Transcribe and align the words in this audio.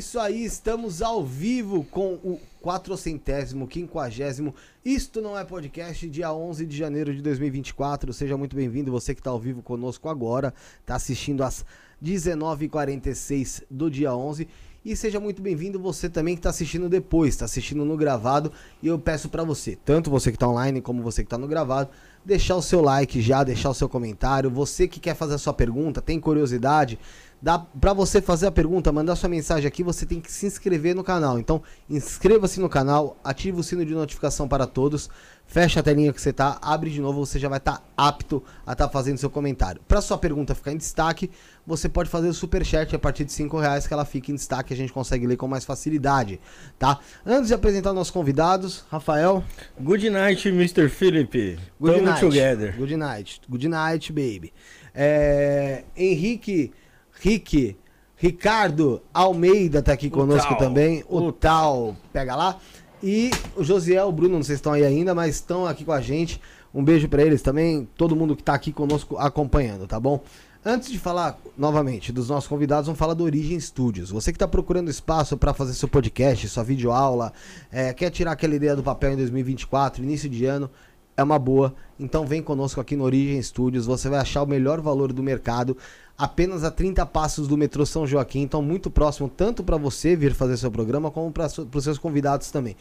Isso 0.00 0.18
aí, 0.18 0.46
estamos 0.46 1.02
ao 1.02 1.22
vivo 1.22 1.84
com 1.84 2.14
o 2.14 2.40
quatrocentésimo, 2.62 3.68
quinquagésimo. 3.68 4.54
Isto 4.82 5.20
não 5.20 5.38
é 5.38 5.44
podcast, 5.44 6.08
dia 6.08 6.32
11 6.32 6.64
de 6.64 6.74
janeiro 6.74 7.14
de 7.14 7.20
2024. 7.20 8.10
Seja 8.14 8.34
muito 8.34 8.56
bem-vindo, 8.56 8.90
você 8.90 9.14
que 9.14 9.20
está 9.20 9.28
ao 9.28 9.38
vivo 9.38 9.60
conosco 9.60 10.08
agora, 10.08 10.54
está 10.80 10.94
assistindo 10.94 11.44
às 11.44 11.66
19h46 12.02 13.64
do 13.70 13.90
dia 13.90 14.14
11. 14.14 14.48
E 14.82 14.96
seja 14.96 15.20
muito 15.20 15.42
bem-vindo 15.42 15.78
você 15.78 16.08
também 16.08 16.34
que 16.34 16.38
está 16.38 16.48
assistindo 16.48 16.88
depois, 16.88 17.34
está 17.34 17.44
assistindo 17.44 17.84
no 17.84 17.94
gravado. 17.94 18.50
E 18.82 18.86
eu 18.86 18.98
peço 18.98 19.28
para 19.28 19.44
você, 19.44 19.76
tanto 19.84 20.10
você 20.10 20.30
que 20.30 20.36
está 20.36 20.48
online 20.48 20.80
como 20.80 21.02
você 21.02 21.22
que 21.22 21.26
está 21.26 21.36
no 21.36 21.46
gravado, 21.46 21.90
deixar 22.24 22.56
o 22.56 22.62
seu 22.62 22.80
like 22.80 23.20
já, 23.20 23.44
deixar 23.44 23.68
o 23.68 23.74
seu 23.74 23.86
comentário. 23.86 24.48
Você 24.48 24.88
que 24.88 24.98
quer 24.98 25.14
fazer 25.14 25.34
a 25.34 25.38
sua 25.38 25.52
pergunta, 25.52 26.00
tem 26.00 26.18
curiosidade, 26.18 26.98
dá 27.42 27.58
para 27.58 27.92
você 27.92 28.20
fazer 28.20 28.46
a 28.46 28.50
pergunta, 28.50 28.92
mandar 28.92 29.16
sua 29.16 29.28
mensagem 29.28 29.66
aqui, 29.66 29.82
você 29.82 30.04
tem 30.04 30.20
que 30.20 30.30
se 30.30 30.46
inscrever 30.46 30.94
no 30.94 31.02
canal. 31.02 31.38
Então, 31.38 31.62
inscreva-se 31.88 32.60
no 32.60 32.68
canal, 32.68 33.16
ative 33.24 33.60
o 33.60 33.62
sino 33.62 33.84
de 33.84 33.94
notificação 33.94 34.46
para 34.46 34.66
todos. 34.66 35.08
Fecha 35.46 35.80
a 35.80 35.82
telinha 35.82 36.12
que 36.12 36.20
você 36.20 36.32
tá, 36.32 36.58
abre 36.62 36.90
de 36.90 37.00
novo, 37.00 37.26
você 37.26 37.36
já 37.36 37.48
vai 37.48 37.58
estar 37.58 37.78
tá 37.78 37.82
apto 37.96 38.40
a 38.64 38.70
estar 38.72 38.86
tá 38.86 38.92
fazendo 38.92 39.18
seu 39.18 39.28
comentário. 39.28 39.80
Para 39.88 40.00
sua 40.00 40.16
pergunta 40.16 40.54
ficar 40.54 40.70
em 40.70 40.76
destaque, 40.76 41.28
você 41.66 41.88
pode 41.88 42.08
fazer 42.08 42.28
o 42.28 42.34
super 42.34 42.64
chat 42.64 42.94
a 42.94 42.98
partir 43.00 43.24
de 43.24 43.32
5 43.32 43.58
reais 43.58 43.84
que 43.84 43.92
ela 43.92 44.04
fica 44.04 44.30
em 44.30 44.36
destaque, 44.36 44.72
a 44.72 44.76
gente 44.76 44.92
consegue 44.92 45.26
ler 45.26 45.36
com 45.36 45.48
mais 45.48 45.64
facilidade, 45.64 46.40
tá? 46.78 47.00
Antes 47.26 47.48
de 47.48 47.54
apresentar 47.54 47.92
nossos 47.92 48.12
convidados, 48.12 48.84
Rafael. 48.88 49.42
Good 49.80 50.08
night, 50.10 50.48
Mr. 50.48 50.88
Philip. 50.88 51.58
Good 51.80 51.94
Tamo 51.94 52.06
night. 52.06 52.20
together. 52.20 52.76
Good 52.76 52.96
night. 52.96 53.40
Good 53.48 53.68
night, 53.68 54.12
baby. 54.12 54.52
É... 54.94 55.82
Henrique, 55.96 56.72
Rick, 57.20 57.76
Ricardo 58.16 59.02
Almeida 59.12 59.82
tá 59.82 59.92
aqui 59.92 60.08
conosco 60.08 60.56
também. 60.56 61.04
O, 61.06 61.18
o 61.18 61.32
tal, 61.32 61.94
pega 62.12 62.34
lá. 62.34 62.58
E 63.02 63.30
o 63.56 63.62
Josiel, 63.62 64.08
o 64.08 64.12
Bruno, 64.12 64.36
não 64.36 64.42
sei 64.42 64.56
se 64.56 64.60
estão 64.60 64.72
aí 64.72 64.84
ainda, 64.84 65.14
mas 65.14 65.36
estão 65.36 65.66
aqui 65.66 65.84
com 65.84 65.92
a 65.92 66.00
gente. 66.00 66.40
Um 66.72 66.82
beijo 66.82 67.08
para 67.08 67.22
eles 67.22 67.42
também, 67.42 67.88
todo 67.96 68.16
mundo 68.16 68.34
que 68.34 68.42
tá 68.42 68.54
aqui 68.54 68.72
conosco 68.72 69.18
acompanhando, 69.18 69.86
tá 69.86 69.98
bom? 69.98 70.22
Antes 70.64 70.90
de 70.90 70.98
falar 70.98 71.38
novamente 71.56 72.12
dos 72.12 72.28
nossos 72.28 72.48
convidados, 72.48 72.86
vamos 72.86 72.98
falar 72.98 73.14
do 73.14 73.24
Origem 73.24 73.58
Studios. 73.58 74.10
Você 74.10 74.30
que 74.32 74.36
está 74.36 74.46
procurando 74.46 74.90
espaço 74.90 75.36
para 75.36 75.52
fazer 75.52 75.74
seu 75.74 75.88
podcast, 75.88 76.48
sua 76.48 76.62
videoaula, 76.62 77.32
é, 77.72 77.92
quer 77.92 78.10
tirar 78.10 78.32
aquela 78.32 78.54
ideia 78.54 78.76
do 78.76 78.82
papel 78.82 79.12
em 79.12 79.16
2024, 79.16 80.02
início 80.02 80.28
de 80.28 80.44
ano, 80.44 80.70
é 81.16 81.22
uma 81.22 81.38
boa. 81.38 81.74
Então 81.98 82.26
vem 82.26 82.42
conosco 82.42 82.80
aqui 82.80 82.96
no 82.96 83.04
Origem 83.04 83.42
Studios, 83.42 83.86
você 83.86 84.08
vai 84.08 84.20
achar 84.20 84.42
o 84.42 84.46
melhor 84.46 84.80
valor 84.80 85.12
do 85.12 85.22
mercado, 85.22 85.76
apenas 86.20 86.62
a 86.64 86.70
30 86.70 87.06
passos 87.06 87.48
do 87.48 87.56
metrô 87.56 87.86
São 87.86 88.06
Joaquim, 88.06 88.42
então 88.42 88.60
muito 88.60 88.90
próximo 88.90 89.26
tanto 89.26 89.64
para 89.64 89.78
você 89.78 90.14
vir 90.14 90.34
fazer 90.34 90.58
seu 90.58 90.70
programa 90.70 91.10
como 91.10 91.32
para 91.32 91.46
os 91.46 91.82
seus 91.82 91.96
convidados 91.96 92.50
também 92.50 92.76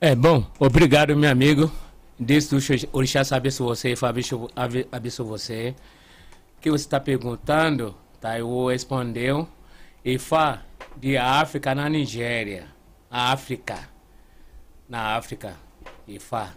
É 0.00 0.14
bom, 0.14 0.46
obrigado, 0.58 1.16
meu 1.16 1.30
amigo. 1.30 1.70
Desde 2.18 2.54
o 2.54 2.58
Orixá 2.92 3.22
abençoe 3.34 3.66
você, 3.66 3.92
Ifá 3.92 4.08
abençoe 4.08 5.26
você 5.26 5.74
que 6.64 6.70
você 6.70 6.86
está 6.86 6.98
perguntando, 6.98 7.94
tá? 8.18 8.38
Eu 8.38 8.48
vou 8.48 8.70
responder. 8.70 9.34
IFA 10.02 10.64
de 10.96 11.14
África 11.18 11.74
na 11.74 11.90
Nigéria. 11.90 12.68
África. 13.10 13.86
Na 14.88 15.14
África. 15.14 15.56
IFA. 16.08 16.54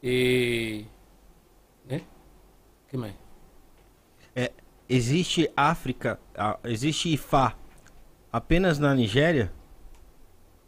E. 0.00 0.84
Né? 1.84 2.00
que 2.88 2.96
mais? 2.96 3.14
Existe 4.88 5.50
África, 5.54 6.18
existe 6.64 7.12
IFA 7.12 7.54
apenas 8.32 8.78
na 8.78 8.94
Nigéria? 8.94 9.52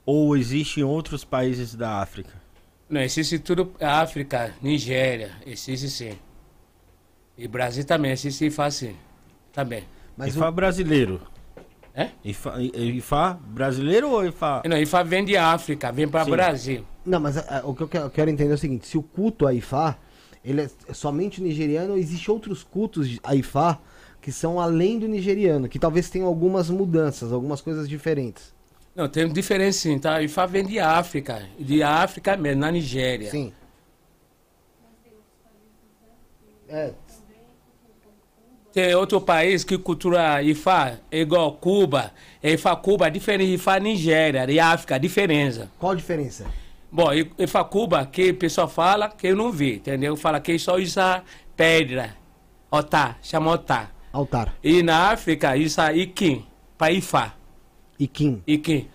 Ou 0.04 0.36
existe 0.36 0.80
em 0.80 0.82
outros 0.82 1.24
países 1.24 1.74
da 1.74 2.02
África? 2.02 2.34
Não, 2.88 3.00
existe 3.00 3.38
tudo 3.38 3.72
África, 3.80 4.52
Nigéria, 4.60 5.30
existe 5.46 5.88
sim. 5.88 6.18
E 7.38 7.48
Brasil 7.48 7.84
também, 7.84 8.14
se 8.16 8.50
faz 8.50 8.76
assim. 8.76 8.96
Também. 9.52 9.84
Mas 10.16 10.34
IFA 10.34 10.48
o... 10.48 10.52
brasileiro. 10.52 11.20
É? 11.94 12.10
IFA, 12.24 12.60
IFA 12.60 13.40
brasileiro 13.46 14.10
ou 14.10 14.26
IFA? 14.26 14.62
Não, 14.66 14.76
IFA 14.76 15.04
vem 15.04 15.24
de 15.24 15.36
África, 15.36 15.90
vem 15.90 16.06
para 16.06 16.24
Brasil. 16.24 16.84
Não, 17.04 17.18
mas 17.18 17.38
a, 17.38 17.60
a, 17.60 17.66
o 17.66 17.74
que 17.74 17.82
eu 17.82 17.88
quero, 17.88 18.04
eu 18.04 18.10
quero, 18.10 18.30
entender 18.30 18.50
é 18.50 18.54
o 18.54 18.58
seguinte: 18.58 18.86
se 18.86 18.98
o 18.98 19.02
culto 19.02 19.46
a 19.46 19.54
IFA 19.54 19.96
ele 20.44 20.62
é 20.62 20.92
somente 20.92 21.40
nigeriano 21.42 21.92
ou 21.92 21.98
existem 21.98 22.32
outros 22.32 22.62
cultos 22.62 23.18
a 23.22 23.34
IFA 23.34 23.78
que 24.20 24.30
são 24.30 24.60
além 24.60 24.98
do 24.98 25.08
nigeriano, 25.08 25.68
que 25.68 25.78
talvez 25.78 26.10
tenham 26.10 26.28
algumas 26.28 26.68
mudanças, 26.70 27.32
algumas 27.32 27.60
coisas 27.60 27.88
diferentes? 27.88 28.54
Não, 28.94 29.08
tem 29.08 29.28
diferença 29.28 29.80
sim, 29.80 29.98
tá? 29.98 30.20
IFA 30.22 30.46
vem 30.46 30.66
de 30.66 30.78
África, 30.78 31.42
de 31.58 31.82
África 31.82 32.36
mesmo, 32.36 32.60
na 32.60 32.70
Nigéria. 32.70 33.30
Sim. 33.30 33.52
É, 36.68 36.92
tem 38.72 38.94
outro 38.94 39.20
país 39.20 39.64
que 39.64 39.76
cultura 39.76 40.40
IFA 40.42 41.00
é 41.10 41.20
igual 41.20 41.52
Cuba. 41.54 42.12
IFA 42.42 42.76
Cuba 42.76 43.08
é 43.08 43.10
diferente 43.10 43.48
de 43.48 43.54
IFA 43.54 43.80
Nigéria 43.80 44.50
e 44.50 44.60
África, 44.60 44.98
diferença. 44.98 45.68
Qual 45.78 45.92
a 45.92 45.94
diferença? 45.96 46.46
Bom, 46.90 47.08
IFA 47.12 47.64
Cuba, 47.64 48.06
que 48.06 48.30
o 48.30 48.34
pessoal 48.34 48.68
fala, 48.68 49.08
que 49.08 49.26
eu 49.26 49.36
não 49.36 49.50
vi, 49.50 49.76
entendeu? 49.76 50.16
Fala 50.16 50.40
que 50.40 50.56
só 50.56 50.76
usa 50.76 51.22
pedra, 51.56 52.16
altar, 52.70 53.18
chama 53.22 53.50
altar. 53.50 53.92
Altar. 54.12 54.54
E 54.62 54.82
na 54.82 55.10
África, 55.10 55.54
usa 55.56 55.92
Iquim, 55.92 56.44
para 56.76 56.92
IFA. 56.92 57.34
Iquim. 57.98 58.42
Iquim. 58.46 58.88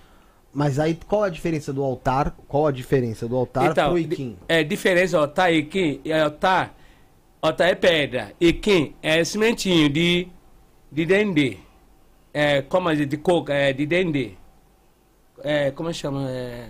Mas 0.53 0.79
aí 0.79 0.97
qual 1.07 1.23
a 1.23 1.29
diferença 1.29 1.73
do 1.73 1.83
altar? 1.83 2.35
Qual 2.47 2.67
a 2.67 2.71
diferença 2.71 3.27
do 3.27 3.35
altar 3.35 3.71
então, 3.71 3.89
pro 3.89 3.99
Iquim? 3.99 4.37
É, 4.47 4.63
diferença 4.63 5.17
altar 5.17 5.53
e 5.53 5.59
Iquim. 5.59 6.01
E 6.03 6.13
altar 6.13 6.75
Ota 7.45 7.63
é 7.65 7.75
pedra. 7.75 8.33
Quem 8.59 8.95
é 9.03 9.23
cimentinho 9.23 9.87
de, 9.87 10.27
de 10.91 11.05
dendê. 11.05 11.57
É, 12.33 12.63
como 12.63 12.89
é 12.89 12.95
de 12.95 13.17
coco, 13.17 13.51
é 13.51 13.71
de 13.71 13.85
dendê. 13.85 14.31
É, 15.43 15.69
como 15.69 15.93
chama? 15.93 16.27
É... 16.27 16.69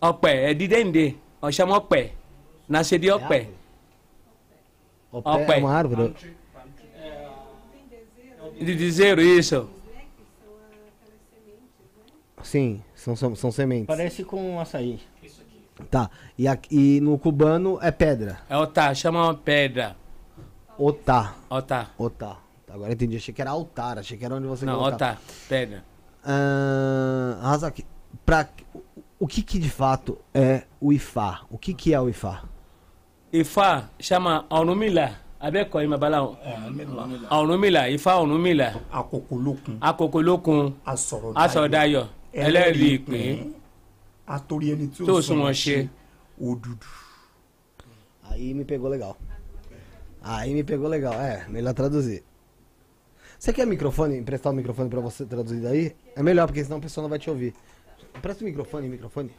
Opé, 0.00 0.50
é 0.50 0.54
de 0.54 0.66
dendê. 0.66 1.16
Nós 1.42 1.54
chama 1.54 1.76
opé. 1.76 2.12
Nasce 2.66 2.98
de 2.98 3.10
opé. 3.10 3.48
Opé, 5.12 5.30
Opé. 5.30 5.56
é 5.56 5.58
uma 5.58 5.74
árvore? 5.74 6.14
De 8.60 8.76
dizer 8.76 9.18
isso. 9.18 9.70
Sim, 12.42 12.82
são, 12.94 13.16
são, 13.16 13.34
são 13.34 13.50
sementes. 13.50 13.86
Parece 13.86 14.22
com 14.22 14.54
um 14.54 14.60
açaí. 14.60 15.00
Tá. 15.90 16.10
E, 16.36 16.46
aqui, 16.46 16.96
e 16.96 17.00
no 17.00 17.18
cubano 17.18 17.78
é 17.80 17.90
pedra. 17.90 18.40
É 18.48 18.56
otá, 18.56 18.92
chama 18.94 19.24
uma 19.24 19.34
pedra. 19.34 19.96
Otá. 20.76 21.34
Otá. 21.48 21.90
Otá. 21.96 22.36
Agora 22.68 22.92
entendi. 22.92 23.16
Achei 23.16 23.32
que 23.32 23.40
era 23.40 23.50
altar, 23.50 23.98
achei 23.98 24.16
que 24.16 24.24
era 24.24 24.34
onde 24.34 24.46
você 24.46 24.66
Não, 24.66 24.80
otá, 24.80 25.16
pedra. 25.48 25.82
Uh, 26.22 27.42
Hazaki, 27.42 27.86
pra, 28.26 28.46
o 29.18 29.26
que 29.26 29.42
que 29.42 29.58
de 29.58 29.70
fato 29.70 30.18
é 30.34 30.64
o 30.78 30.92
Ifá? 30.92 31.42
O 31.50 31.56
que 31.56 31.72
que 31.72 31.94
é 31.94 32.00
o 32.00 32.08
Ifá? 32.08 32.44
Ifá 33.32 33.88
chama 33.98 34.44
Onumila. 34.50 35.19
Abe 35.40 35.64
kọ 35.64 35.82
ima 35.84 35.96
bala 35.96 36.20
Onumila, 37.30 37.88
Ifá 37.88 38.16
Onumila. 38.20 38.74
Akokolókun. 38.92 39.78
Akokolókun. 39.80 40.74
Asọ̀dayọ̀. 40.84 42.06
Ẹlẹ́rìí 42.34 42.88
ìpín. 42.98 43.52
Atori 44.26 44.66
ẹni 44.72 44.86
tí 44.94 45.02
ó 45.02 45.20
sunwọ̀n 45.22 45.54
ṣe. 45.62 45.88
Òdùdù. 46.40 46.86
Aí 48.30 48.54
me 48.54 48.64
pegou 48.64 48.90
legal. 48.90 49.16
Aí 50.22 50.54
me 50.54 50.62
pegou 50.62 50.88
legal. 50.88 51.14
É, 51.14 51.48
melhor 51.48 51.74
traduzir. 51.74 52.22
Você 53.38 53.52
quer 53.52 53.66
microfone, 53.66 54.18
emprestar 54.18 54.52
o 54.52 54.56
microfone 54.56 54.90
pra 54.90 55.00
você 55.00 55.24
traduzir 55.24 55.62
daí? 55.62 55.96
É 56.14 56.22
melhor, 56.22 56.46
porque 56.46 56.62
senão 56.62 56.76
a 56.76 56.80
pessoa 56.80 57.02
não 57.02 57.08
vai 57.08 57.18
te 57.18 57.30
ouvir. 57.30 57.54
Presta 58.20 58.44
o 58.44 58.46
microfone, 58.46 58.88
microfone. 58.88 59.30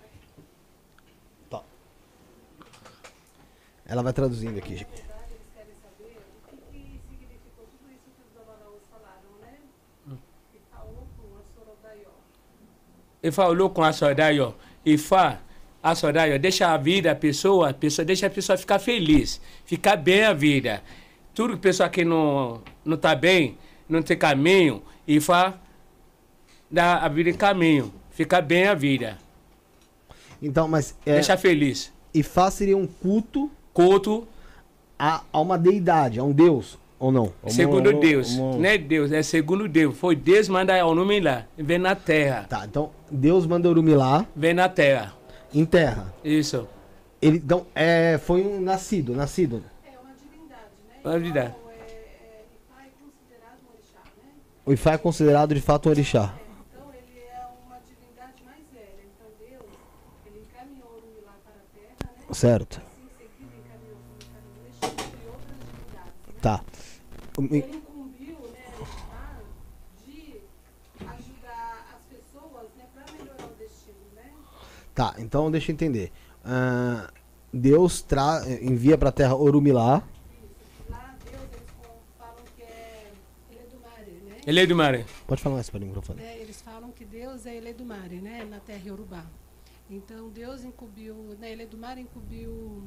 Tá. 1.50 1.62
Ela 3.86 4.02
vai 4.02 4.12
traduzindo 4.12 4.58
aqui, 4.58 4.76
gente. 4.78 5.11
Ele 13.22 13.32
falou 13.32 13.70
com 13.70 13.84
a 13.84 13.94
Sordaio, 13.94 14.56
e 14.86 14.98
fa, 14.98 15.40
a 15.82 15.94
Sordaio, 15.96 16.40
deixa 16.40 16.74
a 16.74 16.78
vida, 16.78 17.12
a 17.12 17.16
pessoa, 17.16 17.70
a 17.70 17.74
pessoa, 17.74 18.06
deixa 18.06 18.28
a 18.28 18.30
pessoa 18.30 18.58
ficar 18.58 18.80
feliz, 18.80 19.40
ficar 19.66 19.96
bem 19.96 20.24
a 20.24 20.34
vida. 20.34 20.82
Tudo 21.34 21.54
que 21.54 21.60
a 21.60 21.62
pessoa 21.62 21.90
que 21.90 22.04
não, 22.04 22.62
não 22.84 22.98
tá 22.98 23.16
bem, 23.16 23.58
não 23.88 24.02
tem 24.02 24.18
caminho, 24.18 24.82
fa, 25.22 25.60
dá 26.70 26.98
a 26.98 27.08
vida 27.08 27.30
em 27.30 27.34
caminho, 27.34 27.94
ficar 28.12 28.42
bem 28.42 28.68
a 28.68 28.74
vida. 28.74 29.18
Então, 30.42 30.68
mas... 30.68 30.96
É, 31.06 31.14
deixa 31.14 31.38
feliz. 31.38 31.92
E 32.14 32.24
fa 32.24 32.50
seria 32.50 32.78
um 32.78 32.88
culto... 32.88 33.50
Culto... 33.74 34.28
A, 35.04 35.24
a 35.34 35.42
uma 35.42 35.58
deidade, 35.58 36.20
a 36.20 36.24
um 36.24 36.32
deus, 36.32 36.78
ou 37.02 37.12
não? 37.12 37.34
Segundo 37.48 37.92
Deus. 38.00 38.38
Não 38.38 38.64
é 38.64 38.78
Deus, 38.78 39.12
é 39.12 39.24
segundo 39.24 39.68
Deus. 39.68 39.98
Foi 39.98 40.16
Deus 40.16 40.48
mandar 40.48 40.86
o 40.86 40.94
nome 40.94 41.20
lá, 41.20 41.48
vem 41.58 41.80
na 41.80 41.96
terra. 41.96 42.46
Tá, 42.48 42.64
então 42.66 42.92
Deus 43.10 43.48
manda 43.48 43.68
Urumilá. 43.68 44.24
Vem 44.36 44.54
na 44.54 44.70
terra. 44.70 45.14
Em 45.52 45.66
terra. 45.66 46.14
Isso. 46.24 46.68
Ele, 47.20 47.38
então, 47.38 47.66
é, 47.74 48.20
foi 48.20 48.44
um 48.46 48.62
nascido, 48.62 49.16
nascido. 49.16 49.64
É 49.84 49.90
uma 50.00 50.14
divindade, 50.14 50.72
né? 50.88 50.96
Uma 51.04 51.20
divindade. 51.20 51.56
Então, 51.58 51.72
é, 51.72 51.74
é, 51.74 52.46
Ifá 52.54 52.84
é 52.84 52.90
considerado 53.02 53.58
um 53.66 53.74
orixá, 53.74 54.00
né? 54.18 54.30
O 54.64 54.74
Ifá 54.74 54.92
é 54.94 54.98
considerado 54.98 55.56
de 55.56 55.62
fato 55.62 55.90
um 55.90 55.92
orixá. 55.92 56.36
É, 56.38 56.42
então 56.70 56.92
ele 56.94 57.20
é 57.20 57.48
uma 57.66 57.80
divindade 57.80 58.44
mais 58.46 58.62
velha. 58.72 59.04
Então 59.04 59.28
Deus, 59.40 59.66
ele 60.28 60.46
encaminhou 60.46 60.88
Urumilá 60.98 61.34
para 61.44 61.54
a 61.54 61.66
terra, 61.74 62.12
né? 62.28 62.34
Certo. 62.34 62.80
Em 62.80 63.10
seguida 63.18 63.58
encaminhou 63.58 63.98
encaminhou 64.22 64.68
Exu 64.70 64.86
e 64.86 65.28
outras 65.28 65.58
divindades. 65.66 66.28
Né? 66.28 66.34
Tá. 66.42 66.71
Ele 67.38 67.58
incumbiu, 67.78 68.38
né, 68.52 68.65
Ifá, 68.82 69.39
de 70.06 70.41
ajudar 71.00 71.96
as 71.96 72.04
pessoas, 72.17 72.67
né, 72.78 72.86
para 72.94 73.12
melhorar 73.13 73.46
o 73.46 73.56
destino, 73.58 73.96
né? 74.15 74.32
Tá, 74.94 75.15
então 75.17 75.50
deixa 75.50 75.72
eu 75.72 75.74
entender. 75.74 76.12
Ah, 76.44 77.12
Deus 77.54 78.02
tra 78.02 78.41
envia 78.62 78.98
pra 78.98 79.12
terra 79.12 79.36
Orumilá. 79.36 80.04
Isso. 80.32 80.91
Lá 80.91 81.15
Deus, 81.24 81.44
eles 81.54 81.70
falam 82.17 82.44
que 82.56 82.63
é 82.63 83.12
Eledumare, 83.52 84.12
né? 84.12 84.38
Ele 84.46 84.60
é 84.60 84.65
do 84.65 84.76
mar. 84.76 85.06
Pode 85.28 85.41
falar 85.41 85.56
mais 85.56 85.70
para 85.70 85.78
o 85.80 85.86
microfone. 85.86 86.22
né, 86.22 86.38
eles 86.39 86.62
falam 86.62 86.91
que 86.91 87.06
Deus 87.06 87.46
é 87.46 87.56
Eledumare, 87.56 88.22
né, 88.22 88.44
na 88.46 88.60
terra 88.60 88.82
Yorubá. 88.86 89.26
Então 89.89 90.30
Deus 90.30 90.63
incumbiu, 90.63 91.15
né, 91.39 91.52
Eledumare 91.52 92.02
incumbiu 92.02 92.84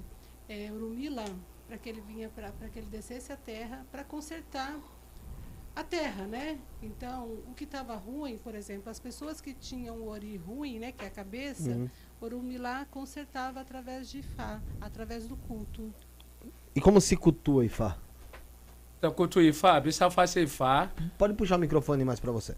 é, 0.48 0.70
Urumila 0.72 1.24
para 1.66 1.79
que 1.79 1.88
ele 1.88 2.00
vinha 2.00 2.29
para 2.29 2.50
que 2.68 2.79
ele 2.79 2.88
descesse 2.88 3.33
a 3.33 3.37
terra 3.37 3.85
para 3.90 4.05
consertar 4.05 4.79
a 5.74 5.83
terra, 5.83 6.27
né? 6.27 6.59
Então 6.83 7.24
o 7.48 7.55
que 7.55 7.64
estava 7.64 7.96
ruim, 7.96 8.38
por 8.38 8.55
exemplo, 8.55 8.90
as 8.90 9.00
pessoas 9.00 9.40
que 9.40 9.53
tinham 9.53 9.96
o 9.96 10.09
ori 10.09 10.37
ruim, 10.37 10.79
né, 10.79 10.92
que 10.92 11.05
é 11.05 11.09
a 11.09 11.11
cabeça, 11.11 11.70
Uhum. 11.70 11.88
Orumilá 12.20 12.87
consertava 12.90 13.61
através 13.61 14.09
de 14.09 14.22
Fá, 14.22 14.61
através 14.81 15.27
do 15.27 15.37
culto. 15.37 15.92
E 16.74 16.81
como 16.81 17.00
se 17.00 17.16
cultua 17.16 17.64
Ifá? 17.64 17.98
Então, 18.98 19.12
culto 19.12 19.40
Ifá, 19.40 19.81
precisa 19.81 20.11
fazer 20.11 20.44
Ifá. 20.44 20.90
Pode 21.18 21.35
puxar 21.35 21.57
o 21.57 21.59
microfone 21.59 22.05
mais 22.05 22.18
pra 22.18 22.33
você. 22.33 22.57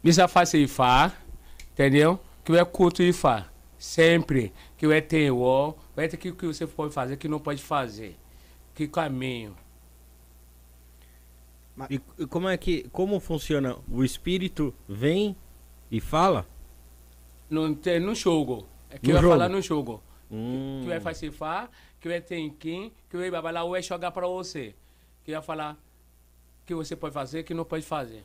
Precisa 0.00 0.28
fazer 0.28 0.58
Ifá, 0.58 1.12
entendeu? 1.72 2.20
Que 2.44 2.56
é 2.56 2.64
culto 2.64 3.02
Ifá. 3.02 3.48
Sempre 3.76 4.52
que 4.76 4.86
é 4.86 5.00
teor, 5.00 5.74
vai 5.96 6.06
ter 6.08 6.16
que 6.16 6.28
o 6.28 6.36
que 6.36 6.46
você 6.46 6.66
pode 6.66 6.94
fazer, 6.94 7.16
que 7.16 7.26
não 7.26 7.40
pode 7.40 7.60
fazer. 7.60 8.16
Que 8.74 8.88
caminho. 8.88 9.56
E, 11.90 12.00
e 12.18 12.26
como 12.26 12.48
é 12.48 12.56
que. 12.56 12.88
Como 12.90 13.18
funciona? 13.20 13.76
O 13.90 14.04
espírito 14.04 14.74
vem 14.88 15.36
e 15.90 16.00
fala? 16.00 16.46
Não 17.48 17.74
tem 17.74 17.98
no 18.00 18.14
jogo. 18.14 18.66
É 18.90 18.98
que 18.98 19.08
No 19.08 19.14
vai 19.14 19.22
jogo. 19.22 19.34
falar 19.34 19.48
no 19.48 19.60
jogo. 19.60 20.02
Hum. 20.30 20.80
Que 20.82 20.88
vai 20.88 21.00
fazer 21.00 21.26
Ifá, 21.26 21.68
que 22.00 22.08
vai 22.08 22.20
ter 22.20 22.50
quem, 22.58 22.92
que 23.10 23.16
vai 23.16 23.30
babalar 23.30 23.66
vai 23.68 23.82
jogar 23.82 24.10
para 24.10 24.26
você. 24.26 24.74
Que 25.24 25.32
vai 25.32 25.42
falar 25.42 25.76
que 26.64 26.74
você 26.74 26.96
pode 26.96 27.12
fazer, 27.12 27.42
que 27.42 27.52
não 27.54 27.64
pode 27.64 27.84
fazer. 27.84 28.24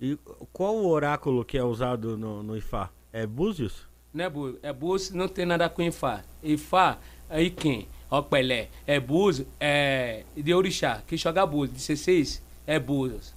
E 0.00 0.18
qual 0.52 0.74
o 0.76 0.88
oráculo 0.88 1.44
que 1.44 1.56
é 1.56 1.62
usado 1.62 2.16
no, 2.16 2.42
no 2.42 2.56
Ifá? 2.56 2.90
É 3.12 3.26
Búzios? 3.26 3.86
Não 4.12 4.24
é 4.24 4.28
Búzios. 4.30 4.58
É 4.62 4.72
Búzios, 4.72 5.10
não 5.12 5.28
tem 5.28 5.46
nada 5.46 5.68
com 5.68 5.82
Ifá. 5.82 6.24
Ifá, 6.42 6.98
aí 7.28 7.50
quem? 7.50 7.88
Pelé. 8.30 8.68
É 8.86 9.00
Búzios, 9.00 9.46
é 9.58 10.24
de 10.36 10.54
Orixá. 10.54 11.02
Que 11.06 11.16
joga 11.16 11.44
Búzios. 11.44 11.76
16 11.86 12.42
é 12.66 12.78
Búzios. 12.78 13.32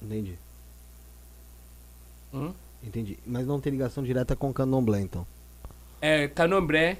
Entendi. 0.00 0.38
Hum? 2.32 2.54
Entendi. 2.82 3.18
Mas 3.26 3.46
não 3.46 3.60
tem 3.60 3.72
ligação 3.72 4.02
direta 4.02 4.34
com 4.34 4.50
o 4.50 4.54
candomblé, 4.54 5.00
então. 5.00 5.26
É 6.00 6.28
Canombré, 6.28 6.98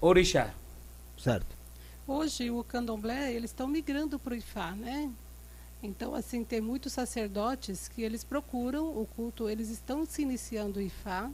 Orixá. 0.00 0.52
Certo. 1.18 1.56
Hoje 2.06 2.50
o 2.50 2.62
candomblé, 2.64 3.32
eles 3.32 3.50
estão 3.50 3.66
migrando 3.66 4.18
para 4.18 4.34
o 4.34 4.36
Ifá, 4.36 4.72
né? 4.72 5.10
Então, 5.82 6.14
assim, 6.14 6.44
tem 6.44 6.60
muitos 6.60 6.92
sacerdotes 6.92 7.88
que 7.88 8.02
eles 8.02 8.24
procuram 8.24 8.86
o 8.86 9.06
culto, 9.14 9.48
eles 9.48 9.70
estão 9.70 10.04
se 10.04 10.22
iniciando 10.22 10.78
o 10.80 10.82
Ifá, 10.82 11.30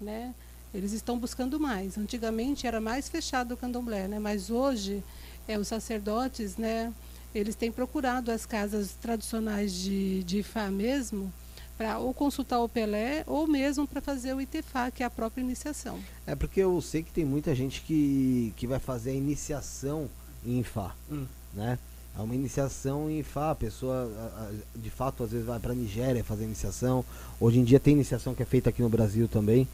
né? 0.00 0.34
Eles 0.74 0.92
estão 0.92 1.18
buscando 1.18 1.58
mais. 1.60 1.96
Antigamente 1.96 2.66
era 2.66 2.80
mais 2.80 3.08
fechado 3.08 3.54
o 3.54 3.56
candomblé, 3.56 4.08
né? 4.08 4.18
Mas 4.18 4.50
hoje, 4.50 5.02
é, 5.46 5.56
os 5.58 5.68
sacerdotes, 5.68 6.56
né? 6.56 6.92
Eles 7.34 7.54
têm 7.54 7.70
procurado 7.70 8.30
as 8.30 8.44
casas 8.44 8.90
tradicionais 9.00 9.72
de, 9.72 10.22
de 10.24 10.38
Ifá 10.38 10.70
mesmo, 10.70 11.32
para 11.78 11.98
ou 11.98 12.12
consultar 12.14 12.60
o 12.60 12.68
Pelé, 12.68 13.24
ou 13.26 13.46
mesmo 13.46 13.86
para 13.86 14.00
fazer 14.00 14.34
o 14.34 14.40
Itefá, 14.40 14.90
que 14.90 15.02
é 15.02 15.06
a 15.06 15.10
própria 15.10 15.42
iniciação. 15.42 15.98
É 16.26 16.34
porque 16.36 16.60
eu 16.60 16.80
sei 16.80 17.02
que 17.02 17.10
tem 17.10 17.24
muita 17.24 17.54
gente 17.54 17.80
que, 17.82 18.52
que 18.56 18.66
vai 18.66 18.78
fazer 18.78 19.10
a 19.10 19.14
iniciação 19.14 20.08
em 20.46 20.60
Ifá, 20.60 20.94
Hum. 21.10 21.26
né? 21.52 21.78
É 22.16 22.22
uma 22.22 22.34
iniciação 22.36 23.10
em 23.10 23.18
Ifá, 23.18 23.50
a 23.50 23.54
pessoa 23.56 24.08
a- 24.16 24.42
a- 24.44 24.50
de 24.78 24.88
fato 24.90 25.24
às 25.24 25.32
vezes 25.32 25.44
vai 25.46 25.58
para 25.58 25.74
Nigéria 25.74 26.22
fazer 26.22 26.44
iniciação. 26.44 27.04
Hoje 27.40 27.58
em 27.58 27.64
dia 27.64 27.80
tem 27.80 27.94
iniciação 27.94 28.34
que 28.36 28.42
é 28.44 28.46
feita 28.46 28.70
aqui 28.70 28.80
no 28.82 28.88
Brasil 28.88 29.26
também. 29.26 29.66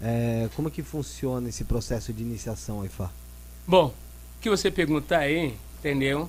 É, 0.00 0.48
como 0.54 0.70
que 0.70 0.82
funciona 0.82 1.48
esse 1.48 1.64
processo 1.64 2.12
de 2.12 2.22
iniciação, 2.22 2.84
Ifá? 2.84 3.10
Bom, 3.66 3.86
o 3.88 4.40
que 4.40 4.48
você 4.48 4.70
perguntar 4.70 5.18
aí, 5.20 5.56
entendeu? 5.78 6.28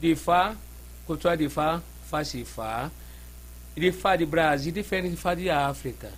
De 0.00 0.14
Fá, 0.14 0.54
cultura 1.06 1.36
de 1.36 1.48
Fá, 1.48 1.82
faz 2.08 2.32
de 2.32 2.44
Fá. 2.44 2.90
De 3.76 3.90
Fá 3.90 4.14
de 4.14 4.24
Brasil, 4.24 4.72
diferente 4.72 5.10
de 5.10 5.16
Fá 5.16 5.34
de 5.34 5.50
África. 5.50 6.12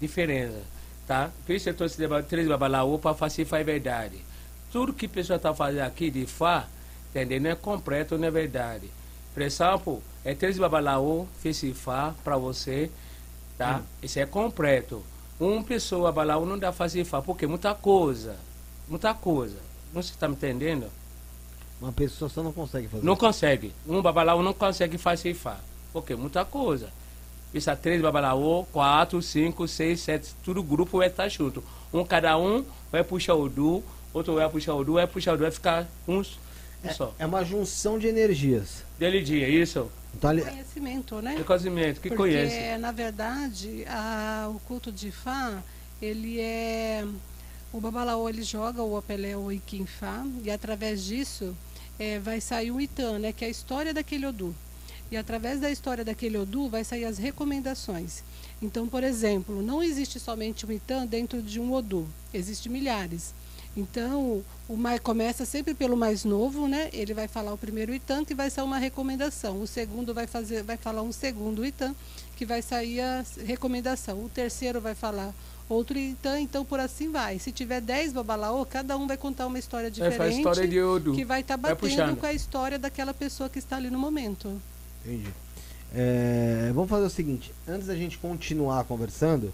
Diferença, 0.00 0.60
tá? 1.06 1.30
Por 1.46 1.54
isso 1.54 1.68
eu 1.68 1.88
se 1.88 1.96
três 2.28 2.48
babalaô 2.48 2.98
para 2.98 3.14
Fá 3.14 3.28
é 3.58 3.64
verdade. 3.64 4.16
Tudo 4.72 4.92
que 4.92 5.06
a 5.06 5.08
pessoa 5.08 5.36
está 5.36 5.54
fazendo 5.54 5.82
aqui 5.82 6.10
de 6.10 6.26
Fá, 6.26 6.68
entendeu? 7.10 7.40
Não 7.40 7.50
é 7.50 7.54
completo, 7.54 8.18
não 8.18 8.26
é 8.26 8.30
verdade. 8.30 8.90
Por 9.32 9.42
exemplo, 9.42 10.02
É 10.24 10.34
três 10.34 10.58
babalaô, 10.58 11.26
fez 11.40 11.62
Ifá 11.62 12.14
para 12.22 12.36
você, 12.36 12.90
tá? 13.60 13.82
Isso 14.02 14.18
é 14.18 14.24
completo. 14.24 15.04
Uma 15.38 15.62
pessoa 15.62 16.10
babalaô 16.10 16.46
não 16.46 16.58
dá 16.58 16.72
fazer 16.72 17.02
Ifá, 17.02 17.20
porque 17.20 17.46
muita 17.46 17.74
coisa, 17.74 18.36
muita 18.88 19.12
coisa. 19.12 19.58
Não 19.92 20.02
se 20.02 20.12
está 20.12 20.26
me 20.26 20.34
entendendo? 20.34 20.86
Uma 21.78 21.92
pessoa 21.92 22.30
só 22.30 22.42
não 22.42 22.52
consegue 22.52 22.88
fazer. 22.88 23.04
Não 23.04 23.16
consegue. 23.16 23.74
Um 23.86 24.00
babalaô 24.00 24.42
não 24.42 24.54
consegue 24.54 24.96
fazer 24.96 25.30
Ifá, 25.30 25.58
porque 25.92 26.14
muita 26.14 26.42
coisa. 26.42 26.88
Isso 27.52 27.68
é 27.68 27.76
três 27.76 28.00
babalaô, 28.00 28.64
quatro, 28.72 29.20
cinco, 29.20 29.68
seis, 29.68 30.00
sete, 30.00 30.34
tudo 30.42 30.62
grupo 30.62 30.96
vai 30.96 31.08
estar 31.08 31.28
junto. 31.28 31.62
Um 31.92 32.02
cada 32.02 32.38
um 32.38 32.64
vai 32.90 33.04
puxar 33.04 33.34
o 33.34 33.46
du, 33.46 33.82
outro 34.14 34.36
vai 34.36 34.48
puxar 34.48 34.74
o 34.74 34.82
du, 34.82 34.94
vai 34.94 35.06
puxar 35.06 35.34
o 35.34 35.36
du, 35.36 35.42
vai 35.42 35.50
ficar 35.50 35.86
uns 36.08 36.38
um 36.82 36.90
só. 36.94 37.12
É 37.18 37.26
uma 37.26 37.44
junção 37.44 37.98
de 37.98 38.06
energias. 38.06 38.84
Dele 38.98 39.20
dia, 39.22 39.46
isso? 39.48 39.90
Então, 40.14 40.30
ali, 40.30 40.42
Conhecimento, 40.42 41.20
né? 41.22 41.36
De 41.36 41.44
conhecimento, 41.44 42.00
que 42.00 42.08
Porque, 42.08 42.16
conhece. 42.16 42.78
na 42.78 42.92
verdade, 42.92 43.84
a- 43.88 44.50
o 44.54 44.58
culto 44.60 44.90
de 44.92 45.10
Fá, 45.10 45.62
ele 46.00 46.40
é... 46.40 47.04
O 47.72 47.80
Babalaô, 47.80 48.28
ele 48.28 48.42
joga 48.42 48.82
o 48.82 48.96
Apelé 48.96 49.36
o 49.36 49.52
Iquim 49.52 49.86
Fá, 49.86 50.26
e 50.42 50.50
através 50.50 51.04
disso 51.04 51.56
eh, 52.00 52.18
vai 52.18 52.40
sair 52.40 52.72
o 52.72 52.80
Itã, 52.80 53.18
né? 53.18 53.32
Que 53.32 53.44
é 53.44 53.48
a 53.48 53.50
história 53.50 53.94
daquele 53.94 54.26
Odu. 54.26 54.52
E 55.10 55.16
através 55.16 55.60
da 55.60 55.70
história 55.70 56.04
daquele 56.04 56.36
Odu 56.38 56.68
vai 56.68 56.82
sair 56.82 57.04
as 57.04 57.18
recomendações. 57.18 58.22
Então, 58.60 58.88
por 58.88 59.04
exemplo, 59.04 59.62
não 59.62 59.82
existe 59.82 60.18
somente 60.18 60.66
um 60.66 60.72
Itã 60.72 61.06
dentro 61.06 61.40
de 61.40 61.60
um 61.60 61.72
Odu. 61.72 62.08
Existem 62.34 62.72
milhares. 62.72 63.32
Então, 63.76 64.42
o 64.68 64.76
mais 64.76 64.98
começa 65.00 65.44
sempre 65.44 65.74
pelo 65.74 65.96
mais 65.96 66.24
novo, 66.24 66.66
né? 66.66 66.90
Ele 66.92 67.14
vai 67.14 67.28
falar 67.28 67.52
o 67.52 67.58
primeiro 67.58 67.94
Itã, 67.94 68.24
que 68.24 68.34
vai 68.34 68.50
ser 68.50 68.62
uma 68.62 68.78
recomendação. 68.78 69.60
O 69.62 69.66
segundo 69.66 70.12
vai 70.12 70.26
fazer, 70.26 70.62
vai 70.64 70.76
falar 70.76 71.02
um 71.02 71.12
segundo 71.12 71.64
Itã, 71.64 71.94
que 72.36 72.44
vai 72.44 72.62
sair 72.62 73.00
a 73.00 73.24
recomendação. 73.46 74.24
O 74.24 74.28
terceiro 74.28 74.80
vai 74.80 74.94
falar 74.94 75.32
outro 75.68 75.96
Itã, 75.96 76.40
então 76.40 76.64
por 76.64 76.80
assim 76.80 77.12
vai. 77.12 77.38
Se 77.38 77.52
tiver 77.52 77.80
10 77.80 78.12
babalaô, 78.12 78.66
cada 78.66 78.96
um 78.96 79.06
vai 79.06 79.16
contar 79.16 79.46
uma 79.46 79.58
história 79.58 79.88
Vai 79.88 80.10
diferente. 80.10 80.34
a 80.34 80.36
história 80.38 80.66
de 80.68 80.80
Odu. 80.82 81.12
que 81.14 81.24
vai 81.24 81.40
estar 81.42 81.56
Vai 81.56 81.72
batendo 81.74 81.88
puxando. 81.90 82.16
com 82.18 82.26
a 82.26 82.32
história 82.32 82.76
daquela 82.78 83.14
pessoa 83.14 83.48
que 83.48 83.60
está 83.60 83.76
ali 83.76 83.88
no 83.88 83.98
momento. 84.00 84.60
Entendi. 85.04 85.28
É, 85.94 86.70
vamos 86.74 86.90
fazer 86.90 87.06
o 87.06 87.10
seguinte, 87.10 87.52
antes 87.68 87.86
da 87.86 87.94
gente 87.96 88.18
continuar 88.18 88.82
conversando, 88.84 89.52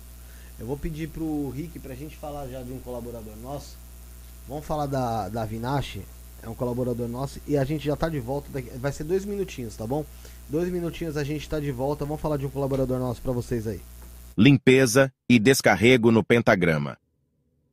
eu 0.59 0.67
vou 0.67 0.77
pedir 0.77 1.09
pro 1.09 1.51
Rick 1.51 1.79
pra 1.79 1.95
gente 1.95 2.17
falar 2.17 2.47
já 2.49 2.63
de 2.63 2.73
um 2.73 2.79
colaborador 2.79 3.35
nosso. 3.43 3.77
Vamos 4.49 4.65
falar 4.65 4.87
da, 4.87 5.29
da 5.29 5.45
Vinache, 5.45 6.03
é 6.43 6.49
um 6.49 6.55
colaborador 6.55 7.09
nosso, 7.09 7.41
e 7.47 7.57
a 7.57 7.65
gente 7.65 7.85
já 7.85 7.97
tá 7.97 8.09
de 8.09 8.21
volta, 8.21 8.49
daqui, 8.53 8.71
vai 8.79 8.93
ser 8.93 9.05
dois 9.05 9.25
minutinhos, 9.25 9.77
tá 9.77 9.87
bom? 9.87 10.05
Dois 10.49 10.71
minutinhos 10.71 11.17
a 11.17 11.25
gente 11.25 11.49
tá 11.49 11.59
de 11.59 11.73
volta, 11.73 12.05
vamos 12.05 12.21
falar 12.21 12.37
de 12.37 12.47
um 12.47 12.51
colaborador 12.51 12.99
nosso 13.01 13.21
pra 13.21 13.33
vocês 13.33 13.67
aí. 13.67 13.81
limpeza 14.39 15.13
e 15.29 15.39
descarrego 15.39 16.13
no 16.13 16.23
pentagrama. 16.23 16.97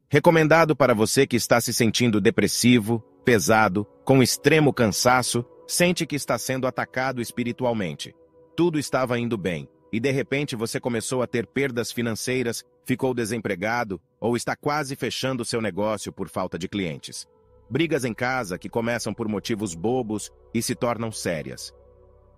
Recomendado 0.09 0.75
para 0.75 0.93
você 0.93 1.27
que 1.27 1.36
está 1.36 1.59
se 1.59 1.73
sentindo 1.73 2.21
depressivo, 2.21 3.03
pesado, 3.25 3.86
com 4.05 4.23
extremo 4.23 4.71
cansaço, 4.73 5.45
sente 5.67 6.05
que 6.05 6.15
está 6.15 6.38
sendo 6.38 6.67
atacado 6.67 7.21
espiritualmente. 7.21 8.15
Tudo 8.55 8.79
estava 8.79 9.19
indo 9.19 9.38
bem, 9.38 9.67
e 9.93 9.99
de 9.99 10.10
repente 10.10 10.56
você 10.56 10.79
começou 10.79 11.21
a 11.21 11.27
ter 11.27 11.45
perdas 11.45 11.91
financeiras, 11.91 12.65
ficou 12.84 13.13
desempregado 13.13 14.01
ou 14.19 14.36
está 14.36 14.56
quase 14.56 14.95
fechando 14.95 15.45
seu 15.45 15.62
negócio 15.62 16.12
por 16.12 16.27
falta 16.27 16.58
de 16.58 16.67
clientes. 16.67 17.27
Brigas 17.69 18.03
em 18.03 18.13
casa 18.13 18.58
que 18.58 18.67
começam 18.67 19.13
por 19.13 19.27
motivos 19.27 19.75
bobos 19.75 20.32
e 20.51 20.63
se 20.63 20.73
tornam 20.73 21.12
sérias. 21.12 21.71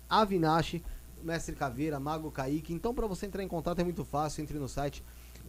Avinash, 0.07 0.83
Mestre 1.23 1.57
Caveira, 1.57 1.99
Mago 1.99 2.31
Kaique. 2.31 2.75
Então, 2.75 2.95
para 2.95 3.07
você 3.07 3.25
entrar 3.25 3.43
em 3.43 3.49
contato 3.49 3.79
é 3.79 3.85
muito 3.85 4.05
fácil. 4.05 4.43
Entre 4.43 4.59
no 4.59 4.69
site 4.69 5.03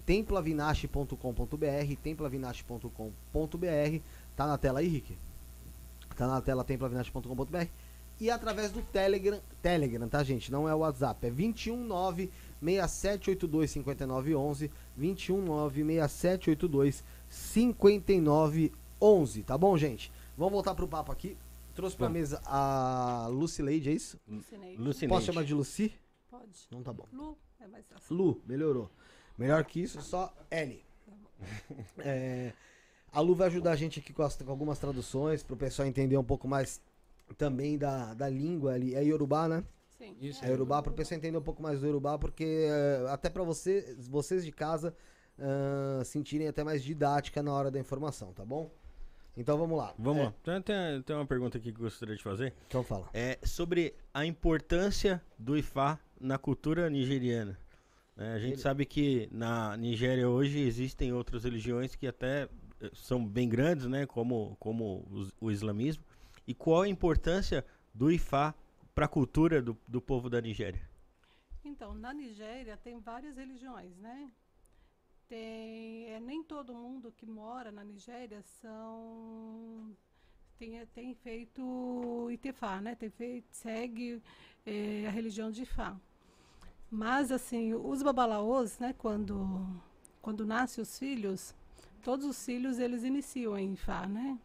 temploavinash.com.br, 0.06 1.96
temploavinash.com.br. 2.02 4.00
Tá 4.38 4.48
na 4.48 4.58
tela 4.58 4.80
aí, 4.80 4.88
Rick? 4.88 5.18
Tá 6.16 6.26
na 6.26 6.40
tela 6.40 6.64
temploavinash.com.br 6.64 7.68
e 8.20 8.30
através 8.30 8.72
do 8.72 8.82
Telegram, 8.82 9.40
Telegram, 9.62 10.08
tá 10.10 10.22
gente? 10.24 10.52
Não 10.52 10.68
é 10.68 10.76
o 10.76 10.80
WhatsApp, 10.80 11.26
é 11.26 11.30
219 11.30 12.30
6782 12.62 13.72
5911, 13.72 14.72
219 14.98 15.84
6782 15.84 17.04
5911, 17.30 19.44
tá 19.44 19.58
bom, 19.58 19.78
gente? 19.78 20.12
Vamos 20.38 20.54
voltar 20.54 20.76
pro 20.76 20.88
papo 20.88 21.12
aqui. 21.12 21.38
Trouxe 21.76 21.96
pra 21.96 22.10
mesa 22.10 22.42
a 22.46 23.28
Lucy 23.32 23.62
Lady, 23.62 23.90
é 23.90 23.94
isso? 23.94 24.20
Lucineide. 24.28 24.82
Lucineide. 24.82 25.14
Posso 25.14 25.26
chamar 25.28 25.44
de 25.46 25.54
Lucy? 25.54 25.94
Pode. 26.30 26.68
Não 26.72 26.84
tá 26.84 26.92
bom. 26.92 27.06
Lu, 27.14 27.38
é 27.60 27.68
mais 27.68 27.86
fácil. 27.88 28.16
Lu, 28.16 28.42
melhorou. 28.46 28.90
Melhor 29.38 29.64
que 29.64 29.82
isso, 29.82 30.02
só 30.02 30.34
L. 30.52 30.84
É, 32.00 32.52
a 33.14 33.22
Lu 33.22 33.34
vai 33.34 33.48
ajudar 33.48 33.72
a 33.72 33.76
gente 33.78 34.00
aqui 34.00 34.12
com, 34.12 34.24
as- 34.24 34.36
com 34.36 34.52
algumas 34.52 34.78
traduções, 34.78 35.42
pro 35.42 35.56
pessoal 35.56 35.88
entender 35.88 36.18
um 36.18 36.24
pouco 36.24 36.48
mais 36.50 36.82
também 37.38 37.78
da, 37.78 38.14
da 38.14 38.28
língua 38.28 38.74
ali. 38.74 38.94
É 38.94 39.02
Yorubá, 39.04 39.48
né? 39.48 39.64
Sim. 40.00 40.16
Isso. 40.20 40.44
É 40.44 40.50
Yorubá, 40.50 40.82
para 40.82 40.92
o 40.92 40.96
pessoal 40.96 41.18
entender 41.20 41.38
um 41.38 41.42
pouco 41.42 41.62
mais 41.62 41.80
do 41.82 41.86
Yorubá, 41.86 42.18
porque 42.18 42.68
eh, 42.68 43.06
até 43.10 43.30
para 43.30 43.44
você, 43.44 43.96
vocês 44.00 44.44
de 44.46 44.52
casa 44.52 44.96
ah, 45.38 46.02
sentirem 46.04 46.48
até 46.48 46.64
mais 46.64 46.82
didática 46.84 47.44
na 47.44 47.54
hora 47.54 47.70
da 47.70 47.80
informação, 47.80 48.34
tá 48.34 48.44
bom? 48.46 48.72
Então 49.38 49.58
vamos 49.58 49.78
lá. 49.78 49.94
Vamos 49.98 50.22
É, 50.22 50.26
lá. 50.26 50.34
Tem, 50.44 50.62
tem, 50.62 51.02
tem 51.04 51.16
uma 51.16 51.26
pergunta 51.26 51.58
aqui 51.58 51.72
que 51.72 51.78
eu 51.80 51.84
gostaria 51.84 52.16
de 52.16 52.24
fazer. 52.24 52.54
Então 52.68 52.84
fala. 52.84 53.08
É 53.14 53.38
sobre 53.44 53.94
a 54.14 54.26
importância 54.26 55.22
do 55.38 55.58
Ifá 55.58 56.00
na 56.20 56.38
cultura 56.38 56.90
nigeriana. 56.90 57.58
né? 58.18 58.34
a 58.34 58.40
gente 58.40 58.54
Ele- 58.56 58.62
sabe 58.62 58.86
que 58.86 59.30
na 59.32 59.78
Nigéria 59.78 60.28
hoje 60.28 60.60
existem 60.60 61.14
outras 61.14 61.44
religiões 61.46 61.96
que 61.96 62.06
até 62.08 62.50
eh, 62.82 62.90
são 62.94 63.26
bem 63.26 63.48
grandes, 63.48 63.86
né? 63.86 64.06
Como, 64.06 64.58
como 64.60 65.06
os- 65.10 65.32
o 65.40 65.50
islamismo. 65.52 66.04
e 66.48 66.54
qual 66.54 66.82
a 66.82 66.90
importância 66.90 67.64
do 67.94 68.12
Ifá 68.12 68.54
para 69.00 69.06
a 69.06 69.08
cultura 69.08 69.62
do, 69.62 69.78
do 69.88 70.02
povo 70.02 70.30
da 70.30 70.42
Nigéria? 70.42 70.82
Então, 71.64 71.94
na 71.94 72.14
Nigéria 72.14 72.76
tem 72.76 73.00
várias 73.00 73.38
religiões, 73.38 73.96
né? 73.96 74.30
Tem, 75.26 76.12
é, 76.12 76.20
nem 76.20 76.44
todo 76.44 76.76
mundo 76.76 77.10
que 77.16 77.26
mora 77.26 77.72
na 77.72 77.82
Nigéria 77.82 78.42
são 78.62 79.96
tem, 80.58 80.86
tem 80.88 81.16
feito 81.16 82.30
Itefá, 82.30 82.82
né? 82.82 82.94
Tem 82.94 83.10
feito, 83.10 83.48
segue 83.52 84.22
é, 84.66 85.06
a 85.08 85.12
religião 85.12 85.50
de 85.50 85.62
Ifá. 85.62 85.96
Mas 86.92 87.32
assim, 87.32 87.74
os 87.74 88.04
babalaôs, 88.04 88.80
né? 88.80 88.94
Quando 88.98 89.82
quando 90.22 90.46
nascem 90.46 90.82
os 90.82 91.00
filhos, 91.00 91.56
todos 92.04 92.26
os 92.26 92.46
filhos 92.46 92.78
eles 92.78 93.06
iniciam 93.06 93.58
em 93.58 93.76
Ifá, 93.76 94.06
né? 94.06 94.38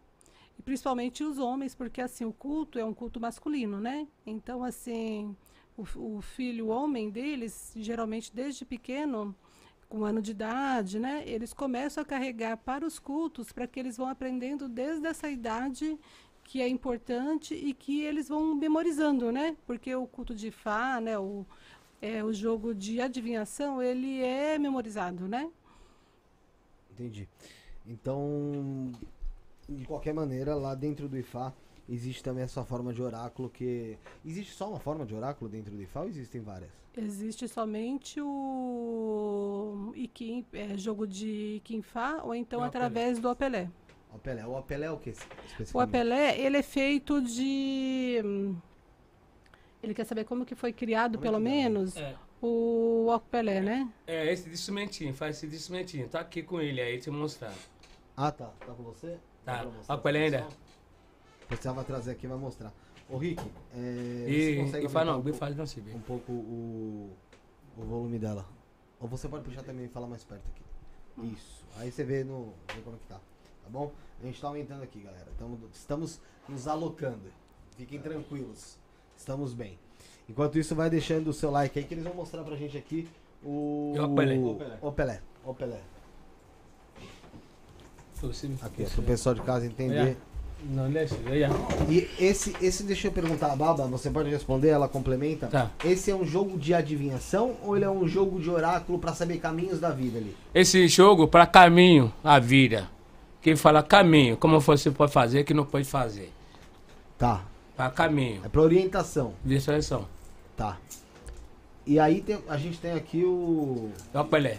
E 0.58 0.62
principalmente 0.62 1.24
os 1.24 1.38
homens, 1.38 1.74
porque 1.74 2.00
assim 2.00 2.24
o 2.24 2.32
culto 2.32 2.78
é 2.78 2.84
um 2.84 2.94
culto 2.94 3.20
masculino, 3.20 3.80
né? 3.80 4.06
Então 4.26 4.62
assim 4.62 5.36
o, 5.76 6.16
o 6.16 6.20
filho 6.20 6.66
o 6.66 6.68
homem 6.68 7.10
deles, 7.10 7.72
geralmente 7.76 8.34
desde 8.34 8.64
pequeno, 8.64 9.34
com 9.88 10.00
um 10.00 10.04
ano 10.04 10.22
de 10.22 10.32
idade, 10.32 10.98
né, 10.98 11.22
eles 11.26 11.52
começam 11.52 12.02
a 12.02 12.06
carregar 12.06 12.56
para 12.56 12.84
os 12.86 12.98
cultos 12.98 13.52
para 13.52 13.66
que 13.66 13.78
eles 13.78 13.96
vão 13.96 14.08
aprendendo 14.08 14.68
desde 14.68 15.06
essa 15.06 15.28
idade 15.28 15.98
que 16.42 16.60
é 16.60 16.68
importante 16.68 17.54
e 17.54 17.72
que 17.72 18.02
eles 18.02 18.28
vão 18.28 18.54
memorizando, 18.54 19.32
né? 19.32 19.56
Porque 19.66 19.94
o 19.94 20.06
culto 20.06 20.34
de 20.34 20.50
Fá, 20.50 21.00
né, 21.00 21.18
o, 21.18 21.46
é, 22.02 22.22
o 22.22 22.32
jogo 22.32 22.74
de 22.74 23.00
adivinhação, 23.00 23.82
ele 23.82 24.20
é 24.20 24.58
memorizado, 24.58 25.26
né? 25.26 25.50
Entendi. 26.92 27.28
Então, 27.86 28.92
de 29.68 29.85
qualquer 29.87 30.12
maneira, 30.14 30.55
lá 30.55 30.74
dentro 30.74 31.09
do 31.09 31.16
IFA, 31.18 31.55
existe 31.88 32.22
também 32.22 32.44
essa 32.44 32.64
forma 32.64 32.92
de 32.92 33.03
oráculo 33.03 33.48
que. 33.48 33.96
Existe 34.24 34.53
só 34.55 34.68
uma 34.68 34.79
forma 34.81 35.05
de 35.07 35.14
oráculo 35.14 35.50
dentro 35.50 35.74
do 35.74 35.83
IFA 35.83 36.00
ou 36.00 36.09
existem 36.09 36.40
várias? 36.40 36.70
Existe 36.96 37.48
somente 37.48 38.20
o 38.20 39.92
Ikim, 39.96 40.46
é, 40.53 40.79
jogo 40.79 41.07
de 41.07 41.57
Ikim-Fá 41.57 42.20
ou 42.22 42.35
então 42.35 42.61
o 42.61 42.62
através 42.62 43.18
do 43.18 43.29
Apelé. 43.29 43.68
Apelé. 44.14 44.46
O 44.46 44.57
Apelé 44.57 44.87
é 44.87 44.90
o 44.92 44.96
que? 44.98 45.12
O 45.72 45.81
Apelé, 45.81 46.38
ele 46.38 46.57
é 46.59 46.62
feito 46.62 47.20
de. 47.20 48.20
Ele 49.83 49.92
quer 49.92 50.05
saber 50.05 50.24
como 50.24 50.46
que 50.46 50.55
foi 50.55 50.72
criado, 50.72 51.18
Como 51.18 51.24
é 51.27 51.31
pelo 51.31 51.42
dá? 51.42 51.50
menos, 51.50 51.96
É, 51.96 52.14
o 52.40 53.11
Apelé, 53.12 53.61
né? 53.61 53.92
é 54.07 54.33
esse 54.33 54.48
instrumentinho, 54.48 55.12
faz 55.12 55.42
esse 55.42 55.55
instrumentinho. 55.55 56.09
Tá 56.09 56.20
aqui 56.20 56.42
com 56.42 56.61
ele 56.61 56.81
aí, 56.81 56.98
te 56.98 57.11
mostrar. 57.11 57.53
Ah, 58.16 58.31
tá. 58.31 58.46
Tá 58.61 58.72
com 58.72 58.83
você? 58.85 59.18
Tá. 59.44 59.66
Ó, 59.88 59.92
Apelé 59.92 60.30
pro 60.30 60.38
ainda. 60.38 61.72
vai 61.74 61.85
trazer 61.85 62.12
aqui 62.12 62.26
e 62.26 62.28
vai 62.28 62.38
mostrar. 62.38 62.72
Ô, 63.09 63.18
Rick, 63.18 63.42
é, 63.74 64.24
E, 64.28 64.54
você 64.54 64.62
consegue 64.62 64.88
fala 64.88 65.12
não, 65.12 65.20
um, 65.20 65.35
faz 65.35 65.54
não 65.57 65.66
se 65.66 65.80
pouco- 65.80 65.96
um 65.96 66.00
pouco 66.00 66.33
o, 66.33 67.11
o 67.76 67.83
volume 67.85 68.18
dela? 68.18 68.46
Ou 68.98 69.07
você 69.07 69.28
pode 69.28 69.44
puxar 69.44 69.62
também 69.62 69.85
e 69.85 69.88
falar 69.88 70.07
mais 70.07 70.24
perto 70.24 70.44
aqui. 70.48 71.33
Isso. 71.35 71.64
Aí 71.76 71.92
você 71.92 72.02
vê, 72.02 72.24
no, 72.24 72.54
vê 72.74 72.80
como 72.83 72.96
é 72.96 72.98
que 72.98 73.07
tá. 73.07 73.16
Tá 73.16 73.70
bom? 73.70 73.92
A 74.22 74.26
gente 74.26 74.40
tá 74.40 74.48
aumentando 74.48 74.83
aqui, 74.83 75.00
galera. 75.00 75.26
Tamo, 75.38 75.59
estamos 75.72 76.20
nos 76.48 76.66
alocando. 76.66 77.30
Fiquem 77.76 78.00
tranquilos. 78.00 78.78
Estamos 79.16 79.52
bem. 79.52 79.78
Enquanto 80.28 80.59
isso, 80.59 80.74
vai 80.74 80.88
deixando 80.88 81.28
o 81.28 81.33
seu 81.33 81.50
like 81.50 81.78
aí 81.78 81.85
que 81.85 81.92
eles 81.94 82.04
vão 82.04 82.14
mostrar 82.14 82.42
pra 82.42 82.57
gente 82.57 82.76
aqui 82.78 83.09
o. 83.42 83.92
O 83.98 84.14
Pelé. 84.14 84.38
O 84.80 84.92
Pelé. 84.92 85.20
O 85.44 85.54
Pelé. 85.54 85.80
Aqui, 88.62 88.84
para 88.84 89.00
o 89.00 89.04
pessoal 89.04 89.34
de 89.34 89.40
casa 89.42 89.66
entender. 89.66 90.16
Não. 90.66 90.90
E 91.90 92.08
esse, 92.18 92.54
esse, 92.62 92.84
deixa 92.84 93.08
eu 93.08 93.12
perguntar 93.12 93.52
a 93.52 93.56
Baba, 93.56 93.87
você 93.87 94.08
pode 94.10 94.30
responder, 94.30 94.68
ela 94.68 94.88
complementa. 94.88 95.46
Tá. 95.48 95.70
Esse 95.84 96.10
é 96.10 96.16
um 96.16 96.24
jogo 96.24 96.58
de 96.58 96.72
adivinhação 96.72 97.54
ou 97.62 97.76
ele 97.76 97.84
é 97.84 97.90
um 97.90 98.08
jogo 98.08 98.40
de 98.40 98.48
oráculo 98.48 98.98
pra 98.98 99.12
saber 99.12 99.38
caminhos 99.38 99.78
da 99.78 99.90
vida 99.90 100.18
ali? 100.18 100.34
Esse 100.54 100.88
jogo 100.88 101.28
para 101.28 101.46
caminho, 101.46 102.10
a 102.22 102.38
vida. 102.38 102.88
Quem 103.42 103.56
fala 103.56 103.82
caminho, 103.82 104.38
como 104.38 104.58
você 104.58 104.90
pode 104.90 105.12
fazer, 105.12 105.44
que 105.44 105.52
não 105.52 105.66
pode 105.66 105.84
fazer. 105.84 106.32
Tá. 107.18 107.42
Para 107.76 107.90
caminho, 107.90 108.40
É 108.44 108.48
pra 108.48 108.62
orientação. 108.62 109.34
direção. 109.44 110.06
Tá. 110.56 110.78
E 111.87 111.98
aí 112.00 112.22
tem- 112.22 112.38
a 112.48 112.56
gente 112.56 112.78
tem 112.78 112.92
aqui 112.92 113.22
o. 113.22 113.90
É 114.14 114.18
o 114.18 114.24
Pelé. 114.24 114.58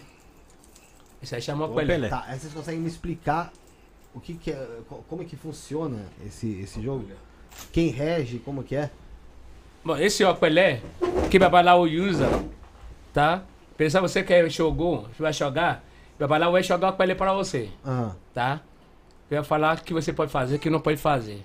Isso 1.26 1.34
aí 1.36 1.42
chama 1.42 1.66
O 1.66 1.74
Pelé. 1.74 1.96
Pelé. 1.96 2.10
Tá, 2.10 2.24
aí 2.28 2.38
vocês 2.40 2.54
conseguem 2.54 2.80
me 2.80 2.88
explicar 2.88 3.52
o 4.14 4.20
que, 4.20 4.36
que 4.36 4.52
é. 4.52 4.68
co- 4.88 5.04
Como 5.10 5.24
é 5.24 5.26
que 5.26 5.36
funciona 5.36 6.06
esse, 6.26 6.62
esse 6.62 6.80
jogo? 6.82 7.08
Quem 7.72 7.90
rege, 7.90 8.38
como 8.40 8.64
que 8.64 8.76
é? 8.76 8.92
Bom, 9.84 9.98
esse 9.98 10.22
é 10.24 10.30
o 10.30 10.36
Pelé 10.36 10.82
que 11.32 11.40
Babalau 11.40 11.82
usa, 11.84 12.28
tá? 13.12 13.44
Pensa 13.76 14.00
você 14.00 14.24
que 14.24 14.34
é 14.34 14.48
jogou, 14.50 15.08
vai 15.18 15.34
jogar, 15.34 15.84
Babalau 16.20 16.52
vai 16.52 16.62
jogar 16.64 16.90
o 16.90 16.94
Pelé 16.94 17.16
para 17.16 17.34
você, 17.34 17.70
Aham. 17.84 18.16
tá? 18.34 18.62
Vai 19.30 19.44
falar 19.44 19.82
que 19.82 19.94
você 19.94 20.14
pode 20.14 20.32
fazer, 20.32 20.60
que 20.60 20.70
não 20.70 20.80
pode 20.80 20.98
fazer. 20.98 21.44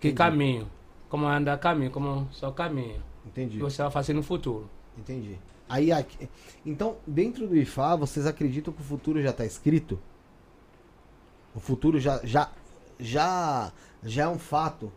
Que 0.00 0.08
Entendi. 0.08 0.14
caminho, 0.14 0.70
como 1.08 1.26
andar 1.26 1.58
caminho, 1.58 1.90
como 1.90 2.28
só 2.30 2.50
caminho. 2.52 3.02
Entendi. 3.26 3.56
Que 3.56 3.62
você 3.62 3.82
vai 3.82 3.90
fazer 3.90 4.12
no 4.14 4.22
futuro. 4.22 4.70
Entendi. 4.96 5.36
Aí 5.70 5.92
aqui. 5.92 6.28
Então, 6.66 6.96
dentro 7.06 7.46
do 7.46 7.56
IFA, 7.56 7.96
vocês 7.96 8.26
acreditam 8.26 8.74
que 8.74 8.80
o 8.80 8.84
futuro 8.84 9.22
já 9.22 9.32
tá 9.32 9.44
escrito? 9.46 9.98
O 11.54 11.60
futuro 11.60 12.00
já 12.00 12.20
já 12.24 12.50
já 12.98 13.72
já 14.02 14.24
é 14.24 14.28
um 14.28 14.38
fato 14.38 14.92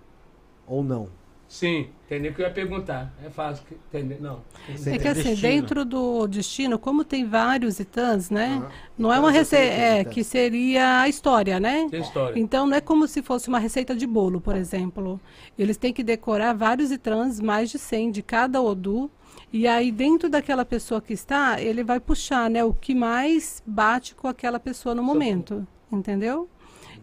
ou 0.67 0.83
não? 0.83 1.07
Sim, 1.47 1.89
entendeu 2.07 2.31
o 2.31 2.36
que 2.36 2.41
eu 2.41 2.47
ia 2.47 2.51
perguntar. 2.51 3.13
É 3.23 3.29
fácil, 3.29 3.63
que- 3.67 3.75
entender? 3.75 4.19
Não. 4.19 4.41
Você 4.75 4.91
É 4.93 4.97
que 4.97 5.07
assim, 5.07 5.36
dentro 5.36 5.86
do 5.86 6.25
destino, 6.25 6.79
como 6.79 7.03
tem 7.03 7.27
vários 7.27 7.79
itãs, 7.79 8.31
né? 8.31 8.55
Aham. 8.57 8.71
Não 8.97 9.12
é 9.12 9.17
Então, 9.17 9.23
uma 9.25 9.31
receita, 9.31 9.73
é, 9.75 10.01
itãs. 10.01 10.13
que 10.15 10.23
seria 10.23 11.01
a 11.01 11.07
história, 11.07 11.59
né? 11.59 11.88
Tem 11.91 12.01
história. 12.01 12.39
Então 12.39 12.65
não 12.65 12.75
é 12.75 12.81
como 12.81 13.07
se 13.07 13.21
fosse 13.21 13.47
uma 13.49 13.59
receita 13.59 13.95
de 13.95 14.07
bolo, 14.07 14.41
por 14.41 14.55
exemplo. 14.55 15.21
Eles 15.55 15.77
têm 15.77 15.93
que 15.93 16.01
decorar 16.03 16.53
vários 16.53 16.89
itrans, 16.91 17.39
mais 17.39 17.69
de 17.69 17.77
100 17.77 18.09
de 18.09 18.23
cada 18.23 18.59
Odu. 18.59 19.12
E 19.53 19.67
aí 19.67 19.91
dentro 19.91 20.27
daquela 20.27 20.65
pessoa 20.65 20.99
que 20.99 21.13
está, 21.13 21.61
ele 21.61 21.83
vai 21.83 21.99
puxar, 21.99 22.49
né, 22.49 22.63
o 22.63 22.73
que 22.73 22.95
mais 22.95 23.61
bate 23.63 24.15
com 24.15 24.27
aquela 24.27 24.59
pessoa 24.59 24.95
no 24.95 25.03
momento, 25.03 25.67
entendeu? 25.91 26.49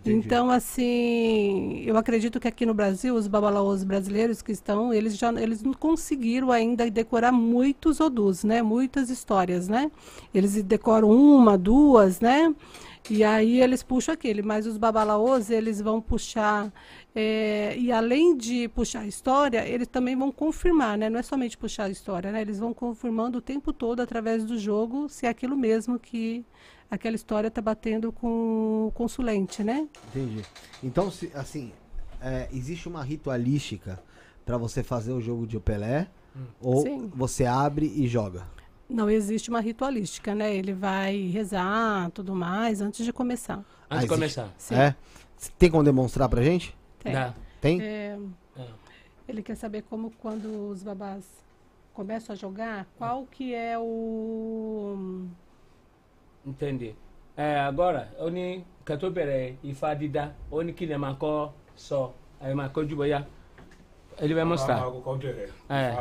Entendi. 0.00 0.26
Então 0.26 0.50
assim, 0.50 1.82
eu 1.86 1.96
acredito 1.96 2.40
que 2.40 2.48
aqui 2.48 2.66
no 2.66 2.74
Brasil 2.74 3.14
os 3.14 3.28
babalaôs 3.28 3.84
brasileiros 3.84 4.42
que 4.42 4.50
estão, 4.50 4.92
eles 4.92 5.16
já 5.16 5.32
eles 5.40 5.62
não 5.62 5.72
conseguiram 5.72 6.50
ainda 6.50 6.90
decorar 6.90 7.30
muitos 7.30 8.00
odus, 8.00 8.42
né? 8.42 8.62
Muitas 8.62 9.10
histórias, 9.10 9.68
né? 9.68 9.88
Eles 10.34 10.60
decoram 10.64 11.08
uma, 11.08 11.56
duas, 11.56 12.20
né? 12.20 12.52
E 13.08 13.24
aí 13.24 13.60
eles 13.60 13.82
puxam 13.82 14.14
aquele, 14.14 14.42
mas 14.42 14.66
os 14.66 14.76
babalaôs, 14.76 15.50
eles 15.50 15.80
vão 15.80 16.00
puxar, 16.00 16.72
é, 17.14 17.74
e 17.76 17.90
além 17.90 18.36
de 18.36 18.68
puxar 18.68 19.00
a 19.00 19.06
história, 19.06 19.66
eles 19.66 19.88
também 19.88 20.14
vão 20.14 20.30
confirmar, 20.30 20.98
né? 20.98 21.08
Não 21.08 21.18
é 21.18 21.22
somente 21.22 21.56
puxar 21.56 21.84
a 21.84 21.90
história, 21.90 22.30
né? 22.30 22.40
Eles 22.40 22.58
vão 22.58 22.74
confirmando 22.74 23.38
o 23.38 23.40
tempo 23.40 23.72
todo, 23.72 24.00
através 24.00 24.44
do 24.44 24.58
jogo, 24.58 25.08
se 25.08 25.26
é 25.26 25.28
aquilo 25.28 25.56
mesmo 25.56 25.98
que 25.98 26.44
aquela 26.90 27.16
história 27.16 27.48
está 27.48 27.62
batendo 27.62 28.12
com 28.12 28.88
o 28.88 28.92
consulente, 28.92 29.64
né? 29.64 29.88
Entendi. 30.08 30.44
Então, 30.82 31.10
se, 31.10 31.30
assim, 31.34 31.72
é, 32.20 32.48
existe 32.52 32.88
uma 32.88 33.02
ritualística 33.02 34.00
pra 34.44 34.58
você 34.58 34.82
fazer 34.82 35.12
o 35.12 35.20
jogo 35.20 35.46
de 35.46 35.58
Pelé 35.58 36.08
ou 36.60 36.82
Sim. 36.82 37.10
você 37.14 37.44
abre 37.44 37.86
e 37.86 38.06
joga? 38.06 38.46
Não 38.90 39.08
existe 39.08 39.48
uma 39.50 39.60
ritualística, 39.60 40.34
né? 40.34 40.52
Ele 40.54 40.72
vai 40.72 41.28
rezar, 41.28 42.10
tudo 42.10 42.34
mais, 42.34 42.80
antes 42.80 43.04
de 43.04 43.12
começar. 43.12 43.58
Antes 43.58 43.64
Ah, 43.88 44.00
de 44.00 44.08
começar. 44.08 44.48
Sim. 44.58 44.74
É? 44.74 44.94
Tem 45.58 45.70
como 45.70 45.84
demonstrar 45.84 46.28
pra 46.28 46.42
gente? 46.42 46.76
Tem. 46.98 47.12
Dá. 47.12 47.32
Tem? 47.60 47.80
É, 47.80 48.18
É. 48.58 48.66
ele 49.28 49.42
quer 49.42 49.54
saber 49.54 49.82
como 49.82 50.10
quando 50.20 50.70
os 50.70 50.82
babás 50.82 51.24
começam 51.94 52.32
a 52.34 52.36
jogar, 52.36 52.86
qual 52.98 53.26
que 53.30 53.54
é 53.54 53.78
o 53.78 55.26
Entendi. 56.44 56.94
É, 57.36 57.60
agora, 57.60 58.12
oni 58.18 58.64
kato 58.84 59.08
bẹ̀rẹ̀ 59.10 59.54
ifá 59.62 59.94
dídá, 59.94 60.32
oni 60.50 60.72
kí 60.72 60.86
ni 60.86 60.96
máa 60.96 61.14
kọ́ 61.14 61.50
sọ, 61.76 62.12
aí 62.40 62.54
máa 62.54 62.68
kọ́ 62.68 62.88
jùbọ̀ 62.88 63.06
ya. 63.06 63.24
Ele 64.20 64.34
vai 64.34 64.44
mostrar. 64.44 64.84
É. 65.68 65.96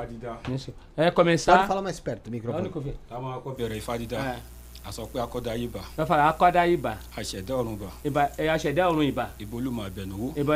Isso. 0.53 0.73
É 0.97 1.03
Pode 1.05 1.15
começar. 1.15 1.67
falar 1.67 1.81
mais 1.81 1.99
perto 1.99 2.25
do 2.25 2.31
microfone. 2.31 2.69
Tá. 3.09 4.35
É. 4.35 4.39
A 4.85 4.91
sọ 4.91 5.05
pé 5.07 5.19
akọ́dáyébà, 5.19 5.81
Vai 5.97 6.05
falar 6.05 6.29
akọ́dá 6.29 6.65
ibà, 6.67 6.97
àṣẹ̀dá 7.17 7.53
ọ̀run 7.59 7.77
bà, 7.77 7.89
ibà 8.03 8.29
ẹ̀ 8.37 8.47
aṣẹ̀dá 8.55 8.87
ọ̀run 8.89 9.03
ibà, 9.11 9.25
ìbolúmọ̀ 9.39 9.85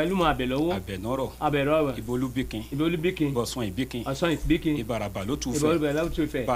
ìlúmọ̀ 0.04 0.26
àbẹ̀lọ́wọ́, 0.32 0.72
àbẹ̀nọ́rọ̀, 0.78 1.30
abẹ̀rọ̀ 1.40 1.94
ìbolúbíkin, 2.00 2.62
ibà 2.72 2.84
olúbíkin, 2.88 3.30
bọ̀sùn 3.34 3.64
ìbíkin, 3.70 4.02
ọ̀sán 4.04 4.32
tún 5.36 5.52
ibà 5.54 5.58
fẹ́, 5.60 5.92
tó 6.16 6.22
fẹ́, 6.32 6.46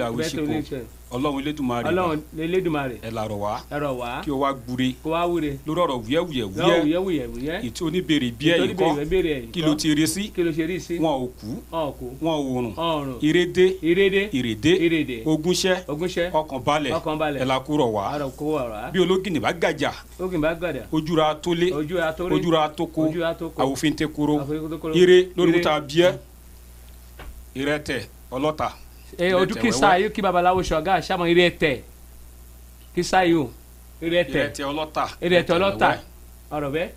tó 0.00 0.08
awíṣíkò, 0.08 0.46
ní 0.48 0.62
ṣe. 0.62 0.80
Ọlọ́run 1.14 1.40
elédùnmarè 1.42 1.86
ọlọ́run 1.90 2.20
elédùnmarè 2.44 2.96
ẹ̀ 3.06 3.10
làrọ̀ 3.16 3.38
wá. 3.42 3.52
Ẹ̀rọ 3.74 3.90
wá. 4.00 4.10
Kí 4.24 4.30
o 4.30 4.38
wá 4.42 4.52
gbure 4.54 4.88
kó 5.02 5.10
wá 5.10 5.26
wúre 5.26 5.50
lórí 5.66 5.80
ọ̀rọ̀ 5.84 5.98
wúyẹ́wúyẹ́ 6.02 6.46
lọ́wọ́ 6.58 6.82
wúyẹ́ 6.84 7.00
wúyẹ́wúyẹ́ 7.06 7.26
wúyẹ́ 7.34 7.58
ètò 7.66 7.82
oníbèrè 7.88 8.28
bí 8.38 8.44
ẹ̀ 8.52 8.58
Nítorí 8.58 8.68
yìí 8.70 8.78
kọ́. 8.80 8.94
bèrè 8.96 9.04
bèrè 9.12 9.30
ẹ̀yìn 9.36 9.50
kí 9.52 9.60
ló 9.62 9.74
ti 9.74 9.94
rí 9.94 10.06
sí? 10.06 10.22
Kí 10.34 10.42
ló 10.46 10.50
ṣe 10.56 10.64
rí 10.70 10.76
sí? 10.80 10.94
Wọn 11.02 11.14
ò 11.24 11.26
kú. 11.38 11.48
Ọ̀kú 11.72 12.06
wọn 12.22 12.34
ò 12.38 12.42
rùn. 12.54 12.74
Ọ̀run 12.76 13.18
ìrédé. 13.28 13.66
Ìrédé. 13.82 14.22
Ìrèdé 14.38 14.72
ìrèdè 14.86 15.16
ogúnṣẹ́. 15.26 15.76
Ogúnṣẹ́. 15.92 16.30
Ọkàn 16.32 16.60
balẹ̀. 16.66 16.92
Ọkàn 16.98 17.16
balẹ̀. 17.18 17.40
Ẹ̀ 17.42 17.46
la 17.46 17.56
kúrọ̀ 17.66 17.90
wá. 17.94 18.02
Àrò 18.14 18.28
kó 18.38 18.44
ọ̀rọ̀ 18.62 18.92
bí 18.92 18.98
ológìnì 19.00 19.38
bá 19.40 19.50
gàjà 19.52 19.90
ó 20.20 20.28
kì 20.30 20.36
í 20.36 20.40
bá 20.40 20.54
gbàdà 20.54 20.82
ojúra 20.92 21.34
tó 21.42 21.50
lé. 21.54 21.70
ojú 21.74 21.98
atórí 21.98 22.32
ojúra 22.34 22.68
tó 22.76 22.86
kó. 22.86 23.02
ojú 23.08 23.24
atóko 23.24 23.62
àwòfin 23.62 23.94
tẹ 23.98 24.06
kúrò 24.06 24.38
àforíkótókóró. 24.42 24.94
ire 24.94 25.28
lórí 25.36 25.48
Ire. 25.50 25.58
kúta 25.58 25.80
bíẹ́ 25.80 26.12
ìrẹtẹ̀ 27.56 28.00
ọlọ́ta. 28.30 28.68
ẹ 28.68 28.72
ojú 29.18 29.54
Ìrẹtẹ̀ 29.54 29.60
kìsà 29.62 29.86
wẹ́wẹ́. 29.88 30.00
yìí 30.02 30.10
kí 30.14 30.20
babaláwo 30.22 30.60
ṣọgá 30.70 30.92
àṣàmọ 31.00 31.24
ire 31.32 31.50
tẹ 31.50 31.72
kìsà 32.94 33.18
yìí 33.24 33.36
o 33.42 33.50
ire 34.06 34.24
tẹ 34.24 34.38
ìrẹtẹ̀ 34.40 34.64
ọlọ́ta 34.70 35.04
ire 35.26 35.38
tẹ 35.46 35.52
ọlọ́ta 35.58 35.88
wẹ́wẹ́. 35.90 36.54
ọ̀rọ̀ 36.56 36.70
bẹ́ẹ̀. 36.74 36.88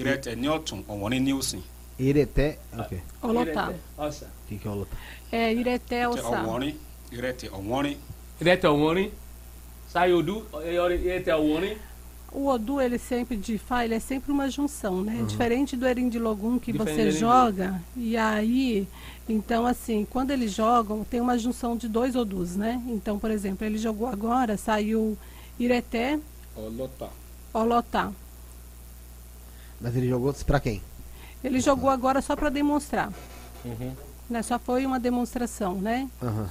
ìrẹtẹ̀ 0.00 0.34
ní 0.40 0.46
ọ̀tún 0.56 0.80
ọ̀wọ́n 0.92 1.12
ní 1.26 1.32
òsì 1.38 1.58
Ireté. 1.98 2.56
Ok. 2.78 2.92
ọlọ́ta 3.22 3.62
ọ̀sà 3.98 4.26
O 4.26 4.48
que, 4.48 4.56
que 4.56 5.36
é 5.36 5.52
ìrẹtẹ 5.60 5.98
ọ̀sà 6.12 6.36
ọ̀wọ́nrín 6.42 6.74
ìrẹtẹ̀ 7.12 7.48
ọ̀wọ́nrín 7.58 7.96
ire 8.40 8.54
tẹ 8.62 8.68
ọ̀wọ́nrín 11.34 11.76
O 12.30 12.46
Odu, 12.48 12.78
ele 12.78 12.98
sempre 12.98 13.36
de 13.38 13.56
Fá, 13.56 13.84
ele 13.86 13.94
é 13.94 14.00
sempre 14.00 14.30
uma 14.30 14.50
junção, 14.50 15.02
né? 15.02 15.24
Diferente 15.26 15.74
do 15.74 15.86
Erindilogum 15.86 16.58
que 16.58 16.72
Diferente 16.72 17.12
você 17.12 17.18
joga, 17.18 17.80
e 17.96 18.18
aí, 18.18 18.86
então 19.28 19.66
assim, 19.66 20.06
quando 20.10 20.30
eles 20.30 20.52
jogam, 20.52 21.04
tem 21.04 21.20
uma 21.20 21.38
junção 21.38 21.76
de 21.76 21.88
dois 21.88 22.16
Odus, 22.16 22.56
né? 22.56 22.82
Então, 22.86 23.18
por 23.18 23.30
exemplo, 23.30 23.66
ele 23.66 23.78
jogou 23.78 24.08
agora, 24.08 24.56
saiu 24.56 25.16
Ireté, 25.58 26.18
ọlọ́ta 26.56 27.08
Olotá. 27.52 28.12
Mas 29.80 29.96
ele 29.96 30.08
jogou 30.08 30.32
pra 30.46 30.60
quem? 30.60 30.82
Ele 31.42 31.60
jogou 31.60 31.88
agora 31.88 32.20
só 32.20 32.34
para 32.36 32.50
demonstrar. 32.50 33.12
Né? 34.28 34.42
Só 34.42 34.58
foi 34.58 34.84
uma 34.84 34.98
demonstração, 35.00 35.74
né? 35.76 36.08
Aham. 36.22 36.50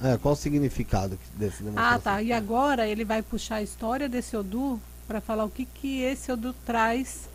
É, 0.00 0.16
qual 0.16 0.34
o 0.34 0.36
significado 0.36 1.18
desse 1.34 1.62
demonstração? 1.62 1.96
Ah, 1.96 1.98
tá. 1.98 2.22
E 2.22 2.32
agora 2.32 2.86
ele 2.86 3.04
vai 3.04 3.22
puxar 3.22 3.56
a 3.56 3.62
história 3.62 4.08
desse 4.08 4.36
Odu 4.36 4.80
para 5.06 5.20
falar 5.20 5.44
o 5.44 5.50
que, 5.50 5.64
que 5.64 6.02
esse 6.02 6.30
Odu 6.30 6.54
traz 6.64 7.28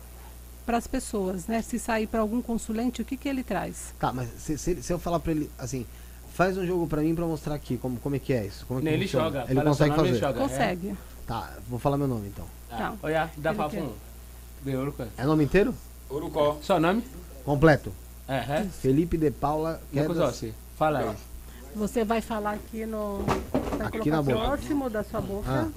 para 0.66 0.76
as 0.78 0.86
pessoas, 0.86 1.46
né? 1.46 1.62
Se 1.62 1.78
sair 1.78 2.06
para 2.06 2.20
algum 2.20 2.40
consulente, 2.42 3.02
o 3.02 3.04
que, 3.04 3.16
que 3.16 3.28
ele 3.28 3.42
traz? 3.42 3.94
Tá, 3.98 4.12
mas 4.12 4.28
se, 4.38 4.56
se, 4.58 4.82
se 4.82 4.92
eu 4.92 4.98
falar 4.98 5.20
pra 5.20 5.32
ele, 5.32 5.50
assim, 5.58 5.86
faz 6.34 6.56
um 6.56 6.66
jogo 6.66 6.86
pra 6.86 7.00
mim 7.02 7.14
pra 7.14 7.24
mostrar 7.26 7.54
aqui 7.54 7.76
como, 7.76 7.98
como 8.00 8.16
é 8.16 8.18
que 8.18 8.32
é 8.32 8.46
isso. 8.46 8.64
Como 8.66 8.80
é 8.80 8.82
que 8.82 8.84
Nem 8.86 8.94
ele 8.94 9.04
funciona. 9.04 9.24
joga 9.26 9.46
Ele 9.50 9.60
consegue 9.62 9.94
fazer. 9.96 10.08
ele 10.08 10.18
joga. 10.18 10.40
Consegue. 10.40 10.94
Tá, 11.26 11.52
vou 11.68 11.78
falar 11.78 11.96
meu 11.96 12.08
nome 12.08 12.28
então. 12.28 12.46
Tá. 12.68 12.94
olha 13.02 13.30
dá 13.36 13.50
orúkọ 13.52 15.02
ẹ̀. 15.02 15.08
É 15.18 15.24
nome 15.24 15.44
inteiro? 15.44 15.74
orúkọ 16.10 16.56
sọ 16.62 16.78
nome 16.80 17.02
Completo. 17.44 17.92
ẹ̀hẹ́ 18.28 18.68
Felipe 18.82 19.16
de 19.18 19.30
Paula 19.30 19.80
lẹ́kọ̀ọ́ 19.94 20.14
Quedas. 20.32 20.44
fala 20.78 20.98
aí. 21.00 21.16
Você 21.76 22.04
vai 22.04 22.20
falar 22.20 22.52
aqui 22.54 22.86
no. 22.86 23.18
Vai 23.78 23.86
Aqui 23.88 24.08
na 24.10 24.22
boca. 24.22 24.38
próximo 24.38 24.88
da 24.88 25.02
sua 25.02 25.20
boca. 25.20 25.50
Ah. 25.50 25.68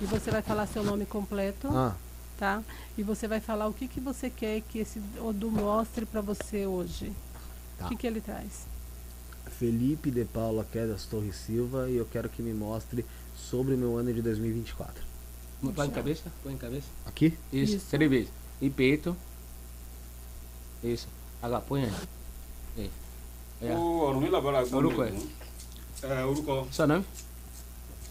E 0.00 0.04
você 0.04 0.30
vai 0.30 0.42
falar 0.42 0.66
seu 0.66 0.84
nome 0.84 1.06
completo, 1.06 1.68
Ah, 1.72 1.94
tá? 2.38 2.62
E 2.96 3.02
você 3.02 3.26
vai 3.28 3.40
falar 3.40 3.66
o 3.66 3.74
que, 3.74 3.88
que 3.88 4.00
você 4.00 4.30
quer 4.30 4.60
que 4.62 4.78
esse 4.78 5.02
Odu 5.20 5.50
mostre 5.50 6.06
para 6.06 6.20
você 6.20 6.66
hoje. 6.66 7.12
Tá. 7.76 7.86
O 7.86 7.88
que, 7.88 7.96
que 7.96 8.06
ele 8.06 8.20
traz? 8.20 8.66
Felipe 9.58 10.10
de 10.10 10.24
Paula 10.24 10.64
Quedas 10.64 11.04
Torres 11.06 11.34
Silva 11.36 11.90
e 11.90 11.96
eu 11.96 12.06
quero 12.06 12.28
que 12.28 12.42
me 12.42 12.54
mostre 12.54 13.04
sobre 13.36 13.74
o 13.74 13.78
meu 13.78 13.96
ano 13.96 14.12
de 14.12 14.22
2024. 14.22 15.02
põe 15.74 15.86
em 15.86 15.90
cabeça 15.90 16.30
põe 16.42 16.52
em 16.54 16.58
cabeça. 16.58 16.86
Aqui? 17.06 17.36
isso, 17.52 17.76
Isso. 17.76 17.86
três 17.90 18.10
vezes 18.10 18.28
e 18.60 18.70
peito 18.70 19.16
isso 20.82 21.08
agora 21.42 21.60
põe 21.62 21.84
aí. 21.84 22.90
É. 23.60 23.74
Ọ̀rúnmìlà 23.74 24.40
bára 24.40 24.62
gbọ́n 24.64 24.78
Orúkọ 24.78 25.02
ẹ̀. 25.08 25.14
ẹ̀ 26.02 26.24
orúkọ 26.30 26.54
Seu 26.70 26.86
nome? 26.86 27.04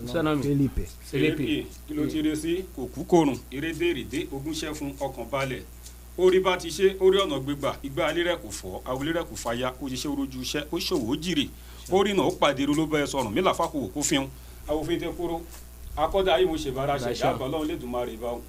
Nome? 0.02 0.42
Felipe. 0.44 0.86
Felipe. 1.02 1.38
Felipe 1.38 1.66
kí 1.88 1.94
ló 1.94 2.06
ti 2.08 2.22
rí 2.22 2.36
sí? 2.36 2.64
Kò 2.76 2.86
kú 2.94 3.04
kòrùn 3.06 3.38
ìrédé 3.52 3.86
ìrèdé 3.94 4.28
ogúnṣẹ́ 4.32 4.74
fún 4.74 4.94
ọkàn 5.00 5.26
balẹ̀. 5.32 5.64
Orí 6.18 6.40
bá 6.40 6.58
ti 6.58 6.70
ṣe 6.70 6.96
orí 7.00 7.18
ọ̀nà 7.18 7.40
gbégbà 7.40 7.76
ìgbà 7.84 8.06
alẹ́ 8.10 8.24
rẹ̀ 8.24 8.38
kò 8.38 8.50
fọ́ 8.50 8.82
àwọlé 8.86 9.12
rẹ̀ 9.18 9.24
kò 9.30 9.36
fàya. 9.36 9.74
Ó 9.82 9.86
ṣiṣẹ́ 9.88 10.10
orójú 10.12 10.42
iṣẹ́ 10.42 10.64
ó 10.72 10.78
ṣòwò 10.78 11.10
ó 11.12 11.16
jìrì. 11.16 11.50
Orí 11.92 12.14
náà 12.14 12.26
ó 12.28 12.32
pàdé 12.40 12.62
irú 12.64 12.74
ló 12.76 12.86
bẹ́ẹ̀ 12.86 13.08
sọ̀rùn 13.08 13.34
mílà 13.34 13.52
fàkùwò 13.54 13.88
kó 13.94 14.02
fihàn 14.02 14.28
àwòfin 14.68 15.00
tẹ 15.00 15.08
kúrò. 15.18 15.42
Akọ́dà 15.98 16.34
ayé 16.36 16.46
mo 16.46 16.56
ṣe 16.58 16.72
bára 16.72 16.98
ṣe. 16.98 17.10
Ìbáṣọ. 17.14 17.22
dábàá 17.24 17.48
ọlọ́run 17.50 17.68
lè 17.68 17.76
dùn 17.82 17.92
máa 17.92 18.06
rè 18.06 18.18
bá 18.22 18.28
o 18.38 18.42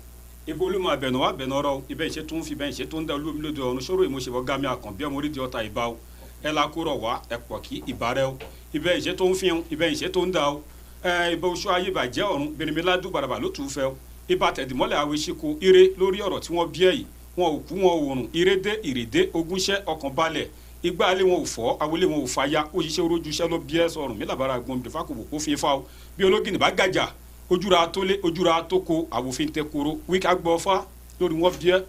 ibo 0.46 0.64
olúmọ 0.66 0.88
abẹnú 0.90 1.20
wa 1.20 1.32
bẹnú 1.32 1.54
ọrọ 1.60 1.82
ibẹ 1.88 2.04
ìṣe 2.08 2.22
tó 2.26 2.36
ń 2.36 2.42
fi 2.42 2.54
bẹ́ẹ̀ 2.54 2.72
ìṣe 2.72 2.86
tó 2.90 3.00
ń 3.00 3.06
dá 3.06 3.14
olúmi 3.14 3.40
lóde 3.40 3.60
ọ̀run. 3.60 3.80
Ṣòro 3.80 4.04
ìmọ̀ṣẹ̀ 4.04 4.32
wọ́n 4.32 4.44
gámi 4.44 4.66
àkàn 4.66 4.92
bí 4.96 5.04
ọmọ 5.04 5.16
orídìí 5.20 5.40
ọ̀tá 5.44 5.64
ìbá 5.64 5.88
o. 5.92 5.96
Ẹ 6.42 6.52
la 6.52 6.68
kúrọ̀ 6.68 6.96
wá 7.02 7.20
ẹ 7.30 7.36
pọ̀ 7.48 7.60
kí 7.62 7.82
ìbárẹ́ 7.86 8.24
o. 8.28 8.36
Ibẹ̀ 8.74 8.96
ìṣe 8.98 9.12
tó 9.16 9.24
ń 9.28 9.34
fi 9.34 9.48
hàn 9.48 9.62
ibẹ̀ 9.70 9.92
ìṣe 9.92 10.08
tó 10.12 10.20
ń 10.26 10.32
dá 10.32 10.50
o 10.52 10.62
ẹ 11.04 11.32
ibà 11.32 11.48
oṣù 11.48 11.68
ayé 11.70 11.90
bàjẹ́ 11.90 12.24
ọ̀run 12.32 12.48
bẹ̀rẹ̀mẹ́ládùn 12.58 13.12
bàràbà 13.12 13.38
ló 13.42 13.48
tù 13.54 13.62
ú 13.64 13.68
fẹ́ 13.68 14.52
tẹ̀dímọ́lẹ̀ 14.56 14.98
àwọn 15.02 15.14
eṣíko 15.18 15.48
ire 15.66 15.82
lórí 16.00 16.18
ọ̀rọ̀ 16.26 16.40
tí 16.44 16.50
wọ́n 16.56 16.68
bí 16.72 16.80
ẹ̀ 16.88 16.92
yìí. 16.98 17.06
Wọn 17.38 17.50
ò 17.54 17.58
kú 17.66 17.74
wọn 17.82 17.92
ò 17.94 18.00
rùn 18.06 18.20
ìrédé 18.38 18.72
ìrèdé 18.88 19.20
ogúnṣẹ́ 19.38 19.84
ọkàn 19.92 20.10
balẹ̀. 20.18 20.46
Igbá 20.88 21.04
alẹ́ 21.12 21.24
wọn 21.30 21.40
ò 21.42 21.46
fọ́ 21.54 21.68
àwọlé 21.82 22.06
wọn 22.12 22.20
ò 22.24 22.26
fàya. 22.34 22.60
Òṣìṣẹ́ 22.76 23.02
orójúṣẹ́ 23.06 23.48
ló 23.52 23.56
bí 23.66 23.74
ẹ̀ 23.82 23.88
sọ̀rùn 23.94 24.18
gbọ́n 24.18 24.78
mi 24.82 24.90
fàkùbù 24.94 25.22
kó 25.30 25.36
fi 25.44 25.52
fa 25.62 25.68
o. 25.78 25.86
Bí 26.16 26.22
ológìnì 26.24 26.58
bá 26.62 26.68
gàjà 26.78 27.04
ojúra 27.52 27.78
atólé 27.86 28.14
ojúra 28.26 28.52
atóko 28.60 28.94
àwòfin 29.16 29.48
tẹ 29.54 29.62
koro. 29.72 29.92
Wíkà 30.08 30.30
gbọ́ 30.42 30.58
fá 30.64 30.74
lórí 31.20 31.34
wọn 31.42 31.52
bí 31.60 31.68
ẹ̀. 31.76 31.82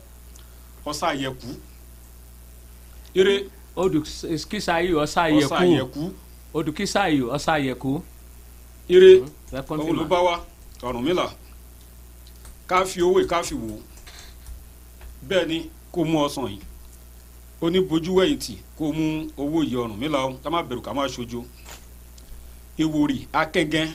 Ọ̀sà 0.89 1.05
àyẹ̀kú. 1.13 1.47
Ire. 3.19 3.35
Odu 3.75 3.99
kisa 4.49 4.73
aí 4.75 4.89
ọ̀sà 4.93 5.21
àyẹ̀kú. 5.29 6.03
Odu 6.53 6.71
kisa 6.77 6.99
aí 7.07 7.19
ọ̀sà 7.35 7.51
àyẹ̀kú. 7.57 7.91
Ire. 8.89 9.23
Vai 9.51 9.61
òun 9.61 9.77
ló 9.77 9.83
continuar. 9.85 10.07
bá 10.07 10.19
wa 10.21 10.45
Ọ̀rúnmìlà 10.81 11.29
ká 12.67 12.85
fi 12.85 13.01
owó 13.01 13.19
ká 13.27 13.43
fi 13.43 13.55
wò 13.55 13.71
ó. 13.75 13.79
Bẹ́ẹ̀ 15.27 15.47
ni 15.47 15.69
kó 15.91 16.03
mú 16.03 16.17
ọsàn 16.25 16.45
yìí. 16.47 16.59
Ó 17.61 17.69
ní 17.69 17.79
bojú 17.81 18.15
wẹ̀yìntì 18.15 18.53
kó 18.77 18.85
mú 18.91 19.27
owó 19.37 19.63
yìí 19.63 19.75
Ọ̀rúnmìlà 19.83 20.17
ó 20.27 20.33
ká 20.43 20.49
má 20.49 20.61
bẹ̀rù 20.63 20.81
ká 20.81 20.93
má 20.93 21.03
ṣojo. 21.07 21.43
Ìwòrì 22.77 23.27
akẹ́gẹ́. 23.33 23.87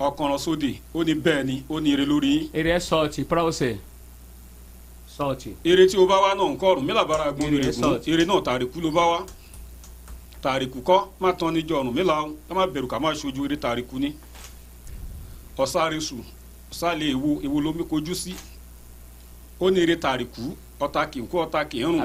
Ọ̀kànràn 0.00 0.38
sóde. 0.38 0.80
Ó 0.94 1.04
ní 1.04 1.14
bẹ́ẹ̀ 1.14 1.44
ni 1.44 1.64
ó 1.70 1.80
ní 1.80 1.90
ire 1.90 2.04
lórí 2.06 2.80
sorte 2.80 3.24
pra 3.24 3.42
você. 3.42 3.78
Sorte. 5.06 5.50
ire 5.64 5.86
tí 5.86 5.96
o 5.98 6.06
bá 6.06 6.16
wá 6.20 6.34
náà 6.34 6.48
nǹkan 6.48 6.68
Ọ̀rúnmìlà 6.72 7.04
bára 7.08 7.32
Ire 7.38 7.56
ire 7.56 7.72
sọ̀tì. 7.72 8.10
gùn 8.10 8.14
ire 8.14 8.24
náà 8.24 8.40
tàríkù 8.42 8.80
ló 8.80 8.90
bá 8.90 9.02
wá 9.06 9.26
tàríkù 10.42 10.78
kọ́ 10.88 10.98
má 11.20 11.28
tán 11.38 11.50
níjọ 11.54 11.74
Ọ̀rúnmìlà 11.80 12.14
ó 12.24 12.26
ká 12.48 12.52
má 12.58 12.62
bẹ̀rù 12.72 12.88
ká 12.92 12.98
má 13.04 13.08
ṣojo 13.20 13.42
ire 13.46 13.56
tàríkù 13.64 13.94
ní 14.02 14.08
ọ̀sárésù 15.62 16.16
ọ̀sálẹ̀ 16.72 17.10
èwo 17.14 17.30
èwo 17.46 17.58
lomi 17.64 17.84
kojú 17.90 18.14
sí. 18.22 18.32
Ó 19.60 19.70
ní 19.72 19.78
ire 19.84 19.96
tàríkù 20.04 20.42
ọ̀tá 20.84 21.00
kì 21.10 21.18
í 21.20 21.26
kú 21.30 21.36
ọ̀tá 21.44 21.60
kì 21.68 21.76
í 21.78 21.84
rùn. 21.84 22.00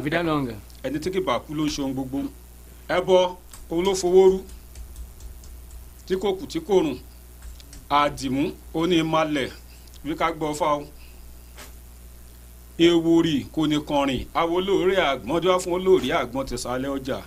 Ẹni 0.85 0.97
tí 1.03 1.09
kì 1.13 1.19
bá 1.27 1.33
kú 1.43 1.51
ló 1.57 1.63
ń 1.65 1.69
ṣe 1.73 1.81
ohun 1.81 1.93
gbogbo. 1.95 2.17
Ẹbọ 2.95 3.15
òun 3.71 3.83
ló 3.85 3.91
fowó 4.01 4.21
rú. 4.31 4.39
Tí 6.05 6.13
kò 6.21 6.27
kù 6.37 6.45
tí 6.51 6.59
kò 6.67 6.73
rùn. 6.83 6.97
Àdìmú 7.89 8.43
ó 8.73 8.81
ní 8.89 8.97
malẹ̀. 9.13 9.49
Bí 10.03 10.11
ká 10.19 10.27
gbọ́ 10.35 10.51
fáwọn 10.59 10.85
ewori 12.87 13.35
kò 13.53 13.61
ní 13.69 13.77
kọrin. 13.89 14.21
Àwọn 14.39 14.55
àgbọn 15.11 15.59
fún 15.63 15.79
àgbọn 16.21 16.43
ọjà 16.97 17.19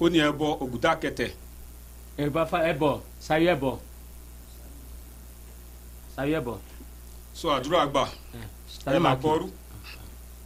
ó 0.00 0.08
ní 0.08 0.18
ẹbọ 0.28 0.46
ògùdá 0.62 0.96
kẹtẹ 1.02 1.28
falar, 2.50 2.66
é 2.68 2.74
bom. 2.74 3.00
Saiu 3.20 3.48
é 3.48 3.54
bom. 3.54 3.78
Saiu 6.16 6.36
é 6.36 6.40
bom. 6.40 6.58
sọ 7.34 7.48
àdúrà 7.56 7.86
gbà 7.86 8.04
ẹ 8.86 8.98
là 8.98 9.14
bọ́rú 9.14 9.48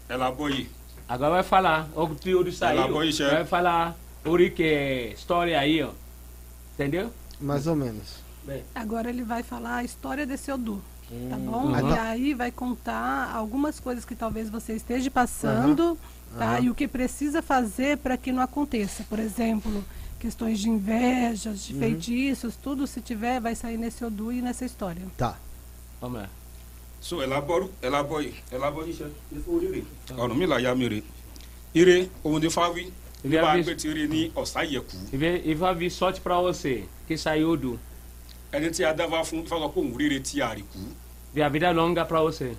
ẹ 0.08 0.16
là 0.16 0.30
bọ́ 0.30 0.48
yìí 0.50 0.66
Agora 1.12 1.30
vai 1.30 1.42
falar. 1.42 1.88
O 1.94 2.08
que 2.08 2.34
o 2.34 2.50
saiu. 2.52 2.80
Ela 2.80 2.88
põe 2.88 3.08
isso, 3.10 3.22
é. 3.22 3.30
Vai 3.34 3.44
falar 3.44 3.94
o 4.24 4.36
que 4.50 4.62
é 4.62 5.12
história 5.12 5.58
aí, 5.60 5.82
ó. 5.82 5.90
Entendeu? 6.72 7.12
Mais 7.38 7.66
ou 7.66 7.76
menos. 7.76 8.22
Agora 8.74 9.10
ele 9.10 9.22
vai 9.22 9.42
falar 9.42 9.76
a 9.76 9.84
história 9.84 10.24
desse 10.24 10.50
Odu. 10.50 10.82
Tá 11.28 11.36
bom? 11.36 11.66
Uhum. 11.66 11.90
E 11.94 11.98
aí 11.98 12.34
vai 12.34 12.50
contar 12.50 13.30
algumas 13.34 13.78
coisas 13.78 14.06
que 14.06 14.14
talvez 14.14 14.48
você 14.48 14.72
esteja 14.74 15.10
passando, 15.10 15.98
tá? 16.38 16.52
Aham. 16.56 16.60
E 16.64 16.70
o 16.70 16.74
que 16.74 16.86
precisa 16.88 17.42
fazer 17.42 17.98
para 17.98 18.16
que 18.16 18.32
não 18.32 18.42
aconteça. 18.42 19.04
Por 19.08 19.18
exemplo, 19.18 19.84
questões 20.20 20.58
de 20.58 20.68
invejas, 20.68 21.64
de 21.64 21.74
feitiços, 21.74 22.56
tudo 22.56 22.86
se 22.86 23.00
tiver, 23.00 23.40
vai 23.40 23.54
sair 23.54 23.76
nesse 23.76 24.04
Odu 24.04 24.32
e 24.32 24.40
nessa 24.42 24.64
história. 24.64 25.02
Tá. 25.16 25.36
Vamos 26.00 26.20
lá. 26.22 26.28
so 27.00 27.16
bọ́ 27.16 28.20
yìí 28.22 28.32
ẹ 28.52 28.58
là 28.58 28.70
bọ́ 28.70 28.84
yìí 28.86 28.94
ṣe 28.98 29.06
oríire 29.48 29.84
Ọ̀rúnmìlà 30.10 30.60
ya 30.62 30.74
mi 30.74 30.88
rè 30.88 31.02
ire 31.74 32.08
òun 32.24 32.40
ní 32.40 32.48
fáwí 32.50 32.92
E 33.24 33.28
nípa 33.28 33.42
vai 33.42 33.62
vir- 33.62 33.74
agbẹ́tìrì 33.74 34.08
ní 34.08 34.30
ọ̀sáyẹ̀kú 34.34 34.96
vai, 35.18 35.42
e 35.44 35.54
vai 35.54 35.74
vir 35.74 35.90
sorte 35.90 36.20
pra 36.20 36.40
você, 36.40 36.84
que 37.08 37.16
saiu 37.16 37.56
do. 37.56 37.78
ẹni 38.52 38.70
tí 38.70 38.84
a 38.84 38.92
dáfá 38.94 39.24
fún 39.24 39.42
ifá 39.44 39.56
sọ 39.58 39.68
pé 39.68 39.80
òun 39.80 39.96
rere 39.98 40.20
tí 40.20 40.40
a 40.40 40.54
rì 40.54 40.62
kú 40.62 40.78
Via 41.34 41.48
vida 41.48 41.72
longa 41.72 42.04
pra 42.04 42.20
você. 42.20 42.54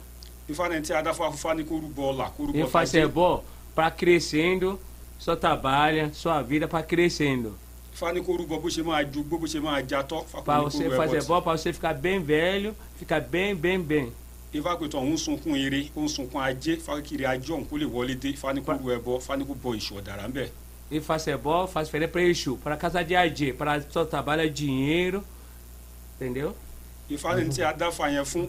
ifá 0.49 0.67
ní 0.69 0.81
tí 0.81 0.91
a 0.93 1.01
dáfá 1.01 1.31
fún 1.31 1.37
fá 1.37 1.53
ní 1.55 1.63
kó 1.63 1.79
rúbọ 1.79 2.01
ọ̀la 2.13 2.29
kó 2.37 2.45
rúbọ 2.47 2.57
E 2.59 2.67
fazer 2.67 3.07
bom 3.07 3.41
pra 3.75 3.89
crescendo, 3.91 4.79
só 5.19 5.35
trabalha, 5.35 6.11
sua 6.13 6.41
vida 6.41 6.67
pra 6.67 6.83
crescendo. 6.83 7.55
ní 8.13 8.21
você 10.59 10.89
fazer 10.89 11.23
bom, 11.25 11.41
pra 11.41 11.51
você 11.57 11.71
ficar 11.73 11.93
bem 11.93 12.19
velho, 12.23 12.75
ficar 12.97 13.21
bem, 13.21 13.55
bem, 13.55 13.79
bem. 13.79 14.11
tí 14.51 14.59
ifá 14.59 14.75
pètò 14.77 14.99
òun 15.01 15.17
sunkún 15.17 15.55
eré 15.57 15.89
ó 15.97 16.01
ń 16.05 16.07
sunkún 16.07 16.41
ajé 16.41 16.77
fá 16.77 16.93
kiri 17.01 17.25
ajé 17.25 17.49
ọ̀hún 17.53 17.65
kó 17.65 17.73
lè 17.77 17.85
wọlé 17.89 18.13
dé 18.15 18.29
rú 18.77 18.91
ẹbọ 18.93 19.19
kó 19.45 19.53
bọ 19.57 19.73
ìṣù 19.73 19.97
ọ̀dàrà 19.97 20.27
ńbẹ̀ 20.29 20.49
E 20.91 20.99
fazer 21.01 21.37
bom, 21.37 21.65
faz 21.65 21.87
diferença 21.87 22.11
pra 22.11 22.21
Exu, 22.21 22.57
para 22.63 22.77
casa 22.77 23.01
de 23.03 23.15
AG, 23.15 23.53
para 23.57 23.81
só 23.89 24.05
trabalha 24.05 24.47
dinheiro, 24.47 25.23
entendeu? 26.15 26.53
ní 27.35 27.49
tí 27.49 27.63
a 27.63 27.73
dáfá 27.73 28.09
yẹn 28.13 28.25
fún 28.25 28.45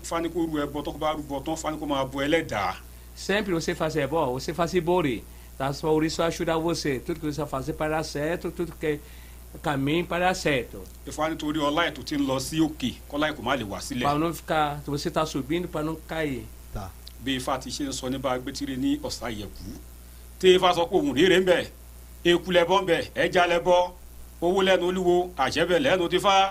rú 0.46 0.58
ẹbọ 0.60 0.82
tó 0.82 0.92
bá 0.92 1.12
rúbọ 1.16 1.40
tán 1.40 1.56
kó 1.80 1.86
máa 1.86 2.04
bọ 2.04 2.20
ẹlẹ́dàá 2.22 2.74
Sempre 3.14 3.52
você 3.54 3.74
fazer 3.74 4.06
bom, 4.08 4.32
você 4.32 4.52
fazer 4.54 4.80
bori. 4.80 5.24
Tá? 5.58 5.72
Por 5.72 6.04
isso 6.04 6.22
ajuda 6.22 6.56
você. 6.58 6.98
Tudo 6.98 7.20
que 7.20 7.26
você 7.26 7.46
fazer 7.46 7.72
para 7.74 7.96
dar 7.96 8.02
certo, 8.02 8.50
tudo 8.50 8.72
que 8.72 8.98
caminho 9.62 10.04
para 10.04 10.26
dar 10.26 10.34
certo. 10.34 10.82
ifá 11.06 11.28
nítorí 11.30 11.58
ọlá 11.60 11.90
tó 11.92 12.02
ti 12.02 12.16
ń 12.16 12.26
lọ 12.26 12.40
sí 12.40 12.58
òkè 12.60 12.90
kọ́lá 13.10 13.28
ẹ̀ 13.30 13.34
kò 13.36 13.42
má 13.42 13.54
lè 13.56 13.62
wá 13.64 13.78
sílẹ̀ 13.80 14.02
Para 14.02 14.18
não 14.18 14.34
ficar, 14.34 14.80
se 14.84 14.90
você 14.90 15.10
tá 15.10 15.24
subindo, 15.24 15.68
para 15.68 15.84
não 15.84 15.94
cair. 16.08 16.42
Tá. 16.72 16.90
bí 17.20 17.36
ifá 17.36 17.56
ti 17.58 17.70
ṣe 17.70 17.84
ń 17.86 17.92
sọ 17.92 18.08
nípa 18.10 18.32
agbẹ́tìrì 18.34 18.76
ní 18.76 18.98
ọ̀sáyẹ̀kú 18.98 19.64
tí 20.40 20.56
ifá 20.56 20.74
sọ 20.74 20.86
pé 20.90 20.96
òun 20.96 21.14
rere 21.14 21.38
ń 21.40 21.44
bẹ̀ 21.44 21.66
eku 22.24 22.50
lẹ́bọ̀ 22.50 22.82
ń 22.82 22.84
bẹ̀ 22.86 23.02
ẹja 23.14 23.46
lẹ́bọ̀ 23.46 23.90
owó 24.42 24.58
lẹ́nu 24.62 24.86
olúwo 24.90 25.30
àṣẹ́bẹ̀ 25.38 25.78
lẹ́nu 25.78 26.08
tífá 26.10 26.50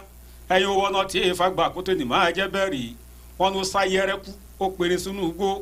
ẹyin 0.50 0.68
owó 0.72 0.88
náà 0.90 1.06
tí 1.06 1.20
ifá 1.28 1.50
gbà 1.52 1.70
kó 1.76 1.82
tó 1.84 1.92
ní 1.94 2.06
máa 2.06 2.32
jẹ́ 2.32 2.48
bẹ́ẹ̀ 2.48 2.70
rí 2.72 2.96
wọn 3.38 3.54
ló 3.54 3.64
sá 3.64 3.84
yẹrẹ́kú 3.86 4.32
ó 4.60 4.66
pèrè 4.72 4.96
sínú 4.98 5.28
igbó 5.30 5.62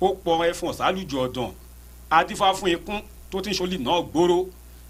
ó 0.00 0.08
pọ̀ 0.24 0.50
ẹfọ̀n 0.50 0.72
sálùjọ 0.78 1.18
ọ̀dàn. 1.26 1.50
Adífá 2.10 2.54
fún 2.54 2.70
ikún 2.70 3.00
tó 3.30 3.40
ti 3.40 3.50
ń 3.50 3.54
ṣolì 3.58 3.76
náà 3.78 4.00
gbòòrò. 4.10 4.38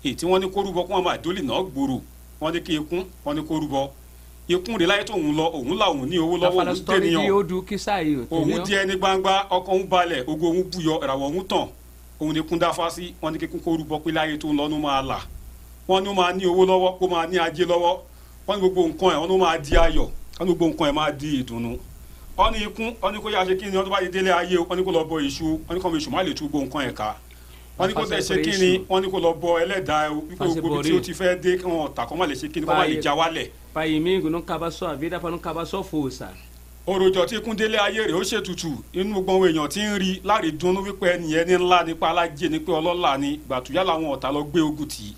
Èyí 0.04 0.14
tí 0.18 0.26
wọ́n 0.26 0.40
ní 0.42 0.46
kó 0.54 0.58
rúbọ 0.62 0.82
kó 0.86 0.92
wọn 0.94 1.04
máa 1.04 1.16
dólì 1.24 1.42
náà 1.42 1.60
gbòòrò. 1.72 1.96
Wọ́n 2.40 2.52
ní 2.54 2.60
kí 2.66 2.72
ikún 2.80 3.02
wọ́n 3.24 3.34
ní 3.36 3.42
kó 3.48 3.54
rúbọ. 3.62 3.88
Ikún 4.48 4.76
rẹ̀ 4.80 4.86
láyé 4.86 5.04
tóun 5.04 5.36
lọ 5.36 5.44
òun 5.56 5.76
làwọn 5.80 6.06
ní 6.10 6.16
owó 6.18 6.36
lọ́wọ́ 6.42 6.60
òun 6.60 7.78
saiu, 7.78 8.26
òun 8.30 8.64
di 8.64 8.74
ẹni 8.74 8.94
gbangba 8.96 9.46
ọkàn 9.50 9.74
òun 9.76 9.88
balẹ̀ 9.90 10.24
ogo 10.30 10.46
òun 10.46 10.62
buyọ 10.72 10.94
ìràwọ̀ 11.04 11.26
òun 11.34 11.44
tàn. 11.48 11.66
Òun 12.20 12.32
ni 12.34 12.40
kún 12.42 12.58
dáfá 12.58 12.90
sí 12.90 13.14
wọn 13.22 13.32
ní 13.32 13.38
kíkún 13.38 13.60
kó 13.64 13.70
rúbọ 13.76 13.98
pé 14.04 14.10
láyé 14.12 14.36
tó 14.38 14.48
ń 14.48 14.56
lọ 14.58 14.68
ní 14.68 14.74
ó 14.76 14.78
máa 14.80 15.02
là. 15.02 15.18
Wọn 15.88 16.02
ní 16.04 16.08
ó 16.10 16.14
máa 16.14 16.32
ní 16.32 16.44
owó 16.46 16.64
lọ́wọ́ 16.66 16.98
kó 16.98 17.06
máa 17.08 17.26
ní 17.26 17.36
ajé 17.38 17.64
lọ́wọ́. 17.64 17.96
Wọn 18.46 18.54
ní 18.56 18.60
gbogbo 18.60 18.82
nǹkan 18.88 19.10
ẹ̀ 19.14 19.18
wọn 19.20 19.28
ní 19.28 19.34
ó 19.34 19.38
máa 19.38 19.58
di 19.58 19.72
ayọ̀. 19.76 20.06
Wọn 20.38 20.46
ní 20.48 20.54
gbogbo 20.54 20.66
nǹkan 20.68 20.88
ẹ̀ 20.90 20.92
máa 20.98 21.10
di 21.20 21.28
ìdùnnú 21.42 21.72
wọn 22.38 22.52
ní 22.52 22.58
ikún 22.64 22.94
wọn 23.02 23.12
ní 23.14 23.18
kó 23.22 23.30
yá 23.30 23.44
ṣe 23.44 23.56
kí 23.58 23.66
ni 23.66 23.72
tó 23.72 23.84
bá 23.90 24.00
ti 24.00 24.08
délé 24.08 24.30
ayé 24.32 24.56
wọn 24.58 24.76
ní 24.78 24.84
kó 24.84 24.90
lọ 24.92 25.04
bọ 25.04 25.20
èṣù 25.20 25.58
wọn 25.68 25.74
ní 25.74 25.80
kó 25.82 25.88
ọmọ 25.88 25.96
èṣù 25.98 26.10
má 26.10 26.22
lè 26.22 26.32
tú 26.34 26.48
gbogbo 26.48 26.78
nǹkan 26.78 26.88
ẹ̀ 26.88 26.94
ká 26.94 27.14
wọn 27.78 27.88
ní 27.88 27.94
kó 27.94 28.04
tẹ̀ 28.06 28.20
ṣe 28.22 28.42
kí 28.44 28.50
ni 28.60 28.78
wọn 28.88 29.02
ní 29.02 29.10
kó 29.10 29.18
lọ 29.18 29.32
bọ 29.34 29.58
ẹlẹ́dàá 29.62 30.10
wípé 30.10 30.46
gbogbo 30.60 30.82
tí 30.82 30.92
ó 30.96 31.00
ti 31.00 31.12
fẹ́ 31.12 31.38
dé 31.42 31.56
kí 31.58 31.64
wọn 31.66 31.94
tà 31.94 32.06
kó 32.06 32.14
má 32.16 32.26
lè 32.26 32.34
ṣe 32.34 32.48
kí 32.52 32.60
ni 32.60 32.66
kó 32.66 32.74
má 32.74 32.86
lè 32.86 33.00
já 33.02 33.14
wálẹ̀ 33.14 33.50
Para 33.74 33.86
inimigo 33.86 34.30
não 34.30 34.38
acabar 34.40 34.72
sua 34.72 34.94
vida, 34.94 35.20
para 35.20 35.30
não 35.30 35.38
acabar 35.38 35.66
sua 35.66 35.82
força. 35.84 36.28
òròjọ 36.86 37.26
tí 37.26 37.36
ikún 37.36 37.54
délé 37.56 37.76
ayé 37.78 38.06
rẹ̀ 38.06 38.14
ó 38.14 38.22
ṣètùtù 38.22 38.70
inú 38.92 39.12
gbogbo 39.22 39.32
àwọn 39.32 39.50
èèyàn 39.52 39.68
tí 39.68 39.80
ń 39.82 39.98
rí 39.98 40.20
láre 40.24 40.50
dunnú 40.52 40.80
wípé 40.86 41.06
ẹnìyẹn 41.18 41.46
ní 41.48 41.54
ńlá 41.58 41.84
nípa 41.86 42.08
alájẹ 42.10 42.48
ní 42.48 42.58
pé 42.60 42.72
ọlọ́lá 42.72 43.18
ni 43.18 43.40
gbàtúyà 43.48 43.82
làwọn 43.84 44.14
ọ̀tá 44.14 44.30
lọ 44.32 44.42
gbé 44.46 44.60
ogun 44.60 44.86
tì 44.88 45.02
í. 45.10 45.14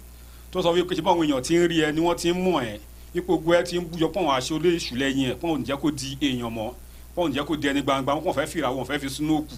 Tó 0.52 0.62
sọ 0.62 0.72
wípé 0.72 0.94
ṣé 0.96 1.02
báwọn 1.02 1.26
èèyàn 1.28 1.42
tí 1.42 1.54
ń 1.56 1.66
rí 1.68 1.76
ẹ 1.84 1.92
ni 1.92 2.00
wọ́n 2.00 2.16
ti 2.16 2.28
ń 2.32 2.38
mọ̀ 2.44 2.60
ẹ́ 2.64 2.78
ipò 3.14 3.36
gbogbo 3.36 3.54
ẹ 3.54 3.62
ti 3.62 3.78
ń 3.78 3.84
búyọ 3.86 4.08
pọ̀ 4.08 4.22
wọn 4.24 4.34
aṣọ 4.38 4.54
olé 4.56 4.76
èṣù 4.76 4.96
lẹ́yìn 4.98 5.30
ẹ̀ 5.30 5.34
pọ̀ 5.40 5.48
òun 5.48 5.62
jẹ́ 5.64 5.76
kó 5.80 5.90
di 5.90 6.16
èèyàn 6.20 6.50
mọ́ 6.50 6.72
òun 7.16 7.32
jẹ́ 7.34 7.44
kó 7.44 7.56
di 7.56 7.68
ẹni 7.68 7.82
gbangba 7.82 8.12
wọn 8.14 8.24
kàn 8.24 8.34
fẹ́ 8.38 8.46
fìrà 8.52 8.68
wọn 8.76 8.84
fẹ́ 8.88 8.98
fi 9.02 9.08
sínú 9.10 9.34
òkú. 9.38 9.54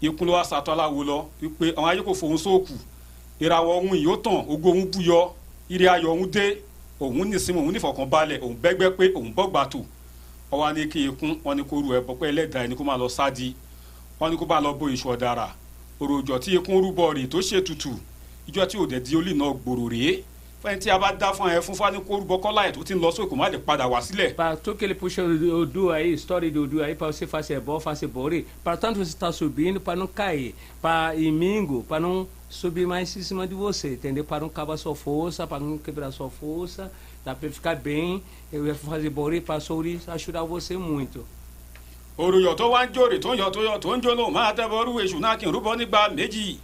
Ikún 0.00 0.26
ló 0.28 0.32
wá 0.32 0.42
sàtọ́ 0.44 0.72
aláwo 0.72 1.04
lọ 1.04 1.18
wípé 1.42 1.66
àwọn 1.76 1.88
ayé 1.90 2.02
kò 2.06 2.12
fòun 2.20 2.36
sóòkù 2.44 2.74
ìràwọ̀ 3.40 3.72
ohun 3.78 3.96
yìí 3.96 4.06
ó 4.12 4.16
tàn 4.24 4.34
ògo 4.52 4.68
ohun 4.70 4.86
búyọ 4.92 5.18
ire 5.68 5.86
ayọ̀ 5.88 6.10
ohun 6.14 6.30
dé. 6.34 6.44
Òun 7.00 7.28
nísìmọ̀ 7.30 7.62
òun 7.64 7.74
nífọ̀kànbalẹ̀ 7.74 8.38
òun 8.44 8.56
bẹ́gbẹ́ 8.62 8.90
pé 8.98 9.04
òun 9.14 9.32
bọ́gbà 9.36 9.62
wọ́n 10.52 10.60
wá 10.60 10.72
ní 10.76 10.82
kí 10.92 11.00
ikún 11.08 11.30
wọ́n 11.44 11.56
ní 11.56 11.62
kó 11.70 11.74
ru 11.82 11.88
ẹbọ 11.98 12.12
pé 12.20 12.26
ẹlẹ́dàá 12.30 12.64
ẹni 12.64 12.74
kó 12.78 12.84
máa 12.84 12.96
lọ 13.02 13.08
sádi. 13.08 13.54
Wọ́n 14.20 14.30
ní 14.30 14.36
kó 14.40 14.44
bá 14.46 14.60
lọ 14.64 14.70
bó 14.78 14.86
iṣu 14.94 15.06
ọ̀dàrà. 15.14 15.48
Òròjọ́ 16.00 16.38
tí 16.42 16.50
ikún 16.56 16.82
rúbọ 16.84 17.04
rè 17.16 17.26
tó 17.32 17.38
ṣètùtù 17.48 17.90
ìjọ 18.48 18.62
tí 18.70 18.76
òdẹ̀ 18.82 19.00
di 19.04 19.16
olè 19.18 19.32
náà 19.40 19.52
gbòòrò 19.60 19.84
rèé 19.94 20.12
fún 20.62 21.48
ẹ 21.50 21.60
fún 21.60 21.74
fani 21.74 21.98
kọ́lá 21.98 22.62
ẹ̀ 22.68 22.72
tó 22.72 22.82
ti 22.84 22.94
ń 22.94 23.00
lọ 23.00 23.10
sókè 23.10 23.36
má 23.36 23.48
lè 23.50 23.58
padà 23.58 23.86
wá 23.88 24.00
sílẹ̀ 24.00 24.34
Para 24.36 24.56
tudo 24.56 24.76
que 24.78 24.84
ele 24.84 24.94
puxa 24.94 25.22
o 25.22 25.60
Odu 25.62 25.90
aí, 25.90 26.12
história 26.14 26.50
do 26.50 26.62
Odu 26.64 26.82
aí, 26.82 26.94
para 26.94 27.08
você 27.12 27.26
fazer 27.26 27.60
bom, 27.60 27.80
fazer 27.80 28.06
bori. 28.06 28.46
Para 28.64 28.76
tanto 28.76 28.98
você 28.98 29.10
está 29.10 29.32
subindo, 29.32 29.80
para 29.80 29.96
não 29.96 30.06
cair. 30.06 30.54
Para 30.80 31.14
inimigo, 31.16 31.84
para 31.88 32.00
não 32.00 32.26
subir 32.48 32.86
mais 32.86 33.16
em 33.16 33.22
cima 33.22 33.46
de 33.46 33.54
você, 33.54 33.94
entendeu? 33.94 34.24
Para 34.24 34.40
não 34.40 34.46
acabar 34.48 34.76
sua 34.76 34.94
força, 34.94 35.46
para 35.46 35.58
não 35.60 35.78
quebrar 35.78 36.10
sua 36.12 36.30
força, 36.30 36.92
dá 37.24 37.34
para 37.34 37.50
ficar 37.50 37.74
bem. 37.76 38.22
Eu 38.52 38.66
ia 38.66 38.74
fazer 38.74 39.10
bori 39.10 39.40
para 39.40 39.58
Souri 39.60 40.00
ajudar 40.06 40.44
você 40.44 40.76
muito. 40.76 41.24
òròyọ̀ 42.18 42.54
tó 42.56 42.68
wá 42.70 42.84
ń 42.86 42.92
jòrè 42.92 43.18
tó 43.24 43.32
ń 43.34 43.38
yọ 43.40 43.48
tó 43.50 43.60
yọ 43.64 43.78
tó 43.80 43.96
ń 43.96 44.02
jó 44.04 44.12
lóun 44.14 44.32
máa 44.36 44.52
tẹ́bọrú 44.52 45.00
èṣù 45.00 45.18
náà 45.20 45.36
n 45.40 45.48
rúbọ 45.52 45.70
nígbà 45.80 46.08
méjì 46.12 46.58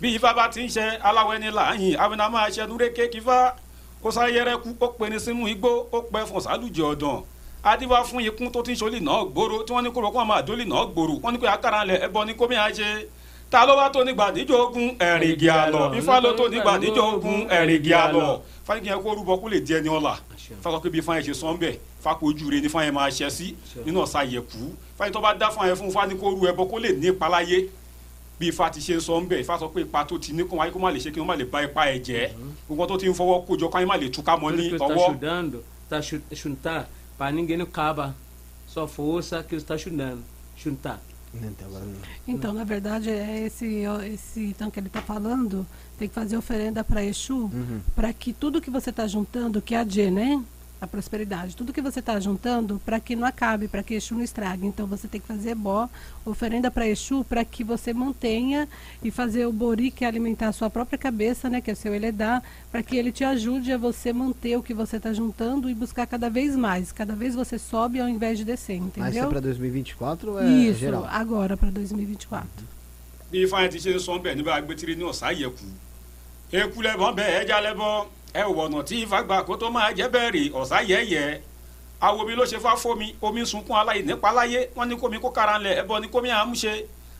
bí 0.00 0.14
ifá 0.16 0.32
bá 0.34 0.48
ti 0.48 0.64
ń 0.64 0.68
ṣe 0.68 0.84
aláwọ̀ 1.02 1.34
ẹni 1.36 1.50
láàyìn 1.52 1.96
àwọn 2.02 2.30
máa 2.32 2.48
ṣe 2.50 2.66
núré 2.66 2.88
kéèkì 2.96 3.20
fá. 3.20 3.52
Ó 4.02 4.10
sáyẹrẹ 4.10 4.56
kú 4.62 4.68
ó 4.80 4.86
pẹni 4.98 5.18
sínú 5.20 5.46
igbó 5.46 5.68
ó 5.92 6.00
pẹ 6.12 6.20
fún 6.24 6.40
sálùjẹ 6.40 6.82
ọ̀dàn. 6.94 7.22
Adíwá 7.62 8.02
fún 8.04 8.24
ikún 8.24 8.50
tó 8.52 8.62
ti 8.62 8.72
ń 8.72 8.76
ṣolì 8.80 9.00
náà 9.04 9.24
gbòòrò 9.28 9.62
tí 9.66 9.72
wọ́n 9.74 9.84
ní 9.84 9.90
kó 9.92 10.00
rọ́kọ́ 10.00 10.24
máa 10.26 10.42
dólì 10.46 10.64
náà 10.64 10.84
gbòòrò. 10.92 11.14
Wọ́n 11.22 11.32
ní 11.32 11.38
pé 11.38 11.46
akára 11.48 11.84
lẹ̀ 11.84 11.98
ẹbọ 12.08 12.24
ní 12.24 12.32
kómi 12.34 12.56
àṣẹ 12.56 13.04
ta 13.50 13.66
ló 13.66 13.76
wá 13.76 13.90
tó 13.90 14.04
nígbà 14.04 14.30
níjọ 14.32 14.54
ogun? 14.64 14.88
Ẹ̀rìngì 14.98 15.48
àlọ́. 15.48 15.98
Ifá 15.98 16.20
ló 16.24 16.32
tó 16.38 16.48
nígbà 16.48 16.78
níjọ 16.78 17.02
ogun? 17.14 17.40
Ẹ̀rìngì 17.58 17.92
àlọ́. 18.04 18.40
Ẹ 18.70 18.96
kó 19.04 19.10
rúbọ 19.14 19.36
kó 19.40 19.48
lè 19.48 19.60
di 19.60 19.74
ẹni 19.74 19.88
ọ̀la 19.88 20.14
fáwọn 20.62 20.80
pé 20.82 20.88
bí 20.90 21.00
ṣe 21.00 21.32
sọ́n 21.34 21.58
bẹ̀ 21.60 21.76
fáko 22.04 22.26
ojú 22.26 22.50
re 22.50 22.60
ní 22.60 22.68
fáyín 22.68 22.92
máa 22.94 23.08
ṣẹ 23.10 23.28
sí 23.30 23.54
nínú 23.84 24.00
ọ̀sà 24.02 24.24
yẹ̀kú. 24.24 24.72
Fáyín 24.98 25.12
tó 25.12 25.20
bá 25.20 25.34
dá 25.40 25.48
fáyín 25.50 25.74
fún 25.76 25.90
fáyín 25.92 26.16
kó 26.20 26.30
rú 26.30 26.46
ẹbọ 26.48 26.64
kó 26.70 26.78
lè 26.78 26.88
ní 26.92 27.06
ipa 27.08 27.28
láyé 27.28 27.66
bí 28.40 28.48
ifá 28.48 28.70
ti 28.72 28.80
ṣe 28.80 28.96
ń 28.96 29.00
sọ 29.04 29.20
ń 29.20 29.26
bẹ̀ 29.28 29.40
ifá 29.44 29.58
sọ 29.60 29.68
pé 29.68 29.80
ipa 29.84 30.00
tó 30.08 30.16
ti 30.18 30.32
ní 30.32 30.42
kó 30.48 30.56
wáyé 30.56 30.72
kó 30.72 30.78
má 30.80 30.88
lè 30.90 30.98
ṣe 31.04 31.10
kí 31.12 31.20
wọ́n 31.20 31.26
má 31.28 31.36
lè 31.36 31.44
bá 31.44 31.60
ipa 31.68 31.82
ẹ̀ 31.92 32.00
jẹ́ 32.06 32.24
gbogbo 32.66 32.86
tó 32.88 32.96
ti 32.96 33.06
ń 33.08 33.12
fọwọ́ 33.12 33.44
kójọ 33.46 33.68
káyín 33.72 33.88
má 33.88 33.96
lè 34.00 34.08
túká 34.08 34.32
mọ́ 34.40 34.50
ní 34.56 34.64
está 34.72 34.86
ọwọ́ 34.88 35.06
ajudando, 35.12 35.58
está 35.84 36.00
juntar, 36.40 36.88
para 37.18 37.30
ninguém 37.36 37.58
não 37.58 37.66
acaba 37.66 38.14
sua 38.66 38.88
força 38.88 39.42
que 39.42 39.50
você 39.54 39.62
está 39.62 39.74
ajudando. 39.74 40.22
Juntar. 40.56 40.98
Então, 42.26 42.52
na 42.52 42.64
verdade, 42.64 43.08
é 43.10 43.46
esse, 43.46 43.84
esse 44.12 44.40
então 44.46 44.68
que 44.70 44.80
ele 44.80 44.88
está 44.88 45.00
falando, 45.00 45.64
tem 45.98 46.08
que 46.08 46.14
fazer 46.14 46.36
oferenda 46.36 46.82
para 46.82 47.04
Exu, 47.04 47.48
para 47.94 48.12
que 48.12 48.32
tudo 48.32 48.60
que 48.60 48.68
você 48.70 48.90
está 48.90 49.06
juntando, 49.06 49.62
que 49.62 49.74
é 49.74 49.78
a 49.78 49.84
Dê, 49.84 50.10
né? 50.10 50.42
A 50.80 50.86
prosperidade, 50.86 51.54
tudo 51.54 51.74
que 51.74 51.82
você 51.82 52.00
está 52.00 52.18
juntando, 52.18 52.80
para 52.86 52.98
que 52.98 53.14
não 53.14 53.26
acabe, 53.26 53.68
para 53.68 53.82
que 53.82 53.92
Exu 53.94 54.14
não 54.14 54.22
estrague. 54.22 54.66
Então, 54.66 54.86
você 54.86 55.06
tem 55.06 55.20
que 55.20 55.26
fazer 55.26 55.54
bó, 55.54 55.86
oferenda 56.24 56.70
para 56.70 56.88
Exu, 56.88 57.22
para 57.22 57.44
que 57.44 57.62
você 57.62 57.92
mantenha 57.92 58.66
e 59.02 59.10
fazer 59.10 59.44
o 59.44 59.52
bori, 59.52 59.90
que 59.90 60.06
é 60.06 60.08
alimentar 60.08 60.48
a 60.48 60.52
sua 60.52 60.70
própria 60.70 60.96
cabeça, 60.98 61.50
né? 61.50 61.60
Que 61.60 61.70
é 61.70 61.74
o 61.74 61.76
seu 61.76 61.92
Eledá, 61.94 62.42
para 62.72 62.82
que 62.82 62.96
ele 62.96 63.12
te 63.12 63.22
ajude 63.24 63.70
a 63.72 63.76
você 63.76 64.10
manter 64.10 64.56
o 64.56 64.62
que 64.62 64.72
você 64.72 64.96
está 64.96 65.12
juntando 65.12 65.68
e 65.68 65.74
buscar 65.74 66.06
cada 66.06 66.30
vez 66.30 66.56
mais. 66.56 66.92
Cada 66.92 67.14
vez 67.14 67.34
você 67.34 67.58
sobe 67.58 68.00
ao 68.00 68.08
invés 68.08 68.38
de 68.38 68.44
descer, 68.46 68.80
Mas 68.80 68.88
isso 68.94 69.00
é 69.04 69.08
entendeu? 69.10 69.28
pra 69.28 69.40
2024 69.40 70.30
ou 70.32 70.40
é 70.40 70.48
Isso, 70.48 70.78
geral? 70.80 71.04
agora 71.10 71.58
para 71.58 71.70
2024. 71.70 72.48
bí 73.30 73.46
fáyín 73.46 73.68
ti 73.70 73.78
ṣe 73.78 73.94
ń 73.94 73.98
sọ 74.00 74.16
ń 74.18 74.22
bẹ̀ 74.24 74.34
níbà 74.34 74.60
gbẹ́tìrì 74.64 74.96
ní 74.96 75.04
ọ̀sà 75.04 75.30
yẹ̀kú 75.36 75.64
eku 76.50 76.82
lẹ́bọ̀ 76.82 77.14
bẹ́ 77.14 77.44
ẹja 77.44 77.60
lẹ́bọ̀ 77.62 78.06
ẹ 78.34 78.42
wọ̀ 78.44 78.66
ọ̀nà 78.68 78.82
tí 78.84 78.96
ifá 79.04 79.22
gbà 79.22 79.42
kó 79.46 79.56
tó 79.56 79.70
máa 79.70 79.90
jẹ́ 79.96 80.08
bẹ́ẹ̀rì 80.12 80.50
ọ̀sà 80.60 80.78
yẹ̀yẹ̀. 80.90 81.40
Awo 82.00 82.24
mi 82.26 82.34
ló 82.36 82.44
ṣe 82.44 82.58
fá 82.64 82.72
fómi 82.76 83.14
omi 83.22 83.46
sunkún 83.46 83.76
aláì 83.76 84.02
nípa 84.02 84.32
láyé. 84.32 84.60
Wọ́n 84.76 84.88
ní 84.88 84.94
kómi 85.00 85.18
kó 85.22 85.28
kára 85.36 85.58
ńlẹ̀ 85.58 85.74
ẹbọ 85.82 85.94
ní 86.02 86.08
kómi 86.12 86.28
àmúṣe 86.40 86.72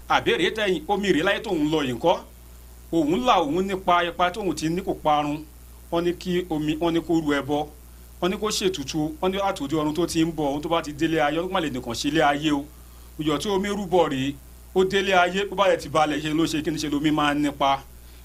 àbẹ̀rẹ̀ 0.09 0.51
tẹ̀yìn 0.57 0.85
omi 0.93 1.09
rè 1.15 1.23
láyé 1.27 1.39
tóun 1.45 1.71
lọ 1.73 1.79
yìí 1.89 1.99
kọ́ 2.05 2.17
òun 2.93 3.21
là 3.27 3.35
òun 3.43 3.67
nípa 3.69 3.95
ipa 4.09 4.31
tóun 4.35 4.55
ti 4.59 4.69
ní 4.69 4.81
kó 4.87 4.95
parun. 5.05 5.39
Wọ́n 5.93 6.03
ní 6.05 6.13
kí 6.23 6.33
omi 6.55 6.73
wọ́n 6.81 6.93
ní 6.95 7.01
kó 7.07 7.13
ru 7.25 7.31
ẹbọ. 7.39 7.59
Wọ́n 8.21 8.31
ní 8.31 8.37
kó 8.41 8.47
ṣètùtù. 8.59 9.01
Wọ́n 9.21 9.31
ní 9.33 9.39
àtòdì 9.49 9.75
ọ̀run 9.81 9.95
tó 9.97 10.07
ti 10.07 10.25
ń 10.25 10.31
bọ̀ 10.37 10.47
ohun 10.49 10.63
tó 10.63 10.69
bá 10.69 10.83
ti 10.83 10.93
délé 10.93 11.19
ayé 11.27 11.39
ọdún 11.41 11.53
má 11.53 11.61
nìkan 11.61 11.95
ṣe 12.01 12.09
ilé 12.09 12.23
ayé 12.23 12.51
o. 12.53 12.65
Òjò 13.19 13.39
tí 13.43 13.49
omi 13.49 13.69
rúbọ 13.69 14.09
rèé 14.13 14.35
ó 14.75 14.81
délé 14.85 15.13
ayé 15.25 15.45
bó 15.49 15.55
bá 15.57 15.65
yẹ 15.71 15.77
ti 15.77 15.89
balẹ̀ 15.89 16.21
ṣe 16.23 16.31
ló 16.39 16.45
ṣe 16.47 16.63
kí 16.65 16.71
ni 16.71 16.79
ṣe 16.79 16.89
lomi 16.93 17.11
máa 17.11 17.35
ń 17.35 17.39
nípa? 17.45 17.83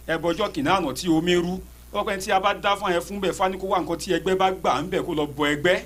Ẹbọjọ́ 0.07 0.47
kìnìún 0.53 0.75
àná 0.77 0.93
tí 0.93 1.09
omi 1.09 1.35
rú 1.35 1.59
ọpẹ́ 2.01 2.17
tí 2.23 2.31
a 2.31 2.39
bá 2.39 2.53
dá 2.53 2.75
fún 2.75 2.91
ẹ 2.91 2.99
fún 2.99 3.19
bẹ́ẹ̀ 3.19 3.33
fani 3.33 3.57
kó 3.57 3.67
wá 3.67 3.79
nǹkan 3.81 3.97
tí 4.01 4.13
ẹgbẹ́ 4.17 4.35
bá 4.37 4.51
gbà 4.51 4.81
ń 4.81 4.89
bẹ̀ 4.91 5.01
kó 5.05 5.11
lọ 5.13 5.25
bọ 5.37 5.43
ẹgbẹ́ 5.53 5.79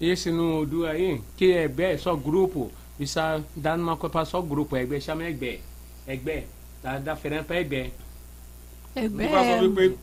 Esse 0.00 0.30
no 0.30 0.60
Odu 0.60 0.84
aí, 0.86 1.22
que 1.38 1.52
é 1.52 1.64
EGBE, 1.64 1.96
só 1.98 2.14
grupo, 2.14 2.70
precisa 2.98 3.42
dar 3.56 3.78
uma 3.78 3.96
coisa 3.96 4.12
para 4.12 4.24
só 4.26 4.42
grupo, 4.42 4.76
EGBE 4.76 5.00
chama 5.00 5.24
EGBE. 5.24 5.60
EGBE, 6.06 6.44
tá 6.82 6.98
da 6.98 7.16
frente 7.16 7.44
para 7.44 7.60
EGBE. 7.60 7.92
Egbé, 8.94 9.94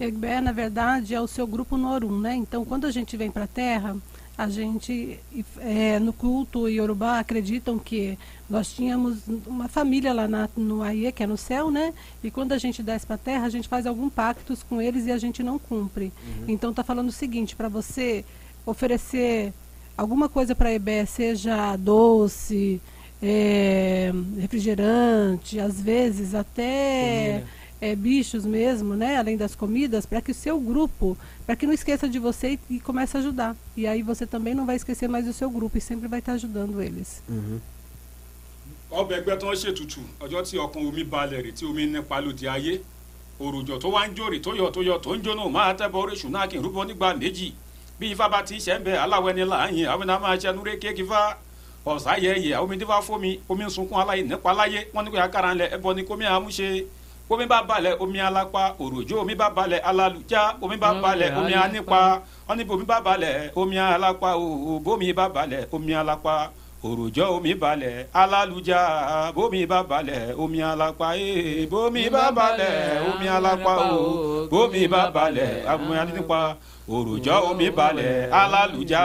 Egbé, 0.00 0.40
na 0.40 0.50
verdade, 0.50 1.14
é 1.14 1.20
o 1.20 1.28
seu 1.28 1.46
grupo 1.46 1.76
Norum, 1.76 2.18
né? 2.18 2.34
Então, 2.34 2.64
quando 2.64 2.86
a 2.86 2.90
gente 2.90 3.16
vem 3.16 3.30
para 3.30 3.44
a 3.44 3.46
Terra, 3.46 3.96
a 4.42 4.48
gente, 4.48 5.20
é, 5.60 6.00
no 6.00 6.12
culto 6.12 6.68
Yorubá, 6.68 7.20
acreditam 7.20 7.78
que 7.78 8.18
nós 8.50 8.72
tínhamos 8.72 9.20
uma 9.46 9.68
família 9.68 10.12
lá 10.12 10.26
na, 10.26 10.48
no 10.56 10.82
Aie, 10.82 11.12
que 11.12 11.22
é 11.22 11.26
no 11.28 11.36
céu, 11.36 11.70
né? 11.70 11.94
E 12.24 12.30
quando 12.30 12.50
a 12.50 12.58
gente 12.58 12.82
desce 12.82 13.06
para 13.06 13.14
a 13.14 13.18
terra, 13.18 13.46
a 13.46 13.48
gente 13.48 13.68
faz 13.68 13.86
algum 13.86 14.10
pactos 14.10 14.62
com 14.64 14.82
eles 14.82 15.06
e 15.06 15.12
a 15.12 15.18
gente 15.18 15.44
não 15.44 15.60
cumpre. 15.60 16.06
Uhum. 16.26 16.44
Então, 16.48 16.72
tá 16.74 16.82
falando 16.82 17.08
o 17.08 17.12
seguinte, 17.12 17.54
para 17.54 17.68
você 17.68 18.24
oferecer 18.66 19.52
alguma 19.96 20.28
coisa 20.28 20.56
para 20.56 20.72
Ebé, 20.72 21.06
seja 21.06 21.76
doce, 21.76 22.80
é, 23.22 24.10
refrigerante, 24.40 25.60
às 25.60 25.80
vezes 25.80 26.34
até 26.34 27.44
é, 27.82 27.96
bichos 27.96 28.46
mesmo, 28.46 28.94
né? 28.94 29.16
Além 29.16 29.36
das 29.36 29.56
comidas, 29.56 30.06
para 30.06 30.20
que 30.22 30.30
o 30.30 30.34
seu 30.34 30.58
grupo, 30.60 31.18
para 31.44 31.56
que 31.56 31.66
não 31.66 31.74
esqueça 31.74 32.08
de 32.08 32.20
você 32.20 32.52
e, 32.70 32.76
e, 32.76 32.80
comece 32.80 33.16
a 33.16 33.20
ajudar. 33.20 33.56
E 33.76 33.88
aí 33.88 34.02
você 34.02 34.24
também 34.24 34.54
não 34.54 34.64
vai 34.64 34.76
esquecer 34.76 35.08
mais 35.08 35.24
do 35.26 35.32
seu 35.32 35.50
grupo 35.50 35.76
e 35.76 35.80
sempre 35.80 36.06
vai 36.06 36.20
estar 36.20 36.34
ajudando 36.34 36.80
eles. 36.80 37.20
Uhum. 37.28 37.58
ọbẹ̀ 39.00 39.16
ẹgbẹ́ 39.20 39.36
tó 39.40 39.48
ń 39.52 39.56
ṣètùtù 39.62 40.00
ọjọ́ 40.24 40.42
tí 40.48 40.54
ọkàn 40.64 40.82
omi 40.88 41.02
balẹ̀ 41.12 41.40
rè 41.44 41.50
tí 41.56 41.64
omi 41.70 41.86
nípa 41.86 42.16
lòdì 42.24 42.44
ayé 42.54 42.74
òrùjọ 43.40 43.74
tó 43.82 43.88
wá 43.94 44.02
ń 44.08 44.12
jòrè 44.16 44.38
tó 44.44 44.50
yọ 44.60 44.66
tó 44.74 44.80
yọ 44.88 44.94
tó 45.04 45.10
ń 45.16 45.22
jóná 45.24 45.44
máa 45.56 45.72
tẹ́ 45.78 45.88
bọ 45.92 45.98
oríṣun 46.04 46.28
náà 46.34 46.46
kí 46.50 46.56
n 46.58 46.62
rúbọ 46.64 46.84
nígbà 46.84 47.08
méjì 47.20 47.48
bí 47.98 48.06
ifá 48.12 48.28
bá 48.28 48.42
ti 48.44 48.56
ṣẹ́ 48.64 48.78
ń 48.78 48.84
bẹ 48.84 48.92
aláwọ̀ 49.04 49.30
ẹni 49.32 49.44
láàyè 49.52 49.84
àwọn 49.92 50.06
náà 50.10 50.18
máa 50.20 50.36
ṣẹnu 50.42 50.60
ré 50.68 50.72
kéèkì 50.82 51.04
fá 51.10 51.20
ọ̀sá 51.86 52.12
yẹ̀yẹ̀ 52.24 52.60
omi 52.62 52.76
fómi 53.08 53.30
omi 53.48 53.64
ń 53.64 53.70
sunkún 53.74 53.98
aláyè 54.02 54.22
nípa 54.28 54.50
láyé 54.58 54.80
wọ́n 54.94 55.04
ní 55.04 55.10
kó 55.12 55.16
yà 55.16 55.28
kára 55.34 55.54
ńlẹ̀ 55.54 55.68
ẹbọ 55.76 55.88
ni 55.96 56.02
kómi 56.08 56.24
àmúṣe 56.36 56.68
omi 57.30 57.46
bá 57.46 57.62
balẹ̀ 57.68 57.96
omi 58.00 58.18
alápá 58.20 58.62
òròjó 58.80 59.14
omi 59.22 59.34
bá 59.34 59.48
balẹ̀ 59.56 59.80
alálùjá 59.90 60.40
omi 60.62 60.76
bá 60.76 60.90
balẹ̀ 61.02 61.30
omi 61.38 61.54
anípa. 61.54 62.00
Wọ́n 62.48 62.56
ní 62.58 62.64
bomi 62.64 62.84
bá 62.84 63.00
balẹ̀ 63.06 63.50
omi 63.56 63.76
alápá 63.78 64.30
òbómi 64.36 65.12
bá 65.18 65.28
balẹ̀ 65.34 65.66
omi 65.72 65.92
alápá 66.00 66.34
òròjọ́ 66.84 67.26
omi 67.36 67.52
balẹ̀ 67.62 68.06
alálùjá 68.22 68.80
bómi 69.36 69.66
bá 69.66 69.78
balẹ̀ 69.90 70.34
omi 70.42 70.58
alápá 70.62 71.06
ee 71.16 71.66
bómi 71.72 72.02
bá 72.14 72.30
balẹ̀ 72.38 73.00
omi 73.10 73.26
alápá 73.36 73.72
o 73.96 74.46
bómi 74.52 74.82
bá 74.92 75.02
balẹ̀. 75.16 75.64
omi 75.74 75.96
anípa. 76.02 76.40
Òròjọ́ 76.88 77.36
omi 77.50 77.70
balẹ̀ 77.78 78.28
alálùjá 78.40 79.02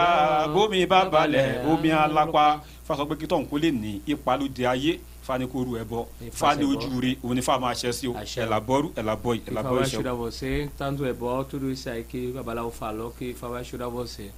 bómi 0.53 0.86
bá 0.91 0.99
balẹ̀ 1.13 1.49
omi 1.72 1.89
alápá 1.91 2.45
fásọ 2.88 3.03
pé 3.09 3.15
kí 3.20 3.26
tọ̀hún 3.32 3.45
kó 3.49 3.55
lè 3.63 3.70
ní 3.72 3.91
ipa 4.11 4.32
lóde 4.39 4.63
ayé 4.74 4.93
fani 5.28 5.47
koru 5.47 5.71
ẹ 5.82 5.84
bọ 5.84 6.05
fani 6.32 6.63
ojúure 6.71 7.11
òun 7.23 7.36
ni 7.36 7.41
fáwọn 7.41 7.71
aṣẹ 7.73 7.91
sí 7.91 8.07
o 8.07 8.13
ẹlàbọrú 8.43 8.88
ẹlàbọyì 8.99 9.39
ẹlàbọyì 9.49 9.84
ṣe. 9.91 9.97
Fáwọn 9.97 10.05
aṣọ 10.05 10.15
você 10.23 10.69
tanto 10.80 11.05
é 11.05 11.13
bom 11.13 11.43
tudo 11.43 11.69
isso 11.69 11.89
aí 11.89 12.03
que 12.03 12.19
o 12.30 12.34
babaláwo 12.34 12.71
falou 12.71 13.11
que 13.17 13.34
Fáwọn 13.34 13.57
ajuda 13.59 13.88
você. 13.89 14.32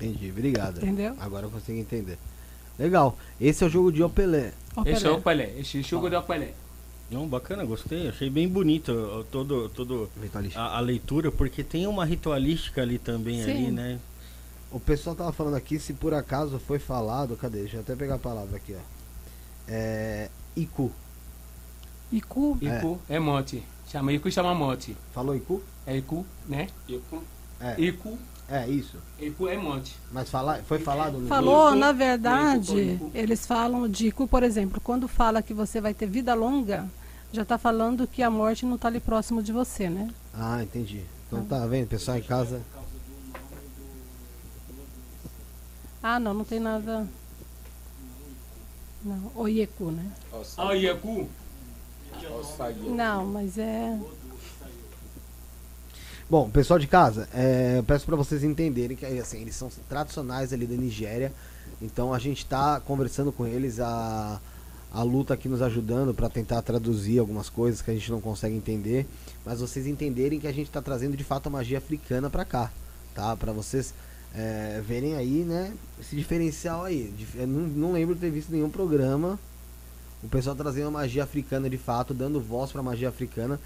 Entendi, 0.00 0.30
obrigado. 0.30 0.78
Entendeu? 0.78 1.14
Agora 1.20 1.46
eu 1.46 1.50
consigo 1.50 1.78
entender. 1.78 2.18
Legal. 2.78 3.16
Esse 3.40 3.64
é 3.64 3.66
o 3.66 3.70
jogo 3.70 3.90
de 3.90 4.02
Opelé. 4.02 4.52
Esse 4.86 5.06
é 5.06 5.10
o 5.10 5.16
Opelé. 5.16 5.54
Esse 5.58 5.78
é 5.78 5.80
o 5.80 5.84
jogo 5.84 6.08
de 6.08 6.16
Opelé. 6.16 6.54
Não, 7.10 7.26
bacana, 7.26 7.64
gostei. 7.64 8.08
Achei 8.08 8.30
bem 8.30 8.46
bonito 8.46 9.26
todo, 9.32 9.68
todo 9.70 10.08
a, 10.54 10.76
a, 10.76 10.80
leitura, 10.80 11.32
porque 11.32 11.64
tem 11.64 11.86
uma 11.86 12.04
ritualística 12.04 12.82
ali 12.82 12.98
também, 12.98 13.42
Sim. 13.42 13.50
ali, 13.50 13.70
né? 13.70 13.98
O 14.70 14.78
pessoal 14.78 15.16
tava 15.16 15.32
falando 15.32 15.54
aqui 15.56 15.78
se 15.80 15.94
por 15.94 16.12
acaso 16.12 16.58
foi 16.58 16.78
falado, 16.78 17.34
cadê? 17.36 17.60
Deixa 17.60 17.78
eu 17.78 17.80
até 17.80 17.96
pegar 17.96 18.16
a 18.16 18.18
palavra 18.18 18.56
aqui, 18.56 18.74
ó. 18.74 18.97
É. 19.68 20.28
Iku. 20.56 20.90
Iku? 22.10 22.58
Iku 22.60 22.98
é, 23.08 23.16
é 23.16 23.18
mote. 23.18 23.62
Chama 23.86 24.12
Iku 24.12 24.28
e 24.28 24.32
chama 24.32 24.54
mote. 24.54 24.96
Falou 25.12 25.36
Iku? 25.36 25.62
É 25.86 25.96
Iku, 25.96 26.24
né? 26.46 26.68
Iku. 26.88 27.22
É. 27.60 27.80
Iku. 27.80 28.18
É, 28.50 28.66
isso. 28.66 28.96
Iku 29.20 29.46
é 29.46 29.58
monte. 29.58 29.94
Mas 30.10 30.30
fala, 30.30 30.62
foi 30.66 30.78
falado 30.78 31.18
no 31.18 31.28
Falou, 31.28 31.74
na 31.74 31.92
verdade, 31.92 32.98
eles 33.12 33.46
falam 33.46 33.86
de 33.86 34.08
Iku, 34.08 34.26
por 34.26 34.42
exemplo, 34.42 34.80
quando 34.80 35.06
fala 35.06 35.42
que 35.42 35.52
você 35.52 35.82
vai 35.82 35.92
ter 35.92 36.06
vida 36.06 36.32
longa, 36.32 36.88
já 37.30 37.42
está 37.42 37.58
falando 37.58 38.06
que 38.06 38.22
a 38.22 38.30
morte 38.30 38.64
não 38.64 38.76
está 38.76 38.88
ali 38.88 39.00
próximo 39.00 39.42
de 39.42 39.52
você, 39.52 39.90
né? 39.90 40.08
Ah, 40.32 40.62
entendi. 40.62 41.04
Então 41.26 41.44
tá 41.44 41.66
vendo, 41.66 41.88
pessoal 41.88 42.16
em 42.16 42.22
casa. 42.22 42.62
Ah, 46.02 46.18
não, 46.18 46.32
não 46.32 46.44
tem 46.44 46.58
nada. 46.58 47.06
Não, 49.02 49.30
Oieku, 49.36 49.90
né? 49.90 50.10
Ah, 50.56 50.68
Oieku? 50.68 51.28
Não, 52.90 53.26
mas 53.26 53.58
é. 53.58 53.98
Bom, 56.28 56.50
pessoal 56.50 56.78
de 56.78 56.86
casa, 56.86 57.28
é, 57.32 57.78
eu 57.78 57.84
peço 57.84 58.04
para 58.04 58.16
vocês 58.16 58.44
entenderem 58.44 58.96
que 58.96 59.06
assim, 59.06 59.40
eles 59.40 59.56
são 59.56 59.70
tradicionais 59.88 60.52
ali 60.52 60.66
da 60.66 60.74
Nigéria. 60.74 61.32
Então 61.80 62.12
a 62.12 62.18
gente 62.18 62.38
está 62.38 62.80
conversando 62.80 63.32
com 63.32 63.46
eles, 63.46 63.80
a, 63.80 64.40
a 64.92 65.02
luta 65.02 65.34
aqui 65.34 65.48
nos 65.48 65.62
ajudando 65.62 66.12
para 66.12 66.28
tentar 66.28 66.60
traduzir 66.62 67.18
algumas 67.18 67.48
coisas 67.48 67.80
que 67.80 67.90
a 67.90 67.94
gente 67.94 68.10
não 68.10 68.20
consegue 68.20 68.54
entender. 68.54 69.06
Mas 69.44 69.60
vocês 69.60 69.86
entenderem 69.86 70.40
que 70.40 70.46
a 70.46 70.52
gente 70.52 70.66
está 70.66 70.82
trazendo 70.82 71.16
de 71.16 71.24
fato 71.24 71.46
a 71.46 71.50
magia 71.50 71.78
africana 71.78 72.28
para 72.28 72.44
cá, 72.44 72.70
tá? 73.14 73.36
Para 73.36 73.52
vocês 73.52 73.94
é, 74.34 74.82
verem 74.86 75.14
aí, 75.14 75.44
né? 75.44 75.72
Esse 76.00 76.14
diferencial 76.16 76.84
aí. 76.84 77.12
Eu 77.34 77.46
não, 77.46 77.66
não 77.68 77.92
lembro 77.92 78.14
de 78.14 78.20
ter 78.20 78.30
visto 78.30 78.50
nenhum 78.50 78.70
programa 78.70 79.38
o 80.22 80.28
pessoal 80.28 80.56
trazendo 80.56 80.88
a 80.88 80.90
magia 80.90 81.22
africana 81.22 81.70
de 81.70 81.78
fato, 81.78 82.12
dando 82.12 82.40
voz 82.40 82.72
para 82.72 82.80
a 82.80 82.84
magia 82.84 83.08
africana 83.08 83.60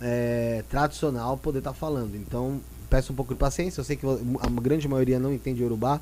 é, 0.00 0.64
tradicional 0.70 1.36
poder 1.36 1.58
estar 1.58 1.70
tá 1.72 1.76
falando. 1.76 2.14
Então, 2.14 2.60
peço 2.88 3.12
um 3.12 3.16
pouco 3.16 3.34
de 3.34 3.38
paciência. 3.38 3.80
Eu 3.80 3.84
sei 3.84 3.96
que 3.96 4.06
a 4.06 4.60
grande 4.60 4.88
maioria 4.88 5.18
não 5.18 5.32
entende 5.32 5.62
Urubá. 5.62 6.00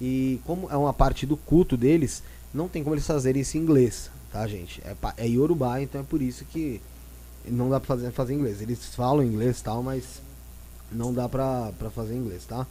E 0.00 0.40
como 0.44 0.70
é 0.70 0.76
uma 0.76 0.92
parte 0.92 1.26
do 1.26 1.36
culto 1.36 1.76
deles, 1.76 2.22
não 2.52 2.68
tem 2.68 2.82
como 2.82 2.94
eles 2.94 3.06
fazerem 3.06 3.42
isso 3.42 3.56
em 3.56 3.60
inglês, 3.60 4.10
tá, 4.32 4.46
gente? 4.46 4.82
É, 4.84 4.94
é 5.18 5.28
Yorubá, 5.28 5.80
então 5.80 6.00
é 6.00 6.04
por 6.04 6.20
isso 6.20 6.44
que 6.44 6.80
não 7.46 7.70
dá 7.70 7.78
pra 7.78 7.86
fazer, 7.86 8.10
fazer 8.12 8.34
inglês. 8.34 8.60
Eles 8.60 8.94
falam 8.94 9.22
inglês 9.22 9.60
tal, 9.62 9.82
mas 9.82 10.20
não 10.90 11.12
dá 11.12 11.28
pra, 11.28 11.72
pra 11.78 11.90
fazer 11.90 12.14
inglês, 12.14 12.44
tá? 12.44 12.66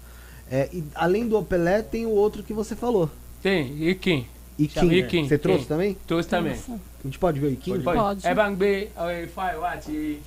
É, 0.49 0.69
e 0.71 0.83
além 0.93 1.27
do 1.27 1.37
Opelé, 1.37 1.81
tem 1.81 2.05
o 2.05 2.11
outro 2.11 2.43
que 2.43 2.53
você 2.53 2.75
falou. 2.75 3.09
Tem, 3.41 3.89
Ikin. 3.89 4.27
Ikin. 4.57 4.91
Ikin. 4.91 5.27
Você 5.27 5.37
trouxe 5.37 5.65
também? 5.65 5.97
Trouxe 6.07 6.29
também. 6.29 6.53
A 6.53 7.03
gente 7.03 7.19
pode 7.19 7.39
ver 7.39 7.47
o 7.47 7.51
Ikin? 7.51 7.81
Pode. 7.81 7.97
pode. 7.97 8.27
É 8.27 8.33
Bangbe, 8.33 8.91
Fai, 9.33 9.57
Wati. 9.57 10.21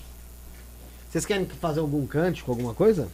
Vocês 1.08 1.24
querem 1.24 1.46
fazer 1.46 1.80
algum 1.80 2.06
cântico, 2.06 2.50
alguma 2.50 2.74
coisa? 2.74 3.08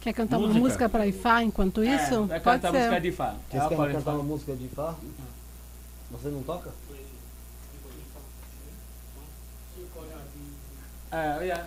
Quer 0.00 0.14
cantar 0.14 0.38
música. 0.38 0.58
uma 0.58 0.66
música 0.66 0.88
para 0.88 1.06
Ifá 1.06 1.42
enquanto 1.42 1.82
é, 1.82 1.94
isso? 1.94 2.24
Vai 2.24 2.40
Pode 2.40 2.62
cantar 2.62 2.72
ser. 2.72 2.78
música 2.78 3.00
de 3.00 3.08
Ifá. 3.08 3.36
Vocês 3.50 3.68
querem 3.68 3.92
cantar 3.92 4.14
uma 4.14 4.22
música 4.22 4.56
de 4.56 4.64
Ifá? 4.64 4.94
Você 6.10 6.28
não 6.28 6.42
toca? 6.42 6.70
É, 11.12 11.36
olha. 11.38 11.66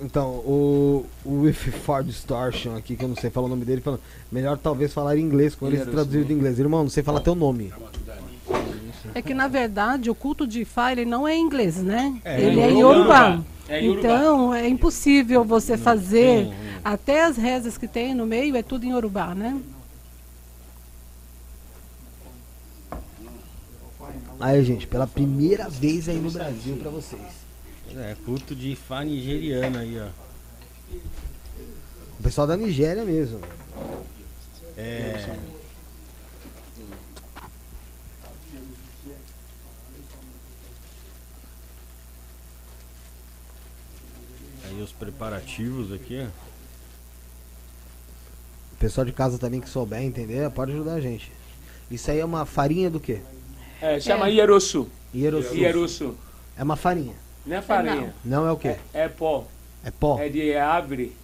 Então, 0.00 0.28
o, 0.28 1.06
o 1.24 1.42
With 1.42 1.52
For 1.52 2.02
Distortion 2.02 2.76
aqui, 2.76 2.96
que 2.96 3.04
eu 3.04 3.08
não 3.08 3.16
sei 3.16 3.30
falar 3.30 3.46
o 3.46 3.50
nome 3.50 3.64
dele, 3.64 3.80
falando, 3.80 4.00
melhor 4.30 4.58
talvez 4.58 4.92
falar 4.92 5.16
em 5.16 5.20
inglês 5.20 5.54
com 5.54 5.66
eles 5.68 5.84
traduzido 5.86 6.32
em 6.32 6.36
inglês. 6.36 6.58
Irmão, 6.58 6.82
não 6.82 6.90
sei 6.90 7.02
falar 7.02 7.20
teu 7.20 7.34
nome. 7.34 7.72
É 9.14 9.22
que 9.22 9.34
na 9.34 9.46
verdade 9.46 10.10
o 10.10 10.14
culto 10.14 10.46
de 10.46 10.62
Ifá 10.62 10.90
ele 10.90 11.04
não 11.04 11.28
é 11.28 11.36
inglês, 11.36 11.76
né? 11.76 12.20
É, 12.24 12.40
ele 12.40 12.60
é 12.60 12.70
Yorubá. 12.72 13.40
É 13.68 13.84
então 13.84 14.52
é 14.52 14.68
impossível 14.68 15.44
você 15.44 15.76
fazer 15.76 16.52
até 16.84 17.24
as 17.24 17.36
rezas 17.36 17.78
que 17.78 17.86
tem 17.86 18.14
no 18.14 18.26
meio 18.26 18.56
é 18.56 18.62
tudo 18.62 18.84
em 18.84 18.90
Yorubá, 18.90 19.34
né? 19.34 19.60
Aí, 24.40 24.62
gente, 24.64 24.86
pela 24.86 25.06
primeira 25.06 25.68
vez 25.68 26.08
aí 26.08 26.18
no 26.18 26.30
Brasil 26.30 26.76
para 26.76 26.90
vocês. 26.90 27.43
É, 27.96 28.16
culto 28.24 28.56
de 28.56 28.70
Ifá 28.70 29.04
nigeriano 29.04 29.78
aí, 29.78 30.00
ó. 30.00 30.08
O 32.18 32.22
pessoal 32.22 32.46
da 32.46 32.56
Nigéria 32.56 33.04
mesmo. 33.04 33.40
É. 34.76 35.36
Aí 44.64 44.82
os 44.82 44.90
preparativos 44.90 45.92
aqui. 45.92 46.26
O 48.72 48.76
pessoal 48.76 49.04
de 49.04 49.12
casa 49.12 49.38
também 49.38 49.60
que 49.60 49.68
souber 49.68 50.02
entender, 50.02 50.50
pode 50.50 50.72
ajudar 50.72 50.94
a 50.94 51.00
gente. 51.00 51.30
Isso 51.88 52.10
aí 52.10 52.18
é 52.18 52.24
uma 52.24 52.44
farinha 52.44 52.90
do 52.90 52.98
quê? 52.98 53.20
É, 53.80 54.00
chama 54.00 54.28
é. 54.28 54.32
Ierosu. 54.32 54.90
Ierosu. 55.14 56.16
É 56.56 56.62
uma 56.62 56.74
farinha. 56.76 57.23
Não 57.46 57.56
é 57.56 57.62
farinha. 57.62 58.14
Não, 58.24 58.42
não 58.42 58.48
é 58.48 58.52
o 58.52 58.56
quê? 58.56 58.76
É, 58.92 59.04
é, 59.04 59.08
pó. 59.08 59.46
É 59.84 59.90
pó. 59.90 60.18
É 60.18 60.28
de 60.28 60.54
árvore. 60.56 61.14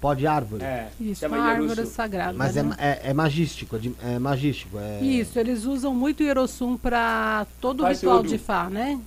Pó 0.00 0.14
de 0.14 0.26
árvore. 0.26 0.62
É, 0.64 0.88
Isso, 1.00 1.20
chama 1.22 1.36
uma 1.38 1.44
árvore 1.46 1.84
sagrada. 1.86 2.32
Mas 2.32 2.56
é, 2.56 2.62
né? 2.62 2.74
é, 2.78 3.10
é 3.10 3.12
magístico, 3.14 3.74
é, 3.76 3.78
de- 3.80 3.94
é 4.02 4.18
magístico. 4.18 4.78
É... 4.78 5.00
Isso, 5.02 5.38
eles 5.38 5.64
usam 5.64 5.92
muito 5.94 6.20
o 6.20 6.22
Irossum 6.26 6.76
para 6.76 7.46
todo 7.60 7.80
o 7.80 7.82
Faz 7.82 8.00
ritual 8.00 8.22
de 8.22 8.38
Fá, 8.38 8.70
né? 8.70 8.98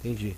Entendi. 0.00 0.36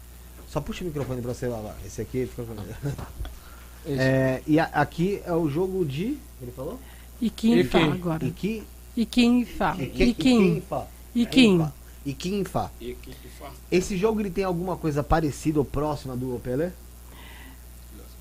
Só 0.49 0.61
puxa 0.61 0.85
o 0.85 0.87
microfone 0.87 1.23
pra 1.23 1.33
você 1.33 1.47
lá. 1.47 1.59
lá. 1.59 1.75
Esse 1.87 2.03
aqui 2.03 2.27
fica. 2.27 2.45
Esse. 3.87 3.99
É, 3.99 4.43
e 4.47 4.61
a- 4.61 4.71
aqui 4.75 5.23
é 5.25 5.33
o 5.33 5.49
jogo 5.49 5.85
de. 5.87 6.19
Ele 6.43 6.53
falou? 6.55 6.79
Iquim 7.21 7.55
e 7.57 7.65
Fá 7.65 7.81
Iquim. 7.81 7.93
agora. 7.93 8.25
Iki. 8.27 8.63
E 8.97 9.45
Fá. 9.47 9.77
Iki- 9.79 10.05
Iquim. 10.05 10.63
Fá. 10.69 10.87
Iquim. 11.15 11.23
Iquim 11.23 11.59
Fá. 11.59 11.73
E 12.05 12.15
que 12.15 12.31
que 12.43 12.45
fa- 12.45 12.71
Esse 13.71 13.97
jogo 13.97 14.21
ele 14.21 14.31
tem 14.31 14.45
alguma 14.45 14.77
coisa 14.77 15.03
parecida 15.03 15.59
ou 15.59 15.65
próxima 15.65 16.17
do 16.17 16.41
Pelé? 16.43 16.73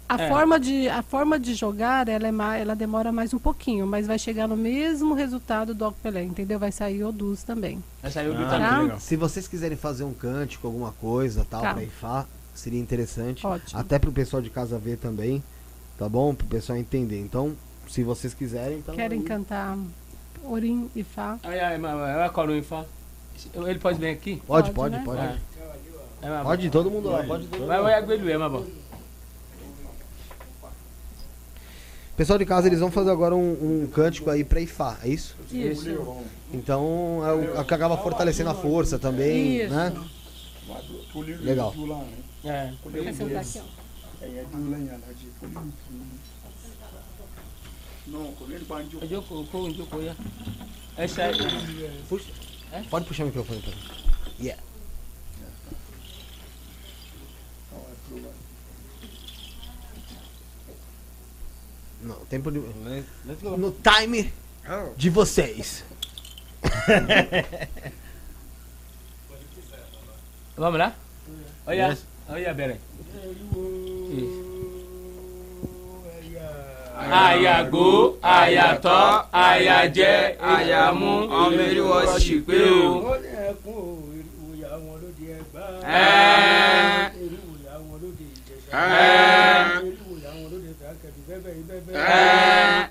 A, 0.07 0.19
É. 0.23 0.27
forma 0.27 0.59
de, 0.59 0.89
a 0.89 1.03
forma 1.03 1.39
de 1.39 1.53
jogar, 1.53 2.07
ela, 2.09 2.27
é 2.27 2.31
mais, 2.31 2.61
ela 2.61 2.75
demora 2.75 3.11
mais 3.11 3.31
um 3.31 3.37
pouquinho, 3.37 3.85
mas 3.85 4.07
vai 4.07 4.17
chegar 4.17 4.47
no 4.47 4.57
mesmo 4.57 5.13
resultado 5.13 5.73
do 5.73 5.91
Pelé, 5.91 6.23
entendeu? 6.23 6.57
Vai 6.57 6.71
sair 6.71 7.03
Odus 7.03 7.43
também. 7.43 7.81
Aí 8.01 8.25
eu 8.25 8.35
vi 8.35 8.43
Ah, 8.43 8.49
também. 8.49 8.89
Tá? 8.89 8.99
Se 8.99 9.15
vocês 9.15 9.47
quiserem 9.47 9.77
fazer 9.77 10.03
um 10.03 10.13
cântico, 10.13 10.65
alguma 10.65 10.91
coisa 10.93 11.45
tal, 11.47 11.61
Tá. 11.61 11.73
pra 11.75 11.83
Ifá, 11.83 12.25
seria 12.55 12.79
interessante. 12.79 13.45
Ótimo. 13.45 13.79
Até 13.79 13.99
pro 13.99 14.11
pessoal 14.11 14.41
de 14.41 14.49
casa 14.49 14.79
ver 14.79 14.97
também, 14.97 15.43
tá 15.97 16.09
bom? 16.09 16.33
Pro 16.33 16.47
pessoal 16.47 16.77
entender. 16.77 17.19
Então, 17.21 17.55
se 17.87 18.01
vocês 18.03 18.33
quiserem, 18.33 18.79
então. 18.79 18.95
Querem 18.95 19.19
aí- 19.19 19.25
cantar 19.25 19.77
Orim 20.43 20.89
e 20.95 21.03
Fá? 21.03 21.37
Ai, 21.43 21.59
ai, 21.59 21.77
mas 21.77 21.99
é 22.09 22.23
a 22.25 22.29
Coruim 22.29 22.63
Fá. 22.63 22.83
Ele 23.53 23.79
pode 23.79 23.99
vir 23.99 24.09
aqui? 24.09 24.41
Pode, 24.45 24.71
Pode, 24.71 24.73
pode, 24.73 24.95
né? 24.95 25.01
pode. 25.05 25.21
É. 25.21 25.37
É, 26.21 26.29
mas- 26.29 26.43
Pode, 26.43 26.69
todo 26.69 26.91
mundo 26.91 27.09
lá, 27.09 27.23
pode 27.23 27.47
todo 27.47 27.65
Vai, 27.65 27.81
vai, 27.81 27.93
aguelho, 27.93 28.29
é, 28.29 28.37
mas 28.37 28.51
bom. 28.51 28.65
Pessoal 32.17 32.37
de 32.37 32.45
casa, 32.45 32.67
eles 32.67 32.81
vão 32.81 32.91
fazer 32.91 33.11
agora 33.11 33.33
um, 33.33 33.83
um 33.83 33.87
cântico 33.87 34.29
aí 34.29 34.43
pra 34.43 34.59
Ifá, 34.59 34.97
é 35.03 35.07
isso? 35.07 35.37
Isso. 35.49 35.89
Então, 36.53 37.21
é 37.25 37.33
o 37.33 37.55
é 37.57 37.61
o 37.61 37.65
que 37.65 37.73
acaba 37.73 37.97
fortalecendo 37.97 38.49
a 38.49 38.53
força 38.55 38.99
também, 38.99 39.61
Isso. 39.61 39.73
né? 39.73 39.93
Legal. 41.41 41.73
É. 42.43 42.73
Ó? 42.85 42.89
Eu 49.05 50.05
já. 50.05 50.15
Essa 50.97 51.23
aí. 51.23 51.37
Puxa. 52.09 52.31
Pode 52.89 53.05
puxar 53.05 53.23
o 53.23 53.27
microfone 53.27 53.61
pra 53.61 53.71
mim. 53.71 53.81
Yeah. 54.39 54.61
Não, 62.01 62.15
tempo 62.25 62.51
de. 62.51 62.59
No 63.57 63.71
time 63.71 64.31
de 64.95 65.09
vocês. 65.09 65.83
Vamos 70.55 70.79
lá? 70.79 70.95
Olha, 71.65 71.97
olha, 72.27 72.53
Beren. 72.53 72.79
àyàgbó 77.07 77.85
àyàtọ̀ 78.37 79.03
àyàjẹ 79.47 80.13
àyàmú 80.53 81.11
ọmọ 81.39 81.61
eriwo 81.69 81.97
sì 82.19 82.35
pé 82.47 82.57
o. 82.75 82.83
wọ́n 83.05 83.19
ní 83.23 83.29
ẹkún 83.49 83.77
o 83.79 83.91
eriwo 84.19 84.45
ìyá 84.55 84.71
wọn 84.85 84.95
lóde 85.01 85.25
ẹgbà. 85.39 85.63
eriwo 87.23 87.51
ìyá 87.61 87.73
wọn 87.87 87.97
lóde 88.03 88.23
ìjẹsà. 88.35 88.79
eriwo 89.87 90.11
ìyá 90.19 90.31
wọn 90.39 90.47
lóde 90.51 90.71
bàkẹ́dù 90.81 91.21
bẹ́bẹ̀ 91.29 91.51
yìí 91.57 91.63
bẹ́bẹ̀ 91.69 91.93
yìí. 91.95 92.03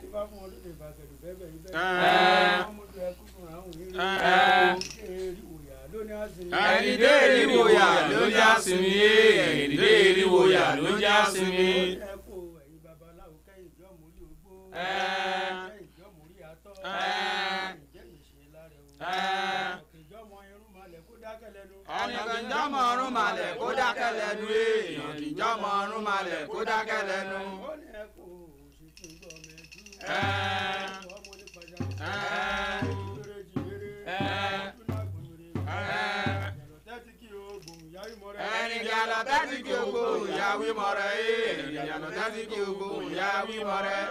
ìbá 0.06 0.20
fún 0.28 0.38
wọn 0.42 0.48
lóde 0.52 0.70
bàkẹ́dù 0.80 1.14
bẹ́bẹ̀ 1.22 1.46
yìí 1.52 1.60
bẹ́bẹ̀ 1.64 1.76
yìí. 1.76 2.60
wọ́n 2.64 2.72
mú 2.76 2.82
ju 2.92 2.98
ẹkún 3.08 3.26
fún 3.32 3.44
àwọn 3.54 3.70
eriwo 3.76 3.96
ẹ̀rìndé 6.72 7.12
ìrìwòyà 7.40 7.88
ló 8.10 8.20
ń 8.26 8.30
já 8.36 8.48
sí 8.64 8.72
mi 8.82 8.92
ẹ̀rìndé 9.46 9.90
ìrìwòyà 10.08 10.64
ló 10.82 10.88
ń 10.94 10.98
já 11.04 11.14
sí 11.32 11.44
mi. 11.56 11.70
Ẹ́ẹ́. 19.08 19.72
ọ̀nà 22.00 22.20
kì 22.30 22.36
í 22.40 22.44
jọ́mọ̀ 22.50 22.82
ọ̀run 22.90 23.10
malẹ̀ 23.16 23.50
kó 23.58 23.66
dákẹ́ 23.78 24.10
lẹ́nu 24.18 24.46
èèyàn 24.64 25.12
kì 25.18 25.26
í 25.30 25.34
jọ́mọ̀ 25.38 25.70
ọ̀run 25.82 26.02
malẹ̀ 26.08 26.40
kó 26.50 26.58
dákẹ́ 26.70 27.00
lẹ́nu. 27.10 27.38
Ẹ́ẹ́. 30.14 30.86
Ẹ́ẹ́. 32.10 32.82
Ẹ́ẹ́. 35.76 36.52
ẹni 38.58 38.76
kí 38.84 38.90
alọ 39.02 39.18
tẹ́tí 39.28 39.56
kí 39.66 39.72
o 39.80 39.82
gbóhùn 39.90 40.30
ya 40.38 40.48
wí 40.60 40.68
mọ̀rẹ́ 40.80 41.10
yé 41.20 41.34
ẹni 41.50 41.64
kí 41.72 41.90
alọ 41.96 42.08
tẹ́tí 42.16 42.42
kí 42.50 42.58
o 42.66 42.70
gbóhùn 42.76 43.06
ya 43.18 43.28
wí 43.48 43.56
mọ̀rẹ́. 43.68 44.02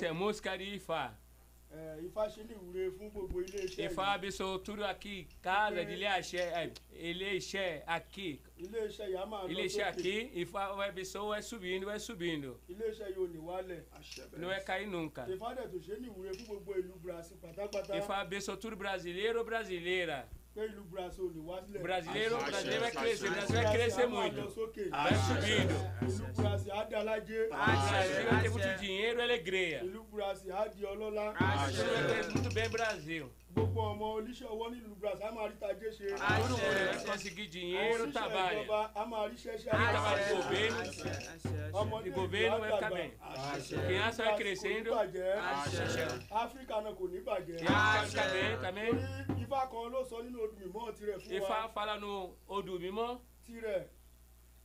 Essa 0.00 0.06
é 0.08 0.12
música 0.12 0.56
de 0.56 0.64
Ifá. 0.64 1.14
ẹ, 1.70 2.00
ifá 2.06 2.26
ṣe 2.26 2.42
fún 2.96 3.10
gbogbo 3.10 3.42
Ifá 3.42 4.02
yìí 4.06 4.14
abençoou 4.14 4.58
tudo 4.58 4.82
aqui, 4.84 5.28
casa 5.42 5.84
de 5.84 5.92
ilé 5.92 6.06
é, 6.06 6.72
ilé 7.10 7.34
iṣẹ́ 7.36 7.82
aqui, 7.86 8.40
iléeṣẹ́ 8.58 9.06
yìí 9.06 9.16
á 9.22 9.26
máa 9.26 9.42
lọ 9.44 9.50
ilé 9.50 9.64
iṣẹ́ 9.66 9.84
sókè 9.84 9.88
aqui, 9.90 10.30
Ifá 10.40 10.72
vai 10.72 10.88
abençoou, 10.88 11.28
vai 11.28 11.42
subindo, 11.42 11.84
vai 11.86 12.00
subindo. 12.00 12.58
iléeṣẹ́ 12.68 13.08
yìí 13.12 13.18
ò 13.24 13.28
ní 13.28 13.38
wálẹ̀ 13.38 13.82
Não 14.38 14.48
vai 14.48 14.64
cair 14.64 14.88
nunca. 14.88 15.26
ifá 15.28 15.54
dẹ̀ 15.54 15.68
tó 15.70 15.76
ṣe 15.78 16.00
ní 16.00 16.08
ìwúre 16.08 16.30
fún 16.32 16.44
gbogbo 16.46 16.72
ìlú 16.80 16.94
Brazil 17.02 17.36
pátápátá 17.36 17.98
Ifá 17.98 18.16
abençoou 18.20 18.56
tudo 18.56 18.76
brasileiro 18.76 19.38
ou 19.40 19.44
brasileira. 19.44 20.26
Brasileiro 21.80 22.36
brasileira 22.38 22.80
vai 22.80 22.90
crescer, 22.90 23.26
o 23.26 23.30
axé. 23.30 23.46
Brasil 23.46 23.62
vai 23.62 23.72
crescer 23.72 24.06
muito. 24.06 24.40
Vai 24.90 25.14
subindo. 25.14 25.74
Brasil 26.36 26.74
vai 28.28 28.42
ter 28.42 28.50
muito 28.50 28.80
dinheiro 28.80 29.18
e 29.18 29.22
alegria. 29.22 29.82
ọlọ́lá 30.84 31.32
Brasil 31.32 31.84
vai 31.84 32.04
crescer 32.04 32.32
muito 32.32 32.52
bem 32.54 32.68
Brasil. 32.68 33.30
Gbogbo 33.52 33.80
ọmọ 33.92 34.06
oníṣẹ́ 34.18 34.46
ọwọ́ 34.52 34.66
nílùú 34.72 34.94
Brazil 35.00 35.26
á 35.26 35.30
máa 35.34 35.48
rí 35.50 35.56
tajé 35.60 35.88
ṣe 35.90 36.06
Todo 36.16 36.56
mundo 36.56 36.56
vai 36.86 37.04
conseguir 37.06 37.46
dinheiro, 37.50 38.04
òṣìṣẹ́ 38.04 38.12
trabalha. 38.12 38.62
ìjọba 38.62 38.80
á 38.94 39.02
máa 39.10 39.28
ríṣẹ́ 39.30 39.56
ṣe 39.58 39.70
Quem 39.70 39.90
trabalha 39.90 40.22
no 40.30 40.36
governo, 40.42 40.80
ọmọdé 41.80 42.04
de 42.04 42.10
governo 42.10 42.56
ìlú 42.56 42.60
vai 42.60 42.70
á 42.70 42.76
ficar 42.76 42.90
dàgbà. 42.90 42.96
bem. 42.96 43.10
Criança 43.86 44.24
vai 44.24 44.36
crescendo, 44.38 44.90
kò 44.90 45.02
ní 45.04 45.10
bàjẹ́ 45.10 45.38
Axé. 45.50 46.04
áfíríkà 46.30 46.76
náà 46.84 46.92
kò 46.98 47.04
ní 47.10 47.18
bàjẹ́ 47.26 47.56
criança 47.58 47.96
vai 47.96 48.06
ficar 48.06 48.28
bem 48.32 48.60
também. 48.62 48.92
torí 48.94 49.42
ifá 49.42 49.60
kan 49.70 49.90
ló 49.92 50.00
sọ 50.10 50.16
nínú 50.24 50.38
odù 50.44 50.56
mímọ́ 50.62 50.92
tirẹ̀ 50.96 51.18
fún 51.18 51.32
Ifá 51.36 51.56
wa 51.62 51.68
fala 51.74 51.98
no 51.98 52.36
Odu 52.48 52.78
Mimó, 52.78 53.20
tirẹ̀ 53.46 53.86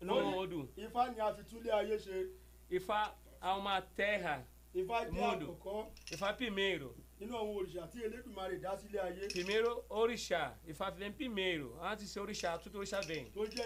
no 0.01 0.37
Odu. 0.39 0.69
ifá 0.77 1.09
ni 1.09 1.19
a 1.19 1.33
fi 1.33 1.41
túlé 1.43 1.71
ayé 1.71 1.97
ṣe 1.97 2.29
Ifá 2.69 3.11
há 3.41 3.57
uma 3.57 3.81
terra, 3.81 4.43
ifá 4.75 5.05
jẹ́ 5.05 5.11
Mundo. 5.11 5.57
àkọ́kọ́ 5.57 6.13
Ifá 6.13 6.33
primeiro. 6.37 6.93
Nínú 7.25 7.37
àwọn 7.37 7.55
òrìṣà 7.59 7.87
tí 7.91 8.03
elédùmarè 8.03 8.57
dá 8.61 8.77
sílé 8.77 8.99
ayé 8.99 9.27
Primeiro 9.27 9.83
orixá, 9.89 10.55
Ifá 10.67 10.89
vem 10.91 11.11
primeiro. 11.11 11.77
Antes 11.81 12.05
de 12.05 12.09
ser 12.11 12.19
orixá, 12.21 12.57
tudo 12.57 12.77
orixá 12.79 13.01
vem. 13.01 13.25
tó 13.31 13.45
jẹ́ 13.45 13.65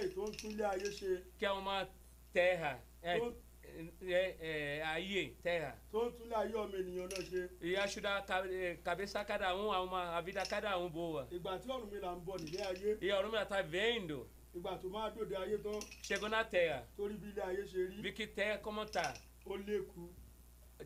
ayé 0.71 0.89
ṣe 0.89 1.23
Que 1.37 1.45
é 1.45 1.51
uma 1.51 1.87
terra, 2.33 2.81
é, 3.01 3.19
tó 3.19 3.33
é, 4.01 4.35
é, 4.39 4.83
aí, 4.83 5.35
terra. 5.43 5.79
E 7.61 7.75
ajudar 7.75 8.17
a 8.17 8.21
ca- 8.21 8.43
cabeça 8.83 9.23
cada 9.25 9.55
um, 9.55 9.71
a, 9.71 9.81
uma, 9.83 10.17
a 10.17 10.21
vida 10.21 10.43
cada 10.45 10.77
um 10.77 10.89
boa. 10.89 11.27
E 13.01 13.11
a 13.11 13.17
Orumila 13.19 13.45
tá 13.45 13.61
vendo, 13.61 14.27
chegou 16.01 16.29
na 16.29 16.43
terra, 16.43 16.87
viu 18.01 18.13
que 18.13 18.25
terra 18.27 18.57
como 18.59 18.85
tá. 18.85 19.13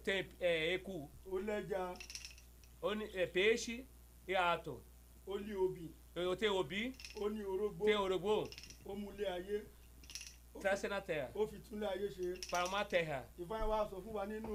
Tem 0.04 0.28
é, 0.40 0.78
lẹ́ja 1.26 1.94
oni- 2.84 3.10
é, 3.16 3.26
peixe 3.26 3.86
e 4.28 4.36
ato. 4.36 4.82
ó 5.28 5.36
lé 5.38 5.56
obì. 5.56 5.92
Eu 6.16 6.36
tenho 6.36 6.56
obi, 6.58 6.94
ó 7.16 7.30
ní 7.30 7.42
orógbó. 7.44 7.86
Tem 7.86 7.96
orogbô, 7.96 8.48
ó 8.86 8.96
mú 8.96 9.12
ilé 9.14 9.28
ayé. 9.28 9.64
Traz 10.62 10.84
na 10.84 11.02
terra. 11.02 11.32
ó 11.34 11.48
fi 11.48 11.58
túnlé 11.60 11.88
ayé 11.88 12.08
ṣe. 12.10 12.50
Para 12.52 12.68
uma 12.68 12.86
terra. 12.86 13.26
ìfá 13.40 13.58
yẹn 13.60 13.68
wá 13.70 13.90
sọ 13.90 13.96
fún 14.04 14.14
wa 14.14 14.26
nínú 14.26 14.54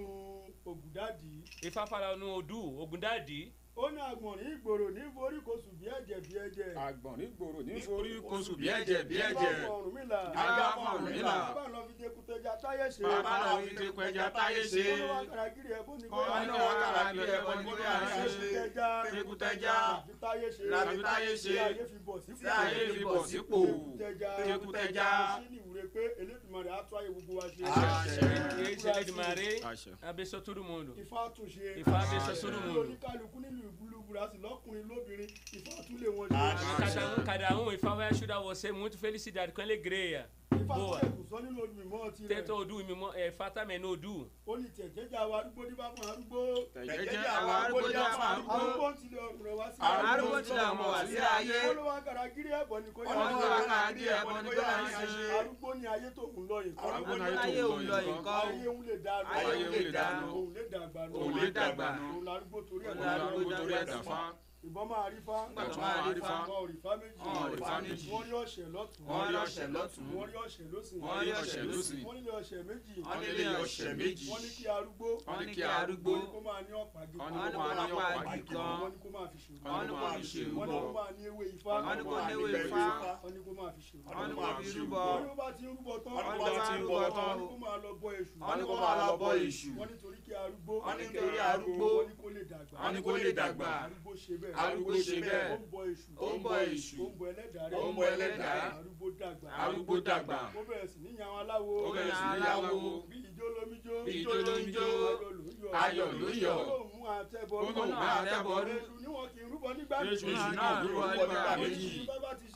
ògùdádì 0.64 1.42
E 1.64 1.70
fa 1.70 1.86
falar 1.86 2.16
no 2.16 2.36
Odu, 2.36 2.80
Ogundadi, 2.80 3.52
ó 3.78 3.90
ní 3.94 4.00
àgbọ̀nrín 4.10 4.52
ìgboro 4.58 4.90
ní 4.90 5.00
forí 5.14 5.38
kò 5.46 5.52
sùn 5.62 5.74
bí 5.80 5.86
ẹ̀jẹ̀ 5.86 6.20
bí 6.26 6.34
ẹ̀jẹ̀ 6.44 6.74
àgbọ̀n 6.86 7.14
nígboro 7.20 7.60
ní 7.62 7.74
forí 7.86 8.10
kóṣù 8.28 8.52
bí 8.58 8.66
ẹ̀jẹ̀ 8.68 9.04
bí 9.08 9.14
ìfá 9.14 9.28
ẹ̀jẹ̀. 9.30 9.54
fún 9.62 9.70
Ọ̀rúnmìlà 9.78 10.20
Ajá 10.42 10.66
fún 10.74 10.86
Ọ̀rúnmìlà. 10.94 11.34
bàbá 11.46 11.64
lọ 11.74 11.80
fi 11.88 11.92
dekutẹja 12.02 12.52
táyé 12.62 12.86
ṣe 12.94 13.02
Bàbá 13.06 13.34
náà 13.38 13.56
fi 13.62 13.70
dé 13.78 13.86
pẹja 13.96 14.26
táyé 14.36 14.62
ṣe. 14.72 14.82
ó 14.82 14.96
ní 14.98 15.02
wá 15.10 15.20
kàràgìrì 15.30 15.70
ẹ̀bùn 15.78 15.96
ní 16.02 16.06
Kọ́ 16.10 16.20
wá 16.30 16.38
ní 16.46 16.52
wá 16.58 16.72
kàràgìrì 16.82 17.32
ẹ̀bùn 17.38 17.56
ní 17.58 17.64
kó 17.70 17.74
yára 17.86 18.08
ṣe. 18.10 18.18
dekutẹja 18.34 18.88
Dekutẹja. 19.14 19.74
àfi 19.94 20.12
táyé 20.22 20.48
ṣe 20.56 20.62
Láfi 20.74 20.96
táyé 21.06 21.32
ṣe. 21.42 21.52
tí 21.54 21.58
ayé 21.66 21.84
fi 21.90 21.98
bọ̀ 22.06 22.16
sípò 22.24 22.38
Tí 22.40 22.46
ayé 22.62 22.82
fi 22.94 23.02
bọ̀ 23.04 23.22
sípò. 23.30 23.58
dekutẹja 23.62 24.30
Dekutẹja. 24.48 25.08
sí 25.38 25.44
ní 25.52 25.58
ìwúre 25.62 25.84
pé 25.94 26.02
Elédùmarè 26.20 26.70
á 26.74 26.80
tún 26.88 26.98
ayé 26.98 27.08
gbogbo 27.14 27.32
wa 27.38 27.46
ṣe 27.46 27.62
Àṣẹ. 27.62 28.26
e 28.58 28.74
ele 28.74 29.04
de 29.04 29.12
Maré, 29.12 29.48
Àṣẹ. 29.62 29.92
Lọ́kùnrin 34.44 34.86
lóbìnrin 34.88 35.30
lè 36.00 36.08
wọn 36.16 36.28
Cada 36.78 37.02
um, 37.06 37.24
cada 37.24 37.58
um, 37.60 37.72
e 37.72 37.78
Fá 37.78 37.94
vai 37.94 38.08
ajudar 38.08 38.40
você 38.40 38.72
muito 38.72 38.98
felicidade, 38.98 39.52
com 39.52 39.60
alegria. 39.60 40.28
Ifá 40.52 40.74
tún 40.74 40.86
Boa. 40.86 41.00
lè 41.02 41.08
kù 41.16 41.22
sọ 41.30 41.36
nínú 41.44 41.58
olùmọ̀ 41.64 42.10
tirẹ̀ 42.16 42.28
Tenta 42.28 42.54
Odu, 42.54 42.84
Mimó, 42.88 43.08
é, 43.14 43.30
Fá 43.32 43.50
também 43.50 43.78
no 43.80 43.88
Odu. 43.90 44.30
ó 44.46 44.56
ní 44.56 44.68
tẹ̀jẹ́jà 44.76 45.20
wa 45.30 45.36
arúgbó 45.40 45.62
díbá 45.68 45.86
fún 45.94 46.06
arúgbó 46.10 46.38
Tẹ̀jẹ́jẹ́ 46.74 47.28
àwọn 47.36 47.54
arúgbó 47.62 47.88
jẹ́ 47.92 48.04
àwọn 48.12 48.26
arúgbó. 48.32 48.52
arúgbó 48.56 48.86
ń 48.90 48.94
tilẹ̀ 49.00 49.22
ọ̀rùn 49.28 49.42
rẹ̀ 49.46 49.56
wá 49.60 49.66
sí 49.72 49.78
Arúgbó 49.80 50.38
tilẹ̀ 50.46 50.66
ọmọ 50.72 50.84
wá 50.92 51.00
sí 51.08 51.16
ayé. 51.36 51.58
olówó 51.70 51.92
kàràgìrì 52.06 52.50
ẹ̀bọ̀ 52.60 52.78
ni 52.84 52.90
kò 52.96 53.00
yá 53.04 53.10
Olówó 53.12 53.48
kàràgìrì 53.68 54.04
ẹ̀bọ̀ 54.18 54.42
ni 54.42 54.48
kò 54.48 54.62
yá 54.62 54.76
ṣe. 54.88 55.38
arúgbó 55.38 55.68
ni 55.74 55.86
ayé 55.94 56.08
tó 56.16 56.22
ń 56.36 56.46
lọ 56.48 56.58
yìí 56.64 56.74
kọ́ 56.80 56.88
Arúgbó 56.94 57.14
ni 57.18 57.24
ayé 57.24 57.38
ayé 57.44 57.62
òun 57.62 57.82
lọ 57.90 57.98
yìí 58.06 58.18
kọ́. 58.26 58.36
ayé 58.48 58.68
ń 58.72 58.80
lè 58.88 58.96
dànù 59.04 59.28
Ayé 59.36 59.64
ń 59.64 59.70
lè 59.72 59.82
dànù. 59.96 60.26
òun 60.36 60.50
lè 60.54 60.62
dàgbà 60.72 61.02
nù 61.08 61.14
Òun 61.18 61.32
lè 61.38 61.46
dàgbà. 61.56 61.88
òun 62.12 62.24
larúgbó 62.28 62.58
torí 62.68 62.84
ẹ̀ 62.86 62.94
Òun 62.96 63.04
larúgbó 63.04 63.50
torí 63.58 63.74
ẹ̀ 63.74 63.84
dàfá. 63.90 64.18
Ìbọn 64.66 64.88
máa 64.90 65.08
rí 65.10 65.16
Nígbà 65.16 65.64
tó 65.72 65.80
máa 65.80 66.12
rí 66.14 66.20
fá. 66.20 66.46
wọn 66.48 66.62
ò 66.62 66.66
rí 66.66 66.76
fá 66.82 66.92
méjì 67.00 67.18
Wọn 67.24 67.36
ò 67.42 67.48
rí 67.50 67.56
fá 67.62 67.80
méjì. 67.82 68.08
wọ́n 68.10 68.24
rí 68.26 68.32
ọ̀sẹ̀ 68.42 68.66
lọ́tún 68.74 69.04
Wọ́n 69.08 69.26
rí 69.30 69.36
ọ̀sẹ̀ 69.44 69.66
lọ́tún. 69.74 70.04
wọ́n 70.14 70.26
rí 70.28 70.36
ọ̀sẹ̀ 70.44 70.66
lọ́sìn 70.72 71.00
Wọ́n 71.04 71.20
rí 71.24 71.32
ọ̀sẹ̀ 71.40 71.62
lósì. 71.70 71.96
wọ́n 72.06 72.14
nílé 72.18 72.30
ọ̀sẹ̀ 72.40 72.62
méjì 72.68 72.94
Wọ́n 73.06 73.18
nílé 73.22 73.44
ọ̀sẹ̀ 73.62 73.92
méjì. 73.98 74.24
wọ́n 74.30 74.40
ní 74.42 74.48
kí 74.56 74.64
arúgbó 74.76 75.08
Wọ́n 75.28 75.46
ní 75.46 75.52
kí 75.54 75.62
arúgbó. 75.62 76.10
wọ́n 76.10 76.20
ní 76.22 76.26
kó 76.34 76.40
máa 76.46 76.60
ní 76.66 76.72
ọ̀pá 76.82 77.00
gidi 77.06 77.18
Wọ́n 77.18 77.30
ní 77.32 77.38
kó 77.54 77.58
máa 77.58 77.86
ní 77.86 77.92
ọ̀pá 77.98 78.22
gidi 78.34 78.48
kan. 78.48 78.78
wọ́n 78.82 78.90
ní 78.92 78.98
kó 79.02 79.08
máa 79.14 79.26
fi 79.32 79.38
ṣòro 79.44 79.62
Wọ́n 79.68 79.84
ní 79.86 79.92
kó 79.98 80.06
fi 80.14 80.22
ṣe 80.30 80.42
wọ́n 80.58 80.66
ní 80.68 80.78
kó 80.82 80.90
máa 80.98 81.10
ní 81.16 81.22
ewé 81.30 81.44
ifá 81.54 81.72
Wọ́n 81.86 81.96
ní 81.98 82.02
kó 82.08 82.14
ní 82.18 82.32
ewé 82.34 82.48
ifá. 82.66 82.84
wọ́n 83.22 83.32
ní 83.34 83.40
kó 83.46 83.52
máa 83.58 83.70
fi 83.74 83.80
ṣòro 83.88 84.02
Wọ́n 84.18 84.26
ní 84.28 84.34
kó 84.38 84.46
fi 84.58 84.68
rúbọ. 84.78 85.00
wọ́n 85.08 85.22
ní 85.22 85.28
kó 85.28 85.34
bá 85.40 85.46
ti 85.56 85.62
ń 85.62 85.70
rúbọ 85.78 85.92
tán 86.04 86.14
Wọ́n 86.18 86.26
ní 86.28 86.38
kó 86.38 86.44
bá 86.44 86.60
ti 86.66 86.72
ń 86.74 86.80
rúbọ 86.82 86.98
tán. 87.16 87.36
wọ́n 87.38 87.38
ní 87.38 87.46
kó 87.48 87.56
máa 87.62 87.76
lọ 87.84 87.90
bọ 88.02 88.08
èṣù 88.18 88.36
Wọ́n 88.42 88.56
ní 88.58 88.64
kó 88.68 88.74
máa 88.82 88.96
lọ 89.00 89.16
bọ 89.22 89.28
èṣù. 89.46 89.70
wọ́n 89.78 89.88
ní 89.90 89.96
torí 90.02 90.18
kí 90.26 90.32
arúgbó 90.42 90.74
Wọ́n 90.84 90.96
ní 90.98 91.06
torí 91.14 91.38
arúgbó. 91.50 91.86
wọ́n 91.98 92.06
ní 92.08 92.14
kó 92.22 92.28
lè 92.34 92.42
dàgbà 92.50 92.76
Wọ́n 92.82 92.92
ní 92.94 93.00
kó 93.06 93.10
lè 93.16 93.30
dàgbà. 93.38 93.68
arúgbó 93.84 94.10
ṣe 94.22 94.34
bẹ́ẹ̀ 94.42 94.54
Arúgbó 94.58 94.92
ṣe 95.06 95.16
bẹ́ẹ̀. 95.22 95.54
ó 95.54 95.56
ń 95.58 95.62
bọ 95.70 95.80
èṣù 95.86 96.10
Ó 96.18 96.28
ń 96.34 97.92
bọ 97.96 98.02
ẹlẹ́dàá 98.12 98.62
arúgbó 99.62 99.94
dàgbà 100.06 100.38
ó 100.58 100.60
bẹ̀rẹ̀ 100.68 100.86
sí 100.92 100.98
ní 101.04 101.10
yan 101.18 101.30
aláwo 101.40 101.72
Ó 101.86 101.88
bẹ̀rẹ̀ 101.94 102.14
sí 102.18 102.24
ní 102.32 102.38
yan 102.44 102.56
aláwo. 102.58 102.90
bí 103.08 103.16
ijó 103.28 103.46
lómijó 103.56 103.94
Bí 104.06 104.12
ijó 104.20 104.32
lómijó. 104.46 104.86
ayọ̀ 105.82 106.08
ló 106.20 106.28
yọ̀. 106.42 106.58
olóhùn 106.58 107.06
àtẹ̀bọ 107.18 107.56
Olóhùn 107.66 107.92
àtẹ̀bọ. 107.92 108.54
èṣù 108.74 108.94
ni 109.02 109.06
wọn 109.14 109.26
kì 109.34 109.40
í 109.40 109.46
rúbọ 109.52 109.68
nígbà 109.78 109.96
Èṣù 110.10 110.28
náà 110.58 110.70
rúbọ 110.82 111.02
nígbà 111.12 111.52
méjì. 111.60 111.90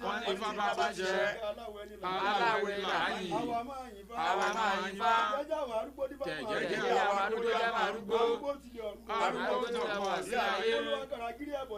Wọ́n 0.02 0.18
ní 0.20 0.26
Ifá 0.32 0.48
bá 0.58 0.66
bá 0.78 0.86
jẹ. 0.98 1.12
Aláwo 1.46 1.78
ẹni 1.82 2.82
là 2.82 2.98
á 3.06 3.10
yìn. 3.20 3.32
àwa 3.32 3.58
máa 3.68 3.84
yìn 3.94 4.04
fá 4.08 4.14
Àwa 4.28 4.46
máa 4.56 4.74
yìn 4.86 4.96
fá. 5.00 5.14
jẹjẹ 6.26 6.90
àwọn 7.06 7.18
arúgbó 7.24 7.50
àwọn 7.66 7.80
arúgbó 7.86 8.16
arúgbó. 9.14 9.54
ọ̀run 9.82 10.00
wá 10.06 10.16
sí 10.22 10.34
ayé. 10.34 10.76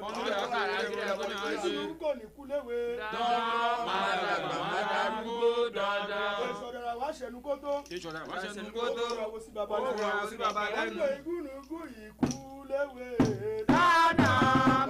Olúwa 0.07 0.45
kàràgìrì 0.53 1.03
ẹ̀bọ̀ 1.11 1.19
Wọ́n 1.19 1.29
ní 1.31 1.35
ọ̀kà 1.35 1.35
àgírí 1.35 1.35
ẹ̀bọ̀ 1.35 1.35
ni 1.35 1.35
wọ́n 1.43 1.57
ṣe. 1.63 1.71
orúkọ 1.83 2.09
ní 2.19 2.25
kúléwé 2.37 2.79
Dán 3.13 3.77
máa 3.87 4.13
dàgbà 4.23 4.57
máa 4.71 4.83
darúgbó 4.91 5.49
dandan. 5.77 6.35
ìṣọ̀dọ̀rà 6.51 6.93
wá 7.01 7.09
ṣẹ̀nu 7.19 7.39
kótó 7.47 7.73
ìṣọ̀dá 7.97 8.21
Wọ́n 8.29 8.39
ṣe 8.43 8.49
ìwáṣẹ̀ 8.49 8.63
ní 8.63 8.63
ní 8.67 8.71
kó 8.77 8.85
tó. 8.97 9.05
ó 9.05 9.15
rọwọ́ 9.21 9.41
sí 9.45 9.51
baba 9.57 9.75
Ó 9.77 9.79
rọwọ́ 9.99 10.29
sí 10.31 10.37
baba 10.43 10.63
lẹ́nu. 10.75 10.77
wọ́n 10.77 10.91
ń 10.91 10.99
lo 11.01 11.07
igúnnugún 11.17 11.87
yìí 11.97 12.09
kúléwé 12.21 13.07
Dandan 13.71 14.89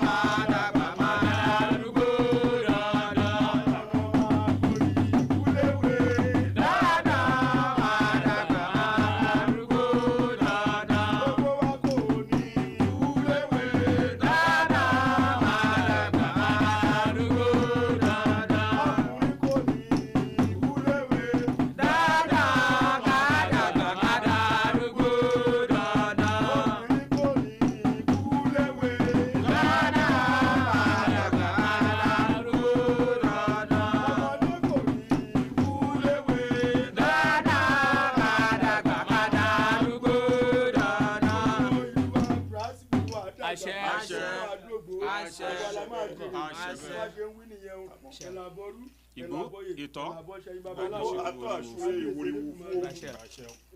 Igbo, 49.16 49.62
Itó, 49.76 50.12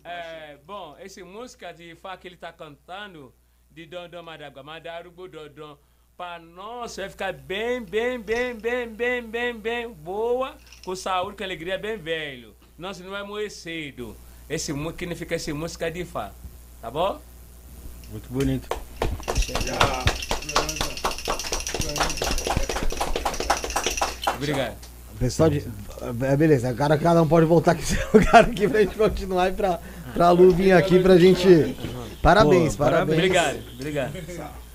É, 0.05 0.59
bom, 0.67 0.97
essa 0.99 1.25
música 1.25 1.73
de 1.73 1.95
Fá 1.95 2.17
que 2.17 2.27
ele 2.29 2.37
tá 2.37 2.53
cantando, 2.53 3.33
de 3.71 3.87
Dondon 3.87 4.23
Madagua, 4.23 4.63
Madarugbo 4.63 5.29
Dondon, 5.29 5.79
pra 6.17 6.39
nós 6.41 6.97
vai 6.97 7.09
ficar 7.09 7.33
bem, 7.33 7.83
bem, 7.83 8.19
bem, 8.21 8.55
bem, 8.55 8.93
bem, 8.93 9.23
bem, 9.23 9.55
bem 9.57 9.89
boa, 9.93 10.57
com 10.85 10.97
saúde, 10.97 11.37
com 11.37 11.45
alegria, 11.45 11.79
bem 11.79 11.97
velho. 11.97 12.57
Nós 12.77 12.99
não 12.99 13.11
vai 13.11 13.23
morrer 13.23 13.51
cedo. 13.51 14.17
Esse 14.51 14.73
mu- 14.73 14.93
que 14.93 15.01
significa 15.01 15.35
essa 15.37 15.55
música 15.55 15.91
de 15.91 16.05
Fá, 16.05 16.33
tá 16.81 16.91
bom? 16.91 17.21
Muito 18.11 18.29
bonito. 18.29 18.69
Obrigado. 24.37 24.77
Pessoal 25.19 25.51
de. 25.51 25.65
É, 26.23 26.37
beleza, 26.37 26.73
cara, 26.75 26.97
cada 26.97 27.21
um 27.23 27.29
pode 27.29 27.45
voltar 27.47 27.73
aqui 27.73 27.83
seu 27.85 27.99
lugar 28.15 28.45
aqui 28.45 28.69
pra 28.69 28.81
gente 28.81 28.97
continuar 28.97 29.49
e 29.49 29.53
pra, 29.53 29.81
pra 30.15 30.31
Lu 30.31 30.53
vir 30.53 30.73
aqui 30.73 31.01
pra 31.01 31.19
gente. 31.19 31.77
Parabéns, 32.23 32.77
Pô, 32.77 32.85
parabéns. 32.85 33.19
Obrigado, 33.19 33.59
obrigado. 33.75 34.13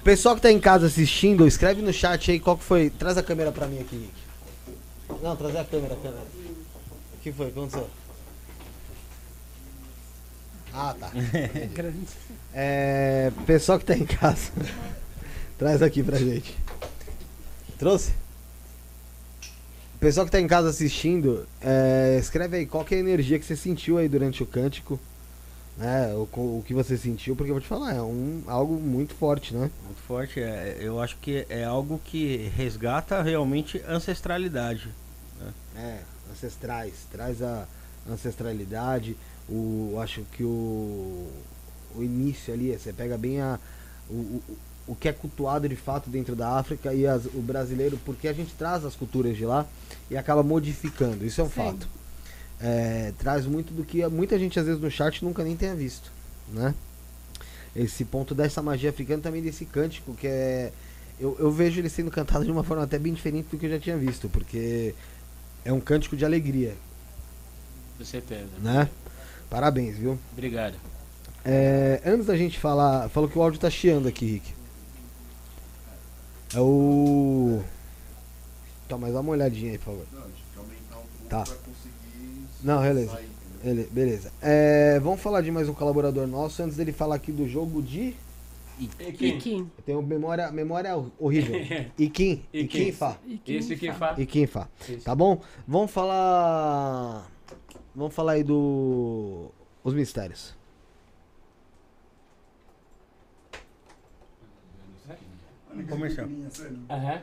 Pessoal 0.03 0.35
que 0.35 0.41
tá 0.41 0.51
em 0.51 0.59
casa 0.59 0.87
assistindo, 0.87 1.47
escreve 1.47 1.81
no 1.81 1.93
chat 1.93 2.29
aí 2.29 2.39
qual 2.39 2.57
que 2.57 2.63
foi. 2.63 2.89
Traz 2.89 3.17
a 3.17 3.23
câmera 3.23 3.51
pra 3.51 3.67
mim 3.67 3.79
aqui, 3.79 3.95
Rick. 3.95 5.21
Não, 5.23 5.35
trazer 5.35 5.59
a 5.59 5.63
câmera, 5.63 5.93
a 5.93 5.97
câmera. 5.97 6.21
O 6.21 7.21
que 7.21 7.31
foi? 7.31 7.47
O 7.47 7.51
que 7.51 7.59
aconteceu? 7.59 7.89
Ah, 10.73 10.95
tá. 10.99 11.11
É, 12.55 13.31
pessoal 13.47 13.79
que 13.79 13.85
tá 13.85 13.97
em 13.97 14.05
casa, 14.05 14.51
traz 15.57 15.81
aqui 15.81 16.03
pra 16.03 16.19
gente. 16.19 16.55
Trouxe? 17.79 18.13
Pessoal 20.03 20.25
que 20.25 20.33
tá 20.33 20.41
em 20.41 20.47
casa 20.47 20.67
assistindo, 20.67 21.47
é, 21.61 22.17
escreve 22.19 22.57
aí 22.57 22.65
qual 22.65 22.83
que 22.83 22.93
é 22.93 22.97
a 22.97 22.99
energia 22.99 23.39
que 23.39 23.45
você 23.45 23.55
sentiu 23.55 23.97
aí 23.97 24.09
durante 24.09 24.43
o 24.43 24.45
cântico. 24.45 24.99
Né, 25.77 26.13
o, 26.13 26.23
o 26.23 26.63
que 26.67 26.73
você 26.73 26.97
sentiu, 26.97 27.37
porque 27.37 27.49
eu 27.49 27.55
vou 27.55 27.61
te 27.61 27.67
falar, 27.69 27.95
é 27.95 28.01
um, 28.01 28.43
algo 28.45 28.73
muito 28.81 29.15
forte, 29.15 29.53
né? 29.53 29.71
Muito 29.85 30.01
forte. 30.01 30.41
É, 30.41 30.77
eu 30.81 30.99
acho 30.99 31.15
que 31.21 31.45
é 31.47 31.63
algo 31.63 32.01
que 32.03 32.51
resgata 32.53 33.21
realmente 33.21 33.81
ancestralidade. 33.87 34.89
É, 35.77 35.99
ancestrais, 36.29 37.07
traz 37.09 37.41
a 37.41 37.65
ancestralidade, 38.05 39.15
o 39.47 39.97
acho 40.01 40.23
que 40.33 40.43
o, 40.43 41.29
o 41.95 42.03
início 42.03 42.53
ali, 42.53 42.77
você 42.77 42.91
pega 42.91 43.17
bem 43.17 43.39
a 43.39 43.57
o, 44.09 44.15
o, 44.15 44.43
o 44.87 44.95
que 44.95 45.07
é 45.07 45.13
cultuado 45.13 45.69
de 45.69 45.77
fato 45.77 46.09
dentro 46.09 46.35
da 46.35 46.57
África 46.57 46.93
e 46.93 47.07
as- 47.07 47.25
o 47.25 47.41
brasileiro, 47.41 47.97
porque 48.03 48.27
a 48.27 48.33
gente 48.33 48.53
traz 48.53 48.83
as 48.83 48.95
culturas 48.97 49.37
de 49.37 49.45
lá 49.45 49.65
e 50.09 50.17
acaba 50.17 50.43
modificando, 50.43 51.25
isso 51.25 51.41
é 51.41 51.43
um 51.43 51.49
Sim. 51.49 51.53
fato. 51.53 51.87
É, 52.59 53.11
traz 53.19 53.45
muito 53.45 53.73
do 53.73 53.83
que 53.83 54.05
muita 54.07 54.39
gente 54.39 54.59
às 54.59 54.65
vezes 54.65 54.81
no 54.81 54.89
chat 54.89 55.23
nunca 55.23 55.43
nem 55.43 55.55
tenha 55.55 55.75
visto, 55.75 56.11
né? 56.49 56.73
Esse 57.75 58.05
ponto 58.05 58.33
dessa 58.35 58.61
magia 58.61 58.89
africana 58.91 59.21
também 59.21 59.41
desse 59.41 59.65
cântico 59.65 60.13
que 60.13 60.27
é 60.27 60.71
eu, 61.19 61.35
eu 61.39 61.51
vejo 61.51 61.79
ele 61.79 61.89
sendo 61.89 62.11
cantado 62.11 62.43
de 62.45 62.51
uma 62.51 62.63
forma 62.63 62.83
até 62.83 62.97
bem 62.97 63.13
diferente 63.13 63.47
do 63.49 63.57
que 63.57 63.65
eu 63.65 63.69
já 63.69 63.79
tinha 63.79 63.97
visto, 63.97 64.29
porque 64.29 64.93
é 65.65 65.71
um 65.71 65.79
cântico 65.79 66.15
de 66.15 66.25
alegria, 66.25 66.75
Com 67.97 68.05
certeza. 68.05 68.49
né? 68.59 68.89
Parabéns, 69.49 69.97
viu? 69.97 70.17
Obrigado. 70.31 70.75
É, 71.45 72.01
antes 72.05 72.25
da 72.25 72.37
gente 72.37 72.57
falar, 72.57 73.09
falou 73.09 73.29
que 73.29 73.37
o 73.37 73.41
áudio 73.41 73.59
tá 73.59 73.69
chiando 73.69 74.07
aqui, 74.07 74.25
Rick. 74.25 74.53
É 76.55 76.59
o. 76.59 77.61
Tá, 78.87 78.97
mas 78.97 79.13
dá 79.13 79.19
uma 79.21 79.31
olhadinha 79.31 79.71
aí, 79.71 79.77
por 79.77 79.85
favor. 79.85 80.05
Tá. 81.29 81.43
Não, 82.61 82.81
beleza. 82.81 83.19
Ele- 83.63 83.87
beleza. 83.91 84.31
É, 84.41 84.99
vamos 84.99 85.21
falar 85.21 85.41
de 85.41 85.49
mais 85.51 85.69
um 85.69 85.73
colaborador 85.73 86.27
nosso 86.27 86.61
antes 86.61 86.75
dele 86.75 86.91
falar 86.91 87.15
aqui 87.15 87.31
do 87.31 87.47
jogo 87.47 87.81
de. 87.81 88.13
Iquim. 89.19 89.69
Eu 89.77 89.83
tenho 89.85 90.01
memória, 90.01 90.51
memória 90.51 90.91
horrível. 91.19 91.55
Iquim. 91.97 92.43
Iquim 92.51 92.91
Fá. 92.91 93.17
Esse 93.47 93.75
que. 93.77 93.87
Iquim 94.17 94.47
Fá. 94.47 94.67
Isso. 94.89 95.05
Tá 95.05 95.15
bom? 95.15 95.41
Vamos 95.67 95.91
falar. 95.91 97.29
Vamos 97.95 98.13
falar 98.13 98.33
aí 98.33 98.43
do. 98.43 99.49
Os 99.83 99.93
mistérios. 99.93 100.55
Comercial. 105.89 106.27
Aham. 106.89 107.21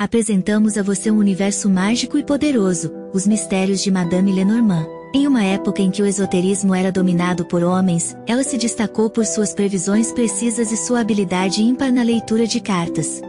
Apresentamos 0.00 0.78
a 0.78 0.82
você 0.82 1.10
um 1.10 1.18
universo 1.18 1.68
mágico 1.68 2.16
e 2.16 2.24
poderoso, 2.24 2.90
os 3.12 3.26
mistérios 3.26 3.82
de 3.82 3.90
Madame 3.90 4.32
Lenormand. 4.32 4.88
Em 5.12 5.26
uma 5.26 5.44
época 5.44 5.82
em 5.82 5.90
que 5.90 6.00
o 6.00 6.06
esoterismo 6.06 6.74
era 6.74 6.90
dominado 6.90 7.44
por 7.44 7.62
homens, 7.62 8.16
ela 8.26 8.42
se 8.42 8.56
destacou 8.56 9.10
por 9.10 9.26
suas 9.26 9.52
previsões 9.52 10.10
precisas 10.10 10.72
e 10.72 10.76
sua 10.78 11.00
habilidade 11.00 11.62
ímpar 11.62 11.92
na 11.92 12.02
leitura 12.02 12.46
de 12.46 12.60
cartas. 12.60 13.20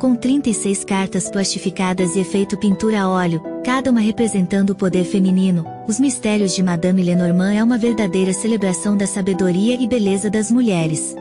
Com 0.00 0.16
36 0.16 0.84
cartas 0.84 1.28
plastificadas 1.28 2.16
e 2.16 2.20
efeito 2.20 2.56
pintura 2.56 3.02
a 3.02 3.10
óleo, 3.10 3.42
cada 3.62 3.90
uma 3.90 4.00
representando 4.00 4.70
o 4.70 4.74
poder 4.74 5.04
feminino, 5.04 5.66
os 5.86 6.00
mistérios 6.00 6.54
de 6.54 6.62
Madame 6.62 7.02
Lenormand 7.02 7.52
é 7.52 7.62
uma 7.62 7.76
verdadeira 7.76 8.32
celebração 8.32 8.96
da 8.96 9.06
sabedoria 9.06 9.74
e 9.78 9.86
beleza 9.86 10.30
das 10.30 10.50
mulheres. 10.50 11.14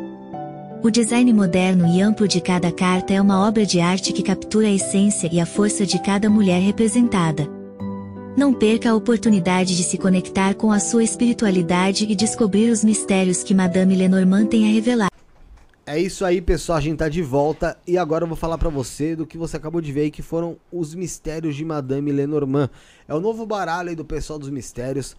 O 0.85 0.91
design 0.91 1.33
moderno 1.33 1.87
e 1.87 1.99
amplo 1.99 2.27
de 2.27 2.39
cada 2.39 2.71
carta 2.71 3.11
é 3.11 3.19
uma 3.19 3.43
obra 3.47 3.65
de 3.65 3.79
arte 3.79 4.13
que 4.13 4.21
captura 4.21 4.67
a 4.67 4.71
essência 4.71 5.27
e 5.33 5.39
a 5.39 5.45
força 5.45 5.83
de 5.83 5.97
cada 5.97 6.29
mulher 6.29 6.61
representada. 6.61 7.49
Não 8.37 8.53
perca 8.53 8.91
a 8.91 8.95
oportunidade 8.95 9.75
de 9.75 9.83
se 9.83 9.97
conectar 9.97 10.53
com 10.53 10.71
a 10.71 10.79
sua 10.79 11.03
espiritualidade 11.03 12.05
e 12.07 12.13
descobrir 12.13 12.69
os 12.69 12.83
mistérios 12.83 13.41
que 13.41 13.51
Madame 13.51 13.95
Lenormand 13.95 14.45
tem 14.45 14.69
a 14.69 14.71
revelar. 14.71 15.09
É 15.87 15.99
isso 15.99 16.23
aí, 16.23 16.39
pessoal. 16.39 16.77
A 16.77 16.81
gente 16.81 16.99
tá 16.99 17.09
de 17.09 17.23
volta 17.23 17.75
e 17.87 17.97
agora 17.97 18.23
eu 18.23 18.27
vou 18.27 18.37
falar 18.37 18.59
pra 18.59 18.69
você 18.69 19.15
do 19.15 19.25
que 19.25 19.39
você 19.39 19.57
acabou 19.57 19.81
de 19.81 19.91
ver 19.91 20.01
aí, 20.01 20.11
que 20.11 20.21
foram 20.21 20.55
os 20.71 20.93
mistérios 20.93 21.55
de 21.55 21.65
Madame 21.65 22.11
Lenormand. 22.11 22.69
É 23.07 23.15
o 23.15 23.19
novo 23.19 23.43
baralho 23.47 23.89
aí 23.89 23.95
do 23.95 24.05
pessoal 24.05 24.37
dos 24.37 24.51
mistérios. 24.51 25.17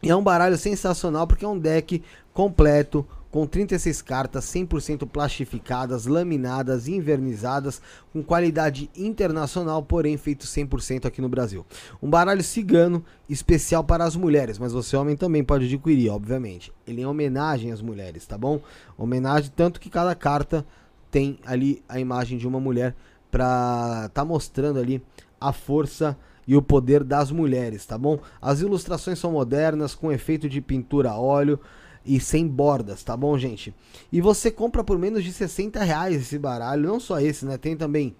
E 0.00 0.08
é 0.08 0.14
um 0.14 0.22
baralho 0.22 0.56
sensacional 0.56 1.26
porque 1.26 1.44
é 1.44 1.48
um 1.48 1.58
deck 1.58 2.00
completo 2.32 3.04
com 3.30 3.46
36 3.46 4.02
cartas 4.02 4.44
100% 4.46 5.06
plastificadas, 5.06 6.06
laminadas, 6.06 6.88
invernizadas, 6.88 7.80
com 8.12 8.22
qualidade 8.22 8.90
internacional, 8.96 9.82
porém 9.82 10.16
feito 10.16 10.46
100% 10.46 11.06
aqui 11.06 11.20
no 11.20 11.28
Brasil. 11.28 11.64
Um 12.02 12.08
baralho 12.08 12.42
cigano 12.42 13.04
especial 13.28 13.84
para 13.84 14.04
as 14.04 14.16
mulheres, 14.16 14.58
mas 14.58 14.72
você 14.72 14.96
homem 14.96 15.16
também 15.16 15.44
pode 15.44 15.66
adquirir, 15.66 16.10
obviamente. 16.10 16.72
Ele 16.86 17.00
é 17.00 17.04
em 17.04 17.06
homenagem 17.06 17.70
às 17.70 17.82
mulheres, 17.82 18.26
tá 18.26 18.38
bom? 18.38 18.60
Homenagem 18.96 19.52
tanto 19.54 19.80
que 19.80 19.90
cada 19.90 20.14
carta 20.14 20.64
tem 21.10 21.38
ali 21.44 21.82
a 21.88 22.00
imagem 22.00 22.38
de 22.38 22.46
uma 22.46 22.60
mulher 22.60 22.94
para 23.30 24.10
tá 24.14 24.24
mostrando 24.24 24.78
ali 24.78 25.02
a 25.40 25.52
força 25.52 26.16
e 26.46 26.56
o 26.56 26.62
poder 26.62 27.04
das 27.04 27.30
mulheres, 27.30 27.84
tá 27.84 27.98
bom? 27.98 28.18
As 28.40 28.60
ilustrações 28.60 29.18
são 29.18 29.32
modernas, 29.32 29.94
com 29.94 30.10
efeito 30.10 30.48
de 30.48 30.62
pintura 30.62 31.10
a 31.10 31.18
óleo 31.18 31.60
e 32.04 32.20
sem 32.20 32.46
bordas, 32.46 33.02
tá 33.02 33.16
bom, 33.16 33.36
gente? 33.38 33.74
E 34.10 34.20
você 34.20 34.50
compra 34.50 34.82
por 34.82 34.98
menos 34.98 35.24
de 35.24 35.32
60 35.32 35.82
reais 35.82 36.22
esse 36.22 36.38
baralho, 36.38 36.88
não 36.88 37.00
só 37.00 37.20
esse, 37.20 37.44
né? 37.44 37.56
Tem 37.58 37.76
também 37.76 38.16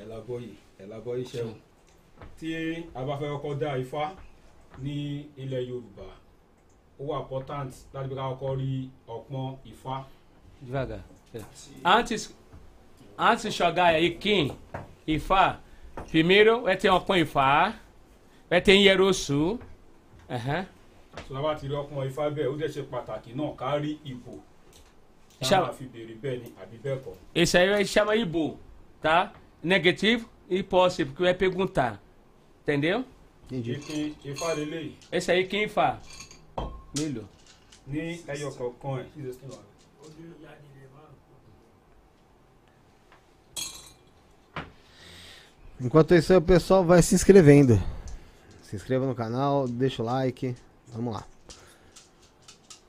ẹ̀làbọ́yì 0.03 0.51
ẹ̀làbọ́ 0.83 1.15
iṣẹ́ 1.23 1.45
o 1.45 1.55
tí 2.39 2.49
a 2.95 3.01
bá 3.07 3.15
fẹ́ 3.21 3.29
kọ́kọ́ 3.33 3.59
dá 3.63 3.79
ifá 3.79 4.05
ní 4.85 4.97
ilẹ̀ 5.43 5.63
yorùbá 5.71 6.07
ó 7.01 7.03
wà 7.09 7.21
important 7.21 7.71
láti 7.95 8.09
fi 8.09 8.15
ká 8.15 8.23
kọ́kọ́ 8.31 8.57
rí 8.61 8.89
ọpọ́n 9.09 9.57
ifá 9.65 10.05
Devagar. 10.63 11.01
Antes, 11.85 12.35
antes 13.19 13.43
de 13.45 13.51
jogar 13.51 13.95
aí, 13.95 14.11
Kim, 14.17 14.51
Ifá, 15.07 15.61
primeiro 16.11 16.63
vai 16.63 16.77
ter 16.77 16.89
uma 16.89 17.01
com 17.01 17.15
Ifá, 17.15 17.75
vai 18.49 18.61
ter 18.63 18.75
Ierosu. 18.77 19.59
Aham. 20.31 20.67
so 21.29 21.35
tá 21.35 21.41
bá 21.43 21.55
ti 21.55 21.69
rí 21.69 21.75
ọpọ́n 21.75 22.07
ifá 22.09 22.31
bẹ́ẹ̀ 22.31 22.49
ó 22.49 22.57
dẹ̀ 22.57 22.69
ṣe 22.69 22.83
pàtàkì 22.91 23.33
náà 23.35 23.55
ká 23.57 23.77
rí 23.79 23.99
ipò 24.05 24.33
tá 25.41 25.47
Ṣá- 25.49 25.59
a 25.59 25.63
máa 25.67 25.73
fi 25.73 25.85
béèrè 25.85 26.15
bẹ́ẹ̀ 26.23 26.39
ni 26.43 26.49
àbí 26.63 26.77
bẹ́ẹ̀ 26.85 26.99
kọ́ 27.05 27.15
Esse 27.35 27.59
aí 27.59 27.69
vai 27.71 27.85
chama 27.85 28.17
Ibo, 28.17 28.57
tá? 29.03 29.33
Negativo 29.63 30.27
e 30.49 30.63
possível, 30.63 31.15
que 31.15 31.23
vai 31.23 31.35
perguntar. 31.35 32.01
Entendeu? 32.63 33.05
Entendi. 33.51 33.73
ìpín 33.73 34.15
ifá 34.25 34.55
lélẹ́yìí 34.55 34.93
Esse 35.13 35.33
aí 35.33 35.47
quem 35.47 35.65
Ifá? 35.65 35.99
Milho. 36.99 37.25
ní 37.93 38.01
ẹyọ 38.33 38.49
kọ̀ọ̀kan 38.59 38.95
ẹ̀ 39.01 39.07
ṣíṣe 39.15 39.33
sí 39.39 39.45
wa. 39.51 39.59
Enquanto 45.81 46.15
isso, 46.15 46.35
o 46.37 46.41
pessoal 46.41 46.85
vai 46.85 47.03
se 47.03 47.15
inscrevendo. 47.15 47.79
Se 48.63 48.77
inscreva 48.77 49.07
no 49.07 49.15
canal, 49.15 49.69
deixa 49.69 50.03
o 50.03 50.07
like. 50.07 50.55
Vamos 50.89 51.15
lá. 51.15 51.25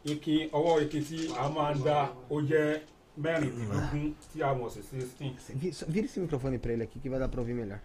ìpín 0.05 0.49
ọwọ́ 0.51 0.81
ìpín 0.83 1.03
tí 1.03 1.17
a 1.37 1.49
máa 1.49 1.73
ń 1.75 1.83
dá 1.83 2.13
ó 2.29 2.35
jẹ́ 2.41 2.79
mẹ́rìndínlógún 3.19 4.13
tí 4.31 4.41
a 4.41 4.53
mọ̀ 4.55 4.69
sí 4.71 4.81
sixteen. 4.81 5.35
Vi- 5.59 5.73
só 5.73 5.85
Vira 5.85 6.05
esse 6.05 6.19
microfone 6.21 6.57
pra 6.59 6.71
ele 6.71 6.83
aqui 6.83 6.97
que 6.99 7.09
vai 7.09 7.19
dar 7.19 7.27
pra 7.27 7.41
ouvir 7.41 7.53
melhor. 7.53 7.79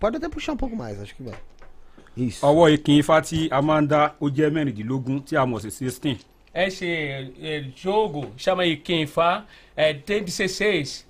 Pode 0.00 0.16
até 0.16 0.28
puxar 0.28 0.52
um 0.54 0.56
pouco 0.56 0.74
mais, 0.74 0.98
acho 1.00 1.14
que 1.14 1.22
vai. 1.22 1.38
Ọwọ́ 2.18 2.66
ìkín 2.76 2.98
ifá 3.00 3.20
tí 3.22 3.48
a 3.50 3.62
máa 3.62 3.80
ń 3.82 3.86
dá 3.88 4.00
ó 4.20 4.26
jẹ́ 4.36 4.50
mẹ́rìndínlógún 4.54 5.18
tí 5.26 5.36
a 5.36 5.46
mọ̀ 5.46 5.60
sí 5.62 5.70
sixteen. 5.70 6.18
Esse 6.54 6.84
eh, 7.42 7.64
jogo 7.74 8.32
chama 8.36 8.62
quem 8.84 9.02
Ifá, 9.02 9.46
é, 9.74 9.94
tem 9.94 10.22
16 10.22 11.06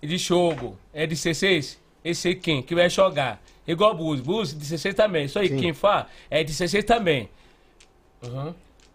de 0.00 0.16
jogo, 0.18 0.78
é 0.92 1.04
16. 1.06 1.80
Esse 2.04 2.34
quem 2.36 2.62
que 2.62 2.74
vai 2.76 2.88
jogar. 2.88 3.40
Igual 3.66 3.94
Bus, 3.96 4.20
Bus 4.20 4.52
16 4.54 4.94
também. 4.94 5.26
Só 5.26 5.40
quem 5.40 5.70
Ifá 5.70 6.06
é 6.30 6.44
16 6.44 6.84
também. 6.84 7.28
Uhum. 8.22 8.54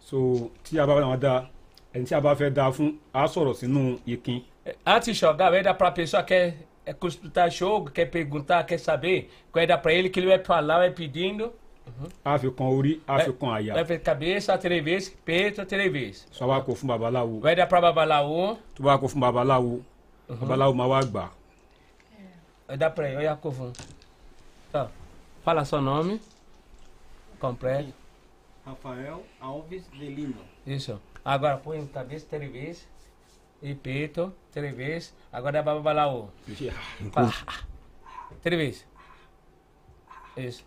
so 0.10 0.50
tí 0.64 0.80
a 0.80 0.86
bá 0.88 0.94
wọn 0.96 1.20
dá 1.20 1.46
ẹni 1.94 2.06
tí 2.06 2.16
a 2.16 2.22
bá 2.22 2.34
fẹ́ 2.36 2.50
dá 2.50 2.72
fún 2.72 2.98
a 3.14 3.28
sọ̀rọ̀ 3.28 3.54
sínú 3.54 4.00
ìkín. 4.08 4.42
Antes 4.86 5.06
de 5.08 5.14
jogar, 5.14 5.52
vai 5.52 5.62
dar 5.64 5.74
pra 5.76 5.92
pessoa 5.92 6.24
que 6.24 6.54
é, 6.90 6.94
consultar 6.94 7.52
jogo, 7.52 7.92
quer 7.92 8.06
perguntar, 8.06 8.64
quer 8.64 8.80
saber, 8.80 9.30
vai 9.54 9.68
dar 9.68 9.78
pra 9.78 9.94
ele 9.94 10.10
que 10.10 10.20
ele 10.20 10.28
vai 10.28 10.40
falar, 10.40 10.78
vai 10.80 10.92
pedindo. 10.92 11.54
a 12.24 12.38
fi 12.38 12.50
kan 12.52 12.66
orí 12.66 13.02
a 13.08 13.20
fi 13.20 13.34
kan 13.34 13.50
àyà 13.58 13.74
Vai 13.74 13.84
ver 13.84 14.00
cabeça, 14.00 14.58
três 14.58 14.84
vezes, 14.84 15.10
peito, 15.26 15.66
três 15.66 15.92
vezes. 15.92 16.28
wá 16.42 16.62
kó 16.62 16.74
fún 16.76 16.88
babaláwo 16.88 17.40
Vai 17.40 17.56
dar 17.56 17.68
pra 17.68 17.82
babalaú, 17.82 18.58
tó 18.76 18.84
bá 18.84 18.98
kó 18.98 19.08
fún 19.08 19.20
babaláwo 19.20 19.82
babaláwo 20.30 20.74
máa 20.74 20.88
wá 20.88 21.02
gbà 21.04 21.30
vai 22.68 22.78
dar 22.78 22.92
pra 22.92 23.08
ele, 23.08 23.18
olha 23.18 23.32
a 23.34 23.36
covum. 23.36 23.74
Tá. 24.72 24.92
Fala 25.44 25.66
seu 25.66 25.82
nome. 25.82 26.22
Completo. 27.40 27.94
Rafael 28.64 29.24
Alves 29.42 29.90
de 29.92 30.06
Lima. 30.06 30.42
Isso. 30.68 31.02
Agora 31.26 31.58
põe 31.58 31.84
cabeça 31.88 32.28
três 32.30 32.52
vezes. 32.52 32.88
E 33.64 33.74
peito, 33.74 34.32
três 34.52 34.76
vezes. 34.76 35.14
Agora 35.32 35.60
é 35.60 35.62
babalaú. 35.64 36.30
Fala. 37.12 37.34
Três 38.44 38.58
vezes. 38.60 38.86
Isso. 40.38 40.64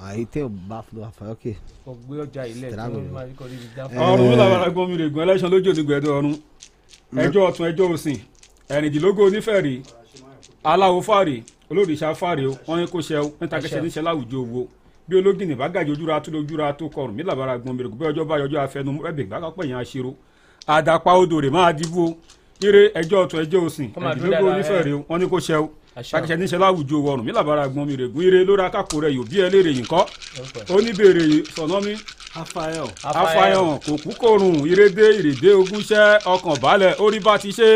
Aí 0.00 0.26
tem 0.26 0.42
o 0.42 0.48
bafo 0.48 0.94
do 0.94 1.02
Rafael 1.02 1.36
que. 1.36 1.56
Vou 1.86 1.94
gbé 1.94 2.22
ọjà 2.26 2.48
Estrago, 2.48 2.94
tó 2.96 3.00
né? 3.00 3.10
máa 3.12 3.26
kọ́ 3.38 3.48
ní 3.48 3.56
ìdá 3.64 3.88
É. 3.92 3.98
ọrùn 4.12 4.28
mi 4.30 4.36
làwọn 4.36 4.62
agbọn 4.66 4.88
mi 4.90 4.96
rè 4.98 5.08
gun 5.10 5.22
ẹlẹ́sàn 5.28 5.50
lójú 5.50 5.70
onígbẹ̀dọ̀ 5.70 6.12
ọ̀run 6.18 6.36
ẹjọ́ 7.14 7.48
ọ̀tún 7.48 7.66
ẹjọ́ 7.70 7.92
òsìn 7.92 8.18
ẹ̀rìndínlógún 8.68 9.26
onífẹ̀rí 9.28 9.82
aláwo 10.64 11.00
fàrè 11.00 11.42
olóòrìṣà 11.70 12.14
fàrè 12.14 12.44
o 12.50 12.52
wọn 12.66 12.80
ní 12.80 12.86
kó 12.90 12.98
ṣe 12.98 13.16
o. 13.22 13.30
Níta 13.40 13.60
kẹsẹ̀ 13.62 13.80
níṣẹ́ 13.82 14.02
láwùjọ 14.02 14.38
owó 14.42 14.66
bí 15.08 15.14
ológìnì 15.16 15.54
bá 15.54 15.68
gàjọ 15.68 15.92
ojúra 15.94 16.20
tó 16.20 16.30
lójúra 16.32 16.72
tó 16.72 16.88
kọrùn. 16.88 17.14
Mí 17.14 17.22
làbára 17.22 17.52
agbọn 17.52 17.76
mi 17.76 17.82
rè 17.84 17.88
gun 17.88 17.98
bí 17.98 18.04
ọjọ́ 18.10 18.24
bá 18.26 18.36
yọjọ́ 18.42 18.60
afẹnu 18.66 18.90
ẹbẹ̀ 19.08 19.26
bá 19.30 19.40
kápẹ́ 19.40 19.64
yẹn 19.70 19.78
aṣero 19.78 20.12
àdàpà 20.66 21.10
odò 21.22 21.38
rè 21.40 21.50
máa 21.54 21.72
dìbò 21.72 22.14
ire 22.60 22.88
ẹjọ́ 22.94 23.18
ọ̀tún 23.26 23.40
ẹjọ́ 23.44 23.60
òsìn 23.66 23.88
Kó 23.94 24.00
máa 24.00 24.14
dúró 24.14 24.30
ẹ̀rìndínlógún 24.32 24.50
dáadáa, 24.50 24.54
onífẹ̀rí 24.54 24.92
o 24.92 25.04
wọn 25.08 25.18
ní 25.20 25.26
kó 25.28 25.38
ṣe 25.40 25.54
o 25.56 25.68
takẹsẹ̀ 26.12 26.36
níṣẹ́ 26.40 26.58
láwùjọ 26.62 26.94
owó 26.98 27.08
ọ̀run 27.14 27.24
mí 27.26 27.32
làbára 27.32 27.62
agbọn 27.62 27.86
mi 27.86 27.96
rè 27.96 28.06
gun 28.12 28.22
ire 28.24 28.44
lórí 28.44 28.62
akáko 28.66 29.00
rẹ 29.04 29.08
yóò 29.16 29.24
bí 29.30 29.36
ẹ 29.44 29.48
léèrè 29.52 29.70
yìí 29.78 29.84
kọ́. 29.92 30.02
Oníbèrè 30.74 31.24
sọ̀nọ́mí 31.56 31.92
afahàn 32.34 33.78
kò 33.86 33.92
kú 34.04 34.10
kòrùn. 34.20 34.56
Ìrédé 34.72 35.04
ìrèdé 35.18 35.50
ogúnṣẹ́ 35.60 36.20
ọkàn 36.34 36.56
balẹ̀ 36.62 36.94
orí 36.98 37.18
bá 37.20 37.38
ti 37.38 37.50
ṣe. 37.58 37.68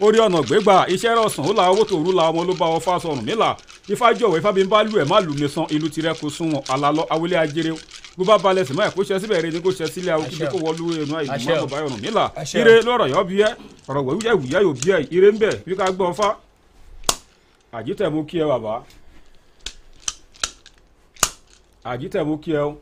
Orí 0.00 0.18
ọ̀nà 0.18 0.38
gbégbà 0.46 0.86
iṣẹ́ 0.94 1.14
rọ̀sán 1.18 1.46
ó 1.50 1.52
la 1.54 1.70
owó 1.72 1.82
tòru 1.84 2.12
la 2.12 2.22
ọmọ 2.30 2.40
ló 2.48 2.54
bá 2.60 2.66
ọ 2.76 2.78
fásọrùn 2.86 3.24
nílà 3.26 3.56
ifá 3.88 4.12
jọ̀wọ́ 4.12 4.38
ifá 4.38 4.52
bí 4.52 4.62
n 4.64 4.68
bá 4.70 4.82
lù 4.84 4.94
ẹ̀ 5.02 5.08
má 5.10 5.20
lù 5.20 5.32
mí 5.34 5.48
san. 5.48 5.66
Ìlú 5.74 5.88
tirẹ̀ 5.90 6.14
kò 6.20 6.26
sunwọ̀n. 6.30 6.62
Àlàlọ́ 6.72 7.06
awolé 7.10 7.36
ajere 7.36 7.72
bó 8.16 8.24
bá 8.24 8.38
balẹ̀ 8.38 8.64
sí 8.64 8.72
máa 8.74 8.90
kó 8.90 9.02
ṣe 9.02 9.18
síbẹ̀ 9.20 9.40
rẹ 9.42 9.50
ni 9.50 9.60
kó 9.60 9.70
ṣe 9.70 9.86
sílẹ̀ 9.92 10.14
àwọn 10.14 10.28
kíbi 10.30 10.46
kó 10.52 10.58
wọlú 10.64 10.84
ẹnu 11.02 11.14
Àṣẹ. 11.34 11.54
má 11.54 11.60
bọ̀ 11.62 11.68
báyọ̀ 11.72 11.88
nù 11.90 11.96
Àṣẹ. 12.40 12.60
ire 12.60 12.82
lọ́rọ̀ 12.86 13.08
yọ 13.12 13.24
bí 13.28 13.36
ẹ 13.42 13.50
ọ̀rọ̀ 13.88 14.02
wẹ̀wúyẹ̀ 14.06 14.34
wùyẹ̀ 14.40 14.60
yóò 14.64 14.72
bí 14.80 14.88
ẹ 14.94 14.98
ire 15.16 15.28
ń 15.32 15.38
bẹ̀ 15.42 15.54
bí 15.66 15.72
ká 15.78 15.86
gbọ́ 15.96 16.14
fá. 16.18 16.28
Àjítẹ̀ 17.76 18.10
mú 18.14 18.24
kí 18.28 18.38
ẹ 18.38 18.44
bàbá. 18.50 18.74
Àjítẹ̀ 21.90 22.24
mú 22.24 22.34
kí 22.42 22.50
ẹ 22.52 22.60
o. 22.68 22.78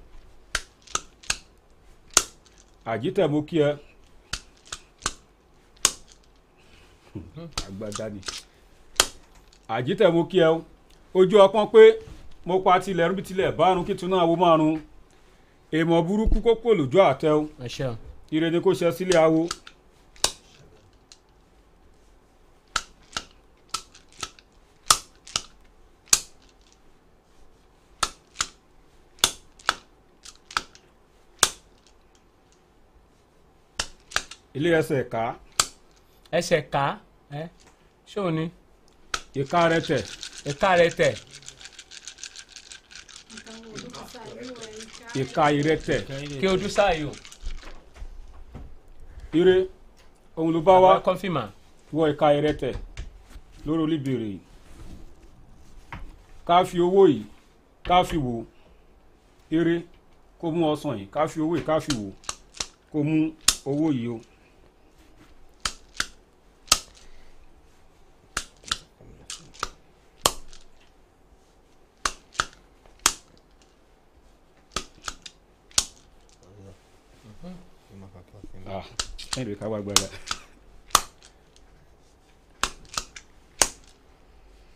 Àjítẹ̀ 2.93 3.29
mú 3.33 3.43
kí 3.49 3.57
ẹ. 3.69 3.71
Àgbàdá 7.67 8.09
ni. 8.13 8.21
Àjítẹ̀ 9.69 10.13
mú 10.13 10.25
kí 10.31 10.39
ẹ 10.41 10.49
ojú 11.15 11.37
ọpọ́n 11.47 11.71
pé 11.73 11.83
mo 12.47 12.61
pa 12.61 12.81
tilẹ̀ 12.81 13.09
rúbi 13.09 13.23
tilẹ̀ 13.23 13.53
bárun 13.59 13.85
kí 13.85 13.95
tuná 13.95 14.17
awo 14.21 14.37
márùn 14.37 14.81
èèmọ̀ 15.77 16.01
burúkú 16.07 16.39
kókó 16.47 16.69
lójú 16.78 16.99
àtẹ 17.11 17.28
o 17.39 17.40
ire 18.35 18.49
ni 18.51 18.59
kò 18.65 18.70
ṣe 18.78 18.86
sílé 18.97 19.16
awo 19.27 19.43
ilé 34.57 34.70
ẹsẹ̀ 34.81 35.03
ká 35.12 35.24
Ẹsẹ̀ 36.39 36.62
ká. 36.74 36.85
ẹ́ 37.40 37.47
Ṣé 38.11 38.19
o 38.27 38.31
ní? 38.36 38.44
ìka 39.40 39.61
rẹ 39.73 39.78
tẹ̀ 39.89 40.03
Ìka 40.51 40.70
rẹ̀ 40.81 40.90
tẹ̀. 40.99 41.15
Ìka 45.20 45.44
irẹ 45.52 45.76
tẹ̀. 45.86 46.01
Kí 46.40 46.47
ojú 46.47 46.68
sáyò. 46.68 47.10
ire 49.32 49.66
òun 50.36 50.52
ló 50.55 50.60
bá 50.60 50.72
wá. 50.80 51.02
Wọ 51.94 52.02
ìka 52.12 52.26
irẹ 52.39 52.52
tẹ̀ 52.60 52.74
lórí 53.66 53.82
olíbèrè 53.86 54.26
yìí. 54.32 54.39
Ká 56.47 56.64
fi 56.64 56.78
owó 56.80 57.06
yìí 57.09 57.24
ká 57.84 58.05
fi 58.05 58.16
wò 58.16 58.44
ire 59.51 59.82
kó 60.40 60.51
mú 60.51 60.66
ọsàn 60.72 60.97
yìí 60.98 61.06
ká 61.12 61.26
fi 61.26 61.40
owó 61.40 61.55
yìí 61.56 61.64
ká 61.66 61.80
fi 61.80 61.93
wò 62.01 62.10
kó 62.93 62.98
mú 63.02 63.32
owó 63.64 63.90
yìí 63.93 64.09
o. 64.09 64.20
ẹnì 79.37 79.55
ká 79.61 79.67
wá 79.69 79.79
gbára. 79.81 80.09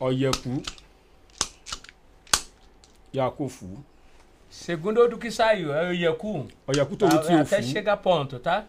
ọ̀yẹ̀kú 0.01 0.63
yakofu 3.13 3.67
Segundo 4.51 5.07
do 5.09 5.19
que 5.19 5.31
saiu, 5.31 5.73
é 5.73 5.89
o 5.91 5.93
Iacu. 5.93 6.47
ọ̀yẹ̀kú 6.69 6.97
tó 6.97 7.07
ń 7.07 7.11
tí 7.11 7.35
o 7.35 7.41
Até 7.41 7.61
fún 7.63 7.73
chega 7.73 7.93
a 7.93 7.97
ponto, 7.97 8.39
tá? 8.39 8.65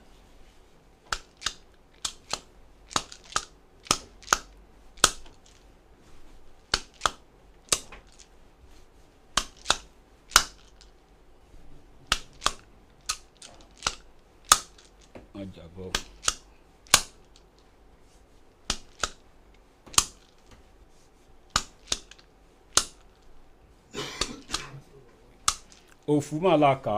Òfúmàlàkà 26.17 26.95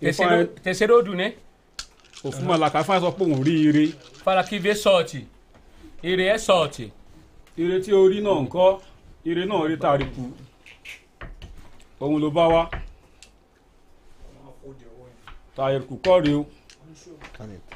Terceiro, 0.00 0.46
terceiro 0.64 1.02
do, 1.02 1.14
né? 1.14 1.28
òfúmàlàkà 2.28 2.78
fún 2.84 2.94
àìsàn 2.96 3.14
pé 3.18 3.24
òun 3.24 3.42
rí 3.46 3.54
ire 3.68 3.84
Fala 4.24 4.42
que 4.48 4.58
vê 4.58 4.74
sorte. 4.74 5.20
Ire 6.02 6.24
é 6.34 6.38
sorte. 6.38 6.84
ire 7.62 7.76
tí 7.84 7.90
orí 8.02 8.18
náà 8.26 8.40
ń 8.42 8.46
kọ́ 8.54 8.68
ire 9.30 9.42
náà 9.50 9.62
rí 9.70 9.76
tàríkù 9.84 10.22
òun 12.00 12.20
ló 12.22 12.28
bá 12.36 12.44
wá 12.54 12.62
tàríkù 15.56 15.94
kọ́ 16.04 16.16
rí 16.24 16.32
o. 16.40 16.42
Caneta. 17.36 17.74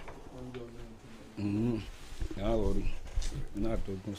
ẹ̀ 2.39 2.45
á 2.49 2.53
rọrí 2.61 2.85
iná 3.57 3.69
àtọ́gùn 3.77 4.17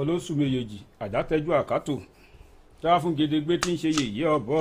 olóṣù 0.00 0.32
méjèèjì 0.40 0.78
àdátẹ́jú 1.04 1.50
àkátò 1.60 1.94
tá 2.80 2.88
a 2.94 3.00
fún 3.02 3.14
gedegbe 3.18 3.54
tí 3.62 3.70
ń 3.72 3.76
ṣe 3.82 3.90
yèyé 3.98 4.24
ọ̀bọ. 4.36 4.58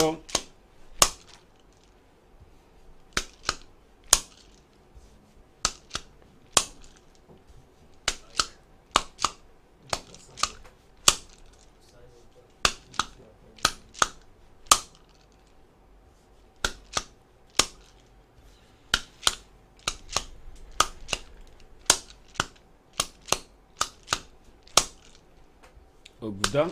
Ògùdá. 26.55 26.63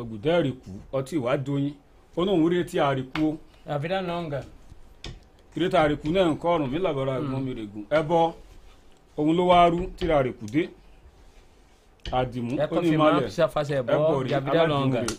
Ògùdá 0.00 0.30
ẹ̀rìkú 0.38 0.70
ọtí 0.96 1.14
ìwà 1.18 1.32
doyin. 1.46 1.74
Ó 2.18 2.24
náà 2.26 2.36
ń 2.40 2.48
retí 2.52 2.76
àríkú 2.88 3.22
o. 3.28 3.78
Vida 3.82 3.98
longa. 4.08 4.40
ìrètí 5.56 5.76
àríkú 5.84 6.06
náà 6.14 6.26
ń 6.32 6.36
kọrùn 6.42 6.70
mí 6.72 6.78
làbọ̀rọ̀ 6.84 7.14
ẹ̀gbọ́n 7.20 7.42
mi 7.44 7.52
règùn 7.58 7.84
ẹbọ 7.98 8.18
òun 9.18 9.32
ló 9.36 9.42
wá 9.50 9.58
rú 9.72 9.78
tíra 9.96 10.14
àríkú 10.20 10.44
dé. 10.54 10.62
Àdìmú 12.18 12.52
ó 12.74 12.80
ní 12.82 12.88
ìmọ̀lẹ̀. 12.96 13.28
ẹbọ 13.94 14.22
rí 14.24 14.30
aládìmú 14.38 14.66
longa. 14.72 15.00
rè 15.08 15.14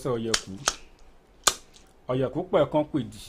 ẹsẹ̀ 0.00 0.12
ọ̀yẹ̀kú 0.16 0.50
ọ̀yẹ̀kú 2.10 2.40
pẹ̀kan 2.50 2.84
pèdì 2.90 3.20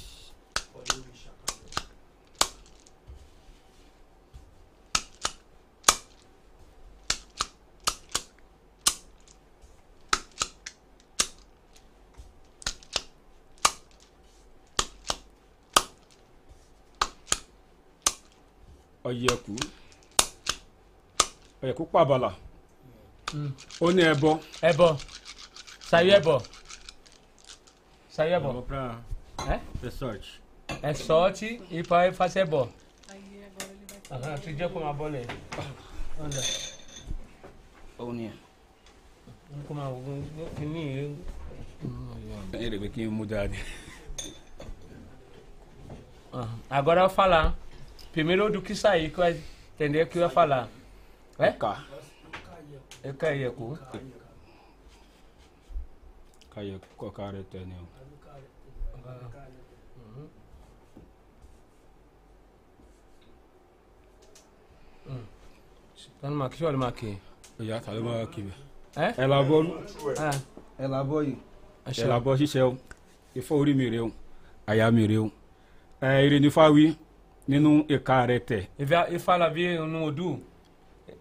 ọ̀yẹ̀kú 19.10 19.54
ọ̀yẹ̀kú 21.62 21.84
pàbàlà. 21.94 22.32
Ó 23.84 23.88
ní 23.96 24.02
ẹbọ. 24.12 24.32
É 24.62 24.72
bom. 24.78 24.96
Saiu 25.92 26.42
é 28.30 28.40
bom. 28.40 28.48
Saiu 28.48 28.60
é 28.60 28.62
bom. 28.62 28.62
Pra 28.62 29.00
É? 29.48 29.60
ter 29.82 29.92
sorte. 29.92 30.42
É 30.82 30.94
sorte 30.94 31.62
e 31.70 31.84
para 31.84 32.14
fazer 32.14 32.46
bom. 32.46 32.70
Aí 33.10 33.44
agora 33.46 33.72
ele 33.72 33.86
vai 34.10 34.20
Aham, 34.20 34.32
outro 34.34 34.54
dia 34.54 34.70
com 34.70 34.80
uma 34.80 34.94
bola 34.94 35.18
aí. 35.18 35.28
Anda. 36.20 36.42
ẹ̀. 38.28 38.34
Vamos 39.50 39.68
com 39.68 39.74
uma. 39.74 40.54
Que 40.56 40.66
nem 40.66 40.98
eu. 40.98 41.16
ẹ̀ 42.54 42.70
rẹ̀ 42.70 42.80
pé 42.80 42.88
kí 42.90 43.02
n 43.04 43.10
mú 43.10 43.26
dáadé. 43.26 43.58
Aham. 46.34 46.60
Agora 46.70 47.02
eu 47.02 47.08
vou 47.08 47.16
falar. 47.16 47.56
Primeiro 48.12 48.50
do 48.52 48.62
que 48.62 48.76
sair, 48.76 49.10
que 49.10 49.18
vai 49.18 49.40
entender 49.76 50.04
o 50.04 50.08
que 50.08 50.18
eu 50.18 50.22
ia 50.24 50.30
falar. 50.30 50.68
É? 51.40 51.52
ká 51.52 51.84
Eu 53.04 53.14
caí, 53.16 53.42
cu. 56.52 56.56
káyọ̀ 56.56 56.80
kọ́ka 57.00 57.24
rẹ̀ 57.36 57.46
tẹ̀ 57.52 57.66
ni 57.70 57.76
o. 57.84 57.86
Tá 66.22 66.30
numa 66.30 66.46
aqui, 66.46 66.64
olha 66.66 66.78
uma 66.78 66.88
aqui. 66.88 67.18
ìyá 67.60 67.80
ta 67.80 67.92
ló 67.94 68.02
máa 68.04 68.26
kiri. 68.26 68.54
É? 68.96 69.08
ẹ 69.22 69.28
la 69.28 69.42
bọ́ 69.44 69.62
Ah, 70.20 70.38
ẹ 70.80 70.88
la 70.88 71.04
bọ́ 71.04 71.24
yìí. 71.26 71.34
ẹ 71.34 71.38
achei. 71.90 72.08
la 72.08 72.20
bọ́ 72.20 72.36
ṣíṣẹ́ 72.40 72.64
o 72.64 72.78
ifá 73.36 73.56
orí 73.56 73.74
mi 73.76 73.90
rè 73.90 74.00
o 74.00 74.12
àyà 74.68 74.92
mi 74.92 75.08
rè 75.08 75.18
o. 75.20 75.32
ẹ 76.02 76.26
ire 76.26 76.40
ní 76.40 76.50
fáwí 76.50 76.96
nínú 77.50 77.86
ìka 77.88 78.26
rẹ̀ 78.28 78.40
tẹ̀ 78.40 78.68
E, 78.80 78.86
vê- 78.86 79.10
e 79.16 79.20
fala, 79.20 79.50
vê 79.50 79.78
no 79.86 80.06
Odu, 80.06 80.40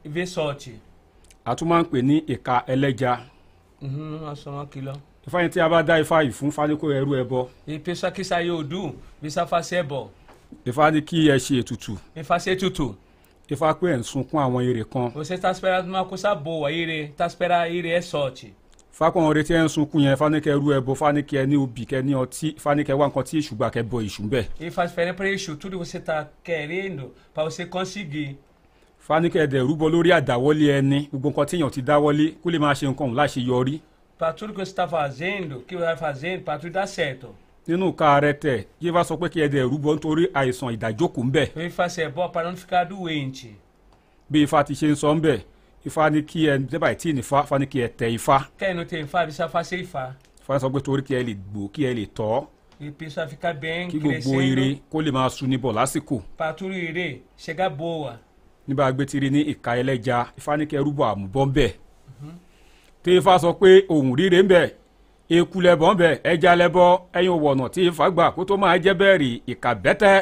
e 0.04 0.08
vê 0.08 0.26
sorte. 0.26 0.72
a 1.44 1.54
tún 1.54 1.68
máa 1.68 1.82
ń 1.82 1.84
pè 1.90 2.02
ní 2.02 2.16
ìka 2.26 2.64
ẹlẹ́ja. 2.66 3.12
Uhum, 3.82 4.20
nós 4.20 4.38
somos 4.40 4.64
aquilo. 4.66 4.92
Ifá 5.30 5.42
yẹn 5.42 5.50
tí 5.50 5.60
a 5.60 5.68
bá 5.68 5.82
dá 5.82 5.98
ifá 6.00 6.22
yìí 6.22 6.32
fún 6.32 6.50
fáníkó 6.50 6.90
ẹrú 6.92 7.14
ẹbọ 7.22 7.46
E 7.66 7.78
pessoa 7.78 8.10
que 8.10 8.24
saiu 8.24 8.56
Odu, 8.58 8.94
precisa 9.20 9.46
fazer 9.46 9.82
bom. 9.86 10.08
ifá 10.66 10.90
ní 10.90 11.00
kí 11.02 11.30
ẹ 11.30 11.36
ṣe 11.38 11.60
ètùtù 11.62 11.96
E 12.16 12.22
fazer 12.22 12.56
tudo. 12.58 12.96
ifá 13.48 13.74
pé 13.74 13.86
ẹ̀ 13.94 13.98
ń 13.98 14.02
sunkún 14.02 14.40
àwọn 14.40 14.62
èrè 14.64 14.84
kan 14.84 15.10
Você 15.14 15.34
está 15.34 15.50
esperando 15.52 15.88
uma 15.88 16.04
coisa 16.04 16.34
boa, 16.34 16.70
ire, 16.72 17.04
está 17.10 17.26
esperando 17.26 17.72
ire 17.74 17.90
é 17.90 18.00
sorte. 18.02 18.52
fákọ̀ 18.92 19.22
ọ̀rẹ́ 19.30 19.44
tí 19.44 19.54
ẹ̀ 19.54 19.64
ń 19.64 19.68
sunkún 19.68 20.02
yẹn 20.02 20.16
fáníkẹ́ 20.16 20.52
ẹrú 20.54 20.72
ẹbọ 20.78 20.94
fáníkẹ́ 20.94 21.46
ní 21.46 21.56
obì 21.56 21.84
kẹ́ 21.86 22.02
ní 22.02 22.14
ọtí 22.14 22.54
fáníkẹ́ 22.58 22.94
wá 22.98 23.06
nǹkan 23.08 23.22
tí 23.24 23.38
èṣù 23.40 23.54
gbà 23.56 23.70
kẹ́ 23.70 23.82
bọ 23.82 24.02
èṣù 24.02 24.22
bẹ́ẹ̀ 24.28 24.44
E 24.60 24.70
faz 24.70 24.90
diferença 24.90 25.14
para 25.16 25.30
isso, 25.30 25.54
tudo 25.56 25.78
que 25.78 25.84
você 25.84 25.98
está 25.98 26.26
querendo, 26.44 27.12
para 27.34 27.44
você 27.44 27.66
conseguir. 27.66 28.36
fáníkẹ́ 29.08 29.42
ẹ̀dẹ̀ 29.46 29.62
rúbọ 29.66 29.86
lórí 29.90 30.10
àdáwọ́lé 30.12 30.78
ẹni 30.78 31.08
gbogbo 31.12 31.28
nǹkan 31.30 31.46
tí 31.46 31.56
èèyàn 31.56 31.70
ti 31.70 31.82
dáwọ́lé 31.82 32.32
kó 32.42 32.50
lè 32.50 32.58
máa 32.58 32.74
ṣe 32.74 32.86
nǹkan 32.88 33.06
òun 33.08 33.14
láṣeyọrí 33.16 33.78
Para 34.20 34.34
tudo 34.34 34.52
que 34.52 34.58
você 34.60 34.70
está 34.72 34.86
fazendo, 34.86 35.60
que 35.66 35.74
vai 35.76 35.96
fazendo, 35.96 36.42
para 36.44 36.58
tudo 36.58 36.72
dar 36.72 36.86
certo. 36.86 37.34
nínú 37.66 37.88
ìka 37.90 38.20
rẹ 38.20 38.32
tẹ̀ 38.32 38.64
yíwá 38.82 39.02
sọ 39.04 39.16
pé 39.16 39.28
kí 39.32 39.40
ẹ̀dẹ̀ 39.46 39.64
rúbọ 39.70 39.94
nítorí 39.94 40.24
àìsàn 40.34 40.72
ìdájókòó 40.76 41.22
ńbẹ̀ 41.24 41.46
E 41.56 41.70
fazer 41.70 42.10
bom 42.12 42.28
para 42.32 42.50
não 42.50 42.56
ficar 42.56 42.84
doente. 42.84 43.50
bí 44.30 44.42
ifá 44.42 44.64
ti 44.64 44.74
ṣe 44.74 44.86
ń 44.92 44.94
sọ 44.96 45.14
ńbẹ̀ 45.14 45.38
ifá 45.86 46.10
ní 46.10 46.20
kí 46.22 46.48
ẹ 46.50 46.58
dẹ́bà 46.70 46.94
tí 47.00 47.12
ní 47.12 47.20
ifá 47.20 47.44
ifá 47.44 47.58
ní 47.58 47.66
kí 47.66 47.78
ẹ 47.80 47.88
tẹ 47.88 48.08
ifá 48.18 48.38
Quem 48.58 48.74
não 48.76 48.84
tem 48.84 49.06
fá, 49.06 49.22
precisa 49.24 49.48
fazer 49.48 49.84
fá. 49.84 50.12
ifá 50.42 50.58
sọ 50.58 50.68
pé 50.70 50.80
torí 50.80 51.02
kí 51.02 51.14
ẹ 51.14 51.22
lè 51.22 51.34
gbò 51.34 51.68
kí 51.72 51.80
ẹ 51.86 51.92
lè 51.94 52.06
tọ́ 52.14 52.46
E 52.80 52.90
precisa 52.90 53.26
ficar 53.28 53.54
bem, 53.54 53.88
kí 53.90 53.98
gbogbo 53.98 54.40
ire 54.42 54.80
kó 54.92 55.00
lè 55.02 55.10
máa 55.12 55.28
sun 55.30 55.48
níbọ̀ 55.50 55.72
lásìkò 55.72 56.20
tudo 56.56 56.74
ire 56.74 57.20
chegar 57.38 57.70
boa. 57.70 58.18
nígbà 58.68 58.90
gbẹtìrì 58.92 59.30
ní 59.30 59.40
ìka 59.52 59.76
ẹlẹ́ja 59.80 60.26
ifá 60.38 60.56
ní 60.56 60.64
kẹ́ 60.66 60.82
rúbọ 60.84 61.04
àmúbọ́ 61.12 61.46
ń 61.46 61.52
bẹ̀ 61.52 61.70
tí 63.02 63.10
ifá 63.18 63.38
sọ 63.42 63.50
pé 63.60 63.68
òun 63.92 64.14
ríre 64.18 64.42
ń 64.42 64.48
bẹ̀ 64.52 64.66
eku 65.36 65.60
lẹ́bọ̀ 65.66 65.92
ń 65.92 65.96
bẹ̀ 66.00 66.12
ẹja 66.30 66.52
lẹ́bọ̀ 66.60 66.88
ẹyin 67.16 67.32
òwònà 67.36 67.64
tí 67.74 67.80
ifá 67.88 68.04
gbà 68.14 68.30
kó 68.34 68.40
tó 68.48 68.54
máa 68.62 68.76
jẹ́ 68.84 68.94
bẹ́ẹ̀ 69.00 69.18
rí 69.22 69.30
ìka 69.52 69.70
bẹ́tẹ́ 69.84 70.16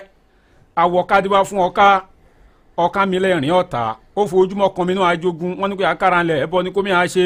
awọ 0.82 0.98
kádìbá 1.10 1.40
fún 1.48 1.60
ọká 1.68 1.88
ọká 2.84 3.00
mi 3.10 3.18
lẹ́rìn 3.24 3.50
ọ̀tá. 3.60 3.82
Ó 4.16 4.22
fojúmọ́ 4.30 4.74
kan 4.74 4.86
mi 4.86 4.94
náà 4.94 5.08
ajogun 5.12 5.52
wọn 5.60 5.68
ní 5.70 5.76
pé 5.78 5.84
akára 5.92 6.22
ńlẹ̀ 6.22 6.42
ẹbọ 6.44 6.62
ní 6.64 6.70
kó 6.74 6.80
mi 6.82 6.90
á 6.90 7.04
ṣe. 7.14 7.24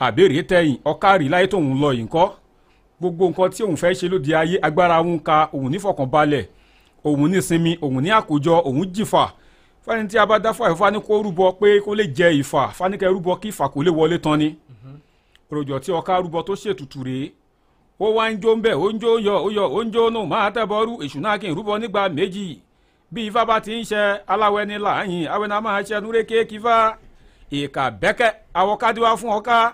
Àbèrè 0.00 0.42
tẹ̀yìn 0.50 0.78
ọká 0.90 1.18
rí 1.20 1.26
láyé 1.32 1.46
tóun 1.52 1.80
lọ 1.82 1.88
yìí 1.92 2.04
ńkọ́? 2.06 2.26
Gbogbo 3.00 3.24
nǹkan 3.28 3.48
tí 3.54 3.62
òun 3.64 3.76
fẹ́ 3.82 3.94
ṣe 3.98 4.06
lóde 4.12 4.30
ayé 4.40 4.56
agbára 4.66 4.96
òun 5.02 5.18
ka 5.18 5.48
òun 5.52 5.70
nífọ̀kànbalẹ̀ 5.72 6.44
òun 7.04 7.30
nísinmi 7.30 7.72
òun 7.82 8.00
ní 8.04 8.10
àkójọ 8.18 8.54
òun 8.68 8.84
jìfà 8.94 9.24
fani 9.86 10.08
tí 10.08 10.18
a 10.18 10.26
bá 10.26 10.38
dá 10.38 10.50
fàyè 10.52 10.74
fani 10.76 10.98
kó 11.06 11.22
rúbọ 11.24 11.52
pé 11.60 11.80
kó 11.84 11.94
lè 11.94 12.04
jẹ 12.16 12.28
ìfà 12.42 12.68
fani 12.78 12.96
kẹ 12.98 13.06
rúbọ 13.14 13.36
kí 13.40 13.48
ìfà 13.50 13.68
kó 13.72 13.82
lè 13.82 13.90
wọlé 13.90 14.18
tán 14.18 14.38
ni. 14.38 14.54
Ròjọ 15.50 15.78
tí 15.78 15.92
ọká 15.92 16.20
rúbọ 16.22 16.42
tó 16.42 16.52
ṣètùtù 16.54 17.00
rèé. 17.04 17.30
Ó 18.00 18.06
wá 18.16 18.30
ń 18.32 18.38
jó 18.42 18.54
ń 18.56 18.60
bẹ̀ 18.62 18.74
ó 18.74 18.86
ń 18.92 18.98
jó 19.00 19.10
yọ 19.26 19.34
ó 19.46 19.48
yọ 19.56 19.64
ó 19.76 19.80
ń 19.84 19.90
jó 19.92 20.10
nù 20.10 20.24
máa 20.26 20.50
tẹ̀bọ̀rú 20.50 20.92
èṣù 21.04 21.20
náà 21.20 21.38
kí 21.38 21.46
n 21.48 21.54
rúbọ 21.56 21.78
nígbà 21.78 22.08
méjì. 22.08 22.58
Bí 23.10 23.26
ifá 23.28 23.44
bá 23.44 23.60
ti 23.60 23.72
ń 23.80 23.84
ṣe 23.84 24.20
aláwẹ̀ 24.26 24.64
ní 24.66 24.76
láàyìn 24.78 25.26
awẹ́ 25.32 25.48
náà 25.48 25.60
máa 25.60 25.82
ṣe 25.82 26.00
núré 26.00 26.22
kéèkì 26.28 26.58
fá 26.64 26.94
ìkà 27.50 27.90
bẹ́kẹ́ 28.00 28.30
àwọ̀kádìwá 28.54 29.16
fún 29.16 29.30
ọká. 29.38 29.72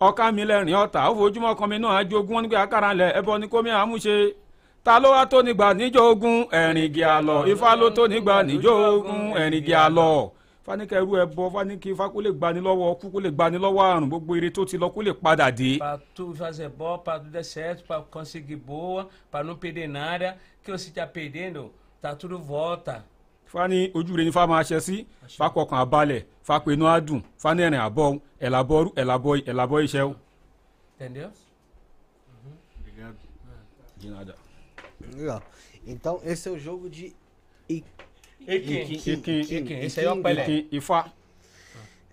Ọká 0.00 0.32
mi 0.34 0.42
lẹ́rìn 0.44 0.74
ọ̀tá 0.84 1.00
ó 1.10 1.14
fojúmọ́ 1.18 1.54
kan 1.58 1.68
mi 1.70 1.76
náà 1.78 2.02
jogún 2.10 2.42
nígbà 2.42 2.60
akára 2.62 2.90
lẹ̀ 2.94 3.12
ẹbọ 3.18 3.38
ní 3.38 3.46
ta 4.84 4.98
ló 4.98 5.10
wá 5.14 5.26
tó 5.30 5.42
nígbà 5.42 5.68
níjó 5.78 6.00
ogun 6.10 6.36
ẹ̀rìngì 6.60 7.02
àlọ́ 7.16 7.38
ifá 7.52 7.70
ló 7.80 7.86
tó 7.96 8.02
nígbà 8.12 8.34
níjó 8.48 8.72
ogun 8.94 9.20
ẹ̀rìngì 9.42 9.74
àlọ́ 9.86 10.30
fanikẹ́rú 10.66 11.12
ẹbọ 11.22 11.42
fanike 11.54 11.88
ifá 11.94 12.06
kó 12.12 12.18
lè 12.24 12.30
gbani 12.38 12.60
lọ́wọ́ 12.66 12.86
ọkú 12.92 13.06
kó 13.12 13.18
lè 13.24 13.30
gbani 13.36 13.56
lọ́wọ́ 13.64 13.84
àrùn 13.92 14.08
gbogbo 14.10 14.32
ire 14.36 14.50
tó 14.50 14.62
ti 14.64 14.76
lọ 14.82 14.88
kó 14.94 15.00
lè 15.06 15.12
padà 15.22 15.50
dé. 15.58 15.78
Para 15.78 15.98
tu 16.14 16.34
fazer 16.34 16.68
bom, 16.78 16.98
para 17.04 17.18
tudo 17.20 17.30
dar 17.32 17.44
certo, 17.44 17.82
para 17.88 18.02
conseguir 18.02 18.56
boa, 18.56 19.08
para 19.30 19.44
não 19.44 19.56
perder 19.56 19.88
nada. 19.88 20.36
Que 20.62 20.70
você 20.70 20.88
está 20.90 21.06
perdendo, 21.06 21.70
tá 22.00 22.14
tudo 22.14 22.38
volta. 22.38 23.04
fani 23.52 23.90
ojú 23.94 24.16
rẹ 24.16 24.24
ni 24.24 24.32
fa 24.32 24.46
máa 24.46 24.62
ṣe 24.62 24.80
sí 24.80 25.06
fakọkàn 25.38 25.78
abalẹ̀ 25.84 26.22
fapẹ̀nu 26.46 26.84
adùn 26.94 27.20
fanẹ́rìn 27.42 27.80
àbọ̀ 27.86 28.18
ẹ̀làbọ̀rú 28.46 28.88
ẹ̀làbọ̀ 29.00 29.34
ẹ̀làbọ̀ 29.50 29.78
iṣẹ́ 29.86 30.02
o. 30.10 30.14
Entendeu? 30.98 31.28
De 34.00 34.08
nada. 34.08 34.34
Legal. 35.14 35.42
Então, 35.86 36.20
esse 36.24 36.48
é 36.48 36.52
o 36.52 36.58
jogo 36.58 36.88
de. 36.88 37.14
I- 37.68 37.84
Iquim. 38.40 39.74
Esse 39.84 40.00
aí 40.00 40.06
é 40.06 40.12
o 40.12 40.22
Pelé. 40.22 40.66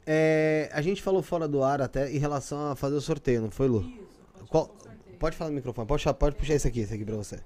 É, 0.06 0.70
a 0.74 0.82
gente 0.82 1.02
falou 1.02 1.22
fora 1.22 1.48
do 1.48 1.64
ar 1.64 1.82
até 1.82 2.12
em 2.12 2.18
relação 2.18 2.72
a 2.72 2.76
fazer 2.76 2.96
o 2.96 3.02
sorteio, 3.02 3.42
não 3.42 3.52
foi, 3.52 3.68
Lu? 3.68 3.92
Qual- 4.48 4.76
pode 5.20 5.36
falar 5.38 5.50
no 5.52 5.56
microfone, 5.56 5.88
pode, 5.88 6.00
puxar- 6.02 6.14
pode 6.14 6.36
puxar 6.36 6.56
esse 6.56 6.68
aqui, 6.68 6.80
esse 6.82 6.94
aqui 6.94 7.06
pra 7.06 7.16
você. 7.16 7.40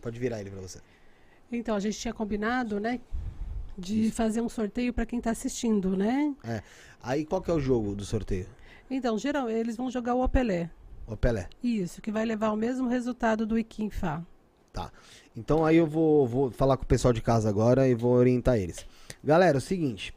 Pode 0.00 0.18
virar 0.18 0.40
ele 0.40 0.50
pra 0.50 0.60
você. 0.60 0.80
Então, 1.52 1.76
a 1.76 1.80
gente 1.80 1.98
tinha 1.98 2.12
combinado, 2.12 2.80
né? 2.80 3.00
De 3.78 4.10
fazer 4.10 4.40
um 4.40 4.48
sorteio 4.48 4.92
para 4.92 5.06
quem 5.06 5.18
está 5.18 5.30
assistindo, 5.30 5.96
né? 5.96 6.34
É. 6.44 6.62
Aí 7.02 7.24
qual 7.24 7.40
que 7.42 7.50
é 7.50 7.54
o 7.54 7.60
jogo 7.60 7.94
do 7.94 8.04
sorteio? 8.04 8.46
Então, 8.90 9.18
geral, 9.18 9.48
eles 9.50 9.76
vão 9.76 9.90
jogar 9.90 10.14
o 10.14 10.22
Opelé. 10.24 10.70
O 11.06 11.16
Pelé. 11.16 11.48
Isso, 11.62 12.00
que 12.00 12.10
vai 12.10 12.24
levar 12.24 12.50
o 12.52 12.56
mesmo 12.56 12.88
resultado 12.88 13.46
do 13.46 13.58
Iquim 13.58 13.90
Fá. 13.90 14.22
Tá. 14.74 14.90
Então 15.36 15.64
aí 15.64 15.76
eu 15.76 15.86
vou, 15.86 16.26
vou 16.26 16.50
falar 16.50 16.76
com 16.76 16.82
o 16.82 16.86
pessoal 16.86 17.14
de 17.14 17.22
casa 17.22 17.48
agora 17.48 17.88
e 17.88 17.94
vou 17.94 18.12
orientar 18.12 18.58
eles. 18.58 18.84
Galera, 19.22 19.56
é 19.56 19.58
o 19.58 19.60
seguinte. 19.60 20.12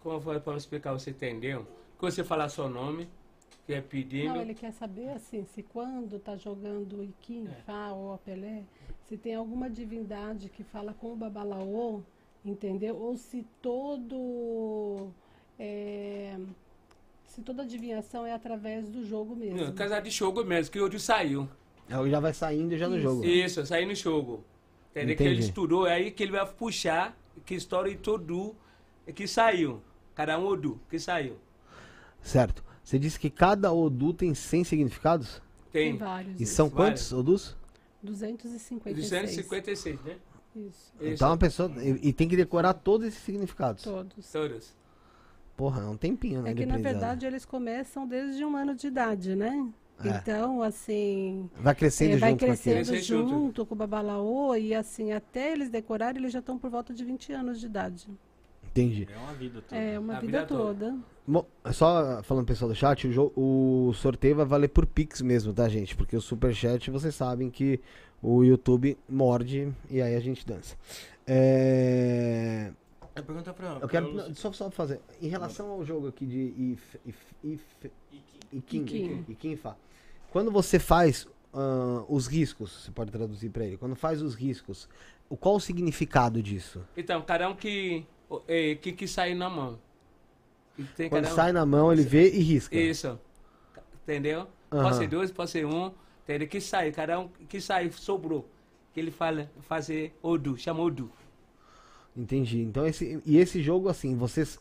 Como 0.00 0.20
foi 0.20 0.38
para 0.40 0.56
explicar, 0.56 0.92
você 0.92 1.10
entendeu? 1.10 1.66
Que 1.96 2.02
você 2.02 2.22
falar 2.22 2.48
seu 2.48 2.68
nome, 2.68 3.08
que 3.66 3.74
é 3.74 3.80
pedindo. 3.80 4.34
Não, 4.34 4.40
ele 4.40 4.54
quer 4.54 4.72
saber 4.72 5.10
assim, 5.10 5.44
se 5.44 5.62
quando 5.62 6.18
tá 6.18 6.36
jogando 6.36 6.98
o 6.98 7.04
Iquim, 7.04 7.48
É. 7.48 7.54
Fá 7.62 7.92
ou 7.92 8.14
Opelé, 8.14 8.62
se 9.08 9.16
tem 9.16 9.34
alguma 9.34 9.68
divindade 9.68 10.48
que 10.48 10.62
fala 10.62 10.94
com 10.94 11.12
o 11.12 11.16
Babalaô, 11.16 12.00
entendeu? 12.44 12.96
Ou 12.96 13.16
se 13.16 13.44
todo. 13.60 15.10
é, 15.58 16.38
se 17.26 17.42
toda 17.42 17.62
adivinhação 17.62 18.24
é 18.24 18.32
através 18.32 18.88
do 18.88 19.04
jogo 19.04 19.34
mesmo. 19.36 19.60
Não, 19.60 19.74
casar 19.74 20.00
de 20.00 20.10
jogo 20.10 20.44
mesmo, 20.44 20.72
que 20.72 20.80
hoje 20.80 20.98
saiu. 21.00 21.48
Aí 21.88 22.10
Já 22.10 22.20
vai 22.20 22.32
saindo 22.34 22.76
já 22.76 22.88
no 22.88 22.96
Isso. 22.96 23.02
jogo. 23.02 23.24
Isso, 23.24 23.66
sair 23.66 23.86
no 23.86 23.94
jogo. 23.94 24.44
Entendeu? 24.90 25.16
Que 25.16 25.22
ele 25.22 25.30
Entendi. 25.34 25.48
estudou, 25.48 25.86
é 25.86 25.94
aí 25.94 26.10
que 26.10 26.22
ele 26.22 26.32
vai 26.32 26.46
puxar 26.46 27.16
que 27.46 27.54
história 27.54 27.90
e 27.90 27.96
todo 27.96 28.54
que 29.14 29.26
saiu. 29.26 29.80
Cada 30.14 30.38
um 30.38 30.46
Odu 30.46 30.80
que 30.90 30.98
saiu. 30.98 31.36
Certo. 32.22 32.64
Você 32.82 32.98
disse 32.98 33.18
que 33.18 33.30
cada 33.30 33.72
Odu 33.72 34.12
tem 34.12 34.34
100 34.34 34.64
significados? 34.64 35.40
Tem 35.70 35.90
Tem 35.90 35.98
vários. 35.98 36.40
E 36.40 36.42
isso. 36.44 36.54
são 36.54 36.68
Vários. 36.68 37.08
quantos 37.08 37.12
Odus? 37.12 37.56
256. 38.02 38.96
256, 38.96 40.00
né? 40.02 40.16
Isso. 40.56 40.92
Então 41.00 41.32
a 41.32 41.36
pessoa. 41.36 41.70
E, 41.78 42.08
e 42.08 42.12
tem 42.12 42.26
que 42.28 42.36
decorar 42.36 42.74
todos 42.74 43.06
esses 43.06 43.22
significados. 43.22 43.84
Todos. 43.84 44.32
Todos. 44.32 44.74
Porra, 45.56 45.82
é 45.82 45.86
um 45.86 45.96
tempinho, 45.96 46.42
né? 46.42 46.50
É 46.50 46.54
que 46.54 46.64
na 46.66 46.78
verdade 46.78 47.26
eles 47.26 47.44
começam 47.44 48.06
desde 48.06 48.44
um 48.44 48.56
ano 48.56 48.74
de 48.74 48.86
idade, 48.86 49.34
né? 49.36 49.68
É. 50.04 50.08
Então, 50.10 50.62
assim, 50.62 51.50
Vai 51.56 51.74
crescendo 51.74 52.14
é, 52.14 52.16
vai 52.18 52.30
junto 52.30 52.46
com 52.46 52.52
aquilo. 52.52 52.62
crescendo 52.74 52.86
Crescer 52.88 53.02
junto. 53.02 53.28
junto 53.30 53.66
com 53.66 53.74
o 53.74 53.78
babalaô 53.78 54.54
e 54.54 54.74
assim, 54.74 55.12
até 55.12 55.52
eles 55.52 55.68
decorarem, 55.70 56.20
eles 56.20 56.32
já 56.32 56.38
estão 56.38 56.56
por 56.58 56.70
volta 56.70 56.94
de 56.94 57.04
20 57.04 57.32
anos 57.32 57.58
de 57.60 57.66
idade. 57.66 58.06
Entendi. 58.70 59.08
É 59.12 59.16
uma 59.18 59.32
vida 59.34 59.60
toda. 59.62 59.80
É, 59.80 59.98
uma 59.98 60.16
A 60.16 60.20
vida, 60.20 60.38
vida 60.38 60.46
toda. 60.46 60.90
toda. 60.90 60.98
Bom, 61.26 61.44
só 61.72 62.22
falando 62.22 62.46
pessoal 62.46 62.68
do 62.70 62.74
chat, 62.76 63.08
o, 63.08 63.12
jo- 63.12 63.32
o 63.36 63.92
sorteio 63.94 64.36
vai 64.36 64.46
valer 64.46 64.68
por 64.68 64.86
Pix 64.86 65.20
mesmo, 65.20 65.52
tá, 65.52 65.68
gente? 65.68 65.96
Porque 65.96 66.16
o 66.16 66.20
Superchat, 66.20 66.90
vocês 66.90 67.14
sabem 67.14 67.50
que 67.50 67.80
o 68.22 68.44
YouTube 68.44 68.96
morde 69.08 69.72
e 69.90 70.00
aí 70.00 70.14
a 70.14 70.20
gente 70.20 70.46
dança. 70.46 70.76
É... 71.26 72.70
É 73.16 73.20
pergunta 73.22 73.52
pra. 73.52 73.78
Eu 73.82 73.88
quero 73.88 74.14
não, 74.14 74.32
só, 74.32 74.52
só 74.52 74.70
fazer. 74.70 75.00
Em 75.20 75.26
relação 75.26 75.70
ao 75.70 75.84
jogo 75.84 76.06
aqui 76.06 76.24
de 76.24 76.54
If, 76.72 76.94
Quando 80.30 80.50
você 80.50 80.78
faz 80.78 81.26
ah, 81.52 82.04
os 82.08 82.26
riscos, 82.26 82.84
você 82.84 82.90
pode 82.90 83.10
traduzir 83.10 83.50
pra 83.50 83.64
ele. 83.64 83.76
Quando 83.76 83.94
faz 83.96 84.22
os 84.22 84.34
riscos, 84.34 84.88
o 85.28 85.36
qual 85.36 85.56
o 85.56 85.60
significado 85.60 86.42
disso? 86.42 86.82
Então, 86.96 87.22
cada 87.22 87.48
um 87.48 87.54
que, 87.56 88.06
é, 88.46 88.74
que, 88.74 88.92
que 88.92 89.08
sai 89.08 89.34
na 89.34 89.48
mão. 89.48 89.78
Tem 90.96 91.08
Quando 91.08 91.26
um- 91.26 91.34
sai 91.34 91.52
na 91.52 91.66
mão, 91.66 91.92
ele 91.92 92.02
vê 92.02 92.30
e 92.30 92.40
risca. 92.40 92.76
Isso. 92.76 93.18
Entendeu? 94.02 94.46
Aham. 94.70 94.82
Pode 94.84 94.96
ser 94.96 95.08
dois, 95.08 95.30
pode 95.32 95.50
ser 95.50 95.66
um. 95.66 95.90
Entendeu? 96.24 96.46
Que 96.46 96.60
sai, 96.60 96.92
cada 96.92 97.18
um 97.18 97.28
que 97.48 97.60
sai, 97.60 97.90
sobrou. 97.90 98.48
Que 98.92 99.00
ele 99.00 99.10
fala, 99.10 99.50
fazer 99.62 100.16
Odu, 100.22 100.56
chama 100.56 100.80
Odu. 100.82 101.10
Entendi. 102.16 102.60
Então 102.60 102.86
esse 102.86 103.20
e 103.24 103.38
esse 103.38 103.62
jogo 103.62 103.88
assim, 103.88 104.16
vocês 104.16 104.58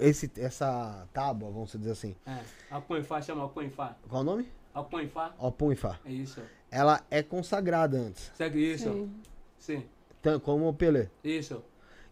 esse 0.00 0.30
essa 0.38 1.06
tábua, 1.12 1.50
vamos 1.50 1.72
dizer 1.72 1.90
assim. 1.90 2.14
É. 2.26 2.38
Alpõe-fá, 2.70 3.20
chama 3.20 3.42
Alpõe-fá. 3.42 3.96
Qual 4.08 4.22
o 4.22 4.24
nome? 4.24 4.48
Alpõe-fá. 4.72 5.34
Opum 5.38 5.70
e 5.72 5.76
Fá. 5.76 6.00
É 6.04 6.10
isso. 6.12 6.42
Ela 6.70 7.00
é 7.10 7.22
consagrada 7.22 7.96
antes, 7.96 8.32
Segue 8.34 8.72
isso. 8.72 8.90
Sim. 8.90 9.14
Sim. 9.58 9.86
tan- 10.20 10.40
como 10.40 10.68
o 10.68 10.74
Pelé. 10.74 11.08
Isso. 11.22 11.62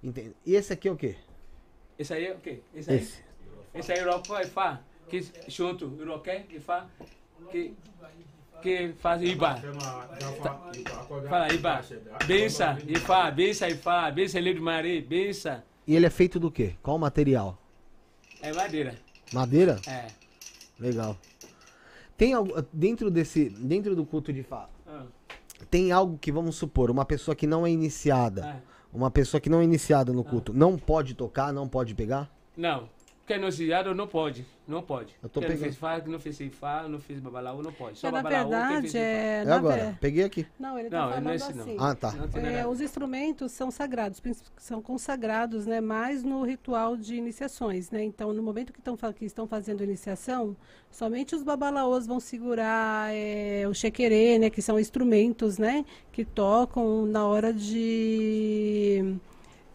Entende? 0.02 0.34
E 0.46 0.54
esse 0.54 0.72
aqui 0.72 0.86
é 0.88 0.92
o 0.92 0.96
quê? 0.96 1.16
Esse 1.98 2.14
aí 2.14 2.26
é 2.26 2.32
o 2.34 2.38
quê? 2.38 2.60
Esse 2.74 2.90
aí? 2.90 2.96
Esse. 2.98 3.24
Esse 3.74 3.92
aí 3.92 3.98
é 3.98 4.04
Alpõe-fá. 4.04 4.80
Que 5.08 5.20
junto, 5.48 5.92
Iroqué 6.00 6.46
e 6.50 6.60
Fá. 6.60 6.86
Que, 7.50 7.74
que 8.62 8.92
faz 9.00 9.20
Iba. 9.22 9.56
Fala, 11.28 11.52
Iba. 11.52 11.80
Bença, 12.26 12.78
Ifá, 12.86 13.30
bença, 13.30 13.68
Ifá, 13.68 14.10
bença, 14.10 14.38
Lei 14.40 14.54
do 14.54 14.62
Maré, 14.62 15.00
bença. 15.00 15.64
E 15.86 15.96
ele 15.96 16.06
é 16.06 16.10
feito 16.10 16.38
do 16.38 16.50
quê? 16.50 16.74
Qual 16.82 16.96
o 16.96 17.00
material? 17.00 17.58
É 18.40 18.52
madeira. 18.52 18.94
Madeira? 19.32 19.80
É. 19.86 20.06
Legal. 20.78 21.16
Tem 22.16 22.34
algo 22.34 22.54
dentro 22.72 23.10
desse 23.10 23.48
dentro 23.48 23.96
do 23.96 24.04
culto 24.04 24.32
de 24.32 24.42
Fá? 24.42 24.68
Ah, 24.86 25.04
Tem 25.70 25.90
algo 25.92 26.18
que 26.18 26.30
vamos 26.30 26.56
supor, 26.56 26.90
uma 26.90 27.04
pessoa 27.04 27.34
que 27.34 27.46
não 27.46 27.66
é 27.66 27.70
iniciada, 27.70 28.44
ah. 28.46 28.60
uma 28.92 29.10
pessoa 29.10 29.40
que 29.40 29.48
não 29.48 29.60
é 29.60 29.64
iniciada 29.64 30.12
no 30.12 30.22
culto, 30.22 30.52
não 30.52 30.76
pode 30.76 31.14
tocar, 31.14 31.52
não 31.52 31.68
pode 31.68 31.94
pegar? 31.94 32.30
Não. 32.56 32.88
Quem 33.24 33.38
não 33.38 33.50
se 33.52 33.68
não 33.68 33.94
não 33.94 34.06
pode. 34.08 34.44
Não 34.66 34.82
pode. 34.82 35.14
Eu 35.22 35.28
tô 35.28 35.40
Quem 35.40 35.48
não 35.48 35.54
pegando. 35.54 35.64
fez 35.64 35.76
Fá, 35.76 36.00
que 36.00 36.10
não 36.10 36.18
fez 36.18 36.40
Ifá, 36.40 36.88
não 36.88 36.98
fez 36.98 37.20
Babalaú, 37.20 37.62
não 37.62 37.72
pode. 37.72 37.98
Só 37.98 38.08
É, 38.08 38.10
na 38.10 38.20
Babalaú, 38.22 38.50
quem 38.50 38.58
verdade, 38.60 38.82
fez 38.90 38.94
é. 38.96 39.44
É 39.46 39.52
agora. 39.52 39.84
ver- 39.84 39.98
Peguei 40.00 40.24
aqui. 40.24 40.46
Não, 40.58 40.76
ele 40.78 40.90
tá 40.90 40.98
Não, 41.02 41.08
falando 41.08 41.24
não 41.24 41.30
é 41.30 41.36
esse 41.36 41.54
não. 41.54 41.62
assim. 41.62 41.76
Ah, 41.78 41.94
tá. 41.94 42.12
Não 42.12 42.24
É, 42.48 42.66
os 42.66 42.80
instrumentos 42.80 43.52
são 43.52 43.70
sagrados, 43.70 44.20
são 44.56 44.82
consagrados, 44.82 45.66
né, 45.66 45.80
mais 45.80 46.24
no 46.24 46.42
ritual 46.42 46.96
de 46.96 47.14
iniciações, 47.14 47.90
né? 47.92 48.02
Então, 48.02 48.32
no 48.32 48.42
momento 48.42 48.72
que 48.72 48.80
que 49.12 49.24
estão 49.24 49.46
fazendo 49.46 49.84
iniciação, 49.84 50.56
somente 50.90 51.34
os 51.36 51.42
babalaôs 51.44 52.06
vão 52.06 52.18
segurar 52.18 53.14
é, 53.14 53.66
o 53.68 53.74
chequerê, 53.74 54.38
né, 54.38 54.50
que 54.50 54.60
são 54.60 54.78
instrumentos, 54.80 55.58
né, 55.58 55.84
que 56.10 56.24
tocam 56.24 57.06
na 57.06 57.24
hora 57.26 57.52
de 57.52 59.16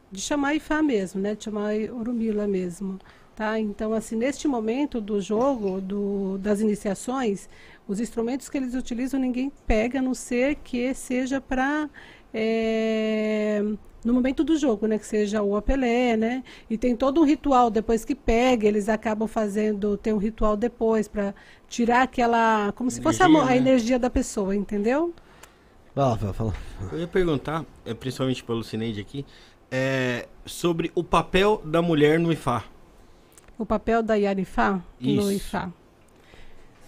de 0.10 0.22
chamar 0.22 0.56
Ifá 0.56 0.82
mesmo, 0.82 1.20
né, 1.22 1.36
de 1.36 1.44
chamar 1.44 1.74
Orumila 1.94 2.48
mesmo. 2.48 2.98
Tá? 3.38 3.60
Então, 3.60 3.94
assim, 3.94 4.16
neste 4.16 4.48
momento 4.48 5.00
do 5.00 5.22
jogo, 5.22 5.80
do, 5.80 6.40
das 6.40 6.60
iniciações, 6.60 7.48
os 7.88 8.00
instrumentos 8.00 8.50
que 8.50 8.58
eles 8.58 8.74
utilizam 8.74 9.20
ninguém 9.20 9.52
pega, 9.68 10.00
a 10.00 10.02
não 10.02 10.16
ser 10.16 10.56
que 10.56 10.92
seja 10.96 11.40
para 11.40 11.88
no 14.04 14.14
momento 14.14 14.44
do 14.44 14.58
jogo, 14.58 14.88
né, 14.88 14.98
que 14.98 15.06
seja 15.06 15.42
o 15.42 15.56
apelé, 15.56 16.16
né? 16.16 16.44
E 16.70 16.78
tem 16.78 16.96
todo 16.96 17.22
um 17.22 17.26
ritual 17.26 17.70
depois 17.70 18.06
que 18.06 18.16
pega, 18.16 18.68
eles 18.68 18.88
acabam 18.90 19.28
fazendo, 19.28 19.98
tem 19.98 20.14
um 20.14 20.18
ritual 20.18 20.56
depois 20.56 21.08
para 21.08 21.34
tirar 21.68 22.04
aquela, 22.04 22.72
como 22.74 22.90
se 22.90 23.02
fosse 23.02 23.22
a, 23.22 23.30
mo- 23.30 23.42
a 23.42 23.56
Energia, 23.56 23.62
né? 23.62 23.72
energia 23.72 24.00
da 24.00 24.10
pessoa, 24.10 24.56
entendeu? 24.56 25.14
Fala, 25.94 26.18
fala, 26.18 26.34
fala. 26.34 26.54
Eu 26.92 27.00
ia 27.00 27.08
perguntar, 27.08 27.66
é, 27.86 27.94
principalmente 27.94 28.44
pelo 28.44 28.64
Cineide 28.64 29.02
aqui, 29.02 29.26
é, 29.72 30.28
sobre 30.46 30.92
o 30.96 31.04
papel 31.04 31.62
da 31.66 31.82
mulher 31.82 32.20
no 32.20 32.32
Ifá. 32.32 32.64
O 33.58 33.66
papel 33.66 34.04
da 34.04 34.16
Yarifá 34.16 34.82
no 35.00 35.32
Isso. 35.32 35.32
Ifá. 35.32 35.72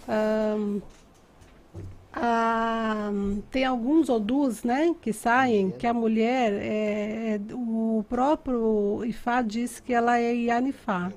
Ahn, 0.08 0.80
ah, 2.12 3.10
tem 3.50 3.64
alguns 3.64 4.08
odus, 4.08 4.64
né, 4.64 4.94
que 5.00 5.12
saem, 5.12 5.70
que 5.70 5.86
a 5.86 5.94
mulher, 5.94 6.52
é, 6.52 7.36
é, 7.36 7.40
o 7.52 8.04
próprio 8.08 9.04
Ifá 9.04 9.42
diz 9.42 9.78
que 9.78 9.92
ela 9.92 10.18
é 10.18 10.34
Yanifá. 10.34 11.12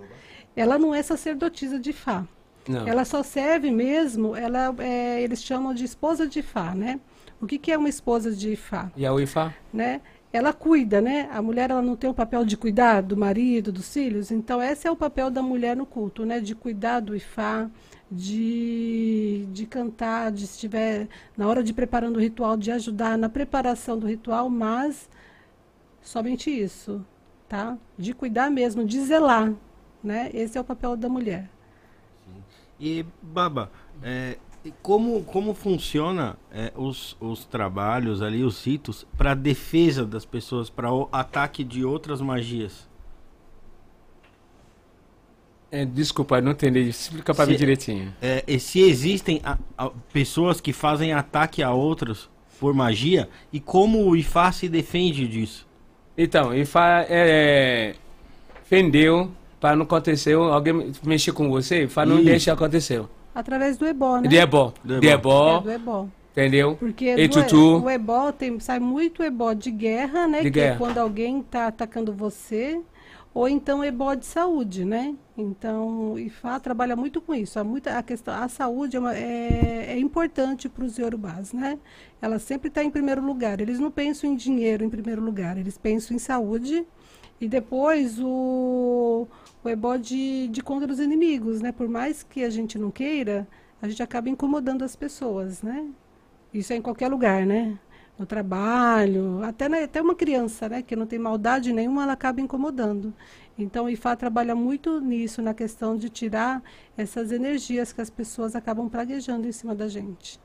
Ela 0.55 0.77
não 0.77 0.93
é 0.93 1.01
sacerdotisa 1.01 1.79
de 1.79 1.89
Ifá. 1.89 2.25
Não. 2.67 2.87
Ela 2.87 3.03
só 3.05 3.23
serve 3.23 3.71
mesmo, 3.71 4.35
ela, 4.35 4.73
é, 4.79 5.21
eles 5.21 5.43
chamam 5.43 5.73
de 5.73 5.83
esposa 5.83 6.27
de 6.27 6.39
Ifá, 6.39 6.75
né? 6.75 6.99
O 7.41 7.47
que, 7.47 7.57
que 7.57 7.71
é 7.71 7.77
uma 7.77 7.89
esposa 7.89 8.31
de 8.31 8.53
Ifá? 8.53 8.91
E 8.95 9.05
a 9.05 9.13
Ifá? 9.19 9.53
né? 9.73 9.99
Ela 10.33 10.51
cuida, 10.51 10.99
né? 10.99 11.29
A 11.31 11.43
mulher 11.43 11.69
ela 11.69 11.81
não 11.81 11.95
tem 11.95 12.09
o 12.09 12.13
papel 12.13 12.43
de 12.43 12.57
cuidar 12.57 13.01
do 13.01 13.15
marido, 13.15 13.71
dos 13.71 13.93
filhos. 13.93 14.31
Então 14.31 14.61
esse 14.61 14.87
é 14.87 14.91
o 14.91 14.95
papel 14.95 15.29
da 15.29 15.43
mulher 15.43 15.77
no 15.77 15.85
culto, 15.85 16.25
né? 16.25 16.39
De 16.39 16.55
cuidar 16.55 17.01
do 17.01 17.15
ifá, 17.15 17.69
de, 18.09 19.47
de 19.51 19.67
cantar, 19.67 20.31
de 20.31 20.45
estiver 20.45 21.07
na 21.37 21.47
hora 21.47 21.63
de 21.63 21.71
preparando 21.71 22.17
o 22.17 22.19
ritual, 22.19 22.57
de 22.57 22.71
ajudar 22.71 23.15
na 23.15 23.29
preparação 23.29 23.97
do 23.97 24.07
ritual, 24.07 24.49
mas 24.49 25.07
somente 26.01 26.49
isso, 26.49 27.05
tá? 27.47 27.77
De 27.95 28.11
cuidar 28.11 28.49
mesmo, 28.49 28.83
de 28.83 29.01
zelar, 29.01 29.53
né? 30.03 30.31
Esse 30.33 30.57
é 30.57 30.61
o 30.61 30.63
papel 30.63 30.97
da 30.97 31.07
mulher. 31.07 31.47
E, 32.79 33.05
Baba, 33.21 33.71
é, 34.01 34.37
como, 34.81 35.23
como 35.23 35.53
funciona 35.53 36.37
é, 36.51 36.71
os, 36.75 37.17
os 37.19 37.43
trabalhos 37.45 38.21
ali, 38.21 38.43
os 38.43 38.65
ritos, 38.65 39.05
para 39.17 39.33
defesa 39.33 40.05
das 40.05 40.25
pessoas, 40.25 40.69
para 40.69 40.91
o 40.93 41.09
ataque 41.11 41.63
de 41.63 41.83
outras 41.83 42.21
magias? 42.21 42.87
É, 45.71 45.83
desculpa, 45.85 46.39
não 46.39 46.51
entendi. 46.51 46.81
Explica 46.87 47.33
Se- 47.33 47.51
mim 47.51 47.57
direitinho. 47.57 48.13
É, 48.21 48.43
e 48.47 48.59
se 48.59 48.79
existem 48.79 49.41
a- 49.43 49.57
a- 49.77 49.89
pessoas 50.11 50.61
que 50.61 50.71
fazem 50.71 51.13
ataque 51.13 51.63
a 51.63 51.71
outros 51.71 52.29
por 52.59 52.73
magia, 52.73 53.27
e 53.51 53.59
como 53.59 54.05
o 54.07 54.15
Ifá 54.15 54.51
se 54.51 54.69
defende 54.69 55.27
disso? 55.27 55.67
Então, 56.17 56.53
Ifá 56.55 57.05
é, 57.09 57.95
fendeu 58.63 59.31
para 59.59 59.75
não 59.75 59.83
acontecer, 59.83 60.33
alguém 60.35 60.93
mexer 61.03 61.31
com 61.33 61.49
você, 61.49 61.83
Ifá 61.85 62.05
não 62.05 62.17
Isso. 62.17 62.25
deixa 62.25 62.53
acontecer. 62.53 63.03
Através 63.33 63.77
do 63.77 63.85
ebó, 63.85 64.17
né? 64.19 64.27
De 64.27 64.35
ebó, 64.37 64.73
Do 64.83 64.99
de 64.99 65.07
É, 65.07 65.11
ebó, 65.11 65.59
do 65.59 65.71
ebó. 65.71 66.07
entendeu? 66.31 66.75
Porque 66.75 67.15
E 67.17 67.27
do 67.27 67.41
tutu. 67.43 67.83
o 67.83 67.89
ebó 67.89 68.31
tem, 68.31 68.59
sai 68.59 68.79
muito 68.79 69.23
ebó 69.23 69.53
de 69.53 69.71
guerra, 69.71 70.27
né? 70.27 70.41
De 70.41 70.51
que 70.51 70.59
é 70.59 70.63
guerra. 70.65 70.77
quando 70.77 70.97
alguém 70.99 71.39
está 71.39 71.67
atacando 71.67 72.13
você, 72.13 72.79
ou 73.33 73.49
então 73.49 73.83
ebó 73.83 74.13
de 74.13 74.25
saúde, 74.27 74.85
né? 74.85 75.15
Então, 75.35 76.11
o 76.13 76.19
IFA 76.19 76.59
trabalha 76.59 76.95
muito 76.95 77.19
com 77.19 77.33
isso. 77.33 77.57
Há 77.59 77.63
muita, 77.63 77.97
a, 77.97 78.03
questão, 78.03 78.31
a 78.35 78.47
saúde 78.47 78.95
é, 78.95 78.99
uma- 78.99 79.15
é, 79.17 79.87
é 79.89 79.97
importante 79.99 80.69
para 80.69 80.85
os 80.85 80.99
iorubás, 80.99 81.51
né? 81.53 81.79
Ela 82.21 82.37
sempre 82.37 82.67
está 82.67 82.83
em 82.83 82.91
primeiro 82.91 83.25
lugar. 83.25 83.59
Eles 83.59 83.79
não 83.79 83.89
pensam 83.89 84.29
em 84.29 84.35
dinheiro 84.35 84.85
em 84.85 84.89
primeiro 84.89 85.23
lugar, 85.23 85.57
eles 85.57 85.75
pensam 85.77 86.15
em 86.15 86.19
saúde 86.19 86.85
e 87.41 87.47
depois 87.47 88.19
o, 88.19 89.27
o 89.63 89.69
ebó 89.69 89.95
de, 89.97 90.47
de 90.49 90.61
contra 90.61 90.91
os 90.91 90.99
inimigos, 90.99 91.61
né? 91.61 91.71
Por 91.71 91.87
mais 91.87 92.23
que 92.23 92.43
a 92.43 92.49
gente 92.49 92.77
não 92.77 92.91
queira, 92.91 93.47
a 93.81 93.87
gente 93.87 94.01
acaba 94.03 94.29
incomodando 94.29 94.83
as 94.83 94.95
pessoas, 94.95 95.61
né? 95.63 95.89
Isso 96.53 96.73
é 96.73 96.75
em 96.77 96.81
qualquer 96.81 97.09
lugar, 97.09 97.45
né? 97.45 97.79
No 98.17 98.25
trabalho, 98.25 99.43
até, 99.43 99.67
na- 99.69 99.83
até 99.83 100.01
uma 100.01 100.15
criança, 100.15 100.69
né? 100.69 100.81
Que 100.83 100.95
não 100.95 101.05
tem 101.07 101.19
maldade 101.19 101.73
nenhuma, 101.73 102.03
ela 102.03 102.13
acaba 102.13 102.41
incomodando. 102.41 103.13
Então, 103.57 103.85
o 103.85 103.89
IFA 103.89 104.15
trabalha 104.15 104.55
muito 104.55 104.99
nisso, 105.01 105.41
na 105.41 105.53
questão 105.53 105.97
de 105.97 106.09
tirar 106.09 106.63
essas 106.97 107.31
energias 107.31 107.91
que 107.93 108.01
as 108.01 108.09
pessoas 108.09 108.55
acabam 108.55 108.89
praguejando 108.89 109.47
em 109.47 109.51
cima 109.51 109.75
da 109.75 109.87
gente. 109.87 110.39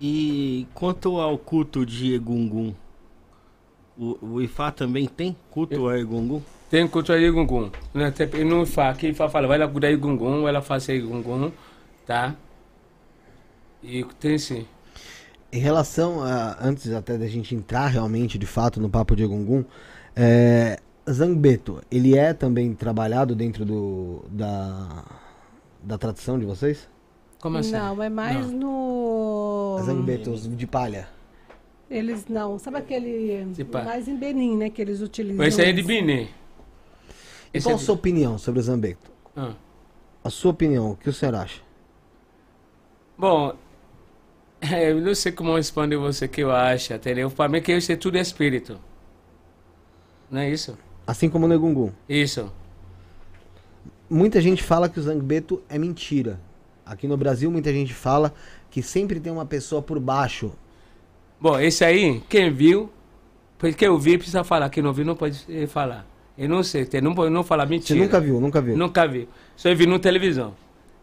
E 0.00 0.66
quanto 0.74 1.18
ao 1.18 1.38
culto 1.38 1.86
de 1.86 2.12
Egungun, 2.14 2.74
o, 3.98 4.18
o 4.34 4.40
Ifá 4.42 4.70
também 4.70 5.06
tem 5.06 5.36
culto 5.50 5.88
a 5.88 5.98
Egungun? 5.98 6.42
Tem 6.72 6.88
cultura 6.88 7.20
de 7.20 7.30
gungun. 7.30 7.70
Né? 7.92 8.10
Tem- 8.10 8.44
No 8.46 8.62
Ifá, 8.62 8.94
que 8.94 9.08
Ifá 9.08 9.28
fala, 9.28 9.46
vai 9.46 9.58
lá 9.58 9.68
cuidar 9.68 9.90
de 9.90 9.96
gungun, 9.96 10.48
ela 10.48 10.62
faz 10.62 10.88
aí 10.88 11.02
gungun, 11.02 11.52
tá? 12.06 12.34
E 13.82 14.02
tem 14.18 14.38
sim. 14.38 14.64
Em 15.52 15.58
relação 15.58 16.22
a. 16.22 16.56
Antes 16.66 16.90
até 16.90 17.18
da 17.18 17.26
gente 17.26 17.54
entrar 17.54 17.88
realmente, 17.88 18.38
de 18.38 18.46
fato, 18.46 18.80
no 18.80 18.88
papo 18.88 19.14
de 19.14 19.22
Egungun, 19.22 19.66
é, 20.16 20.78
Zangbeto, 21.10 21.82
ele 21.90 22.16
é 22.16 22.32
também 22.32 22.72
trabalhado 22.72 23.34
dentro 23.34 23.66
do, 23.66 24.24
da, 24.30 25.04
da 25.82 25.98
tradição 25.98 26.38
de 26.38 26.46
vocês? 26.46 26.88
Como 27.38 27.58
assim? 27.58 27.72
Não, 27.72 28.02
é 28.02 28.08
mais 28.08 28.50
no. 28.50 29.76
Zangbetos 29.84 30.48
de 30.56 30.66
palha. 30.66 31.06
Eles 31.90 32.24
não. 32.30 32.58
Sabe 32.58 32.78
aquele. 32.78 33.46
Mais 33.84 34.08
em 34.08 34.16
Benin, 34.16 34.56
né? 34.56 34.70
Que 34.70 34.80
eles 34.80 35.02
utilizam. 35.02 35.44
Esse 35.44 35.60
aí 35.60 35.68
é 35.68 35.72
de 35.74 35.82
Benin. 35.82 36.28
Esse 37.52 37.66
qual 37.66 37.72
é 37.72 37.76
a 37.76 37.78
sua 37.78 37.94
opinião 37.94 38.38
sobre 38.38 38.60
o 38.60 38.62
Zambeto? 38.62 39.10
Ah. 39.36 39.54
A 40.24 40.30
sua 40.30 40.52
opinião, 40.52 40.92
o 40.92 40.96
que 40.96 41.08
o 41.08 41.12
senhor 41.12 41.34
acha? 41.34 41.60
Bom, 43.18 43.54
eu 44.60 45.00
não 45.00 45.14
sei 45.14 45.32
como 45.32 45.56
responder 45.56 45.96
você 45.96 46.28
que 46.28 46.42
eu 46.42 46.50
acho, 46.50 46.94
entendeu? 46.94 47.30
Para 47.30 47.48
mim 47.48 47.60
que 47.60 47.72
isso 47.72 47.92
é 47.92 47.96
tudo 47.96 48.16
espírito. 48.16 48.78
Não 50.30 50.40
é 50.40 50.50
isso? 50.50 50.78
Assim 51.06 51.28
como 51.28 51.46
o 51.46 51.48
Negungun. 51.48 51.90
Isso. 52.08 52.50
Muita 54.08 54.40
gente 54.40 54.62
fala 54.62 54.88
que 54.88 54.98
o 54.98 55.02
Zangbeto 55.02 55.62
é 55.68 55.78
mentira. 55.78 56.40
Aqui 56.86 57.06
no 57.06 57.16
Brasil, 57.16 57.50
muita 57.50 57.72
gente 57.72 57.92
fala 57.92 58.32
que 58.70 58.82
sempre 58.82 59.20
tem 59.20 59.32
uma 59.32 59.44
pessoa 59.44 59.82
por 59.82 59.98
baixo. 59.98 60.52
Bom, 61.40 61.58
esse 61.58 61.84
aí, 61.84 62.22
quem 62.28 62.52
viu, 62.52 62.90
porque 63.58 63.86
eu 63.86 63.98
vi, 63.98 64.16
precisa 64.16 64.44
falar. 64.44 64.70
Quem 64.70 64.82
não 64.82 64.92
viu, 64.92 65.04
não 65.04 65.16
pode 65.16 65.44
eh, 65.48 65.66
falar. 65.66 66.06
Eu 66.36 66.48
não 66.48 66.62
sei, 66.62 66.84
tem- 66.86 67.00
não 67.00 67.14
pode 67.14 67.30
não 67.32 67.44
falar 67.44 67.64
Você 67.66 67.70
mentira. 67.70 68.00
nunca 68.00 68.20
viu, 68.20 68.40
nunca 68.40 68.60
viu. 68.60 68.76
Nunca 68.76 69.06
vi. 69.06 69.28
Só 69.56 69.68
eu 69.68 69.76
vi 69.76 69.86
no 69.86 69.98
televisão. 69.98 70.54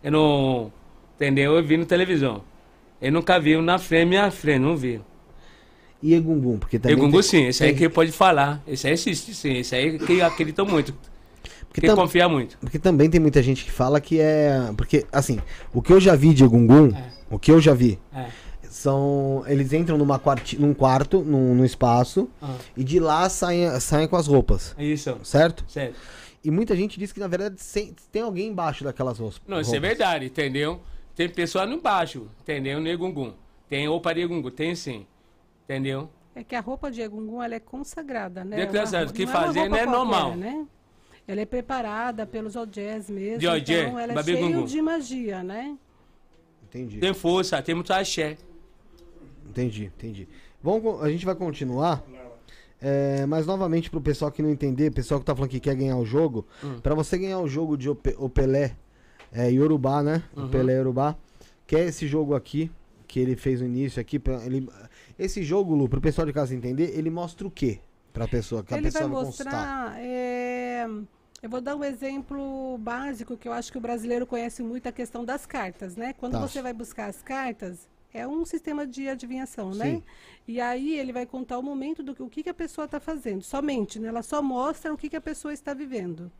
Eu 0.03 0.11
não. 0.11 0.73
Entendeu? 1.15 1.55
Eu 1.55 1.63
vi 1.63 1.77
no 1.77 1.85
televisão. 1.85 2.41
Eu 3.01 3.11
nunca 3.11 3.39
vi 3.39 3.55
na 3.61 3.77
frente, 3.77 4.07
minha 4.09 4.31
frente, 4.31 4.59
não 4.59 4.75
vi. 4.75 4.99
E 6.01 6.13
Egungun, 6.13 6.57
porque 6.57 6.79
também. 6.79 6.97
Egungu 6.97 7.13
tem- 7.13 7.21
sim, 7.23 7.45
esse 7.47 7.63
aí 7.63 7.69
tem- 7.71 7.77
que 7.77 7.89
pode 7.89 8.11
falar. 8.11 8.61
Esse 8.67 8.87
aí 8.87 8.93
existe 8.93 9.33
sim, 9.33 9.57
esse 9.57 9.75
aí 9.75 9.99
que 9.99 10.21
acredita 10.21 10.63
muito. 10.63 10.93
Porque 11.67 11.81
Que 11.81 11.87
tam- 11.87 11.95
confia 11.95 12.27
muito. 12.27 12.57
Porque 12.59 12.79
também 12.79 13.09
tem 13.09 13.19
muita 13.21 13.43
gente 13.43 13.63
que 13.63 13.71
fala 13.71 14.01
que 14.01 14.19
é. 14.19 14.71
Porque, 14.75 15.05
assim, 15.11 15.39
o 15.73 15.81
que 15.81 15.93
eu 15.93 15.99
já 15.99 16.15
vi 16.15 16.33
de 16.33 16.43
Egungun, 16.43 16.91
o 17.29 17.37
que 17.37 17.51
eu 17.51 17.61
já 17.61 17.73
vi, 17.73 17.99
É. 18.15 18.25
são. 18.69 19.43
Eles 19.47 19.73
entram 19.73 19.97
numa 19.97 20.17
quarti, 20.19 20.59
num 20.59 20.73
quarto, 20.73 21.19
num, 21.21 21.53
num 21.55 21.65
espaço, 21.65 22.29
Ah. 22.41 22.55
e 22.77 22.83
de 22.83 22.99
lá 22.99 23.27
saem, 23.29 23.79
saem 23.79 24.07
com 24.07 24.15
as 24.15 24.27
roupas. 24.27 24.75
Isso. 24.77 25.17
Certo? 25.23 25.65
Certo. 25.67 25.95
E 26.43 26.49
muita 26.49 26.75
gente 26.75 26.97
diz 26.97 27.11
que, 27.11 27.19
na 27.19 27.27
verdade, 27.27 27.55
tem 28.11 28.21
alguém 28.21 28.47
embaixo 28.47 28.83
daquelas 28.83 29.17
roupas. 29.19 29.41
Não, 29.47 29.59
isso 29.59 29.75
é 29.75 29.79
verdade, 29.79 30.25
entendeu? 30.27 30.79
Tem 31.15 31.27
pessoa 31.27 31.65
no 31.65 31.81
baixo, 31.81 32.27
entendeu? 32.41 32.79
No 32.79 32.87
Egungun. 32.87 33.33
Tem 33.67 33.87
roupa 33.87 34.13
de 34.13 34.21
Egungun, 34.21 34.49
tem 34.49 34.73
sim. 34.73 35.05
Entendeu? 35.65 36.09
É 36.33 36.43
que 36.43 36.55
a 36.55 36.61
roupa 36.61 36.89
de 36.89 37.01
Egungun 37.01 37.43
ela 37.43 37.55
é 37.55 37.59
consagrada, 37.59 38.45
né? 38.45 38.55
Declarada, 38.65 39.05
Uma- 39.07 39.11
que 39.13 39.25
não 39.25 39.31
é 39.31 39.35
fazer 39.35 39.59
roupa 39.59 39.75
não 39.75 39.77
é 39.83 39.85
normal. 39.85 40.35
Né? 40.37 40.65
Ela 41.27 41.41
é 41.41 41.45
preparada 41.45 42.25
pelos 42.25 42.55
odés 42.55 43.09
mesmo. 43.09 43.39
De 43.39 43.47
odé, 43.47 43.83
então 43.83 43.99
ela 43.99 44.13
é 44.19 44.23
cheia 44.23 44.63
de 44.63 44.81
magia, 44.81 45.43
né? 45.43 45.77
Entendi. 46.63 46.99
Tem 46.99 47.13
força, 47.13 47.61
tem 47.61 47.75
muito 47.75 47.91
axé. 47.91 48.37
Entendi, 49.61 49.85
entendi. 49.85 50.27
Vamos, 50.61 51.01
a 51.01 51.09
gente 51.09 51.25
vai 51.25 51.35
continuar. 51.35 52.03
É, 52.81 53.25
mas 53.25 53.45
novamente 53.45 53.89
pro 53.89 53.99
pessoal 53.99 54.31
que 54.31 54.41
não 54.41 54.49
entender, 54.49 54.89
pessoal 54.91 55.19
que 55.19 55.25
tá 55.25 55.35
falando 55.35 55.49
que 55.51 55.59
quer 55.59 55.75
ganhar 55.75 55.97
o 55.97 56.05
jogo, 56.05 56.45
Hum. 56.63 56.79
pra 56.81 56.95
você 56.95 57.17
ganhar 57.17 57.39
o 57.39 57.47
jogo 57.47 57.77
de 57.77 57.89
Ope- 57.89 58.15
Opelé 58.17 58.73
é, 59.33 59.49
Yorubá, 59.51 60.01
né? 60.01 60.23
Uhum. 60.35 60.45
Opelé 60.45 60.77
Yorubá, 60.77 61.15
que 61.67 61.75
é 61.75 61.83
esse 61.85 62.07
jogo 62.07 62.33
aqui 62.35 62.71
que 63.05 63.19
ele 63.19 63.35
fez 63.35 63.59
no 63.59 63.67
início 63.67 63.99
aqui, 63.99 64.17
pra, 64.17 64.45
ele, 64.45 64.69
esse 65.17 65.43
jogo, 65.43 65.75
Lu, 65.75 65.89
pro 65.89 65.99
pessoal 65.99 66.25
de 66.25 66.31
casa 66.31 66.55
entender, 66.55 66.97
ele 66.97 67.09
mostra 67.09 67.45
o 67.45 67.51
quê 67.51 67.79
pra 68.13 68.27
pessoa 68.27 68.63
que 68.63 68.73
a 68.73 68.77
Ele 68.77 68.89
vai 68.89 69.01
pessoa 69.01 69.09
vai 69.13 69.25
mostrar. 69.25 69.95
é, 69.99 70.87
Eu 71.41 71.49
vou 71.49 71.59
dar 71.61 71.75
um 71.75 71.83
exemplo 71.83 72.77
básico 72.79 73.35
que 73.35 73.47
eu 73.47 73.51
acho 73.53 73.71
que 73.71 73.77
o 73.77 73.81
brasileiro 73.81 74.25
conhece 74.25 74.61
muito 74.63 74.87
a 74.87 74.91
questão 74.91 75.25
das 75.25 75.45
cartas, 75.45 75.95
né? 75.97 76.13
Quando 76.17 76.33
Tá. 76.33 76.39
você 76.47 76.61
vai 76.61 76.71
buscar 76.73 77.07
as 77.09 77.21
cartas, 77.21 77.87
é 78.13 78.27
um 78.27 78.43
sistema 78.45 78.87
de 78.87 79.07
adivinhação, 79.07 79.71
né? 79.71 79.95
Sim. 79.95 80.03
E 80.47 80.59
aí 80.59 80.97
ele 80.97 81.13
vai 81.13 81.25
contar 81.25 81.59
o 81.59 81.63
momento 81.63 82.01
do 82.01 82.15
que, 82.15 82.23
o 82.23 82.29
que, 82.29 82.43
que 82.43 82.49
a 82.49 82.53
pessoa 82.53 82.85
está 82.85 82.99
fazendo. 82.99 83.43
Somente, 83.43 83.99
né? 83.99 84.07
Ela 84.07 84.23
só 84.23 84.41
mostra 84.41 84.93
o 84.93 84.97
que, 84.97 85.09
que 85.09 85.15
a 85.15 85.21
pessoa 85.21 85.53
está 85.53 85.73
vivendo. 85.73 86.31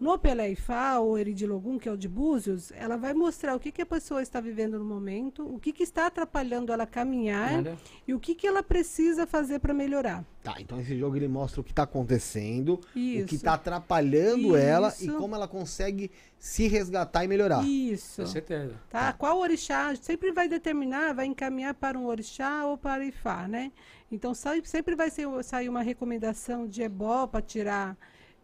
No 0.00 0.16
Pelé 0.16 0.52
Ifá, 0.52 1.00
ou 1.00 1.18
Eridilogum, 1.18 1.76
que 1.76 1.88
é 1.88 1.92
o 1.92 1.96
de 1.96 2.08
Búzios, 2.08 2.70
ela 2.70 2.96
vai 2.96 3.12
mostrar 3.12 3.56
o 3.56 3.58
que, 3.58 3.72
que 3.72 3.82
a 3.82 3.86
pessoa 3.86 4.22
está 4.22 4.40
vivendo 4.40 4.78
no 4.78 4.84
momento, 4.84 5.42
o 5.44 5.58
que, 5.58 5.72
que 5.72 5.82
está 5.82 6.06
atrapalhando 6.06 6.72
ela 6.72 6.86
caminhar 6.86 7.54
Nada. 7.54 7.76
e 8.06 8.14
o 8.14 8.20
que, 8.20 8.32
que 8.32 8.46
ela 8.46 8.62
precisa 8.62 9.26
fazer 9.26 9.58
para 9.58 9.74
melhorar. 9.74 10.24
Tá, 10.40 10.54
então 10.60 10.78
esse 10.80 10.96
jogo 10.96 11.16
ele 11.16 11.26
mostra 11.26 11.60
o 11.60 11.64
que 11.64 11.74
tá 11.74 11.82
acontecendo, 11.82 12.74
o 12.74 12.78
que 12.94 13.34
Isso. 13.34 13.42
tá 13.44 13.54
atrapalhando 13.54 14.56
ela 14.56 14.94
e 15.00 15.06
Isso. 15.06 15.16
como 15.16 15.34
ela 15.34 15.48
consegue 15.48 16.12
se 16.38 16.68
resgatar 16.68 17.24
e 17.24 17.28
melhorar. 17.28 17.66
Isso. 17.66 18.22
Com 18.22 18.28
certeza. 18.28 18.74
Tá? 18.88 19.12
Qual 19.12 19.36
orixá 19.40 19.96
sempre 19.96 20.30
vai 20.30 20.48
determinar, 20.48 21.12
vai 21.12 21.26
encaminhar 21.26 21.74
para 21.74 21.98
um 21.98 22.06
orixá 22.06 22.64
ou 22.66 22.78
para 22.78 23.04
Ifá, 23.04 23.48
né? 23.48 23.72
Então 24.12 24.32
sai- 24.32 24.62
sempre 24.64 24.94
vai 24.94 25.10
ser, 25.10 25.26
sair 25.42 25.68
uma 25.68 25.82
recomendação 25.82 26.68
de 26.68 26.82
ebó 26.82 27.26
para 27.26 27.42
tirar 27.42 27.96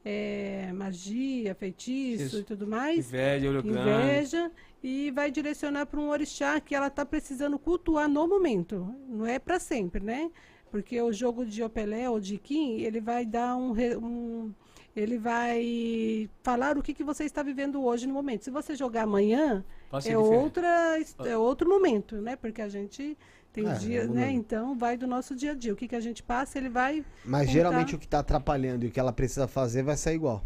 eh, 0.04 0.70
magia, 0.74 1.54
feitiço 1.54 2.24
Isso. 2.24 2.38
e 2.40 2.42
tudo 2.44 2.66
mais. 2.66 3.08
Inveja, 3.08 3.48
olho. 3.48 3.66
Inveja 3.66 4.50
e 4.82 5.10
vai 5.12 5.30
direcionar 5.30 5.86
para 5.86 5.98
um 6.00 6.08
orixá 6.10 6.60
que 6.60 6.74
ela 6.74 6.88
está 6.88 7.04
precisando 7.06 7.58
cultuar 7.58 8.08
no 8.08 8.28
momento. 8.28 8.94
Não 9.08 9.24
é 9.26 9.38
para 9.38 9.58
sempre, 9.58 10.02
né? 10.04 10.30
Porque 10.70 11.00
o 11.00 11.12
jogo 11.12 11.46
de 11.46 11.62
Opelé 11.62 12.10
ou 12.10 12.18
de 12.20 12.36
Kim, 12.36 12.80
ele 12.80 13.00
vai 13.00 13.24
dar 13.24 13.56
um, 13.56 13.72
um- 14.02 14.52
ele 14.94 15.18
vai 15.18 16.28
falar 16.42 16.76
o 16.76 16.82
que, 16.82 16.92
que 16.94 17.02
você 17.04 17.24
está 17.24 17.42
vivendo 17.42 17.82
hoje 17.82 18.06
no 18.06 18.12
momento. 18.14 18.44
Se 18.44 18.50
você 18.50 18.74
jogar 18.76 19.02
amanhã, 19.04 19.64
é 19.92 19.98
diferente. 19.98 20.16
outra 20.18 20.98
é 21.24 21.36
outro 21.36 21.68
momento, 21.68 22.16
né? 22.20 22.36
Porque 22.36 22.60
a 22.62 22.68
gente 22.68 23.16
tem 23.54 23.66
É, 23.68 23.74
dia, 23.74 24.02
um 24.10 24.12
né? 24.14 24.30
Então 24.32 24.76
vai 24.76 24.96
do 24.98 25.06
nosso 25.06 25.34
dia 25.34 25.52
a 25.52 25.54
dia. 25.54 25.72
O 25.72 25.76
que, 25.76 25.88
que 25.88 25.96
a 25.96 26.00
gente 26.00 26.22
passa, 26.22 26.58
ele 26.58 26.68
vai 26.68 27.04
Mas 27.24 27.42
contar. 27.46 27.52
geralmente 27.52 27.94
o 27.94 27.98
que 27.98 28.06
tá 28.08 28.18
atrapalhando 28.18 28.84
e 28.84 28.88
o 28.88 28.90
que 28.90 29.00
ela 29.00 29.12
precisa 29.12 29.46
fazer 29.48 29.82
vai 29.82 29.96
sair 29.96 30.16
igual. 30.16 30.44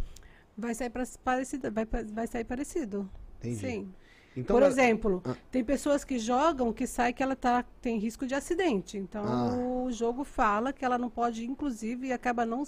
vai 0.57 0.75
sair 0.75 0.91
pra- 0.91 1.05
parecido, 1.25 1.73
vai, 1.73 1.87
vai 2.13 2.27
sair 2.27 2.45
parecido. 2.45 3.09
Entendi. 3.39 3.57
Sim. 3.61 3.95
Então, 4.39 4.55
Por 4.56 4.62
ela- 4.62 4.70
exemplo, 4.70 5.23
Ah. 5.24 5.35
tem 5.51 5.65
pessoas 5.65 6.05
que 6.05 6.19
jogam 6.19 6.73
que 6.73 6.86
sai 6.86 7.12
que 7.12 7.23
ela 7.23 7.35
tá, 7.36 7.65
tem 7.82 7.98
risco 7.98 8.27
de 8.27 8.35
acidente. 8.35 8.97
Então 8.97 9.24
Ah. 9.27 9.56
o 9.56 9.90
jogo 9.90 10.24
fala 10.24 10.73
que 10.73 10.85
ela 10.85 10.97
não 10.98 11.10
pode, 11.10 11.44
inclusive, 11.44 12.09
e 12.09 12.12
acaba 12.12 12.47
não. 12.47 12.62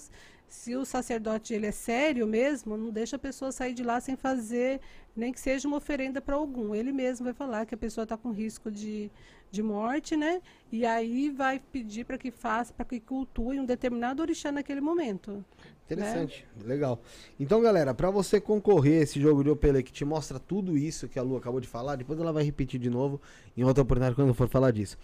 Se 0.47 0.75
o 0.75 0.83
sacerdote 0.83 1.53
ele 1.53 1.67
é 1.67 1.71
sério 1.71 2.27
mesmo, 2.27 2.75
não 2.75 2.89
deixa 2.89 3.15
a 3.15 3.19
pessoa 3.19 3.53
sair 3.53 3.73
de 3.73 3.83
lá 3.83 4.01
sem 4.01 4.17
fazer, 4.17 4.81
nem 5.15 5.31
que 5.31 5.39
seja 5.39 5.65
uma 5.65 5.77
oferenda 5.77 6.19
para 6.21 6.35
algum. 6.35 6.75
Ele 6.75 6.91
mesmo 6.91 7.23
vai 7.23 7.33
falar 7.33 7.65
que 7.65 7.73
a 7.73 7.77
pessoa 7.77 8.03
está 8.03 8.17
com 8.17 8.31
risco 8.31 8.69
de, 8.69 9.09
de 9.49 9.63
morte, 9.63 10.17
né? 10.17 10.41
E 10.69 10.85
aí 10.85 11.29
vai 11.29 11.57
pedir 11.57 12.03
para 12.05 12.17
que 12.17 12.31
faça, 12.31 12.73
para 12.73 12.83
que 12.85 12.99
cultue 12.99 13.61
um 13.61 13.65
determinado 13.65 14.21
orixá 14.21 14.51
naquele 14.51 14.81
momento. 14.81 15.43
Interessante, 15.85 16.47
legal. 16.63 17.01
Então, 17.37 17.61
galera, 17.61 17.93
pra 17.93 18.09
você 18.09 18.39
concorrer 18.39 18.99
a 18.99 19.03
esse 19.03 19.19
jogo 19.19 19.43
de 19.43 19.49
Opelê 19.49 19.83
que 19.83 19.91
te 19.91 20.05
mostra 20.05 20.39
tudo 20.39 20.77
isso 20.77 21.07
que 21.09 21.19
a 21.19 21.21
Lu 21.21 21.35
acabou 21.35 21.59
de 21.59 21.67
falar, 21.67 21.97
depois 21.97 22.17
ela 22.19 22.31
vai 22.31 22.43
repetir 22.43 22.79
de 22.79 22.89
novo 22.89 23.19
em 23.57 23.63
outra 23.63 23.83
oportunidade 23.83 24.15
quando 24.15 24.33
for 24.33 24.47
falar 24.47 24.71
disso. 24.71 24.97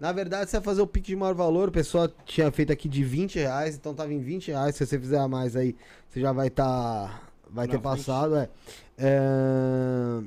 Na 0.00 0.10
verdade, 0.10 0.50
você 0.50 0.56
vai 0.56 0.64
fazer 0.64 0.82
o 0.82 0.86
pique 0.88 1.06
de 1.08 1.16
maior 1.16 1.34
valor, 1.34 1.68
o 1.68 1.72
pessoal 1.72 2.08
tinha 2.26 2.50
feito 2.50 2.72
aqui 2.72 2.88
de 2.88 3.04
20 3.04 3.36
reais, 3.36 3.76
então 3.76 3.94
tava 3.94 4.12
em 4.12 4.20
20 4.20 4.48
reais. 4.48 4.74
Se 4.74 4.84
você 4.84 4.98
fizer 4.98 5.18
a 5.18 5.28
mais 5.28 5.54
aí, 5.54 5.76
você 6.08 6.20
já 6.20 6.32
vai 6.32 6.48
estar. 6.48 7.30
vai 7.48 7.66
Na 7.66 7.72
ter 7.72 7.78
passado, 7.80 8.36
é. 8.36 8.48
É, 8.98 10.20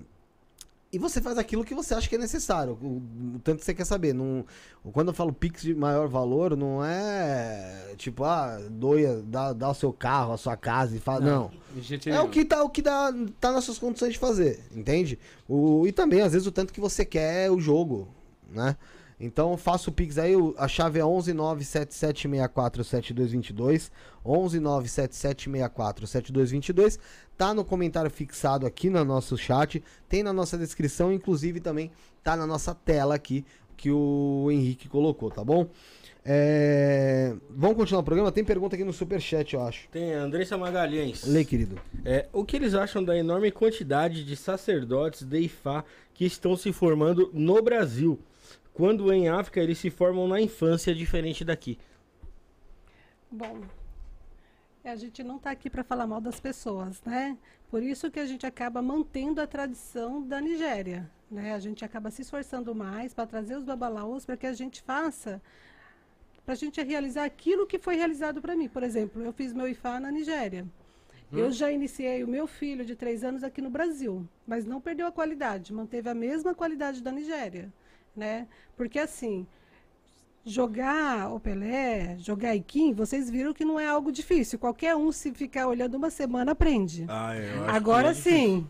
E 0.91 0.97
você 0.97 1.21
faz 1.21 1.37
aquilo 1.37 1.65
que 1.65 1.75
você 1.75 1.93
acha 1.93 2.07
que 2.07 2.15
é 2.15 2.17
necessário, 2.17 2.77
o, 2.81 3.03
o 3.35 3.39
tanto 3.39 3.59
que 3.59 3.65
você 3.65 3.73
quer 3.73 3.83
saber. 3.83 4.13
Não, 4.13 4.45
quando 4.93 5.09
eu 5.09 5.13
falo 5.13 5.33
Pix 5.33 5.61
de 5.61 5.75
maior 5.75 6.07
valor, 6.07 6.55
não 6.55 6.81
é 6.83 7.93
tipo, 7.97 8.23
ah, 8.23 8.57
doia, 8.71 9.21
dá, 9.23 9.51
dá 9.51 9.69
o 9.69 9.73
seu 9.73 9.91
carro, 9.91 10.31
a 10.31 10.37
sua 10.37 10.55
casa 10.55 10.95
e 10.95 10.99
fala. 10.99 11.19
Não. 11.19 11.51
Jeito 11.81 12.09
É 12.09 12.21
o 12.21 12.29
que 12.29 12.45
tá, 12.45 12.63
o 12.63 12.69
que 12.69 12.81
dá, 12.81 13.13
tá 13.39 13.51
nas 13.51 13.65
suas 13.65 13.77
condições 13.77 14.13
de 14.13 14.19
fazer, 14.19 14.63
entende? 14.73 15.19
O, 15.47 15.85
e 15.85 15.91
também, 15.91 16.21
às 16.21 16.31
vezes, 16.31 16.47
o 16.47 16.51
tanto 16.51 16.71
que 16.71 16.79
você 16.79 17.03
quer 17.03 17.51
o 17.51 17.59
jogo, 17.59 18.07
né? 18.49 18.77
Então, 19.19 19.57
faça 19.57 19.89
o 19.89 19.93
Pix 19.93 20.19
aí, 20.19 20.33
a 20.57 20.67
chave 20.67 20.99
é 20.99 21.03
11977647222, 21.03 23.89
11977647222, 24.23 26.99
tá 27.37 27.53
no 27.53 27.63
comentário 27.63 28.09
fixado 28.09 28.65
aqui 28.65 28.89
no 28.89 29.05
nosso 29.05 29.37
chat, 29.37 29.83
tem 30.09 30.23
na 30.23 30.33
nossa 30.33 30.57
descrição, 30.57 31.13
inclusive 31.13 31.59
também 31.59 31.91
tá 32.23 32.35
na 32.35 32.47
nossa 32.47 32.73
tela 32.73 33.15
aqui, 33.15 33.45
que 33.77 33.91
o 33.91 34.49
Henrique 34.51 34.89
colocou, 34.89 35.29
tá 35.29 35.43
bom? 35.43 35.69
É, 36.29 37.33
Vamos 37.49 37.77
continuar 37.77 38.01
o 38.01 38.03
programa? 38.03 38.33
Tem 38.33 38.43
pergunta 38.43 38.75
aqui 38.75 38.83
no 38.83 38.91
superchat, 38.91 39.53
eu 39.53 39.61
acho. 39.61 39.87
Tem 39.89 40.13
a 40.13 40.19
Andressa 40.19 40.57
Magalhães. 40.57 41.23
Lê, 41.23 41.45
querido. 41.45 41.79
É, 42.03 42.27
o 42.33 42.43
que 42.43 42.57
eles 42.57 42.73
acham 42.73 43.01
da 43.01 43.15
enorme 43.15 43.49
quantidade 43.49 44.25
de 44.25 44.35
sacerdotes 44.35 45.23
de 45.23 45.39
Ifá 45.39 45.85
que 46.13 46.25
estão 46.25 46.57
se 46.57 46.73
formando 46.73 47.29
no 47.33 47.61
Brasil? 47.61 48.19
Quando 48.73 49.11
em 49.13 49.29
África 49.29 49.61
eles 49.61 49.77
se 49.77 49.89
formam 49.89 50.27
na 50.27 50.41
infância, 50.41 50.93
diferente 50.93 51.45
daqui. 51.45 51.79
Bom, 53.31 53.61
a 54.87 54.95
gente 54.95 55.23
não 55.23 55.37
está 55.37 55.51
aqui 55.51 55.69
para 55.69 55.83
falar 55.83 56.07
mal 56.07 56.21
das 56.21 56.39
pessoas, 56.39 57.01
né? 57.03 57.37
Por 57.69 57.83
isso 57.83 58.09
que 58.09 58.19
a 58.19 58.25
gente 58.25 58.45
acaba 58.45 58.81
mantendo 58.81 59.41
a 59.41 59.47
tradição 59.47 60.21
da 60.21 60.39
Nigéria, 60.39 61.09
né? 61.29 61.53
A 61.53 61.59
gente 61.59 61.83
acaba 61.83 62.09
se 62.09 62.21
esforçando 62.21 62.73
mais 62.73 63.13
para 63.13 63.27
trazer 63.27 63.57
os 63.57 63.63
babalaos 63.63 64.25
para 64.25 64.37
que 64.37 64.47
a 64.47 64.53
gente 64.53 64.81
faça 64.81 65.41
para 66.45 66.53
a 66.53 66.57
gente 66.57 66.81
realizar 66.81 67.25
aquilo 67.25 67.67
que 67.67 67.77
foi 67.77 67.97
realizado 67.97 68.41
para 68.41 68.55
mim. 68.55 68.69
Por 68.69 68.81
exemplo, 68.81 69.21
eu 69.21 69.33
fiz 69.33 69.51
meu 69.51 69.67
IFA 69.67 69.99
na 69.99 70.09
Nigéria. 70.09 70.65
Hum. 71.33 71.39
Eu 71.39 71.51
já 71.51 71.69
iniciei 71.69 72.23
o 72.23 72.27
meu 72.27 72.47
filho 72.47 72.85
de 72.85 72.95
três 72.95 73.21
anos 73.21 73.43
aqui 73.43 73.61
no 73.61 73.69
Brasil, 73.69 74.25
mas 74.47 74.65
não 74.65 74.79
perdeu 74.79 75.07
a 75.07 75.11
qualidade, 75.11 75.73
manteve 75.73 76.09
a 76.09 76.13
mesma 76.13 76.55
qualidade 76.55 77.03
da 77.03 77.11
Nigéria, 77.11 77.71
né? 78.15 78.47
Porque 78.77 78.97
assim, 78.97 79.45
jogar 80.47 81.31
o 81.33 81.39
Pelé, 81.39 82.17
jogar 82.19 82.55
Iquim, 82.55 82.93
vocês 82.93 83.29
viram 83.29 83.53
que 83.53 83.65
não 83.65 83.79
é 83.79 83.87
algo 83.87 84.11
difícil. 84.11 84.57
Qualquer 84.57 84.95
um, 84.95 85.11
se 85.11 85.31
ficar 85.33 85.67
olhando 85.67 85.95
uma 85.95 86.09
semana, 86.09 86.51
aprende. 86.53 87.05
Ah, 87.07 87.35
eu 87.35 87.69
Agora 87.69 88.09
é 88.09 88.13
sim. 88.13 88.67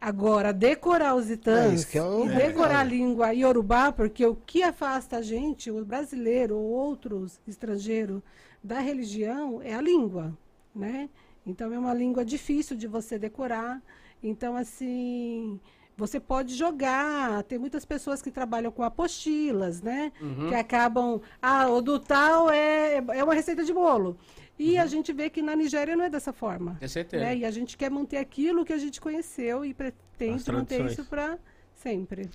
Agora, 0.00 0.52
decorar 0.52 1.14
os 1.14 1.30
É, 1.30 1.34
itãs 1.34 1.94
é 1.94 2.02
o- 2.02 2.24
e 2.24 2.28
é, 2.28 2.34
decorar 2.34 2.68
a 2.70 2.78
cara. 2.78 2.82
língua 2.84 3.32
iorubá, 3.32 3.92
porque 3.92 4.26
o 4.26 4.34
que 4.34 4.62
afasta 4.62 5.18
a 5.18 5.22
gente, 5.22 5.70
o 5.70 5.84
brasileiro 5.84 6.56
ou 6.56 6.64
outros 6.64 7.40
estrangeiros, 7.46 8.20
da 8.62 8.80
religião 8.80 9.60
é 9.62 9.74
a 9.74 9.80
língua, 9.80 10.36
né? 10.74 11.08
Então, 11.46 11.72
é 11.72 11.78
uma 11.78 11.94
língua 11.94 12.24
difícil 12.24 12.76
de 12.76 12.86
você 12.88 13.18
decorar. 13.18 13.80
Então, 14.22 14.56
assim, 14.56 15.60
você 15.96 16.18
pode 16.18 16.54
jogar. 16.54 17.42
Tem 17.44 17.58
muitas 17.58 17.84
pessoas 17.84 18.20
que 18.22 18.30
trabalham 18.30 18.70
com 18.72 18.82
apostilas, 18.82 19.82
né? 19.82 20.12
Que 20.48 20.54
acabam. 20.54 21.20
Ah, 21.40 21.68
o 21.70 21.80
do 21.80 21.98
tal 21.98 22.50
é, 22.50 22.96
é 22.96 23.24
uma 23.24 23.34
receita 23.34 23.64
de 23.64 23.72
bolo. 23.72 24.16
E 24.58 24.78
a 24.78 24.86
gente 24.86 25.12
vê 25.12 25.28
que 25.30 25.42
na 25.42 25.56
Nigéria 25.56 25.96
não 25.96 26.04
é 26.04 26.10
dessa 26.10 26.32
forma. 26.32 26.76
Com 26.80 26.88
certeza. 26.88 27.24
né? 27.24 27.36
E 27.36 27.44
a 27.44 27.50
gente 27.50 27.76
quer 27.76 27.90
manter 27.90 28.18
aquilo 28.18 28.64
que 28.64 28.72
a 28.72 28.78
gente 28.78 29.00
conheceu 29.00 29.64
e 29.64 29.74
pretende 29.74 30.50
manter 30.52 30.84
isso 30.86 31.04
para 31.04 31.38
sempre. 31.74 32.28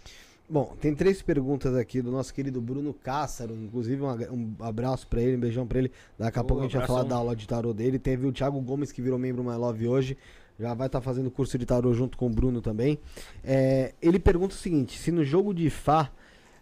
Bom, 0.50 0.76
tem 0.80 0.96
três 0.96 1.22
perguntas 1.22 1.76
aqui 1.76 2.02
do 2.02 2.10
nosso 2.10 2.34
querido 2.34 2.62
Bruno 2.62 2.94
Cássaro. 2.94 3.54
Inclusive, 3.54 4.02
um, 4.02 4.10
um 4.32 4.56
abraço 4.64 5.06
pra 5.08 5.22
ele, 5.22 5.36
um 5.36 5.40
beijão 5.42 5.68
pra 5.68 5.78
ele. 5.80 5.92
Daqui 6.18 6.40
a 6.40 6.44
pouco 6.44 6.62
a 6.62 6.66
gente 6.66 6.78
vai 6.78 6.88
falar 6.88 7.04
da 7.04 7.16
aula 7.16 7.36
de 7.36 7.46
tarô 7.46 7.74
dele. 7.74 8.00
Teve 8.00 8.26
o 8.26 8.32
Thiago 8.32 8.60
Gomes, 8.62 8.92
que 8.92 9.02
virou 9.02 9.20
membro 9.20 9.44
My 9.44 9.56
Love 9.58 9.88
hoje. 9.88 10.18
Já 10.60 10.74
vai 10.74 10.88
estar 10.88 11.02
fazendo 11.02 11.30
curso 11.30 11.58
de 11.58 11.66
tarô 11.66 11.94
junto 11.94 12.18
com 12.18 12.28
o 12.28 12.30
Bruno 12.30 12.62
também. 12.62 13.00
É, 13.44 13.94
ele 14.02 14.20
pergunta 14.20 14.56
o 14.56 14.58
seguinte: 14.58 14.98
se 14.98 15.12
no 15.12 15.24
jogo 15.24 15.54
de 15.54 15.70
Fá 15.70 16.12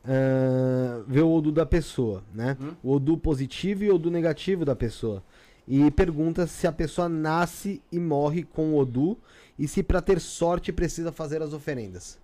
ah, 0.08 1.04
vê 1.08 1.22
o 1.22 1.32
Odu 1.32 1.52
da 1.52 1.66
pessoa, 1.66 2.24
né? 2.34 2.58
O 2.84 2.94
Odu 2.94 3.18
positivo 3.18 3.84
e 3.84 3.90
o 3.90 3.96
Odu 3.96 4.12
negativo 4.12 4.64
da 4.64 4.76
pessoa. 4.76 5.24
E 5.68 5.90
pergunta 5.90 6.46
se 6.46 6.68
a 6.68 6.72
pessoa 6.72 7.10
nasce 7.10 7.82
e 7.92 8.00
morre 8.00 8.44
com 8.44 8.74
o 8.74 8.78
Odu 8.78 9.18
e 9.58 9.68
se 9.68 9.82
pra 9.82 10.00
ter 10.00 10.20
sorte 10.20 10.72
precisa 10.72 11.12
fazer 11.12 11.42
as 11.42 11.54
oferendas. 11.54 12.20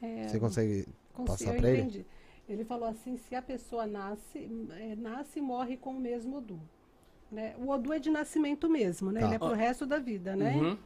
É, 0.00 0.28
Você 0.28 0.40
consegue 0.40 0.86
passar 1.26 1.54
pra 1.54 1.70
ele? 1.70 2.06
Ele 2.48 2.64
falou 2.64 2.88
assim, 2.88 3.16
se 3.16 3.34
a 3.34 3.42
pessoa 3.42 3.86
nasce, 3.86 4.48
é, 4.78 4.94
nasce 4.96 5.40
e 5.40 5.42
morre 5.42 5.76
com 5.76 5.90
o 5.90 6.00
mesmo 6.00 6.38
Odu. 6.38 6.58
Né? 7.30 7.54
O 7.58 7.68
Odu 7.68 7.92
é 7.92 7.98
de 7.98 8.10
nascimento 8.10 8.68
mesmo, 8.68 9.10
né? 9.10 9.20
Tá. 9.20 9.26
Ele 9.26 9.34
é 9.34 9.38
pro 9.38 9.52
resto 9.52 9.84
da 9.84 9.98
vida, 9.98 10.36
né? 10.36 10.54
Uhum. 10.56 10.78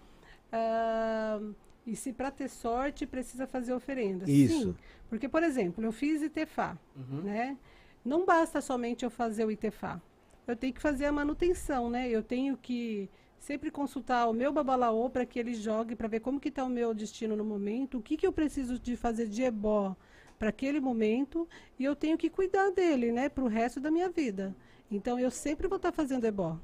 Ah, 0.52 1.40
e 1.86 1.94
se 1.96 2.12
para 2.12 2.30
ter 2.30 2.48
sorte 2.48 3.06
precisa 3.06 3.46
fazer 3.46 3.72
oferenda. 3.72 4.30
Isso. 4.30 4.62
Sim, 4.62 4.76
porque, 5.08 5.28
por 5.28 5.42
exemplo, 5.42 5.84
eu 5.84 5.92
fiz 5.92 6.22
Itefá, 6.22 6.78
né? 7.24 7.56
Não 8.04 8.24
basta 8.24 8.60
somente 8.60 9.04
eu 9.04 9.10
fazer 9.10 9.44
o 9.44 9.50
Itefá. 9.50 10.00
Eu 10.46 10.56
tenho 10.56 10.72
que 10.72 10.80
fazer 10.80 11.06
a 11.06 11.12
manutenção, 11.12 11.90
né? 11.90 12.08
Eu 12.08 12.22
tenho 12.22 12.56
que 12.56 13.08
sempre 13.38 13.70
consultar 13.70 14.28
o 14.28 14.32
meu 14.32 14.52
babalaô 14.52 15.08
para 15.08 15.24
que 15.24 15.38
ele 15.38 15.54
jogue, 15.54 15.96
para 15.96 16.08
ver 16.08 16.20
como 16.20 16.38
que 16.38 16.48
está 16.48 16.64
o 16.64 16.68
meu 16.68 16.94
destino 16.94 17.34
no 17.36 17.44
momento, 17.44 17.98
o 17.98 18.02
que, 18.02 18.16
que 18.16 18.26
eu 18.26 18.32
preciso 18.32 18.78
de 18.78 18.96
fazer 18.96 19.26
de 19.26 19.42
ebó 19.42 19.96
para 20.38 20.48
aquele 20.48 20.80
momento, 20.80 21.48
e 21.78 21.84
eu 21.84 21.94
tenho 21.94 22.16
que 22.16 22.30
cuidar 22.30 22.70
dele, 22.70 23.12
né? 23.12 23.28
Para 23.28 23.44
o 23.44 23.48
resto 23.48 23.80
da 23.80 23.90
minha 23.90 24.08
vida. 24.08 24.54
Então, 24.90 25.18
eu 25.18 25.30
sempre 25.30 25.68
vou 25.68 25.76
estar 25.76 25.92
fazendo 25.92 26.24
ebó. 26.24 26.58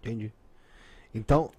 Entendi. 0.00 0.32
Então, 1.14 1.50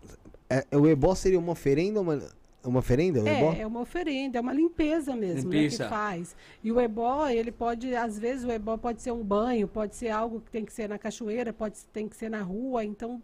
é, 0.50 0.66
o 0.76 0.88
ebó 0.88 1.16
seria 1.16 1.40
uma 1.40 1.54
oferenda, 1.54 2.02
uma, 2.02 2.22
uma 2.64 2.80
oferenda, 2.80 3.24
o 3.24 3.28
ebó? 3.28 3.54
É, 3.54 3.62
é 3.62 3.68
uma 3.68 3.80
oferenda, 3.80 4.38
é 4.38 4.42
uma 4.42 4.54
limpeza 4.54 5.16
mesmo 5.16 5.50
né, 5.50 5.58
Limpeza. 5.62 5.84
que 5.84 5.90
faz. 5.90 6.36
E 6.64 6.72
o 6.72 6.80
ebó, 6.80 7.28
ele 7.28 7.52
pode, 7.52 7.96
às 7.96 8.20
vezes 8.20 8.44
o 8.44 8.52
ebó 8.52 8.78
pode 8.78 9.02
ser 9.02 9.12
um 9.12 9.24
banho, 9.24 9.68
pode 9.68 9.96
ser 9.96 10.10
algo 10.10 10.42
que 10.42 10.52
tem 10.52 10.66
que 10.66 10.74
ser 10.74 10.90
na 10.90 11.00
cachoeira, 11.00 11.54
pode 11.54 11.78
tem 11.94 12.08
que 12.08 12.16
ser 12.16 12.30
na 12.30 12.42
rua, 12.42 12.84
então 12.84 13.22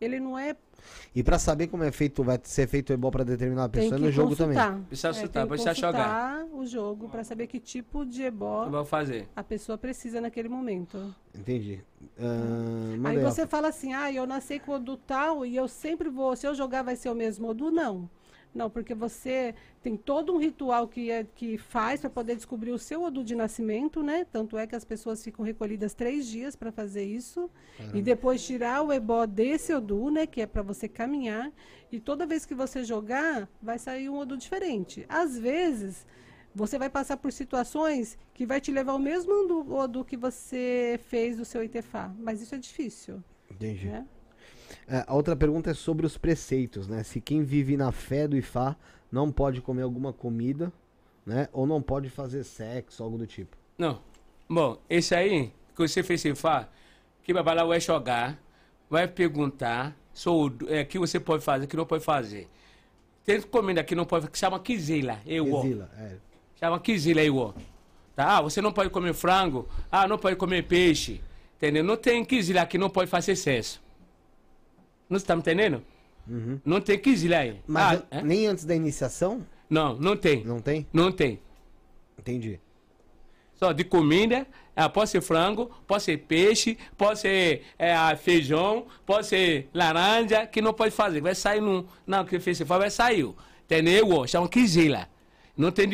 ele 0.00 0.20
não 0.20 0.38
é 0.38 0.56
E 1.14 1.22
pra 1.22 1.38
saber 1.38 1.66
como 1.66 1.82
é 1.84 1.90
feito, 1.90 2.22
vai 2.22 2.38
ser 2.42 2.66
feito 2.68 2.90
o 2.90 2.92
ebó 2.92 3.10
pra 3.10 3.24
determinada 3.24 3.68
tem 3.72 3.82
pessoa 3.82 3.98
que 3.98 4.04
é 4.04 4.06
no 4.06 4.12
jogo 4.12 4.28
consultar. 4.30 4.66
também. 4.70 4.84
Precisa 4.84 5.08
É, 5.08 5.12
consultar, 5.12 5.42
que 5.42 5.48
precisa 5.48 5.74
jogar. 5.74 6.44
o 6.52 6.66
jogo 6.66 7.08
para 7.08 7.24
saber 7.24 7.46
que 7.46 7.58
tipo 7.60 8.06
de 8.06 8.22
ebó 8.22 8.68
vou 8.68 8.84
fazer. 8.84 9.28
a 9.34 9.42
pessoa 9.42 9.76
precisa 9.76 10.20
naquele 10.20 10.48
momento. 10.48 11.14
Entendi. 11.34 11.82
Manda 12.98 13.08
Aí 13.10 13.18
você 13.18 13.46
fala 13.46 13.68
assim, 13.68 13.92
ah, 13.94 14.12
eu 14.12 14.26
nasci 14.26 14.58
com 14.58 14.72
o 14.72 14.74
Odu 14.76 14.96
tal 14.96 15.44
e 15.44 15.56
eu 15.56 15.66
sempre 15.68 16.08
vou, 16.08 16.34
se 16.36 16.46
eu 16.46 16.54
jogar 16.54 16.82
vai 16.82 16.96
ser 16.96 17.10
o 17.10 17.14
mesmo 17.14 17.48
Odu? 17.48 17.70
Não. 17.70 18.08
Não, 18.58 18.68
porque 18.68 18.92
você 18.92 19.54
tem 19.80 19.96
todo 19.96 20.34
um 20.34 20.38
ritual 20.38 20.88
que, 20.88 21.12
é, 21.12 21.22
que 21.22 21.56
faz 21.56 22.00
para 22.00 22.10
poder 22.10 22.34
descobrir 22.34 22.72
o 22.72 22.78
seu 22.78 23.04
Odu 23.04 23.22
de 23.22 23.36
nascimento, 23.36 24.02
né? 24.02 24.26
Tanto 24.32 24.58
é 24.58 24.66
que 24.66 24.74
as 24.74 24.84
pessoas 24.84 25.22
ficam 25.22 25.44
recolhidas 25.44 25.94
três 25.94 26.26
dias 26.26 26.56
para 26.56 26.72
fazer 26.72 27.04
isso. 27.04 27.48
E 27.94 28.02
depois 28.02 28.44
tirar 28.44 28.82
o 28.82 28.92
ebó 28.92 29.24
desse 29.26 29.72
Odu, 29.72 30.10
né? 30.10 30.26
Que 30.26 30.40
é 30.40 30.46
para 30.46 30.60
você 30.60 30.88
caminhar. 30.88 31.52
E 31.92 32.00
toda 32.00 32.26
vez 32.26 32.44
que 32.44 32.52
você 32.52 32.82
jogar, 32.82 33.48
vai 33.62 33.78
sair 33.78 34.08
um 34.08 34.18
Odu 34.18 34.36
diferente. 34.36 35.06
Às 35.08 35.38
vezes, 35.38 36.04
você 36.52 36.76
vai 36.76 36.90
passar 36.90 37.16
por 37.16 37.30
situações 37.30 38.18
que 38.34 38.44
vai 38.44 38.60
te 38.60 38.72
levar 38.72 38.90
ao 38.90 38.98
mesmo 38.98 39.32
Odu, 39.44 39.72
Odu 39.72 40.04
que 40.04 40.16
você 40.16 40.98
fez 41.04 41.36
do 41.36 41.44
seu 41.44 41.62
Itefá. 41.62 42.12
Mas 42.18 42.42
isso 42.42 42.56
é 42.56 42.58
difícil, 42.58 43.22
Entendi. 43.48 43.86
né? 43.86 44.04
É, 44.86 45.04
a 45.06 45.14
outra 45.14 45.36
pergunta 45.36 45.70
é 45.70 45.74
sobre 45.74 46.06
os 46.06 46.16
preceitos, 46.16 46.88
né? 46.88 47.02
Se 47.02 47.20
quem 47.20 47.42
vive 47.42 47.76
na 47.76 47.92
fé 47.92 48.26
do 48.26 48.36
Ifá 48.36 48.76
não 49.10 49.30
pode 49.30 49.60
comer 49.60 49.82
alguma 49.82 50.12
comida, 50.12 50.72
né? 51.24 51.48
Ou 51.52 51.66
não 51.66 51.82
pode 51.82 52.10
fazer 52.10 52.44
sexo, 52.44 53.02
algo 53.02 53.18
do 53.18 53.26
tipo. 53.26 53.56
Não. 53.76 54.00
Bom, 54.48 54.78
esse 54.88 55.14
aí, 55.14 55.52
que 55.76 55.86
você 55.86 56.02
fez 56.02 56.22
faz, 56.38 56.66
que 57.22 57.32
vai 57.32 57.54
lá 57.54 57.64
vai 57.64 57.80
jogar, 57.80 58.40
vai 58.88 59.06
perguntar 59.06 59.94
o 60.26 60.50
é, 60.68 60.84
que 60.84 60.98
você 60.98 61.20
pode 61.20 61.44
fazer, 61.44 61.66
que 61.66 61.76
não 61.76 61.86
pode 61.86 62.02
fazer. 62.02 62.48
Tem 63.24 63.40
comida 63.42 63.84
que 63.84 63.94
não 63.94 64.06
pode, 64.06 64.30
que 64.30 64.38
chama 64.38 64.58
quizila, 64.58 65.20
eu. 65.26 65.46
Exila, 65.58 65.90
é. 65.98 66.16
Chama 66.58 66.80
quizila 66.80 67.20
ó. 67.34 67.52
Tá? 68.16 68.38
Ah, 68.38 68.40
você 68.40 68.60
não 68.60 68.72
pode 68.72 68.90
comer 68.90 69.12
frango, 69.14 69.68
ah, 69.92 70.08
não 70.08 70.18
pode 70.18 70.34
comer 70.36 70.64
peixe. 70.64 71.20
Entendeu? 71.56 71.84
Não 71.84 71.96
tem 71.96 72.24
quizila 72.24 72.64
que 72.66 72.78
não 72.78 72.88
pode 72.88 73.10
fazer 73.10 73.36
sexo. 73.36 73.80
Não 75.08 75.16
está 75.16 75.34
me 75.34 75.40
entendendo? 75.40 75.82
Não 76.64 76.80
tem 76.80 76.98
quizila 76.98 77.38
aí. 77.38 77.60
Mas 77.66 78.00
ah, 78.00 78.18
é? 78.18 78.22
nem 78.22 78.46
antes 78.46 78.64
da 78.64 78.74
iniciação? 78.74 79.46
Não, 79.68 79.94
não 79.94 80.16
tem. 80.16 80.44
Não 80.44 80.60
tem? 80.60 80.86
Não 80.92 81.10
tem. 81.10 81.40
Entendi. 82.18 82.60
Só 83.54 83.72
de 83.72 83.82
comida, 83.82 84.46
ah, 84.76 84.88
pode 84.88 85.10
ser 85.10 85.20
frango, 85.20 85.70
pode 85.86 86.02
ser 86.04 86.18
peixe, 86.18 86.78
pode 86.96 87.18
ser 87.18 87.62
é, 87.78 87.94
feijão, 88.16 88.86
pode 89.04 89.26
ser 89.26 89.68
laranja, 89.74 90.46
que 90.46 90.60
não 90.62 90.72
pode 90.72 90.92
fazer. 90.92 91.20
Vai 91.20 91.34
sair 91.34 91.60
no. 91.60 91.86
Não, 92.06 92.24
que 92.24 92.38
fez 92.38 92.60
vai 92.60 92.90
sair. 92.90 93.28
Entendeu? 93.64 94.26
Chama 94.26 94.48
quizila. 94.48 95.08
Não 95.56 95.72
tem 95.72 95.88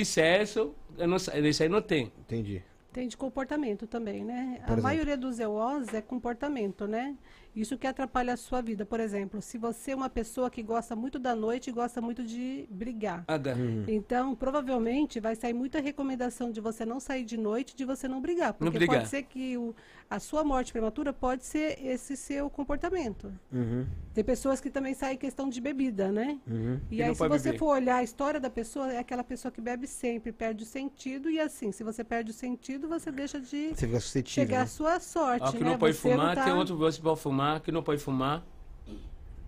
sei- 1.18 1.48
isso 1.48 1.62
aí 1.62 1.68
não 1.68 1.80
tem. 1.80 2.12
Entendi. 2.20 2.62
Tem 2.92 3.08
de 3.08 3.16
comportamento 3.16 3.86
também, 3.86 4.22
né? 4.22 4.54
Por 4.58 4.60
a 4.60 4.64
exemplo? 4.66 4.82
maioria 4.82 5.16
dos 5.16 5.40
EOS 5.40 5.92
é 5.94 6.00
comportamento, 6.00 6.86
né? 6.86 7.16
Isso 7.55 7.78
que 7.78 7.86
atrapalha 7.86 8.32
a 8.35 8.36
sua 8.36 8.60
vida. 8.60 8.85
Por 8.85 8.98
exemplo, 9.01 9.40
se 9.40 9.56
você 9.59 9.93
é 9.93 9.94
uma 9.94 10.10
pessoa 10.10 10.51
que 10.51 10.62
gosta 10.62 10.97
muito 10.97 11.18
da 11.18 11.35
noite 11.36 11.70
e 11.70 11.72
gosta 11.72 12.01
muito 12.01 12.24
de 12.24 12.66
brigar. 12.70 13.24
Aga. 13.28 13.56
Então, 13.86 14.35
provavelmente, 14.35 15.20
vai 15.20 15.36
sair 15.36 15.52
muita 15.52 15.81
recomendação 15.81 16.51
de 16.51 16.60
você 16.60 16.85
não 16.85 16.98
sair 16.98 17.24
de 17.24 17.36
noite, 17.36 17.76
de 17.76 17.85
você 17.85 18.09
não 18.09 18.20
brigar. 18.20 18.55
Porque 18.55 18.78
brigar. 18.78 18.97
pode 18.98 19.09
ser 19.09 19.22
que 19.22 19.56
o, 19.56 19.74
a 20.10 20.18
sua 20.18 20.43
morte 20.43 20.72
prematura 20.72 21.12
pode 21.12 21.44
ser 21.44 21.78
esse 21.85 22.16
seu 22.16 22.51
comportamento. 22.51 23.32
Uhum. 23.52 23.86
Tem 24.12 24.24
pessoas 24.24 24.60
que 24.60 24.70
também 24.70 24.94
saem 24.94 25.16
questão 25.16 25.48
de 25.48 25.60
bebida, 25.60 26.10
né? 26.10 26.39
Uhum. 26.47 26.81
E 26.90 26.97
Que 26.97 27.02
aí, 27.02 27.09
não 27.09 27.14
se 27.14 27.28
você 27.28 27.44
beber. 27.51 27.59
for 27.59 27.66
olhar 27.76 27.97
a 27.97 28.02
história 28.02 28.40
da 28.40 28.51
pessoa, 28.51 28.93
é 28.93 28.98
aquela 28.98 29.22
pessoa 29.24 29.51
que 29.52 29.60
bebe 29.60 29.86
sempre, 29.86 30.32
perde 30.32 30.64
o 30.64 30.66
sentido, 30.66 31.31
e 31.31 31.39
assim, 31.39 31.70
se 31.72 31.82
você 31.85 32.02
perde 32.02 32.31
o 32.31 32.35
sentido, 32.35 32.89
você 32.89 33.10
deixa 33.12 33.40
de 33.40 33.72
Você 33.74 34.22
chegar 34.24 34.59
né? 34.59 34.62
à 34.64 34.66
sua 34.66 34.98
sorte. 35.01 35.43
Ó, 35.47 35.52
que 35.52 35.62
né? 35.62 35.70
não 35.70 35.78
pode 35.78 35.94
Você 35.97 36.10
fumar, 36.10 36.35
tá- 36.35 36.44
tem 36.44 36.52
outro 36.52 36.74
que 36.76 36.81
pode 37.02 37.20
fumar, 37.20 37.43
que 37.62 37.72
não 37.72 37.82
pode 37.82 38.00
fumar. 38.00 38.44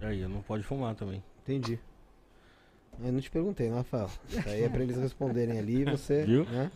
Aí, 0.01 0.21
eu 0.21 0.29
não 0.29 0.43
pode 0.43 0.63
fumar 0.63 0.95
também. 0.95 1.23
Entendi. 1.43 1.79
Eu 3.03 3.13
não 3.13 3.21
te 3.21 3.31
perguntei, 3.31 3.69
né, 3.69 3.77
Rafael? 3.77 4.09
Isso 4.29 4.49
aí 4.49 4.63
é 4.63 4.69
pra 4.69 4.83
eles 4.83 4.97
responderem 4.97 5.59
ali, 5.59 5.85
você. 5.85 6.25
Viu? 6.25 6.45
Né? 6.45 6.71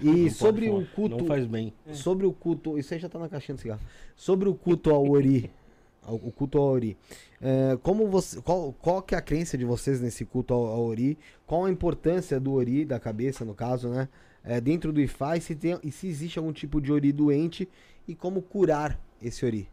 E 0.00 0.30
sobre 0.30 0.66
fumar. 0.66 0.82
o 0.82 0.86
culto. 0.86 1.16
Não 1.16 1.26
faz 1.26 1.46
bem. 1.46 1.72
Sobre 1.92 2.26
o 2.26 2.32
culto. 2.32 2.78
Isso 2.78 2.92
aí 2.92 3.00
já 3.00 3.08
tá 3.08 3.18
na 3.18 3.28
caixinha 3.28 3.54
do 3.54 3.60
cigarro. 3.60 3.80
Sobre 4.14 4.48
o 4.48 4.54
culto 4.54 4.90
ao 4.90 5.08
Ori. 5.08 5.50
O 6.06 6.30
culto 6.30 6.58
ao 6.58 6.64
Ori. 6.64 6.98
É, 7.40 7.78
como 7.82 8.08
você, 8.08 8.40
qual, 8.42 8.74
qual 8.74 9.00
que 9.00 9.14
é 9.14 9.18
a 9.18 9.22
crença 9.22 9.56
de 9.56 9.64
vocês 9.64 10.00
nesse 10.00 10.24
culto 10.26 10.52
ao, 10.52 10.66
ao 10.66 10.84
Ori? 10.84 11.18
Qual 11.46 11.64
a 11.64 11.70
importância 11.70 12.38
do 12.38 12.52
Ori, 12.52 12.84
da 12.84 13.00
cabeça, 13.00 13.44
no 13.44 13.54
caso, 13.54 13.88
né? 13.88 14.08
é, 14.44 14.60
dentro 14.60 14.92
do 14.92 15.00
Ifá 15.00 15.36
e 15.36 15.40
se, 15.40 15.54
tem, 15.56 15.78
e 15.82 15.90
se 15.90 16.06
existe 16.06 16.38
algum 16.38 16.52
tipo 16.52 16.80
de 16.80 16.92
ori 16.92 17.10
doente 17.10 17.68
e 18.06 18.14
como 18.14 18.42
curar 18.42 19.00
esse 19.20 19.44
ori. 19.44 19.68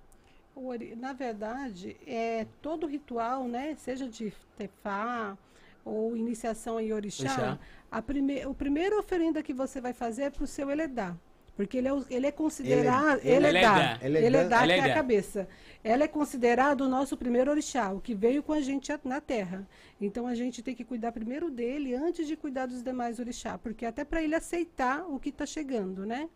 Na 0.98 1.14
verdade, 1.14 1.98
é 2.06 2.46
todo 2.62 2.86
ritual, 2.86 3.48
né? 3.48 3.76
Seja 3.78 4.08
de 4.08 4.32
tefá 4.58 5.38
ou 5.84 6.16
iniciação 6.16 6.80
em 6.80 6.94
orixá, 6.94 7.24
Orixá. 7.24 7.60
a 7.90 8.02
prime... 8.02 8.46
o 8.46 8.54
primeiro 8.54 9.00
oferenda 9.00 9.42
que 9.42 9.54
você 9.54 9.82
vai 9.82 9.94
fazer 9.94 10.24
é 10.24 10.30
para 10.30 10.44
o 10.44 10.48
seu 10.48 10.70
Eledá. 10.70 11.16
Porque 11.56 11.78
ele 11.78 11.88
é, 11.90 11.92
ele 12.10 12.28
é 12.28 12.32
considerado. 12.32 13.20
Ele- 13.24 13.48
Eledá. 13.48 14.00
Eledá. 14.02 14.26
Eledá, 14.28 14.66
que 14.66 14.72
é 14.72 14.80
a 14.92 14.94
cabeça. 14.94 15.48
Ela 15.84 16.04
é 16.06 16.08
considerado 16.08 16.82
o 16.82 16.90
nosso 16.90 17.18
primeiro 17.18 17.52
orixá, 17.52 17.92
o 17.92 18.00
que 18.00 18.16
veio 18.16 18.42
com 18.42 18.54
a 18.54 18.62
gente 18.62 18.92
a- 18.92 19.00
na 19.04 19.20
terra. 19.20 19.68
Então 20.00 20.28
a 20.28 20.34
gente 20.36 20.62
tem 20.64 20.74
que 20.74 20.86
cuidar 20.86 21.12
primeiro 21.12 21.52
dele 21.52 21.94
antes 21.94 22.26
de 22.28 22.36
cuidar 22.38 22.68
dos 22.68 22.82
demais 22.82 23.20
orixá, 23.20 23.58
porque 23.58 23.86
até 23.86 24.04
para 24.06 24.24
ele 24.24 24.34
aceitar 24.34 25.06
o 25.10 25.20
que 25.20 25.30
está 25.30 25.46
chegando, 25.46 26.06
né? 26.06 26.30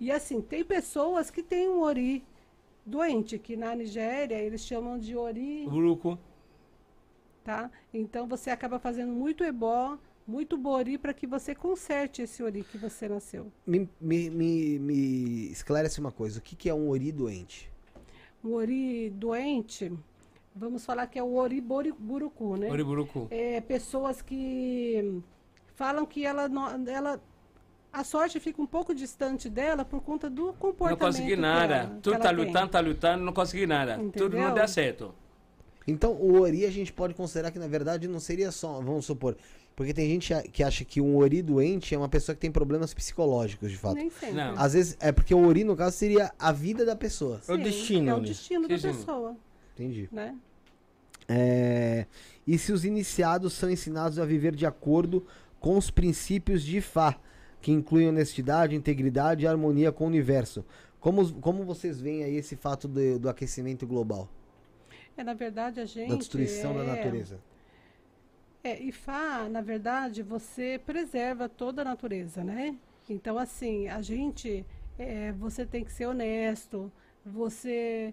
E 0.00 0.10
assim, 0.10 0.40
tem 0.40 0.64
pessoas 0.64 1.30
que 1.30 1.42
têm 1.42 1.68
um 1.68 1.80
ori 1.80 2.24
doente, 2.84 3.38
que 3.38 3.56
na 3.56 3.74
Nigéria 3.74 4.36
eles 4.36 4.60
chamam 4.64 4.98
de 4.98 5.16
ori, 5.16 5.66
Buruco. 5.68 6.18
tá? 7.42 7.70
Então 7.92 8.26
você 8.26 8.50
acaba 8.50 8.78
fazendo 8.78 9.12
muito 9.12 9.42
ebó, 9.44 9.98
muito 10.26 10.56
bori 10.56 10.96
para 10.98 11.12
que 11.14 11.26
você 11.26 11.54
conserte 11.54 12.22
esse 12.22 12.42
ori 12.42 12.62
que 12.64 12.78
você 12.78 13.08
nasceu. 13.08 13.50
Me, 13.66 13.88
me, 14.00 14.30
me, 14.30 14.78
me 14.78 15.50
esclarece 15.50 16.00
uma 16.00 16.12
coisa, 16.12 16.38
o 16.38 16.42
que, 16.42 16.56
que 16.56 16.68
é 16.68 16.74
um 16.74 16.88
ori 16.90 17.12
doente? 17.12 17.70
Um 18.42 18.54
ori 18.54 19.10
doente, 19.10 19.92
vamos 20.54 20.84
falar 20.84 21.06
que 21.06 21.18
é 21.18 21.22
o 21.22 21.34
ori 21.34 21.60
bori- 21.60 21.92
burucu, 21.92 22.56
né? 22.56 22.70
Oriburucu. 22.70 23.28
É, 23.30 23.60
pessoas 23.60 24.20
que 24.22 25.20
falam 25.74 26.04
que 26.06 26.24
ela, 26.24 26.48
não- 26.48 26.86
ela 26.88 27.20
a 27.94 28.04
sorte 28.04 28.38
fica 28.40 28.60
um 28.60 28.66
pouco 28.66 28.94
distante 28.94 29.48
dela 29.48 29.84
por 29.84 30.00
conta 30.02 30.28
do 30.28 30.52
comportamento 30.54 31.00
Não 31.00 31.06
consegui 31.06 31.28
que 31.30 31.36
nada. 31.36 31.74
ela- 31.76 31.90
que 31.90 32.00
Tu 32.02 32.10
ela 32.10 32.18
tá 32.18 32.28
tem. 32.34 32.44
lutando, 32.44 32.68
tá 32.68 32.80
lutando, 32.80 33.24
não 33.24 33.32
consegui 33.32 33.66
nada. 33.66 33.94
Tudo 33.96 34.30
não 34.36 34.38
Entendeu? 34.38 34.54
dá 34.54 34.66
certo. 34.66 35.14
Então, 35.86 36.12
o 36.12 36.40
ori 36.40 36.64
a 36.64 36.70
gente 36.70 36.92
pode 36.92 37.14
considerar 37.14 37.50
que, 37.50 37.58
na 37.58 37.66
verdade, 37.66 38.08
não 38.08 38.18
seria 38.18 38.50
só, 38.50 38.80
vamos 38.80 39.04
supor, 39.04 39.36
porque 39.76 39.92
tem 39.92 40.08
gente 40.08 40.32
que 40.50 40.62
acha 40.62 40.82
que 40.84 40.98
um 41.00 41.16
ori 41.16 41.42
doente 41.42 41.94
é 41.94 41.98
uma 41.98 42.08
pessoa 42.08 42.34
que 42.34 42.40
tem 42.40 42.50
problemas 42.50 42.94
psicológicos, 42.94 43.70
de 43.70 43.76
fato. 43.76 43.94
Nem 43.96 44.08
sempre. 44.08 44.34
Não. 44.34 44.54
Às 44.58 44.72
vezes, 44.72 44.96
é 44.98 45.12
porque 45.12 45.34
o 45.34 45.46
ori, 45.46 45.62
no 45.62 45.76
caso, 45.76 45.94
seria 45.96 46.32
a 46.38 46.50
vida 46.52 46.84
da 46.86 46.96
pessoa. 46.96 47.40
É 47.46 47.52
o 47.52 47.56
Sim, 47.56 47.62
destino, 47.62 48.10
É 48.10 48.14
o 48.14 48.18
né? 48.20 48.24
destino 48.28 48.62
da 48.62 48.68
Destino. 48.68 48.94
pessoa, 48.94 49.36
Entendi. 49.74 50.08
né? 50.10 50.34
É, 51.28 52.06
E 52.46 52.58
se 52.58 52.72
os 52.72 52.84
iniciados 52.84 53.54
são 53.54 53.70
ensinados 53.70 54.18
a 54.18 54.24
viver 54.26 54.54
de 54.54 54.66
acordo 54.66 55.26
com 55.58 55.78
os 55.78 55.90
princípios 55.90 56.62
de 56.62 56.76
Ifá, 56.78 57.16
que 57.64 57.72
incluem 57.72 58.10
honestidade, 58.10 58.76
integridade 58.76 59.44
e 59.44 59.46
harmonia 59.46 59.90
com 59.90 60.04
o 60.04 60.06
universo. 60.06 60.62
Como, 61.00 61.32
como 61.40 61.64
vocês 61.64 61.98
veem 61.98 62.22
aí 62.22 62.36
esse 62.36 62.56
fato 62.56 62.86
do, 62.86 63.18
do 63.18 63.26
aquecimento 63.26 63.86
global? 63.86 64.28
É, 65.16 65.24
na 65.24 65.32
verdade, 65.32 65.80
a 65.80 65.86
gente... 65.86 66.10
Da 66.10 66.16
destruição 66.16 66.74
da 66.74 66.84
é- 66.84 66.86
natureza? 66.86 67.40
É, 68.62 68.82
Ifá, 68.82 69.48
na 69.48 69.62
verdade, 69.62 70.22
você 70.22 70.78
preserva 70.84 71.48
toda 71.48 71.80
a 71.80 71.86
natureza, 71.86 72.44
né? 72.44 72.76
Então, 73.08 73.38
assim, 73.38 73.88
a 73.88 74.02
gente, 74.02 74.66
é, 74.98 75.32
você 75.32 75.64
tem 75.64 75.82
que 75.82 75.92
ser 75.92 76.04
honesto, 76.04 76.92
você... 77.24 78.12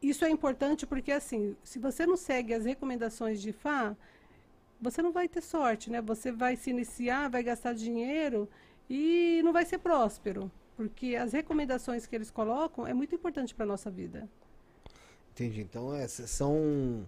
Isso 0.00 0.24
é 0.24 0.30
importante 0.30 0.86
porque, 0.86 1.10
assim, 1.10 1.56
se 1.64 1.80
você 1.80 2.06
não 2.06 2.16
segue 2.16 2.54
as 2.54 2.64
recomendações 2.64 3.42
de 3.42 3.50
Ifá, 3.50 3.96
você 4.80 5.02
não 5.02 5.12
vai 5.12 5.28
ter 5.28 5.40
sorte, 5.40 5.90
né? 5.90 6.00
Você 6.00 6.30
vai 6.30 6.56
se 6.56 6.70
iniciar, 6.70 7.28
vai 7.28 7.42
gastar 7.42 7.72
dinheiro 7.72 8.48
e 8.88 9.40
não 9.44 9.52
vai 9.52 9.64
ser 9.64 9.78
próspero. 9.78 10.50
Porque 10.76 11.16
as 11.16 11.32
recomendações 11.32 12.06
que 12.06 12.14
eles 12.14 12.30
colocam 12.30 12.86
é 12.86 12.92
muito 12.92 13.14
importante 13.14 13.54
para 13.54 13.64
a 13.64 13.68
nossa 13.68 13.90
vida. 13.90 14.28
Entendi. 15.32 15.62
Então, 15.62 15.94
é, 15.94 16.06
são. 16.06 17.06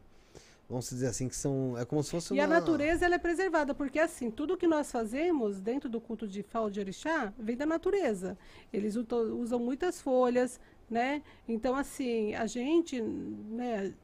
Vamos 0.68 0.88
dizer 0.88 1.06
assim, 1.06 1.28
que 1.28 1.36
são. 1.36 1.76
É 1.78 1.84
como 1.84 2.02
se 2.02 2.10
fosse 2.10 2.34
E 2.34 2.38
uma. 2.38 2.44
a 2.44 2.46
natureza 2.46 3.04
ela 3.04 3.14
é 3.14 3.18
preservada, 3.18 3.74
porque 3.74 3.98
assim, 3.98 4.30
tudo 4.30 4.56
que 4.56 4.66
nós 4.66 4.90
fazemos 4.90 5.60
dentro 5.60 5.88
do 5.88 6.00
culto 6.00 6.26
de 6.26 6.44
ou 6.54 6.70
de 6.70 6.80
Orixá 6.80 7.32
vem 7.38 7.56
da 7.56 7.66
natureza. 7.66 8.38
Eles 8.72 8.96
usam 8.96 9.58
muitas 9.58 10.00
folhas, 10.00 10.58
né? 10.88 11.22
Então, 11.46 11.74
assim, 11.74 12.34
a 12.34 12.46
gente, 12.46 13.00
né? 13.00 13.94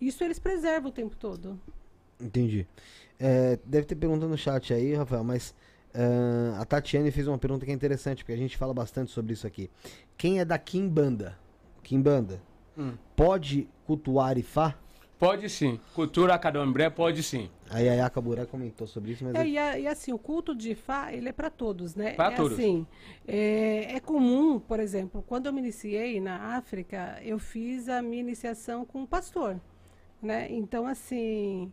Isso 0.00 0.24
eles 0.24 0.38
preservam 0.38 0.90
o 0.90 0.92
tempo 0.92 1.16
todo. 1.16 1.60
Entendi. 2.20 2.66
É, 3.18 3.58
deve 3.64 3.86
ter 3.86 3.94
pergunta 3.96 4.26
no 4.26 4.36
chat 4.36 4.72
aí, 4.72 4.94
Rafael, 4.94 5.22
mas 5.24 5.54
ah, 5.94 6.60
a 6.60 6.64
Tatiane 6.64 7.10
fez 7.10 7.26
uma 7.26 7.38
pergunta 7.38 7.64
que 7.64 7.70
é 7.70 7.74
interessante, 7.74 8.18
porque 8.24 8.32
a 8.32 8.36
gente 8.36 8.56
fala 8.56 8.72
bastante 8.72 9.10
sobre 9.10 9.32
isso 9.32 9.46
aqui. 9.46 9.70
Quem 10.16 10.40
é 10.40 10.44
da 10.44 10.58
Kimbanda? 10.58 11.38
Kimbanda 11.82 12.40
Hum. 12.78 12.94
pode 13.16 13.68
cultuar 13.84 14.38
Ifá? 14.38 14.74
Pode 15.18 15.50
sim. 15.50 15.78
Cultura 15.94 16.38
cadombré 16.38 16.88
pode 16.88 17.22
sim. 17.22 17.50
A 17.68 17.78
Yaya 17.80 18.08
Kaburá 18.08 18.46
comentou 18.46 18.86
sobre 18.86 19.12
isso, 19.12 19.22
mas 19.22 19.34
É, 19.34 19.46
e, 19.46 19.58
a- 19.58 19.78
e 19.78 19.86
assim, 19.86 20.12
o 20.14 20.18
culto 20.18 20.54
de 20.54 20.74
Fá, 20.74 21.12
ele 21.12 21.28
é 21.28 21.32
para 21.32 21.50
todos, 21.50 21.94
né? 21.94 22.12
Pra 22.12 22.32
é 22.32 22.36
todos. 22.36 22.52
assim, 22.54 22.86
é, 23.28 23.96
é 23.96 24.00
comum, 24.00 24.58
por 24.58 24.80
exemplo, 24.80 25.22
quando 25.26 25.44
eu 25.46 25.52
me 25.52 25.60
iniciei 25.60 26.20
na 26.20 26.56
África, 26.56 27.18
eu 27.22 27.38
fiz 27.38 27.86
a 27.90 28.00
minha 28.00 28.20
iniciação 28.20 28.86
com 28.86 29.00
um 29.02 29.06
pastor, 29.06 29.60
né? 30.22 30.46
Então, 30.50 30.86
assim, 30.86 31.70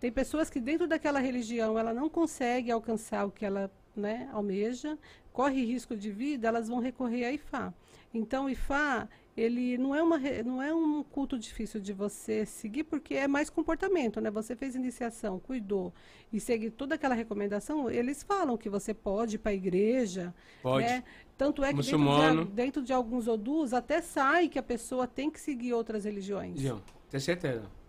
tem 0.00 0.10
pessoas 0.10 0.48
que 0.48 0.58
dentro 0.58 0.88
daquela 0.88 1.20
religião, 1.20 1.78
ela 1.78 1.92
não 1.92 2.08
consegue 2.08 2.70
alcançar 2.70 3.26
o 3.26 3.30
que 3.30 3.44
ela 3.44 3.70
né, 3.94 4.30
almeja, 4.32 4.98
corre 5.30 5.62
risco 5.62 5.94
de 5.94 6.10
vida, 6.10 6.48
elas 6.48 6.68
vão 6.68 6.78
recorrer 6.78 7.26
a 7.26 7.32
Ifá. 7.32 7.72
Então, 8.12 8.48
Ifá, 8.48 9.06
ele 9.36 9.76
não 9.76 9.94
é, 9.94 10.02
uma, 10.02 10.18
não 10.44 10.62
é 10.62 10.74
um 10.74 11.02
culto 11.02 11.38
difícil 11.38 11.80
de 11.80 11.92
você 11.92 12.46
seguir, 12.46 12.84
porque 12.84 13.14
é 13.14 13.28
mais 13.28 13.50
comportamento, 13.50 14.20
né? 14.20 14.30
Você 14.30 14.56
fez 14.56 14.74
iniciação, 14.74 15.38
cuidou 15.38 15.92
e 16.32 16.40
seguir 16.40 16.70
toda 16.70 16.94
aquela 16.94 17.14
recomendação, 17.14 17.90
eles 17.90 18.22
falam 18.22 18.56
que 18.56 18.68
você 18.68 18.94
pode 18.94 19.36
ir 19.36 19.38
para 19.38 19.52
a 19.52 19.54
igreja, 19.54 20.34
Pode. 20.62 20.86
né? 20.86 21.04
Tanto 21.36 21.62
é 21.62 21.72
que 21.72 21.82
dentro 21.82 22.44
de, 22.44 22.50
dentro 22.52 22.82
de 22.82 22.92
alguns 22.92 23.28
odus 23.28 23.72
até 23.72 24.00
sai 24.00 24.48
que 24.48 24.58
a 24.58 24.62
pessoa 24.62 25.06
tem 25.06 25.30
que 25.30 25.40
seguir 25.40 25.72
outras 25.72 26.04
religiões. 26.04 26.62
Não, 26.62 26.82
tem 27.10 27.20
certeza. 27.20 27.79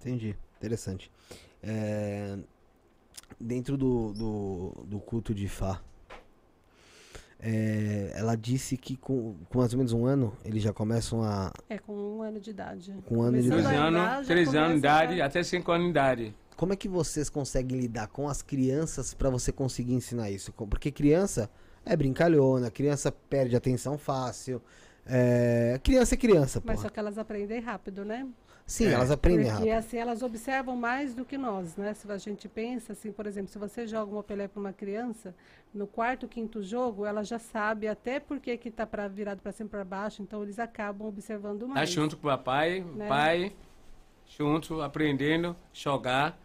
Entendi. 0.00 0.36
Interessante. 0.58 1.10
É, 1.62 2.36
dentro 3.40 3.76
do, 3.76 4.12
do, 4.12 4.84
do 4.86 5.00
culto 5.00 5.34
de 5.34 5.48
Fá, 5.48 5.80
é, 7.40 8.12
ela 8.16 8.36
disse 8.36 8.76
que 8.76 8.96
com, 8.96 9.36
com 9.48 9.58
mais 9.58 9.72
ou 9.72 9.78
menos 9.78 9.92
um 9.92 10.04
ano 10.06 10.36
eles 10.44 10.62
já 10.62 10.72
começam 10.72 11.22
a. 11.22 11.52
É, 11.68 11.78
com 11.78 11.92
um 11.94 12.22
ano 12.22 12.40
de 12.40 12.50
idade. 12.50 12.92
Com 13.06 13.18
um 13.18 13.22
ano 13.22 13.40
de 13.40 13.48
Começando 13.48 13.64
Dois 13.64 13.76
idade. 13.76 13.96
anos, 13.96 14.26
três 14.26 14.54
anos 14.54 14.72
de 14.72 14.78
idade, 14.78 15.20
a- 15.20 15.26
até 15.26 15.42
cinco 15.42 15.70
anos 15.70 15.84
de 15.86 15.90
idade. 15.90 16.34
Como 16.56 16.72
é 16.72 16.76
que 16.76 16.88
vocês 16.88 17.28
conseguem 17.30 17.78
lidar 17.78 18.08
com 18.08 18.28
as 18.28 18.42
crianças 18.42 19.14
para 19.14 19.30
você 19.30 19.52
conseguir 19.52 19.94
ensinar 19.94 20.28
isso? 20.30 20.52
Porque 20.52 20.90
criança 20.90 21.48
é 21.86 21.94
brincalhona, 21.96 22.68
criança 22.70 23.12
perde 23.12 23.54
atenção 23.54 23.96
fácil. 23.96 24.60
É, 25.06 25.78
criança 25.84 26.14
é 26.14 26.18
criança, 26.18 26.60
Mas 26.64 26.74
porra. 26.76 26.88
só 26.88 26.92
que 26.92 26.98
elas 26.98 27.16
aprendem 27.16 27.60
rápido, 27.60 28.04
né? 28.04 28.26
Sim, 28.70 28.88
É. 28.88 28.92
elas 28.92 29.10
aprendem 29.10 29.46
Porque 29.46 29.70
rápido. 29.70 29.72
assim, 29.78 29.96
elas 29.96 30.22
observam 30.22 30.76
mais 30.76 31.14
do 31.14 31.24
que 31.24 31.38
nós, 31.38 31.74
né? 31.74 31.94
Se 31.94 32.10
a 32.12 32.18
gente 32.18 32.46
pensa, 32.50 32.92
assim, 32.92 33.10
por 33.10 33.26
exemplo, 33.26 33.50
se 33.50 33.58
você 33.58 33.86
joga 33.86 34.12
uma 34.12 34.22
pelé 34.22 34.46
para 34.46 34.60
uma 34.60 34.74
criança, 34.74 35.34
no 35.72 35.86
quarto, 35.86 36.28
quinto 36.28 36.62
jogo, 36.62 37.06
ela 37.06 37.24
já 37.24 37.38
sabe 37.38 37.88
até 37.88 38.20
por 38.20 38.38
que 38.38 38.58
que 38.58 38.70
tá 38.70 38.86
pra, 38.86 39.08
virado 39.08 39.40
para 39.40 39.52
cima 39.52 39.70
para 39.70 39.82
baixo, 39.86 40.20
então 40.22 40.42
eles 40.42 40.58
acabam 40.58 41.08
observando 41.08 41.60
Tá 41.62 41.66
mais. 41.68 41.88
junto 41.88 42.14
com 42.18 42.26
o 42.28 42.30
papai, 42.30 42.80
Né? 42.94 43.08
pai, 43.08 43.52
junto, 44.26 44.82
aprendendo, 44.82 45.56
jogar, 45.72 46.38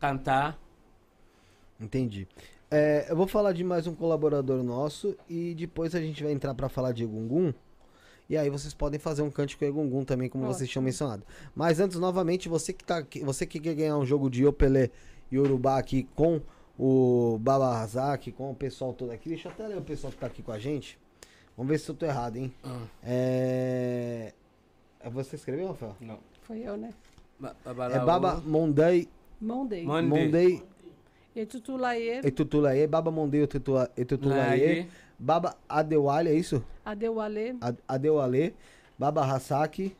cantar. 0.00 0.58
Entendi. 1.80 2.26
É, 2.70 3.06
eu 3.08 3.14
vou 3.16 3.26
falar 3.28 3.52
de 3.52 3.62
mais 3.62 3.86
um 3.86 3.94
colaborador 3.94 4.64
nosso 4.64 5.16
e 5.28 5.54
depois 5.54 5.94
a 5.94 6.00
gente 6.00 6.24
vai 6.24 6.32
entrar 6.32 6.54
para 6.54 6.68
falar 6.68 6.90
de 6.92 7.04
Egungun. 7.04 7.52
E 8.28 8.36
aí 8.36 8.48
vocês 8.48 8.72
podem 8.72 8.98
fazer 8.98 9.22
um 9.22 9.30
cântico 9.30 9.64
Egungun 9.64 10.04
também, 10.04 10.28
como 10.28 10.44
vocês 10.46 10.68
tinham 10.70 10.82
mencionado. 10.82 11.22
Mas 11.54 11.80
antes, 11.80 11.98
novamente, 11.98 12.48
você 12.48 12.72
que, 12.72 12.84
tá, 12.84 12.98
aqui- 12.98 13.20
você 13.20 13.44
que 13.46 13.60
quer 13.60 13.74
ganhar 13.74 13.98
um 13.98 14.06
jogo 14.06 14.30
de 14.30 14.46
Opelê 14.46 14.90
e 15.30 15.38
Urubá 15.38 15.76
aqui 15.78 16.08
com 16.14 16.40
o 16.78 17.38
Baba 17.38 17.78
Hazak, 17.80 18.32
com 18.32 18.50
o 18.50 18.54
pessoal 18.54 18.92
todo 18.94 19.10
aqui. 19.10 19.28
Deixa 19.28 19.48
eu 19.48 19.52
até 19.52 19.66
ler 19.66 19.76
o 19.78 19.82
pessoal 19.82 20.10
que 20.12 20.18
tá 20.18 20.26
aqui 20.26 20.42
com 20.42 20.52
a 20.52 20.58
gente. 20.58 20.98
Vamos 21.56 21.70
ver 21.70 21.78
se 21.78 21.90
eu 21.90 21.94
tô 21.94 22.06
errado, 22.06 22.36
hein? 22.38 22.52
Ah. 22.64 22.80
É... 23.02 24.32
é 25.00 25.10
Você 25.10 25.36
escreveu, 25.36 25.68
Rafael? 25.68 25.94
Não. 26.00 26.18
Foi 26.42 26.60
eu, 26.60 26.76
né? 26.76 26.90
É 27.92 27.98
Baba 28.04 28.40
Mondei, 28.46 29.08
Mondei. 29.40 29.84
Mon- 29.84 30.02
Mondei 30.02 30.62
Etutulaê, 31.34 32.20
Etutulaê, 32.24 32.86
Baba 32.86 33.10
Mondei 33.10 33.42
Etutua- 33.42 33.90
Etutulaê, 33.96 34.86
Baba 35.22 35.56
Adewale, 35.68 36.30
é 36.30 36.34
isso? 36.34 36.64
Adeualê, 36.84 37.54
A- 37.60 37.74
Adewale, 37.86 38.54
Baba 38.98 39.24
Hasaki, 39.24 39.96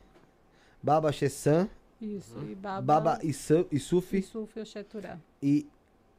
Baba 0.81 1.13
Shessan, 1.13 1.69
isso, 2.01 2.37
e 2.49 2.53
Baba, 2.53 2.81
Baba 2.81 3.19
Isu- 3.23 3.65
Isuf 3.71 4.17
Isuf 4.17 4.59
Oxeturá. 4.59 5.17
e 5.41 5.65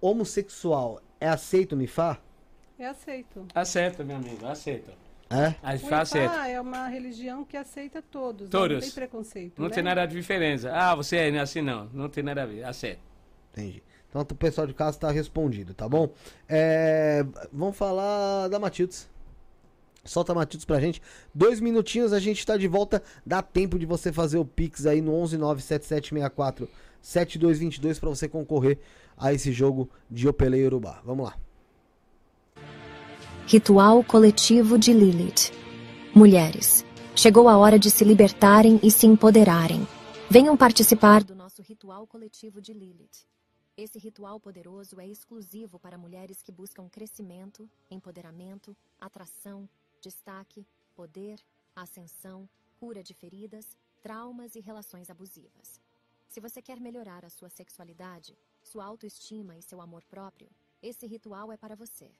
Homossexual 0.00 1.00
é 1.20 1.28
aceito 1.28 1.74
no 1.74 1.82
IFA? 1.82 2.20
É 2.78 2.86
aceito. 2.86 3.44
Aceita, 3.54 4.04
meu 4.04 4.16
amigo, 4.16 4.46
aceita. 4.46 4.92
É? 5.30 5.54
A 5.62 5.74
O 5.74 5.76
gente 5.76 5.92
aceita. 5.92 6.34
Ifá 6.34 6.48
é 6.48 6.60
uma 6.60 6.88
religião 6.88 7.44
que 7.44 7.56
aceita 7.56 8.00
todos. 8.00 8.48
Todos. 8.48 8.74
Não 8.76 8.80
tem 8.80 8.90
preconceito. 8.90 9.60
Não 9.60 9.68
né? 9.68 9.74
tem 9.74 9.82
nada 9.82 10.06
de 10.06 10.14
diferença. 10.16 10.72
Ah, 10.72 10.94
você 10.94 11.16
é 11.16 11.38
assim, 11.38 11.60
não. 11.60 11.88
Não 11.92 12.08
tem 12.08 12.22
nada 12.24 12.42
a 12.42 12.46
ver. 12.46 12.64
Aceita. 12.64 13.00
Entendi. 13.52 13.82
Então 14.08 14.22
o 14.22 14.34
pessoal 14.34 14.66
de 14.66 14.72
casa 14.72 14.98
tá 14.98 15.10
respondido, 15.10 15.74
tá 15.74 15.86
bom? 15.86 16.10
É, 16.48 17.24
vamos 17.52 17.76
falar 17.76 18.48
da 18.48 18.58
Matildes. 18.58 19.08
Solta 20.02 20.32
a 20.32 20.34
Matildes 20.34 20.64
pra 20.64 20.80
gente. 20.80 21.02
Dois 21.34 21.60
minutinhos, 21.60 22.14
a 22.14 22.18
gente 22.18 22.44
tá 22.46 22.56
de 22.56 22.66
volta. 22.66 23.02
Dá 23.26 23.42
tempo 23.42 23.78
de 23.78 23.84
você 23.84 24.10
fazer 24.10 24.38
o 24.38 24.44
Pix 24.44 24.86
aí 24.86 25.02
no 25.02 25.12
1197764 25.12 26.66
7222 27.02 27.98
pra 27.98 28.08
você 28.08 28.26
concorrer 28.28 28.78
a 29.16 29.32
esse 29.32 29.52
jogo 29.52 29.90
de 30.10 30.26
Opelei 30.26 30.64
Urubá. 30.64 31.02
Vamos 31.04 31.26
lá. 31.26 31.36
Ritual 33.50 34.04
coletivo 34.04 34.78
de 34.78 34.92
Lilith. 34.92 35.50
Mulheres, 36.14 36.84
chegou 37.16 37.48
a 37.48 37.56
hora 37.56 37.78
de 37.78 37.90
se 37.90 38.04
libertarem 38.04 38.78
e 38.82 38.90
se 38.90 39.06
empoderarem. 39.06 39.88
Venham 40.28 40.54
participar 40.54 41.24
do 41.24 41.34
nosso 41.34 41.62
ritual 41.62 42.06
coletivo 42.06 42.60
de 42.60 42.74
Lilith. 42.74 43.26
Esse 43.74 43.98
ritual 43.98 44.38
poderoso 44.38 45.00
é 45.00 45.08
exclusivo 45.08 45.78
para 45.78 45.96
mulheres 45.96 46.42
que 46.42 46.52
buscam 46.52 46.90
crescimento, 46.90 47.66
empoderamento, 47.90 48.76
atração, 49.00 49.66
destaque, 50.02 50.66
poder, 50.94 51.40
ascensão, 51.74 52.46
cura 52.78 53.02
de 53.02 53.14
feridas, 53.14 53.78
traumas 54.02 54.56
e 54.56 54.60
relações 54.60 55.08
abusivas. 55.08 55.80
Se 56.28 56.38
você 56.38 56.60
quer 56.60 56.78
melhorar 56.78 57.24
a 57.24 57.30
sua 57.30 57.48
sexualidade, 57.48 58.36
sua 58.62 58.84
autoestima 58.84 59.56
e 59.56 59.62
seu 59.62 59.80
amor 59.80 60.04
próprio, 60.04 60.50
esse 60.82 61.06
ritual 61.06 61.50
é 61.50 61.56
para 61.56 61.74
você. 61.74 62.10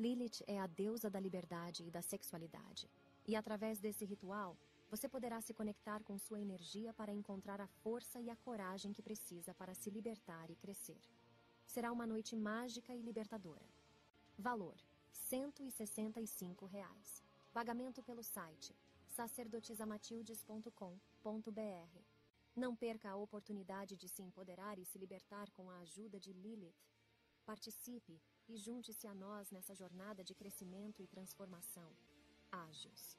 Lilith 0.00 0.42
é 0.46 0.58
a 0.58 0.66
deusa 0.66 1.10
da 1.10 1.20
liberdade 1.20 1.84
e 1.84 1.90
da 1.90 2.00
sexualidade. 2.00 2.88
E 3.28 3.36
através 3.36 3.78
desse 3.78 4.06
ritual, 4.06 4.56
você 4.88 5.06
poderá 5.06 5.42
se 5.42 5.52
conectar 5.52 6.02
com 6.02 6.16
sua 6.16 6.40
energia 6.40 6.94
para 6.94 7.12
encontrar 7.12 7.60
a 7.60 7.66
força 7.66 8.18
e 8.18 8.30
a 8.30 8.36
coragem 8.36 8.94
que 8.94 9.02
precisa 9.02 9.52
para 9.52 9.74
se 9.74 9.90
libertar 9.90 10.50
e 10.50 10.56
crescer. 10.56 11.02
Será 11.66 11.92
uma 11.92 12.06
noite 12.06 12.34
mágica 12.34 12.94
e 12.94 13.02
libertadora. 13.02 13.68
Valor: 14.38 14.78
165 15.12 16.64
reais. 16.64 17.22
Pagamento 17.52 18.02
pelo 18.02 18.22
site 18.22 18.74
sacerdotisamatildes.com.br. 19.08 21.98
Não 22.56 22.74
perca 22.74 23.10
a 23.10 23.16
oportunidade 23.16 23.98
de 23.98 24.08
se 24.08 24.22
empoderar 24.22 24.78
e 24.78 24.86
se 24.86 24.96
libertar 24.96 25.50
com 25.50 25.70
a 25.70 25.80
ajuda 25.80 26.18
de 26.18 26.32
Lilith. 26.32 26.88
Participe 27.44 28.18
e 28.50 28.56
junte-se 28.56 29.06
a 29.06 29.14
nós 29.14 29.48
nessa 29.52 29.74
jornada 29.74 30.24
de 30.24 30.34
crescimento 30.34 31.00
e 31.02 31.06
transformação. 31.06 31.90
Ágios. 32.50 33.16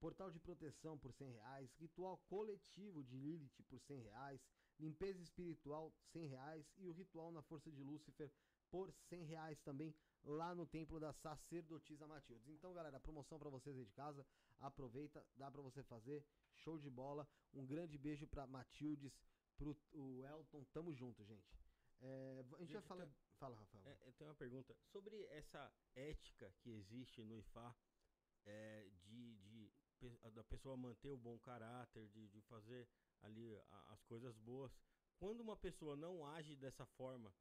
Portal 0.00 0.32
de 0.32 0.40
proteção 0.40 0.98
por 0.98 1.12
100 1.12 1.30
reais. 1.30 1.72
Ritual 1.76 2.18
coletivo 2.28 3.04
de 3.04 3.16
Lilith 3.16 3.62
por 3.68 3.78
100 3.80 4.00
reais. 4.00 4.40
Limpeza 4.80 5.22
espiritual 5.22 5.94
100 6.12 6.26
reais. 6.26 6.72
E 6.76 6.88
o 6.88 6.92
ritual 6.92 7.30
na 7.30 7.40
força 7.42 7.70
de 7.70 7.80
Lúcifer 7.84 8.28
por 8.68 8.92
100 9.08 9.22
reais 9.24 9.60
também 9.60 9.94
lá 10.24 10.54
no 10.54 10.66
templo 10.66 10.98
da 10.98 11.12
sacerdotisa 11.12 12.06
Matildes. 12.06 12.48
Então, 12.48 12.72
galera, 12.72 12.98
promoção 12.98 13.38
para 13.38 13.50
vocês 13.50 13.76
aí 13.76 13.84
de 13.84 13.92
casa. 13.92 14.26
Aproveita, 14.58 15.24
dá 15.36 15.50
para 15.50 15.62
você 15.62 15.82
fazer. 15.84 16.24
Show 16.56 16.78
de 16.78 16.90
bola. 16.90 17.28
Um 17.52 17.64
grande 17.64 17.96
beijo 17.98 18.26
pra 18.26 18.46
Matildes, 18.46 19.12
pro 19.56 19.76
o 19.92 20.24
Elton. 20.24 20.64
Tamo 20.72 20.92
junto, 20.92 21.24
gente. 21.24 21.56
É, 22.00 22.44
a 22.54 22.60
gente 22.60 22.72
vai 22.72 22.82
falar. 22.82 23.08
Fala, 23.42 23.56
Rafael. 23.56 23.82
É, 23.88 23.98
eu 24.06 24.12
tenho 24.12 24.30
uma 24.30 24.36
pergunta. 24.36 24.72
Sobre 24.92 25.24
essa 25.24 25.74
ética 25.96 26.54
que 26.60 26.70
existe 26.70 27.24
no 27.24 27.36
IFA, 27.36 27.74
é, 28.46 28.88
de, 29.02 29.36
de 29.48 29.72
da 30.32 30.44
pessoa 30.44 30.76
manter 30.76 31.10
o 31.10 31.16
bom 31.16 31.36
caráter, 31.40 32.06
de, 32.10 32.28
de 32.28 32.40
fazer 32.42 32.88
ali 33.20 33.56
a- 33.68 33.92
as 33.94 34.04
coisas 34.04 34.36
boas. 34.38 34.72
Quando 35.16 35.40
uma 35.40 35.56
pessoa 35.56 35.96
não 35.96 36.24
age 36.24 36.54
dessa 36.54 36.86
forma, 36.86 37.34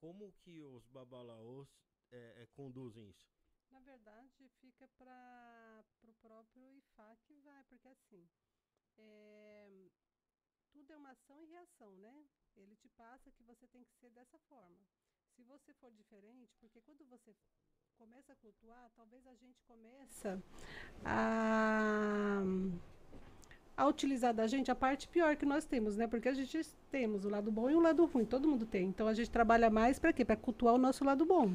como 0.00 0.32
que 0.32 0.60
os 0.64 0.84
babalaôs 0.88 1.68
é, 2.10 2.42
é, 2.42 2.46
conduzem 2.46 3.08
isso? 3.08 3.30
Na 3.70 3.78
verdade, 3.78 4.48
fica 4.60 4.88
para 4.98 5.84
o 6.02 6.14
próprio 6.14 6.68
IFA 6.72 7.16
que 7.22 7.34
vai, 7.36 7.62
porque 7.68 7.86
assim, 7.86 8.28
é, 8.96 9.90
tudo 10.72 10.92
é 10.92 10.96
uma 10.96 11.12
ação 11.12 11.40
e 11.40 11.46
reação, 11.46 11.96
né? 11.98 12.26
Ele 12.56 12.74
te 12.74 12.88
passa 12.88 13.30
que 13.30 13.44
você 13.44 13.68
tem 13.68 13.84
que 13.84 13.94
ser 13.94 14.10
dessa 14.10 14.40
forma. 14.40 14.84
Se 15.36 15.42
você 15.44 15.72
for 15.80 15.90
diferente, 15.92 16.56
porque 16.58 16.80
quando 16.80 17.04
você 17.10 17.30
começa 17.98 18.32
a 18.32 18.36
cultuar, 18.36 18.90
talvez 18.96 19.26
a 19.26 19.34
gente 19.34 19.62
começa 19.68 20.42
a, 21.04 22.42
a 23.76 23.86
utilizar 23.86 24.32
da 24.32 24.46
gente 24.46 24.70
a 24.70 24.74
parte 24.74 25.06
pior 25.06 25.36
que 25.36 25.44
nós 25.44 25.66
temos, 25.66 25.94
né? 25.94 26.06
Porque 26.06 26.30
a 26.30 26.32
gente 26.32 26.58
temos 26.90 27.26
o 27.26 27.28
lado 27.28 27.52
bom 27.52 27.68
e 27.68 27.74
o 27.74 27.80
lado 27.80 28.06
ruim, 28.06 28.24
todo 28.24 28.48
mundo 28.48 28.64
tem. 28.64 28.88
Então 28.88 29.06
a 29.06 29.12
gente 29.12 29.30
trabalha 29.30 29.68
mais 29.68 29.98
para 29.98 30.10
quê? 30.10 30.24
Para 30.24 30.36
cultuar 30.36 30.74
o 30.74 30.78
nosso 30.78 31.04
lado 31.04 31.26
bom, 31.26 31.54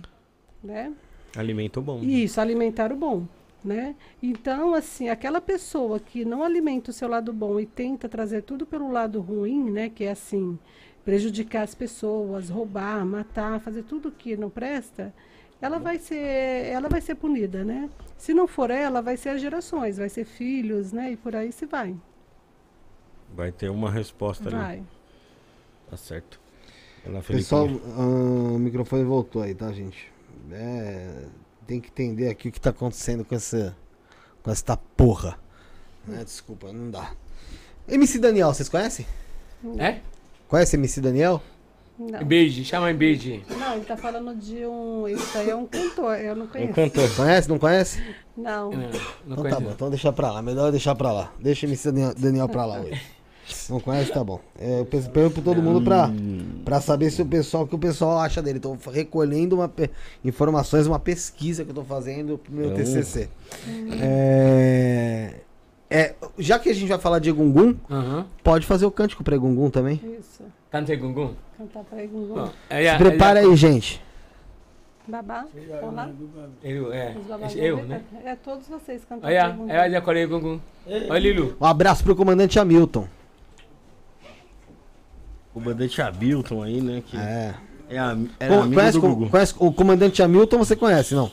né? 0.64 0.95
Alimento 1.36 1.82
bom. 1.82 2.03
Isso, 2.03 2.40
alimentar 2.40 2.91
o 2.94 2.95
bom, 2.95 3.26
né? 3.66 3.95
Então, 4.22 4.76
assim, 4.76 5.10
aquela 5.10 5.41
pessoa 5.41 5.99
que 5.99 6.24
não 6.24 6.44
alimenta 6.44 6.91
o 6.91 6.94
seu 6.94 7.08
lado 7.08 7.34
bom 7.34 7.60
e 7.60 7.66
tenta 7.66 8.08
trazer 8.08 8.44
tudo 8.44 8.64
pelo 8.64 8.91
lado 8.91 9.20
ruim, 9.22 9.72
né? 9.72 9.90
Que 9.90 10.03
é 10.03 10.12
assim, 10.12 10.60
prejudicar 11.03 11.64
as 11.64 11.76
pessoas, 11.76 12.49
roubar, 12.49 13.06
matar, 13.06 13.60
fazer 13.60 13.84
tudo 13.84 14.11
que 14.11 14.38
não 14.38 14.49
presta, 14.49 15.14
ela 15.61 15.78
vai 15.78 15.99
ser, 15.99 16.15
ela 16.15 16.90
vai 16.90 17.02
ser 17.02 17.15
punida, 17.15 17.64
né? 17.64 17.90
Se 18.18 18.34
não 18.34 18.48
for 18.48 18.72
ela, 18.72 19.02
vai 19.02 19.15
ser 19.15 19.30
as 19.30 19.41
gerações, 19.41 19.98
vai 19.98 20.10
ser 20.10 20.26
filhos, 20.26 20.91
né? 20.91 21.11
E 21.11 21.18
por 21.18 21.36
aí 21.36 21.52
se 21.52 21.65
vai. 21.65 21.95
Vai 23.34 23.52
ter 23.52 23.69
uma 23.69 23.90
resposta 23.90 24.49
ali. 24.49 24.57
Vai. 24.57 24.84
Tá 25.90 25.98
certo. 25.98 26.40
Ela 27.06 27.22
Pessoal, 27.22 27.68
ah, 27.98 28.53
o 28.56 28.60
microfone 28.60 29.03
voltou 29.03 29.41
aí, 29.41 29.56
tá, 29.56 29.72
gente? 29.72 30.11
É, 30.52 31.26
tem 31.65 31.80
que 31.80 31.90
entender 31.90 32.30
aqui 32.30 32.49
o 32.49 32.52
que 32.52 32.60
tá 32.61 32.72
acontecendo 32.72 33.23
com 33.23 33.36
essa, 33.36 33.76
com 34.44 34.52
essa 34.52 34.78
porra. 34.78 35.40
né? 36.07 36.23
desculpa, 36.23 36.72
não 36.72 36.91
dá. 36.91 37.14
MC 37.88 38.19
Daniel, 38.19 38.53
vocês 38.53 38.69
conhecem? 38.69 39.06
É? 39.78 40.02
Conhece 40.52 40.76
MC 40.76 40.99
Daniel? 41.02 41.41
Não. 41.98 42.23
Beijo, 42.26 42.64
chama 42.65 42.91
em 42.91 42.95
beijo. 42.95 43.41
Não, 43.57 43.73
ele 43.76 43.86
tá 43.86 43.95
falando 43.95 44.36
de 44.36 44.65
um. 44.65 45.07
Isso 45.07 45.38
aí 45.38 45.49
é 45.49 45.56
um 45.56 45.65
cantor, 45.65 46.18
eu 46.18 46.36
não 46.36 46.45
Um 46.45 46.48
conheço. 46.49 46.73
cantor. 46.73 47.15
Conhece? 47.15 47.48
Não 47.49 47.57
conhece? 47.57 48.03
Não. 48.36 48.69
então 49.26 49.44
tá 49.44 49.60
bom, 49.60 49.72
então 49.72 49.90
deixa 49.90 50.11
pra 50.11 50.32
lá. 50.32 50.41
Melhor 50.41 50.72
deixar 50.72 50.94
pra 50.94 51.11
lá. 51.11 51.32
Deixa 51.40 51.65
o 51.65 51.69
MC 51.69 51.90
Daniel, 51.91 52.14
Daniel 52.15 52.49
pra 52.49 52.65
lá 52.65 52.82
hoje. 52.82 53.02
Não 53.69 53.80
conhece, 53.80 54.11
tá 54.11 54.23
bom. 54.23 54.40
É, 54.60 54.80
eu 54.82 54.86
pergunto 54.86 55.36
pra 55.36 55.44
todo 55.44 55.61
mundo 55.61 55.82
pra, 55.84 56.10
pra 56.65 56.80
saber 56.82 57.11
se 57.11 57.22
o 57.22 57.26
pessoal, 57.26 57.64
o 57.64 57.68
que 57.68 57.76
o 57.76 57.80
pessoal 57.80 58.19
acha 58.19 58.41
dele. 58.41 58.60
Tô 58.60 58.76
recolhendo 58.91 59.56
uma 59.56 59.72
informações, 60.23 60.88
uma 60.88 60.99
pesquisa 60.99 61.64
que 61.64 61.72
eu 61.72 61.76
tô 61.76 61.84
fazendo 61.84 62.38
pro 62.38 62.52
meu 62.53 62.65
Então- 62.68 62.78
TCC. 62.78 63.30
É, 64.02 65.34
é, 65.91 66.15
já 66.39 66.57
que 66.57 66.69
a 66.69 66.73
gente 66.73 66.88
vai 66.89 66.97
falar 66.97 67.19
de 67.19 67.31
Gungun, 67.31 67.76
pode 68.43 68.65
fazer 68.65 68.85
o 68.85 68.91
cântico 68.91 69.23
pra 69.23 69.38
Gungun 69.38 69.69
também? 69.69 70.01
Isso. 70.19 70.43
Canta 70.72 70.95
Gungun. 70.95 71.34
Cantar 71.57 71.84
pra 71.84 72.01
Gungun. 72.05 72.34
Bom, 72.35 72.45
Se 72.47 72.53
ela- 72.69 72.97
prepara 72.97 73.39
ela- 73.41 73.49
aí, 73.51 73.55
gente. 73.57 74.01
Babá, 75.07 75.45
vamos 75.81 75.95
lá? 75.95 76.09
Eu, 76.63 76.93
é. 76.93 77.15
Eu, 77.55 77.84
né? 77.85 78.01
É 78.23 78.35
todos 78.35 78.68
vocês 78.68 79.01
cantando 79.03 79.27
Olha, 79.27 79.57
é 79.68 79.80
olha 79.81 80.01
Coreia 80.01 80.27
Gungun. 80.27 80.59
Olha, 81.09 81.19
Lilu. 81.19 81.57
Um 81.59 81.65
abraço 81.65 82.03
pro 82.03 82.15
comandante 82.15 82.57
Hamilton. 82.59 83.07
O 85.53 85.59
comandante 85.59 86.01
Hamilton 86.01 86.63
aí, 86.63 86.80
né? 86.81 87.03
Que 87.05 87.18
É. 87.18 87.53
é 87.89 87.97
am- 87.97 88.30
era 88.39 88.55
Co- 88.55 88.61
amigo 88.61 88.76
conhece, 88.76 88.93
do 88.99 89.01
Gugu. 89.01 89.30
conhece 89.30 89.53
o 89.57 89.73
comandante 89.73 90.23
Hamilton, 90.23 90.57
você 90.59 90.76
conhece, 90.76 91.13
não? 91.13 91.30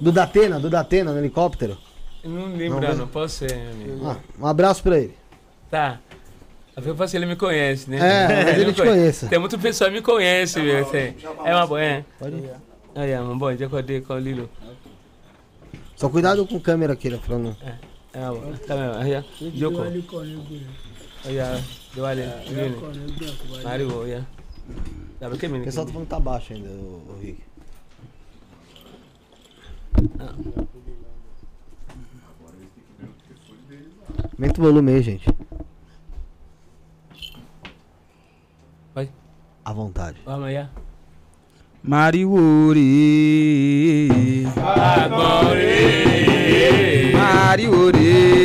Do 0.00 0.10
Datena, 0.10 0.58
do 0.58 0.70
Datena, 0.70 1.12
no 1.12 1.18
helicóptero? 1.18 1.76
Não 2.24 2.54
lembro, 2.54 2.80
Não, 2.80 2.94
não, 2.94 3.08
posso 3.08 3.38
ser, 3.38 3.52
amigo. 3.52 4.06
Ah, 4.06 4.16
um 4.38 4.46
abraço 4.46 4.82
pra 4.82 4.98
ele. 4.98 5.14
Tá. 5.70 5.98
Eu 6.76 6.96
faço 6.96 7.16
ele 7.16 7.26
me 7.26 7.36
conhece, 7.36 7.90
né? 7.90 7.98
É, 7.98 8.44
mas 8.44 8.54
ele 8.56 8.66
me 8.66 8.72
te 8.72 8.82
conhece. 8.82 9.28
Tem 9.28 9.38
muita 9.38 9.58
pessoa 9.58 9.90
que 9.90 9.96
me 9.96 10.02
conhece, 10.02 10.60
viu? 10.60 10.78
assim. 10.78 11.14
É 11.44 11.54
uma 11.54 11.66
boa, 11.66 11.82
é. 11.82 12.04
Olha, 12.94 13.22
uma 13.22 13.36
boa, 13.36 13.56
já 13.56 13.66
acordei 13.66 14.00
com 14.00 14.14
o 14.14 14.18
Lilo. 14.18 14.48
Só 15.96 16.08
cuidado 16.08 16.46
com 16.46 16.56
a 16.56 16.60
câmera 16.60 16.94
aqui, 16.94 17.10
né? 17.10 17.18
Pra 17.24 17.38
não... 17.38 17.56
É 18.12 18.20
uma 18.20 18.32
boa. 18.40 18.56
Tá 18.66 18.76
mesmo, 18.76 18.98
olha. 18.98 19.24
Joko. 19.54 19.78
Olha, 21.26 21.64
deu 21.94 22.06
ali. 22.06 22.22
Lilo. 22.48 23.62
Mario, 23.62 23.98
olha. 23.98 24.26
Sabe 25.18 25.34
o 25.34 25.38
que, 25.38 25.46
O 25.46 25.50
menino? 25.50 25.64
pessoal 25.66 25.84
tá 25.86 25.92
falando 25.92 26.06
que 26.06 26.10
tá 26.10 26.20
baixo 26.20 26.52
ainda, 26.54 26.68
o, 26.70 27.02
o 27.08 27.18
Rick. 27.20 27.42
Aumenta 34.32 34.60
o 34.60 34.64
volume 34.64 34.92
aí, 34.92 35.02
gente. 35.02 35.28
Vai. 38.94 39.10
À 39.64 39.72
vontade. 39.72 40.18
Vamos 40.24 40.46
aí. 40.46 40.66
Mariori. 41.82 42.86
Agore. 44.56 45.70
Mariori. 47.12 48.39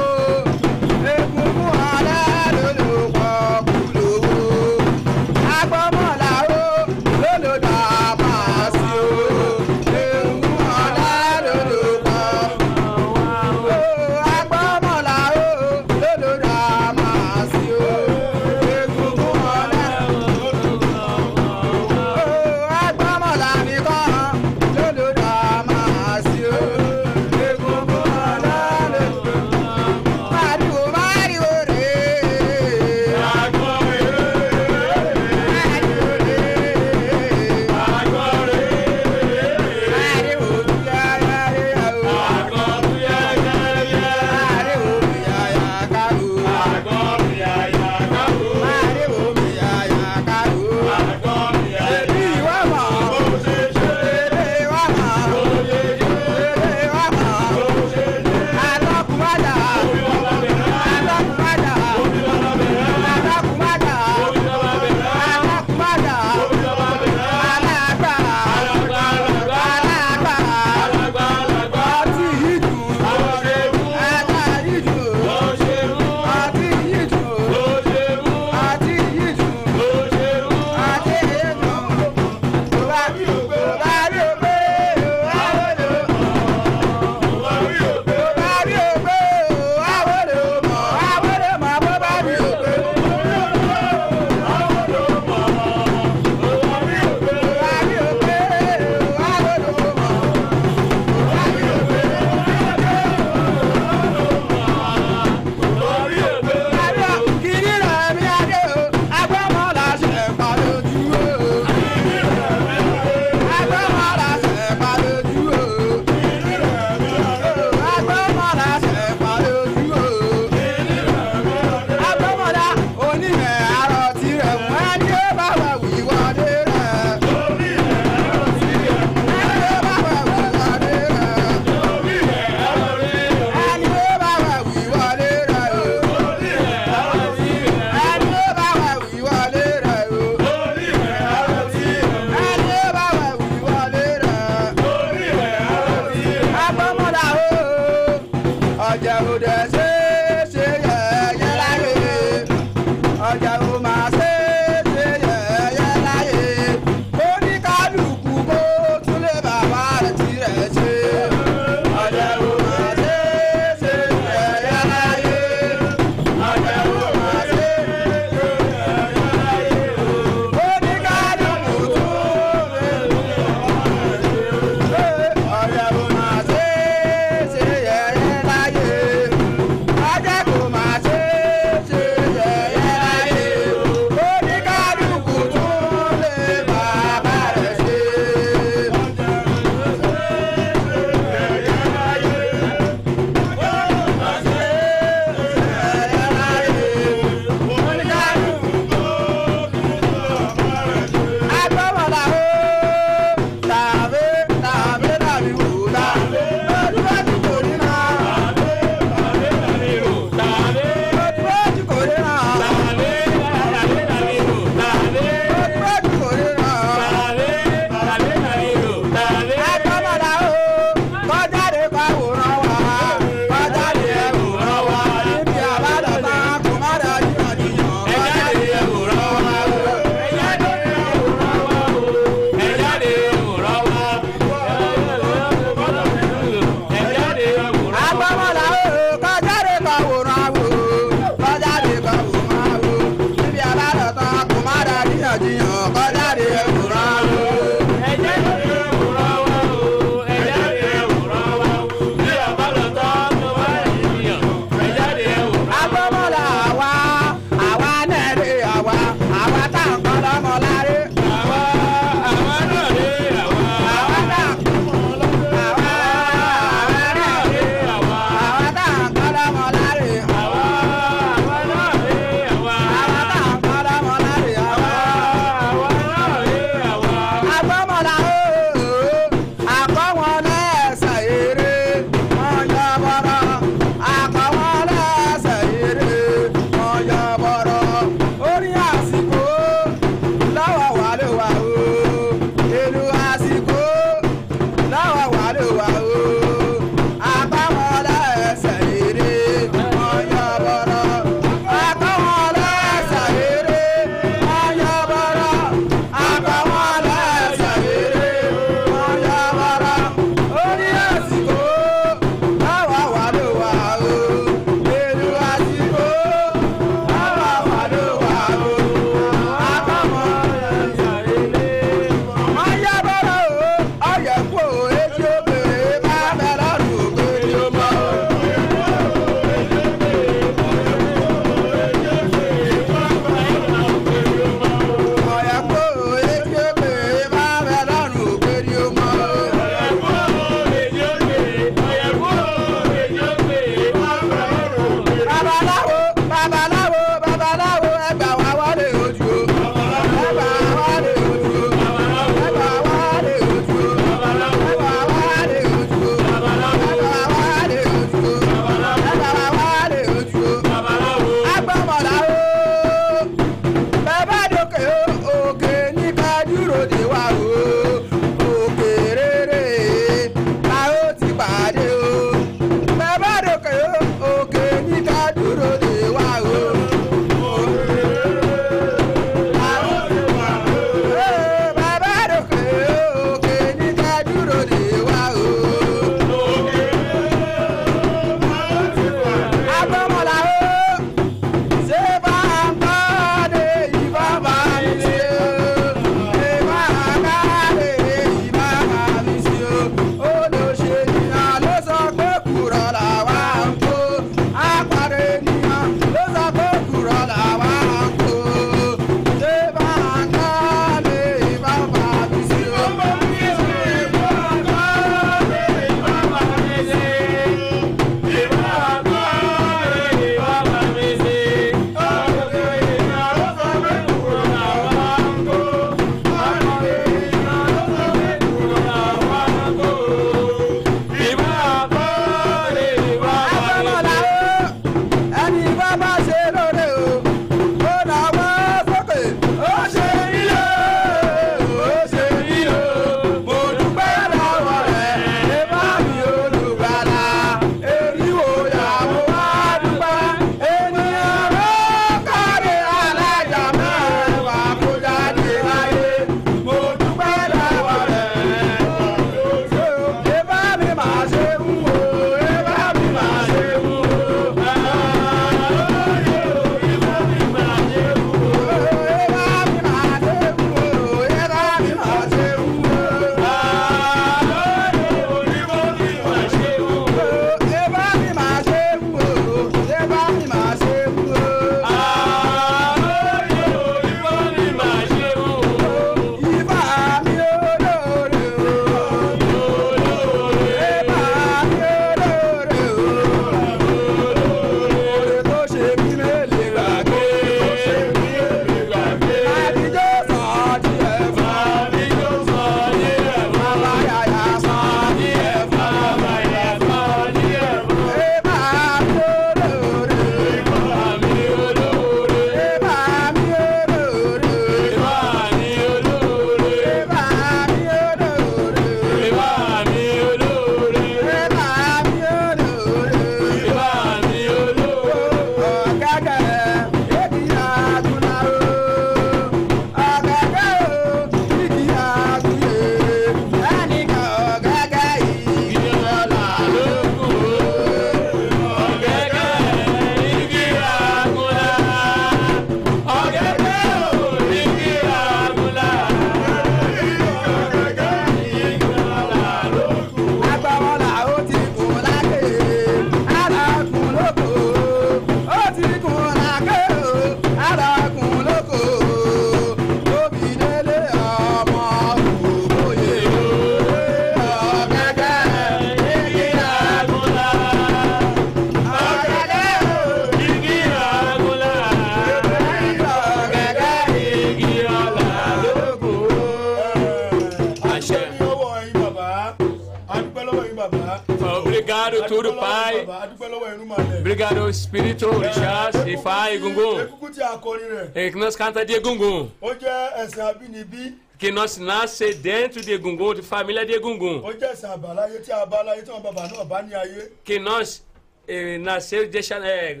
Canta 588.66 588.84
de 588.84 588.98
Gungun. 589.00 589.50
ó 589.62 589.72
jẹ́ 589.74 590.24
ẹ̀sìn 590.24 590.40
abínibí 590.40 591.12
Que 591.38 591.50
nós 591.50 591.76
nasce 591.78 592.32
dentro 592.34 592.80
de 592.82 592.96
Gungun, 592.98 593.34
de 593.34 593.42
família 593.42 593.84
de 593.84 593.98
Gungun. 593.98 594.42
ó 594.42 594.52
jẹ́ 594.52 594.72
ẹ̀sìn 594.72 594.90
àbáláyé 594.94 595.38
tí 595.44 595.52
a 595.52 595.66
bá 595.66 595.82
láyé 595.84 596.02
tí 596.02 596.10
wọn 596.10 596.22
bàbá 596.22 596.48
náà 596.48 596.64
bá 596.64 596.82
ní 596.82 596.94
ayé 596.94 597.30
Que 597.44 597.58
nós 597.58 598.02
eh, 598.48 598.78
nasceu 598.80 599.28
deixa 599.28 599.56
é, 599.58 600.00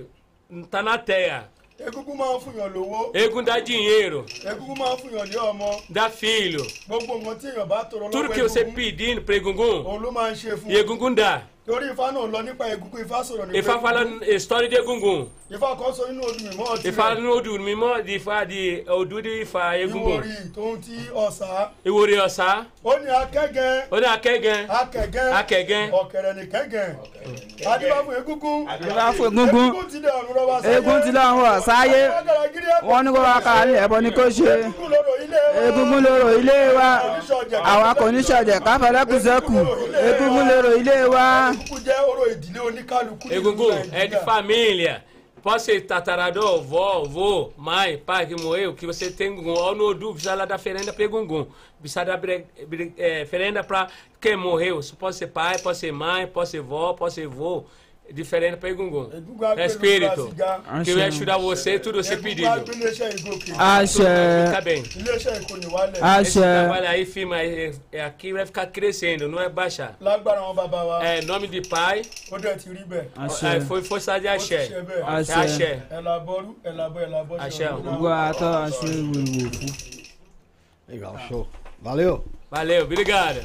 tá 0.70 0.82
na 0.82 0.98
terra. 0.98 1.48
egungun 1.78 2.16
máa 2.16 2.36
ń 2.36 2.40
fúnyàn 2.40 2.72
lówó 2.72 3.10
Egun 3.14 3.44
dá 3.44 3.60
dinheiro, 3.60 4.24
egungun 4.44 4.78
máa 4.78 4.94
ń 4.94 4.98
fúnyàn 5.00 5.28
ní 5.28 5.36
ọmọ 5.36 5.80
dá 5.90 6.10
filho. 6.10 6.64
gbogbo 6.88 7.14
nǹkan 7.18 7.38
tí 7.38 7.46
èèyàn 7.48 7.66
bá 7.68 7.84
tọrọ 7.84 8.10
Tudo 8.10 8.28
que 8.30 8.42
você 8.42 8.64
pedindo 8.64 9.22
para 9.22 9.36
Egungun, 9.36 9.84
òun 9.86 10.02
ló 10.02 10.10
máa 10.10 10.30
ń 10.30 10.34
ṣe 10.34 10.56
fún 10.56 10.70
e 10.72 10.78
Egungun 10.78 11.14
dá. 11.14 11.42
torí 11.66 11.86
ifá 11.90 12.10
náà 12.12 12.26
lọ 12.32 12.42
nípa 12.42 12.68
egungun 12.72 12.85
ifá 13.04 13.18
sọ̀rọ̀ 13.24 13.46
nípa 13.46 13.58
Ifá 13.58 13.78
fala 13.82 14.00
história 14.26 14.68
de 14.68 14.76
Egungun. 14.76 15.28
ifá 15.50 15.68
kan 15.78 15.92
sọ 15.96 16.02
nínú 16.10 16.22
odù 16.28 16.44
mímọ́ 16.48 16.66
ọtí 16.74 16.88
Ifá 16.88 17.14
no 17.20 17.32
Odu 17.36 17.58
mímọ́ 17.58 18.02
de 18.06 18.12
Ifá 18.18 18.44
de 18.48 18.84
Odu 18.88 19.22
de 19.22 19.42
Ifá 19.42 19.76
Egungun. 19.78 20.22
ìwòrì 20.22 20.54
tóun 20.54 20.80
ti 20.80 20.96
ọ̀sà 21.14 21.68
Ìwòrè 21.86 22.16
ọ̀sá, 22.26 22.64
ó 22.84 22.92
ní 22.98 23.08
akẹ́gẹ́. 23.22 23.82
Ó 23.90 24.00
ní 24.00 24.06
akẹ́gẹ́, 24.06 24.66
akẹ́gẹ́. 24.80 25.32
Akẹ́gẹ́. 25.40 25.90
ọ̀kẹ̀rẹ̀ 26.00 26.34
ní 26.38 26.44
kẹ́gẹ́. 26.52 26.88
Adébá 27.72 27.96
fún 28.04 28.14
egungun 28.20 28.66
Adébá 28.68 29.12
fún 29.16 29.26
egungun. 29.26 29.68
egungun 29.68 29.86
ti 29.90 29.98
dẹ̀ 30.04 30.12
ọ̀run 30.18 30.34
lọ́wọ́ 30.38 30.62
sáyé. 30.62 30.76
Egun 30.78 31.02
ti 31.02 31.10
lọ́run 31.16 31.38
wọ̀ 31.42 31.60
sáyé. 31.68 32.02
Wọ́n 32.88 33.02
ní 33.04 33.10
kó 33.14 33.20
wá 33.28 33.40
ká 33.46 33.64
ní 33.66 33.72
ẹ̀bọ 33.84 33.96
ní 34.02 34.10
kó 34.16 34.24
ṣe. 34.36 34.52
Egungun 35.66 36.00
lóró 36.04 36.28
ilé 36.40 36.58
wa. 36.76 36.88
Àwa 37.64 37.94
kò 37.94 38.10
ní 38.12 38.20
ṣọ̀jẹ̀ 38.28 38.60
káfẹ́lẹ́kù 38.66 39.16
sẹ́kù 39.24 39.56
egungun 40.08 40.44
lóró 40.50 40.70
ilé 40.80 40.96
wa. 41.14 41.24
egungun 41.52 41.80
jẹ́ 41.86 41.98
oró 42.10 42.22
ìdílé 42.32 42.60
nínú 42.86 43.18
Egungun 43.30 43.72
é 43.92 44.06
de 44.06 44.16
família. 44.24 45.04
Pode 45.42 45.62
ser 45.62 45.80
tatarador, 45.82 46.60
vó, 46.62 47.04
vô, 47.04 47.52
mãe, 47.56 47.98
pai 47.98 48.26
que 48.26 48.34
morreu, 48.34 48.74
que 48.74 48.84
você 48.84 49.10
tem 49.12 49.32
Gungun. 49.34 49.52
Ou 49.52 49.74
no 49.76 49.84
Odu, 49.90 50.10
precisa 50.12 50.34
lá 50.34 50.44
da 50.44 50.56
oferenda 50.56 50.92
para 50.92 51.04
Egungun. 51.04 51.46
Precisa 51.80 52.16
bre- 52.16 52.46
eh, 52.98 53.22
oferenda 53.22 53.62
para 53.62 53.88
quem 54.20 54.36
morreu. 54.36 54.80
Pode 54.98 55.14
ser 55.14 55.28
pai, 55.28 55.58
pode 55.58 55.78
ser 55.78 55.92
mãe, 55.92 56.26
pode 56.26 56.48
ser 56.48 56.60
vó, 56.60 56.94
pode 56.94 57.14
ser 57.14 57.28
vô. 57.28 57.64
Diferente 58.12 58.56
para 58.56 58.70
Egungun. 58.70 59.10
É 59.56 59.66
espírito. 59.66 60.34
Que 60.84 60.94
vai 60.94 61.04
ajudar 61.06 61.38
você, 61.38 61.78
tudo 61.78 62.02
você 62.02 62.16
pedido. 62.16 62.48
Àṣẹ. 63.58 64.46
Fica 64.46 64.60
bem. 64.60 64.82
Àṣẹ. 66.00 66.20
Esse 66.22 66.40
trabalho 66.40 66.88
aí, 66.88 67.04
firma, 67.04 67.40
é, 67.40 67.72
é 67.92 68.04
aqui 68.04 68.32
vai 68.32 68.46
ficar 68.46 68.66
crescendo, 68.66 69.28
não 69.28 69.40
é 69.40 69.48
baixar. 69.48 69.96
É 71.02 71.20
nome 71.22 71.48
de 71.48 71.60
pai, 71.68 72.02
bẹ́ẹ̀ 72.30 73.56
é, 73.56 73.60
foi 73.60 73.82
força 73.82 74.18
de 74.18 74.28
axé. 74.28 74.68
bẹ́ẹ̀ 74.68 75.00
É 75.00 75.34
axé. 75.34 75.82
àtọ́ 78.30 78.66
àṣẹ 78.66 78.88
ìwòrìwò 79.00 79.50
fún. 79.56 79.72
Legal, 80.88 81.18
show. 81.28 81.48
Valeu. 81.82 82.24
Valeu, 82.50 82.84
obrigado. 82.84 83.40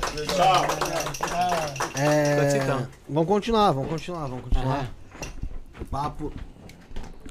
É, 1.97 2.35
Gratidão. 2.35 2.87
vamos 3.09 3.27
continuar, 3.27 3.71
vamos 3.71 3.89
continuar, 3.89 4.27
vamos 4.27 4.43
continuar. 4.43 4.91
O 5.79 5.85
papo. 5.85 6.31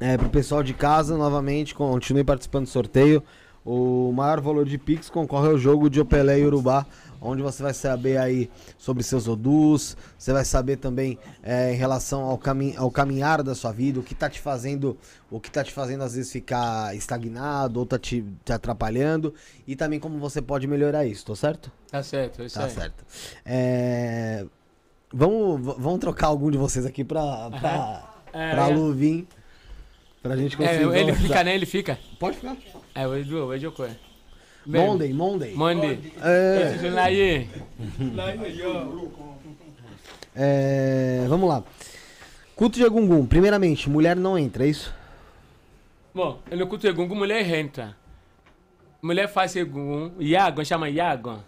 É, 0.00 0.16
pro 0.16 0.28
pessoal 0.28 0.62
de 0.62 0.74
casa, 0.74 1.16
novamente, 1.16 1.74
continue 1.74 2.24
participando 2.24 2.64
do 2.64 2.70
sorteio. 2.70 3.22
O 3.64 4.12
maior 4.12 4.40
valor 4.40 4.64
de 4.64 4.78
Pix 4.78 5.10
concorre 5.10 5.48
ao 5.48 5.58
jogo 5.58 5.90
de 5.90 6.00
Opelé 6.00 6.40
e 6.40 6.46
Urubá, 6.46 6.86
onde 7.20 7.42
você 7.42 7.62
vai 7.62 7.74
saber 7.74 8.16
aí 8.18 8.50
sobre 8.78 9.02
seus 9.02 9.28
odus, 9.28 9.96
você 10.18 10.32
vai 10.32 10.44
saber 10.44 10.76
também 10.76 11.18
é, 11.42 11.72
em 11.72 11.76
relação 11.76 12.22
ao, 12.22 12.38
cami 12.38 12.74
ao 12.76 12.90
caminhar 12.90 13.42
da 13.42 13.54
sua 13.54 13.72
vida, 13.72 14.00
o 14.00 14.02
que 14.02 14.14
tá 14.14 14.28
te 14.30 14.40
fazendo, 14.40 14.96
o 15.30 15.38
que 15.38 15.50
tá 15.50 15.62
te 15.62 15.72
fazendo 15.72 16.02
às 16.02 16.14
vezes 16.14 16.32
ficar 16.32 16.94
estagnado 16.96 17.78
ou 17.80 17.86
tá 17.86 17.98
te, 17.98 18.24
te 18.44 18.52
atrapalhando, 18.52 19.34
e 19.66 19.76
também 19.76 20.00
como 20.00 20.18
você 20.18 20.40
pode 20.40 20.66
melhorar 20.66 21.04
isso, 21.04 21.24
tô 21.26 21.36
certo? 21.36 21.70
Tá 21.90 22.02
certo, 22.02 22.42
isso 22.42 22.58
Tá 22.58 22.64
aí. 22.64 22.70
certo. 22.70 23.04
É, 23.44 24.46
Vamos, 25.12 25.60
vamos 25.78 25.98
trocar 25.98 26.28
algum 26.28 26.50
de 26.52 26.56
vocês 26.56 26.86
aqui 26.86 27.02
pra, 27.02 27.50
pra, 27.50 28.14
É, 28.32 28.54
pra 28.54 28.68
é. 28.70 28.72
Lu 28.74 28.92
vir. 28.92 29.26
Pra 30.22 30.36
gente 30.36 30.54
É, 30.54 30.56
conseguir. 30.58 30.82
ele 30.84 30.90
conversar. 31.12 31.22
fica, 31.22 31.44
né? 31.44 31.54
Ele 31.56 31.66
fica. 31.66 31.98
Pode 32.20 32.36
ficar. 32.36 32.56
É, 32.94 33.08
o 33.08 33.16
Edu, 33.16 33.46
o 33.46 33.52
Edu 33.54 33.72
Coelho. 33.72 33.96
Monday, 34.66 35.12
Monday. 35.12 35.54
Monday. 35.54 36.12
É. 36.22 36.76
É, 40.36 41.24
vamos 41.28 41.48
lá. 41.48 41.64
Culto 42.54 42.76
de 42.78 42.84
Egungun. 42.84 43.26
Primeiramente, 43.26 43.88
mulher 43.88 44.16
não 44.16 44.38
entra, 44.38 44.64
é 44.64 44.68
isso? 44.68 44.94
Bom, 46.14 46.40
no 46.50 46.66
culto 46.66 46.82
de 46.82 46.88
Egungun, 46.88 47.14
mulher 47.14 47.48
entra. 47.58 47.96
Mulher 49.02 49.28
faz 49.28 49.56
Egungun. 49.56 50.12
Iagon, 50.20 50.64
chama 50.64 50.88
Iagon. 50.90 51.40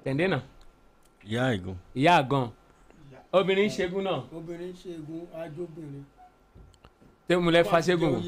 Entendendo? 0.00 0.42
Iagon. 1.24 1.76
Iagon. 1.94 2.52
Obìnrin 3.32 3.68
chegou 3.68 4.00
não. 4.00 4.26
obìnrin 4.32 4.72
ṣègùn 4.72 5.26
ajóbìnrin 5.34 6.04
Tem 7.26 7.36
mulher 7.36 7.64
faz 7.64 7.88
Egungun. 7.88 8.22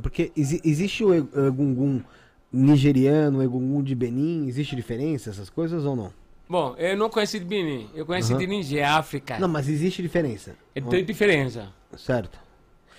Porque 0.00 0.30
exi- 0.36 0.60
existe 0.64 1.02
o 1.02 1.12
E- 1.12 1.18
Egungun 1.48 2.04
nigeriano, 2.52 3.42
Egungun 3.42 3.82
de 3.82 3.94
Benin, 3.94 4.46
existe 4.46 4.74
diferença, 4.76 5.30
essas 5.30 5.50
coisas 5.50 5.84
ou 5.84 5.96
não? 5.96 6.12
Bom, 6.48 6.74
eu 6.78 6.96
não 6.96 7.10
conheci 7.10 7.40
de 7.40 7.44
Benin. 7.44 7.90
Eu 7.94 8.06
conheci 8.06 8.32
Aham. 8.32 8.38
de 8.40 8.46
Níger, 8.46 8.88
África. 8.88 9.38
Não, 9.38 9.48
mas 9.48 9.68
existe 9.68 10.00
diferença. 10.00 10.56
É, 10.74 10.80
tem 10.80 11.04
diferença. 11.04 11.72
Certo. 11.96 12.38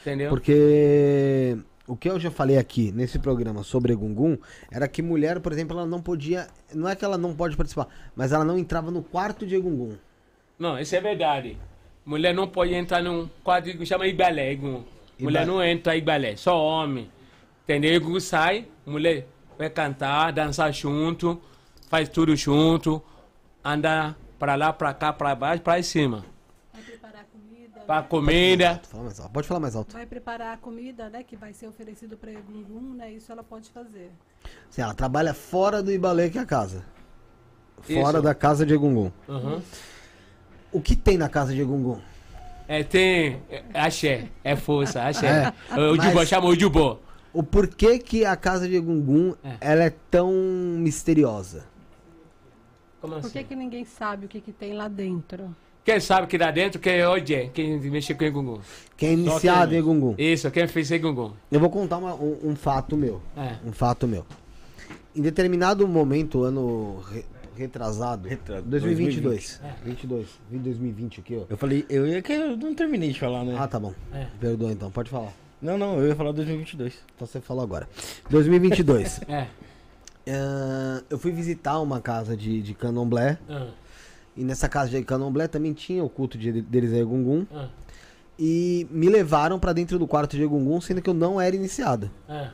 Entendeu? 0.02 0.30
Porque 0.30 1.58
o 1.88 1.96
que 1.96 2.10
eu 2.10 2.20
já 2.20 2.30
falei 2.30 2.58
aqui 2.58 2.92
nesse 2.92 3.18
programa 3.18 3.64
sobre 3.64 3.94
Egungun 3.94 4.38
era 4.70 4.88
que 4.88 5.02
mulher, 5.02 5.40
por 5.40 5.54
exemplo, 5.54 5.78
ela 5.78 5.88
não 5.88 6.02
podia. 6.02 6.48
Não 6.74 6.90
é 6.90 6.96
que 6.96 7.06
ela 7.06 7.18
não 7.18 7.34
pode 7.34 7.56
participar, 7.56 7.88
mas 8.14 8.34
ela 8.34 8.44
não 8.44 8.58
entrava 8.58 8.92
no 8.92 9.02
quarto 9.02 9.46
de 9.46 9.56
Egungun. 9.56 9.96
Não, 10.60 10.78
isso 10.78 10.96
é 10.96 11.00
verdade. 11.00 11.58
Mulher 12.06 12.34
não 12.34 12.48
pode 12.48 12.74
entrar 12.74 13.02
num 13.02 13.30
quadro 13.44 13.78
que 13.78 13.86
chama 13.86 14.08
Ibalé. 14.08 14.52
Egungun. 14.52 14.84
Mulher 15.18 15.48
não 15.48 15.64
entra 15.64 15.96
em 15.96 16.00
Ibalé, 16.00 16.36
só 16.36 16.62
homem. 16.62 17.10
Entendeu? 17.64 17.94
Egungun 17.94 18.20
sai, 18.20 18.68
mulher 18.86 19.26
vai 19.58 19.70
cantar, 19.70 20.32
dançar 20.32 20.72
junto, 20.74 21.42
faz 21.90 22.08
tudo 22.10 22.36
junto, 22.36 23.02
anda 23.64 24.16
pra 24.38 24.56
lá, 24.56 24.72
pra 24.72 24.94
cá, 24.94 25.12
pra 25.12 25.36
baixo, 25.36 25.64
pra 25.64 25.82
cima. 25.82 26.24
Vai 26.74 26.82
preparar 26.84 27.26
comida. 27.26 27.80
Pra 27.86 28.02
né? 28.02 28.08
comida. 28.08 28.70
Alto. 28.70 29.30
Pode 29.32 29.48
falar 29.48 29.60
mais 29.60 29.76
alto. 29.76 29.94
Vai 29.94 30.06
preparar 30.06 30.54
a 30.54 30.58
comida, 30.58 31.10
né? 31.10 31.24
Que 31.24 31.36
vai 31.36 31.54
ser 31.54 31.68
oferecido 31.68 32.18
para 32.18 32.32
Egungun, 32.32 32.96
né? 32.96 33.12
Isso 33.12 33.32
ela 33.32 33.44
pode 33.44 33.70
fazer. 33.70 34.12
Assim, 34.70 34.82
ela 34.82 34.94
trabalha 34.94 35.34
fora 35.34 35.82
do 35.82 35.92
Ibalê, 35.92 36.30
que 36.30 36.38
é 36.38 36.42
a 36.42 36.46
casa. 36.46 36.86
Fora 37.82 38.18
Isso. 38.18 38.22
da 38.22 38.36
casa 38.36 38.66
de 38.66 38.74
Egungun. 38.74 39.12
Uhum. 39.28 39.62
O 40.72 40.82
que 40.82 40.96
tem 40.96 41.18
na 41.18 41.30
casa 41.30 41.54
de 41.54 41.62
Egungun? 41.62 42.00
É, 42.68 42.84
tem 42.84 43.42
é, 43.50 43.64
axé, 43.74 44.28
é 44.44 44.56
força, 44.56 45.02
axé. 45.04 45.54
É, 45.72 45.78
o 45.80 45.96
Jubó 45.96 46.16
mas- 46.16 46.28
chama 46.28 46.48
o 46.48 46.56
Jubó. 46.56 47.00
O 47.38 47.44
porquê 47.44 48.00
que 48.00 48.26
a 48.26 48.36
casa 48.36 48.68
de 48.68 48.76
Egungun 48.78 49.36
ela 49.62 49.84
é 49.84 49.94
tão 50.10 50.34
misteriosa? 50.80 51.66
Como 53.00 53.14
Por 53.14 53.20
assim? 53.20 53.30
que, 53.30 53.44
que 53.44 53.56
ninguém 53.56 53.86
sabe 53.86 54.26
o 54.26 54.28
que, 54.28 54.42
que 54.42 54.52
tem 54.52 54.74
lá 54.74 54.88
dentro? 54.88 55.56
Quem 55.86 56.00
sabe 56.00 56.26
que 56.26 56.36
dá 56.36 56.50
dentro, 56.50 56.80
quem 56.82 56.94
é 56.96 57.08
o 57.08 57.24
Jé, 57.24 57.52
quem 57.54 57.80
mexe 57.92 58.16
com 58.16 58.24
Egungun. 58.24 58.60
Quem 58.98 59.10
é 59.10 59.14
iniciado 59.14 59.76
em 59.76 59.78
Egungun. 59.78 60.16
Isso, 60.18 60.50
quem 60.50 60.68
fez 60.68 60.90
Egungun. 60.90 61.34
Eu 61.52 61.60
vou 61.60 61.70
contar 61.70 61.98
uma- 62.00 62.16
um, 62.16 62.40
um 62.44 62.56
fato 62.56 62.98
meu. 62.98 63.22
É. 63.38 63.56
Um 63.64 63.72
fato 63.72 64.08
meu. 64.08 64.26
Em 65.16 65.22
determinado 65.22 65.88
momento, 65.88 66.44
ano 66.44 67.02
re- 67.12 67.24
retrasado, 67.56 68.28
2022. 68.66 69.62
22. 69.86 70.28
Vi 70.50 70.58
2020 70.58 71.20
aqui, 71.20 71.38
ó. 71.38 71.44
Eu 71.48 71.56
falei, 71.56 71.86
eu 71.88 72.08
ia 72.08 72.20
que 72.20 72.34
eu 72.34 72.58
não 72.58 72.74
terminei 72.74 73.12
de 73.12 73.20
falar, 73.20 73.44
né? 73.46 73.56
Ah, 73.60 73.68
tá 73.68 73.80
bom. 73.80 73.94
É. 74.12 74.26
Perdoa 74.40 74.72
então, 74.72 74.90
pode 74.90 75.12
falar. 75.12 75.32
Não, 75.62 75.78
não, 75.78 76.00
eu 76.00 76.08
ia 76.08 76.16
falar 76.16 76.32
2022. 76.32 76.94
Então 77.16 77.28
você 77.28 77.42
falou 77.42 77.64
agora. 77.64 77.88
2022. 78.30 79.22
É. 79.30 79.48
Ah, 80.30 81.02
eu 81.10 81.18
fui 81.18 81.32
visitar 81.32 81.80
uma 81.80 82.02
casa 82.02 82.36
de, 82.36 82.62
de 82.62 82.74
candomblé. 82.74 83.38
Ah. 83.50 83.70
E 84.36 84.44
nessa 84.44 84.68
casa 84.68 84.90
de 84.90 85.02
candomblé 85.04 85.48
também 85.48 85.74
tinha 85.74 86.04
o 86.04 86.10
culto 86.10 86.38
de, 86.38 86.62
deles 86.62 86.92
a 86.94 86.98
Egungun. 86.98 87.46
Ah. 87.54 87.70
E 88.38 88.86
me 88.92 89.10
levaram 89.10 89.58
pra 89.58 89.74
dentro 89.74 89.98
do 89.98 90.06
quarto 90.06 90.36
de 90.36 90.44
Egungun, 90.44 90.82
sendo 90.82 91.02
que 91.02 91.10
eu 91.10 91.14
não 91.14 91.40
era 91.40 91.56
iniciado. 91.56 92.12
É. 92.28 92.50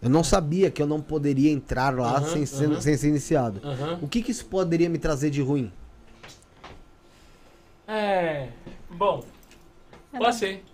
Eu 0.00 0.08
não 0.08 0.24
sabia 0.24 0.70
que 0.70 0.80
eu 0.80 0.86
não 0.86 1.00
poderia 1.00 1.50
entrar 1.50 1.94
lá 1.94 2.22
sem, 2.22 2.46
ser, 2.46 2.66
aham. 2.66 2.80
sem 2.80 2.96
ser 2.96 3.08
iniciado. 3.08 3.60
O 4.00 4.08
que, 4.08 4.22
que 4.22 4.30
isso 4.30 4.46
poderia 4.46 4.88
me 4.88 4.98
trazer 4.98 5.28
de 5.28 5.42
ruim? 5.42 5.72
É. 7.86 8.48
Bom. 8.90 9.24
Pode 10.16 10.36
ser. 10.36 10.64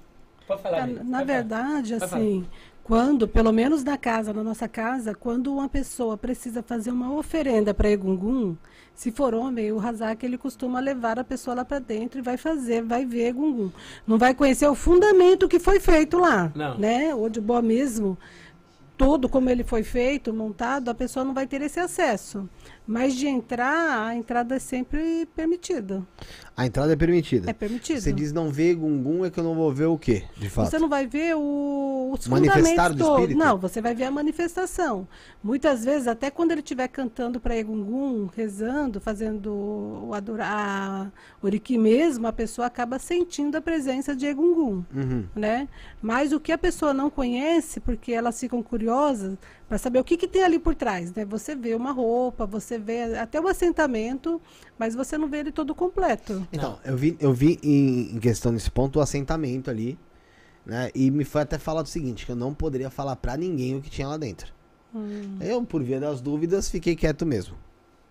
Pode 0.47 0.63
falar. 0.63 0.83
Amigo. 0.83 0.99
na 1.05 1.19
falar. 1.19 1.25
verdade, 1.25 1.93
Pode 1.99 2.05
assim, 2.05 2.47
Quando, 2.83 3.27
pelo 3.27 3.51
menos 3.51 3.83
na 3.83 3.97
casa, 3.97 4.33
na 4.33 4.45
nossa 4.45 4.69
casa, 4.69 5.15
quando 5.15 5.53
uma 5.55 5.69
pessoa 5.71 6.19
precisa 6.19 6.63
fazer 6.63 6.91
uma 6.91 7.15
oferenda 7.15 7.73
para 7.73 7.89
Egungun, 7.91 8.57
se 8.95 9.11
for 9.11 9.35
homem, 9.35 9.73
o 9.73 9.81
Hazak 9.81 10.25
ele 10.25 10.37
costuma 10.37 10.81
levar 10.81 11.19
a 11.19 11.25
pessoa 11.25 11.57
lá 11.57 11.65
para 11.65 11.79
dentro 11.79 12.19
e 12.19 12.23
vai 12.23 12.37
fazer, 12.37 12.83
vai 12.83 13.07
ver 13.07 13.29
Egungun. 13.29 13.71
Não 14.07 14.19
vai 14.19 14.35
conhecer 14.35 14.67
o 14.69 14.75
fundamento 14.75 15.49
que 15.49 15.59
foi 15.59 15.81
feito 15.81 16.19
lá, 16.19 16.53
Não. 16.55 16.77
né? 16.79 17.15
O 17.15 17.29
de 17.31 17.41
boa 17.41 17.63
mesmo, 17.63 18.19
todo 18.99 19.31
como 19.31 19.49
ele 19.49 19.65
foi 19.65 19.83
feito, 19.83 20.33
montado, 20.33 20.91
a 20.91 20.95
pessoa 20.95 21.25
não 21.25 21.33
vai 21.35 21.47
ter 21.47 21.63
esse 21.63 21.81
acesso. 21.81 22.47
Mas 22.87 23.15
de 23.15 23.27
entrar, 23.27 24.09
a 24.09 24.15
entrada 24.15 24.57
é 24.57 24.59
sempre 24.59 25.27
permitida. 25.35 26.03
A 26.57 26.67
entrada 26.67 26.93
é 26.93 26.97
permitida. 26.97 27.51
É 27.51 27.53
permitido. 27.53 28.01
Você 28.01 28.13
diz 28.13 28.31
não 28.31 28.51
ver 28.51 28.75
Gungun, 28.75 29.25
é 29.25 29.31
que 29.31 29.41
eu 29.41 29.45
não 29.45 29.55
vou 29.55 29.73
ver 29.73 29.87
o 29.87 29.99
quê, 29.99 30.23
de 30.37 30.51
fato? 30.51 30.71
Você 30.71 30.79
não 30.79 30.89
vai 30.89 31.07
ver 31.07 31.35
o, 31.35 32.13
os 32.13 32.29
Manifestar 32.29 32.61
fundamentos 32.61 32.97
do 32.97 33.05
todos. 33.05 33.21
espírito? 33.21 33.39
Não, 33.39 33.59
você 33.59 33.81
vai 33.81 33.95
ver 33.95 34.05
a 34.05 34.11
manifestação. 34.11 35.09
Muitas 35.43 35.85
vezes, 35.85 36.07
até 36.07 36.31
quando 36.31 36.53
ele 36.53 36.61
estiver 36.61 36.87
cantando 36.89 37.41
para 37.41 37.57
Egungun, 37.57 38.27
rezando, 38.27 39.01
fazendo 39.01 39.53
o 40.07 40.15
adorar 40.15 41.11
Oriki 41.43 41.79
mesmo, 41.79 42.27
a 42.27 42.33
pessoa 42.33 42.67
acaba 42.67 42.99
sentindo 42.99 43.57
a 43.57 43.61
presença 43.63 44.15
de 44.15 44.27
Egungun. 44.27 44.85
Uhum. 44.95 45.25
Né? 45.35 45.69
Mas 46.03 46.33
o 46.33 46.39
que 46.39 46.53
a 46.53 46.59
pessoa 46.59 46.93
não 46.93 47.09
conhece, 47.09 47.81
porque 47.81 48.13
elas 48.13 48.39
ficam 48.39 48.63
curiosas 48.63 49.37
para 49.75 49.79
saber 49.81 49.99
o 49.99 50.05
que, 50.05 50.17
que 50.17 50.29
tem 50.29 50.45
ali 50.45 50.57
por 50.57 50.73
trás. 50.77 51.13
Né? 51.13 51.25
Você 51.25 51.57
vê 51.57 51.75
uma 51.75 51.91
roupa, 51.91 52.47
você 52.47 52.79
vê 52.79 53.17
até 53.17 53.41
o 53.41 53.49
assentamento, 53.49 54.41
mas 54.79 54.95
você 54.95 55.19
não 55.19 55.27
vê 55.27 55.39
ele 55.39 55.51
todo 55.51 55.75
completo. 55.75 56.47
Então, 56.53 56.79
eu 56.85 56.97
vi, 56.97 57.17
eu 57.19 57.33
vi 57.33 57.59
em, 57.61 58.15
em 58.15 58.21
questão 58.21 58.53
nesse 58.53 58.71
ponto 58.71 59.01
o 59.01 59.03
assentamento 59.03 59.69
ali, 59.69 59.99
né? 60.65 60.93
E 60.95 61.11
me 61.11 61.25
foi 61.25 61.43
até 61.43 61.59
falado 61.59 61.87
o 61.87 61.89
seguinte, 61.89 62.25
que 62.25 62.31
eu 62.31 62.37
não 62.37 62.55
poderia 62.55 62.89
falar 62.89 63.17
pra 63.17 63.37
ninguém 63.37 63.75
o 63.75 63.83
que 63.83 63.91
tinha 63.91 64.07
lá 64.07 64.17
dentro. 64.17 64.55
Hum. 64.95 65.39
Eu, 65.41 65.65
por 65.65 65.83
via 65.83 65.99
das 65.99 66.21
dúvidas, 66.21 66.71
fiquei 66.71 66.95
quieto 66.95 67.27
mesmo. 67.27 67.57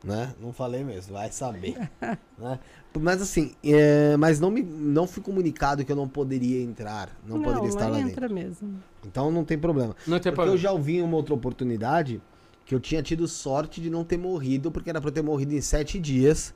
Né? 0.04 0.36
Não 0.42 0.52
falei 0.52 0.84
mesmo, 0.84 1.14
vai 1.14 1.32
saber. 1.32 1.78
né? 2.38 2.60
Mas 3.00 3.22
assim, 3.22 3.54
é, 3.64 4.16
mas 4.18 4.40
não, 4.40 4.52
me, 4.52 4.62
não 4.62 5.08
fui 5.08 5.24
comunicado 5.24 5.84
que 5.84 5.92
eu 5.92 5.96
não 5.96 6.08
poderia 6.08 6.62
entrar, 6.62 7.10
não, 7.28 7.42
poderia 7.42 7.70
estar 7.70 7.88
lá 7.88 7.98
aí 7.98 8.04
dentro. 8.04 8.12
entra 8.12 8.30
mesmo. 8.30 8.80
Então 9.06 9.32
não 9.32 9.44
tem 9.44 9.58
problema. 9.58 9.96
Não 10.08 10.20
tem 10.20 10.32
porque 10.32 10.36
problema. 10.36 10.56
eu 10.56 10.58
já 10.58 10.72
ouvi 10.72 10.98
em 10.98 11.02
uma 11.02 11.18
outra 11.18 11.34
oportunidade 11.34 12.22
que 12.66 12.74
eu 12.74 12.80
tinha 12.80 13.02
tido 13.02 13.28
sorte 13.28 13.82
de 13.82 13.90
não 13.90 14.04
ter 14.04 14.18
morrido, 14.18 14.72
porque 14.72 14.90
era 14.90 15.02
pra 15.02 15.10
eu 15.10 15.14
ter 15.14 15.22
morrido 15.22 15.54
em 15.54 15.62
sete 15.62 16.00
dias, 16.00 16.54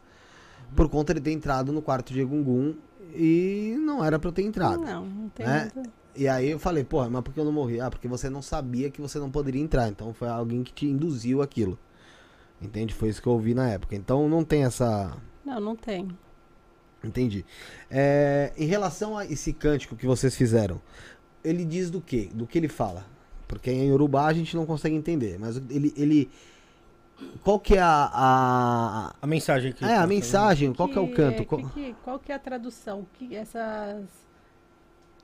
por 0.75 0.87
conta 0.89 1.13
de 1.13 1.21
ter 1.21 1.31
entrado 1.31 1.71
no 1.71 1.81
quarto 1.81 2.13
de 2.13 2.21
Egungun 2.21 2.75
e 3.13 3.75
não 3.79 4.03
era 4.03 4.19
pra 4.19 4.29
eu 4.29 4.33
ter 4.33 4.43
entrado. 4.43 4.81
Não, 4.81 5.05
não 5.05 5.29
tem 5.29 5.45
né? 5.45 5.71
nada. 5.75 5.89
E 6.15 6.27
aí 6.27 6.49
eu 6.49 6.57
falei, 6.57 6.83
porra, 6.83 7.09
mas 7.09 7.21
por 7.21 7.33
que 7.33 7.39
eu 7.39 7.45
não 7.45 7.51
morri? 7.51 7.79
Ah, 7.79 7.91
porque 7.91 8.07
você 8.07 8.29
não 8.29 8.41
sabia 8.41 8.89
que 8.89 8.99
você 8.99 9.19
não 9.19 9.29
poderia 9.29 9.61
entrar. 9.61 9.87
Então 9.87 10.13
foi 10.13 10.27
alguém 10.27 10.63
que 10.63 10.73
te 10.73 10.87
induziu 10.87 11.41
aquilo. 11.41 11.77
Entende? 12.59 12.93
Foi 12.93 13.09
isso 13.09 13.21
que 13.21 13.27
eu 13.27 13.33
ouvi 13.33 13.53
na 13.53 13.69
época. 13.69 13.95
Então 13.95 14.27
não 14.27 14.43
tem 14.43 14.63
essa. 14.63 15.15
Não, 15.45 15.59
não 15.59 15.75
tem. 15.75 16.07
Entendi. 17.07 17.45
É, 17.89 18.51
em 18.57 18.65
relação 18.65 19.17
a 19.17 19.25
esse 19.25 19.53
cântico 19.53 19.95
que 19.95 20.05
vocês 20.05 20.35
fizeram, 20.35 20.81
ele 21.43 21.63
diz 21.65 21.89
do 21.89 22.01
quê? 22.01 22.29
Do 22.33 22.45
que 22.45 22.57
ele 22.57 22.67
fala? 22.67 23.05
Porque 23.47 23.71
em 23.71 23.87
Yorubá 23.89 24.25
a 24.27 24.33
gente 24.33 24.55
não 24.55 24.65
consegue 24.65 24.95
entender. 24.95 25.37
Mas 25.39 25.57
ele. 25.69 25.93
ele 25.95 26.29
qual 27.43 27.59
que 27.59 27.75
é 27.75 27.79
a. 27.81 28.09
A, 28.13 29.15
A 29.21 29.27
mensagem 29.27 29.71
aqui. 29.71 29.83
é, 29.85 29.95
a 29.95 30.05
mensagem, 30.05 30.73
qual 30.73 30.87
que 30.89 30.97
é 30.97 31.01
o 31.01 31.11
canto? 31.13 31.37
Que- 31.39 31.45
Qual- 31.45 31.69
que- 31.69 31.95
qual 32.03 32.19
que 32.19 32.31
é 32.31 32.35
a 32.35 32.39
tradução? 32.39 33.07
Que 33.13 33.35
essas 33.35 34.05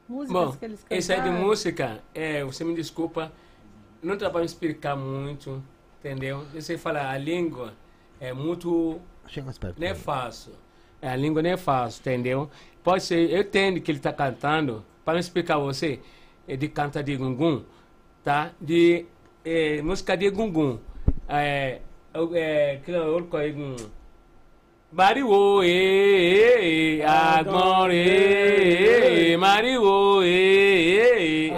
músicas 0.08 0.46
Bom, 0.46 0.52
que 0.58 0.66
eles 0.66 0.80
cantaram? 0.82 1.00
esse 1.00 1.14
aí 1.14 1.22
de 1.22 1.30
música, 1.30 2.02
é, 2.14 2.44
você 2.44 2.64
me 2.64 2.74
desculpa, 2.76 3.32
não 4.02 4.18
dá 4.18 4.30
para 4.30 4.40
me 4.40 4.46
explicar 4.46 4.96
muito, 4.96 5.64
entendeu? 6.00 6.46
Você 6.54 6.78
fala, 6.78 7.10
a 7.12 7.18
língua 7.18 7.74
é 8.20 8.34
muito. 8.34 9.00
Chega 9.28 9.46
mais 9.46 9.58
perto. 9.58 9.80
Não 9.80 9.88
é 9.88 9.94
fácil. 9.96 10.54
É, 11.04 11.10
a 11.10 11.16
língua 11.18 11.42
não 11.42 11.50
é 11.50 11.58
fácil, 11.58 12.00
entendeu? 12.00 12.50
Pode 12.82 13.04
ser, 13.04 13.30
eu 13.30 13.42
entendo 13.42 13.82
que 13.82 13.92
ele 13.92 14.00
está 14.00 14.14
cantando, 14.14 14.86
para 15.04 15.20
explicar 15.20 15.56
a 15.56 15.60
você, 15.60 16.00
é 16.48 16.56
de 16.56 16.70
canta 16.70 17.04
de 17.04 17.18
gungun, 17.18 17.64
tá? 18.24 18.52
De 18.60 19.06
é, 19.44 19.82
música 19.82 20.16
de 20.16 20.30
gungun. 20.30 20.80
É, 21.28 21.82
é, 22.34 22.80
que 22.86 22.90
não, 22.90 23.00
eu 23.00 23.20
gungun. 23.22 23.76
Mariwo, 24.94 25.62
e, 25.62 27.02
agora, 27.02 27.94
e, 27.94 29.36
Mariwo, 29.36 30.24
e, 30.24 31.50
e, 31.50 31.52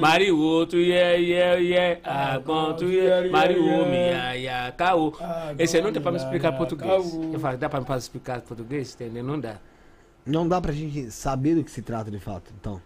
Mariwo, 0.00 0.66
tu 0.66 0.76
ye, 0.76 1.16
ye, 1.20 1.62
ye, 1.70 2.00
agora, 2.04 2.74
tu 2.74 2.84
ye, 2.86 3.28
Mariwo, 3.30 3.86
minha, 3.86 4.34
ya, 4.34 4.72
caô. 4.72 5.12
Esse 5.58 5.76
aí 5.76 5.82
não 5.82 5.92
dá 5.92 6.00
pra 6.00 6.10
me 6.12 6.18
explicar 6.18 6.52
português. 6.56 7.14
Eu 7.32 7.38
falo, 7.40 7.58
dá 7.58 7.68
pra 7.68 7.80
me 7.80 7.86
explicar 7.98 8.40
português, 8.42 8.94
entendeu? 8.94 9.24
Não 9.24 9.38
dá. 9.38 9.58
Não 10.26 10.46
dá 10.46 10.60
pra 10.60 10.72
gente 10.72 11.10
saber 11.10 11.54
do 11.54 11.64
que 11.64 11.70
se 11.70 11.82
trata 11.82 12.10
de 12.10 12.18
fato, 12.18 12.52
então. 12.58 12.80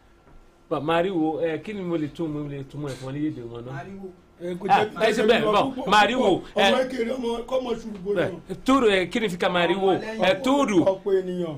Mariwo, 0.71 1.41
é, 1.41 1.55
aquele 1.55 1.83
moletom, 1.83 2.29
mano. 2.29 2.55
É, 2.55 2.61
Ah, 2.61 3.13
mesmo, 3.13 3.49
bom, 3.49 3.63
Mariwo, 3.73 4.13
ọmọ 4.43 6.39
é, 6.56 6.82
ekele 6.82 7.12
ọmọ 7.12 7.44
kọmọ 7.47 7.70
ṣùgbọ́n 7.81 8.19
é, 8.51 8.55
tudo, 8.64 8.90
é, 8.90 9.06
que 9.06 9.19
significa 9.19 9.48
Mariwo, 9.48 9.93
é 9.93 10.35
tudo. 10.35 10.85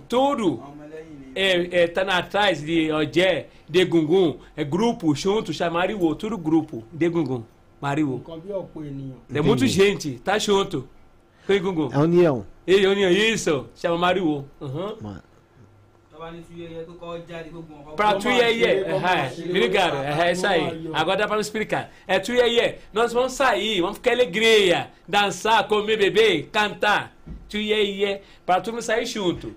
tudo 0.08 0.62
é, 1.34 1.82
é, 1.82 1.86
tá 1.88 2.04
na 2.04 2.18
atrás 2.18 2.62
de 2.62 2.92
Ogé, 2.92 3.46
de 3.68 3.84
Gungun, 3.84 4.36
é 4.56 4.64
grupo 4.64 5.14
junto, 5.14 5.52
chama 5.52 5.78
Mariwo, 5.80 6.14
tudo 6.14 6.36
grupo 6.38 6.84
de 6.92 7.08
Gungun, 7.08 7.42
ènìyàn. 8.82 9.16
É 9.34 9.40
muita 9.40 9.66
gente, 9.66 10.18
tá 10.24 10.38
junto. 10.38 10.88
Com 11.46 11.58
Gungun. 11.60 11.90
É 11.92 11.98
união. 11.98 12.46
E 12.66 12.86
união, 12.86 13.10
isso, 13.10 13.66
chama 13.76 13.98
Mariwo. 13.98 14.44
Uhum. 14.60 14.96
Mano. 15.00 15.22
Pra 17.96 18.14
tu 18.14 18.28
e 18.28 18.40
aí, 18.40 18.62
obrigado, 19.48 19.96
é 19.96 20.32
isso 20.32 20.46
aí. 20.46 20.90
Agora 20.92 21.16
dá 21.18 21.26
pra 21.26 21.36
me 21.36 21.42
explicar. 21.42 21.90
É 22.06 22.18
tu 22.18 22.32
e 22.32 22.40
aí, 22.40 22.76
nós 22.92 23.12
vamos 23.12 23.32
sair, 23.32 23.80
vamos 23.80 23.96
ficar 23.96 24.12
alegria, 24.12 24.90
dançar, 25.08 25.66
comer, 25.66 25.96
beber, 25.96 26.48
cantar. 26.52 27.14
Tu 27.48 27.58
e 27.58 27.72
aí, 27.72 28.20
pra 28.46 28.60
todo 28.60 28.74
mundo 28.74 28.82
sair 28.82 29.06
junto. 29.06 29.54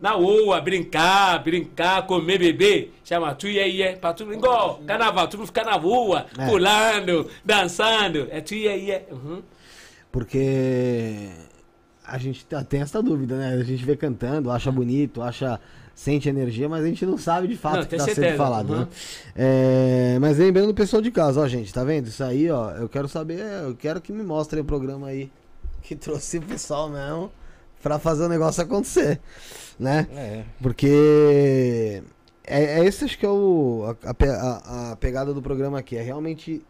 Na 0.00 0.12
rua, 0.12 0.60
brincar, 0.60 1.38
brincar, 1.44 2.06
comer, 2.06 2.38
beber, 2.38 2.92
chama 3.04 3.34
tu 3.34 3.46
e 3.46 3.60
aí, 3.60 3.96
pra 3.96 4.12
todo 4.12 4.26
mundo, 4.28 4.38
igual 4.38 4.80
carnaval, 4.86 5.28
todo 5.28 5.38
mundo 5.40 5.46
ficar 5.46 5.64
na 5.64 5.74
rua, 5.76 6.26
É. 6.38 6.46
pulando, 6.46 7.30
dançando. 7.44 8.26
É 8.30 8.40
tu 8.40 8.54
e 8.54 8.66
aí. 8.66 9.02
Uhum. 9.10 9.42
Porque 10.10 11.28
a 12.04 12.18
gente 12.18 12.44
tá- 12.44 12.64
tem 12.64 12.82
essa 12.82 13.00
dúvida, 13.02 13.36
né? 13.36 13.54
A 13.60 13.62
gente 13.64 13.84
vê 13.84 13.96
cantando, 13.96 14.50
acha 14.50 14.70
bonito, 14.72 15.22
acha. 15.22 15.60
Sente 15.94 16.28
energia, 16.28 16.68
mas 16.68 16.84
a 16.84 16.86
gente 16.86 17.04
não 17.04 17.18
sabe 17.18 17.46
de 17.46 17.56
fato 17.56 17.80
o 17.80 17.82
que 17.82 17.88
tem 17.90 17.98
tá 17.98 18.06
sendo 18.06 18.36
falado, 18.36 18.72
uhum. 18.72 18.80
né? 18.80 18.88
É, 19.36 20.18
mas 20.20 20.38
lembrando 20.38 20.70
o 20.70 20.74
pessoal 20.74 21.02
de 21.02 21.10
casa, 21.10 21.40
ó, 21.40 21.46
gente, 21.46 21.72
tá 21.72 21.84
vendo? 21.84 22.06
Isso 22.06 22.24
aí, 22.24 22.50
ó, 22.50 22.70
eu 22.72 22.88
quero 22.88 23.08
saber, 23.08 23.40
eu 23.64 23.74
quero 23.76 24.00
que 24.00 24.12
me 24.12 24.22
mostrem 24.22 24.62
o 24.62 24.64
programa 24.64 25.08
aí 25.08 25.30
que 25.82 25.94
trouxe 25.96 26.38
o 26.38 26.42
pessoal 26.42 26.88
mesmo 26.88 27.30
pra 27.82 27.98
fazer 27.98 28.24
o 28.24 28.28
negócio 28.28 28.62
acontecer, 28.62 29.20
né? 29.78 30.06
É. 30.14 30.44
Porque 30.62 32.02
é, 32.44 32.80
é 32.80 32.84
esse 32.84 33.04
acho 33.04 33.18
que 33.18 33.26
é 33.26 33.28
o, 33.28 33.94
a, 34.04 34.26
a 34.26 34.92
a- 34.92 34.96
pegada 34.96 35.34
do 35.34 35.42
programa 35.42 35.78
aqui, 35.78 35.96
é 35.96 36.02
realmente 36.02 36.62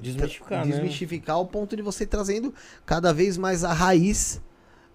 Desmistificar, 0.00 0.66
né? 0.66 0.72
desmistificar 0.72 1.36
ao 1.36 1.46
ponto 1.46 1.74
de 1.74 1.82
você 1.82 2.04
trazendo 2.04 2.52
cada 2.84 3.14
vez 3.14 3.38
mais 3.38 3.64
a 3.64 3.72
raiz 3.72 4.42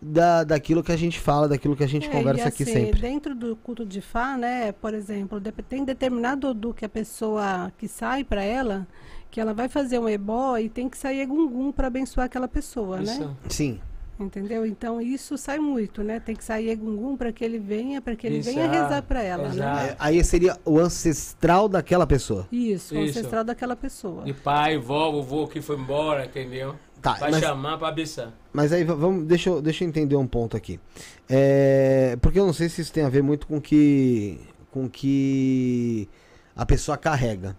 da, 0.01 0.43
daquilo 0.43 0.83
que 0.83 0.91
a 0.91 0.97
gente 0.97 1.19
fala, 1.19 1.47
daquilo 1.47 1.75
que 1.75 1.83
a 1.83 1.87
gente 1.87 2.07
É, 2.07 2.11
conversa 2.11 2.45
e 2.45 2.47
aqui 2.47 2.63
assim, 2.63 2.73
sempre. 2.73 3.01
Dentro 3.01 3.35
do 3.35 3.55
culto 3.55 3.85
de 3.85 4.01
Fá, 4.01 4.35
né, 4.35 4.71
por 4.71 4.93
exemplo, 4.93 5.39
tem 5.69 5.85
determinado 5.85 6.47
Odu 6.47 6.73
que 6.73 6.83
a 6.83 6.89
pessoa 6.89 7.71
que 7.77 7.87
sai 7.87 8.23
para 8.23 8.43
ela, 8.43 8.87
que 9.29 9.39
ela 9.39 9.53
vai 9.53 9.69
fazer 9.69 9.99
um 9.99 10.09
ebó 10.09 10.57
e 10.57 10.69
tem 10.69 10.89
que 10.89 10.97
sair 10.97 11.21
egungum 11.21 11.71
para 11.71 11.87
abençoar 11.87 12.25
aquela 12.25 12.47
pessoa, 12.47 12.97
né? 12.97 13.13
Isso. 13.13 13.37
Sim. 13.47 13.79
Entendeu? 14.19 14.65
Então 14.65 15.01
isso 15.01 15.35
sai 15.37 15.57
muito, 15.57 16.03
né? 16.03 16.19
Tem 16.19 16.35
que 16.35 16.43
sair 16.43 16.69
egungum 16.69 17.17
para 17.17 17.31
que 17.31 17.43
ele 17.43 17.57
venha, 17.57 18.01
para 18.01 18.15
que 18.15 18.27
ele 18.27 18.37
Isso, 18.37 18.49
venha 18.49 18.67
ah, 18.67 18.71
rezar 18.71 19.01
para 19.01 19.21
ela, 19.21 19.47
né? 19.49 19.49
exato. 19.49 19.95
Aí 19.97 20.23
seria 20.23 20.57
o 20.63 20.77
ancestral 20.79 21.67
daquela 21.67 22.05
pessoa. 22.05 22.47
Isso, 22.51 22.93
o 22.93 22.99
Isso. 22.99 23.17
ancestral 23.17 23.43
daquela 23.43 23.75
pessoa. 23.75 24.23
E 24.27 24.33
pai, 24.33 24.77
vó, 24.77 25.11
vovô 25.11 25.47
que 25.47 25.59
foi 25.61 25.75
embora, 25.75 26.25
entendeu? 26.25 26.75
Tá, 27.01 27.13
Vai 27.15 27.31
mas- 27.31 27.41
chamar 27.43 27.77
pra 27.77 27.87
abençoar. 27.87 28.31
Mas 28.53 28.71
aí, 28.71 28.83
va- 28.83 28.93
vamos, 28.93 29.25
deixa, 29.25 29.49
eu, 29.49 29.61
deixa 29.61 29.83
eu 29.83 29.87
entender 29.87 30.15
um 30.15 30.27
ponto 30.27 30.55
aqui. 30.55 30.79
É, 31.27 32.15
porque 32.21 32.39
eu 32.39 32.45
não 32.45 32.53
sei 32.53 32.69
se 32.69 32.81
isso 32.81 32.93
tem 32.93 33.03
a 33.03 33.09
ver 33.09 33.23
muito 33.23 33.47
com 33.47 33.59
que 33.59 34.39
com 34.71 34.87
que 34.87 36.07
a 36.55 36.65
pessoa 36.65 36.97
carrega. 36.97 37.57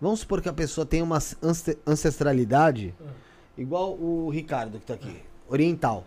Vamos 0.00 0.20
supor 0.20 0.42
que 0.42 0.48
a 0.48 0.52
pessoa 0.52 0.84
tem 0.84 1.00
uma 1.02 1.16
ance- 1.42 1.78
ancestralidade 1.86 2.94
igual 3.56 3.92
o 3.94 4.28
Ricardo 4.30 4.78
que 4.78 4.86
tá 4.86 4.94
aqui, 4.94 5.16
oriental. 5.48 6.04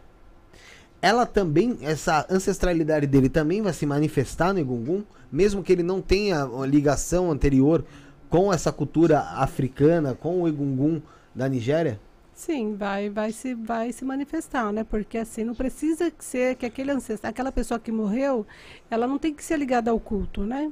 Ela 1.01 1.25
também, 1.25 1.77
essa 1.81 2.25
ancestralidade 2.29 3.07
dele 3.07 3.29
também 3.29 3.61
vai 3.61 3.73
se 3.73 3.85
manifestar 3.85 4.53
no 4.53 4.59
Egungun, 4.59 5.03
mesmo 5.31 5.61
que 5.63 5.71
ele 5.71 5.83
não 5.83 6.01
tenha 6.01 6.45
uma 6.45 6.65
ligação 6.65 7.31
anterior 7.31 7.83
com 8.29 8.51
essa 8.53 8.71
cultura 8.71 9.19
africana, 9.19 10.13
com 10.15 10.41
o 10.41 10.47
egungun 10.47 11.01
da 11.35 11.47
Nigéria? 11.49 11.99
Sim, 12.33 12.75
vai, 12.75 13.09
vai, 13.09 13.31
se, 13.31 13.53
vai 13.53 13.91
se 13.91 14.03
manifestar, 14.03 14.71
né? 14.73 14.83
Porque 14.83 15.17
assim, 15.17 15.43
não 15.43 15.53
precisa 15.53 16.11
ser 16.17 16.55
que 16.55 16.65
aquele 16.65 16.91
ancestral, 16.91 17.29
aquela 17.29 17.51
pessoa 17.51 17.79
que 17.79 17.91
morreu, 17.91 18.45
ela 18.89 19.07
não 19.07 19.19
tem 19.19 19.33
que 19.33 19.43
ser 19.43 19.57
ligada 19.57 19.91
ao 19.91 19.99
culto, 19.99 20.41
né? 20.41 20.71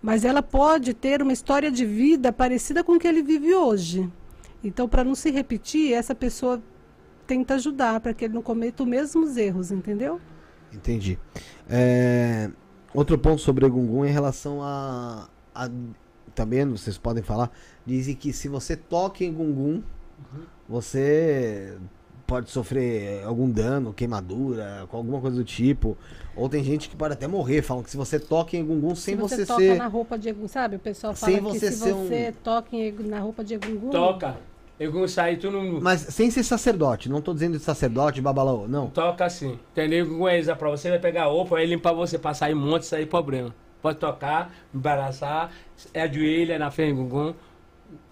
Mas 0.00 0.24
ela 0.24 0.42
pode 0.42 0.94
ter 0.94 1.20
uma 1.22 1.32
história 1.32 1.70
de 1.70 1.84
vida 1.84 2.32
parecida 2.32 2.84
com 2.84 2.92
o 2.92 2.98
que 2.98 3.08
ele 3.08 3.22
vive 3.22 3.52
hoje. 3.54 4.10
Então, 4.62 4.88
para 4.88 5.02
não 5.02 5.14
se 5.14 5.30
repetir, 5.30 5.92
essa 5.92 6.14
pessoa 6.14 6.62
tenta 7.26 7.54
ajudar 7.54 8.00
para 8.00 8.14
que 8.14 8.24
ele 8.24 8.34
não 8.34 8.42
cometa 8.42 8.84
os 8.84 8.88
mesmos 8.88 9.36
erros, 9.36 9.72
entendeu? 9.72 10.20
Entendi. 10.72 11.18
É, 11.68 12.50
outro 12.94 13.18
ponto 13.18 13.40
sobre 13.40 13.66
Egungun 13.66 14.04
em 14.04 14.12
relação 14.12 14.62
a, 14.62 15.28
a. 15.54 15.68
Também 16.34 16.64
vocês 16.66 16.98
podem 16.98 17.22
falar. 17.22 17.50
Dizem 17.84 18.14
que 18.14 18.32
se 18.32 18.48
você 18.48 18.76
toca 18.76 19.24
em 19.24 19.28
Egungun, 19.28 19.82
você 20.68 21.76
pode 22.26 22.50
sofrer 22.50 23.22
algum 23.24 23.48
dano, 23.48 23.92
queimadura, 23.92 24.86
com 24.90 24.96
alguma 24.96 25.20
coisa 25.20 25.36
do 25.36 25.44
tipo. 25.44 25.96
Ou 26.34 26.48
tem 26.48 26.62
gente 26.64 26.88
que 26.88 26.96
pode 26.96 27.14
até 27.14 27.26
morrer. 27.26 27.62
Falam 27.62 27.82
que 27.82 27.90
se 27.90 27.96
você 27.96 28.18
toca 28.18 28.56
em 28.56 28.60
Egungun 28.60 28.94
sem 28.94 29.14
se 29.14 29.20
você, 29.20 29.36
você, 29.36 29.46
toca 29.46 29.60
ser. 29.60 29.76
na 29.76 29.86
roupa 29.86 30.18
de 30.18 30.28
Egungun, 30.28 30.48
sabe? 30.48 30.76
O 30.76 30.78
pessoal 30.78 31.14
fala 31.14 31.32
Sem 31.32 31.42
que 31.42 31.48
você 31.58 31.70
se 31.72 31.78
ser 31.78 31.92
você 31.92 32.28
um- 32.28 32.42
toca 32.42 32.74
em 32.76 32.82
Egungun- 32.86 33.08
na 33.10 33.20
roupa 33.20 33.44
de 33.44 33.54
Egungun... 33.54 33.90
Toca. 33.90 34.36
Eu 34.78 35.08
saí 35.08 35.38
tu 35.38 35.50
não 35.50 35.80
Mas 35.80 36.02
sem 36.02 36.30
ser 36.30 36.42
sacerdote. 36.42 37.08
Não 37.08 37.22
tô 37.22 37.32
dizendo 37.32 37.56
de 37.56 37.64
sacerdote, 37.64 38.20
babalaô. 38.20 38.68
Não. 38.68 38.88
toca 38.88 39.24
assim. 39.24 39.58
Entendeu? 39.72 40.06
Com 40.18 40.28
exa 40.28 40.54
pra 40.54 40.68
você, 40.68 40.90
vai 40.90 40.98
pegar 40.98 41.22
a 41.22 41.26
roupa, 41.26 41.54
vai 41.54 41.64
limpar 41.64 41.94
você 41.94 42.18
pra 42.18 42.34
sair 42.34 42.54
monte, 42.54 42.84
sair 42.84 43.06
problema. 43.06 43.54
Pode 43.80 43.98
tocar, 43.98 44.52
embaraçar, 44.74 45.50
é 45.94 46.02
ajoelha 46.02 46.58
na 46.58 46.70
frente 46.70 46.94
do 46.96 47.04
Gugum. 47.04 47.32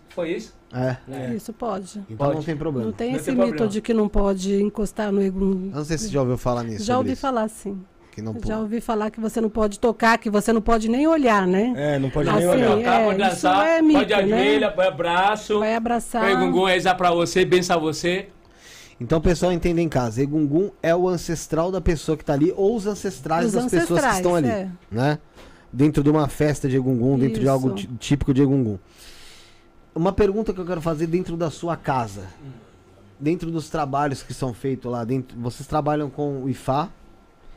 Foi 0.08 0.30
isso? 0.30 0.54
É. 0.74 1.34
Isso 1.34 1.52
pode. 1.52 2.00
Então 2.10 2.26
não 2.26 2.34
Pode. 2.34 2.46
tem 2.46 2.56
problema. 2.56 2.86
Não 2.86 2.92
tem 2.92 3.10
Não 3.10 3.16
esse 3.16 3.26
tem 3.26 3.34
mito 3.34 3.46
problema. 3.48 3.70
de 3.70 3.80
que 3.80 3.94
não 3.94 4.08
pode 4.08 4.60
encostar 4.60 5.12
no 5.12 5.22
Egungun. 5.22 5.68
Eu 5.70 5.76
não 5.76 5.84
sei 5.84 5.96
se 5.96 6.06
você 6.06 6.12
já 6.12 6.20
ouviu 6.20 6.36
falar 6.36 6.64
nisso. 6.64 6.84
Já 6.84 6.98
ouvi 6.98 7.12
isso. 7.12 7.20
falar, 7.22 7.48
sim. 7.48 7.80
Que 8.10 8.20
não 8.22 8.36
Já 8.44 8.58
ouvi 8.60 8.80
falar 8.80 9.10
que 9.10 9.20
você 9.20 9.40
não 9.40 9.48
pode 9.50 9.78
tocar, 9.80 10.18
que 10.18 10.30
você 10.30 10.52
não 10.52 10.60
pode 10.60 10.88
nem 10.88 11.06
olhar, 11.06 11.46
né? 11.46 11.72
É, 11.76 11.98
não 11.98 12.10
pode 12.10 12.28
Assim, 12.28 12.38
nem 12.38 12.48
olhar. 12.48 12.76
Tocar, 12.76 13.00
é, 13.00 13.04
pode 13.06 13.18
dançar, 13.18 13.66
é 13.68 13.82
mito, 13.82 13.98
pode 14.00 14.14
ajoelha, 14.14 14.66
né? 14.68 14.72
põe 14.72 14.86
abraço. 14.86 15.58
Vai 15.58 15.74
abraçar. 15.74 16.32
O 16.32 16.46
Gugum 16.46 16.68
exa 16.68 16.94
pra 16.94 17.10
você, 17.12 17.44
bença 17.44 17.76
você. 17.76 18.28
Então, 19.00 19.18
o 19.18 19.20
pessoal 19.20 19.52
entenda 19.52 19.80
em 19.80 19.88
casa. 19.88 20.22
Egungun 20.22 20.70
é 20.82 20.94
o 20.94 21.08
ancestral 21.08 21.72
da 21.72 21.80
pessoa 21.80 22.16
que 22.16 22.24
tá 22.24 22.32
ali, 22.34 22.52
ou 22.56 22.76
os 22.76 22.86
ancestrais 22.86 23.46
Os 23.46 23.52
das 23.52 23.64
pessoas 23.64 23.86
que 23.86 23.92
ancestrais, 23.92 24.16
estão 24.16 24.34
ali. 24.36 24.48
é. 24.48 24.68
Né? 24.90 25.18
Dentro 25.72 26.04
de 26.04 26.08
uma 26.10 26.28
festa 26.28 26.68
de 26.68 26.76
Egungun, 26.76 27.18
dentro 27.18 27.34
de 27.40 27.46
Isso. 27.46 27.50
algo 27.50 27.70
tí- 27.74 27.88
típico 27.98 28.32
de 28.32 28.42
Egungun. 28.42 28.78
Uma 29.94 30.12
pergunta 30.12 30.52
que 30.52 30.60
eu 30.60 30.66
quero 30.66 30.80
fazer 30.80 31.06
dentro 31.06 31.36
da 31.36 31.50
sua 31.50 31.76
casa. 31.76 32.26
Dentro 33.18 33.50
dos 33.50 33.70
trabalhos 33.70 34.22
que 34.22 34.34
são 34.34 34.52
feitos 34.52 34.90
lá 34.90 35.04
dentro. 35.04 35.38
Vocês 35.38 35.66
trabalham 35.66 36.10
com 36.10 36.42
o 36.42 36.48
IFA, 36.48 36.90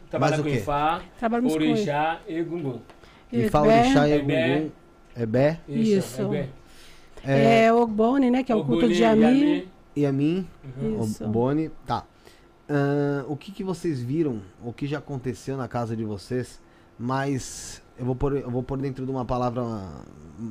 Trabalha 0.09 0.37
Mas 0.37 0.39
o 0.39 0.43
com 0.43 0.49
quê? 0.49 0.57
Ifá, 0.57 1.01
Trabalhamos 1.19 1.53
com 1.53 1.59
Orixá 1.59 2.21
e 2.27 2.41
Gugum. 2.41 2.79
IFA, 3.31 3.57
Ebé. 3.59 3.79
Orixá 3.81 4.07
e 4.07 4.11
Ebé. 4.13 4.55
Egungun. 4.57 4.71
Ebé. 5.17 5.59
Isso. 5.67 6.33
é. 6.33 6.49
É, 7.25 7.65
É 7.65 7.73
Ogboni, 7.73 8.31
né? 8.31 8.43
Que 8.43 8.51
é 8.51 8.55
o 8.55 8.63
culto 8.63 8.87
de 8.87 9.03
Ami. 9.03 9.23
Yami. 9.23 9.67
Yamin, 9.97 10.47
Isso. 11.01 11.25
o 11.25 11.27
Boni. 11.27 11.69
Tá. 11.85 12.05
Ahn, 12.69 13.25
o 13.27 13.35
que, 13.35 13.51
que 13.51 13.63
vocês 13.63 13.99
viram? 13.99 14.41
O 14.63 14.71
que 14.71 14.85
já 14.85 14.99
aconteceu 14.99 15.57
na 15.57 15.67
casa 15.67 15.95
de 15.95 16.05
vocês? 16.05 16.61
Mas 16.97 17.81
eu 17.97 18.05
vou 18.05 18.15
pôr, 18.15 18.37
eu 18.37 18.49
vou 18.49 18.61
pôr 18.61 18.77
dentro 18.77 19.05
de 19.05 19.11
uma 19.11 19.25
palavra 19.25 19.63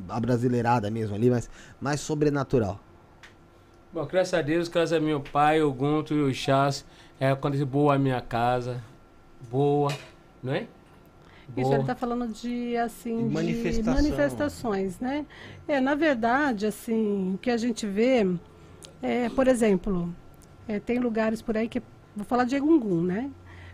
a 0.08 0.20
brasileirada 0.20 0.90
mesmo 0.90 1.14
ali, 1.14 1.30
mas 1.30 1.48
mais 1.80 2.00
sobrenatural. 2.00 2.80
Bom, 3.92 4.04
graças 4.06 4.34
a 4.34 4.42
Deus, 4.42 4.68
graças 4.68 4.92
a 4.92 5.00
meu 5.00 5.20
pai, 5.20 5.62
o 5.62 5.72
Gunto 5.72 6.12
e 6.12 6.20
o 6.20 6.34
Chás, 6.34 6.84
é 7.18 7.34
quando 7.34 7.64
boa 7.64 7.94
a 7.94 7.98
minha 7.98 8.20
casa. 8.20 8.82
Boa, 9.50 9.92
não 10.42 10.52
é? 10.52 10.66
Isso, 11.56 11.72
ele 11.72 11.80
está 11.80 11.94
falando 11.94 12.32
de, 12.32 12.76
assim, 12.76 13.28
de 13.28 13.34
Manifestação. 13.34 13.94
manifestações, 13.94 14.98
né? 14.98 15.24
É, 15.68 15.80
na 15.80 15.94
verdade, 15.94 16.66
assim, 16.66 17.34
o 17.34 17.38
que 17.38 17.50
a 17.50 17.56
gente 17.56 17.86
vê, 17.86 18.26
é, 19.00 19.28
por 19.28 19.46
exemplo, 19.46 20.12
é, 20.66 20.80
tem 20.80 20.98
lugares 20.98 21.40
por 21.40 21.56
aí 21.56 21.68
que, 21.68 21.80
vou 22.14 22.24
falar 22.26 22.44
de 22.44 22.56
Egungun, 22.56 23.02
né? 23.02 23.30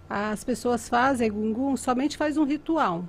As 0.09 0.45
pessoas 0.45 0.89
fazem 0.89 1.29
Egungun, 1.29 1.77
somente 1.77 2.17
faz 2.17 2.37
um 2.37 2.45
ritual. 2.45 3.05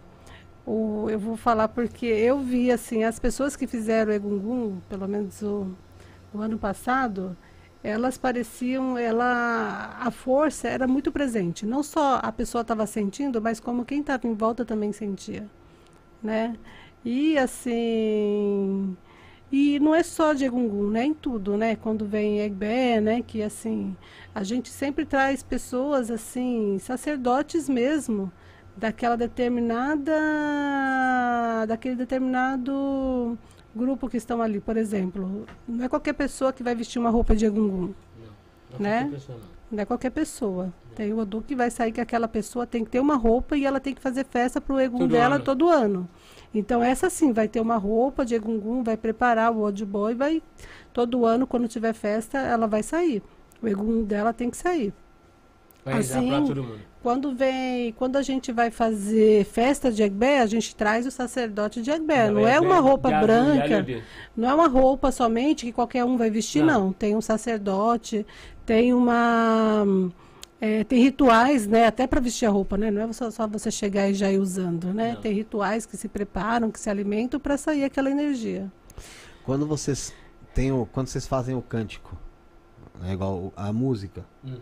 O, 0.66 1.08
eu 1.10 1.20
vou 1.20 1.36
falar 1.36 1.68
porque 1.68 2.06
eu 2.06 2.40
vi, 2.40 2.72
assim, 2.72 3.04
as 3.04 3.20
pessoas 3.20 3.56
que 3.56 3.68
fizeram 3.68 4.14
Egungun, 4.14 4.80
pelo 4.90 5.08
menos 5.08 5.42
o, 5.42 5.68
o 6.34 6.40
ano 6.40 6.58
passado, 6.58 7.36
elas 7.84 8.18
pareciam, 8.18 8.98
ela, 8.98 9.98
a 10.00 10.10
força 10.12 10.70
era 10.70 10.88
muito 10.88 11.12
presente. 11.12 11.66
Não 11.66 11.84
só 11.84 12.20
a 12.24 12.32
pessoa 12.32 12.62
estava 12.62 12.86
sentindo, 12.88 13.42
mas 13.42 13.60
como 13.60 13.86
quem 13.86 14.00
estava 14.02 14.28
em 14.28 14.34
volta 14.34 14.64
também 14.64 14.94
sentia, 14.94 15.50
né? 16.22 16.56
E 17.06 17.38
assim, 17.38 18.96
e 19.52 19.80
não 19.80 19.94
é 19.94 20.02
só 20.02 20.34
de 20.34 20.46
Egungun, 20.46 20.90
né? 20.90 21.06
Em 21.06 21.14
tudo, 21.14 21.58
né? 21.58 21.76
Quando 21.76 22.06
vem 22.06 22.40
Egbé, 22.40 23.02
né? 23.02 23.22
Que 23.22 23.44
assim, 23.44 23.96
a 24.34 24.44
gente 24.44 24.70
sempre 24.70 25.06
traz 25.06 25.44
pessoas 25.44 26.10
assim, 26.10 26.80
sacerdotes 26.80 27.70
mesmo, 27.70 28.32
daquela 28.76 29.16
determinada, 29.16 30.12
daquele 31.68 31.96
determinado 31.96 33.38
grupo 33.76 34.10
que 34.10 34.18
estão 34.18 34.42
ali, 34.42 34.60
por 34.60 34.78
exemplo. 34.78 35.46
Não 35.68 35.86
é 35.86 35.90
qualquer 35.90 36.14
pessoa 36.14 36.54
que 36.54 36.64
vai 36.64 36.76
vestir 36.76 37.00
uma 37.00 37.10
roupa 37.10 37.36
de 37.36 37.46
Egungun, 37.46 37.94
né? 38.80 39.12
Não 39.72 39.82
é 39.82 39.86
qualquer 39.86 40.12
pessoa. 40.12 40.72
Tem 40.96 41.12
o 41.12 41.18
Odu 41.18 41.42
que 41.42 41.56
vai 41.56 41.72
sair 41.72 41.92
que 41.92 42.00
aquela 42.00 42.28
pessoa 42.28 42.68
tem 42.68 42.84
que 42.86 42.92
ter 42.92 43.00
uma 43.00 43.16
roupa 43.16 43.58
e 43.58 43.66
ela 43.66 43.80
tem 43.80 43.96
que 43.96 44.02
fazer 44.02 44.24
festa 44.26 44.62
pro 44.62 44.80
Egum 44.80 45.00
Todo 45.00 45.12
dela 45.12 45.36
ano. 45.36 45.44
todo 45.44 45.68
ano. 45.68 46.08
Então 46.54 46.84
essa 46.84 47.10
sim 47.10 47.34
vai 47.34 47.48
ter 47.48 47.60
uma 47.60 47.78
roupa 47.78 48.24
de 48.24 48.36
Egungun, 48.36 48.84
vai 48.84 48.96
preparar 48.96 49.52
o 49.52 49.62
Old 49.62 49.84
Boy, 49.86 50.14
vai 50.14 50.44
todo 50.94 51.26
ano 51.26 51.48
quando 51.48 51.68
tiver 51.68 51.94
festa 51.94 52.38
ela 52.38 52.68
vai 52.68 52.84
sair. 52.84 53.24
O 53.62 53.68
Egum 53.68 54.04
dela 54.04 54.32
tem 54.32 54.52
que 54.52 54.58
sair. 54.58 54.94
Vai 55.86 56.00
Assim, 56.00 56.30
todo 56.30 56.64
mundo. 56.64 56.80
Quando 57.02 57.36
vem, 57.36 57.92
quando 57.94 58.16
a 58.16 58.22
gente 58.22 58.54
vai 58.54 58.72
fazer 58.72 59.44
festa 59.44 59.92
de 59.92 60.02
Egbé, 60.02 60.40
a 60.40 60.46
gente 60.46 60.74
traz 60.74 61.06
o 61.06 61.12
sacerdote 61.12 61.82
de 61.82 61.92
Egbé. 61.92 62.32
Não 62.32 62.48
é 62.48 62.58
uma 62.60 62.80
roupa 62.80 63.12
de 63.12 63.20
branca. 63.20 63.84
de 63.84 64.02
Não 64.38 64.50
é 64.50 64.54
uma 64.54 64.68
roupa 64.68 65.12
somente 65.12 65.66
que 65.66 65.74
qualquer 65.74 66.06
um 66.06 66.16
vai 66.16 66.30
vestir, 66.30 66.64
Não. 66.64 66.86
não. 66.86 66.94
Tem 66.94 67.14
um 67.14 67.20
sacerdote, 67.22 68.26
tem 68.66 68.94
uma. 68.94 69.84
é, 70.62 70.86
tem 70.86 71.02
rituais, 71.04 71.68
né? 71.68 71.88
Até 71.88 72.08
para 72.08 72.22
vestir 72.22 72.46
a 72.46 72.50
roupa, 72.50 72.78
né? 72.78 72.90
Não 72.90 73.02
é 73.02 73.12
só, 73.12 73.30
só 73.30 73.46
você 73.46 73.70
chegar 73.70 74.10
e 74.10 74.14
já 74.14 74.32
ir 74.32 74.40
usando, 74.40 74.94
né? 74.94 75.14
Não. 75.16 75.22
Tem 75.22 75.34
rituais 75.34 75.86
que 75.86 75.98
se 75.98 76.08
preparam, 76.08 76.72
que 76.72 76.80
se 76.80 76.90
alimentam 76.90 77.38
para 77.38 77.58
sair 77.58 77.84
aquela 77.84 78.10
energia. 78.10 78.72
Quando 79.44 79.68
vocês 79.68 80.14
têm 80.54 80.72
o, 80.72 80.86
quando 80.90 81.08
vocês 81.08 81.28
fazem 81.28 81.54
o 81.54 81.62
cântico, 81.62 82.16
né, 83.02 83.12
igual 83.12 83.52
a 83.58 83.74
música, 83.74 84.24
Hum. 84.46 84.56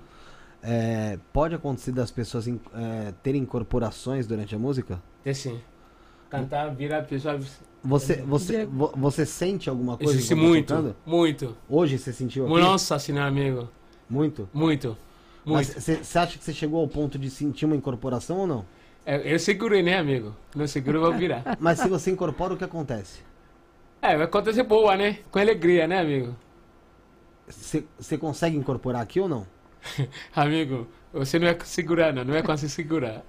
É, 0.63 1.17
pode 1.33 1.55
acontecer 1.55 1.91
das 1.91 2.11
pessoas 2.11 2.47
in- 2.47 2.59
é, 2.73 3.13
terem 3.23 3.41
incorporações 3.41 4.27
durante 4.27 4.53
a 4.55 4.59
música? 4.59 5.01
É 5.25 5.33
sim. 5.33 5.59
Cantar, 6.29 6.69
virar 6.73 6.99
a 6.99 7.03
pessoa. 7.03 7.39
Você, 7.83 8.15
você, 8.21 8.53
Diego. 8.57 8.71
vo- 8.71 8.93
você 8.95 9.25
sente 9.25 9.69
alguma 9.69 9.97
coisa 9.97 10.13
Existe 10.13 10.33
enquanto 10.33 10.47
muito, 10.49 10.67
tocando? 10.67 10.95
muito. 11.05 11.57
Hoje 11.67 11.97
você 11.97 12.13
sentiu 12.13 12.45
aqui? 12.45 12.59
Nossa 12.59 12.97
senhora, 12.99 13.25
amigo. 13.27 13.67
Muito? 14.09 14.47
Muito. 14.53 14.97
Mas 15.43 15.73
Muito. 15.75 15.81
você 16.05 16.19
acha 16.19 16.37
que 16.37 16.43
você 16.43 16.53
chegou 16.53 16.79
ao 16.81 16.87
ponto 16.87 17.17
de 17.17 17.29
sentir 17.29 17.65
uma 17.65 17.75
incorporação 17.75 18.37
ou 18.37 18.47
não? 18.47 18.65
É, 19.03 19.33
Eu 19.33 19.39
segurei, 19.39 19.81
né, 19.81 19.97
amigo? 19.97 20.35
Não 20.55 20.67
seguro, 20.67 20.99
eu 20.99 21.01
vou 21.01 21.13
virar. 21.17 21.43
Mas 21.59 21.79
se 21.79 21.89
você 21.89 22.11
incorpora, 22.11 22.53
o 22.53 22.57
que 22.57 22.63
acontece? 22.63 23.21
É, 24.01 24.15
vai 24.15 24.25
acontecer 24.25 24.61
boa, 24.63 24.95
né? 24.95 25.17
Com 25.31 25.39
alegria, 25.39 25.87
né, 25.87 25.99
amigo? 25.99 26.35
Você 27.47 27.83
você 27.99 28.17
consegue 28.17 28.55
incorporar 28.55 29.01
aqui 29.01 29.19
ou 29.19 29.27
não? 29.27 29.45
Amigo, 30.35 30.87
você 31.13 31.39
não 31.39 31.47
é 31.47 31.57
segurar, 31.63 32.13
não. 32.13 32.23
Não 32.23 32.35
é 32.35 32.41
conseguir 32.41 32.71
segurar. 32.71 33.23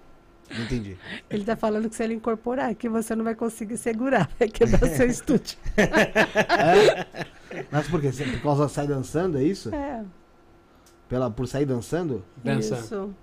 Não 0.50 0.64
entendi. 0.64 0.98
Ele 1.30 1.42
está 1.42 1.56
falando 1.56 1.88
que 1.88 1.96
se 1.96 2.02
ele 2.02 2.14
incorporar, 2.14 2.74
que 2.74 2.88
você 2.88 3.14
não 3.16 3.24
vai 3.24 3.34
conseguir 3.34 3.76
segurar, 3.78 4.28
vai 4.38 4.48
quebrar 4.48 4.86
seu 4.88 5.06
estúdio. 5.06 5.56
É? 5.76 7.66
Mas 7.70 7.88
por 7.88 8.00
quê? 8.00 8.10
Por 8.10 8.42
causa 8.42 8.68
sai 8.68 8.86
dançando, 8.86 9.38
é 9.38 9.42
isso? 9.42 9.74
É, 9.74 10.04
Pela, 11.08 11.30
por 11.30 11.46
sair 11.46 11.66
dançando? 11.66 12.24
Dançando. 12.42 12.80
isso. 12.80 13.14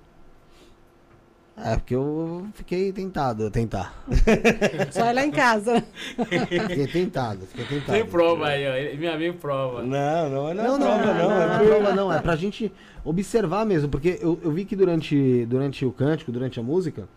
É, 1.62 1.76
porque 1.76 1.94
eu 1.96 2.48
fiquei 2.54 2.92
tentado 2.94 3.48
a 3.48 3.52
tentar. 3.52 3.94
Só 4.92 5.10
ir 5.10 5.14
lá 5.14 5.26
em 5.26 5.32
casa. 5.32 5.84
Fiquei 6.28 6.88
tentado, 6.88 7.46
fiquei 7.48 7.66
tentado. 7.66 7.92
Tem 7.98 8.06
prova 8.06 8.48
aí, 8.48 8.68
ó. 8.68 8.74
Ele- 8.76 8.98
Meu 8.98 9.12
amigo 9.14 9.38
prova. 9.38 9.84
Não, 9.84 10.30
não, 10.30 10.44
não 10.44 10.50
é 10.50 10.54
Não, 10.54 10.78
não, 10.78 10.80
prova, 10.80 11.06
não, 11.06 11.14
não. 11.14 11.30
não, 11.30 11.42
é 11.42 11.56
é 11.56 11.68
prova 11.68 11.96
não, 11.96 12.14
é 12.14 12.22
pra 12.22 12.36
gente 12.36 12.72
observar 13.04 13.66
mesmo, 13.66 13.90
porque 13.90 14.18
eu, 14.22 14.40
eu 14.44 14.52
vi 14.52 14.64
que 14.64 14.76
durante, 14.76 15.46
durante 15.48 15.86
o 15.86 15.92
cântico, 15.92 16.32
durante 16.32 16.60
a 16.60 16.64
música, 16.64 17.08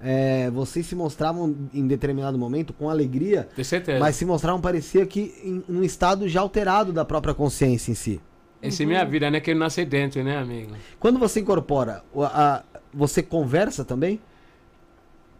é, 0.00 0.50
vocês 0.50 0.84
se 0.86 0.94
mostravam 0.94 1.54
em 1.72 1.86
determinado 1.86 2.38
momento 2.38 2.72
com 2.72 2.88
alegria, 2.90 3.48
De 3.56 3.64
certeza. 3.64 3.98
mas 3.98 4.16
se 4.16 4.24
mostravam 4.24 4.60
parecia 4.60 5.06
que 5.06 5.34
em 5.42 5.62
um 5.68 5.82
estado 5.82 6.28
já 6.28 6.40
alterado 6.40 6.92
da 6.92 7.04
própria 7.04 7.32
consciência 7.34 7.90
em 7.92 7.94
si. 7.94 8.20
Essa 8.62 8.82
é 8.82 8.86
minha 8.86 9.02
vida, 9.06 9.30
né? 9.30 9.40
Que 9.40 9.54
nasce 9.54 9.86
dentro, 9.86 10.22
né, 10.22 10.36
amigo? 10.36 10.72
Quando 10.98 11.18
você 11.18 11.40
incorpora, 11.40 12.02
o- 12.12 12.22
a- 12.22 12.62
você 12.92 13.22
conversa 13.22 13.84
também? 13.84 14.20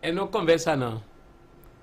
Eu 0.02 0.14
não 0.14 0.26
conversa, 0.26 0.76
não. 0.76 1.02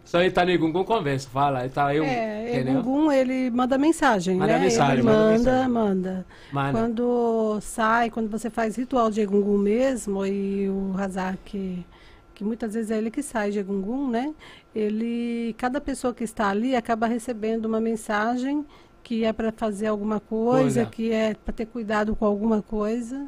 Só 0.03 0.21
ele 0.21 0.31
tá 0.31 0.45
no 0.45 0.57
Gungun 0.57 0.85
conversa, 0.85 1.27
fala. 1.29 1.61
Ele 1.61 1.69
tá 1.69 1.93
eu, 1.93 2.03
É, 2.05 2.49
entendeu? 2.55 2.79
Egungun, 2.79 3.11
ele 3.11 3.49
manda 3.51 3.77
mensagem, 3.77 4.37
Manda 4.37 4.53
né? 4.53 4.59
mensagem, 4.59 4.93
ele 4.93 5.03
manda 5.03 5.19
manda, 5.19 5.35
mensagem. 5.51 5.69
manda. 5.69 6.25
Manda. 6.51 6.71
Quando 6.79 7.59
sai, 7.61 8.09
quando 8.09 8.29
você 8.29 8.49
faz 8.49 8.77
ritual 8.77 9.11
de 9.11 9.19
Egungun 9.21 9.57
mesmo, 9.57 10.25
e 10.25 10.69
o 10.69 10.93
Hazak, 10.97 11.85
que 12.33 12.43
muitas 12.43 12.73
vezes 12.73 12.89
é 12.89 12.97
ele 12.97 13.11
que 13.11 13.21
sai 13.21 13.51
de 13.51 13.59
Egungun, 13.59 14.09
né? 14.09 14.33
Ele, 14.73 15.53
cada 15.57 15.81
pessoa 15.81 16.13
que 16.13 16.23
está 16.23 16.47
ali 16.49 16.73
acaba 16.75 17.05
recebendo 17.05 17.65
uma 17.65 17.81
mensagem 17.81 18.65
que 19.03 19.25
é 19.25 19.33
para 19.33 19.51
fazer 19.51 19.87
alguma 19.87 20.19
coisa, 20.21 20.81
Coisa. 20.81 20.85
que 20.85 21.11
é 21.11 21.33
para 21.33 21.53
ter 21.53 21.65
cuidado 21.65 22.15
com 22.15 22.25
alguma 22.25 22.61
coisa. 22.61 23.27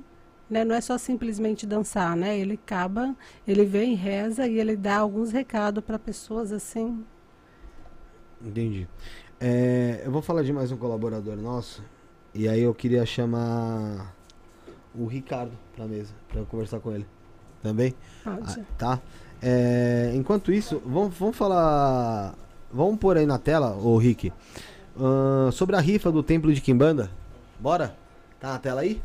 Né? 0.50 0.66
Não 0.66 0.74
é 0.74 0.82
só 0.82 0.98
simplesmente 0.98 1.68
dançar, 1.68 2.16
né? 2.16 2.38
Ele 2.38 2.53
acaba, 2.53 3.16
ele 3.48 3.66
vem, 3.66 3.94
reza 3.94 4.48
e 4.48 4.60
ele 4.60 4.76
dá 4.76 4.98
alguns 4.98 5.32
recados 5.32 5.84
para 5.84 6.00
pessoas 6.00 6.52
assim. 6.52 7.03
Entendi. 8.42 8.88
É, 9.40 10.02
eu 10.03 10.11
vou 10.11 10.22
falar 10.22 10.44
de 10.44 10.52
mais 10.52 10.72
um 10.72 10.78
colaborador 10.78 11.36
nosso. 11.38 11.84
E 12.34 12.48
aí 12.48 12.61
eu 12.61 12.74
queria 12.74 13.06
chamar 13.06 14.14
o 14.95 15.06
Ricardo 15.06 15.52
pra 15.76 15.86
mesa, 15.86 16.14
pra 16.28 16.40
eu 16.40 16.45
conversar 16.45 16.80
com 16.80 16.92
ele. 16.92 17.06
Também? 17.61 17.94
Pode. 18.24 18.60
Ah, 18.60 18.66
tá? 18.78 19.02
É, 19.42 20.11
enquanto 20.16 20.52
isso, 20.52 20.82
vamos, 20.86 21.14
vamos 21.18 21.36
falar. 21.36 22.36
Vamos 22.72 22.98
pôr 22.98 23.18
aí 23.18 23.26
na 23.26 23.38
tela, 23.38 23.76
ô 23.76 23.98
Rick. 23.98 24.32
ahn, 25.00 25.52
sobre 25.52 25.76
a 25.76 25.80
rifa 25.80 26.11
do 26.11 26.22
Templo 26.22 26.53
de 26.53 26.61
Kimbanda. 26.61 27.10
Bora? 27.60 27.95
Tá 28.40 28.53
na 28.53 28.60
tela 28.60 28.82
aí? 28.82 29.02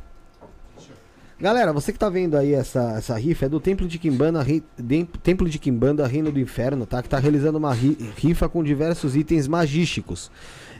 Galera, 1.44 1.74
você 1.74 1.92
que 1.92 1.98
tá 1.98 2.08
vendo 2.08 2.38
aí 2.38 2.54
essa, 2.54 2.94
essa 2.96 3.14
rifa 3.18 3.44
é 3.44 3.48
do 3.50 3.60
Templo 3.60 3.86
de 3.86 3.98
Kimbanda, 3.98 4.42
Dem- 4.78 5.04
Templo 5.22 5.46
de 5.46 5.58
Kimbanda, 5.58 6.06
Reino 6.06 6.32
do 6.32 6.40
Inferno, 6.40 6.86
tá? 6.86 7.02
Que 7.02 7.08
tá 7.10 7.18
realizando 7.18 7.58
uma 7.58 7.74
ri- 7.74 7.98
rifa 8.16 8.48
com 8.48 8.64
diversos 8.64 9.14
itens 9.14 9.46
magísticos. 9.46 10.30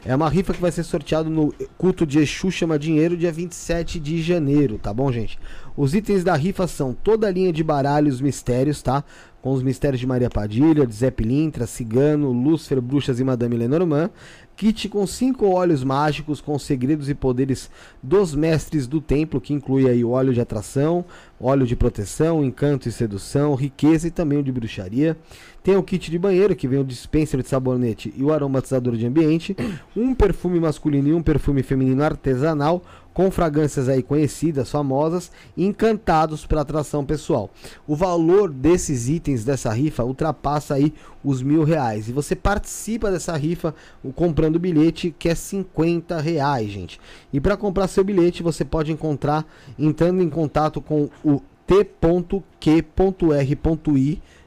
É 0.03 0.15
uma 0.15 0.27
rifa 0.27 0.55
que 0.55 0.61
vai 0.61 0.71
ser 0.71 0.81
sorteado 0.81 1.29
no 1.29 1.53
culto 1.77 2.03
de 2.03 2.17
Exu 2.17 2.49
Chama 2.49 2.79
Dinheiro, 2.79 3.15
dia 3.15 3.31
27 3.31 3.99
de 3.99 4.19
janeiro, 4.23 4.79
tá 4.79 4.91
bom, 4.91 5.11
gente? 5.11 5.37
Os 5.77 5.93
itens 5.93 6.23
da 6.23 6.33
rifa 6.35 6.65
são 6.65 6.93
toda 6.95 7.27
a 7.27 7.31
linha 7.31 7.53
de 7.53 7.63
baralhos 7.63 8.19
mistérios, 8.19 8.81
tá? 8.81 9.03
Com 9.43 9.51
os 9.53 9.61
mistérios 9.61 9.99
de 9.99 10.07
Maria 10.07 10.31
Padilha, 10.31 10.87
de 10.87 10.95
Zé 10.95 11.11
Pilintra, 11.11 11.67
Cigano, 11.67 12.31
Lúcifer, 12.31 12.81
Bruxas 12.81 13.19
e 13.19 13.23
Madame 13.23 13.55
Lenormand. 13.55 14.09
Kit 14.55 14.87
com 14.87 15.05
cinco 15.05 15.47
óleos 15.47 15.83
mágicos 15.83 16.39
com 16.39 16.57
segredos 16.57 17.09
e 17.09 17.13
poderes 17.13 17.69
dos 18.01 18.33
mestres 18.33 18.87
do 18.87 19.01
templo, 19.01 19.41
que 19.41 19.53
inclui 19.53 19.89
aí 19.89 20.03
o 20.03 20.11
óleo 20.11 20.33
de 20.33 20.39
atração, 20.39 21.03
óleo 21.39 21.65
de 21.65 21.75
proteção, 21.75 22.43
encanto 22.43 22.87
e 22.87 22.91
sedução, 22.91 23.55
riqueza 23.55 24.07
e 24.07 24.11
também 24.11 24.39
o 24.39 24.43
de 24.43 24.51
bruxaria. 24.51 25.17
Tem 25.63 25.75
o 25.75 25.83
kit 25.83 26.11
de 26.11 26.19
banheiro, 26.19 26.55
que 26.55 26.67
vem 26.67 26.79
o 26.79 26.83
dispenser 26.83 27.41
de 27.41 27.49
sabonete 27.49 28.13
e 28.15 28.23
o 28.23 28.31
aromatizador 28.31 28.95
de 28.95 29.05
ambiente, 29.05 29.55
um 29.97 30.13
perfume 30.13 30.59
masculino 30.59 31.07
e 31.07 31.13
um 31.13 31.23
perfume 31.23 31.63
feminino 31.63 32.03
artesanal, 32.03 32.83
com 33.15 33.31
fragrâncias 33.31 33.87
aí 33.87 34.03
conhecidas, 34.03 34.69
famosas, 34.69 35.31
encantados 35.57 36.45
para 36.45 36.59
atração 36.59 37.05
pessoal. 37.05 37.49
O 37.87 37.95
valor 37.95 38.51
desses 38.51 39.07
itens 39.07 39.45
dessa 39.45 39.71
rifa 39.71 40.03
ultrapassa 40.03 40.73
aí 40.73 40.93
os 41.23 41.41
mil 41.41 41.63
reais. 41.63 42.09
E 42.09 42.11
você 42.11 42.35
participa 42.35 43.09
dessa 43.09 43.35
rifa 43.35 43.73
comprando 44.15 44.57
o 44.57 44.59
bilhete, 44.59 45.15
que 45.17 45.29
é 45.29 45.33
50 45.33 46.19
reais, 46.19 46.69
gente. 46.69 46.99
E 47.31 47.39
para 47.39 47.55
comprar 47.55 47.87
seu 47.87 48.03
bilhete, 48.03 48.43
você 48.43 48.65
pode 48.65 48.91
encontrar 48.91 49.45
entrando 49.79 50.21
em 50.21 50.29
contato 50.29 50.81
com 50.81 51.09
o 51.23 51.34
t.q.r.i 51.67 52.41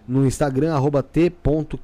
no 0.06 0.26
Instagram, 0.26 0.74
arroba 0.74 1.02
t.q.r.i 1.02 1.80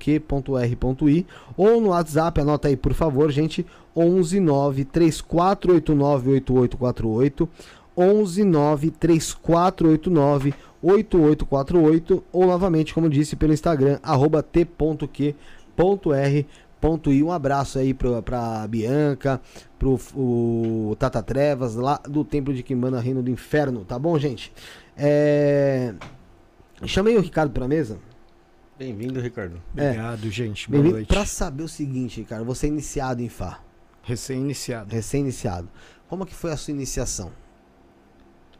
ou 1.56 1.80
no 1.80 1.88
WhatsApp, 1.88 2.40
anota 2.40 2.68
aí 2.68 2.76
por 2.76 2.94
favor, 2.94 3.30
gente, 3.30 3.66
11 3.94 4.40
9 4.40 4.84
3489 4.86 6.30
8848 6.30 7.48
11 7.96 8.44
9 8.44 8.90
3489 8.90 10.54
8848 10.82 12.24
ou 12.32 12.46
novamente, 12.46 12.92
como 12.92 13.08
disse, 13.08 13.36
pelo 13.36 13.52
Instagram, 13.52 13.98
arroba 14.02 14.42
t.q.r.i 14.42 15.36
um 17.22 17.32
abraço 17.32 17.78
aí 17.78 17.94
pra, 17.94 18.20
pra 18.20 18.66
Bianca, 18.68 19.40
pro 19.78 19.98
o 20.14 20.94
Tata 20.98 21.22
Trevas, 21.22 21.74
lá 21.76 21.98
do 22.06 22.22
Templo 22.24 22.52
de 22.52 22.62
Quimbanda, 22.62 23.00
Reino 23.00 23.22
do 23.22 23.30
Inferno, 23.30 23.86
tá 23.86 23.98
bom, 23.98 24.18
gente? 24.18 24.52
É... 24.97 25.94
Chamei 26.86 27.16
o 27.16 27.20
Ricardo 27.20 27.52
pra 27.52 27.66
mesa. 27.66 27.98
Bem-vindo, 28.78 29.20
Ricardo. 29.20 29.62
Obrigado, 29.73 30.31
gente. 30.31 30.70
Boa 30.70 30.82
noite. 30.82 31.06
pra 31.06 31.24
saber 31.24 31.62
o 31.62 31.68
seguinte, 31.68 32.20
Ricardo, 32.20 32.44
você 32.44 32.66
é 32.66 32.68
iniciado 32.68 33.23
em 33.23 33.28
Fá. 33.28 33.60
Recém-iniciado. 34.02 34.92
Recém-iniciado. 34.92 35.68
Como 36.08 36.26
que 36.26 36.34
foi 36.34 36.52
a 36.52 36.56
sua 36.56 36.73
iniciação? 36.73 37.32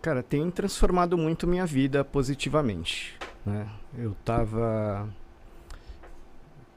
Cara, 0.01 0.23
tem 0.23 0.51
transformado 0.51 1.19
muito 1.19 1.47
minha 1.47 1.67
vida 1.67 2.05
positivamente, 2.05 3.17
né? 3.45 3.69
Eu 3.97 4.15
tava 4.25 5.09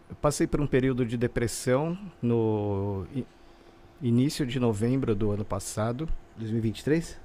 eu 0.10 0.16
passei 0.16 0.48
por 0.48 0.61
um 0.61 0.68
período 0.68 1.06
de 1.06 1.18
depressão 1.18 1.98
no 2.22 3.06
início 4.02 4.45
de 4.45 4.60
novembro 4.60 5.14
do 5.14 5.32
ano 5.32 5.44
passado, 5.44 6.08
2023? 6.38 7.19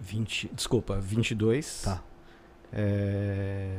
20, 0.00 0.50
desculpa, 0.54 0.98
22. 1.00 1.82
Tá. 1.82 2.02
É, 2.72 3.78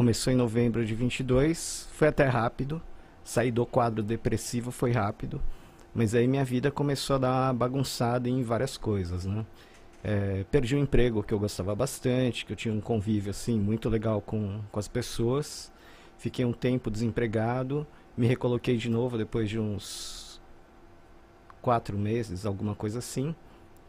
Começou 0.00 0.32
em 0.32 0.36
novembro 0.36 0.82
de 0.82 0.94
22, 0.94 1.86
foi 1.92 2.08
até 2.08 2.24
rápido. 2.24 2.80
Saí 3.22 3.50
do 3.50 3.66
quadro 3.66 4.02
depressivo 4.02 4.70
foi 4.70 4.92
rápido, 4.92 5.42
mas 5.94 6.14
aí 6.14 6.26
minha 6.26 6.42
vida 6.42 6.70
começou 6.70 7.16
a 7.16 7.18
dar 7.18 7.28
uma 7.28 7.52
bagunçada 7.52 8.26
em 8.26 8.42
várias 8.42 8.78
coisas, 8.78 9.26
né? 9.26 9.44
É, 10.02 10.46
perdi 10.50 10.74
um 10.74 10.78
emprego 10.78 11.22
que 11.22 11.34
eu 11.34 11.38
gostava 11.38 11.74
bastante, 11.74 12.46
que 12.46 12.52
eu 12.54 12.56
tinha 12.56 12.72
um 12.72 12.80
convívio 12.80 13.30
assim 13.30 13.60
muito 13.60 13.90
legal 13.90 14.22
com, 14.22 14.62
com 14.72 14.80
as 14.80 14.88
pessoas. 14.88 15.70
Fiquei 16.16 16.46
um 16.46 16.52
tempo 16.54 16.90
desempregado, 16.90 17.86
me 18.16 18.26
recoloquei 18.26 18.78
de 18.78 18.88
novo 18.88 19.18
depois 19.18 19.50
de 19.50 19.58
uns 19.58 20.40
quatro 21.60 21.98
meses, 21.98 22.46
alguma 22.46 22.74
coisa 22.74 23.00
assim. 23.00 23.34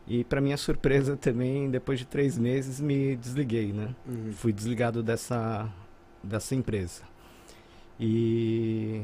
E 0.07 0.23
para 0.23 0.41
minha 0.41 0.57
surpresa 0.57 1.15
também, 1.15 1.69
depois 1.69 1.99
de 1.99 2.05
três 2.05 2.37
meses, 2.37 2.79
me 2.79 3.15
desliguei, 3.15 3.71
né? 3.71 3.95
Uhum. 4.07 4.33
Fui 4.33 4.51
desligado 4.51 5.03
dessa, 5.03 5.69
dessa 6.23 6.55
empresa. 6.55 7.03
E 7.99 9.03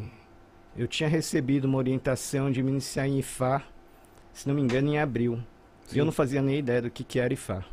eu 0.75 0.87
tinha 0.87 1.07
recebido 1.07 1.65
uma 1.65 1.77
orientação 1.77 2.51
de 2.51 2.61
me 2.63 2.71
iniciar 2.71 3.07
em 3.07 3.19
IFA, 3.19 3.63
se 4.33 4.47
não 4.47 4.55
me 4.55 4.61
engano, 4.61 4.89
em 4.89 4.99
abril. 4.99 5.39
E 5.93 5.97
eu 5.97 6.03
não 6.03 6.11
fazia 6.11 6.41
nem 6.41 6.59
ideia 6.59 6.81
do 6.81 6.89
que, 6.91 7.03
que 7.03 7.19
era 7.19 7.33
IFA. 7.33 7.63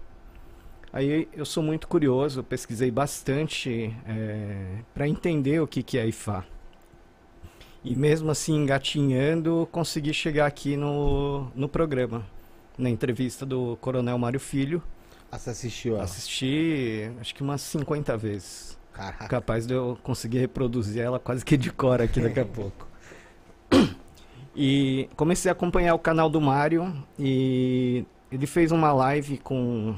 Aí 0.93 1.27
eu 1.33 1.45
sou 1.45 1.63
muito 1.63 1.89
curioso, 1.89 2.41
eu 2.41 2.45
pesquisei 2.45 2.91
bastante 2.91 3.93
para 4.93 5.09
entender 5.09 5.61
o 5.61 5.67
que, 5.67 5.83
que 5.83 5.99
é 5.99 6.07
IFA. 6.07 6.47
E 7.83 7.97
mesmo 7.97 8.31
assim, 8.31 8.55
engatinhando, 8.55 9.69
consegui 9.71 10.15
chegar 10.15 10.47
aqui 10.47 10.77
no, 10.77 11.51
no 11.55 11.69
programa, 11.69 12.25
na 12.77 12.91
entrevista 12.91 13.45
do 13.47 13.77
Coronel 13.81 14.19
Mário 14.19 14.41
Filho. 14.41 14.83
Ah, 15.31 15.39
você 15.39 15.51
assistiu? 15.51 15.95
ela? 15.95 16.05
Assisti, 16.05 17.11
acho 17.21 17.35
que 17.35 17.43
umas 17.43 17.61
50 17.63 18.17
vezes. 18.17 18.79
Caraca. 18.93 19.27
Capaz 19.27 19.67
de 19.67 19.75
eu 19.75 19.99
conseguir 20.03 20.39
reproduzir 20.39 21.03
ela 21.03 21.19
quase 21.19 21.45
que 21.45 21.57
de 21.57 21.73
cor 21.73 22.01
aqui 22.01 22.21
daqui 22.21 22.39
a 22.39 22.45
pouco. 22.47 22.87
E 24.55 25.09
comecei 25.17 25.51
a 25.51 25.53
acompanhar 25.53 25.95
o 25.95 25.99
canal 25.99 26.31
do 26.31 26.41
Mário 26.41 26.95
e 27.19 28.05
ele 28.31 28.47
fez 28.47 28.71
uma 28.71 28.93
live 28.93 29.39
com 29.39 29.97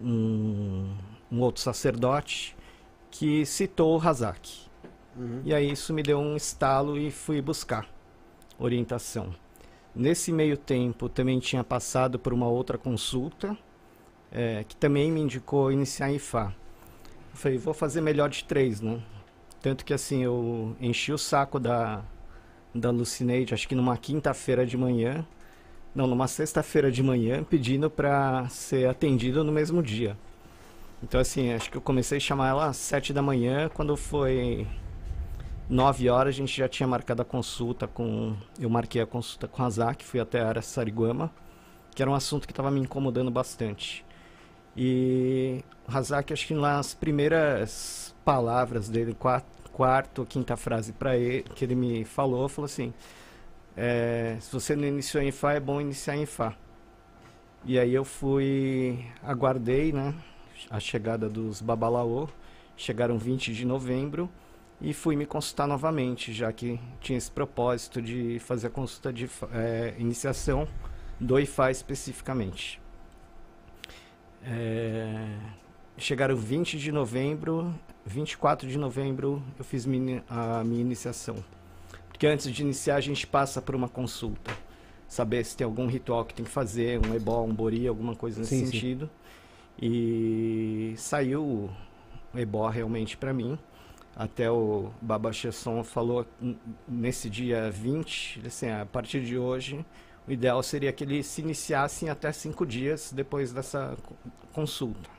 um, 0.00 0.94
um 1.30 1.40
outro 1.40 1.60
sacerdote 1.60 2.56
que 3.10 3.44
citou 3.44 3.98
o 3.98 4.08
Hazak. 4.08 4.62
Uhum. 5.16 5.42
E 5.44 5.52
aí 5.52 5.70
isso 5.70 5.92
me 5.92 6.02
deu 6.02 6.18
um 6.18 6.36
estalo 6.36 6.96
e 6.96 7.10
fui 7.10 7.42
buscar 7.42 7.86
orientação. 8.58 9.34
Nesse 9.94 10.32
meio 10.32 10.56
tempo 10.56 11.08
também 11.08 11.38
tinha 11.38 11.62
passado 11.62 12.18
por 12.18 12.32
uma 12.32 12.48
outra 12.48 12.78
consulta 12.78 13.56
eh, 14.32 14.64
que 14.66 14.74
também 14.74 15.10
me 15.12 15.20
indicou 15.20 15.70
iniciar 15.70 16.10
em 16.10 16.16
IFA. 16.16 16.54
Eu 17.32 17.36
falei, 17.36 17.58
vou 17.58 17.74
fazer 17.74 18.00
melhor 18.00 18.30
de 18.30 18.44
três, 18.44 18.80
né? 18.80 19.00
Tanto 19.60 19.84
que 19.84 19.92
assim, 19.94 20.22
eu 20.22 20.74
enchi 20.80 21.12
o 21.12 21.18
saco 21.18 21.60
da, 21.60 22.02
da 22.74 22.90
Lucineide, 22.90 23.54
acho 23.54 23.68
que 23.68 23.74
numa 23.74 23.96
quinta-feira 23.96 24.66
de 24.66 24.76
manhã, 24.76 25.26
não, 25.94 26.06
numa 26.06 26.26
sexta-feira 26.26 26.90
de 26.90 27.02
manhã, 27.02 27.44
pedindo 27.44 27.90
para 27.90 28.48
ser 28.48 28.88
atendido 28.88 29.44
no 29.44 29.52
mesmo 29.52 29.82
dia. 29.82 30.16
Então, 31.02 31.20
assim, 31.20 31.52
acho 31.52 31.70
que 31.70 31.76
eu 31.76 31.82
comecei 31.82 32.18
a 32.18 32.20
chamar 32.20 32.48
ela 32.48 32.66
às 32.66 32.76
sete 32.76 33.12
da 33.12 33.20
manhã. 33.20 33.68
Quando 33.74 33.96
foi 33.96 34.66
nove 35.72 36.08
horas, 36.08 36.34
a 36.34 36.38
gente 36.38 36.56
já 36.56 36.68
tinha 36.68 36.86
marcado 36.86 37.22
a 37.22 37.24
consulta 37.24 37.88
com. 37.88 38.36
Eu 38.60 38.68
marquei 38.68 39.00
a 39.00 39.06
consulta 39.06 39.48
com 39.48 39.62
a 39.62 39.70
Zak, 39.70 40.04
fui 40.04 40.20
até 40.20 40.40
a 40.40 40.48
área 40.48 40.62
Sariguama, 40.62 41.32
que 41.94 42.02
era 42.02 42.10
um 42.10 42.14
assunto 42.14 42.46
que 42.46 42.52
estava 42.52 42.70
me 42.70 42.80
incomodando 42.80 43.30
bastante. 43.30 44.04
E 44.76 45.64
o 45.88 45.96
Hazak, 45.96 46.32
acho 46.32 46.46
que 46.46 46.54
nas 46.54 46.94
primeiras 46.94 48.14
palavras 48.24 48.88
dele, 48.88 49.14
quarto, 49.14 49.70
quarto 49.72 50.26
quinta 50.26 50.56
frase 50.56 50.92
para 50.92 51.16
ele, 51.16 51.42
que 51.42 51.64
ele 51.64 51.74
me 51.74 52.04
falou, 52.04 52.48
falou 52.48 52.66
assim: 52.66 52.92
é, 53.76 54.36
se 54.40 54.52
você 54.52 54.76
não 54.76 54.86
iniciou 54.86 55.22
em 55.22 55.32
Fá, 55.32 55.54
é 55.54 55.60
bom 55.60 55.80
iniciar 55.80 56.16
em 56.16 56.26
Fá. 56.26 56.54
E 57.64 57.78
aí 57.78 57.94
eu 57.94 58.04
fui, 58.04 59.04
aguardei, 59.22 59.92
né, 59.92 60.14
a 60.68 60.80
chegada 60.80 61.28
dos 61.28 61.60
Babalaô, 61.62 62.28
chegaram 62.76 63.16
20 63.16 63.54
de 63.54 63.64
novembro, 63.64 64.28
e 64.82 64.92
fui 64.92 65.14
me 65.14 65.24
consultar 65.24 65.68
novamente, 65.68 66.32
já 66.32 66.52
que 66.52 66.78
tinha 67.00 67.16
esse 67.16 67.30
propósito 67.30 68.02
de 68.02 68.40
fazer 68.40 68.66
a 68.66 68.70
consulta 68.70 69.12
de 69.12 69.30
é, 69.52 69.94
iniciação 69.96 70.66
do 71.20 71.38
IFA 71.38 71.70
especificamente. 71.70 72.80
É, 74.44 75.38
chegaram 75.96 76.34
20 76.34 76.78
de 76.78 76.90
novembro, 76.90 77.72
24 78.04 78.68
de 78.68 78.76
novembro 78.76 79.40
eu 79.56 79.64
fiz 79.64 79.86
minha, 79.86 80.24
a 80.28 80.64
minha 80.64 80.80
iniciação. 80.80 81.36
Porque 82.08 82.26
antes 82.26 82.50
de 82.50 82.62
iniciar 82.62 82.96
a 82.96 83.00
gente 83.00 83.24
passa 83.24 83.62
por 83.62 83.76
uma 83.76 83.88
consulta. 83.88 84.50
Saber 85.06 85.44
se 85.44 85.56
tem 85.56 85.64
algum 85.64 85.86
ritual 85.86 86.24
que 86.24 86.34
tem 86.34 86.44
que 86.44 86.50
fazer, 86.50 86.98
um 87.06 87.14
ebó, 87.14 87.42
um 87.44 87.54
bori, 87.54 87.86
alguma 87.86 88.16
coisa 88.16 88.40
nesse 88.40 88.58
sim, 88.58 88.66
sentido. 88.66 89.06
Sim. 89.06 89.86
E 89.86 90.94
saiu 90.96 91.44
o 91.44 91.70
ebó 92.34 92.68
realmente 92.68 93.16
para 93.16 93.32
mim. 93.32 93.56
Até 94.14 94.50
o 94.50 94.90
Baba 95.00 95.32
Chesson 95.32 95.82
falou 95.82 96.26
nesse 96.86 97.30
dia 97.30 97.70
20, 97.70 98.42
assim, 98.46 98.70
a 98.70 98.84
partir 98.84 99.24
de 99.24 99.38
hoje 99.38 99.84
o 100.26 100.30
ideal 100.30 100.62
seria 100.62 100.92
que 100.92 101.02
eles 101.02 101.26
se 101.26 101.40
iniciassem 101.40 102.08
até 102.08 102.30
cinco 102.30 102.64
dias 102.64 103.12
depois 103.12 103.52
dessa 103.52 103.96
consulta. 104.52 105.10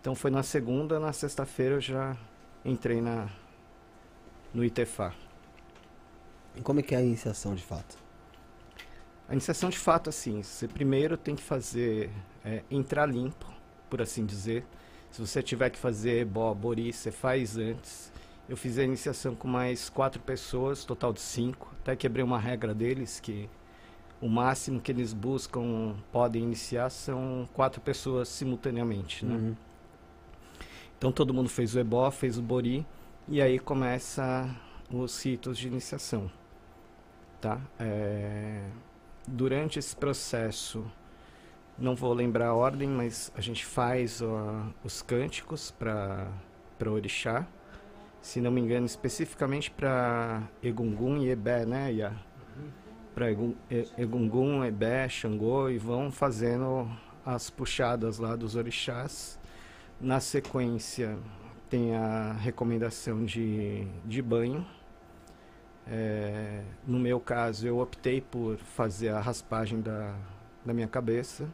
Então 0.00 0.14
foi 0.14 0.30
na 0.30 0.42
segunda, 0.42 0.98
na 0.98 1.12
sexta-feira 1.12 1.76
eu 1.76 1.80
já 1.80 2.16
entrei 2.64 3.00
na, 3.00 3.28
no 4.52 4.64
ITFA. 4.64 5.14
E 6.56 6.60
como 6.62 6.80
é 6.80 6.82
que 6.82 6.94
é 6.94 6.98
a 6.98 7.02
iniciação 7.02 7.54
de 7.54 7.62
fato? 7.62 7.96
A 9.28 9.32
iniciação 9.32 9.70
de 9.70 9.78
fato, 9.78 10.10
assim, 10.10 10.42
você 10.42 10.66
primeiro 10.66 11.16
tem 11.16 11.36
que 11.36 11.42
fazer, 11.42 12.10
é, 12.44 12.64
entrar 12.68 13.06
limpo, 13.06 13.46
por 13.88 14.02
assim 14.02 14.26
dizer. 14.26 14.64
Se 15.10 15.20
você 15.20 15.42
tiver 15.42 15.70
que 15.70 15.78
fazer 15.78 16.24
bo, 16.24 16.54
bori, 16.54 16.92
você 16.92 17.10
faz 17.10 17.56
antes. 17.56 18.12
Eu 18.48 18.56
fiz 18.56 18.78
a 18.78 18.82
iniciação 18.82 19.34
com 19.34 19.46
mais 19.46 19.88
quatro 19.88 20.20
pessoas, 20.20 20.84
total 20.84 21.12
de 21.12 21.20
cinco. 21.20 21.72
Até 21.80 21.94
quebrei 21.96 22.24
uma 22.24 22.38
regra 22.38 22.74
deles 22.74 23.20
que 23.20 23.48
o 24.20 24.28
máximo 24.28 24.80
que 24.80 24.92
eles 24.92 25.12
buscam, 25.12 25.94
podem 26.12 26.42
iniciar, 26.42 26.90
são 26.90 27.48
quatro 27.54 27.80
pessoas 27.80 28.28
simultaneamente, 28.28 29.24
né? 29.24 29.34
Uhum. 29.34 29.56
Então 30.98 31.10
todo 31.10 31.32
mundo 31.32 31.48
fez 31.48 31.74
o 31.74 31.78
ebó, 31.78 32.10
fez 32.10 32.36
o 32.36 32.42
bori, 32.42 32.86
e 33.26 33.40
aí 33.40 33.58
começa 33.58 34.54
os 34.90 35.24
ritos 35.24 35.56
de 35.56 35.68
iniciação, 35.68 36.30
tá? 37.40 37.60
É... 37.78 38.62
Durante 39.26 39.78
esse 39.78 39.96
processo, 39.96 40.84
não 41.80 41.96
vou 41.96 42.12
lembrar 42.12 42.48
a 42.48 42.54
ordem, 42.54 42.88
mas 42.88 43.32
a 43.34 43.40
gente 43.40 43.64
faz 43.64 44.22
os 44.84 45.02
cânticos 45.02 45.70
para 45.70 46.28
orixá, 46.86 47.46
se 48.20 48.40
não 48.40 48.50
me 48.50 48.60
engano, 48.60 48.84
especificamente 48.84 49.70
para 49.70 50.42
Egungun 50.62 51.18
e 51.18 51.30
Ebé, 51.30 51.64
né, 51.64 51.92
Ia? 51.92 52.30
para 53.14 53.26
Egungun, 53.98 54.64
Ebé, 54.64 55.08
Xangô 55.08 55.68
e 55.68 55.78
vão 55.78 56.10
fazendo 56.10 56.88
as 57.24 57.50
puxadas 57.50 58.18
lá 58.18 58.36
dos 58.36 58.56
orixás. 58.56 59.38
Na 60.00 60.20
sequência 60.20 61.18
tem 61.68 61.94
a 61.94 62.32
recomendação 62.32 63.24
de, 63.24 63.86
de 64.04 64.22
banho. 64.22 64.66
É, 65.86 66.62
no 66.86 66.98
meu 66.98 67.20
caso, 67.20 67.66
eu 67.66 67.78
optei 67.78 68.20
por 68.20 68.56
fazer 68.58 69.10
a 69.10 69.20
raspagem 69.20 69.80
da, 69.80 70.14
da 70.64 70.72
minha 70.72 70.88
cabeça. 70.88 71.48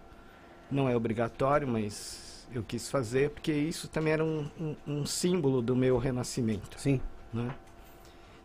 Não 0.71 0.89
é 0.89 0.97
obrigatório, 0.97 1.67
mas 1.67 2.47
eu 2.53 2.63
quis 2.63 2.91
fazer 2.91 3.31
porque 3.31 3.53
isso 3.53 3.89
também 3.89 4.13
era 4.13 4.25
um, 4.25 4.49
um, 4.61 4.77
um 4.87 5.07
símbolo 5.07 5.63
do 5.63 5.77
meu 5.77 5.99
renascimento. 5.99 6.79
Sim. 6.81 7.01
Né? 7.33 7.55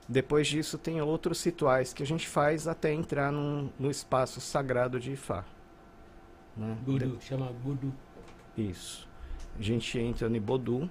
Depois 0.07 0.47
disso, 0.47 0.77
tem 0.77 1.01
outros 1.01 1.43
rituais 1.43 1.93
que 1.93 2.03
a 2.03 2.05
gente 2.05 2.27
faz 2.27 2.67
até 2.67 2.93
entrar 2.93 3.31
num, 3.31 3.69
no 3.79 3.89
espaço 3.89 4.41
sagrado 4.41 4.99
de 4.99 5.13
Ifá. 5.13 5.45
Né? 6.55 6.77
Budu, 6.81 7.17
de... 7.17 7.23
chama 7.23 7.51
Budu. 7.63 7.93
Isso. 8.57 9.07
A 9.57 9.61
gente 9.61 9.97
entra 9.97 10.27
no 10.27 10.39
Bodu. 10.39 10.89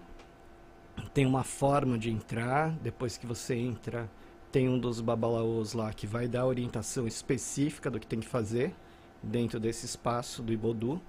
Tem 1.13 1.27
uma 1.27 1.45
forma 1.45 1.99
de 1.99 2.11
entrar. 2.11 2.71
Depois 2.83 3.17
que 3.17 3.27
você 3.27 3.55
entra, 3.55 4.11
tem 4.51 4.69
um 4.69 4.79
dos 4.79 5.01
babalaôs 5.01 5.75
lá 5.75 5.93
que 5.93 6.07
vai 6.07 6.27
dar 6.27 6.47
orientação 6.47 7.07
específica 7.07 7.91
do 7.91 8.01
que 8.01 8.07
tem 8.07 8.21
que 8.21 8.27
fazer 8.27 8.75
dentro 9.23 9.61
desse 9.61 9.87
espaço 9.87 10.43
do 10.43 10.53
Ibodu. 10.53 11.01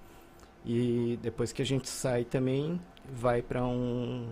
E 0.64 1.18
depois 1.22 1.52
que 1.52 1.60
a 1.60 1.64
gente 1.64 1.88
sai 1.88 2.24
também, 2.24 2.80
vai 3.12 3.42
para 3.42 3.64
um, 3.64 4.28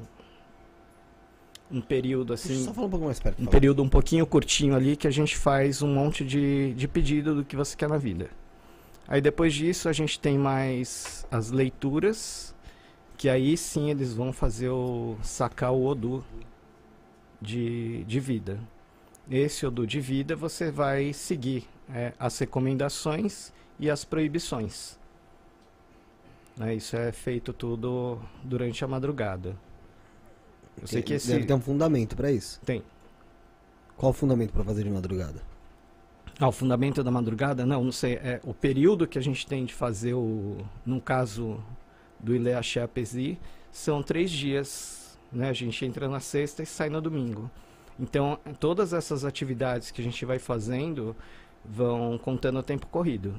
um 1.70 1.81
período 1.81 2.33
assim. 2.33 2.65
Só 2.65 2.73
falar 2.73 2.86
um 2.86 2.91
pouco 2.91 3.07
mais 3.07 3.18
perto. 3.18 3.41
Um 3.41 3.44
falar. 3.44 3.50
período 3.50 3.83
um 3.83 3.89
pouquinho 3.89 4.26
curtinho 4.26 4.75
ali 4.75 4.97
que 4.97 5.09
a 5.09 5.10
gente 5.10 5.36
faz 5.36 5.83
um 5.83 5.92
monte 5.92 6.25
de, 6.25 6.73
de 6.75 6.86
pedido 6.86 7.34
do 7.34 7.44
que 7.44 7.57
você 7.57 7.76
quer 7.76 7.89
na 7.89 7.99
vida. 7.99 8.31
Aí 9.09 9.20
depois 9.20 9.52
disso 9.52 9.89
a 9.89 9.92
gente 9.92 10.20
tem 10.20 10.39
mais 10.39 11.26
as 11.31 11.50
leituras, 11.50 12.55
que 13.17 13.28
aí 13.28 13.57
sim 13.57 13.91
eles 13.91 14.15
vão 14.15 14.33
fazer 14.33 14.68
o 14.68 15.17
sacar 15.20 15.73
o 15.73 15.84
Odu 15.84 16.25
de, 17.42 18.05
de 18.05 18.20
vida. 18.20 18.60
Esse 19.28 19.67
Odu 19.67 19.84
de 19.84 20.00
vida 20.00 20.36
você 20.36 20.70
vai 20.70 21.12
seguir 21.12 21.65
é, 21.92 22.12
as 22.20 22.39
recomendações 22.39 23.52
e 23.81 23.91
as 23.91 24.05
proibições. 24.05 25.00
Né, 26.61 26.75
isso 26.75 26.95
é 26.95 27.11
feito 27.11 27.55
tudo 27.55 28.21
durante 28.45 28.85
a 28.85 28.87
madrugada. 28.87 29.57
Eu 30.79 30.87
sei 30.87 31.01
que 31.01 31.15
esse... 31.15 31.29
Deve 31.29 31.47
ter 31.47 31.55
um 31.55 31.61
fundamento 31.61 32.15
para 32.15 32.31
isso. 32.31 32.61
Tem. 32.61 32.83
Qual 33.97 34.11
o 34.11 34.13
fundamento 34.13 34.53
para 34.53 34.63
fazer 34.63 34.85
de 34.85 34.91
madrugada? 34.91 35.41
Ah, 36.39 36.49
o 36.49 36.53
fundamento 36.53 37.03
da 37.03 37.11
madrugada? 37.11 37.65
Não, 37.65 37.83
não 37.83 37.93
sei. 37.93 38.17
É 38.17 38.41
o 38.45 38.53
período 38.53 39.07
que 39.07 39.19
a 39.19 39.23
gente 39.23 39.47
tem 39.47 39.65
de 39.65 39.73
fazer 39.73 40.13
o... 40.13 40.59
No 40.85 41.01
caso 41.01 41.65
do 42.19 42.35
Ileaxé 42.35 42.83
Apesi, 42.83 43.39
são 43.73 44.03
três 44.03 44.31
dias. 44.31 45.19
Né? 45.33 45.49
A 45.49 45.55
gente 45.55 45.83
entra 45.87 46.11
na 46.11 46.21
sexta 46.21 46.63
e 46.63 46.67
sai 46.67 46.91
no 46.91 47.01
domingo. 47.01 47.51
Então, 47.99 48.39
todas 48.59 48.93
essas 48.93 49.25
atividades 49.25 49.91
que 49.91 50.03
a 50.03 50.05
gente 50.05 50.27
vai 50.27 50.39
fazendo 50.39 51.17
vão 51.65 52.19
contando 52.19 52.59
o 52.59 52.63
tempo 52.63 52.87
corrido. 52.87 53.35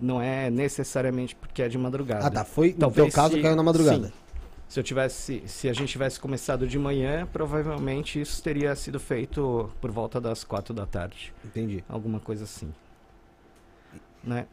Não 0.00 0.20
é 0.20 0.50
necessariamente 0.50 1.36
porque 1.36 1.62
é 1.62 1.68
de 1.68 1.76
madrugada. 1.76 2.26
Ah, 2.26 2.30
tá. 2.30 2.44
Foi, 2.44 2.72
Talvez 2.72 3.06
no 3.06 3.12
teu 3.12 3.14
caso, 3.14 3.34
se... 3.34 3.42
caiu 3.42 3.56
na 3.56 3.62
madrugada. 3.62 4.08
Sim. 4.08 4.12
Se 4.68 4.78
eu 4.78 4.84
tivesse, 4.84 5.42
se 5.46 5.68
a 5.68 5.72
gente 5.72 5.88
tivesse 5.88 6.20
começado 6.20 6.66
de 6.66 6.78
manhã, 6.78 7.26
provavelmente 7.32 8.20
isso 8.20 8.40
teria 8.40 8.74
sido 8.76 9.00
feito 9.00 9.68
por 9.80 9.90
volta 9.90 10.20
das 10.20 10.44
quatro 10.44 10.72
da 10.72 10.86
tarde. 10.86 11.34
Entendi. 11.44 11.84
Alguma 11.88 12.20
coisa 12.20 12.44
assim. 12.44 12.72
Né? 14.22 14.46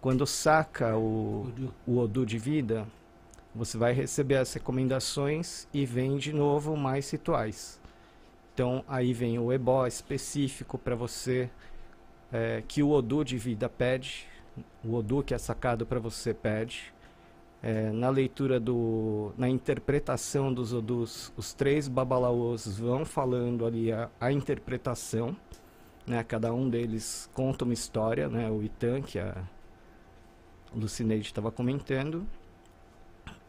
Quando 0.00 0.24
saca 0.26 0.96
o, 0.96 1.52
o 1.84 1.98
Odu 1.98 2.24
de 2.24 2.38
vida, 2.38 2.86
você 3.52 3.76
vai 3.76 3.92
receber 3.92 4.36
as 4.36 4.52
recomendações 4.52 5.66
e 5.74 5.84
vem 5.84 6.16
de 6.18 6.32
novo 6.32 6.76
mais 6.76 7.10
rituais. 7.10 7.80
Então 8.54 8.84
aí 8.86 9.12
vem 9.12 9.40
o 9.40 9.52
ebó 9.52 9.86
específico 9.86 10.78
para 10.78 10.94
você 10.94 11.50
é, 12.32 12.62
que 12.66 12.82
o 12.82 12.90
Odu 12.90 13.24
de 13.24 13.36
vida 13.36 13.68
pede, 13.68 14.26
o 14.84 14.94
Odu 14.94 15.22
que 15.22 15.34
é 15.34 15.38
sacado 15.38 15.86
para 15.86 15.98
você 15.98 16.32
pede 16.34 16.92
é, 17.62 17.90
na 17.90 18.08
leitura 18.08 18.60
do, 18.60 19.32
na 19.36 19.48
interpretação 19.48 20.52
dos 20.52 20.72
odus, 20.72 21.32
os 21.36 21.52
três 21.52 21.88
babalaôs 21.88 22.78
vão 22.78 23.04
falando 23.04 23.66
ali 23.66 23.90
a, 23.92 24.08
a 24.20 24.30
interpretação, 24.30 25.36
né? 26.06 26.22
Cada 26.22 26.52
um 26.52 26.68
deles 26.68 27.28
conta 27.34 27.64
uma 27.64 27.74
história, 27.74 28.28
né? 28.28 28.48
O 28.50 28.62
Itan 28.62 29.02
que 29.02 29.18
a 29.18 29.42
Lucineide 30.72 31.26
estava 31.26 31.50
comentando, 31.50 32.26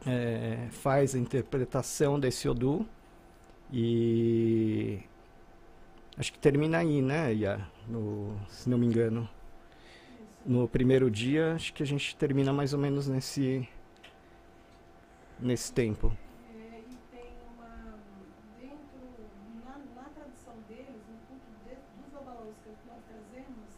é, 0.06 0.68
faz 0.72 1.14
a 1.14 1.20
interpretação 1.20 2.20
desse 2.20 2.50
odu 2.50 2.88
e 3.72 5.00
acho 6.18 6.34
que 6.34 6.40
termina 6.40 6.80
aí, 6.80 7.02
né? 7.02 7.32
Ia, 7.34 7.68
no, 7.88 8.36
se 8.50 8.68
não 8.68 8.78
me 8.78 8.88
engano, 8.88 9.30
no 10.50 10.68
primeiro 10.68 11.12
dia, 11.12 11.54
acho 11.54 11.72
que 11.72 11.84
a 11.84 11.86
gente 11.86 12.16
termina 12.16 12.52
mais 12.52 12.74
ou 12.74 12.80
menos 12.80 13.08
nesse 13.08 13.70
nesse 15.40 15.72
tempo? 15.72 16.12
É, 16.58 16.82
e 16.90 16.98
tem 17.12 17.30
uma. 17.54 18.00
Dentro, 18.60 19.00
na, 19.64 19.78
na 20.02 20.10
tradição 20.10 20.56
deles, 20.68 21.02
no 21.06 21.18
culto 21.30 21.46
de, 21.64 21.76
dos 21.76 22.58
que 22.66 22.88
nós 22.90 23.02
trazemos, 23.08 23.70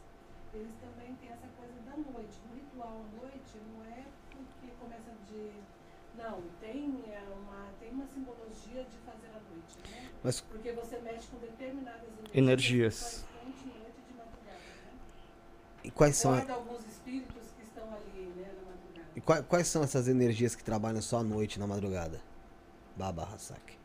eles 0.53 0.73
também 0.79 1.13
têm 1.19 1.29
essa 1.29 1.47
coisa 1.59 1.75
da 1.85 1.97
noite. 1.97 2.39
O 2.49 2.55
ritual 2.55 3.03
à 3.03 3.21
noite 3.21 3.51
não 3.75 3.83
é 3.91 4.05
porque 4.31 4.71
começa 4.79 5.11
de. 5.27 5.51
Não, 6.17 6.41
tem, 6.61 7.03
é 7.11 7.21
uma, 7.35 7.67
tem 7.81 7.89
uma 7.91 8.05
simbologia 8.05 8.83
de 8.85 8.97
fazer 9.05 9.27
à 9.27 9.39
noite, 9.51 9.75
né? 9.91 10.09
Mas- 10.23 10.39
Porque 10.39 10.71
você 10.71 10.99
mexe 10.99 11.27
com 11.27 11.37
determinadas 11.39 12.07
Energias. 12.33 12.95
que 13.27 13.33
faz 13.33 13.43
frente, 13.59 13.77
noite 13.77 13.97
e 13.99 14.11
de 14.11 14.17
madrugada, 14.17 14.59
né? 14.85 14.93
E 15.83 15.89
quais 15.91 16.15
são, 16.15 16.33
alguns 16.33 16.85
espíritos 16.85 17.43
que 17.57 17.63
estão 17.63 17.83
ali, 17.93 18.27
né, 18.37 18.47
na 18.55 18.69
madrugada. 18.71 19.07
e 19.15 19.21
qua- 19.21 19.41
quais 19.43 19.67
são 19.67 19.83
essas 19.83 20.07
energias 20.07 20.55
que 20.55 20.63
trabalham 20.63 21.01
só 21.01 21.19
à 21.19 21.23
noite 21.23 21.59
na 21.59 21.65
madrugada? 21.67 22.19
Baba 22.95 23.27
Hasaki. 23.33 23.79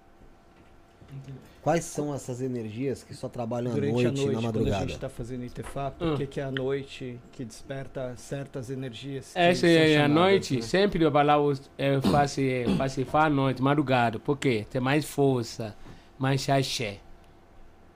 Quais 1.62 1.84
são 1.84 2.12
essas 2.14 2.40
energias 2.40 3.02
que 3.04 3.14
só 3.14 3.28
trabalham 3.28 3.70
à 3.70 3.74
Durante 3.74 3.92
noite, 3.92 4.06
a 4.06 4.10
noite, 4.10 4.26
na 4.26 4.32
quando 4.34 4.38
a 4.38 4.46
madrugada? 4.46 4.80
gente 4.80 4.92
está 4.94 5.08
fazendo 5.08 5.44
Itefá, 5.44 5.90
por 5.92 6.06
Hum. 6.08 6.16
que, 6.16 6.26
que 6.26 6.40
é 6.40 6.42
a 6.44 6.50
noite 6.50 7.20
que 7.32 7.44
desperta 7.44 8.14
certas 8.16 8.70
energias? 8.70 9.32
Essa 9.34 9.66
é 9.68 10.00
a 10.02 10.08
noite, 10.08 10.56
né? 10.56 10.62
sempre 10.62 11.04
eu 11.04 11.10
balau 11.10 11.52
é, 11.78 12.00
faço, 12.00 12.40
é, 12.40 12.64
faço 12.76 13.04
à 13.16 13.30
noite, 13.30 13.62
madrugada. 13.62 14.18
Por 14.18 14.36
quê? 14.36 14.66
Tem 14.68 14.80
mais 14.80 15.04
força, 15.04 15.76
mais 16.18 16.40
xaxé. 16.40 16.98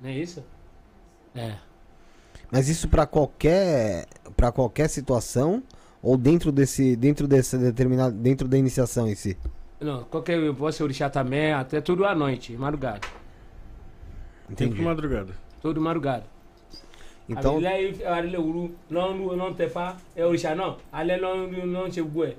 Não 0.01 0.09
é 0.09 0.15
isso? 0.15 0.45
É. 1.35 1.57
Mas 2.53 2.69
isso 2.69 2.89
pra 2.89 3.07
qualquer 3.07 4.07
para 4.37 4.51
qualquer 4.51 4.89
situação 4.89 5.62
ou 6.03 6.17
dentro 6.17 6.51
desse 6.51 6.97
dentro 6.97 7.29
dessa 7.29 7.57
determinada 7.59 8.11
dentro 8.12 8.49
da 8.49 8.57
iniciação 8.59 9.07
em 9.09 9.15
si? 9.15 9.37
Não, 9.81 10.05
qualquer 10.05 10.51
você 10.53 10.83
orixá 10.83 11.09
também, 11.09 11.53
até 11.53 11.81
tudo 11.81 12.05
à 12.05 12.15
noite, 12.15 12.53
madrugada. 12.57 13.01
Entendi. 14.51 14.73
Tempo 14.73 14.83
madrugada. 14.85 15.33
Tudo 15.62 15.81
madrugada. 15.81 16.25
Então- 17.29 17.61
não, 18.91 19.17
não, 19.17 19.37
não 19.37 19.55
te 19.55 19.69
fa, 19.69 19.97
é 20.17 20.27
orixá, 20.27 20.55
não. 20.55 20.77
Ali 20.93 21.17
não, 21.17 21.47
não, 21.47 21.67
não 21.67 21.89
te 21.89 22.03
bué. 22.03 22.35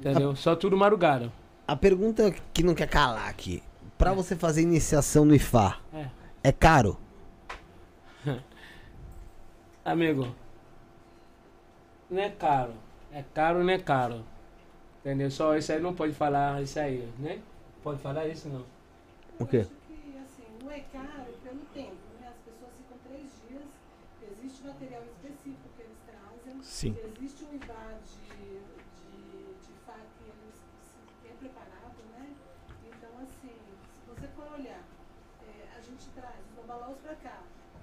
Entendeu? 0.00 0.34
Só 0.34 0.56
tudo 0.56 0.76
madrugada. 0.76 1.32
A 1.66 1.76
pergunta 1.76 2.34
que 2.52 2.62
não 2.62 2.74
quer 2.74 2.88
calar 2.88 3.28
aqui. 3.28 3.62
Pra 3.96 4.12
você 4.12 4.34
fazer 4.34 4.62
iniciação 4.62 5.24
no 5.24 5.34
IFA, 5.34 5.76
É. 5.94 6.06
é 6.44 6.52
caro? 6.52 6.98
Amigo, 9.84 10.34
não 12.10 12.22
é 12.22 12.30
caro. 12.30 12.74
É 13.12 13.22
caro, 13.34 13.64
não 13.64 13.72
é 13.72 13.78
caro. 13.78 14.24
Entendeu? 15.00 15.30
Só 15.30 15.56
isso 15.56 15.72
aí 15.72 15.80
não 15.80 15.94
pode 15.94 16.12
falar 16.14 16.62
isso 16.62 16.78
aí, 16.78 17.08
né? 17.18 17.42
Pode 17.82 18.00
falar 18.00 18.26
isso 18.28 18.48
não. 18.48 18.64
O 19.40 19.46
quê? 19.46 19.66
que 19.88 20.16
assim, 20.22 20.46
não 20.62 20.70
é 20.70 20.80
caro 20.92 21.32
pelo 21.42 21.60
tempo, 21.74 21.96
né? 22.20 22.28
As 22.30 22.38
pessoas 22.46 22.70
ficam 22.78 22.96
três 23.08 23.28
dias, 23.48 23.66
existe 24.30 24.62
material 24.64 25.02
específico 25.02 25.68
que 25.76 25.82
eles 25.82 25.98
trazem, 26.06 26.62
Sim. 26.62 26.96
existe 27.04 27.44
um 27.44 27.54
IVA 27.56 27.98
de, 28.06 28.28
de, 28.38 29.18
de 29.66 29.72
FA 29.84 29.98
que 29.98 30.24
eles 30.30 30.54
se- 30.86 31.28
é 31.28 31.34
preparado, 31.40 31.98
né? 32.16 32.30
Então, 32.86 33.10
assim, 33.18 33.50
se 33.50 34.00
você 34.06 34.28
for 34.28 34.46
olhar, 34.56 34.82
é, 35.48 35.76
a 35.76 35.80
gente 35.80 36.06
traz 36.14 36.36
os 36.38 36.54
babalaus 36.64 36.98
pra 37.02 37.16
cá. 37.16 37.42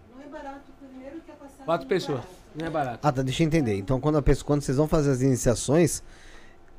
Não 0.10 0.19
é 0.19 0.19
barato, 0.30 0.62
primeiro 0.80 1.18
que 1.26 1.32
a 1.32 1.36
passagem 1.36 1.66
Quatro 1.66 1.88
pessoas, 1.88 2.22
não 2.56 2.66
é 2.68 2.70
barato. 2.70 3.00
Ah, 3.02 3.12
tá, 3.12 3.22
deixa 3.22 3.44
eu 3.44 3.48
entender. 3.48 3.76
Então 3.78 4.00
quando 4.00 4.18
a 4.18 4.22
pessoa, 4.22 4.46
quando 4.46 4.62
vocês 4.62 4.78
vão 4.78 4.88
fazer 4.88 5.12
as 5.12 5.22
iniciações, 5.22 6.04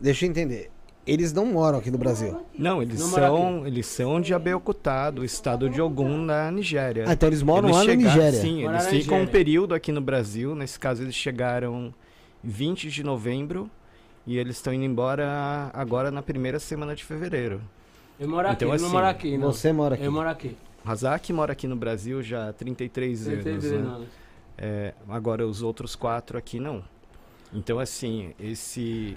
deixa 0.01 0.25
eu 0.25 0.31
entender. 0.31 0.71
Eles 1.07 1.33
não 1.33 1.47
moram 1.47 1.79
aqui 1.79 1.91
no 1.91 1.99
Brasil. 1.99 2.41
Não, 2.57 2.83
eles 2.83 3.01
Não 3.01 3.09
são, 3.09 3.67
eles 3.67 3.87
são 3.87 4.21
de 4.21 4.35
Abeokuta, 4.35 5.11
do 5.11 5.25
estado 5.25 5.69
de 5.69 5.81
Ogum, 5.81 6.19
na 6.19 6.51
Nigéria. 6.51 7.05
Ah, 7.09 7.15
então 7.15 7.29
eles 7.29 7.43
moram 7.43 7.71
lá 7.71 7.83
na 7.83 7.95
Nigéria. 7.95 8.33
Sim, 8.41 8.63
Moram 8.65 8.75
eles 8.75 8.87
ficam 8.87 9.17
um 9.17 9.21
Nigéria. 9.21 9.33
período 9.33 9.75
aqui 9.75 9.91
no 9.93 10.01
Brasil. 10.01 10.55
Nesse 10.55 10.79
caso, 10.79 11.03
eles 11.03 11.15
chegaram 11.15 11.93
20 12.45 12.91
de 12.91 13.03
novembro 13.03 13.69
e 14.27 14.37
eles 14.37 14.57
estão 14.57 14.73
indo 14.75 14.85
embora 14.85 15.71
agora 15.73 16.11
na 16.11 16.23
primeira 16.23 16.61
semana 16.61 16.95
de 16.95 17.03
fevereiro. 17.03 17.61
Eu 18.19 18.29
moro 18.29 18.47
aqui, 18.47 18.57
Então, 18.57 18.69
eu 18.69 18.79
não 18.79 18.85
assim, 18.85 18.95
moro 18.95 19.07
aqui, 19.07 19.39
não. 19.39 19.53
Você 19.53 19.73
mora 19.73 19.95
aqui. 19.95 20.05
Eu 20.05 20.13
moro 20.13 20.29
aqui. 20.29 20.57
Hazaki 20.85 21.33
mora 21.33 21.53
aqui 21.53 21.67
no 21.67 21.77
Brasil 21.77 22.23
já 22.23 22.49
há 22.49 22.53
33, 22.53 23.25
33 23.25 23.65
anos. 23.65 23.89
né? 23.89 23.95
anos. 23.95 24.09
É, 24.57 24.95
agora 25.09 25.47
os 25.47 25.63
outros 25.63 25.95
quatro 25.97 26.37
aqui 26.39 26.61
não. 26.61 26.83
Então 27.53 27.79
assim, 27.79 28.35
esse 28.39 29.15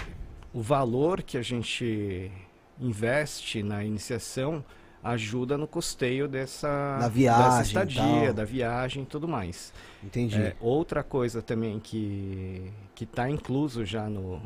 o 0.54 0.62
valor 0.62 1.22
que 1.22 1.38
a 1.38 1.42
gente 1.42 2.32
investe 2.80 3.62
na 3.64 3.84
iniciação 3.84 4.64
ajuda 5.04 5.58
no 5.58 5.68
custeio 5.68 6.28
dessa, 6.30 6.98
Da 7.00 7.08
viagem 7.10 7.44
dessa 7.44 7.62
estadia, 7.64 8.26
tal. 8.26 8.34
da 8.34 8.46
viagem 8.46 9.04
e 9.04 9.06
tudo 9.06 9.28
mais. 9.28 9.74
Entendi. 10.02 10.40
É, 10.40 10.56
outra 10.62 11.04
coisa 11.04 11.42
também 11.42 11.80
que 11.80 12.72
que 12.96 13.04
está 13.04 13.30
incluso 13.30 13.84
já 13.86 14.08
no, 14.10 14.42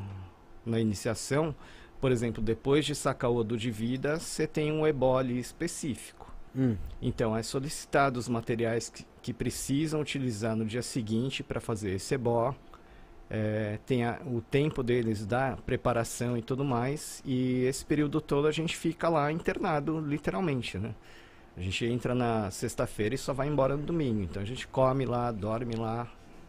na 0.65 0.79
iniciação, 0.79 1.53
por 2.01 2.11
exemplo, 2.11 2.41
depois 2.41 2.85
de 2.85 2.95
sacar 2.95 3.29
o 3.29 3.35
Odu 3.37 3.55
de 3.57 3.69
vida, 3.69 4.19
você 4.19 4.47
tem 4.47 4.71
um 4.71 4.85
ebole 4.87 5.37
específico. 5.39 6.25
Hum. 6.57 6.75
Então, 7.01 7.37
é 7.37 7.43
solicitado 7.43 8.19
os 8.19 8.27
materiais 8.27 8.89
que, 8.89 9.05
que 9.21 9.33
precisam 9.33 10.01
utilizar 10.01 10.55
no 10.55 10.65
dia 10.65 10.81
seguinte 10.81 11.43
para 11.43 11.61
fazer 11.61 11.91
esse 11.91 12.15
ebó. 12.15 12.55
É, 13.29 13.77
tem 13.85 14.05
a- 14.05 14.19
o 14.25 14.41
tempo 14.41 14.81
deles 14.81 15.25
da 15.25 15.57
preparação 15.65 16.37
e 16.37 16.41
tudo 16.41 16.63
mais. 16.63 17.21
E 17.25 17.63
esse 17.65 17.85
período 17.85 18.21
todo 18.21 18.47
a 18.47 18.51
gente 18.51 18.75
fica 18.75 19.09
lá 19.09 19.31
internado, 19.31 19.99
literalmente, 19.99 20.77
né? 20.77 20.95
A 21.55 21.61
gente 21.61 21.85
entra 21.85 22.15
na 22.15 22.49
sexta-feira 22.51 23.15
e 23.15 23.17
só 23.17 23.33
vai 23.33 23.47
embora 23.47 23.75
no 23.75 23.83
domingo. 23.83 24.21
Então 24.21 24.41
a 24.41 24.45
gente 24.45 24.67
come 24.67 25.05
lá, 25.05 25.31
dorme 25.31 25.75
lá, 25.75 26.07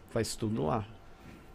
faz 0.09 0.35
tudo 0.35 0.65
lá. 0.67 0.85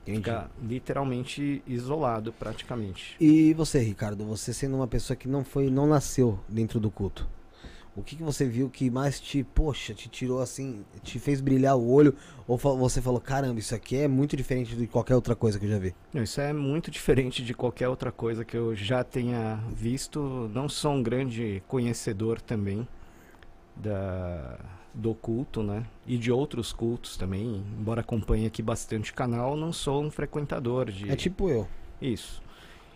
Fica 0.04 0.50
literalmente 0.62 1.62
isolado 1.66 2.32
praticamente. 2.32 3.16
E 3.18 3.54
você, 3.54 3.78
Ricardo, 3.78 4.24
você 4.26 4.52
sendo 4.52 4.76
uma 4.76 4.86
pessoa 4.86 5.16
que 5.16 5.26
não 5.26 5.42
foi, 5.42 5.70
não 5.70 5.86
nasceu 5.86 6.38
dentro 6.48 6.78
do 6.78 6.90
culto. 6.90 7.26
O 7.96 8.02
que, 8.02 8.16
que 8.16 8.22
você 8.22 8.44
viu 8.44 8.68
que 8.68 8.90
mais 8.90 9.20
te, 9.20 9.44
poxa, 9.44 9.94
te 9.94 10.08
tirou 10.08 10.40
assim, 10.40 10.84
te 11.02 11.20
fez 11.20 11.40
brilhar 11.40 11.76
o 11.76 11.88
olho? 11.88 12.14
Ou 12.46 12.58
você 12.58 13.00
falou, 13.00 13.20
caramba, 13.20 13.60
isso 13.60 13.74
aqui 13.74 13.96
é 13.96 14.08
muito 14.08 14.36
diferente 14.36 14.74
de 14.74 14.86
qualquer 14.88 15.14
outra 15.14 15.36
coisa 15.36 15.60
que 15.60 15.66
eu 15.66 15.70
já 15.70 15.78
vi? 15.78 15.94
Isso 16.12 16.40
é 16.40 16.52
muito 16.52 16.90
diferente 16.90 17.42
de 17.44 17.54
qualquer 17.54 17.88
outra 17.88 18.10
coisa 18.10 18.44
que 18.44 18.56
eu 18.56 18.74
já 18.74 19.04
tenha 19.04 19.60
visto. 19.70 20.50
Não 20.52 20.68
sou 20.68 20.92
um 20.92 21.02
grande 21.02 21.62
conhecedor 21.68 22.40
também 22.40 22.86
da, 23.76 24.58
do 24.92 25.14
culto, 25.14 25.62
né? 25.62 25.84
E 26.04 26.18
de 26.18 26.32
outros 26.32 26.72
cultos 26.72 27.16
também. 27.16 27.64
Embora 27.78 28.00
acompanhe 28.00 28.46
aqui 28.46 28.60
bastante 28.60 29.12
o 29.12 29.14
canal, 29.14 29.56
não 29.56 29.72
sou 29.72 30.02
um 30.02 30.10
frequentador 30.10 30.90
de. 30.90 31.10
É 31.10 31.14
tipo 31.14 31.48
eu. 31.48 31.68
Isso. 32.02 32.42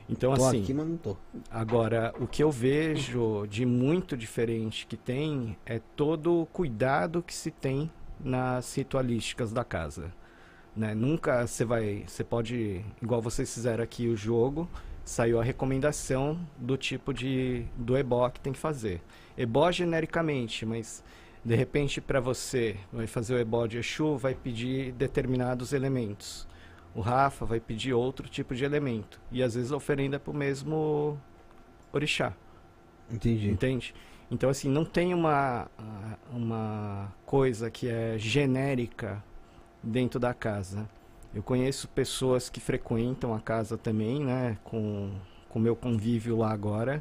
Então, 0.08 0.34
Tô 0.34 0.46
assim. 0.46 0.62
aqui, 0.62 0.72
mas 0.72 0.86
não 0.86 0.96
tô. 0.96 1.16
Agora, 1.50 2.14
o 2.18 2.26
que 2.26 2.42
eu 2.42 2.50
vejo 2.50 3.46
de 3.46 3.66
muito 3.66 4.16
diferente 4.16 4.86
que 4.86 4.96
tem 4.96 5.56
é 5.66 5.78
todo 5.94 6.40
o 6.40 6.46
cuidado 6.46 7.22
que 7.22 7.34
se 7.34 7.50
tem 7.50 7.90
nas 8.18 8.74
ritualísticas 8.74 9.52
da 9.52 9.64
casa. 9.64 10.12
Né? 10.74 10.94
Nunca 10.94 11.46
você 11.46 11.64
vai. 11.64 12.04
Você 12.06 12.24
pode. 12.24 12.84
Igual 13.02 13.20
vocês 13.20 13.52
fizeram 13.52 13.84
aqui 13.84 14.08
o 14.08 14.16
jogo, 14.16 14.68
saiu 15.04 15.40
a 15.40 15.44
recomendação 15.44 16.40
do 16.56 16.76
tipo 16.76 17.12
de. 17.12 17.66
do 17.76 17.96
ebó 17.96 18.28
que 18.30 18.40
tem 18.40 18.52
que 18.52 18.58
fazer. 18.58 19.02
Ebó 19.36 19.70
genericamente, 19.70 20.64
mas 20.64 21.04
de 21.44 21.54
repente 21.54 22.00
para 22.00 22.20
você 22.20 22.76
vai 22.92 23.06
fazer 23.06 23.34
o 23.34 23.38
ebó 23.38 23.66
de 23.66 23.78
Exu, 23.78 24.16
vai 24.16 24.34
pedir 24.34 24.92
determinados 24.92 25.72
elementos. 25.72 26.47
O 26.98 27.00
Rafa 27.00 27.46
vai 27.46 27.60
pedir 27.60 27.94
outro 27.94 28.28
tipo 28.28 28.56
de 28.56 28.64
elemento. 28.64 29.20
E 29.30 29.40
às 29.40 29.54
vezes 29.54 29.70
a 29.70 29.76
oferenda 29.76 30.16
é 30.16 30.18
pro 30.18 30.34
mesmo 30.34 31.16
orixá. 31.92 32.32
Entendi. 33.08 33.48
Entende? 33.48 33.94
Então, 34.28 34.50
assim, 34.50 34.68
não 34.68 34.84
tem 34.84 35.14
uma, 35.14 35.70
uma 36.32 37.14
coisa 37.24 37.70
que 37.70 37.88
é 37.88 38.18
genérica 38.18 39.22
dentro 39.80 40.18
da 40.18 40.34
casa. 40.34 40.90
Eu 41.32 41.40
conheço 41.40 41.86
pessoas 41.86 42.50
que 42.50 42.58
frequentam 42.58 43.32
a 43.32 43.38
casa 43.38 43.78
também, 43.78 44.24
né? 44.24 44.58
Com 44.64 45.12
o 45.54 45.60
meu 45.60 45.76
convívio 45.76 46.36
lá 46.36 46.50
agora. 46.50 47.00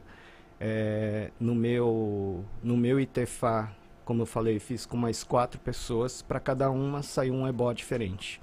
É, 0.59 1.31
no 1.39 1.55
meu 1.55 2.45
no 2.61 2.77
meu 2.77 2.99
Itefá, 2.99 3.73
como 4.05 4.21
eu 4.21 4.27
falei, 4.27 4.59
fiz 4.59 4.85
com 4.85 4.95
mais 4.95 5.23
quatro 5.23 5.59
pessoas. 5.59 6.21
Para 6.21 6.39
cada 6.39 6.69
uma 6.69 7.01
saiu 7.01 7.33
um 7.33 7.47
ebó 7.47 7.73
diferente 7.73 8.39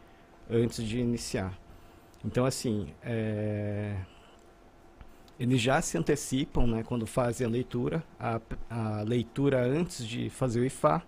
antes 0.50 0.82
de 0.84 0.98
iniciar. 0.98 1.58
Então, 2.24 2.44
assim, 2.44 2.89
é, 3.02 3.97
eles 5.39 5.60
já 5.60 5.81
se 5.82 5.98
antecipam, 5.98 6.66
né, 6.66 6.82
quando 6.82 7.06
fazem 7.06 7.47
a 7.47 7.50
leitura, 7.50 8.02
a, 8.18 8.40
a 8.70 9.02
leitura 9.02 9.64
antes 9.64 10.06
de 10.06 10.31
fazer 10.31 10.60
o 10.60 10.64
IFA, 10.64 11.02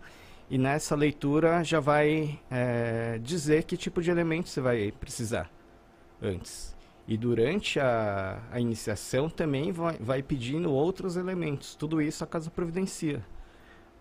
e 0.48 0.58
nessa 0.58 0.94
leitura 0.94 1.64
já 1.64 1.80
vai 1.80 2.38
é, 2.50 3.18
dizer 3.22 3.64
que 3.64 3.76
tipo 3.76 4.00
de 4.00 4.10
elemento 4.10 4.48
você 4.48 4.60
vai 4.60 4.92
precisar 4.92 5.50
antes. 6.22 6.76
E 7.08 7.16
durante 7.16 7.78
a, 7.78 8.42
a 8.50 8.60
iniciação 8.60 9.28
também 9.28 9.70
vai, 9.70 9.96
vai 9.98 10.22
pedindo 10.22 10.72
outros 10.72 11.16
elementos. 11.16 11.74
Tudo 11.74 12.02
isso 12.02 12.24
a 12.24 12.26
casa 12.26 12.50
providencia. 12.50 13.24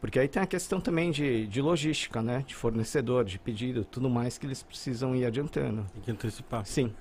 Porque 0.06 0.20
aí 0.20 0.28
tem 0.28 0.40
a 0.40 0.46
questão 0.46 0.80
também 0.80 1.10
de, 1.10 1.48
de 1.48 1.60
logística, 1.64 2.22
né? 2.22 2.44
De 2.46 2.54
fornecedor, 2.54 3.26
de 3.26 3.40
pedido, 3.40 3.84
tudo 3.84 4.08
mais 4.08 4.38
que 4.38 4.46
eles 4.46 4.62
precisam 4.62 5.16
ir 5.16 5.26
adiantando. 5.26 5.84
Tem 5.96 6.04
que 6.04 6.12
antecipar. 6.12 6.64
Sim. 6.64 6.94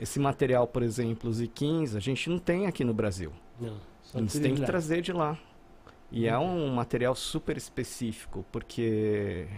Esse 0.00 0.20
material, 0.20 0.64
por 0.68 0.84
exemplo, 0.84 1.28
os 1.28 1.42
I15, 1.42 1.96
a 1.96 2.00
gente 2.00 2.30
não 2.30 2.38
tem 2.38 2.68
aqui 2.68 2.84
no 2.84 2.94
Brasil. 2.94 3.32
Não, 3.60 3.76
só 4.02 4.18
Eles 4.20 4.38
têm 4.38 4.54
que 4.54 4.60
lá. 4.60 4.66
trazer 4.68 5.02
de 5.02 5.12
lá. 5.12 5.36
E 6.12 6.28
é 6.28 6.38
um 6.38 6.72
material 6.72 7.16
super 7.16 7.56
específico, 7.56 8.46
porque 8.52 9.48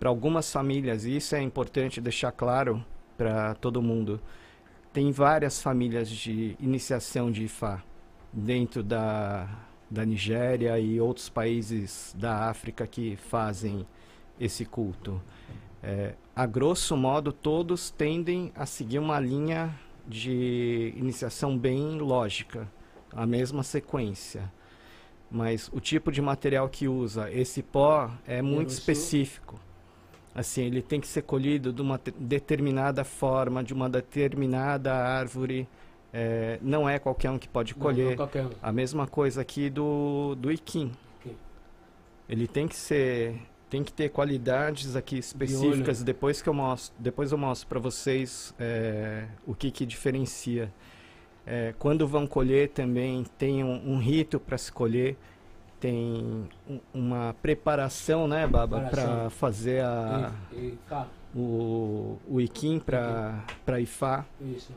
para 0.00 0.08
algumas 0.08 0.50
famílias, 0.50 1.04
e 1.04 1.14
isso 1.16 1.36
é 1.36 1.40
importante 1.40 2.00
deixar 2.00 2.32
claro 2.32 2.84
para 3.16 3.54
todo 3.54 3.80
mundo, 3.80 4.20
tem 4.92 5.12
várias 5.12 5.62
famílias 5.62 6.10
de 6.10 6.56
iniciação 6.58 7.30
de 7.30 7.44
Ifá 7.44 7.80
dentro 8.32 8.82
da, 8.82 9.48
da 9.90 10.04
Nigéria 10.04 10.78
e 10.78 11.00
outros 11.00 11.28
países 11.28 12.14
da 12.18 12.48
África 12.48 12.86
que 12.86 13.16
fazem 13.16 13.86
esse 14.38 14.64
culto. 14.64 15.20
É, 15.82 16.14
a 16.34 16.46
grosso 16.46 16.96
modo, 16.96 17.32
todos 17.32 17.90
tendem 17.90 18.52
a 18.54 18.66
seguir 18.66 18.98
uma 18.98 19.18
linha 19.18 19.74
de 20.06 20.92
iniciação 20.96 21.56
bem 21.56 21.98
lógica, 21.98 22.68
a 23.12 23.26
mesma 23.26 23.62
sequência. 23.62 24.52
Mas 25.30 25.70
o 25.72 25.80
tipo 25.80 26.10
de 26.10 26.22
material 26.22 26.68
que 26.68 26.88
usa 26.88 27.30
esse 27.30 27.62
pó 27.62 28.10
é 28.26 28.40
muito 28.40 28.70
específico. 28.70 29.60
Assim, 30.34 30.62
ele 30.62 30.80
tem 30.80 31.00
que 31.00 31.06
ser 31.06 31.22
colhido 31.22 31.72
de 31.72 31.82
uma 31.82 31.98
te- 31.98 32.12
determinada 32.12 33.04
forma, 33.04 33.62
de 33.62 33.74
uma 33.74 33.90
determinada 33.90 34.94
árvore. 34.94 35.68
É, 36.12 36.58
não 36.62 36.88
é 36.88 36.98
qualquer 36.98 37.30
um 37.30 37.38
que 37.38 37.48
pode 37.48 37.74
Não, 37.74 37.82
colher. 37.82 38.10
não 38.10 38.16
qualquer 38.16 38.46
um. 38.46 38.50
A 38.62 38.72
mesma 38.72 39.06
coisa 39.06 39.40
aqui 39.42 39.68
do, 39.68 40.34
do 40.36 40.50
Iquim. 40.50 40.90
Ele 42.28 42.46
tem 42.46 42.68
que 42.68 42.76
ser, 42.76 43.40
tem 43.70 43.82
que 43.82 43.90
ter 43.92 44.10
qualidades 44.10 44.94
aqui 44.96 45.16
específicas. 45.18 46.02
Depois 46.02 46.42
que 46.42 46.48
eu 46.48 46.52
mostro, 46.54 46.94
depois 46.98 47.32
eu 47.32 47.38
mostro 47.38 47.66
para 47.68 47.78
vocês 47.78 48.54
é, 48.58 49.24
o 49.46 49.54
que 49.54 49.70
que 49.70 49.86
diferencia. 49.86 50.70
É, 51.46 51.74
quando 51.78 52.06
vão 52.06 52.26
colher 52.26 52.68
também 52.68 53.24
tem 53.38 53.64
um, 53.64 53.94
um 53.94 53.98
rito 53.98 54.38
para 54.38 54.58
se 54.58 54.70
colher, 54.70 55.16
tem 55.80 56.46
um- 56.68 56.80
uma 56.92 57.34
preparação, 57.40 58.28
né, 58.28 58.46
Baba, 58.46 58.80
para 58.90 59.30
fazer 59.30 59.82
a 59.82 60.30
E, 60.52 60.56
e, 60.56 60.78
cara, 60.86 61.08
o, 61.34 62.18
o 62.28 62.40
Iquim 62.42 62.78
para 62.78 63.42
para 63.64 63.80
Ifá. 63.80 64.26
isso. 64.40 64.72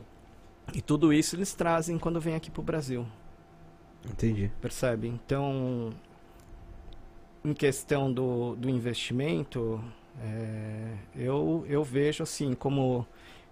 E 0.74 0.80
tudo 0.80 1.12
isso 1.12 1.36
eles 1.36 1.54
trazem 1.54 1.98
quando 1.98 2.20
vêm 2.20 2.34
aqui 2.34 2.50
pro 2.50 2.62
Brasil. 2.62 3.06
Entendi. 4.04 4.50
Percebe? 4.60 5.08
Então, 5.08 5.92
em 7.44 7.52
questão 7.52 8.12
do, 8.12 8.54
do 8.56 8.68
investimento, 8.68 9.82
é, 10.20 10.94
eu, 11.14 11.64
eu 11.68 11.84
vejo 11.84 12.22
assim 12.22 12.54
como 12.54 13.06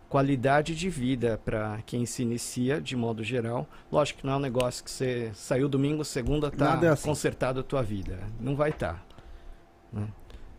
qualidade 0.09 0.75
de 0.75 0.91
vida 0.91 1.41
para 1.45 1.81
quem 1.87 2.05
se 2.05 2.23
inicia, 2.23 2.81
de 2.81 2.97
modo 2.97 3.23
geral. 3.23 3.67
Lógico 3.91 4.21
que 4.21 4.27
não 4.27 4.35
é 4.35 4.37
um 4.37 4.41
negócio 4.41 4.83
que 4.83 4.91
você 4.91 5.31
saiu 5.35 5.69
domingo, 5.69 6.05
segunda, 6.05 6.51
tá 6.51 6.81
é 6.83 6.89
assim. 6.89 7.09
consertado 7.09 7.61
a 7.61 7.63
tua 7.63 7.83
vida. 7.83 8.19
Não 8.41 8.57
vai 8.57 8.71
estar. 8.71 9.05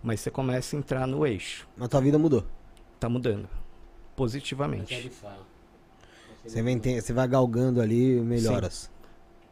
Mas 0.02 0.22
você 0.22 0.32
começa 0.32 0.76
a 0.76 0.80
entrar 0.80 1.06
no 1.06 1.28
eixo. 1.28 1.68
Mas 1.76 1.90
tua 1.90 2.02
vida 2.02 2.18
mudou. 2.18 2.46
Tá 3.00 3.10
mudando. 3.10 3.46
É 3.46 3.62
Positivamente. 4.16 5.12
Você 6.46 6.62
vai, 6.62 6.72
enten- 6.74 7.00
você 7.00 7.14
vai 7.14 7.28
galgando 7.28 7.82
ali 7.82 8.20
melhoras. 8.22 8.90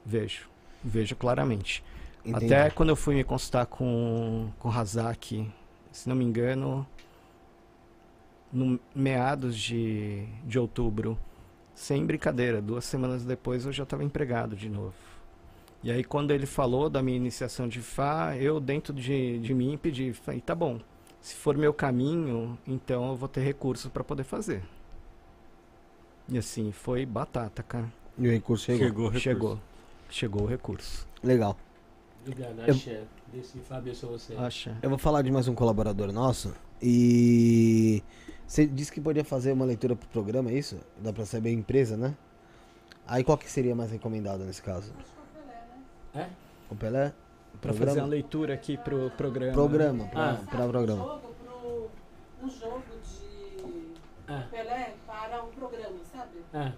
Vejo. 0.05 0.49
Vejo 0.83 1.15
claramente. 1.15 1.83
Entendi. 2.25 2.45
Até 2.53 2.69
quando 2.69 2.89
eu 2.89 2.95
fui 2.95 3.15
me 3.15 3.23
consultar 3.23 3.65
com, 3.65 4.49
com 4.59 4.69
Hazaki, 4.69 5.49
se 5.91 6.09
não 6.09 6.15
me 6.15 6.25
engano, 6.25 6.85
no 8.51 8.79
meados 8.95 9.55
de, 9.57 10.25
de 10.43 10.57
outubro, 10.59 11.17
sem 11.73 12.05
brincadeira, 12.05 12.61
duas 12.61 12.83
semanas 12.85 13.23
depois 13.23 13.65
eu 13.65 13.71
já 13.71 13.83
estava 13.83 14.03
empregado 14.03 14.55
de 14.55 14.67
novo. 14.69 14.93
E 15.83 15.91
aí 15.91 16.03
quando 16.03 16.31
ele 16.31 16.45
falou 16.45 16.89
da 16.89 17.01
minha 17.01 17.15
iniciação 17.15 17.67
de 17.67 17.79
Fá, 17.81 18.35
eu 18.35 18.59
dentro 18.59 18.93
de, 18.93 19.39
de 19.39 19.53
mim 19.53 19.77
pedi, 19.81 20.11
falei, 20.11 20.41
tá 20.41 20.53
bom, 20.53 20.79
se 21.21 21.35
for 21.35 21.55
meu 21.57 21.73
caminho, 21.73 22.57
então 22.67 23.09
eu 23.09 23.15
vou 23.15 23.29
ter 23.29 23.41
recursos 23.41 23.89
para 23.91 24.03
poder 24.03 24.23
fazer. 24.23 24.61
E 26.32 26.38
assim, 26.38 26.72
foi 26.72 27.06
batata, 27.06 27.64
cara. 27.64 27.91
E 28.17 28.27
o 28.27 28.32
recurso 28.32 28.66
chegou. 28.66 28.80
Chegou 28.88 29.03
o 29.06 29.08
recurso. 29.09 29.22
Chegou. 29.24 29.59
Chegou 30.09 30.41
o 30.43 30.45
recurso. 30.45 31.08
Legal. 31.24 31.58
Obrigado, 32.22 32.59
Eu- 32.67 32.74
axé. 32.74 33.03
Desse 33.32 33.59
Fábio, 33.59 33.91
eu 33.91 33.95
sou 33.95 34.09
você. 34.11 34.33
Acha? 34.35 34.75
Eu 34.82 34.90
vou 34.90 34.98
falar 34.98 35.22
de 35.22 35.32
mais 35.32 35.48
um 35.48 35.53
colaborador 35.53 36.11
nosso. 36.11 36.51
E 36.82 38.01
você 38.48 38.66
disse 38.66 38.91
que 38.91 38.99
podia 38.99 39.24
fazer 39.24 39.51
uma 39.51 39.66
leitura 39.66 39.95
pro 39.95 40.08
programa, 40.09 40.49
é 40.49 40.56
isso? 40.56 40.77
Dá 40.98 41.14
pra 41.14 41.25
saber 41.25 41.49
a 41.49 41.53
empresa, 41.53 41.95
né? 41.95 42.16
Aí 43.08 43.24
qual 43.24 43.38
que 43.38 43.49
seria 43.49 43.75
mais 43.75 43.91
recomendado 43.91 44.43
nesse 44.43 44.61
caso? 44.64 44.91
É? 46.16 46.25
O 46.72 46.75
Pelé? 46.75 47.14
Pra 47.61 47.72
fazer 47.74 47.99
uma 47.99 48.08
leitura 48.08 48.53
aqui 48.56 48.77
pro 48.77 49.11
programa. 49.11 49.53
Programa, 49.53 50.06
pra, 50.08 50.32
Ah. 50.32 50.35
pra 50.49 50.67
programa. 50.67 51.03
jogo 51.03 51.35
pro, 51.45 51.90
um 52.43 52.49
jogo 52.49 52.82
de 53.03 53.18
Ah. 54.30 54.43
Pelé 54.51 54.93
para 55.08 55.43
um 55.43 55.48
programa, 55.48 55.95
sabe? 56.14 56.30
Ah. 56.53 56.72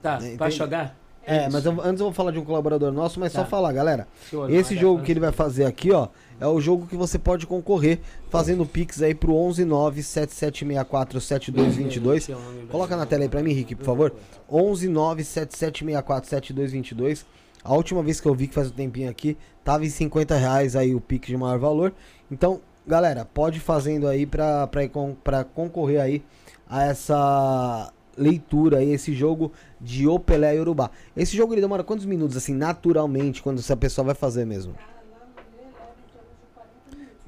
Tá, 0.00 0.14
É, 0.14 0.18
vai 0.20 0.32
entendi. 0.34 0.56
jogar? 0.56 0.96
É, 1.28 1.48
mas 1.48 1.66
eu- 1.66 1.72
antes 1.80 1.98
eu 2.00 2.06
vou 2.06 2.12
falar 2.12 2.30
de 2.30 2.38
um 2.38 2.44
colaborador 2.44 2.92
nosso, 2.92 3.18
mas 3.18 3.32
só 3.32 3.40
Tá. 3.40 3.46
falar, 3.46 3.72
galera. 3.72 4.06
Esse 4.48 4.74
vai, 4.74 4.80
jogo 4.82 4.98
vai. 4.98 5.06
que 5.06 5.12
ele 5.12 5.18
vai 5.18 5.32
fazer 5.32 5.64
aqui, 5.64 5.90
ó, 5.90 6.06
é 6.40 6.46
o 6.46 6.60
jogo 6.60 6.86
que 6.86 6.94
você 6.96 7.18
pode 7.18 7.48
concorrer 7.48 7.98
fazendo 8.30 8.64
pix 8.64 9.02
aí 9.02 9.12
pro 9.12 9.32
11977647222. 9.34 12.30
Coloca 12.70 12.96
na 12.96 13.04
tela 13.06 13.24
aí 13.24 13.28
pra 13.28 13.42
mim, 13.42 13.52
Rick, 13.52 13.74
por 13.74 13.84
favor. 13.84 14.14
11977647222. 14.48 17.24
A 17.64 17.74
última 17.74 18.02
vez 18.02 18.20
que 18.20 18.28
eu 18.28 18.34
vi 18.34 18.46
que 18.46 18.54
faz 18.54 18.68
um 18.68 18.74
tempinho 18.74 19.10
aqui, 19.10 19.36
tava 19.64 19.84
em 19.84 19.90
50 19.90 20.36
reais 20.36 20.76
aí 20.76 20.94
o 20.94 21.00
pix 21.00 21.26
de 21.26 21.36
maior 21.36 21.58
valor. 21.58 21.92
Então, 22.30 22.60
galera, 22.86 23.24
pode 23.24 23.58
ir 23.58 23.60
fazendo 23.60 24.06
aí 24.08 24.26
pra 24.26 25.44
concorrer 25.54 26.00
aí 26.00 26.24
a 26.68 26.84
essa 26.84 27.92
leitura 28.16 28.78
aí, 28.78 28.90
esse 28.92 29.12
jogo 29.12 29.52
de 29.80 30.06
O 30.08 30.18
Pelé 30.18 30.56
e 30.56 30.60
Urubá. 30.60 30.90
Esse 31.16 31.36
jogo 31.36 31.52
ele 31.54 31.60
demora 31.60 31.84
quantos 31.84 32.06
minutos, 32.06 32.36
assim, 32.36 32.54
naturalmente, 32.54 33.42
quando 33.42 33.58
essa 33.58 33.76
pessoa 33.76 34.06
vai 34.06 34.14
fazer 34.14 34.44
mesmo? 34.46 34.74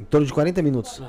Em 0.01 0.05
torno 0.05 0.27
de 0.27 0.33
40 0.33 0.63
minutos. 0.63 1.03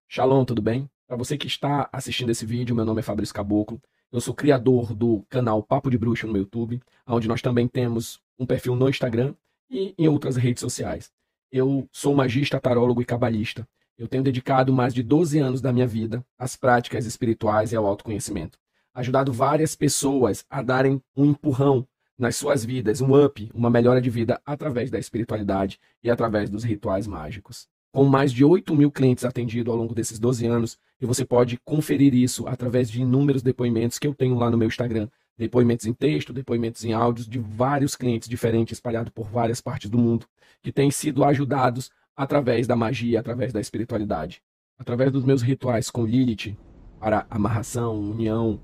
Shalom, 0.08 0.46
tudo 0.46 0.62
bem? 0.62 0.90
Para 1.08 1.18
você 1.18 1.38
que 1.38 1.48
está 1.48 1.90
assistindo 1.92 2.30
esse 2.30 2.46
vídeo, 2.46 2.76
meu 2.76 2.86
nome 2.86 3.00
é 3.02 3.04
Fabrício 3.04 3.36
Caboclo. 3.36 3.82
Eu 4.16 4.22
sou 4.22 4.34
criador 4.34 4.96
do 4.96 5.26
canal 5.28 5.62
Papo 5.62 5.92
de 5.92 5.98
Bruxa 5.98 6.26
no 6.26 6.38
YouTube, 6.38 6.82
onde 7.06 7.28
nós 7.28 7.42
também 7.42 7.68
temos 7.68 8.22
um 8.40 8.46
perfil 8.46 8.74
no 8.74 8.88
Instagram 8.88 9.36
e 9.70 9.94
em 9.98 10.08
outras 10.08 10.38
redes 10.38 10.62
sociais. 10.62 11.12
Eu 11.52 11.86
sou 11.92 12.16
magista, 12.16 12.58
tarólogo 12.58 13.02
e 13.02 13.06
cabalista. 13.06 13.68
Eu 13.98 14.08
tenho 14.08 14.24
dedicado 14.24 14.72
mais 14.72 14.94
de 14.94 15.04
12 15.04 15.38
anos 15.40 15.60
da 15.60 15.74
minha 15.74 15.86
vida 15.86 16.26
às 16.40 16.56
práticas 16.56 17.06
espirituais 17.06 17.74
e 17.74 17.76
ao 17.76 17.86
autoconhecimento. 17.86 18.58
ajudado 18.94 19.34
várias 19.34 19.76
pessoas 19.76 20.46
a 20.50 20.62
darem 20.62 21.04
um 21.14 21.26
empurrão 21.26 21.86
nas 22.18 22.38
suas 22.38 22.64
vidas, 22.64 23.02
um 23.02 23.22
up, 23.22 23.52
uma 23.54 23.70
melhora 23.70 24.00
de 24.00 24.10
vida 24.10 24.42
através 24.46 24.90
da 24.90 24.98
espiritualidade 24.98 25.78
e 26.02 26.10
através 26.10 26.50
dos 26.50 26.64
rituais 26.64 27.06
mágicos. 27.06 27.68
Com 27.96 28.04
mais 28.04 28.34
de 28.34 28.44
8 28.44 28.76
mil 28.76 28.92
clientes 28.92 29.24
atendidos 29.24 29.72
ao 29.72 29.80
longo 29.80 29.96
desses 29.96 30.20
12 30.20 30.46
anos, 30.46 30.78
e 31.00 31.06
você 31.06 31.24
pode 31.24 31.58
conferir 31.64 32.14
isso 32.14 32.46
através 32.46 32.92
de 32.92 33.02
inúmeros 33.02 33.42
depoimentos 33.42 33.98
que 33.98 34.06
eu 34.06 34.14
tenho 34.14 34.36
lá 34.36 34.52
no 34.52 34.58
meu 34.58 34.68
Instagram. 34.68 35.08
Depoimentos 35.38 35.86
em 35.86 35.94
texto, 35.94 36.34
depoimentos 36.34 36.84
em 36.84 36.92
áudios 36.92 37.26
de 37.26 37.40
vários 37.40 37.96
clientes 37.96 38.28
diferentes 38.28 38.74
espalhados 38.74 39.14
por 39.14 39.30
várias 39.30 39.62
partes 39.62 39.90
do 39.90 39.98
mundo, 39.98 40.26
que 40.62 40.74
têm 40.74 40.92
sido 40.92 41.24
ajudados 41.24 41.90
através 42.18 42.68
da 42.68 42.76
magia, 42.76 43.22
através 43.22 43.54
da 43.54 43.62
espiritualidade. 43.62 44.42
Através 44.78 45.10
dos 45.10 45.24
meus 45.24 45.42
rituais 45.42 45.90
com 45.90 46.06
Lilith, 46.06 46.58
para 47.00 47.26
amarração, 47.30 47.98
união, 47.98 48.60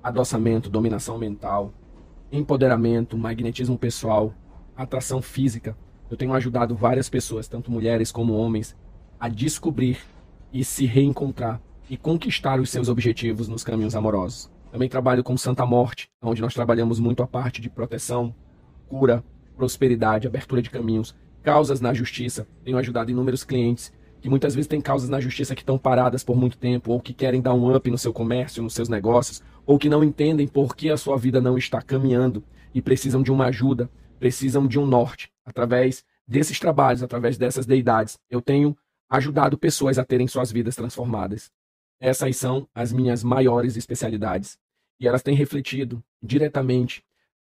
adoçamento, 0.00 0.70
dominação 0.70 1.18
mental, 1.18 1.74
empoderamento, 2.30 3.18
magnetismo 3.18 3.76
pessoal, 3.76 4.32
atração 4.76 5.20
física. 5.20 5.76
Eu 6.10 6.16
tenho 6.16 6.32
ajudado 6.32 6.74
várias 6.74 7.08
pessoas, 7.08 7.48
tanto 7.48 7.70
mulheres 7.70 8.10
como 8.10 8.34
homens, 8.34 8.74
a 9.20 9.28
descobrir 9.28 9.98
e 10.52 10.64
se 10.64 10.86
reencontrar 10.86 11.60
e 11.90 11.96
conquistar 11.96 12.60
os 12.60 12.70
seus 12.70 12.88
objetivos 12.88 13.48
nos 13.48 13.62
caminhos 13.62 13.94
amorosos. 13.94 14.50
Também 14.72 14.88
trabalho 14.88 15.24
com 15.24 15.36
Santa 15.36 15.64
Morte, 15.66 16.10
onde 16.22 16.40
nós 16.40 16.54
trabalhamos 16.54 16.98
muito 16.98 17.22
a 17.22 17.26
parte 17.26 17.60
de 17.60 17.70
proteção, 17.70 18.34
cura, 18.88 19.24
prosperidade, 19.56 20.26
abertura 20.26 20.62
de 20.62 20.70
caminhos, 20.70 21.14
causas 21.42 21.80
na 21.80 21.92
justiça. 21.92 22.46
Tenho 22.64 22.78
ajudado 22.78 23.10
inúmeros 23.10 23.44
clientes 23.44 23.92
que 24.20 24.28
muitas 24.28 24.54
vezes 24.54 24.66
têm 24.66 24.80
causas 24.80 25.08
na 25.08 25.20
justiça 25.20 25.54
que 25.54 25.62
estão 25.62 25.78
paradas 25.78 26.24
por 26.24 26.36
muito 26.36 26.58
tempo, 26.58 26.92
ou 26.92 27.00
que 27.00 27.12
querem 27.12 27.40
dar 27.40 27.54
um 27.54 27.74
up 27.74 27.90
no 27.90 27.98
seu 27.98 28.12
comércio, 28.12 28.62
nos 28.62 28.74
seus 28.74 28.88
negócios, 28.88 29.42
ou 29.64 29.78
que 29.78 29.88
não 29.88 30.02
entendem 30.02 30.46
por 30.46 30.74
que 30.74 30.90
a 30.90 30.96
sua 30.96 31.16
vida 31.16 31.40
não 31.40 31.56
está 31.56 31.80
caminhando 31.80 32.42
e 32.74 32.82
precisam 32.82 33.22
de 33.22 33.30
uma 33.30 33.46
ajuda, 33.46 33.88
precisam 34.18 34.66
de 34.66 34.78
um 34.78 34.86
norte. 34.86 35.30
Através 35.48 36.04
desses 36.26 36.60
trabalhos, 36.60 37.02
através 37.02 37.38
dessas 37.38 37.64
deidades, 37.64 38.18
eu 38.28 38.42
tenho 38.42 38.76
ajudado 39.08 39.56
pessoas 39.56 39.98
a 39.98 40.04
terem 40.04 40.28
suas 40.28 40.52
vidas 40.52 40.76
transformadas. 40.76 41.50
Essas 41.98 42.36
são 42.36 42.68
as 42.74 42.92
minhas 42.92 43.24
maiores 43.24 43.74
especialidades. 43.74 44.58
E 45.00 45.08
elas 45.08 45.22
têm 45.22 45.34
refletido 45.34 46.04
diretamente 46.22 47.02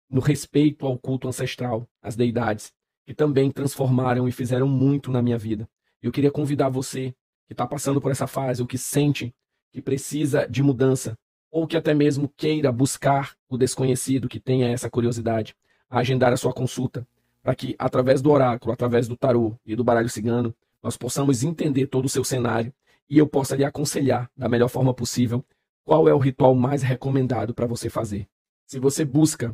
no 0.10 0.20
respeito 0.20 0.88
ao 0.88 0.98
culto 0.98 1.28
ancestral, 1.28 1.88
às 2.02 2.16
deidades, 2.16 2.74
que 3.06 3.14
também 3.14 3.52
transformaram 3.52 4.28
e 4.28 4.32
fizeram 4.32 4.68
muito 4.68 5.12
na 5.12 5.22
minha 5.22 5.38
vida. 5.38 5.70
Eu 6.02 6.12
queria 6.12 6.32
convidar 6.32 6.70
você 6.70 7.14
que 7.46 7.54
está 7.54 7.68
passando 7.68 8.02
por 8.02 8.12
essa 8.12 8.26
fase, 8.26 8.64
ou 8.64 8.68
que 8.68 8.80
sente 8.80 9.32
que 9.72 9.80
precisa 9.80 10.48
de 10.50 10.64
mudança, 10.64 11.16
ou 11.52 11.68
que 11.68 11.78
até 11.78 11.94
mesmo 11.94 12.28
queira 12.36 12.72
buscar 12.72 13.36
o 13.48 13.60
desconhecido, 13.60 14.28
que 14.28 14.40
tenha 14.40 14.70
essa 14.70 14.90
curiosidade, 14.90 15.56
a 15.88 16.00
agendar 16.00 16.34
a 16.34 16.38
sua 16.38 16.52
consulta, 16.52 17.08
para 17.44 17.56
que, 17.56 17.76
através 17.78 18.22
do 18.22 18.32
oráculo, 18.32 18.72
através 18.72 19.08
do 19.08 19.18
tarô 19.18 19.56
e 19.66 19.76
do 19.76 19.84
baralho 19.84 20.10
cigano, 20.10 20.56
nós 20.82 20.98
possamos 20.98 21.44
entender 21.44 21.88
todo 21.88 22.06
o 22.06 22.10
seu 22.10 22.24
cenário 22.24 22.74
e 23.10 23.18
eu 23.18 23.28
possa 23.28 23.56
lhe 23.56 23.66
aconselhar 23.66 24.30
da 24.36 24.48
melhor 24.48 24.68
forma 24.68 24.94
possível 24.94 25.44
qual 25.84 26.08
é 26.08 26.14
o 26.14 26.20
ritual 26.20 26.56
mais 26.56 26.82
recomendado 26.82 27.53
para 27.53 27.66
você 27.66 27.90
fazer. 27.90 28.28
Se 28.66 28.80
você 28.80 29.03
busca 29.03 29.53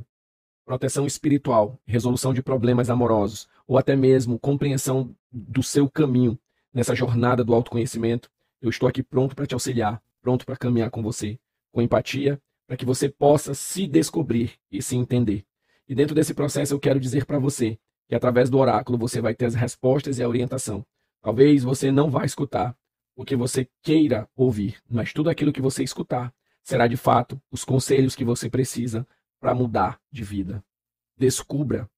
proteção 0.66 1.08
espiritual, 1.08 1.80
resolução 1.86 2.34
de 2.34 2.44
problemas 2.44 2.90
amorosos, 2.90 3.48
ou 3.66 3.78
até 3.78 3.96
mesmo 3.96 4.38
compreensão 4.38 5.16
do 5.32 5.64
seu 5.64 5.90
caminho 5.90 6.38
nessa 6.74 6.94
jornada 6.94 7.44
do 7.44 7.56
autoconhecimento, 7.56 8.30
eu 8.62 8.70
estou 8.70 8.88
aqui 8.88 9.02
pronto 9.02 9.36
para 9.36 9.48
te 9.48 9.54
auxiliar, 9.54 10.02
pronto 10.22 10.46
para 10.46 10.58
caminhar 10.58 10.92
com 10.92 11.02
você, 11.02 11.40
com 11.72 11.82
empatia, 11.82 12.40
para 12.68 12.76
que 12.76 12.86
você 12.86 13.08
possa 13.08 13.54
se 13.54 13.88
descobrir 13.88 14.54
e 14.70 14.82
se 14.82 14.98
entender. 14.98 15.46
E 15.88 15.96
dentro 15.96 16.14
desse 16.14 16.34
processo 16.34 16.74
eu 16.74 16.80
quero 16.80 17.00
dizer 17.00 17.26
para 17.26 17.40
você 17.40 17.80
que 18.08 18.16
através 18.16 18.50
do 18.50 18.58
oráculo 18.58 18.98
você 18.98 19.22
vai 19.22 19.34
ter 19.34 19.46
as 19.46 19.56
respostas 19.56 20.20
e 20.20 20.24
a 20.24 20.28
orientação. 20.28 20.86
Talvez 21.22 21.64
você 21.64 21.92
não 21.92 22.10
vá 22.10 22.26
escutar 22.26 22.78
o 23.16 23.26
que 23.26 23.36
você 23.36 23.68
queira 23.82 24.30
ouvir, 24.36 24.82
mas 24.90 25.12
tudo 25.14 25.30
aquilo 25.30 25.52
que 25.52 25.62
você 25.62 25.84
escutar 25.84 26.34
será 26.64 26.88
de 26.88 26.98
fato 26.98 27.42
os 27.50 27.64
conselhos 27.64 28.16
que 28.16 28.26
você 28.26 28.50
precisa 28.50 29.08
para 29.40 29.56
mudar 29.56 30.00
de 30.12 30.24
vida. 30.24 30.64
Descubra 31.18 31.90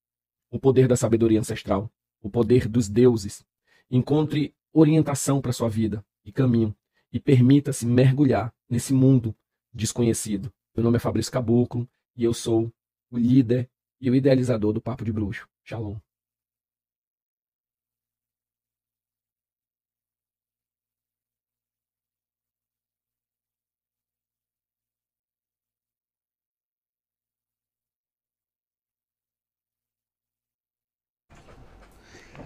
o 0.51 0.59
poder 0.59 0.88
da 0.88 0.95
sabedoria 0.95 1.40
ancestral, 1.40 1.92
o 2.22 2.30
poder 2.30 2.68
dos 2.68 2.88
deuses. 2.88 3.43
Encontre 3.90 4.56
orientação 4.72 5.42
para 5.42 5.51
sua 5.51 5.69
vida 5.69 6.06
e 6.24 6.32
caminho 6.32 6.76
e 7.11 7.19
permita-se 7.19 7.85
mergulhar 7.85 8.53
nesse 8.69 8.93
mundo 8.93 9.35
desconhecido. 9.74 10.51
Meu 10.76 10.84
nome 10.84 10.98
é 10.98 11.00
Fabrício 11.00 11.32
Caboclo 11.32 11.90
e 12.16 12.24
eu 12.24 12.34
sou 12.34 12.72
o 13.11 13.18
líder 13.18 13.69
e 14.02 14.10
o 14.10 14.16
idealizador 14.16 14.74
do 14.74 14.82
Papo 14.82 15.03
de 15.03 15.11
Bruxo. 15.11 15.48
Shalom. 15.64 15.98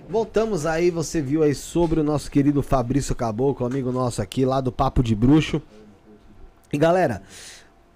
Voltamos 0.10 0.66
aí, 0.66 0.92
você 0.92 1.22
viu 1.22 1.44
aí 1.44 1.56
sobre 1.56 2.00
o 2.00 2.04
nosso 2.04 2.30
querido 2.30 2.62
Fabrício 2.62 3.16
Caboclo, 3.16 3.66
amigo 3.66 3.92
nosso 3.92 4.22
aqui, 4.22 4.46
lá 4.46 4.60
do 4.60 4.72
Papo 4.72 5.02
de 5.02 5.16
Bruxo. 5.16 5.62
E 6.72 6.78
galera, 6.78 7.24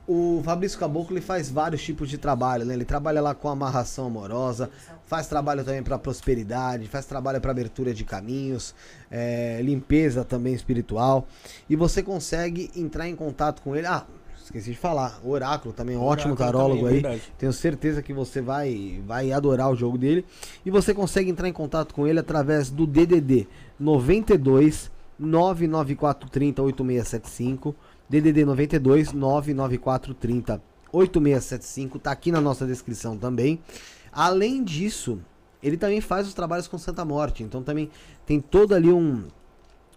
o 0.08 0.42
Fabrício 0.44 0.80
Caboclo 0.80 1.14
ele 1.14 1.22
faz 1.22 1.50
vários 1.50 1.84
tipos 1.84 2.10
de 2.10 2.18
trabalho, 2.18 2.64
né? 2.64 2.74
Ele 2.74 2.86
trabalha 2.86 3.22
lá 3.22 3.36
com 3.36 3.50
amarração 3.50 4.08
amorosa, 4.08 4.70
faz 5.06 5.28
trabalho 5.28 5.66
também 5.66 5.84
para 5.84 6.00
prosperidade, 6.00 6.88
faz 6.88 7.06
trabalho 7.06 7.42
para 7.42 7.52
abertura 7.52 7.94
de 7.94 8.06
caminhos, 8.06 8.74
é, 9.12 9.60
limpeza 9.62 10.24
também 10.24 10.54
espiritual. 10.54 11.28
E 11.70 11.76
você 11.76 12.02
consegue 12.02 12.72
entrar 12.74 13.10
em 13.10 13.16
contato 13.16 13.62
com 13.62 13.76
ele. 13.76 13.86
Ah, 13.86 14.06
esqueci 14.42 14.72
de 14.72 14.78
falar. 14.78 15.20
O 15.24 15.30
Oráculo 15.32 15.74
também 15.74 15.98
é 15.98 16.00
um 16.00 16.04
ótimo 16.04 16.38
tarólogo 16.38 16.84
também, 16.84 16.96
aí. 16.96 17.02
verdade. 17.02 17.34
Tenho 17.38 17.52
certeza 17.52 18.02
que 18.02 18.14
você 18.14 18.40
vai, 18.40 19.02
vai 19.06 19.34
adorar 19.34 19.70
o 19.70 19.76
jogo 19.76 19.98
dele. 19.98 20.26
E 20.66 20.72
você 20.72 20.94
consegue 20.94 21.30
entrar 21.30 21.50
em 21.50 21.54
contato 21.54 21.94
com 21.94 22.08
ele 22.08 22.20
através 22.20 22.70
do 22.70 22.88
DDD 22.88 23.46
92 23.78 24.90
99430 25.20 26.62
8675. 26.62 27.76
DDD 28.10 28.46
92 28.46 29.14
99430 29.14 30.62
8675. 30.92 32.00
Tá 32.00 32.12
aqui 32.12 32.32
na 32.32 32.42
nossa 32.42 32.66
descrição 32.66 33.18
também. 33.18 33.60
Além 34.12 34.64
disso, 34.64 35.20
ele 35.62 35.78
também 35.78 36.02
faz 36.02 36.28
os 36.28 36.34
trabalhos 36.34 36.68
com 36.68 36.78
Santa 36.78 37.04
Morte. 37.04 37.44
Então 37.44 37.62
também 37.62 37.90
tem 38.26 38.40
todo 38.40 38.74
ali 38.74 38.92
um 38.92 39.26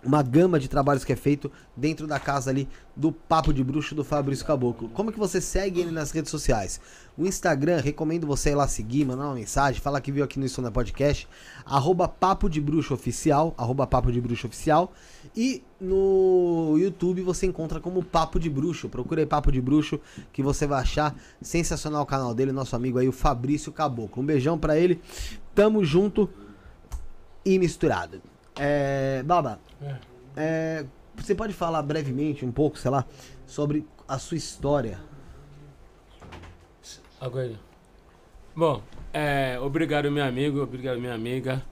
uma 0.04 0.22
gama 0.22 0.58
de 0.58 0.68
trabalhos 0.68 1.04
que 1.04 1.12
é 1.12 1.16
feito 1.16 1.50
dentro 1.76 2.06
da 2.06 2.18
casa 2.18 2.50
ali 2.50 2.68
do 2.96 3.12
Papo 3.12 3.52
de 3.52 3.62
Bruxo 3.62 3.94
do 3.94 4.04
Fabrício 4.04 4.44
Caboclo. 4.44 4.88
Como 4.90 5.12
que 5.12 5.18
você 5.18 5.40
segue 5.40 5.80
ele 5.80 5.90
nas 5.90 6.10
redes 6.10 6.30
sociais? 6.30 6.80
O 7.16 7.26
Instagram, 7.26 7.80
recomendo 7.80 8.26
você 8.26 8.50
ir 8.50 8.54
lá 8.54 8.66
seguir, 8.66 9.04
mandar 9.04 9.24
uma 9.24 9.34
mensagem, 9.34 9.80
falar 9.80 10.00
que 10.00 10.10
viu 10.10 10.24
aqui 10.24 10.38
no 10.38 10.46
Insônia 10.46 10.70
Podcast, 10.70 11.28
arroba 11.64 12.08
Papo 12.08 12.48
de 12.48 12.60
Bruxo 12.60 12.94
Oficial, 12.94 13.54
arroba 13.58 13.86
Papo 13.86 14.10
de 14.10 14.20
Bruxo 14.20 14.46
Oficial. 14.46 14.92
E 15.36 15.62
no 15.80 16.76
YouTube 16.78 17.22
você 17.22 17.46
encontra 17.46 17.80
como 17.80 18.02
Papo 18.02 18.40
de 18.40 18.48
Bruxo. 18.48 18.88
Procura 18.88 19.20
aí 19.20 19.26
Papo 19.26 19.52
de 19.52 19.60
Bruxo 19.60 20.00
que 20.32 20.42
você 20.42 20.66
vai 20.66 20.80
achar 20.80 21.14
sensacional 21.42 22.02
o 22.02 22.06
canal 22.06 22.34
dele, 22.34 22.52
nosso 22.52 22.74
amigo 22.74 22.98
aí, 22.98 23.08
o 23.08 23.12
Fabrício 23.12 23.70
Caboclo. 23.70 24.22
Um 24.22 24.26
beijão 24.26 24.58
pra 24.58 24.78
ele. 24.78 25.00
Tamo 25.54 25.84
junto 25.84 26.28
e 27.44 27.58
misturado. 27.58 28.22
É, 28.58 29.22
Baba, 29.22 29.60
é, 30.36 30.84
você 31.16 31.34
pode 31.34 31.52
falar 31.52 31.82
brevemente 31.82 32.44
um 32.44 32.52
pouco, 32.52 32.78
sei 32.78 32.90
lá, 32.90 33.04
sobre 33.46 33.86
a 34.06 34.18
sua 34.18 34.36
história? 34.36 34.98
Agora. 37.20 37.58
Bom, 38.56 38.82
é, 39.12 39.58
obrigado, 39.60 40.10
meu 40.10 40.24
amigo, 40.24 40.60
obrigado, 40.62 40.98
minha 40.98 41.14
amiga. 41.14 41.62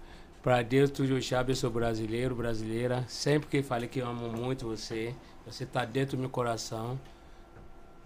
Pra 0.43 0.63
Deus, 0.63 0.91
Jochab, 0.95 1.51
eu 1.51 1.57
sou 1.57 1.71
brasileiro, 1.71 2.35
brasileira. 2.35 3.05
Sempre 3.09 3.49
que 3.49 3.63
falei 3.63 3.89
que 3.89 4.01
amo 4.01 4.29
muito 4.29 4.67
você, 4.67 5.15
você 5.45 5.67
tá 5.67 5.85
dentro 5.85 6.17
do 6.17 6.21
meu 6.21 6.31
coração. 6.31 6.99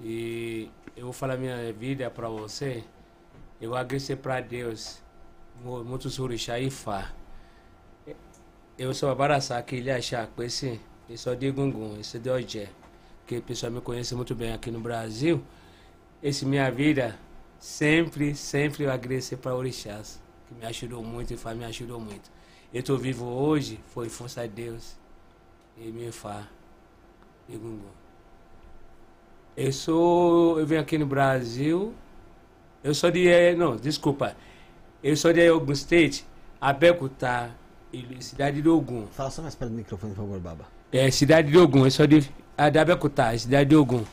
E 0.01 0.71
eu 0.97 1.05
vou 1.05 1.13
falar 1.13 1.37
minha 1.37 1.73
vida 1.73 2.11
pra 2.11 2.29
você. 2.29 2.83
Eu 3.61 3.71
vou 3.71 3.79
agradecer 3.79 4.17
pra 4.17 4.41
Deus, 4.41 5.01
mu- 5.63 5.85
muitos 5.85 6.19
orixá 6.19 6.59
e 6.59 6.71
fá. 6.71 7.13
Eu 8.83 8.93
sou 8.93 9.11
Abaraçá, 9.11 9.63
que 9.63 9.77
ele 9.77 9.93
achar 9.93 10.27
com 10.27 10.43
esse, 10.43 10.81
o 11.09 11.37
de 11.37 11.53
Gungun, 11.53 12.01
esse 12.01 12.19
de 12.19 12.29
Ogé, 12.29 12.69
que 13.25 13.37
o 13.37 13.43
pessoal 13.43 13.71
me 13.71 13.81
conhece 13.81 14.13
muito 14.13 14.35
bem 14.35 14.53
aqui 14.53 14.73
no 14.73 14.81
Brasil. 14.81 15.41
Esse 16.21 16.45
minha 16.45 16.69
vida, 16.69 17.17
sempre, 17.61 18.35
sempre 18.35 18.83
eu 18.83 18.91
agradecer 18.91 19.37
para 19.37 19.55
Orixás, 19.55 20.21
que 20.49 20.55
me 20.57 20.67
ajudou 20.67 21.01
muito 21.01 21.33
e 21.33 21.37
Fá 21.37 21.55
me 21.55 21.65
ajudou 21.65 22.01
muito. 22.01 22.29
Eu 22.75 22.81
estou 22.81 22.99
vivo 22.99 23.25
hoje, 23.25 23.79
foi 23.87 24.09
força 24.09 24.43
de 24.49 24.65
Deus 24.65 24.97
e 25.79 25.93
meu 25.93 26.13
Fá, 26.13 26.49
de 27.49 27.57
Gungun. 27.57 27.87
Eu 29.57 29.73
sou. 29.73 30.59
Eu 30.59 30.67
venho 30.67 30.81
aqui 30.81 30.99
no 30.99 31.07
Brasil. 31.07 31.95
Eu 32.83 32.93
sou 32.97 33.13
de. 33.13 33.29
eh, 33.29 33.55
Não, 33.55 33.77
desculpa. 33.77 34.37
Eu 35.05 35.17
sou 35.17 35.33
de 35.33 35.49
Ogun 35.49 35.71
State, 35.71 36.27
cidade 38.21 38.63
de 38.63 38.69
Ogun. 38.69 39.07
Fala 39.07 39.31
só 39.31 39.43
mais 39.43 39.55
perto 39.55 39.71
do 39.71 39.77
microfone, 39.77 40.15
por 40.15 40.23
favor, 40.23 40.41
Baba. 40.41 40.65
É, 40.91 41.11
cidade 41.11 41.51
de 41.51 41.59
Ogun. 41.59 41.85
Eu 41.85 41.91
sou 41.91 42.07
de. 42.07 42.31
A 42.57 42.69
de 42.69 42.79
Abeokuta, 42.79 43.37
cidade 43.39 43.71
de 43.71 43.77
Ogun. 43.77 44.05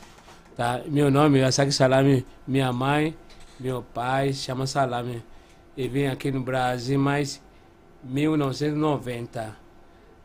Tá? 0.56 0.82
Meu 0.88 1.10
nome 1.10 1.40
é 1.40 1.46
Asaki 1.46 1.72
Salame. 1.72 2.26
Minha 2.48 2.72
mãe, 2.74 3.16
meu 3.60 3.82
pai, 3.82 4.34
chama 4.34 4.68
Salame. 4.68 5.24
Eu 5.78 5.90
vim 5.90 6.06
aqui 6.08 6.32
no 6.32 6.42
Brasil, 6.42 7.00
mas 7.00 7.42
1990. 8.04 9.56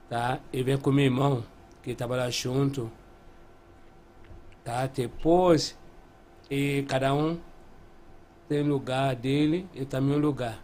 Tá? 0.08 0.40
Eu 0.52 0.64
venho 0.64 0.78
com 0.78 0.90
meu 0.90 1.04
irmão, 1.04 1.44
que 1.82 1.94
trabalha 1.94 2.30
junto. 2.30 2.90
Tá? 4.64 4.86
Depois, 4.86 5.76
e 6.50 6.84
cada 6.88 7.14
um 7.14 7.38
tem 8.48 8.62
lugar 8.62 9.14
dele 9.14 9.68
e 9.74 9.84
também 9.84 10.16
um 10.16 10.20
lugar. 10.20 10.63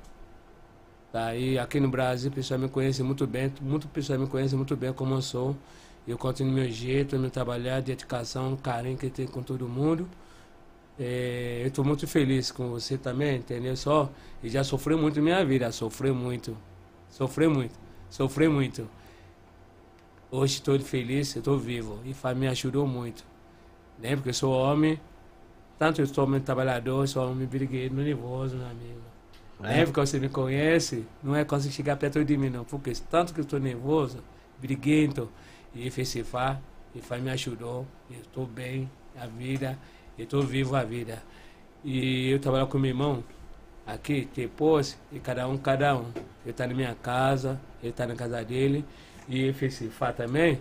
Tá? 1.13 1.35
E 1.35 1.59
aqui 1.59 1.81
no 1.81 1.89
Brasil, 1.89 2.31
o 2.31 2.35
pessoal 2.35 2.61
me 2.61 2.69
conhece 2.69 3.03
muito 3.03 3.27
bem, 3.27 3.53
muito 3.61 3.89
pessoal 3.89 4.19
me 4.19 4.27
conhece 4.27 4.55
muito 4.55 4.77
bem 4.77 4.93
como 4.93 5.15
eu 5.15 5.23
sou. 5.23 5.57
Eu 6.07 6.17
continuo 6.17 6.53
meu 6.53 6.71
jeito, 6.71 7.19
meu 7.19 7.31
trabalhar, 7.31 7.81
dedicação, 7.83 8.57
carinho 8.57 8.97
que 8.97 9.11
tenho 9.11 9.29
com 9.29 9.43
todo 9.43 9.69
mundo. 9.69 10.09
É, 10.99 11.61
eu 11.63 11.69
estou 11.69 11.85
muito 11.85 12.07
feliz 12.07 12.51
com 12.53 12.69
você 12.71 12.99
também, 12.99 13.39
entendeu? 13.39 13.77
Só, 13.77 14.11
eu 14.43 14.51
já 14.51 14.63
sofri 14.63 14.95
muito 14.97 15.17
na 15.17 15.23
minha 15.23 15.45
vida, 15.45 15.73
sofri 15.73 16.13
muito, 16.13 16.57
sofri 17.09 17.49
muito, 17.49 17.75
sofri 18.11 18.49
muito. 18.49 18.89
Hoje 20.31 20.55
estou 20.55 20.79
feliz, 20.79 21.35
estou 21.35 21.59
vivo 21.59 22.01
e 22.05 22.35
me 22.35 22.49
ajudou 22.49 22.87
muito. 22.87 23.25
Né? 23.99 24.15
Porque 24.15 24.31
eu 24.31 24.35
sou 24.35 24.53
homem, 24.53 25.01
tanto 25.79 26.01
eu 26.01 26.07
sou 26.07 26.25
homem 26.25 26.41
trabalhador, 26.41 27.07
sou 27.09 27.31
homem 27.31 27.47
brigueiro, 27.47 27.95
nervoso, 27.95 28.57
meu 28.57 28.67
amigo. 28.67 29.10
É. 29.63 29.81
É. 29.81 29.85
porque 29.85 30.01
você 30.01 30.19
me 30.19 30.29
conhece, 30.29 31.05
não 31.23 31.35
é 31.37 31.45
conseguir 31.45 31.75
chegar 31.75 31.97
perto 31.97 32.25
de 32.25 32.37
mim, 32.37 32.51
não. 32.51 32.65
Porque 32.65 32.93
tanto 33.11 33.35
que 33.35 33.41
eu 33.41 33.45
estou 33.45 33.61
nervoso, 33.61 34.19
briguento, 34.61 35.31
e 35.75 35.91
faz, 35.91 36.59
e 36.95 37.01
faz 37.01 37.23
me 37.23 37.31
ajudou, 37.31 37.87
eu 38.11 38.21
estou 38.21 38.47
bem, 38.47 38.91
a 39.21 39.27
vida, 39.27 39.79
eu 40.19 40.25
estou 40.25 40.43
vivo 40.43 40.77
a 40.77 40.83
vida. 40.83 41.23
E 41.85 42.31
eu 42.31 42.39
trabalho 42.39 42.67
com 42.67 42.79
meu 42.79 42.91
irmão 42.91 43.25
aqui, 43.87 44.29
depois, 44.35 44.99
e 45.13 45.19
cada 45.19 45.47
um, 45.49 45.57
cada 45.57 45.97
um. 45.97 46.07
Ele 46.43 46.51
está 46.51 46.67
na 46.67 46.75
minha 46.75 46.95
casa, 46.95 47.61
ele 47.83 47.91
está 47.91 48.07
na 48.07 48.15
casa 48.15 48.43
dele, 48.45 48.85
e 49.29 49.41
ele 49.41 49.55
também. 50.17 50.59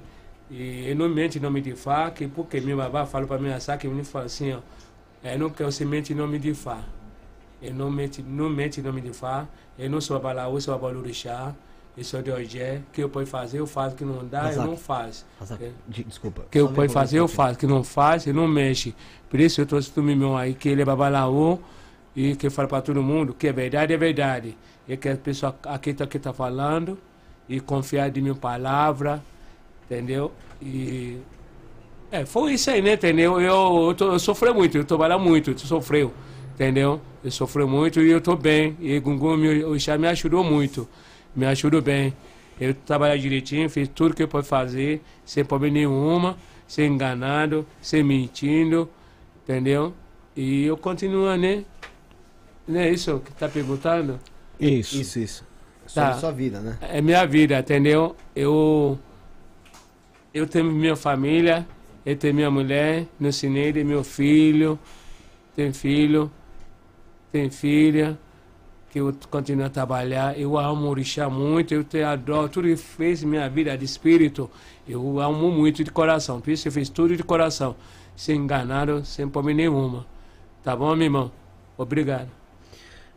E 0.50 0.62
ele 0.62 0.96
não 0.96 1.08
mente 1.10 1.38
em 1.38 1.42
nome 1.42 1.62
de 1.62 1.74
Fá, 1.76 2.10
que 2.10 2.28
porque 2.28 2.60
meu 2.60 2.78
babá 2.78 3.06
falou 3.06 3.28
para 3.28 3.38
mim 3.38 3.50
que 3.80 3.88
ele 3.88 4.04
fala 4.04 4.26
assim, 4.26 4.54
ó, 4.54 4.60
é, 5.24 5.38
não 5.38 5.50
quero 5.50 5.72
se 5.72 5.86
mente 5.86 6.14
em 6.14 6.16
nome 6.16 6.40
de 6.40 6.54
Fá. 6.54 6.84
Eu 7.62 7.74
não 7.74 7.90
em 7.92 8.82
nome 8.82 9.02
de 9.02 9.14
Fá. 9.14 9.48
Eu 9.78 9.90
não 9.90 10.00
sou 10.00 10.16
abalaú, 10.16 10.56
eu 10.56 10.62
sou 10.62 10.74
abalurixá. 10.74 11.54
Eu 11.98 12.04
sou 12.04 12.22
de 12.22 12.32
Ogé. 12.32 12.82
que 12.94 13.04
eu 13.04 13.10
posso 13.10 13.26
fazer, 13.26 13.60
eu 13.60 13.68
faço. 13.68 13.96
que 13.96 14.06
não 14.06 14.26
dá, 14.26 14.40
eu 14.40 14.44
Razak, 14.46 14.68
não 14.68 14.78
faço. 14.78 15.26
Razak, 15.40 15.72
de- 15.88 16.04
desculpa. 16.06 16.46
Que 16.50 16.60
eu 16.60 16.70
posso 16.70 16.94
fazer, 16.94 17.20
eu 17.20 17.28
faço. 17.28 17.60
Que 17.60 17.68
não 17.68 17.84
faz, 17.84 18.26
eu 18.26 18.34
não 18.34 18.48
mexe. 18.48 18.96
Por 19.30 19.40
isso 19.40 19.60
eu 19.60 19.66
trouxe 19.66 19.92
do 19.94 20.02
meu 20.02 20.38
aí, 20.38 20.54
que 20.54 20.70
ele 20.70 20.82
é 20.82 20.86
babalaú. 20.86 21.60
E 22.16 22.36
que 22.36 22.48
eu 22.48 22.52
falo 22.52 22.68
para 22.68 22.82
todo 22.82 23.02
mundo 23.04 23.34
que 23.34 23.48
é 23.48 23.54
verdade, 23.54 23.94
é 23.94 23.98
verdade. 23.98 24.58
E 24.88 24.96
que 24.98 25.10
a 25.10 25.16
pessoa 25.18 25.56
aqui 25.66 25.90
está 25.92 26.06
aqui 26.06 26.20
tá 26.20 26.32
falando. 26.32 26.98
E 27.48 27.60
confiar 27.60 28.10
de 28.10 28.22
minha 28.22 28.36
palavra. 28.36 29.22
Entendeu? 29.86 30.32
E 30.62 31.20
é, 32.12 32.26
foi 32.26 32.54
isso 32.54 32.72
aí, 32.72 32.82
né? 32.82 32.94
Entendeu? 32.94 33.40
Eu, 33.40 33.88
eu, 33.90 33.94
tô, 33.94 34.12
eu 34.14 34.20
sofri 34.20 34.52
muito, 34.52 34.78
eu 34.78 34.84
trabalho 34.84 35.20
muito, 35.20 35.54
tu 35.54 35.62
sofreu, 35.68 36.12
entendeu? 36.60 37.00
Eu 37.24 37.32
sofri 37.32 37.64
muito 37.64 38.02
e 38.02 38.12
eu 38.12 38.20
tô 38.20 38.36
bem. 38.36 38.76
E 38.82 39.00
Gungun, 39.00 39.38
meu, 39.38 39.70
o 39.70 39.76
Ixá 39.78 39.98
me 39.98 40.08
ajudou 40.10 40.44
muito, 40.44 40.90
me 41.34 41.46
ajudou 41.46 41.82
bem. 41.82 42.14
Eu 42.60 42.74
trabalho 42.74 43.18
direitinho, 43.18 43.70
fiz 43.70 43.88
tudo 43.88 44.14
que 44.14 44.22
eu 44.22 44.28
posso 44.28 44.50
fazer, 44.50 45.02
sem 45.24 45.46
problema 45.46 45.76
nenhuma, 45.76 46.38
sem 46.68 46.92
enganado, 46.92 47.66
sem 47.82 48.04
mentindo, 48.04 48.90
entendeu? 49.42 49.94
E 50.36 50.66
eu 50.66 50.76
continuo, 50.76 51.34
né? 51.38 51.64
Não 52.68 52.82
é 52.82 52.90
isso 52.90 53.22
que 53.24 53.32
tá 53.32 53.48
perguntando? 53.48 54.20
Isso. 54.60 54.98
Isso, 54.98 55.20
isso. 55.20 55.48
Sobre 55.88 56.14
sua 56.16 56.32
vida, 56.32 56.60
né? 56.60 56.78
É 56.82 57.02
minha 57.02 57.26
vida, 57.26 57.58
entendeu? 57.58 58.18
Eu 58.36 59.00
eu 60.34 60.46
tenho 60.46 60.66
minha 60.66 60.96
família, 60.98 61.66
eu 62.06 62.18
tenho 62.18 62.36
minha 62.36 62.52
mulher, 62.52 63.08
meu 63.18 63.32
cineiro, 63.32 63.84
meu 63.86 64.04
filho, 64.04 64.78
tem 65.56 65.74
filho, 65.74 66.30
tem 67.32 67.50
filha, 67.50 68.18
que 68.90 69.00
eu 69.00 69.14
continuo 69.30 69.66
a 69.66 69.70
trabalhar. 69.70 70.38
Eu 70.40 70.58
amo 70.58 70.88
o 70.88 70.90
orixá 70.90 71.30
muito, 71.30 71.74
eu 71.74 71.84
te 71.84 72.02
adoro, 72.02 72.50
tudo 72.50 72.68
que 72.68 72.76
fez 72.76 73.24
minha 73.24 73.50
vida 73.50 73.78
de 73.78 73.86
espírito, 73.86 74.50
eu 74.88 75.20
amo 75.20 75.52
muito 75.52 75.84
de 75.84 75.92
coração. 75.92 76.42
Por 76.42 76.52
isso 76.52 76.68
eu 76.68 76.72
fiz 76.72 76.90
tudo 76.90 77.16
de 77.16 77.24
coração, 77.24 77.76
sem 78.16 78.38
enganado, 78.38 79.06
sem 79.06 79.28
problema 79.28 79.58
nenhuma. 79.58 80.06
Tá 80.64 80.76
bom, 80.76 80.96
meu 80.96 81.06
irmão? 81.06 81.32
Obrigado. 81.78 82.39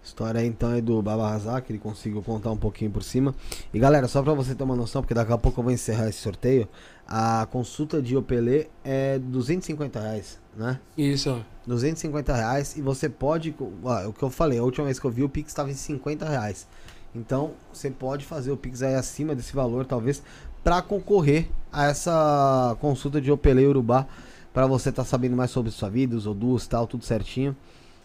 História 0.05 0.45
então 0.45 0.73
é 0.73 0.81
do 0.81 1.01
Baba 1.01 1.31
Razak, 1.31 1.71
ele 1.71 1.79
conseguiu 1.79 2.23
contar 2.23 2.51
um 2.51 2.57
pouquinho 2.57 2.91
por 2.91 3.05
cima. 3.05 3.35
E 3.73 3.79
galera, 3.79 4.09
só 4.09 4.21
pra 4.21 4.35
você 4.35 4.55
ter 4.55 4.65
uma 4.65 4.75
noção, 4.75 5.01
porque 5.01 5.15
daqui 5.15 5.33
a 5.33 5.39
pouco 5.39 5.61
eu 5.61 5.65
vou 5.65 5.73
encerrar 5.73 6.09
esse 6.09 6.19
sorteio, 6.19 6.69
a 7.07 7.47
consulta 7.51 8.03
de 8.03 8.17
Opelê 8.17 8.67
é 8.83 9.19
250 9.19 10.01
reais, 10.01 10.41
né? 10.57 10.81
Isso. 10.99 11.45
250 11.67 12.35
reais 12.35 12.77
e 12.77 12.83
você 12.83 13.09
pode. 13.09 13.55
Ó, 13.85 14.09
o 14.09 14.13
que 14.13 14.23
eu 14.23 14.31
falei, 14.31 14.59
a 14.59 14.65
última 14.65 14.87
vez 14.87 14.99
que 14.99 15.07
eu 15.07 15.11
vi 15.11 15.23
o 15.23 15.29
Pix 15.29 15.51
estava 15.51 15.71
em 15.71 15.75
50 15.75 16.29
reais. 16.29 16.67
Então 17.15 17.53
você 17.73 17.91
pode 17.91 18.25
fazer 18.25 18.51
o 18.51 18.57
Pix 18.57 18.83
aí 18.83 18.95
acima 18.95 19.35
desse 19.35 19.55
valor, 19.55 19.85
talvez, 19.85 20.23
para 20.65 20.83
concorrer 20.83 21.49
a 21.71 21.85
essa 21.85 22.77
consulta 22.81 23.21
de 23.21 23.31
Opelê 23.31 23.67
Urubá. 23.67 24.07
Pra 24.53 24.67
você 24.67 24.91
estar 24.91 25.05
sabendo 25.05 25.35
mais 25.35 25.51
sobre 25.51 25.71
sua 25.71 25.89
vida, 25.89 26.15
os 26.15 26.27
odus 26.27 26.67
tal, 26.67 26.87
tudo 26.87 27.07
certinho. 27.07 27.57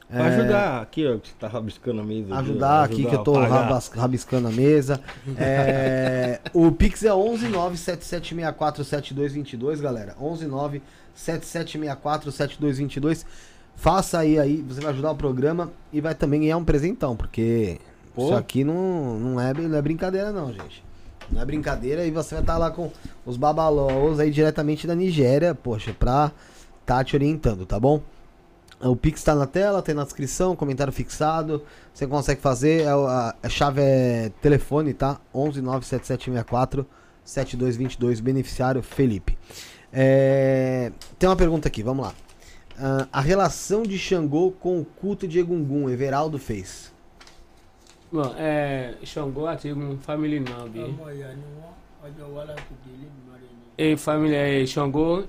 Pra 0.09 0.29
É, 0.29 0.39
ajudar 0.39 0.81
aqui, 0.81 1.05
ó, 1.05 1.17
que 1.17 1.27
você 1.27 1.33
tá 1.37 1.49
rabiscando 1.49 1.99
a 1.99 2.03
mesa. 2.03 2.33
ó, 2.33 2.37
ajudar 2.37 2.83
aqui 2.85 3.05
que 3.05 3.13
eu 3.13 3.23
tô 3.23 3.33
rabas- 3.39 3.89
rabiscando 3.89 4.47
a 4.47 4.51
mesa. 4.51 5.01
É, 5.37 6.39
o 6.53 6.71
Pix 6.71 7.03
é 7.03 7.11
11977647222, 7.11 9.81
galera. 9.81 10.15
11977647222. 11.87 13.25
Faça 13.75 14.19
aí 14.19 14.39
aí, 14.39 14.63
você 14.67 14.81
vai 14.81 14.91
ajudar 14.91 15.11
o 15.11 15.15
programa 15.15 15.71
e 15.93 16.01
vai 16.01 16.15
também 16.15 16.41
ganhar 16.41 16.57
um 16.57 16.65
presentão, 16.65 17.15
porque 17.15 17.77
Pô. 18.15 18.25
isso 18.25 18.33
aqui 18.33 18.63
não, 18.63 19.19
não, 19.19 19.39
é, 19.39 19.53
não 19.53 19.77
é 19.77 19.81
brincadeira 19.81 20.31
não, 20.31 20.51
gente. 20.51 20.83
Não 21.31 21.41
é 21.41 21.45
brincadeira 21.45 22.05
e 22.05 22.11
você 22.11 22.35
vai 22.35 22.43
estar 22.43 22.57
lá 22.57 22.71
com 22.71 22.89
os 23.25 23.37
babalós 23.37 24.19
aí 24.19 24.31
diretamente 24.31 24.87
da 24.87 24.95
Nigéria, 24.95 25.53
poxa, 25.53 25.93
pra 25.97 26.31
tá 26.85 27.03
te 27.03 27.15
orientando, 27.15 27.65
tá 27.65 27.79
bom? 27.79 28.01
O 28.79 28.95
Pix 28.95 29.23
tá 29.23 29.33
na 29.33 29.47
tela, 29.47 29.81
tem 29.81 29.95
na 29.95 30.03
descrição, 30.03 30.55
comentário 30.55 30.93
fixado. 30.93 31.63
Você 31.93 32.05
consegue 32.05 32.39
fazer, 32.39 32.83
é 32.83 32.89
a, 32.89 33.35
a 33.41 33.49
chave 33.49 33.81
é 33.81 34.31
telefone, 34.41 34.93
tá? 34.93 35.19
11 35.33 35.61
97764 35.61 36.85
7222, 37.23 38.19
beneficiário 38.19 38.83
Felipe. 38.83 39.37
É, 39.91 40.91
tem 41.17 41.27
uma 41.27 41.35
pergunta 41.35 41.67
aqui, 41.67 41.81
vamos 41.81 42.05
lá. 42.05 42.13
Ah, 42.79 43.07
a 43.11 43.21
relação 43.21 43.81
de 43.81 43.97
Xangô 43.97 44.51
com 44.51 44.79
o 44.79 44.85
culto 44.85 45.27
de 45.27 45.39
Egungun, 45.39 45.89
Everaldo 45.89 46.37
fez. 46.37 46.93
Bom, 48.11 48.33
é, 48.37 48.93
Xangô 49.03 49.47
àti 49.47 49.73
um 49.73 49.97
família 49.97 50.39
nọ́ọ̀bì. 50.39 50.79
ọmọ 50.85 51.05
ìyá 51.15 51.29
ni 51.33 51.43
wọn 51.59 51.73
ọjọ 52.05 52.23
wa 52.35 52.43
láti 52.45 52.73
délé 52.85 53.05
ìmọ̀ràn 53.09 53.41
ni. 53.41 53.93
E 53.93 53.97
família 53.97 54.37
é 54.37 54.65
Xangô 54.65 55.23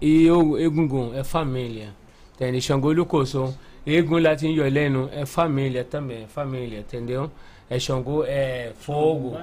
e 0.00 0.26
Egungun 0.64 1.14
é 1.14 1.22
família. 1.22 1.94
Entende? 2.38 2.60
Xangô 2.60 2.92
e 2.92 2.94
Lucoso. 2.94 3.52
Egun 3.84 4.20
lá 4.20 4.36
tem 4.36 4.54
lẹ́nu 4.56 5.08
é 5.12 5.26
família 5.26 5.82
também, 5.82 6.22
é 6.22 6.26
família, 6.28 6.78
entendeu? 6.78 7.30
É 7.68 7.80
Xangô 7.80 8.22
é 8.24 8.72
fogo. 8.76 9.36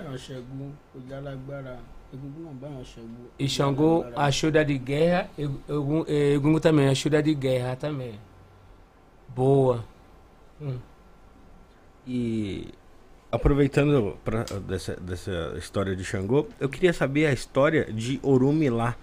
E 3.38 3.49
Xangô 3.49 4.06
ajuda 4.15 4.64
de 4.64 4.77
guerra, 4.77 5.30
Egun, 5.38 6.06
Egungun 6.07 6.59
também 6.59 6.88
ajuda 6.88 7.22
de 7.22 7.33
guerra 7.33 7.75
também. 7.75 8.17
Boa. 9.27 9.83
Hum. 10.61 10.77
E 12.07 12.69
aproveitando 13.30 14.17
pra, 14.24 14.43
dessa, 14.67 14.95
dessa 14.95 15.56
história 15.57 15.95
de 15.95 16.06
Xangô, 16.06 16.48
eu 16.59 16.69
queria 16.69 16.93
saber 16.93 17.25
a 17.25 17.33
história 17.33 17.91
de 17.91 18.19
Orumilá, 18.24 18.95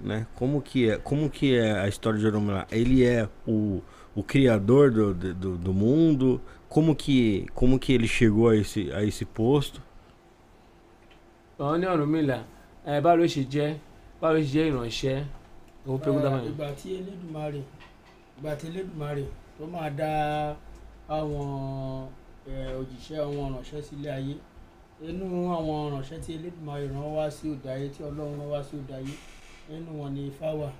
né? 0.00 0.26
Como 0.34 0.60
que 0.62 0.90
é, 0.90 0.98
como 0.98 1.30
que 1.30 1.56
é 1.56 1.72
a 1.80 1.88
história 1.88 2.18
de 2.18 2.26
Orumilá? 2.26 2.66
Ele 2.70 3.04
é 3.04 3.28
o, 3.46 3.80
o 4.14 4.22
criador 4.22 4.90
do, 4.90 5.14
do, 5.14 5.56
do 5.56 5.72
mundo? 5.72 6.40
Como 6.68 6.94
que, 6.94 7.46
como 7.54 7.78
que 7.78 7.92
ele 7.92 8.06
chegou 8.08 8.48
a 8.48 8.56
esse, 8.56 8.90
a 8.92 9.02
esse 9.04 9.24
posto? 9.24 9.80
Ọ̀hún 11.58 11.78
ní 11.80 11.86
Ọ̀rúnmìlà 11.86 12.38
ẹ 12.86 13.00
báwo 13.00 13.16
ló 13.20 13.24
ṣe 13.24 13.42
jẹ́ 13.52 13.76
báwo 14.20 14.34
ló 14.34 14.40
ṣe 14.40 14.50
jẹ́ 14.52 14.68
ìránṣẹ́ 14.70 15.24
vou 15.86 15.98
perguntar 15.98 16.28
Eh, 16.28 16.36
mais. 16.36 16.48
ìgbà 16.50 16.68
tí 16.78 16.88
elédùmarè 16.98 17.62
ìgbà 18.38 18.52
tí 18.58 18.66
elédùmarè 18.70 19.24
tó 19.58 19.66
máa 19.72 19.90
dá 19.90 20.10
àwọn 21.08 22.08
òjìṣẹ́ 22.80 23.18
àwọn 23.24 23.46
ìránṣẹ́ 23.52 23.82
sílé 23.88 24.10
ayé 24.18 24.34
inú 25.08 25.26
àwọn 25.56 25.76
ìránṣẹ́ 25.92 26.20
tí 26.24 26.30
elédùmarè 26.36 26.86
rán 26.92 27.08
wá 27.16 27.30
sí 27.30 27.48
òde 27.54 27.68
ayé 27.70 27.88
tí 27.88 28.02
ọlọ́run 28.02 28.36
rán 28.38 28.48
wá 28.52 28.62
sí 28.62 28.76
òde 28.76 28.92
ayé 28.94 29.14
nínú 29.68 29.90
wọn 30.00 30.10
ni 30.14 30.26
ifá 30.28 30.52
wà. 30.54 30.70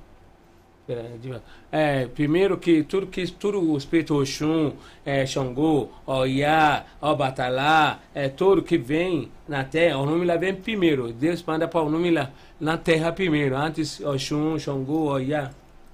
Pera, 0.87 1.03
diga. 1.21 1.43
É, 1.73 2.07
primeiro 2.07 2.59
que 2.59 2.85
tudo 2.85 3.09
que 3.09 3.27
tudo 3.27 3.59
o 3.61 3.77
espírito 3.77 4.15
Oxum, 4.21 4.73
é, 5.05 5.27
Xangô, 5.27 5.89
Oiá, 6.07 6.85
Obatalá, 7.03 7.99
é 8.15 8.29
tudo 8.29 8.63
que 8.63 8.79
vem 8.79 9.29
na 9.49 9.65
terra, 9.65 9.99
o 9.99 10.07
nome 10.07 10.25
lá 10.25 10.37
vem 10.37 10.55
primeiro. 10.55 11.13
Deus 11.13 11.43
manda 11.43 11.67
para 11.67 11.83
o 11.83 11.91
nome 11.91 12.11
lá 12.13 12.31
na 12.61 12.79
terra 12.79 13.11
primeiro, 13.13 13.57
antes 13.57 14.01
Oxum, 14.01 14.59
Xangô, 14.59 15.11
Oiá. 15.13 15.51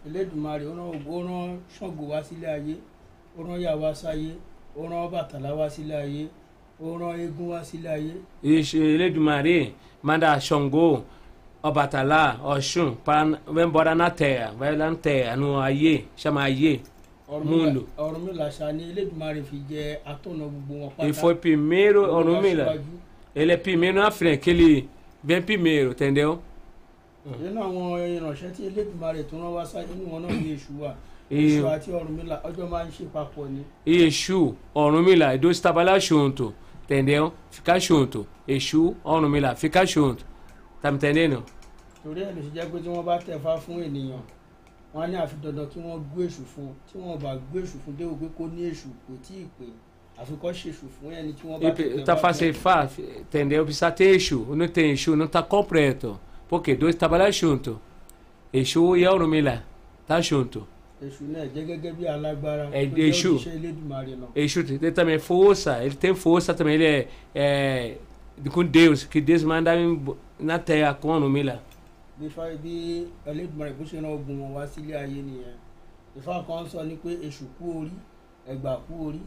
elédùmarè 0.06 0.64
ó 0.66 0.74
rán 0.74 1.02
ó 1.06 1.18
rán 1.22 1.58
ṣàngó 1.78 2.08
wá 2.10 2.20
sílé 2.24 2.46
ayé 2.46 2.76
ó 3.38 3.42
rán 3.46 3.60
yà 3.60 3.76
wá 3.76 3.94
sáyé 3.94 4.32
ó 4.76 4.82
rán 4.90 5.08
bàtàlá 5.12 5.54
wá 5.54 5.70
sílé 5.70 5.94
ayé 5.94 6.26
ó 6.82 6.98
rán 6.98 7.20
eégún 7.20 7.48
wá 7.54 7.62
sílé 7.64 7.88
ayé. 7.88 8.14
Ixi, 8.42 8.78
Eledumare 8.82 9.72
manda 10.02 10.38
Xangô, 10.40 11.04
Obatalá, 11.62 12.40
Oxum, 12.42 12.94
para 13.04 13.38
vai 13.46 13.64
embora 13.64 13.94
na 13.94 14.10
terra, 14.10 14.52
vai 14.58 14.74
lá 14.76 14.90
na 14.90 14.96
terra, 14.96 15.36
no 15.36 15.60
Aie, 15.60 16.06
chama 16.16 16.42
Aie, 16.42 16.80
mundo. 17.44 17.86
ọ̀rúnmìlà 17.96 18.48
ṣá 18.50 18.72
ni 18.72 18.82
elédùmarè 18.90 19.42
fi 19.42 19.56
jẹ 19.70 20.00
atọ́nà 20.04 20.44
gbogbo 20.50 20.74
wọn 20.84 20.90
pátá. 20.96 21.08
E 21.08 21.12
foi 21.12 21.34
primeiro, 21.36 22.02
Orumila. 22.12 22.76
Ele 23.34 23.52
é 23.52 23.56
primeiro 23.56 24.00
na 24.00 24.10
frente, 24.10 24.50
ele 24.50 24.88
vem 25.22 25.40
primeiro, 25.42 25.90
entendeu? 25.92 26.40
nínú 27.40 27.60
àwọn 27.62 28.00
ìránṣẹ́ 28.18 28.50
tí 28.56 28.62
elédùmarè 28.66 29.22
tó 29.30 29.36
rán 29.38 29.52
wá 29.54 29.64
sáyé 29.64 29.86
nínú 29.94 30.10
wọn 30.12 30.22
náà 30.26 30.32
ní 30.32 30.54
èṣù 30.56 30.72
wà 30.82 30.94
E- 31.30 31.36
èṣù 31.60 31.66
àti 31.74 31.90
ọ̀rúnmìlà 31.90 32.42
ọjọ́ 32.42 32.68
máa 32.68 32.84
ń 32.84 32.90
ṣe 32.90 33.04
papọ̀ 33.12 33.46
ni. 33.48 33.62
Exu, 33.86 34.54
Orumila, 34.74 35.32
e 35.34 35.38
dois 35.38 35.60
trabalham 35.60 36.00
junto, 36.00 36.52
entendeu? 36.82 37.32
Ficar 37.50 37.78
junto. 37.80 38.26
Exu, 38.48 38.96
Orumila, 39.04 39.54
fica 39.54 39.86
junto. 39.86 40.24
Tá 40.82 40.90
me 40.90 40.96
entendendo? 40.96 41.42
torí 42.04 42.20
ẹ̀ 42.22 42.32
ló 42.34 42.40
ṣe 42.42 42.50
jẹ́ 42.54 42.66
pé 42.70 42.78
tí 42.82 42.88
wọ́n 42.88 43.04
bá 43.04 43.18
tẹ̀fá 43.18 43.56
fún 43.64 43.78
ènìyàn 43.86 44.22
wọ́n 44.94 45.02
á 45.04 45.06
ní 45.06 45.16
àfi 45.16 45.36
dandan 45.42 45.66
kí 45.72 45.78
wọ́n 45.78 46.00
gbé 46.12 46.22
èṣù 46.26 46.42
fún 46.54 46.68
tí 46.90 46.98
wọ́n 46.98 47.18
bá 47.22 47.36
gbé 47.36 47.60
èṣù 47.62 47.76
fún 47.84 47.94
déwò 47.98 48.14
pé 48.20 48.26
kó 48.36 48.44
ní 48.46 48.62
èṣù 48.70 48.88
kò 49.06 49.12
tí 49.26 49.34
ì 49.44 49.46
pé 49.58 49.66
àfikọ́ 50.20 50.52
ṣèṣù 50.52 50.86
fún 50.96 51.10
ẹni 51.14 51.32
tí 51.32 51.46
wọ́n 51.46 51.60
bá 51.62 51.70
ti 51.70 51.82
tẹ̀fá 51.82 52.04
tá 52.04 52.16
fácil, 52.16 52.54
fá, 52.54 52.88
entendeu? 53.20 53.64
Precisa 53.64 53.90
ter 53.92 54.14
Exu, 54.16 54.44
não 54.56 54.68
tem 54.68 54.90
Exu, 54.92 55.14
não 55.16 55.26
tá 55.28 55.42
completo. 55.42 56.18
Porque 56.48 56.74
dois 56.74 56.94
trabalham 56.96 57.32
junto. 57.32 57.80
Exu 58.52 58.96
e 58.96 59.06
Orumila, 59.06 59.64
tá 60.06 60.20
junto. 60.20 60.66
èṣù 61.02 61.22
náà 61.32 61.46
jẹ́ 61.54 61.64
gẹ́gẹ́ 61.66 61.92
bí 61.96 62.06
alágbára 62.06 62.68
É, 62.72 62.86
tó 62.86 62.96
jẹ́ 62.96 63.08
Èṣù. 63.10 63.34
òṣìṣẹ́ 63.36 63.54
elédùmarè 63.56 64.14
náà. 64.20 64.28
Exu 64.34 64.60
ele 64.60 64.90
também 64.92 65.18
força, 65.18 65.84
ele 65.84 65.94
tem 65.94 66.14
força 66.14 66.52
também, 66.54 66.74
ele 66.74 66.84
é, 66.84 67.08
é 67.34 67.96
Deus, 68.38 69.04
que 69.04 69.20
Deus 69.20 69.42
manda 69.44 69.74
em- 69.76 70.00
na 70.40 70.58
terra 70.58 70.94
com 70.94 71.08
Orumila. 71.10 71.60
bí 72.18 72.26
ifá 72.26 72.44
bí 72.62 73.06
elédùmarè 73.26 73.72
bó 73.72 73.84
ṣe 73.84 73.96
rán 74.00 74.12
ogun 74.12 74.40
wọn 74.40 74.52
wá 74.54 74.66
sílé 74.66 74.94
ayé 74.94 75.22
nìyẹn. 75.22 75.56
Ifá 76.16 76.44
kan 76.46 76.66
sọ 76.68 76.82
ní 76.84 76.96
pé 76.96 77.08
èṣù 77.26 77.44
kú 77.58 77.80
orí 77.80 77.90
ẹgbà 78.48 78.76
kú 78.86 79.06
orí. 79.08 79.20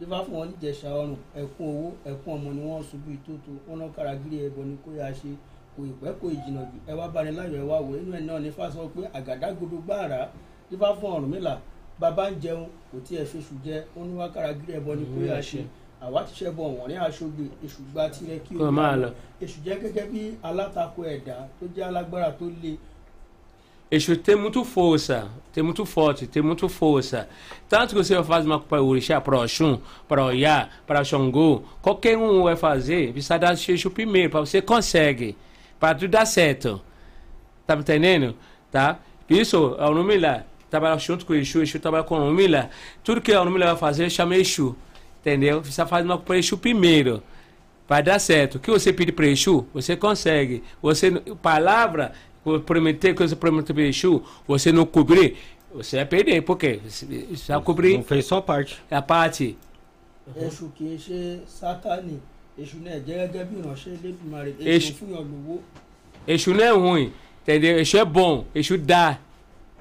Ifá 0.00 0.22
fún 0.24 0.34
wọn 0.34 0.48
níjẹ̀ṣà 0.52 0.88
ọrùn 0.92 1.16
ẹkún 1.34 1.66
owó 1.66 1.92
ẹkún 2.04 2.34
ọmọ 2.34 2.50
ni 2.54 2.60
wọ́n 2.62 2.82
ṣubú 2.82 3.10
ìtótó. 3.16 3.50
Wọn 3.68 3.78
náà 3.80 3.88
kárágírí 3.96 4.36
ẹbọ 4.46 4.62
ni 4.64 4.76
kó 4.84 4.90
yá 4.98 5.10
ṣe. 5.12 5.30
Kò 5.76 5.82
ìpẹ́ 5.82 6.12
kò 6.20 6.26
ìjìnà 6.28 6.60
jù. 6.70 6.78
Ẹ 6.86 6.92
wá 6.94 7.08
bani 7.12 7.30
láyọ̀ 7.36 7.56
ẹ 7.56 7.66
wá 7.70 7.80
wò. 7.80 7.96
Inú 7.98 8.12
ẹ̀ 8.16 8.24
náà 8.26 8.38
ní 8.40 8.48
ifá 8.48 8.70
sọ 8.70 8.88
pé 8.94 9.00
àgádágodo 9.18 9.76
gbáàrá. 9.86 10.28
Ifá 10.72 10.94
fún 11.00 11.10
Ọ̀rúnmìlà 11.16 11.58
bàbá 12.00 12.30
ń 12.30 12.38
jẹun 12.42 12.66
kò 12.92 12.98
tí 13.08 13.16
ẹ 13.16 13.24
fẹṣù 13.24 13.54
jẹ. 13.64 13.84
Ó 13.96 14.04
ní 14.04 14.14
wá 14.18 14.28
kárágírí 14.28 14.72
ẹbọ 14.78 14.94
ni 14.94 15.04
kó 15.14 15.20
yá 15.34 15.40
ṣe 15.40 15.64
àwa 16.06 16.22
ti 16.26 16.32
ṣẹbọ 16.44 16.62
wọn 16.76 16.88
ní 16.88 16.94
aṣọgbè 17.06 17.44
èṣù 17.66 17.80
gba 17.92 18.08
tirẹ̀ 18.14 18.38
kí 18.46 18.54
Kó 18.54 18.70
máa 18.70 18.96
lọ. 19.02 19.08
èṣù 19.42 19.58
jẹ́ 19.64 19.76
gẹ́gẹ́ 19.82 20.10
bí 20.12 20.22
alátakò 20.42 21.00
ẹ̀dá 21.14 21.36
tó 21.58 21.66
jẹ́ 21.74 21.84
alágbára 21.88 22.30
tó 22.38 22.46
le 22.62 22.76
Exu 23.88 24.16
tem 24.16 24.34
muito 24.34 24.64
força, 24.64 25.28
tem 25.52 25.62
muito 25.62 25.86
forte, 25.86 26.26
tem 26.26 26.42
muito 26.42 26.68
força. 26.68 27.28
Tanto 27.68 27.90
que 27.94 28.02
você 28.02 28.16
vai 28.16 28.24
fazer 28.24 28.46
uma 28.48 28.58
para 28.58 28.82
o 28.82 28.86
Orixá, 28.88 29.20
para 29.20 29.36
o 29.38 29.42
Oxum, 29.44 29.78
para 30.08 30.24
o 30.26 30.30
para 30.84 31.00
o 31.00 31.04
Xangô, 31.04 31.62
qualquer 31.80 32.18
um 32.18 32.42
vai 32.42 32.56
fazer, 32.56 33.12
precisa 33.12 33.38
dar 33.38 33.52
Exu 33.52 33.88
primeiro, 33.92 34.30
para 34.30 34.40
você 34.40 34.60
consegue, 34.60 35.36
para 35.78 35.94
tudo 35.94 36.08
dar 36.10 36.26
certo. 36.26 36.82
Tá 37.64 37.76
me 37.76 37.82
entendendo? 37.82 38.34
Tá? 38.72 38.98
Isso, 39.30 39.76
é 39.78 39.86
o 39.86 39.94
nome 39.94 40.18
lá. 40.18 40.42
Trabalha 40.68 40.98
junto 40.98 41.24
com 41.24 41.32
o 41.32 41.36
Exu, 41.36 41.62
Exu 41.62 41.78
trabalha 41.78 42.02
com 42.02 42.16
o 42.16 42.18
nome 42.18 42.48
lá. 42.48 42.68
Tudo 43.04 43.20
que 43.20 43.30
o 43.30 43.44
nome 43.44 43.56
lá 43.60 43.66
vai 43.66 43.76
fazer, 43.76 44.10
chama 44.10 44.34
Exu. 44.34 44.74
Entendeu? 45.26 45.60
Precisa 45.60 45.84
fazer 45.84 46.04
uma 46.04 46.18
para 46.18 46.38
Exu 46.38 46.56
primeiro. 46.56 47.20
Vai 47.88 48.00
dar 48.00 48.20
certo. 48.20 48.56
O 48.56 48.60
que 48.60 48.70
você 48.70 48.92
pedir 48.92 49.10
para 49.10 49.26
Exu, 49.26 49.66
você 49.74 49.96
consegue. 49.96 50.62
Você, 50.80 51.10
palavra, 51.42 52.12
prometer 52.64 53.12
que 53.12 53.26
você 53.26 53.34
prometeu 53.34 53.74
para 53.74 53.82
Exu, 53.84 54.22
você 54.46 54.70
não 54.70 54.86
cobrir, 54.86 55.36
você 55.74 55.96
vai 55.96 56.06
perder. 56.06 56.42
Por 56.42 56.56
quê? 56.56 56.78
Você 56.88 57.04
você 57.06 57.52
vai 57.52 57.60
cobrir. 57.60 57.96
Não 57.96 58.04
fez 58.04 58.24
só 58.24 58.40
parte. 58.40 58.80
A 58.88 59.02
parte. 59.02 59.56
sátánì 61.48 62.20
èṣù 62.58 62.76
náà 62.84 62.98
jẹ́ 63.06 63.28
gẹ́gẹ́ 63.32 63.44
bí 63.48 63.56
ìránṣẹ́ 63.60 63.92
elédùnmarè 63.98 64.50
èṣù 64.60 64.66
Èṣù- 64.76 64.94
fún 64.94 65.10
yàn 65.14 65.24
lówó 65.30 65.58
Exu 66.26 66.54
não 66.54 66.64
é 66.64 66.70
ruim, 66.70 67.12
entendeu? 67.42 67.78
Exu 67.78 67.98
é 67.98 68.04
bom, 68.04 68.44
Exu 68.54 68.78
dá. 68.78 69.18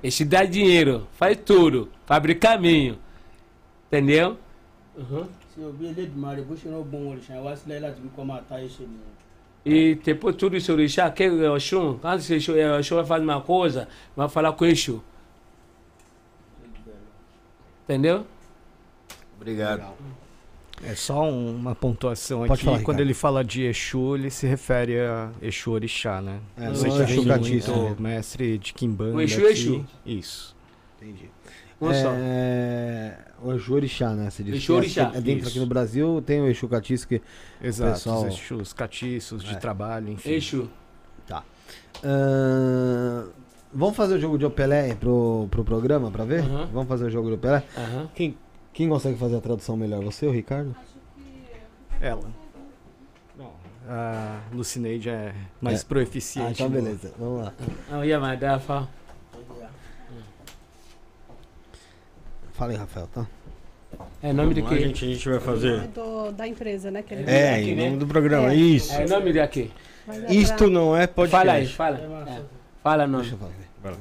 Exu 0.04 0.26
dá 0.26 0.44
dinheiro, 0.44 1.08
faz 1.20 1.38
tudo, 1.46 1.90
abre 2.10 2.36
caminho. 2.36 2.98
Entendeu? 3.88 4.38
Tí 4.96 5.62
òbí 5.64 5.86
elédùnmarè 5.92 6.42
bó 6.48 6.54
ṣe 6.56 6.70
rán 6.70 6.80
ogun 6.80 7.02
wọn 7.06 7.18
òrìṣà 7.18 7.42
wá 7.44 7.56
sílẹ̀ 7.56 7.80
láti 7.82 8.02
fi 8.02 8.10
kọ́ 8.16 8.26
máa 8.26 8.42
ta 8.50 8.56
ẹ̀ṣẹ̀ 8.60 8.88
nìyẹn. 8.88 9.14
E 9.68 9.96
depois 9.96 10.36
tudo 10.38 10.56
isso, 10.56 10.72
orixá, 10.74 11.10
que 11.10 11.24
é 11.24 11.50
Oxum, 11.50 11.98
quando 11.98 12.20
o 12.22 12.34
Exu, 12.34 12.54
é, 12.56 12.80
Exu 12.80 12.96
vai 12.96 13.04
fazer 13.06 13.24
uma 13.24 13.42
coisa, 13.42 13.88
vai 14.16 14.30
falar 14.30 14.54
com 14.54 14.64
o 14.64 14.68
Exu. 14.68 15.02
Entendeu? 17.84 18.26
Obrigado. 19.38 19.84
É 20.84 20.94
só 20.94 21.24
um- 21.24 21.56
uma 21.56 21.74
pontuação 21.74 22.40
Pode 22.42 22.54
aqui. 22.54 22.64
falar, 22.66 22.82
Quando 22.84 23.00
ele 23.00 23.14
fala 23.14 23.44
de 23.44 23.64
Exu, 23.64 24.16
ele 24.16 24.30
se 24.30 24.46
refere 24.46 25.00
a 25.00 25.32
Exu 25.42 25.72
Orixá, 25.72 26.22
né? 26.22 26.40
É, 26.58 26.70
Você 26.70 26.88
não 26.88 27.00
é 27.00 27.04
Exu 27.04 27.24
né? 27.26 27.96
mestre 28.00 28.58
de 28.58 28.74
Kimbanda 28.74 29.16
O 29.16 29.22
Exu 29.22 29.42
é 29.48 29.52
aqui. 29.52 29.52
Exu. 29.52 29.86
Isso. 30.06 30.56
Entendi. 31.02 31.30
Um 31.82 31.94
só. 31.94 32.12
é... 32.16 33.18
O 33.42 33.52
Exu 33.54 33.74
Orixá, 33.74 34.12
né? 34.14 34.30
Você 34.30 34.44
disse 34.44 34.58
Exu 34.58 34.68
que 34.68 34.72
é- 34.72 34.76
Orixá. 34.76 35.12
É 35.14 35.22
dentro 35.22 35.42
Isso. 35.42 35.50
aqui 35.50 35.60
no 35.60 35.68
Brasil, 35.68 36.24
tem 36.26 36.42
o 36.42 36.48
Exu 36.48 36.68
Catiço 36.68 37.08
que 37.08 37.22
Exato. 37.62 37.92
pessoal- 37.94 38.26
Os 38.28 38.34
Exus, 38.40 38.74
catiços 38.74 39.44
de 39.44 39.54
É. 39.54 39.58
trabalho, 39.58 40.10
enfim. 40.10 40.32
Exu. 40.32 40.70
Tá. 41.28 41.44
Ahn, 42.04 43.28
vamos 43.74 43.96
fazer 43.96 44.16
o 44.16 44.20
jogo 44.20 44.38
de 44.38 44.46
Opelé 44.46 44.96
pro, 44.96 45.48
pro 45.52 45.64
programa 45.66 46.10
pra 46.12 46.24
ver? 46.24 46.42
Aham. 46.42 46.70
Vamos 46.72 46.88
fazer 46.88 47.06
o 47.06 47.10
jogo 47.10 47.28
de 47.30 47.36
Opelé? 47.36 47.64
Aham. 47.78 48.10
Quem, 48.16 48.38
quem 48.74 48.88
consegue 48.90 49.18
fazer 49.18 49.36
a 49.38 49.42
tradução 49.42 49.76
melhor? 49.76 50.04
Você 50.04 50.26
ou 50.26 50.32
o 50.32 50.36
Ricardo? 50.36 50.76
Ela. 52.00 52.46
A 53.88 54.40
Lucineide 54.52 55.10
é 55.10 55.36
mais 55.62 55.82
É. 55.82 55.86
proeficiente. 55.86 56.48
Ah, 56.48 56.52
então 56.66 56.70
no- 56.70 56.74
beleza. 56.84 57.12
Vamos 57.20 57.44
lá. 57.46 57.54
Ah, 57.92 58.04
ia 58.06 58.20
mandar, 58.20 58.60
fala. 58.60 58.90
Fala 62.58 62.72
aí, 62.72 62.78
Rafael, 62.78 63.08
tá? 63.08 63.28
É 64.22 64.34
nome 64.34 64.54
de 64.54 64.62
quem? 64.62 64.78
gente, 64.80 65.06
a 65.06 65.08
gente 65.08 65.28
vai 65.30 65.38
É 65.38 65.40
fazer. 65.42 65.88
do, 65.88 66.32
da 66.32 66.48
empresa, 66.48 66.90
né? 66.92 67.02
Que 67.04 67.14
ele 67.14 67.30
É, 67.30 67.56
aqui, 67.56 67.72
em 67.72 67.76
né? 67.76 67.86
nome 67.86 67.98
do 67.98 68.08
programa. 68.08 68.52
É. 68.52 68.56
Isso. 68.56 68.94
É 68.94 69.06
nome 69.08 69.32
de 69.32 69.40
aqui. 69.40 69.72
É 70.08 70.34
Isto 70.34 70.56
pra- 70.58 70.68
não 70.68 70.96
é 70.96 71.08
podcast. 71.08 71.74
Fala 71.76 71.96
aí, 71.98 72.00
fala. 72.00 72.30
É. 72.30 72.42
Fala 72.84 73.08
nome. 73.08 73.24
Deixa 73.24 73.36
eu 73.36 73.40
falar. 73.40 73.52
Vai 73.82 73.92
lá. 73.92 73.98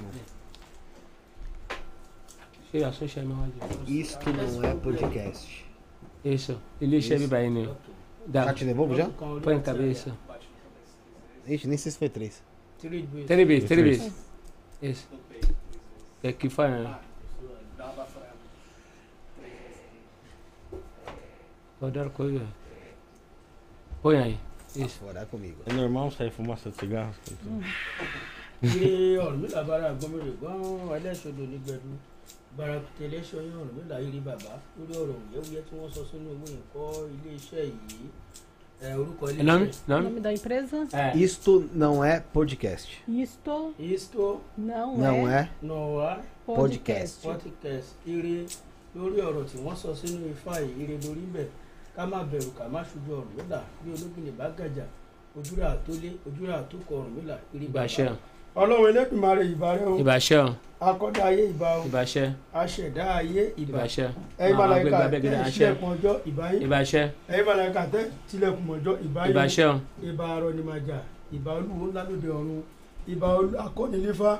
Chega. 2.71 2.93
Isto 3.87 4.31
não 4.31 4.65
é 4.65 4.75
podcast. 4.75 5.65
Isso. 6.25 6.61
Ele 6.81 7.01
chama 7.03 7.27
bem, 7.29 7.51
né? 7.51 7.69
Dá. 8.27 8.45
Já 8.47 8.55
te 8.55 8.65
devolvo 8.65 8.97
já? 8.97 9.07
Põe 9.43 9.57
a 9.57 9.61
cabeça. 9.61 10.13
Ixi, 11.47 11.69
nem 11.69 11.77
sei 11.77 11.93
se 11.93 11.99
foi 11.99 12.09
três. 12.09 12.43
Três 12.79 13.05
vezes. 13.05 13.27
Três 13.27 13.47
vezes, 13.49 13.69
três 13.69 13.83
vezes. 13.85 14.13
Isso. 14.83 15.09
É 16.23 16.33
que 16.33 16.49
faz. 16.49 16.73
Né? 21.85 21.91
Pode 21.91 21.93
dar 21.99 22.11
coisa. 22.11 22.47
Põe 24.03 24.17
aí. 24.19 24.39
Isso. 24.77 25.01
Comigo. 25.31 25.63
É 25.67 25.73
normal 25.73 26.11
sair 26.11 26.31
fumaça 26.31 26.71
de 26.71 26.77
cigarro? 26.77 27.15
Ọ̀rúnmìlà 28.63 29.63
bára 29.69 29.93
gómìnà 30.01 30.33
gan-an 30.41 30.89
ẹlẹ́sọ̀dọ̀ 30.99 31.47
nígbẹ̀dú 31.53 31.91
barakute 32.57 33.05
ẹlẹ́sọ̀ 33.07 33.41
yẹn 33.47 33.57
Ọ̀rúnmìlà 33.63 33.97
yìí 34.03 34.11
rí 34.15 34.21
bàbá 34.21 34.53
lórí 34.79 34.95
ọ̀rọ̀ 35.03 35.17
òyẹ́wúyẹ́ 35.21 35.63
tí 35.67 35.73
wọ́n 35.79 35.91
sọ 35.95 36.03
sínú 36.11 36.29
owó 36.35 36.47
ìkọ́ 36.61 36.87
iléeṣẹ́ 37.15 37.65
yìí 37.89 38.09
É, 38.83 38.95
orúkọ 38.97 39.31
ilé 39.31 39.43
Nome? 39.43 39.71
Nome? 39.89 40.03
Nome 40.05 40.21
da 40.21 40.33
empresa? 40.33 40.79
Isto 41.15 41.53
não 41.73 42.05
é 42.05 42.21
podcast. 42.21 42.89
Isto 43.09 43.75
Isto 43.79 44.41
não, 44.59 44.97
Não 44.99 45.29
é, 45.29 45.41
é 45.43 45.49
não 45.63 46.01
há 46.01 46.21
podcast. 46.47 47.23
podcast 47.23 47.91
ire 48.07 48.47
lórí 48.97 49.19
ọ̀rọ̀ 49.29 49.45
tí 49.51 49.57
wọ́n 49.65 49.77
sọ 49.83 49.95
sínú 50.01 50.31
ifá 50.35 50.55
yìí 50.61 50.83
ire 50.83 50.97
lórí 51.05 51.25
bẹ̀ 51.35 51.47
ká 51.97 52.03
má 52.07 52.19
bẹ̀rù 52.31 52.51
ká 52.59 52.65
má 52.73 52.81
ṣojú 52.91 53.11
ọ̀rùn 53.19 53.33
mílà 53.39 53.61
bí 53.83 53.89
olóbìnrin 53.95 54.37
bá 54.39 54.47
gàjà 54.59 54.85
ojúra 55.39 55.69
tó 55.87 55.93
lé 56.03 56.11
ojúra 56.29 56.57
tó 56.71 56.77
kọ 56.89 56.95
ọ̀rùn 57.01 57.13
mílà 57.17 57.37
ire 57.55 57.65
Ìbàṣẹ. 57.67 58.07
ọlọ́run 58.57 58.89
elédùnmarè 58.91 59.43
ìbàrẹ̀ 59.55 59.87
o 59.91 59.99
Ìbàṣẹ 60.03 60.39
o. 60.47 60.49
akọ́dá 60.89 61.23
ayé 61.31 61.43
ìbà 61.55 61.69
o 61.79 61.83
Ìbàṣẹ. 61.89 62.25
aṣẹ̀dá 62.55 63.05
ayé 63.19 63.43
ìbà 63.63 63.79
Ìbàṣẹ. 63.79 64.07
ẹ̀yin 64.43 64.57
màláíkà 64.59 64.99
tẹ́ 65.11 65.21
tilẹ̀kùn 65.53 65.91
ọjọ́ 65.95 66.15
ìbáyé 66.31 66.57
Ìbàṣẹ. 66.67 67.03
ẹ̀yin 67.33 67.45
màláíkà 67.49 67.83
tẹ́ 67.93 68.03
tilẹ̀kùn 68.31 68.69
ọjọ́ 68.77 68.95
ìbáyé 69.07 69.29
Ìbàṣẹ 69.33 69.65
o. 69.73 69.75
ìbà 70.09 70.25
arọ̀nìmàjà 70.37 70.99
ìbà 71.37 71.51
olúwo 71.59 71.85
ńlá 71.91 72.03
lóde 72.09 72.29
ọ̀run 72.39 72.63
ìbà 73.13 73.29
akọ́niléfá 73.67 74.31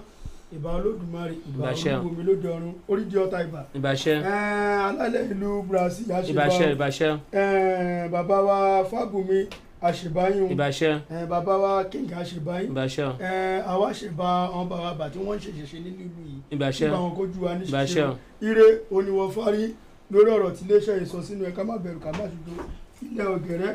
ìbà 0.53 0.71
olódùmarè 0.79 1.35
ìbà 1.49 1.59
Ìbàṣẹ 1.73 1.93
o. 1.95 2.01
olúwo 2.01 2.13
mi 2.17 2.23
lóde 2.25 2.49
ọ̀run 2.49 2.73
orídìí 2.89 3.19
ọ̀tá 3.25 3.39
ìbà 3.47 3.61
Ìbàṣẹ. 3.79 4.15
Alálẹ̀ 4.89 5.25
ìlú 5.33 5.63
brazil 5.69 6.09
àṣebá 6.13 6.33
Ìbàṣẹ. 6.33 6.67
Ìbàṣẹ. 6.77 8.09
Bàbá 8.13 8.37
wa 8.47 8.85
fágùnmi 8.91 9.41
àṣebáyún 9.83 10.49
Ìbàṣẹ. 10.55 10.91
Bàbá 11.29 11.55
wa 11.63 11.85
king 11.91 12.09
àṣebáyún 12.21 12.71
Ìbàṣẹ. 12.73 13.07
Àwa 13.67 13.89
ṣèbá 13.93 14.29
àwọn 14.55 14.69
bàbá 14.69 14.95
bà 14.99 15.09
tí 15.13 15.19
wọ́n 15.19 15.37
ń 15.37 15.41
ṣèṣẹ̀ṣe 15.45 15.79
nínú 15.85 16.01
ìlú 16.07 16.21
yìí 16.29 16.41
Ìbàṣẹ. 16.55 16.87
nígbà 16.87 16.99
wọn 17.05 17.15
kojú 17.17 17.39
wa 17.45 17.55
ní 17.59 17.65
ṣiṣẹ́ 17.65 18.15
ire 18.49 18.67
oníwọ̀n 18.97 19.31
fárí 19.37 19.65
lórí 20.13 20.31
ọ̀rọ̀ 20.37 20.53
tí 20.57 20.63
iléeṣẹ́ 20.65 20.97
yìí 21.01 21.07
sọ 21.13 21.19
sínú 21.27 21.43
ẹ̀ 21.49 21.53
ká 21.57 21.63
má 21.65 21.75
bẹ̀rù 21.85 21.99
ká 22.05 22.11
má 22.19 22.25
ṣùgbọ́n 22.33 22.67
ilẹ̀ 23.07 23.27
ọ̀gẹ̀rẹ́ 23.37 23.73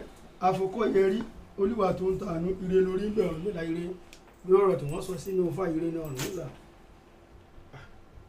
àfọkọ́yẹrí 0.48 1.20
olúwa 1.60 1.94
tó 1.98 2.06
ń 2.12 2.18
tànú 2.20 2.50
ire 2.64 2.80
lórí 2.88 3.06
ń 3.10 3.14
bẹ̀rù 3.18 3.38
nílà 3.44 3.64
ire 3.72 3.84
lórí 4.50 4.62
ọ̀rọ̀ 4.66 4.78
tí 4.80 4.86
wọ́n 4.92 5.02
sọ 5.08 5.14
sínú 5.24 5.44
ire 5.76 5.90
náà 5.96 6.10
nílà 6.18 6.46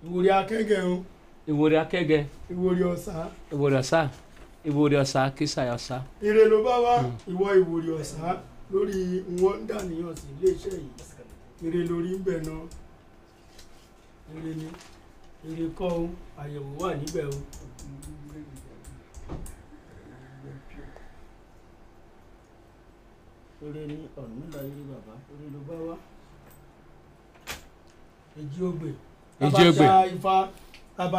ìwòrì 0.07 0.29
akẹ́gẹ̀ 0.41 0.81
o. 0.93 1.05
Ìwòrì 1.51 1.77
akẹ́gẹ́. 1.85 2.23
ìwòrì 2.53 2.83
ọ̀sà. 2.93 3.13
Ìwòrì 3.55 3.77
ọ̀sà. 3.83 4.01
Ìwòrì 4.69 4.97
ọ̀sà 5.03 5.21
kìsà 5.37 5.63
ọ̀sà. 5.77 5.97
ire 6.29 6.45
ló 6.51 6.59
bá 6.67 6.75
wá. 6.85 6.95
Ìwọ 7.31 7.47
ìwòrì 7.61 7.91
ọ̀sà 8.01 8.29
lórí 8.73 8.99
wọn 9.41 9.57
ń 9.61 9.67
dàníyàn 9.69 10.15
sí 10.21 10.27
iléeṣẹ́ 10.35 10.75
yìí. 10.85 10.93
Ire 11.67 11.81
lórí 11.91 12.11
ń 12.19 12.23
bẹ̀ 12.27 12.39
náà 12.47 12.63
ire 14.37 14.53
ni. 14.61 14.69
Ire 15.51 15.67
kọ́ 15.79 15.89
o. 16.01 16.09
Àyẹ̀wò 16.43 16.71
wà 16.81 16.89
níbẹ̀ 17.01 17.27
o. 17.29 17.39
ire 23.63 23.87
ni 23.87 23.95
ọ̀nùmílà 24.21 24.59
ire 24.69 24.83
bàbá 24.91 25.15
ire 25.33 25.47
ló 25.55 25.61
bá 25.69 25.75
wá 25.89 25.97
èjì 28.41 28.63
ogbè 28.69 28.91
Èjì 29.41 29.69
ogbè. 29.69 29.87
dá 29.87 30.07
ifá 30.07 30.49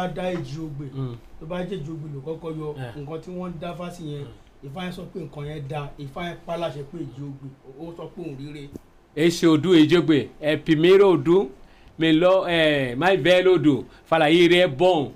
dá 0.08 0.24
èjì 0.34 0.58
ogbè 0.66 0.86
Mm. 0.94 1.16
tó 1.40 1.46
bá 1.46 1.56
jẹ́ 1.64 1.78
èjì 1.78 1.90
ogbè 1.94 2.08
ló 2.14 2.20
kọ́kọ́ 2.26 2.50
yọ 2.58 2.68
Eh. 2.78 2.92
nǹkan 2.96 3.20
tí 3.22 3.30
wọ́n 3.30 3.50
ń 3.50 3.58
dá 3.60 3.74
fásì 3.74 4.02
yẹn 4.12 4.26
ifá 4.66 4.80
yẹn 4.84 4.92
sọ 4.92 5.02
pé 5.12 5.18
nǹkan 5.20 5.44
yẹn 5.46 5.68
da 5.68 5.90
ifá 5.98 6.20
yẹn 6.28 6.36
pa 6.46 6.56
láṣẹ 6.56 6.82
pé 6.90 6.98
èjì 6.98 7.22
ogbè 7.30 7.46
ó 7.80 7.84
sọ 7.96 8.04
pé 8.14 8.20
òun 8.22 8.36
ríre 8.38 8.68
Esse 9.14 9.46
odu 9.46 9.74
ejogbe. 9.74 10.30
É 10.40 10.56
primeiro 10.56 11.10
odu. 11.12 11.50
Melhor, 11.98 12.48
é, 12.48 12.96
mais 12.96 13.20
velho 13.20 13.54
odu. 13.54 13.84
Fala 14.06 14.24
aí, 14.24 14.48
é 14.48 14.66
bom. 14.66 15.12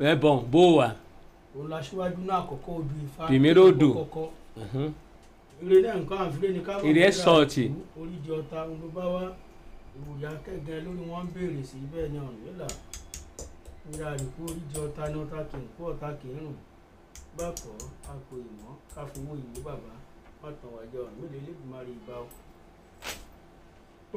É 0.00 0.14
bom, 0.16 0.38
boa. 0.42 0.96
òun 1.54 1.68
la 1.68 1.80
ṣíwájú 1.80 2.24
náà 2.26 2.40
àkọ́kọ́ 2.42 2.72
ifá 3.04 3.26
odù. 3.68 3.92
kọ́kọ́ 3.94 4.28
Uhum. 4.56 4.92
Ire 5.62 5.76
náà 5.82 5.94
nǹkan 6.00 6.18
àfilẹ́ 6.26 6.52
ni 6.54 6.60
ká 6.66 6.72
mọ̀ 6.78 6.84
Ire 6.90 7.00
é 7.00 7.08
nígbà 7.10 7.22
sorte. 7.24 7.62
ìlú, 7.64 7.80
orídìí 8.00 8.32
ọ̀tá 8.40 8.58
ń 8.68 8.72
ló 8.80 8.86
bá 8.96 9.04
wá 9.14 9.22
ìwòyà 9.98 10.30
kẹ́gẹ́ 10.44 10.82
lórí 10.84 11.02
wọn 11.10 11.22
ń 11.26 11.30
béèrè 11.34 11.62
sí 11.68 11.76
bẹ́ẹ̀ 11.92 12.10
ni 12.12 12.18
ọ̀rùn 12.26 12.40
nílà 12.44 12.68
ìrà 13.92 14.06
àdìkú 14.14 14.40
orídìí 14.50 14.78
ọ̀tá 14.86 15.02
ní 15.12 15.16
ọ̀tá 15.24 15.38
kì 15.50 15.56
í 15.64 15.68
kú 15.76 15.80
ọ̀tá 15.92 16.08
kì 16.20 16.26
í 16.28 16.36
rùn 16.44 16.56
bákọ̀ 17.36 17.74
àpò 18.12 18.34
ìmọ̀ 18.48 18.72
káfowó 18.94 19.32
ìwé 19.42 19.58
bàbá 19.66 19.92
má 20.42 20.48
tàn 20.58 20.70
wá 20.74 20.82
jẹ 20.92 20.98
ọ̀rùn 21.04 21.16
mélòó 21.20 21.40
lẹ́gbẹ̀márì 21.46 21.92
ìgbà 21.98 22.14
o. 22.24 22.26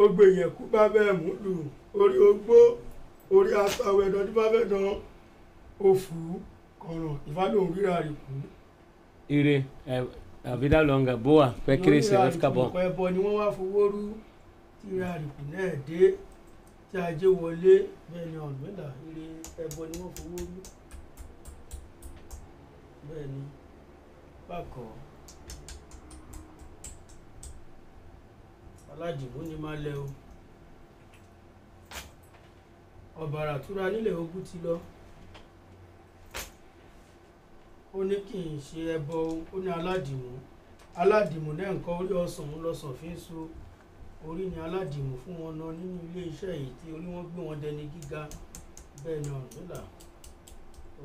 ó 0.01 0.03
gbé 0.14 0.24
ìyẹ̀kú 0.35 0.61
bá 0.74 0.82
bẹ́ẹ̀ 0.93 1.18
mú 1.22 1.30
lù 1.43 1.53
orí 2.01 2.18
ogbó 2.30 2.58
orí 3.35 3.51
aṣáwọ̀ 3.64 4.03
ẹ̀dọ́ 4.08 4.26
tí 4.27 4.32
bá 4.38 4.45
fẹ́ 4.53 4.64
dán 4.72 4.85
òfù 5.88 6.16
kọ̀ràn 6.82 7.16
ìfádòhùn 7.30 7.74
rírà 7.76 7.95
rì 8.06 8.14
kú. 8.24 8.32
Ire, 9.38 9.56
é, 9.88 9.95
a 10.43 10.56
vida 10.56 10.82
longa, 10.82 11.18
boa. 11.18 11.56
Crescer, 11.84 12.18
vai 12.18 12.32
ficar 12.32 12.51
bom. 12.51 12.69
ọ̀pọ̀ 12.69 12.84
ẹbọ 12.90 13.03
ni 13.14 13.19
wọ́n 13.24 13.35
wá 13.40 13.48
fowó 13.58 13.82
rú 13.93 14.03
tí 14.82 14.88
ìrà 14.95 15.08
àrìkù 15.16 15.42
náà 15.51 15.69
dé 15.88 16.01
tí 16.92 16.98
ajé 17.08 17.27
wọlé 17.40 17.74
bẹ́ẹ̀ 18.11 18.26
ni 18.32 18.38
ọ̀nà 18.45 18.58
mẹ́ta 18.64 18.85
ire 19.09 19.26
ẹbọ 19.64 19.82
ni 19.90 19.95
wọ́n 20.01 20.14
fowó 20.18 20.38
rú 20.50 20.58
bẹ́ẹ̀ 23.08 23.27
ni 23.34 23.42
bákan 24.50 24.92
aládìmú 28.92 29.40
ni 29.50 29.56
máa 29.64 29.76
lẹ 29.84 29.93
o 30.03 30.06
ọ̀bàrà 33.24 33.53
túra 33.64 33.85
nílẹ̀ 33.93 34.16
ogun 34.22 34.43
ti 34.48 34.58
lọ 34.66 34.76
ó 37.98 38.03
ní 38.09 38.16
kì 38.27 38.38
í 38.56 38.58
ṣe 38.68 38.80
ẹbọ 38.95 39.18
ó 39.53 39.58
ní 39.64 39.69
aládìmú. 39.80 40.32
Aládìmú 41.01 41.50
náà 41.58 41.72
nǹkan 41.76 41.95
orí 42.01 42.14
ọsàn 42.26 42.48
ń 42.53 42.61
lọsàn 42.66 42.93
fi 43.00 43.08
ń 43.14 43.18
so. 43.26 43.40
Orí 44.27 44.43
ni 44.51 44.58
aládìmú 44.68 45.14
fún 45.22 45.35
wọn 45.42 45.53
náà 45.59 45.72
nínú 45.80 45.98
ilé 46.08 46.22
iṣẹ́ 46.32 46.53
yìí 46.61 46.72
tí 46.80 46.88
orí 46.95 47.08
wọn 47.14 47.26
gbé 47.32 47.42
wọn 47.48 47.58
dẹni 47.64 47.84
gíga. 47.93 48.22
Bẹ́ẹ̀ 49.03 49.22
ni 49.24 49.30
ọ̀rùn 49.38 49.51
nílà 49.58 49.80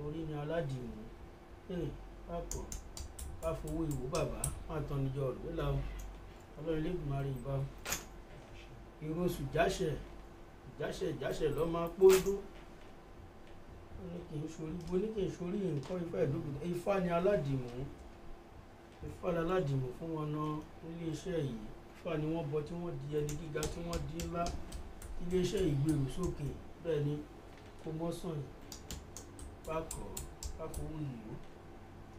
orí 0.04 0.20
ni 0.28 0.34
aládìmú. 0.42 0.92
Ee 1.74 1.88
pápọ̀ 2.28 2.64
ká 3.40 3.48
fowó 3.58 3.80
ìwò 3.90 4.04
bàbá 4.14 4.40
má 4.68 4.74
tán 4.88 5.00
níjọ 5.04 5.22
ọ̀rùn 5.28 5.44
nílà 5.46 5.64
o. 5.72 5.78
Ọlọ́run 6.58 6.82
lẹ́gbẹ̀ẹ́ 6.84 7.22
rí 7.26 7.30
ibà 7.38 7.52
o 7.60 7.64
ìrosù 9.06 9.42
jáṣẹ̀ 9.54 9.94
jáṣẹ̀ 10.78 11.12
jáṣẹ̀ 11.20 11.50
lọ́ 11.56 11.66
máa 11.74 11.88
pọ́ńdó 11.96 12.32
ó 12.34 12.42
ní 14.12 14.18
kì 14.28 14.36
í 14.46 14.48
sori 14.54 14.74
bó 14.88 14.94
ní 15.02 15.08
kì 15.14 15.20
í 15.28 15.30
sori 15.36 15.58
nǹkan 15.76 15.98
ifá 16.04 16.18
ìdókòtò 16.26 16.60
ifá 16.72 16.92
ni 17.02 17.08
aládìmú. 17.18 17.68
Ifá 19.08 19.28
ni 19.32 19.38
aládìmú 19.44 19.86
fún 19.98 20.10
wọn 20.16 20.26
náà 20.34 20.50
nílé 20.84 21.06
iṣẹ́ 21.14 21.36
yìí. 21.46 21.66
Ifá 21.96 22.10
ni 22.20 22.26
wọ́n 22.34 22.46
bọ 22.50 22.58
tí 22.66 22.74
wọ́n 22.82 22.94
di 23.00 23.16
ẹni 23.18 23.32
gíga 23.40 23.60
tí 23.72 23.78
wọ́n 23.86 24.00
di 24.08 24.16
ńlá. 24.26 24.42
Ilé 25.22 25.36
iṣẹ́ 25.44 25.60
yìí 25.66 25.76
gbèrú 25.82 26.06
sókè. 26.16 26.46
Bẹ́ẹ̀ 26.82 27.04
ni 27.06 27.14
kó 27.80 27.88
mọ́sàn 28.00 28.36
yìí. 28.40 28.52
Pákọ̀ 29.66 30.06
pákòwò 30.58 30.96
ìlú 31.06 31.32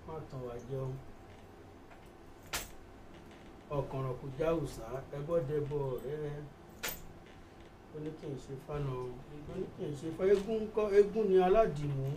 má 0.07 0.13
tàn 0.29 0.41
wá 0.47 0.53
jẹun. 0.69 0.93
Ọ̀kànràn 3.77 4.15
kò 4.19 4.25
já 4.37 4.47
òòsà. 4.57 4.85
Ẹbọ́dẹbọ 5.17 5.77
ọ̀rẹ́ 5.93 6.43
ó 7.95 7.97
ní 8.03 8.09
kì 8.19 8.27
í 8.27 8.37
ṣe 8.45 8.53
fánà 8.67 8.91
ó 8.91 9.05
ní 9.59 9.65
kì 9.77 9.83
í 9.91 9.95
ṣe 9.99 10.07
fá 10.17 10.23
eégún 10.31 10.63
kọ́ 10.75 10.85
eégún 10.97 11.25
ni 11.29 11.37
aládìmú 11.47 12.07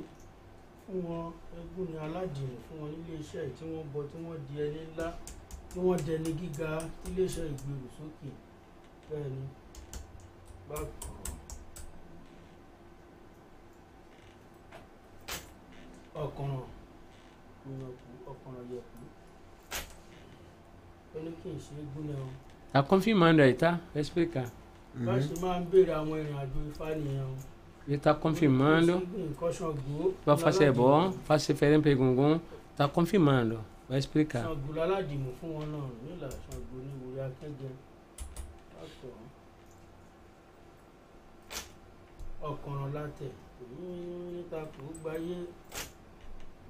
fún 0.84 0.98
wọn. 1.08 1.32
Eégún 1.56 1.86
ni 1.92 1.96
aládìmú 2.06 2.56
fún 2.66 2.76
wọn 2.80 2.90
nílé 2.94 3.14
iṣẹ́ 3.22 3.52
tí 3.56 3.64
wọ́n 3.72 3.86
bọ 3.92 4.00
tí 4.10 4.16
wọ́n 4.24 4.38
di 4.48 4.54
ẹni 4.64 4.80
ńlá 4.92 5.08
tí 5.70 5.76
wọ́n 5.84 5.98
dẹni 6.06 6.30
gíga 6.38 6.70
tí 7.02 7.08
ilé 7.12 7.22
iṣẹ́ 7.28 7.46
ìgbèrú 7.52 7.88
sókè. 7.96 8.30
Bẹ́ẹ̀ 9.08 9.28
ni. 9.34 9.42
Bákan. 10.68 11.16
Ọ̀kànràn. 16.24 16.66
Ìyànkú 17.68 18.10
ọ̀kànràn 18.32 18.66
yẹ̀kú 18.72 18.96
ó 21.14 21.18
ní 21.24 21.30
kì 21.40 21.48
í 21.56 21.60
ṣe 21.64 21.72
eégún 21.80 22.04
náà 22.10 22.20
o. 22.26 22.28
Tá 22.72 22.82
confirmando 22.82 23.42
aí, 23.42 23.54
tá? 23.54 23.70
Vai 23.94 24.02
explicar. 24.02 24.46
Bá 25.06 25.14
ṣe 25.26 25.34
máa 25.42 25.58
ń 25.60 25.64
béèrè 25.70 25.92
àwọn 26.00 26.16
ìrìn 26.22 26.38
àjò 26.42 26.58
ifá 26.70 26.86
nìyẹn 26.94 27.26
o. 27.32 27.36
Ele 27.88 27.98
tá 27.98 28.12
confirmando. 28.14 28.94
Vai 30.26 30.36
fazer 30.36 30.72
bom, 30.72 31.12
faz 31.26 31.46
referência 31.48 31.82
pergungun. 31.82 32.38
Tá 32.76 32.86
confirmando. 32.88 33.58
Vai 33.88 33.98
explicar. 33.98 34.44
ọ̀kànràn 42.50 42.90
látẹ̀ 42.96 43.32
níta 44.32 44.60
kò 44.74 44.82
gbáyé 45.00 45.38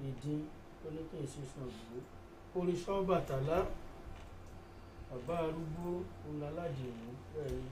ìdí 0.07 0.33
oníkèéṣe 0.85 1.41
ṣàngó 1.53 1.97
oríṣà 2.57 2.93
bàtálá 3.09 3.57
bàbá 5.09 5.35
arúgbó 5.45 5.85
oláládìmú 6.27 7.09
bẹ́ẹ̀ 7.33 7.51
ni 7.63 7.69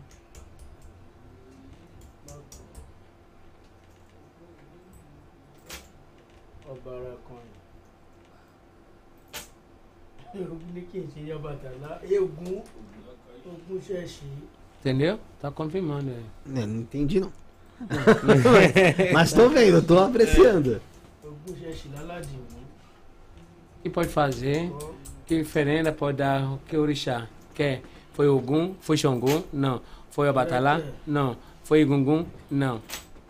ọba 6.72 6.92
ara 6.98 7.14
kan 7.28 7.46
ní 10.74 10.82
kí 10.92 10.98
n 11.00 11.08
ṣe 11.14 11.20
yá 11.30 11.36
Ọbàtálá 11.40 11.92
eégún 12.10 12.62
ogun 13.50 13.80
ṣẹ̀ṣì 13.88 14.28
Entendeu? 14.80 15.20
Tá 15.42 15.50
confirmando 15.52 16.12
aí. 16.12 16.26
Não, 16.46 16.68
não 16.68 16.82
entendi 16.82 17.20
não. 17.20 17.32
Mas 19.14 19.34
tô 19.34 19.50
vendo, 19.50 19.82
tô 19.82 19.98
apreciando. 20.00 20.82
ogun 21.24 21.56
ṣẹ̀ṣì 21.62 21.88
lálàdìmú 21.96 22.58
O 23.80 23.84
que 23.84 23.90
pode 23.90 24.10
fazer? 24.10 24.72
Que 25.26 25.42
oferenda 25.42 25.92
pode 25.94 26.18
dar? 26.18 26.44
O 26.54 26.60
que 26.68 26.76
orixá 26.78 27.28
quer? 27.56 27.82
Foi 28.14 28.28
Ogum? 28.28 28.76
Foi 28.82 28.98
Xangô? 28.98 29.44
Não. 29.54 29.82
Foi 30.12 30.28
Abatalá? 30.28 30.82
Não. 31.06 31.38
Foi 31.68 31.82
Egungun? 31.82 32.26
Não. 32.50 32.82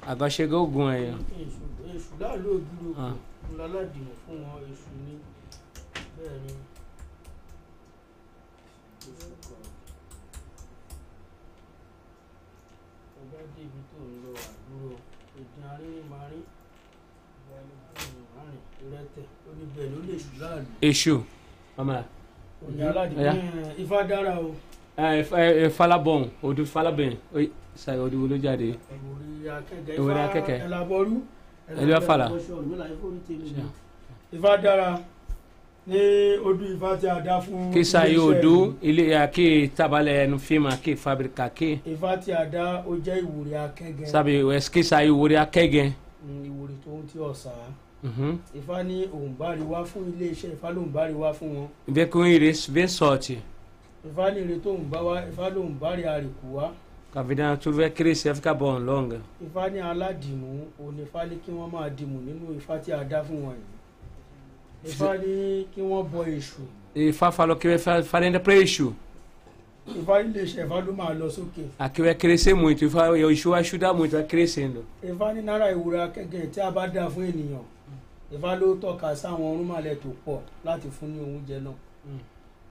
Agora 0.05 0.29
chegou 0.29 0.63
Ogum 0.63 0.87
aí, 0.87 1.11
ó. 1.11 1.17
èṣù 1.97 2.13
láàlú 2.21 2.49
ògiri 2.57 2.93
Ah. 2.97 3.13
òkú 3.43 3.53
lálàdìmú 3.59 4.11
fún 4.25 4.37
wọn 4.45 4.61
èṣù 4.71 4.89
ní 5.05 5.13
bẹ́ẹ̀ 6.17 6.37
ni 6.45 6.53
èṣù 9.09 9.27
kan 9.47 9.63
ọba 13.21 13.39
dé 13.55 13.61
ibi 13.67 13.81
tó 13.89 13.97
ń 13.97 14.13
lọ 14.23 14.31
àdúró 14.47 14.95
èdè 15.39 15.59
arínrìn 15.73 16.05
máa 16.11 16.27
rí 16.31 16.39
àrìn 18.39 18.61
ìrẹtẹ 18.83 19.21
ó 19.47 19.49
ní 19.57 19.65
bẹ́ẹ̀ 19.75 19.89
ló 19.93 19.99
lè 20.07 20.15
ṣù 20.23 20.31
láàlú 20.41 20.65
Exu. 20.81 21.15
Vamos 21.77 21.93
lá. 21.95 22.03
òní 22.67 22.81
aládìmú 22.89 23.21
Olha. 23.21 23.33
ẹ̀, 23.33 23.81
ifá 23.81 24.03
dára 24.09 24.33
o 24.39 24.55
É, 24.97 25.19
é, 25.19 25.63
é, 25.65 25.69
fala 25.69 25.97
bom, 25.97 26.29
Odu 26.41 26.65
fala 26.65 26.91
bem. 26.91 27.19
Oi, 27.33 27.51
saiu 27.75 28.05
Odu 28.05 28.23
Odu 28.25 28.37
jáde. 28.37 28.73
ìwòrí 28.73 29.49
akẹ́kẹ́ 29.57 29.95
Ìwòrí 29.97 30.11
ifá 30.11 30.25
akẹ́kẹ́. 30.25 30.59
ẹ̀làbọ̀rú 30.65 31.21
Ele 31.81 31.91
vai 31.91 32.01
falar. 32.01 32.31
ifá 34.33 34.57
dára 34.57 34.99
ní 35.87 35.99
odù 36.43 36.65
ifá 36.75 36.97
tí 36.97 37.07
a 37.07 37.19
dá 37.21 37.39
fún 37.41 37.71
Que 37.73 37.83
saiu 37.83 38.21
iléeṣẹ́ 38.31 38.39
Odu, 38.39 38.75
ele 38.81 39.15
aqui 39.15 39.71
trabalha 39.75 40.27
no 40.27 40.39
filme 40.39 40.67
aqui, 40.67 40.95
fábrica 40.95 41.43
aqui. 41.45 41.79
ifá 41.85 42.17
tí 42.17 42.31
a 42.31 42.43
dá 42.45 42.83
ó 42.87 42.95
jẹ́ 42.97 43.21
ìwòrí 43.23 43.53
akẹ́gẹ́ 43.55 44.05
Sabe, 44.07 44.31
esse 44.55 44.69
que 44.71 44.83
saiu 44.83 45.15
o 45.15 45.21
Uri 45.21 45.35
Akegen. 45.37 45.93
Mm, 46.25 46.43
ìwòrí 46.49 46.73
tó 46.83 46.89
ń 46.91 47.05
tí 47.11 47.19
ọ̀sà 47.19 47.51
Uhum. 48.03 48.37
ifá 48.55 48.83
ní 48.83 49.05
òun 49.13 49.35
bá 49.39 49.53
rí 49.55 49.61
wá 49.61 49.83
fún 49.85 50.03
iléeṣẹ́ 50.13 50.53
ifá 50.53 50.69
lòun 50.71 50.89
bá 50.91 51.07
rí 51.07 51.13
wá 51.13 51.33
fún 51.33 51.49
wọn 51.55 51.67
Vê 51.87 52.05
com 52.07 52.25
Iris, 52.25 52.67
vê 52.69 52.87
sorte. 52.87 53.37
Ifá 54.09 54.31
ní 54.31 54.39
ire 54.41 54.59
tóun 54.59 54.83
bá 54.91 55.01
wá 55.01 55.23
ifá 55.29 55.49
lòun 55.49 55.77
bá 55.79 55.95
rí 55.95 56.03
àrìkù 56.03 56.53
wá. 56.55 56.71
Tudo 57.59 57.77
vai 57.77 57.89
crescer, 57.89 58.29
vai 58.29 58.35
ficar 58.35 58.53
bom, 58.53 58.77
longa. 58.79 59.21
ifá 59.41 59.69
ní 59.69 59.79
aládìmú 59.79 60.67
òun 60.79 60.99
ifá 60.99 61.25
ní 61.25 61.35
kí 61.45 61.51
wọ́n 61.51 61.71
máa 61.71 61.89
dìmú 61.89 62.19
nínú 62.21 62.55
ifá 62.57 62.77
tí 62.79 62.91
a 62.91 63.03
dá 63.03 63.23
fún 63.23 63.41
wọn 63.45 63.55
yìí. 63.55 64.91
Ifá 64.91 65.17
ní 65.17 65.65
kí 65.73 65.81
wọ́n 65.81 66.07
bọ 66.11 66.23
èṣù. 66.25 66.61
E 66.95 67.11
Fá 67.11 67.31
falou 67.31 67.55
que 67.57 67.67
vai 67.67 67.77
fa- 67.77 68.03
fazer 68.03 68.39
para 68.39 68.55
Exu. 68.55 68.93
ifá 69.87 70.23
ní 70.23 70.29
iléeṣẹ́ 70.33 70.65
ifá 70.65 70.81
ló 70.85 70.91
máa 70.93 71.13
lọ 71.13 71.29
sókè. 71.29 71.63
Ajudar 71.79 73.93
muito, 73.93 74.17
vai 74.17 74.27
crescendo. 74.27 74.83
ifá 75.03 75.33
ní 75.33 75.41
náírà 75.41 75.71
ìwúra 75.73 76.03
akẹ́gẹ́ 76.07 76.49
tí 76.51 76.59
a 76.61 76.71
bá 76.71 76.87
dá 76.87 77.09
fún 77.09 77.23
ènìyàn. 77.31 77.63
Ifá 78.31 78.55
ló 78.55 78.75
tọ́ka 78.75 79.15
sáwọn 79.15 79.51
orúnmọ̀lẹ̀ 79.53 79.95
tó 79.95 80.09
pọ̀ 80.25 80.39
láti 80.65 80.87
fún 80.89 81.07
ní 81.09 81.19
oúnjẹ 81.19 81.59
náà 81.63 81.73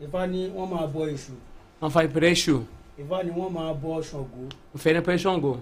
ifá 0.01 0.27
ní 0.27 0.49
wọ́n 0.57 0.69
máa 0.71 0.87
bọ 0.87 1.07
èṣù 1.09 1.33
Vamos 1.81 1.93
fazer 1.95 2.09
para 2.13 2.29
Exu. 2.29 2.65
ifá 2.99 3.23
ní 3.23 3.31
wọ́n 3.31 3.53
máa 3.53 3.73
bọ 3.75 4.01
ṣàngó 4.01 4.49
Não 4.75 4.79
faz 4.81 4.93
nem 4.95 5.03
para 5.03 5.19
Xangô. 5.19 5.59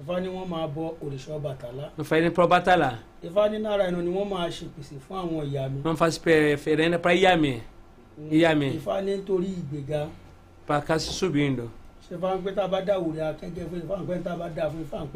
ifá 0.00 0.20
ní 0.20 0.28
wọ́n 0.28 0.48
máa 0.48 0.66
bọ 0.66 0.94
òrìṣà 1.04 1.32
ọbàtálá 1.38 1.90
Não 1.98 2.04
faz 2.04 2.22
nem 2.22 2.30
para 2.32 2.46
Batalá. 2.46 2.98
ifá 3.22 3.48
ní 3.48 3.58
náírà 3.58 3.88
iná 3.88 4.02
ni 4.02 4.10
wọ́n 4.10 4.28
máa 4.28 4.48
ṣèpèsè 4.48 4.96
fún 5.08 5.16
àwọn 5.18 5.46
ìyá 5.50 5.68
mi 5.70 5.80
Vamos 5.82 5.98
fazer 5.98 6.54
oferenda 6.54 6.98
para 6.98 7.14
Iame. 7.14 7.62
Iame. 8.30 8.68
ifá 8.74 9.00
ní 9.02 9.16
nítorí 9.16 9.46
ìgbéga 9.46 10.08
Para 10.66 10.80
cá 10.80 10.98
se 10.98 11.10
subindo. 11.12 11.70
ṣe 12.08 12.16
fá 12.18 12.34
ń 12.36 12.42
pẹ́ 12.44 12.54
tá 12.54 12.64
a 12.64 12.68
bá 12.68 12.80
dá 12.80 12.98
òrìṣà 12.98 13.30
akẹ́gẹ́ 13.34 13.66
fún 13.68 14.82
ifá 14.82 15.06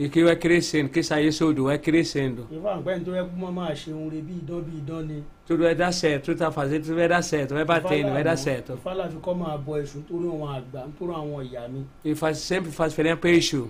ń 0.00 0.08
pẹ́ 0.08 0.08
tá 0.08 0.08
a 0.08 0.08
bá 0.08 0.08
dá 0.08 0.08
fún 0.08 0.08
ifá 0.08 0.08
ń 0.08 0.08
pẹ́ 0.08 0.08
nílá 0.08 0.08
ni 0.08 0.08
E 0.08 0.08
que 0.08 0.24
vai 0.24 0.36
crescendo. 0.36 1.02
Sair 1.02 1.26
esse 1.28 1.44
Odu 1.44 1.64
vai 1.64 1.78
crescendo. 1.78 2.46
ifá 2.50 2.76
ń 2.76 2.82
pẹ́ 2.84 2.98
nítorí 2.98 3.18
ẹ 3.18 3.24
kú 3.24 3.36
mọ́ 3.36 3.52
máa 3.52 3.72
ṣe 3.74 3.92
ohun 3.92 4.10
rẹ 4.10 4.20
bí 4.22 4.34
idán 4.34 4.62
bí 4.62 4.78
idán 4.78 5.06
ni 5.06 5.22
Tudo 5.46 5.64
vai 5.64 5.74
dar 5.74 5.92
certo. 5.92 6.24
Tudo 6.26 6.38
tá 6.38 6.50
fazendo, 6.50 6.84
tudo 6.84 6.96
vai 6.96 7.08
dar 7.08 7.22
certo. 7.22 7.54
Vai 7.54 7.64
batendo, 7.64 8.12
vai 8.12 8.24
dar 8.24 8.36
certo. 8.38 8.74
ifá 8.74 8.94
láfi 8.94 9.16
kọ́ 9.16 9.34
máa 9.36 9.56
bọ 9.58 9.78
èṣù 9.82 9.96
nítorí 9.98 10.26
àwọn 10.28 10.48
àgbà 10.56 10.86
nítorí 10.86 11.12
àwọn 11.12 11.44
ìyá 11.48 11.68
mi 11.68 12.14
faz, 12.14 12.38
sempre 12.38 12.70
faz 12.70 12.92
oferenda 12.92 13.16
para 13.16 13.30
Exu. 13.34 13.68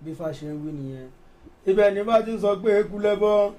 bí 0.00 0.10
ifá 0.12 0.30
ṣe 0.32 0.46
ń 0.46 0.58
wí 0.64 0.70
nìyẹn. 0.72 1.08
ibẹ̀ 1.66 1.94
ni 1.94 2.02
bá 2.02 2.22
ti 2.22 2.30
ń 2.32 2.38
sọ 2.40 2.56
pé 2.62 2.70
eku 2.80 2.98
lẹ́bọ 2.98 3.52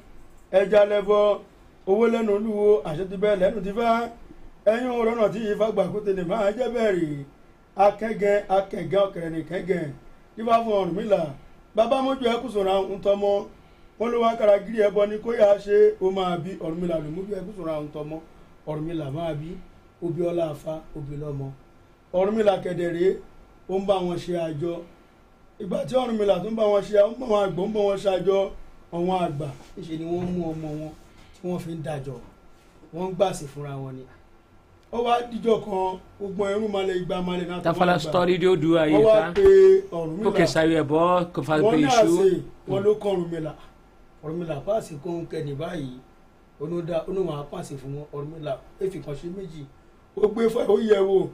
ẹja 0.52 0.86
lẹ́bọ 0.86 1.40
owó 1.88 2.08
lẹ́nu 2.08 2.32
olúwo 2.36 2.82
àṣẹ 2.84 3.10
ti 3.10 3.18
bẹ́ẹ̀ 3.18 3.40
lẹ́nu 3.40 3.62
ti 3.64 3.72
fẹ́ 3.72 4.10
ẹ̀yìn 4.66 4.90
òun 4.90 5.06
rọ́nà 5.08 5.30
tí 5.34 5.40
ifá 5.52 5.72
gbà 5.72 5.84
kó 5.92 6.00
tẹ̀lé 6.06 6.24
máa 6.24 6.52
jẹ́ 6.52 6.70
bẹ́ẹ̀rì 6.74 7.26
akẹ́gẹ́ 7.76 8.46
akẹ́gẹ́ 8.58 9.00
ọ̀kẹ́rẹ́ 9.06 9.44
kẹ́gẹ́ 9.50 9.92
ifá 10.40 10.56
fún 10.64 10.74
Ọ̀rúnmìlà 10.82 11.20
bàbá 11.76 11.98
mójú 12.06 12.24
ẹkú 12.34 12.48
sọ̀rọ̀ 12.54 12.74
àwọn 12.78 13.00
tọmọ. 13.06 13.32
Wọn 14.00 14.10
ló 14.12 14.18
wá 14.24 14.32
karagiri 14.40 14.80
ẹbọ 14.88 15.02
ni 15.10 15.16
kó 15.24 15.30
yà 15.40 15.46
á 15.54 15.58
ṣe. 15.66 15.78
Ó 16.04 16.12
máa 16.18 16.34
bí 16.44 16.52
Ọ̀rúnmìlà 16.66 16.96
ló 17.04 17.10
mójú 17.16 17.32
ẹkú 17.40 17.52
sọ̀rọ̀ 17.58 17.74
àwọn 17.78 17.90
tọmọ. 17.96 18.18
Ọ̀rúnmìlà 18.70 19.06
máa 19.18 19.34
bí. 19.40 19.50
Obì 20.06 20.22
ọlá 20.30 20.44
afá 20.54 20.74
obì 20.98 21.16
lọ́mọ. 21.24 21.48
Ọ̀rúnmìlà 22.20 22.54
kẹ̀dẹ̀rẹ́ 22.64 23.10
ó 23.70 23.76
ń 23.80 23.84
bá 23.88 23.96
wọn 24.06 24.18
ṣe 24.24 24.34
àjọ. 24.48 24.74
Ìgbà 25.62 25.78
tí 25.88 25.94
Ọ̀rúnmìlà 26.02 26.36
tó 26.44 26.50
ń 26.52 26.56
bá 26.60 26.64
wọn 26.72 26.82
ṣe 26.88 26.96
àwọn 27.04 27.16
ọmọ 27.24 27.36
àgbò 27.46 27.62
ń 27.68 27.74
bá 27.76 27.80
wọn 27.88 27.98
ṣàjọ 28.06 28.38
àwọn 28.92 29.32
ni 30.00 30.06
wọ́n 30.12 30.28
mú 30.36 30.42
ọmọ 30.52 30.68
wọn 30.80 30.92
tí 31.34 31.40
wọ́n 31.48 31.60
fi 31.64 31.72
ń 31.78 31.82
dájọ́ 31.86 32.18
wọ́n 32.94 33.08
ń 33.12 33.14
gbàsè 33.18 33.46
fúnra 33.52 33.74
wọn 33.82 33.94
ni 33.98 34.04
ó 34.94 34.98
wá 35.06 35.22
díjọ́ 35.32 35.58
kan 35.66 36.00
gbogbo 36.20 36.44
ẹrú 36.54 36.68
malẹ̀ 36.70 36.96
igba 37.02 37.22
malẹ̀ 37.22 37.48
náà 37.48 37.62
Tá 37.62 37.74
falando 37.74 37.96
a 37.96 38.04
história 38.04 38.38
de 38.38 38.48
Odu 38.48 38.78
aí, 38.78 38.92
wọ́n 38.94 39.04
wá 39.06 39.32
pe 39.34 39.42
Ọ̀rúnmìlà. 39.92 40.24
Porque 40.24 40.48
saiu 40.48 40.78
é 40.78 40.84
bom, 40.84 41.26
que 41.34 41.42
faz 41.44 41.62
wọ́n 41.62 41.86
àṣẹ 41.88 42.04
Exu. 42.04 42.44
wọn 42.70 42.84
ló 42.84 42.94
kọ́ 42.96 43.10
Ọ̀rúnmìlà. 43.14 43.54
Ọ̀rúnmìlà 44.24 44.56
pàṣẹ 44.66 44.96
kó 45.04 45.10
ń 45.10 45.26
kẹ́ni 45.32 45.54
báyìí. 45.56 46.00
Onódà 46.62 47.06
oníwọ̀n 47.08 47.40
apàṣẹ 47.44 47.76
fún 47.82 47.94
wọn 47.98 48.06
Ọ̀rúnmìlà. 48.16 48.54
Èfi 48.82 49.00
kan 49.06 49.16
ṣe 49.16 49.28
méjì. 49.36 49.64
Ó 50.18 50.28
gbé 50.28 50.44
fún 50.50 50.66
ó 50.68 50.76
yẹ 50.80 51.00
wò. 51.10 51.28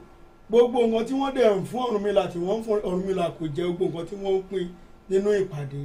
Gbogbo 0.48 0.78
nǹkan 0.86 1.04
tí 1.06 1.14
wọ́n 1.20 1.34
dẹ̀ 1.36 1.54
ń 1.60 1.64
fún 1.70 1.82
Ọ̀rúnmìlà 1.88 2.22
tí 2.32 2.38
wọ́n 2.38 2.58
ń 2.60 2.64
fún 2.64 2.78
Ọ̀rúnmìlà 2.88 3.24
kò 3.38 3.44
jẹ́ 3.56 3.66
gbogbo 3.76 3.98
nǹkan 3.98 4.06
tí 4.08 4.14
wọ́n 4.22 4.36
ń 4.38 4.42
pín 4.50 4.66
nínú 5.10 5.28
ìpàdé. 5.42 5.82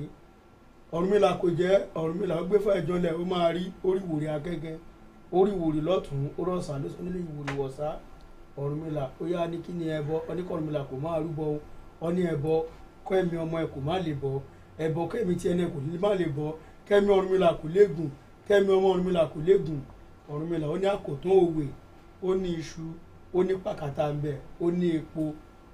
Ọ̀rúnmìlà 0.93 1.29
kò 1.41 1.47
jẹ́ 1.59 1.73
Ọ̀rúnmìlà 1.95 2.35
ó 2.41 2.43
gbé 2.47 2.57
fún 2.63 2.73
ẹjọ́ 2.79 2.97
lẹ̀ 3.03 3.13
ó 3.21 3.23
máa 3.31 3.49
rí 3.55 3.63
oríwòrì 3.87 4.27
akẹ́kẹ́ 5.33 5.39
oríwòrì 5.39 5.79
lọ́tún 5.87 6.21
rọ̀ṣà 6.47 6.73
ló 6.81 6.87
nílé 7.05 7.19
ìwòrì 7.29 7.53
wọ̀ṣá 7.59 7.89
Ọ̀rúnmìlà 8.61 9.03
ó 9.21 9.23
yá 9.33 9.41
ní 9.51 9.57
kí 9.65 9.71
ni 9.79 9.85
ẹbọ? 9.97 10.15
Oníkọ̀ 10.29 10.53
Ọ̀rúnmìlà 10.55 10.81
kò 10.89 10.95
máa 11.03 11.17
rúbọ 11.23 11.43
ọ 12.05 12.07
ní 12.15 12.21
ẹbọ 12.33 12.53
kọ́ 13.05 13.15
ẹ̀mí 13.21 13.35
ọmọ 13.43 13.55
ẹ̀ 13.63 13.67
kò 13.73 13.79
má 13.87 13.95
lè 14.05 14.13
bọ. 14.21 14.31
Ẹbọ 14.85 15.01
kẹ́mi 15.11 15.33
tí 15.39 15.45
ẹni 15.51 15.63
ẹ̀ 15.65 15.71
kò 15.73 15.79
ní 15.87 15.93
má 16.03 16.09
lè 16.19 16.25
bọ. 16.37 16.45
Kẹ́mi 16.87 17.09
Ọ̀rúnmìlà 17.17 17.49
kò 17.59 17.65
léegun. 17.75 18.09
Kẹ́mi 18.47 18.69
ọmọ 18.77 18.87
Ọ̀rúnmìlà 18.93 19.21
kò 19.33 19.37
léegun. 19.47 19.81
Ọ̀rúnmìlà 20.31 20.65
ó 20.73 20.75
ní 20.81 20.85
àkótán 20.95 21.33
òwe 21.43 21.65
ó 22.27 22.29
ní 22.41 22.49
iṣu 22.61 22.85
ó 23.33 23.39
ní 23.47 23.53
pàkàtà 23.63 24.05
ń 24.13 24.21
ó 24.63 24.67
ní 24.79 24.87
epo 24.97 25.23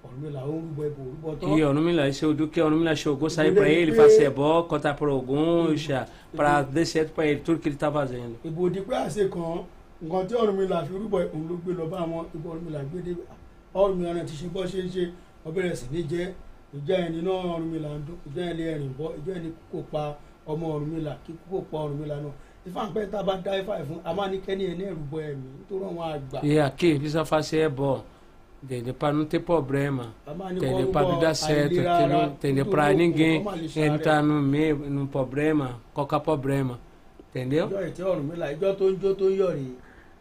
Ọ̀rúnmìlà 0.05 0.41
ó 0.43 0.51
ń 0.51 0.61
rúbọ 0.67 0.81
ẹbọ 0.89 1.01
rúbọ 1.11 1.35
tán. 1.39 1.49
E 1.57 1.61
Ọ̀rúnmìlà, 1.63 2.07
esse 2.09 2.25
Odu 2.25 2.47
que 2.47 2.61
Ọ̀rúnmìlà 2.61 2.95
chegou, 2.95 3.29
saiu 3.29 3.47
Ele 3.51 3.55
para 3.59 3.69
ele, 3.69 3.91
vê- 3.91 3.97
fazer 3.97 4.23
é 4.25 4.29
bom, 4.29 4.63
contar 4.63 4.93
para 4.95 5.11
algum, 5.11 5.75
já, 5.75 6.07
para 6.35 6.61
dar 6.61 6.85
certo 6.85 7.11
para 7.13 7.25
ele, 7.27 7.41
tudo 7.41 7.59
que 7.59 7.69
ele 7.69 7.75
tá 7.77 7.91
fazendo. 7.91 8.35
ìbò 8.45 8.69
dípẹ́ 8.69 9.05
àṣẹ 9.05 9.29
kan 9.29 9.63
nǹkan 10.03 10.25
tí 10.27 10.33
Ọ̀rúnmìlà 10.35 10.85
fi 10.87 10.93
rúbọ 10.93 11.17
òun 11.33 11.47
ló 11.49 11.55
gbé 11.63 11.71
lọ 11.79 11.85
bá 11.89 11.97
wọn. 12.11 12.25
Ìbò 12.35 12.47
Ọ̀rúnmìlà 12.53 12.79
gbé 12.89 13.01
dé 13.05 13.11
Ọ̀rúnmìlà 13.75 14.13
náà 14.13 14.25
ti 14.25 14.33
ṣe 14.39 14.47
bọ́ 14.53 14.65
ṣe 14.71 14.79
ń 14.85 14.89
ṣe 14.89 15.03
ọbẹ̀rẹ̀ 15.47 15.75
sí 15.75 15.85
ní 15.91 16.01
jẹ́. 16.11 16.27
Ìjọ 16.77 16.93
ẹni 17.05 17.21
náà 17.21 17.55
Ọ̀rúnmìlà 17.55 17.89
ń 17.97 18.01
dún 18.07 18.17
ìjọ 18.27 18.41
ẹni 18.51 18.63
ẹ̀rìn 18.73 18.93
bọ́ 18.99 19.09
ìjọ 19.19 19.31
ẹni 19.37 19.49
kò 19.71 19.77
pa 19.91 20.15
ọmọ 20.47 20.65
Ọ̀rúnmìlà 20.75 21.13
kí 21.25 21.33
kò 21.51 21.57
pa 21.71 21.77
Ọ̀rúnmìlà 21.85 22.15
náà. 22.23 22.33
Ifá 22.67 22.81
ń 22.87 22.93
pẹ́ 22.93 23.09
tá 23.11 23.19
a 23.19 23.23
bá 23.23 23.33
dá 23.45 23.51
ifá 23.61 23.73
ẹ̀ 23.81 23.85
fún 23.87 23.99
a 24.03 24.13
máa 24.13 24.27
ní 24.31 24.37
kẹ́ni 24.45 24.63
ẹni 24.71 24.83
ẹ̀rù 24.89 25.03
bọ 25.11 25.17
ẹ̀mí 25.19 25.47
nítorí 25.57 25.83
àwọn 25.89 26.03
àgbà. 26.15 26.39
E 26.43 26.59
aqui, 26.59 26.95
precisa 26.99 27.25
fazer 27.25 27.65
é 27.65 27.69
entendeu? 28.63 28.93
Para 28.93 29.13
não 29.13 29.25
ter 29.25 29.39
problema, 29.39 30.13
kọ́ 30.27 30.91
Para 30.91 31.07
não 31.07 31.19
dar 31.19 31.35
certo, 31.35 31.75
nítorí 31.75 32.65
Para 32.65 32.93
ninguém 32.93 33.43
entrar 33.75 34.21
no 34.23 34.41
meio, 34.41 34.75
num 34.77 35.07
problema, 35.07 35.79
qualquer 35.93 36.19
problema, 36.19 36.79
entendeu? 37.29 37.65
ìjọ 37.67 37.81
ìtẹ́ 37.89 38.05
Ọ̀rúnmìlà 38.11 38.45
ìjọ 38.53 38.69
tó 38.79 38.85
ń 38.91 38.97
jó 39.01 39.13
tó 39.19 39.25
ń 39.25 39.35
yọ̀ 39.39 39.51
rèé 39.57 39.71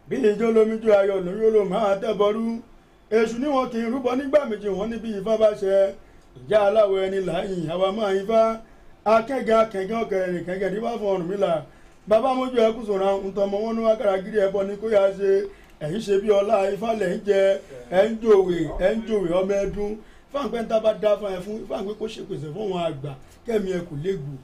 bí 0.09 0.15
ìjọ 0.31 0.47
lomi 0.55 0.75
jó 0.83 0.91
ayọ̀ 1.01 1.17
lórí 1.25 1.47
ló 1.55 1.61
máa 1.65 1.95
tẹ́bọrú. 2.01 2.59
Èṣù 3.11 3.37
ni 3.41 3.47
wọn 3.47 3.69
kì 3.71 3.77
í 3.77 3.89
rúbọ 3.93 4.09
nígbà 4.19 4.39
méjì 4.49 4.69
wọn 4.77 4.89
níbi 4.91 5.09
ifá 5.19 5.33
bá 5.41 5.49
ṣe 5.61 5.93
ìjà 6.39 6.57
aláwọ̀ 6.67 6.99
ẹni 7.05 7.19
láàyìn 7.29 7.69
àwa 7.73 7.87
máa 7.97 8.13
ifá. 8.21 8.41
Akẹ́gẹ́ 9.05 9.57
akẹ́gẹ́ 9.63 9.97
ọ̀kẹ́rẹ́ 10.03 10.45
kẹ́gẹ́ 10.47 10.71
ní 10.73 10.79
bá 10.85 10.91
fún 10.99 11.09
Ọ̀rúnmìlà 11.15 11.51
bàbá 12.09 12.29
mójú 12.37 12.57
ẹkú 12.67 12.81
sọ̀rọ̀ 12.87 13.11
ntọ́mọ 13.29 13.57
wọn 13.63 13.73
ní 13.77 13.81
wákàrà 13.87 14.13
gírí 14.23 14.39
ẹbọ 14.47 14.59
ni 14.67 14.73
kó 14.81 14.87
yá 14.95 15.03
ṣe 15.17 15.29
ẹ̀yìn 15.81 16.01
ṣe 16.05 16.21
bí 16.21 16.29
ọlá 16.29 16.71
ifá 16.73 16.93
lẹ̀ 16.99 17.15
ń 17.17 17.21
jẹ 17.25 17.59
ẹ̀ 17.91 18.09
ń 18.09 18.17
jòwè 18.21 18.57
ẹ̀ 18.79 18.95
ń 18.95 19.01
jòwè 19.07 19.29
ọmọ 19.41 19.53
ẹdún. 19.63 19.97
Fáǹpẹ́ 20.33 20.61
ń 20.63 20.67
tábà 20.69 20.93
dá 21.01 21.15
fún 21.17 21.31
ẹ 21.33 21.39
fún 21.45 21.57
fáǹpẹ́ 21.69 21.95
kó 21.99 22.05
ṣe 22.07 22.21
pèsè 22.29 22.47
fún 22.53 22.67
àwọn 22.69 22.81
àgbà 22.89 23.11
kẹ́mi 23.45 23.69
ẹ 23.71 23.79
kò 23.89 23.95
léegun 24.03 24.37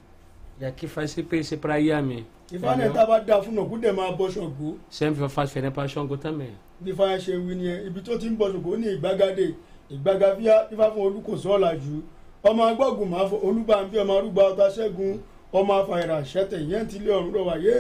Já 0.62 0.72
que 0.72 0.88
faz 0.88 1.04
esse 1.12 1.22
PC 1.24 1.58
pra 1.62 1.78
Yami. 1.80 2.24
ìfá 2.52 2.76
ní 2.78 2.94
tá 2.94 3.02
a 3.04 3.06
bá 3.06 3.20
dá 3.20 3.42
fún 3.42 3.58
òkú 3.60 3.78
dẹ̀ 3.82 3.92
máa 3.92 4.12
bọ́ 4.18 4.30
ṣọ̀gbó 4.32 4.76
Sempre 4.90 5.28
faz 5.30 5.52
fẹ́rẹ́ 5.54 5.72
pra 5.72 5.88
Xangô 5.88 6.18
também. 6.18 6.54
bí 6.80 6.92
ifá 6.92 7.06
yẹn 7.12 7.20
ṣe 7.20 7.34
wí 7.38 7.56
nìyẹn 7.56 7.88
ibi 7.88 8.02
tó 8.02 8.18
ti 8.18 8.30
ń 8.30 8.38
bọ́ 8.38 8.50
ṣọ̀gbó 8.54 8.78
ní 8.78 8.88
ìgbàgádé 8.96 9.54
ìgbàgàfíà 9.92 10.72
ifá 10.74 10.90
fún 10.94 11.02
olùkóso 11.08 11.50
ọ̀làjú 11.58 12.02
ọmọ 12.44 12.62
agbọ́gùn 12.70 13.10
máa 13.10 13.26
fọ 13.30 13.36
olúbàǹbí 13.48 13.98
ọmọ 14.04 14.14
arúgbó 14.18 14.42
ọta 14.52 14.68
ṣẹ́gun 14.76 15.18
ọmọ 15.54 15.72
afàìrà 15.82 16.18
ṣẹ́tẹ̀ 16.24 16.60
ìyẹn 16.66 16.88
ti 16.88 17.00
lé 17.00 17.12
ọ̀run 17.14 17.32
lọ́wọ́ 17.36 17.54
ayé 17.56 17.76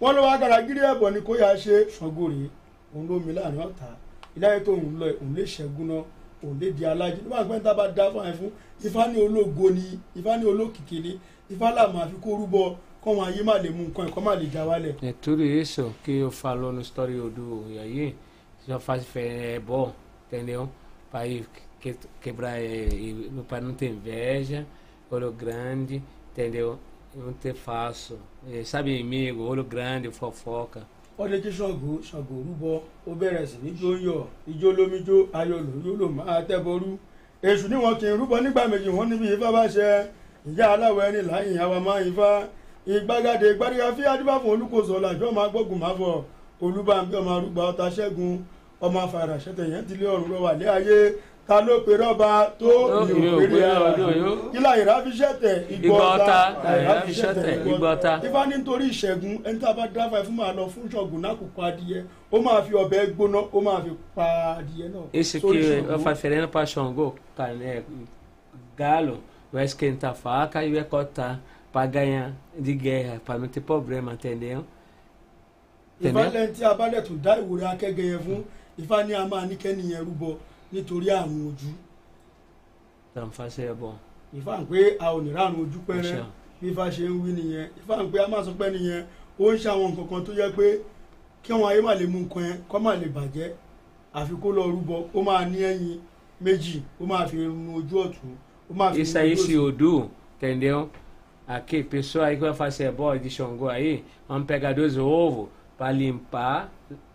wọ́n 0.00 0.14
lọ́wọ́ 0.16 0.30
agara 0.34 0.62
gírí 0.66 0.80
ẹ̀bọ̀ 0.92 1.10
ni 1.14 1.20
kó 1.26 1.32
yá 1.36 1.56
ṣe 1.56 1.74
ṣọ̀gbó 1.98 2.28
rèé 2.30 2.48
òun 2.94 3.04
ló 3.08 3.14
mi 3.26 3.32
láàrin 3.32 3.60
ọ̀tá 3.68 3.88
ìdáyé 4.36 4.58
tó 4.66 4.72
ń 4.76 4.98
lọ 5.00 5.06
òun 5.20 5.34
lè 5.36 5.42
ṣẹ́gun 5.54 5.86
náà 5.90 6.02
òun 6.44 6.56
lè 6.60 6.68
di 6.76 6.84
alájí 6.84 7.20
tá 7.64 7.72
dá 7.96 8.04
fún 8.12 8.32
fún 8.38 8.50
ifá 8.86 9.02
ní 9.12 9.18
ni 9.76 9.98
ifá 10.18 10.32
ní 10.40 10.44
olókìkí 10.52 10.96
ni 11.04 11.12
ifá 11.52 11.66
kó 12.24 12.30
rúbọ 12.40 12.76
wọn 13.16 13.26
ayé 13.28 13.42
má 13.48 13.54
lè 13.62 13.68
mú 13.76 13.82
nǹkan 13.88 14.06
ẹ̀kọ́ 14.08 14.22
má 14.26 14.32
lè 14.40 14.46
já 14.54 14.62
wálẹ̀. 14.68 14.94
Do 15.00 15.36
Yayi, 17.76 18.14
já 18.68 18.78
faz 18.78 19.02
fé 19.04 19.22
é 19.56 19.60
bom, 19.60 19.92
entendeu? 20.26 20.68
Para 21.10 21.24
quebrar, 22.20 22.58
para 23.48 23.60
não 23.62 23.72
ter 23.74 23.88
inveja, 23.90 24.66
olho 25.10 25.32
grande, 25.32 26.02
entendeu? 26.32 26.78
Não 27.14 27.32
ter. 27.32 27.54
Eh, 28.52 28.64
Sabe, 28.64 29.00
amigo, 29.00 29.42
olho 29.44 29.64
grande, 29.64 30.10
fofoca. 30.10 30.82
Wọ́n 31.18 31.28
lè 31.32 31.38
kí 31.42 31.50
ṣàngó 31.58 31.92
ṣàngó 32.10 32.34
rúbọ 32.46 32.70
ó 33.08 33.10
bẹ̀rẹ̀ 33.20 33.46
sí 33.50 33.56
ní 33.62 33.70
jó 33.80 33.90
yọ 34.06 34.16
ijó 34.50 34.68
lómijó 34.76 35.16
ayọ̀ 35.38 35.58
ló 35.66 35.72
yó 35.84 35.92
ló 36.00 36.06
máa 36.16 36.40
tẹ́bọrú. 36.48 36.90
Èṣù 37.42 37.66
ní 37.70 37.76
wọn 37.82 37.94
kì 38.00 38.06
í 38.06 38.16
rúbọ 38.18 38.36
nígbà 38.44 38.62
méjì 38.70 38.88
wọn 38.96 39.08
níbi 39.10 39.26
ifá 39.34 39.48
bá 39.52 39.62
ṣe 39.74 39.88
ìyá 40.48 40.66
aláwọ̀ 40.74 41.02
ẹni 41.08 41.20
láyìn 41.30 41.58
àwa 41.64 41.78
máa 41.86 42.00
ń 42.06 42.12
fa 42.16 42.30
ìgbàgàdé 42.86 43.48
gbàdúrà 43.56 43.88
fi 43.96 44.02
adúbà 44.12 44.34
fún 44.42 44.50
olùkóso 44.54 44.92
ọ̀làjọ́ 44.98 45.34
máa 45.36 45.48
gbógun 45.52 45.78
máa 45.82 45.94
fọ. 46.00 46.10
Olúbàǹbí 46.64 47.14
ọmọ 47.20 47.30
arúgbó 47.36 47.60
ọta 47.70 47.86
ṣẹ́gun. 47.96 48.34
Ọmọ 48.84 48.98
afárá 49.06 49.36
ṣẹ́tẹ̀ 49.44 49.66
yẹn 49.72 49.84
ti 49.88 49.94
lé 50.00 50.06
ọ̀run 50.14 50.28
lọ́wọ́ 50.32 50.50
àlẹ́ 50.54 50.68
ayé 50.76 50.96
ta 51.48 51.60
ló 51.66 51.80
pe 51.86 51.92
rọ́bà 51.96 52.30
tó 52.60 52.68
ìwé 53.08 53.28
òpèrè 53.36 53.62
ara 53.76 53.90
kílà 54.52 54.70
ìrà 54.80 54.94
fi 55.04 55.10
ṣẹ̀tẹ̀ 55.20 55.56
Igbó 55.74 55.96
ọ̀tá, 56.14 56.38
ìrà 56.80 56.94
fi 57.06 57.12
ṣẹ̀tẹ̀, 57.20 57.54
igbó 57.70 57.86
ọ̀tá. 57.94 58.12
ifá 58.26 58.40
ní 58.46 58.54
nítorí 58.56 58.86
ìṣẹ́gun 58.92 59.34
ẹni 59.48 59.58
tá 59.60 59.68
a 59.70 59.72
bá 59.78 59.84
dáfà 59.94 60.18
fún 60.26 60.36
máa 60.36 60.52
lọ 60.52 60.64
fún 60.74 60.84
ṣọ̀gùn 60.92 61.20
lákòókò 61.24 61.60
adìyẹ 61.68 62.00
ó 62.32 62.36
máa 62.46 62.60
fi 62.66 62.72
ọ̀bẹ 62.82 62.98
gbóná 63.14 63.38
ó 63.56 63.60
máa 63.66 63.80
fi 63.84 63.90
pa 64.16 64.26
adìyẹ 64.60 64.86
náà. 64.94 65.02
Esse 65.12 65.40
sórí 65.40 65.58
que 65.62 65.80
Ṣàngó. 65.80 65.92
eu 65.92 65.98
faço 65.98 66.14
diferença 66.14 66.48
para 66.48 66.66
Xangô, 66.66 67.14
cané, 67.36 67.82
galo, 68.76 69.16
vai 69.52 69.64
esquentar 69.64 70.10
a 70.10 70.14
faca 70.14 70.64
e 70.64 70.72
vai 70.74 70.84
cortar 70.84 71.40
para 71.72 71.86
ganhar 71.86 72.32
de 72.58 72.72
guerra, 72.74 73.20
para 73.24 73.38
não 73.38 73.48
ter 73.48 73.60
problema, 73.62 74.12
entendeu? 74.12 74.64
ifá 76.00 76.08
Entendeu? 76.10 76.30
lẹ́yìn 76.32 76.52
tí 76.52 76.64
a 76.64 76.74
bá 76.74 76.88
dẹ̀ 76.90 77.02
tún 77.06 77.18
dá 77.22 77.36
ìwúrẹ́ 77.40 77.68
akẹ́gẹ́ 77.72 78.06
yẹn 78.12 78.20
fún 78.20 78.42
ifá 78.78 79.02
ní 79.02 79.14
a 79.14 79.24
máa 79.26 79.46
ní 79.46 79.56
kẹ́niyẹn 79.56 80.04
rúbọ 80.04 80.36
nítorí 80.72 81.08
àrùn 81.10 81.48
ojú. 81.48 81.70
Então, 83.10 83.30
fazer 83.30 83.70
é 83.70 83.74
bom. 83.74 83.94
ifá 84.34 84.58
ń 84.60 84.66
pé 84.66 84.96
a 85.00 85.06
ò 85.14 85.20
ní 85.22 85.30
rárun 85.32 85.60
ojú 85.64 85.78
pẹ́rẹ́. 85.86 86.24
Ifá 86.62 86.84
ṣe 86.90 87.04
ń 87.08 87.20
wí 87.22 87.30
nìyẹn. 87.32 87.68
Ifá 87.80 87.94
ń 88.02 88.10
pé 88.12 88.18
a 88.24 88.28
máa 88.28 88.42
sọ 88.44 88.52
pé 88.58 88.66
nìyẹn. 88.70 89.04
Ó 89.40 89.52
ń 89.52 89.56
ṣe 89.58 89.68
àwọn 89.70 89.90
nǹkan 89.92 90.08
kan 90.10 90.24
tó 90.26 90.32
yẹ 90.32 90.46
pé 90.56 90.66
kí 91.42 91.52
àwọn 91.52 91.68
ayé 91.70 91.80
má 91.82 91.94
lè 91.94 92.06
mú 92.06 92.18
nǹkan 92.24 92.42
yẹn 92.48 92.58
kọ́ 92.70 92.78
má 92.84 92.92
lè 93.00 93.06
bàjẹ́. 93.16 93.48
Àfi 94.14 94.34
kó 94.42 94.48
lọ 94.56 94.62
rúbọ 94.74 94.94
ó 95.14 95.22
máa 95.22 95.44
ní 95.44 95.58
ẹyin 95.70 96.00
méjì 96.44 96.82
ó 97.00 97.06
máa 97.06 97.26
fi 97.28 97.36
nu 97.36 97.76
ojú 97.78 97.96
ọ̀tún 98.04 98.32
ó 98.70 98.74
máa 98.78 98.92
fi 98.92 99.02
nu 99.54 99.64
ojú 99.68 100.08
entendeu? 100.40 100.88
Aqui, 101.46 101.82
pessoa 101.82 102.26
aí 102.26 102.36
que 102.36 102.42
vai 102.42 102.52
fazer 102.54 102.92
bola 102.92 103.18
de 103.18 103.30
Xangô 103.30 103.68
aí, 103.70 104.04
vamos 104.28 104.46
pegar 104.46 104.74
dois 104.74 104.98
ovos 104.98 105.48
para 105.78 105.90
limpar, 105.92 106.70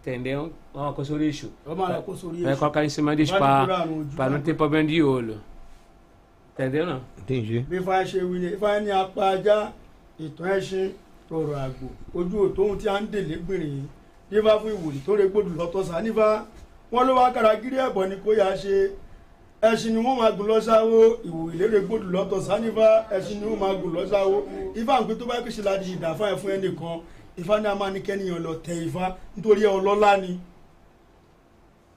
entendeu? 0.05 0.51
Uma 0.73 0.93
coisa 0.93 1.11
sobre 1.11 1.27
lixo. 1.27 1.51
Vamos 1.65 1.89
lá, 1.89 2.01
com 2.01 2.15
sobre 2.15 2.37
Vai 2.41 2.47
lixo. 2.51 2.59
colocar 2.59 2.83
em 2.85 2.89
cima 2.89 3.15
de 3.15 3.23
Vai 3.25 3.37
spa, 3.39 3.57
misturar 3.59 3.87
no- 3.87 4.05
para 4.15 4.29
não 4.29 4.41
ter 4.41 4.53
problema 4.55 4.87
de 4.87 5.01
olho. 5.03 5.37
Entendeu 6.53 6.85
não? 6.85 7.01
Entendi. 7.19 7.59
bí 7.69 7.77
ifá 7.77 8.03
ṣe 8.03 8.21
wí 8.23 8.39
ni 8.39 8.47
ifá 8.53 8.79
ní 8.79 8.91
apá 8.91 9.29
ajá 9.31 9.71
ìtàn 10.19 10.59
ẹṣin 10.59 10.91
ọ̀rọ̀ 11.31 11.55
àgbò 11.65 11.87
ojú 12.13 12.35
òtóhun 12.45 12.77
tí 12.77 12.87
a 12.89 12.99
ń 13.01 13.07
dèlé 13.07 13.37
gbìnrín 13.41 13.87
yìí 14.31 14.41
nífà 14.41 14.59
fún 14.59 14.71
ìwòrì 14.75 14.99
tó 15.05 15.15
rẹ 15.15 15.27
gbòdù 15.31 15.49
lọ́tọ̀ 15.57 15.83
sá 15.83 16.01
nífà 16.01 16.45
wọn 16.91 17.07
ló 17.07 17.15
wá 17.15 17.31
kára 17.33 17.55
gírí 17.61 17.77
ẹ̀bọ 17.77 18.05
ni 18.09 18.15
kó 18.25 18.33
yá 18.37 18.53
ṣe 18.55 18.91
ẹṣin 19.61 19.93
ni 19.95 19.99
wọ́n 20.03 20.17
máa 20.19 20.31
gùn 20.31 20.47
lọ 20.47 20.59
sáwó 20.61 20.99
ìwòrì 21.25 21.55
lérè 21.57 21.79
gbòdù 21.87 22.07
lọ́tọ̀ 22.11 22.41
sá 22.41 22.59
nífà 22.59 23.05
ẹṣin 23.09 23.39
ni 23.39 23.45
wọ́n 23.49 23.59
máa 23.59 23.73
gùn 23.81 23.93
lọ 23.95 24.05
sáwó 24.05 24.43
ifá 24.75 25.01
ń 25.01 25.07
pè 25.07 25.15
tó 25.15 25.25
bá 25.25 25.41
kí 25.41 25.49
ṣe 25.49 25.63
láti 25.63 25.91
ìdá 25.95 26.13
fún 26.13 26.27
ẹ 26.29 26.35
fún 26.35 26.51
ẹnìkan 26.53 26.99
ifá 27.37 27.59
ní 27.59 27.67
a 27.67 27.75
máa 27.75 27.91
ní 27.91 27.99
kẹ́niyàn 28.01 28.41
lọ 28.45 28.53
tẹ 28.65 28.73
ifá 28.87 29.15
nítorí 29.35 29.61
ẹ 29.63 29.69
ọlọ́lá 29.77 30.11
ni 30.21 30.39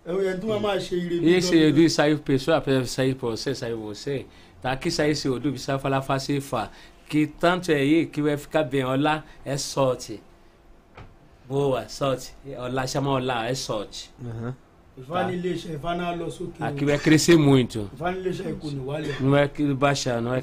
ẹni 0.07 0.41
tó 0.41 0.47
máa 0.47 0.59
máa 0.61 0.77
ṣe 0.79 0.95
ire 0.97 1.17
bí 1.21 1.35
Esse 1.35 1.55
lọ́dún. 1.55 1.69
Edu 1.69 1.89
saiu 1.91 2.19
pessoa, 2.19 2.61
para 2.61 2.85
sair 2.87 3.15
para 3.15 3.29
você, 3.31 3.55
sair 3.55 3.75
você. 3.75 4.27
Tá 4.63 4.71
aqui 4.73 4.91
sair 4.91 5.11
esse 5.11 5.29
Edu, 5.29 5.51
precisa 5.51 5.79
falar 5.79 6.03
fácil 6.03 6.37
e 6.37 6.41
fá. 6.41 6.71
Que 7.09 7.27
tanto 7.27 7.71
é 7.73 7.77
aí 7.77 8.07
que 8.07 8.23
vai 8.23 8.37
ficar 8.37 8.63
bem. 8.65 8.85
Olá 8.85 9.25
é 9.45 9.57
sorte. 9.57 10.21
Boa, 11.49 11.89
sorte. 11.89 12.35
Olá 12.59 12.87
chama 12.87 13.11
olá, 13.11 13.49
é 13.49 13.55
sorte. 13.55 14.11
ifá 14.21 14.31
ní 14.31 14.53
sókè 16.31 16.65
Aqui 16.65 16.85
vai 16.85 16.99
crescer 16.99 17.37
muito. 17.37 17.91
Não 19.21 19.37
é 19.37 19.47
que 19.49 19.75
baixar, 19.75 20.23
não 20.23 20.35
é 20.35 20.41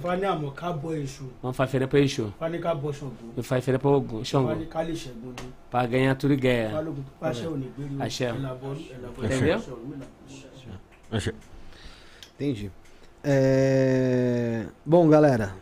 Vamos 1.41 1.57
fazer 1.57 1.71
feira 1.71 1.87
para 1.87 1.99
isso. 1.99 2.31
ifá 2.35 2.49
ní 2.49 2.59
ká 2.59 2.75
bọ 2.75 2.91
ṣọ̀gbọ́n 2.91 3.35
Não 3.35 3.43
faz 3.43 3.63
feira 3.65 3.79
para 3.79 3.89
Xangô. 4.23 4.55
Para 5.71 5.87
ganhar 5.87 6.15
tudo 6.15 6.35
gbérí 6.35 6.73
o 7.95 8.03
Axé. 8.03 8.29
Entendeu? 9.23 9.59
Entendi. 12.35 12.71
É... 13.23 14.65
Bom, 14.85 15.07
galera, 15.09 15.55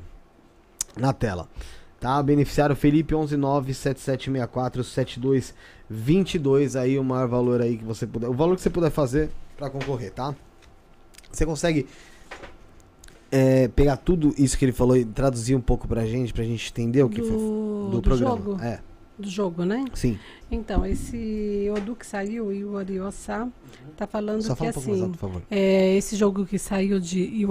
na 0.96 1.12
tela. 1.12 1.46
Tá? 2.00 2.22
Beneficiário 2.22 2.76
Felipe 2.76 3.12
11977647222 5.92 6.78
aí 6.78 6.98
o 6.98 7.04
maior 7.04 7.28
valor 7.28 7.60
aí 7.60 7.76
que 7.76 7.84
você 7.84 8.06
puder, 8.06 8.28
o 8.28 8.34
valor 8.34 8.54
que 8.56 8.62
você 8.62 8.70
puder 8.70 8.90
fazer 8.90 9.30
para 9.56 9.68
concorrer, 9.68 10.12
tá? 10.12 10.34
Você 11.30 11.44
consegue 11.44 11.86
é, 13.30 13.68
pegar 13.68 13.96
tudo 13.96 14.34
isso 14.38 14.56
que 14.56 14.64
ele 14.64 14.72
falou 14.72 14.96
e 14.96 15.04
traduzir 15.04 15.54
um 15.54 15.60
pouco 15.60 15.86
pra 15.88 16.06
gente, 16.06 16.32
pra 16.32 16.44
gente 16.44 16.70
entender 16.70 17.02
o 17.02 17.08
que 17.08 17.20
foi 17.20 17.30
do, 17.30 17.36
do, 17.36 17.90
do 17.96 18.02
programa? 18.02 18.36
jogo? 18.36 18.62
É. 18.62 18.80
Do 19.18 19.28
jogo, 19.28 19.64
né? 19.64 19.84
Sim. 19.94 20.16
Então, 20.48 20.86
esse 20.86 21.68
Odu 21.76 21.96
que 21.96 22.06
saiu, 22.06 22.52
Ioriosa, 22.52 23.48
tá 23.96 24.06
falando 24.06 24.42
Só 24.42 24.54
que 24.54 24.58
fala 24.60 24.70
um 24.70 24.72
pouco 24.72 24.88
mais 24.88 25.00
assim, 25.00 25.08
alto, 25.08 25.18
por 25.18 25.28
favor. 25.28 25.42
é, 25.50 25.96
esse 25.96 26.14
jogo 26.14 26.46
que 26.46 26.56
saiu 26.56 27.00
de 27.00 27.44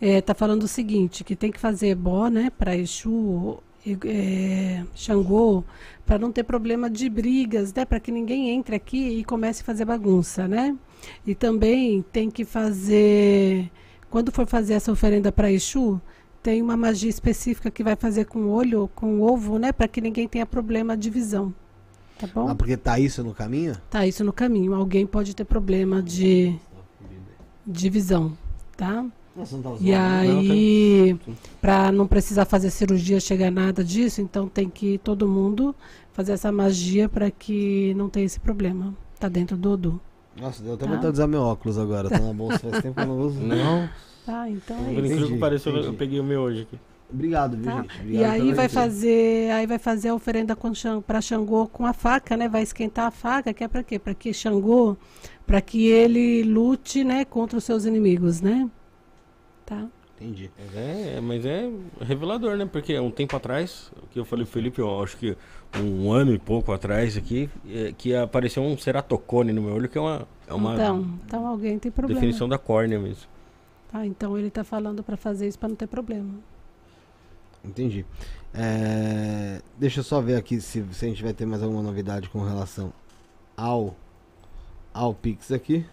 Ioriosa, 0.00 0.18
é, 0.18 0.20
tá 0.20 0.34
falando 0.34 0.62
o 0.62 0.68
seguinte, 0.68 1.24
que 1.24 1.34
tem 1.34 1.50
que 1.50 1.58
fazer 1.58 1.94
bó, 1.94 2.28
né, 2.28 2.50
para 2.50 2.76
Exu, 2.76 3.58
é, 4.04 4.84
Xangô, 4.94 5.64
para 6.06 6.18
não 6.18 6.32
ter 6.32 6.44
problema 6.44 6.88
de 6.88 7.08
brigas, 7.08 7.72
né, 7.72 7.84
para 7.84 8.00
que 8.00 8.10
ninguém 8.10 8.50
entre 8.50 8.76
aqui 8.76 9.18
e 9.18 9.24
comece 9.24 9.62
a 9.62 9.64
fazer 9.64 9.84
bagunça, 9.84 10.46
né? 10.46 10.76
E 11.26 11.34
também 11.34 12.02
tem 12.12 12.30
que 12.30 12.44
fazer, 12.44 13.70
quando 14.10 14.32
for 14.32 14.46
fazer 14.46 14.74
essa 14.74 14.92
oferenda 14.92 15.30
para 15.30 15.50
Exu, 15.50 16.00
tem 16.42 16.62
uma 16.62 16.76
magia 16.76 17.10
específica 17.10 17.70
que 17.70 17.82
vai 17.82 17.96
fazer 17.96 18.24
com 18.26 18.40
o 18.40 18.50
olho, 18.50 18.88
com 18.94 19.20
o 19.20 19.22
ovo, 19.22 19.58
né, 19.58 19.72
para 19.72 19.88
que 19.88 20.00
ninguém 20.00 20.28
tenha 20.28 20.46
problema 20.46 20.96
de 20.96 21.10
visão. 21.10 21.54
Tá 22.18 22.26
bom? 22.26 22.48
Ah, 22.48 22.54
porque 22.54 22.76
tá 22.76 22.98
isso 22.98 23.22
no 23.22 23.32
caminho? 23.32 23.76
Tá 23.88 24.04
isso 24.04 24.24
no 24.24 24.32
caminho. 24.32 24.74
Alguém 24.74 25.06
pode 25.06 25.36
ter 25.36 25.44
problema 25.44 26.02
de 26.02 26.56
de 27.64 27.90
visão, 27.90 28.36
tá? 28.76 29.04
E 29.42 29.44
zoando. 29.46 29.78
aí, 29.92 31.16
Não, 31.26 31.34
para 31.60 31.92
não 31.92 32.06
precisar 32.06 32.44
fazer 32.44 32.70
cirurgia, 32.70 33.20
chegar 33.20 33.50
nada 33.50 33.82
disso, 33.84 34.20
então 34.20 34.48
tem 34.48 34.68
que 34.68 34.98
todo 34.98 35.28
mundo 35.28 35.74
fazer 36.12 36.32
essa 36.32 36.50
magia 36.50 37.08
para 37.08 37.30
que 37.30 37.94
não 37.94 38.08
tenha 38.08 38.26
esse 38.26 38.40
problema. 38.40 38.94
Tá 39.18 39.28
dentro 39.28 39.56
do 39.56 39.72
Odu. 39.72 40.00
Nossa, 40.40 40.62
deu 40.62 40.74
até 40.74 40.84
Tá. 40.84 40.90
vontade 40.90 41.08
de 41.08 41.12
usar 41.14 41.26
meu 41.26 41.42
óculos 41.42 41.78
agora. 41.78 42.08
Tá 42.08 42.18
na 42.20 42.32
bolsa 42.32 42.58
faz 42.60 42.82
tempo 42.82 42.94
que 42.94 43.00
eu 43.00 43.06
não 43.06 43.18
uso. 43.20 43.40
Não. 43.40 43.88
Tá, 44.24 44.48
então 44.48 44.76
é 44.76 44.80
isso. 44.82 44.90
incrível 44.90 45.16
que 45.18 45.22
Entendi, 45.24 45.38
pareça, 45.40 45.70
eu- 45.70 45.94
peguei 45.94 46.20
o 46.20 46.24
meu 46.24 46.42
hoje 46.42 46.62
aqui. 46.62 46.78
Obrigado, 47.10 47.56
viu, 47.56 47.64
Tá? 47.64 47.76
gente? 47.82 47.96
E 47.96 48.00
Obrigado 48.02 48.30
aí 48.32 48.40
pela 48.42 48.54
vai 48.54 48.68
fazer, 48.68 49.50
aí 49.52 49.66
vai 49.66 49.78
fazer 49.78 50.08
a 50.10 50.14
oferenda 50.14 50.56
para 51.06 51.20
Xangô 51.22 51.66
com 51.66 51.86
a 51.86 51.94
faca, 51.94 52.36
né? 52.36 52.48
Vai 52.48 52.62
esquentar 52.62 53.06
a 53.06 53.10
faca, 53.10 53.54
que 53.54 53.64
é 53.64 53.68
para 53.68 53.82
quê? 53.82 53.98
Para 53.98 54.12
que 54.14 54.32
Xangô, 54.34 54.94
para 55.46 55.60
que 55.62 55.86
ele 55.86 56.42
lute, 56.42 57.02
né, 57.04 57.24
contra 57.24 57.56
os 57.56 57.64
seus 57.64 57.86
inimigos, 57.86 58.42
né? 58.42 58.68
Tá? 59.68 59.86
Entendi. 60.16 60.50
Mas 60.58 60.74
é, 60.74 61.20
mas 61.20 61.46
é 61.46 61.70
revelador, 62.00 62.56
né? 62.56 62.64
Porque 62.64 62.98
um 62.98 63.10
tempo 63.10 63.36
atrás, 63.36 63.92
o 64.02 64.06
que 64.06 64.18
eu 64.18 64.24
falei 64.24 64.46
pro 64.46 64.52
Felipe, 64.54 64.80
eu 64.80 65.02
acho 65.02 65.16
que 65.18 65.36
um 65.78 66.10
ano 66.10 66.32
e 66.32 66.38
pouco 66.38 66.72
atrás 66.72 67.18
aqui, 67.18 67.50
é, 67.68 67.92
que 67.96 68.14
apareceu 68.16 68.62
um 68.62 68.76
ceratocone 68.78 69.52
no 69.52 69.60
meu 69.62 69.74
olho, 69.74 69.88
que 69.88 69.98
é 69.98 70.00
uma, 70.00 70.26
é 70.46 70.54
uma 70.54 70.72
Então, 70.72 71.18
então 71.26 71.46
alguém 71.46 71.78
tem 71.78 71.92
problema. 71.92 72.18
definição 72.18 72.48
da 72.48 72.56
córnea 72.56 72.98
mesmo. 72.98 73.28
Tá, 73.92 74.06
então 74.06 74.38
ele 74.38 74.50
tá 74.50 74.64
falando 74.64 75.02
para 75.02 75.16
fazer 75.16 75.46
isso 75.46 75.58
para 75.58 75.68
não 75.68 75.76
ter 75.76 75.86
problema. 75.86 76.34
Entendi. 77.64 78.06
É, 78.54 79.60
Deixa 79.78 80.00
eu 80.00 80.04
só 80.04 80.20
ver 80.20 80.36
aqui 80.36 80.60
se, 80.60 80.82
se 80.92 81.04
a 81.04 81.08
gente 81.08 81.22
vai 81.22 81.34
ter 81.34 81.44
mais 81.46 81.62
alguma 81.62 81.82
novidade 81.82 82.28
com 82.30 82.42
relação 82.42 82.92
ao, 83.56 83.94
ao 84.94 85.14
Pix 85.14 85.52
aqui. 85.52 85.84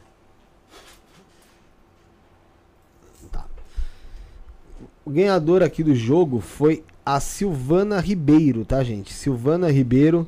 O 5.05 5.11
ganhador 5.11 5.61
aqui 5.61 5.83
do 5.83 5.93
jogo 5.93 6.39
foi 6.39 6.83
a 7.05 7.19
Silvana 7.19 7.99
Ribeiro, 7.99 8.65
tá, 8.65 8.83
gente? 8.83 9.13
Silvana 9.13 9.71
Ribeiro. 9.71 10.27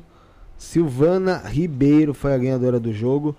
Silvana 0.56 1.38
Ribeiro 1.38 2.14
foi 2.14 2.32
a 2.32 2.38
ganhadora 2.38 2.78
do 2.78 2.92
jogo. 2.92 3.34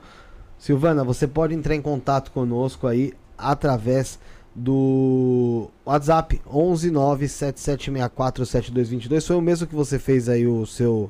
Silvana, 0.57 1.01
você 1.01 1.25
pode 1.25 1.55
entrar 1.55 1.73
em 1.73 1.81
contato 1.81 2.29
conosco 2.31 2.87
aí 2.87 3.13
através 3.37 4.19
do 4.53 5.69
WhatsApp 5.85 6.41
11977647222. 6.45 9.25
Foi 9.25 9.37
o 9.37 9.41
mesmo 9.41 9.65
que 9.65 9.75
você 9.75 9.97
fez 9.97 10.27
aí 10.27 10.45
o 10.45 10.65
seu 10.65 11.09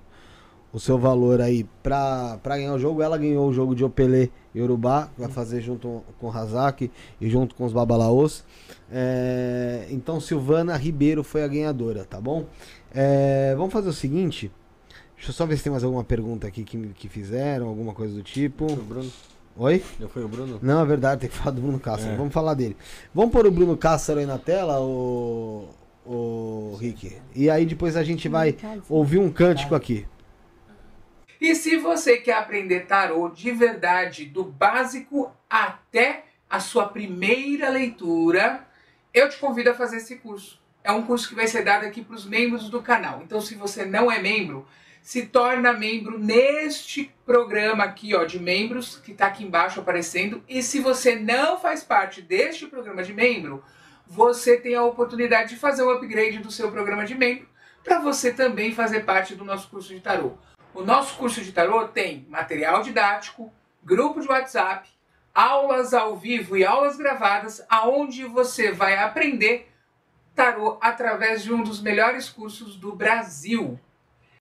o 0.71 0.79
seu 0.79 0.97
valor 0.97 1.41
aí 1.41 1.65
pra, 1.81 2.37
pra 2.41 2.57
ganhar 2.57 2.73
o 2.73 2.79
jogo. 2.79 3.01
Ela 3.01 3.17
ganhou 3.17 3.47
o 3.47 3.53
jogo 3.53 3.75
de 3.75 3.83
Opelê 3.83 4.29
e 4.53 4.61
Urubá, 4.61 5.09
vai 5.17 5.29
fazer 5.29 5.61
junto 5.61 6.03
com 6.19 6.27
o 6.27 6.31
Hazak 6.31 6.91
e 7.19 7.29
junto 7.29 7.55
com 7.55 7.65
os 7.65 7.73
Babalaos. 7.73 8.43
É, 8.91 9.87
então 9.89 10.19
Silvana 10.19 10.75
Ribeiro 10.75 11.23
foi 11.23 11.43
a 11.43 11.47
ganhadora, 11.47 12.03
tá 12.05 12.19
bom? 12.19 12.45
É, 12.93 13.53
vamos 13.55 13.71
fazer 13.71 13.89
o 13.89 13.93
seguinte. 13.93 14.51
Deixa 15.15 15.31
eu 15.31 15.33
só 15.35 15.45
ver 15.45 15.57
se 15.57 15.63
tem 15.63 15.71
mais 15.71 15.83
alguma 15.83 16.03
pergunta 16.03 16.47
aqui 16.47 16.63
que, 16.63 16.77
que 16.95 17.09
fizeram, 17.09 17.67
alguma 17.67 17.93
coisa 17.93 18.13
do 18.13 18.23
tipo. 18.23 18.73
Bruno. 18.75 19.11
Oi? 19.57 19.83
Já 19.99 20.07
foi 20.07 20.23
o 20.23 20.27
Bruno? 20.29 20.57
Não, 20.61 20.81
é 20.81 20.85
verdade, 20.85 21.21
tem 21.21 21.29
que 21.29 21.35
falar 21.35 21.51
do 21.51 21.61
Bruno 21.61 21.79
Cássaro. 21.79 22.13
É. 22.13 22.15
Vamos 22.15 22.33
falar 22.33 22.53
dele. 22.53 22.77
Vamos 23.13 23.31
pôr 23.31 23.45
o 23.45 23.51
Bruno 23.51 23.75
Cássaro 23.75 24.19
aí 24.19 24.25
na 24.25 24.37
tela, 24.37 24.79
o, 24.79 25.67
o 26.05 26.77
Rick. 26.79 27.17
E 27.35 27.49
aí 27.49 27.65
depois 27.65 27.97
a 27.97 28.03
gente 28.03 28.29
vai 28.29 28.55
ouvir 28.87 29.17
um 29.17 29.29
cântico 29.29 29.75
aqui. 29.75 30.05
E 31.39 31.55
se 31.55 31.77
você 31.77 32.17
quer 32.17 32.33
aprender 32.33 32.81
tarô 32.81 33.29
de 33.29 33.51
verdade, 33.51 34.25
do 34.25 34.43
básico 34.43 35.31
até 35.49 36.25
a 36.49 36.59
sua 36.59 36.89
primeira 36.89 37.69
leitura, 37.69 38.67
eu 39.13 39.29
te 39.29 39.37
convido 39.37 39.69
a 39.69 39.73
fazer 39.73 39.97
esse 39.97 40.17
curso. 40.17 40.59
É 40.83 40.91
um 40.91 41.03
curso 41.03 41.29
que 41.29 41.35
vai 41.35 41.47
ser 41.47 41.63
dado 41.63 41.85
aqui 41.85 42.01
para 42.01 42.15
os 42.15 42.25
membros 42.25 42.69
do 42.69 42.81
canal. 42.81 43.21
Então, 43.23 43.39
se 43.39 43.55
você 43.55 43.85
não 43.85 44.11
é 44.11 44.21
membro, 44.21 44.67
se 45.01 45.27
torna 45.27 45.71
membro 45.71 46.19
neste 46.19 47.13
programa 47.25 47.85
aqui, 47.85 48.13
ó, 48.13 48.25
de 48.25 48.37
membros, 48.37 48.97
que 48.97 49.13
está 49.13 49.27
aqui 49.27 49.45
embaixo 49.45 49.79
aparecendo. 49.79 50.43
E 50.47 50.61
se 50.61 50.81
você 50.81 51.15
não 51.15 51.57
faz 51.57 51.83
parte 51.83 52.21
deste 52.21 52.67
programa 52.67 53.01
de 53.01 53.13
membro, 53.13 53.63
você 54.05 54.57
tem 54.57 54.75
a 54.75 54.83
oportunidade 54.83 55.51
de 55.51 55.55
fazer 55.55 55.83
um 55.83 55.89
upgrade 55.89 56.39
do 56.39 56.51
seu 56.51 56.69
programa 56.69 57.05
de 57.05 57.15
membro 57.15 57.47
para 57.83 57.99
você 57.99 58.33
também 58.33 58.73
fazer 58.73 59.01
parte 59.01 59.35
do 59.35 59.45
nosso 59.45 59.69
curso 59.69 59.93
de 59.93 60.01
tarô. 60.01 60.33
O 60.79 60.85
nosso 60.85 61.17
curso 61.17 61.41
de 61.41 61.51
tarô 61.51 61.89
tem 61.89 62.25
material 62.29 62.81
didático, 62.81 63.51
grupo 63.83 64.21
de 64.21 64.29
WhatsApp, 64.29 64.87
aulas 65.35 65.93
ao 65.93 66.15
vivo 66.15 66.55
e 66.55 66.63
aulas 66.63 66.95
gravadas, 66.95 67.61
aonde 67.69 68.23
você 68.23 68.71
vai 68.71 68.97
aprender 68.97 69.69
tarô 70.33 70.77
através 70.79 71.43
de 71.43 71.53
um 71.53 71.61
dos 71.61 71.81
melhores 71.81 72.29
cursos 72.29 72.77
do 72.77 72.95
Brasil. 72.95 73.77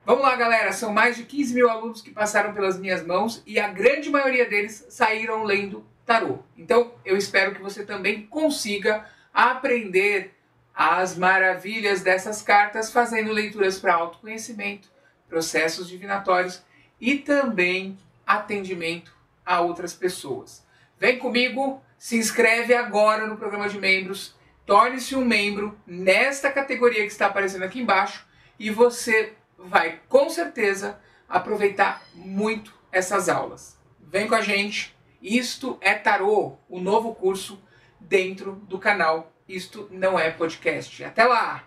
Vamos 0.07 0.23
lá, 0.23 0.37
galera. 0.37 0.71
São 0.71 0.93
mais 0.93 1.17
de 1.17 1.25
15 1.25 1.55
mil 1.57 1.69
alunos 1.69 2.01
que 2.01 2.13
passaram 2.13 2.55
pelas 2.55 2.79
minhas 2.79 3.05
mãos 3.05 3.43
e 3.45 3.59
a 3.59 3.67
grande 3.67 4.09
maioria 4.09 4.49
deles 4.49 4.87
saíram 4.91 5.43
lendo 5.43 5.85
tarô. 6.07 6.39
Então, 6.57 6.93
eu 7.05 7.17
espero 7.17 7.53
que 7.53 7.61
você 7.61 7.85
também 7.85 8.29
consiga 8.29 9.05
aprender 9.35 10.37
as 10.73 11.17
maravilhas 11.17 12.01
dessas 12.01 12.43
cartas 12.43 12.93
fazendo 12.93 13.33
leituras 13.33 13.81
para 13.81 13.95
autoconhecimento, 13.95 14.89
processos 15.29 15.89
divinatórios 15.89 16.63
e 17.01 17.17
também 17.17 17.99
atendimento 18.27 19.13
a 19.45 19.61
outras 19.61 19.95
pessoas. 19.95 20.67
Vem 20.99 21.19
comigo, 21.19 21.83
se 21.99 22.17
inscreve 22.17 22.75
agora 22.75 23.27
no 23.27 23.37
programa 23.37 23.69
de 23.69 23.79
membros, 23.79 24.35
torne-se 24.67 25.15
um 25.15 25.25
membro 25.25 25.79
nesta 25.87 26.51
categoria 26.51 27.03
que 27.03 27.13
está 27.13 27.27
aparecendo 27.27 27.65
aqui 27.65 27.81
embaixo 27.81 28.27
e 28.59 28.71
você 28.71 29.35
vai 29.57 30.01
com 30.09 30.29
certeza 30.29 31.01
aproveitar 31.29 32.03
muito 32.15 32.75
essas 32.93 33.29
aulas. 33.29 33.79
Vem 34.01 34.27
com 34.27 34.35
a 34.35 34.41
gente. 34.41 34.97
Isto 35.21 35.79
é 35.81 35.95
Tarô, 35.95 36.57
o 36.69 36.81
novo 36.81 37.15
curso 37.15 37.63
dentro 38.01 38.53
do 38.53 38.79
canal. 38.79 39.33
Isto 39.49 39.89
não 39.91 40.19
é 40.19 40.31
podcast. 40.31 41.03
Até 41.05 41.25
lá! 41.25 41.65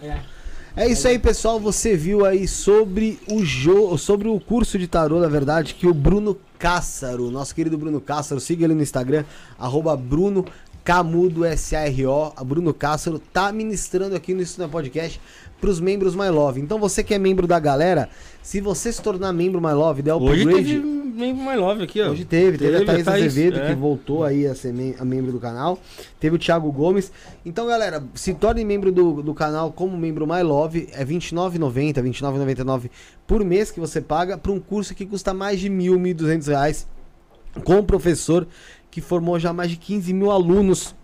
É 0.00 0.37
isso 0.86 1.08
aí, 1.08 1.18
pessoal. 1.18 1.58
Você 1.58 1.96
viu 1.96 2.24
aí 2.24 2.46
sobre 2.46 3.18
o 3.28 3.44
jogo, 3.44 3.98
sobre 3.98 4.28
o 4.28 4.38
curso 4.38 4.78
de 4.78 4.86
tarô, 4.86 5.18
na 5.18 5.26
verdade, 5.26 5.74
que 5.74 5.88
o 5.88 5.92
Bruno 5.92 6.36
Cássaro, 6.56 7.30
nosso 7.30 7.52
querido 7.54 7.76
Bruno 7.76 8.00
Cássaro, 8.00 8.40
siga 8.40 8.64
ele 8.64 8.74
no 8.74 8.82
Instagram, 8.82 9.24
arroba 9.58 9.96
Bruno 9.96 10.44
Camudo 10.88 11.44
S-A-R-O. 11.44 12.32
A 12.34 12.42
Bruno 12.42 12.72
Cássaro 12.72 13.18
tá 13.18 13.52
ministrando 13.52 14.16
aqui 14.16 14.32
no 14.32 14.42
é 14.42 14.68
Podcast 14.68 15.20
pros 15.60 15.80
membros 15.80 16.14
My 16.14 16.30
Love. 16.30 16.62
Então 16.62 16.78
você 16.78 17.04
que 17.04 17.12
é 17.12 17.18
membro 17.18 17.46
da 17.46 17.58
galera, 17.60 18.08
se 18.42 18.58
você 18.58 18.90
se 18.90 19.02
tornar 19.02 19.30
membro 19.34 19.60
My 19.60 19.74
Love, 19.74 20.00
der 20.00 20.14
Hoje 20.14 20.44
upgrade... 20.44 20.64
teve 20.64 20.78
membro 20.80 21.44
mais 21.44 21.60
love 21.60 21.82
aqui, 21.82 22.00
ó. 22.00 22.08
Hoje 22.08 22.24
teve, 22.24 22.56
teve, 22.56 22.76
a 22.76 22.84
Thaís 22.86 23.06
Azevedo, 23.06 23.58
é. 23.58 23.68
que 23.68 23.74
voltou 23.74 24.24
aí 24.24 24.46
a 24.46 24.54
ser 24.54 24.72
mem- 24.72 24.94
a 24.98 25.04
membro 25.04 25.30
do 25.30 25.38
canal. 25.38 25.78
Teve 26.18 26.36
o 26.36 26.38
Thiago 26.38 26.72
Gomes. 26.72 27.12
Então, 27.44 27.66
galera, 27.66 28.02
se 28.14 28.32
torne 28.32 28.64
membro 28.64 28.90
do, 28.90 29.22
do 29.22 29.34
canal 29.34 29.70
como 29.70 29.94
membro 29.94 30.26
My 30.26 30.42
Love. 30.42 30.88
É 30.92 31.04
R$29,90, 31.04 31.96
R$29,99 31.96 32.88
por 33.26 33.44
mês 33.44 33.70
que 33.70 33.78
você 33.78 34.00
paga 34.00 34.38
para 34.38 34.52
um 34.52 34.60
curso 34.60 34.94
que 34.94 35.04
custa 35.04 35.34
mais 35.34 35.60
de 35.60 35.68
mil, 35.68 35.98
mil 35.98 36.14
duzentos 36.14 36.46
reais. 36.46 36.86
Com 37.64 37.76
um 37.76 37.84
professor 37.84 38.46
que 38.98 39.00
formou 39.00 39.38
já 39.38 39.52
mais 39.52 39.70
de 39.70 39.76
15 39.76 40.12
mil 40.12 40.30
alunos 40.30 40.94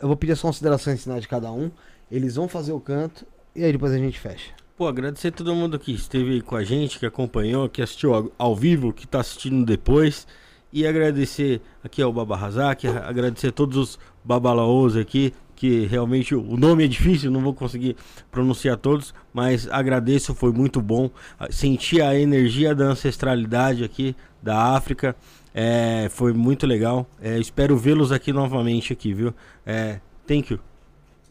Eu 0.00 0.08
vou 0.08 0.16
pedir 0.16 0.32
as 0.32 0.40
considerações 0.40 1.02
finais 1.02 1.22
de 1.22 1.28
cada 1.28 1.52
um. 1.52 1.70
Eles 2.10 2.36
vão 2.36 2.48
fazer 2.48 2.72
o 2.72 2.80
canto 2.80 3.26
e 3.54 3.62
aí 3.62 3.72
depois 3.72 3.92
a 3.92 3.98
gente 3.98 4.18
fecha. 4.18 4.52
Pô, 4.76 4.88
agradecer 4.88 5.28
a 5.28 5.32
todo 5.32 5.54
mundo 5.54 5.78
que 5.78 5.92
esteve 5.92 6.32
aí 6.32 6.40
com 6.40 6.56
a 6.56 6.64
gente, 6.64 6.98
que 6.98 7.06
acompanhou, 7.06 7.68
que 7.68 7.82
assistiu 7.82 8.32
ao, 8.38 8.56
vivo, 8.56 8.92
que 8.92 9.06
tá 9.06 9.20
assistindo 9.20 9.64
depois. 9.64 10.26
E 10.72 10.86
agradecer 10.86 11.60
aqui 11.84 12.00
ao 12.00 12.10
Baba 12.10 12.36
Hazak, 12.36 12.88
agradecer 12.88 13.48
a 13.48 13.52
todos 13.52 13.76
os 13.76 13.98
babalaos 14.24 14.96
aqui, 14.96 15.34
que 15.62 15.86
realmente 15.86 16.34
o 16.34 16.56
nome 16.56 16.84
é 16.84 16.88
difícil, 16.88 17.30
não 17.30 17.40
vou 17.40 17.54
conseguir 17.54 17.94
pronunciar 18.32 18.76
todos, 18.76 19.14
mas 19.32 19.68
agradeço, 19.70 20.34
foi 20.34 20.50
muito 20.50 20.82
bom. 20.82 21.08
Ah, 21.38 21.46
Senti 21.52 22.02
a 22.02 22.18
energia 22.18 22.74
da 22.74 22.86
ancestralidade 22.86 23.84
aqui 23.84 24.16
da 24.42 24.74
África, 24.74 25.14
é, 25.54 26.08
foi 26.10 26.32
muito 26.32 26.66
legal. 26.66 27.06
É, 27.22 27.38
espero 27.38 27.76
vê-los 27.76 28.10
aqui 28.10 28.32
novamente 28.32 28.92
aqui, 28.92 29.14
viu? 29.14 29.32
É, 29.64 30.00
thank 30.26 30.52
you. 30.52 30.58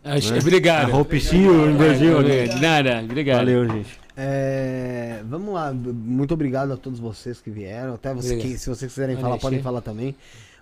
Acho- 0.01 0.33
obrigado. 0.33 0.89
I 0.89 0.93
hope 0.93 1.19
see 1.19 1.43
you 1.43 1.69
in 1.69 1.75
Brasil. 1.75 2.21
né? 2.21 2.45
Nada, 2.61 3.01
obrigado. 3.03 3.37
Valeu, 3.39 3.67
gente. 3.67 3.99
É, 4.15 5.21
vamos 5.25 5.53
lá, 5.53 5.73
muito 5.73 6.33
obrigado 6.33 6.71
a 6.71 6.77
todos 6.77 7.01
vocês 7.01 7.41
que 7.41 7.49
vieram. 7.49 7.95
Até 7.95 8.13
você, 8.13 8.33
Obrigado. 8.35 8.51
que, 8.53 8.57
se 8.57 8.69
vocês 8.69 8.89
quiserem 8.93 9.17
falar, 9.17 9.37
podem 9.37 9.61
falar 9.61 9.81
também. 9.81 10.15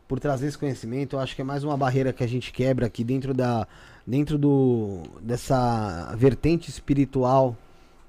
Por 0.09 0.19
trazer 0.19 0.47
esse 0.47 0.57
conhecimento, 0.57 1.15
eu 1.15 1.19
acho 1.19 1.35
que 1.35 1.41
é 1.43 1.45
mais 1.45 1.63
uma 1.63 1.77
barreira 1.77 2.11
que 2.11 2.23
a 2.23 2.27
gente 2.27 2.51
quebra 2.51 2.87
aqui 2.87 3.03
dentro 3.03 3.31
da, 3.31 3.67
dentro 4.07 4.39
do 4.39 5.03
dessa 5.21 6.15
vertente 6.17 6.67
espiritual 6.67 7.55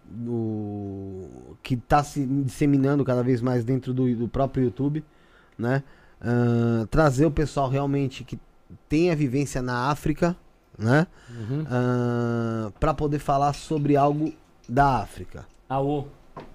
do 0.06 1.56
que 1.62 1.74
está 1.74 2.02
se 2.02 2.24
disseminando 2.24 3.04
cada 3.04 3.22
vez 3.22 3.42
mais 3.42 3.64
dentro 3.64 3.92
do, 3.92 4.16
do 4.16 4.26
próprio 4.26 4.64
YouTube, 4.64 5.04
né? 5.58 5.82
Ahn, 6.22 6.86
trazer 6.86 7.26
o 7.26 7.30
pessoal 7.30 7.68
realmente 7.68 8.24
que 8.24 8.40
tem 8.88 9.10
a 9.10 9.14
vivência 9.14 9.60
na 9.60 9.90
África, 9.90 10.34
né? 10.78 11.06
Uhum. 11.28 11.66
para 12.80 12.94
poder 12.94 13.18
falar 13.18 13.52
sobre 13.52 13.94
algo 13.94 14.32
da 14.66 15.00
África, 15.02 15.46
Aô. 15.68 16.06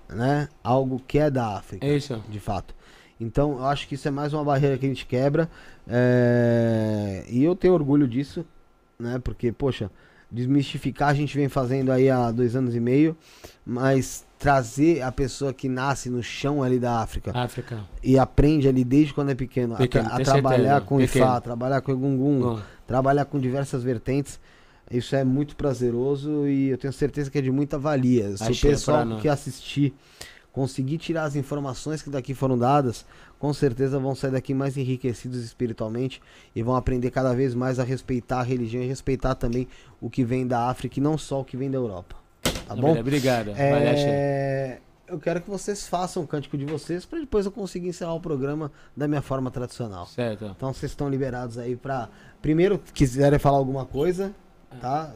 né? 0.09 0.49
Algo 0.63 0.99
que 1.07 1.19
é 1.19 1.29
da 1.29 1.55
África, 1.55 1.85
Isso. 1.85 2.19
de 2.27 2.39
fato. 2.39 2.73
Então, 3.19 3.57
eu 3.59 3.65
acho 3.65 3.87
que 3.87 3.95
isso 3.95 4.07
é 4.07 4.11
mais 4.11 4.33
uma 4.33 4.43
barreira 4.43 4.77
que 4.77 4.85
a 4.85 4.89
gente 4.89 5.05
quebra. 5.05 5.49
é, 5.87 7.23
E 7.29 7.43
eu 7.43 7.55
tenho 7.55 7.73
orgulho 7.73 8.07
disso, 8.07 8.45
né? 8.99 9.19
Porque, 9.23 9.51
poxa, 9.51 9.89
desmistificar 10.29 11.09
a 11.09 11.13
gente 11.13 11.35
vem 11.37 11.47
fazendo 11.47 11.91
aí 11.91 12.09
há 12.09 12.31
dois 12.31 12.55
anos 12.55 12.75
e 12.75 12.79
meio, 12.79 13.15
mas 13.65 14.25
trazer 14.37 15.01
a 15.01 15.11
pessoa 15.11 15.53
que 15.53 15.69
nasce 15.69 16.09
no 16.09 16.21
chão 16.21 16.61
ali 16.61 16.77
da 16.77 16.99
África 16.99 17.31
África. 17.33 17.83
e 18.03 18.19
aprende 18.19 18.67
ali 18.67 18.83
desde 18.83 19.13
quando 19.13 19.29
é 19.31 19.35
pequeno, 19.35 19.75
a 19.75 19.77
Pequeno, 19.77 20.09
a, 20.11 20.15
tem 20.17 20.25
trabalhar 20.25 20.57
certeza, 20.57 20.81
com 20.81 20.97
pequeno. 20.97 21.25
Ifá, 21.25 21.41
trabalhar 21.41 21.81
com 21.81 21.91
Egungun, 21.93 22.39
Bom. 22.41 22.59
trabalhar 22.85 23.25
com 23.25 23.39
diversas 23.39 23.81
vertentes. 23.83 24.39
Isso 24.91 25.15
é 25.15 25.23
muito 25.23 25.55
prazeroso 25.55 26.47
e 26.47 26.69
eu 26.69 26.77
tenho 26.77 26.93
certeza 26.93 27.31
que 27.31 27.39
é 27.39 27.41
de 27.41 27.49
muita 27.49 27.79
valia. 27.79 28.35
Se 28.37 28.43
o 28.51 28.55
pessoal 28.69 28.97
que 29.19 29.27
assistir 29.27 29.95
conseguir 30.55 30.97
tirar 30.97 31.25
as 31.25 31.35
informações 31.35 32.01
que 32.01 32.09
daqui 32.09 32.33
foram 32.33 32.57
dadas, 32.57 33.05
com 33.37 33.53
certeza 33.53 33.99
vão 33.99 34.15
sair 34.15 34.31
daqui 34.31 34.53
mais 34.53 34.77
enriquecidos 34.77 35.43
espiritualmente 35.43 36.21
e 36.55 36.63
vão 36.63 36.77
aprender 36.77 37.11
cada 37.11 37.33
vez 37.33 37.53
mais 37.53 37.77
a 37.77 37.83
respeitar 37.83 38.39
a 38.39 38.43
religião 38.43 38.81
e 38.81 38.87
respeitar 38.87 39.35
também 39.35 39.67
o 39.99 40.09
que 40.09 40.23
vem 40.23 40.47
da 40.47 40.69
África 40.69 40.97
e 40.97 41.03
não 41.03 41.17
só 41.17 41.41
o 41.41 41.43
que 41.43 41.57
vem 41.57 41.69
da 41.69 41.77
Europa. 41.77 42.15
Tá 42.65 42.73
bom? 42.73 42.97
Obrigado. 42.97 43.51
É, 43.57 44.77
eu 45.09 45.19
quero 45.19 45.41
que 45.41 45.49
vocês 45.49 45.89
façam 45.89 46.23
o 46.23 46.27
cântico 46.27 46.57
de 46.57 46.63
vocês 46.65 47.05
para 47.05 47.19
depois 47.19 47.45
eu 47.45 47.51
conseguir 47.51 47.89
encerrar 47.89 48.13
o 48.13 48.21
programa 48.21 48.71
da 48.95 49.09
minha 49.09 49.21
forma 49.21 49.51
tradicional. 49.51 50.05
Certo. 50.05 50.45
Então 50.55 50.73
vocês 50.73 50.93
estão 50.93 51.09
liberados 51.09 51.57
aí 51.57 51.75
para 51.75 52.07
primeiro 52.41 52.79
quiserem 52.93 53.37
falar 53.39 53.57
alguma 53.57 53.85
coisa, 53.85 54.33
tá? 54.79 55.11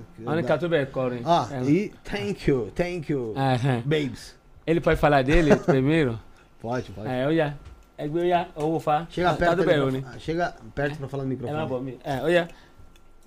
Tudo 0.59 0.69
bem, 0.69 0.85
Corey. 0.87 1.21
Ah, 1.23 1.47
É. 1.49 1.63
e 1.63 1.93
thank 2.03 2.49
you, 2.49 2.71
thank 2.75 3.09
you, 3.09 3.33
Aham. 3.37 3.83
babes. 3.85 4.37
Ele 4.69 4.79
pode 4.79 4.99
falar 4.99 5.23
dele 5.23 5.55
primeiro? 5.65 6.19
Pode, 6.61 6.91
pode. 6.91 7.07
É, 7.07 7.25
eu 7.25 7.35
já. 7.35 7.53
É, 7.97 8.05
eu 8.05 8.29
já. 8.29 8.47
Eu 8.55 8.69
vou 8.69 8.79
falar. 8.79 9.07
Chega 9.09 9.31
Ah, 9.31 9.33
perto, 9.33 9.57
Tá 9.57 9.65
bem, 9.65 9.81
pra- 9.81 9.91
né? 9.91 10.03
chega 10.19 10.55
perto 10.75 10.97
para 10.99 11.07
falar 11.07 11.23
no 11.23 11.29
É 11.29 11.33
microfone. 11.33 11.57
mais 11.57 11.69
bom. 11.69 11.91
É, 12.03 12.19
eu 12.19 12.31
já. 12.33 12.47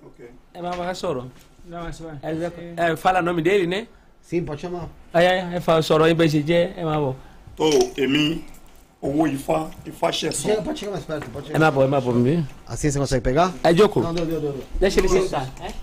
Ok. 0.05 0.29
É 0.53 0.61
mais 0.61 0.75
bom, 0.77 0.93
chorou. 0.93 1.27
Não, 1.65 1.89
isso 1.89 2.03
vai. 2.03 2.17
É, 2.23 2.91
é, 2.91 2.95
fala 2.95 3.19
o 3.19 3.23
nome 3.23 3.41
dele, 3.41 3.67
né? 3.67 3.87
Sim, 4.21 4.45
pode 4.45 4.61
chamar. 4.61 4.87
Aí, 5.13 5.27
aí, 5.27 5.59
fala, 5.59 5.81
chorou 5.81 6.07
em 6.07 6.15
BGG, 6.15 6.73
é 6.77 6.85
mais 6.85 6.97
bom. 6.99 7.15
tó 7.57 7.69
èmi 7.97 8.43
owó 9.01 9.27
ifá 9.27 9.69
ifá 9.85 10.09
ṣẹ̀sán. 10.11 10.47
Chega, 10.47 10.61
pode 10.61 10.79
chegar 10.79 10.91
mais 10.93 11.03
perto, 11.05 11.29
pode 11.29 11.47
chegar. 11.47 11.57
É 11.57 11.59
mais 11.59 11.73
bom, 11.73 11.83
é 11.83 11.87
mais 11.87 12.03
bom, 12.03 12.13
viu? 12.23 12.43
Assim 12.65 12.89
você 12.89 12.99
consegue 12.99 13.21
pegar? 13.21 13.53
É, 13.63 13.73
Joko. 13.75 13.99
Não, 13.99 14.13
deu, 14.13 14.25
deu, 14.25 14.39
deu. 14.39 14.63
Deixa 14.79 14.99
ele 15.01 15.09
sentar. 15.09 15.45
É? 15.61 15.73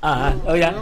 Ah, 0.00 0.28
ah, 0.30 0.50
eu 0.52 0.58
já. 0.58 0.74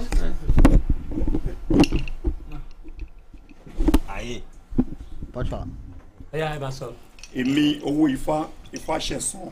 Aí. 4.09 4.45
Pode 5.33 5.51
falar. 5.51 5.67
Aí, 5.67 5.67
aí, 5.67 5.69
Marcelo. 5.69 6.26
Èmi 7.35 7.81
owó 7.83 8.09
ifá 8.09 8.49
ifá 8.73 8.99
ṣẹ̀sán 8.99 9.51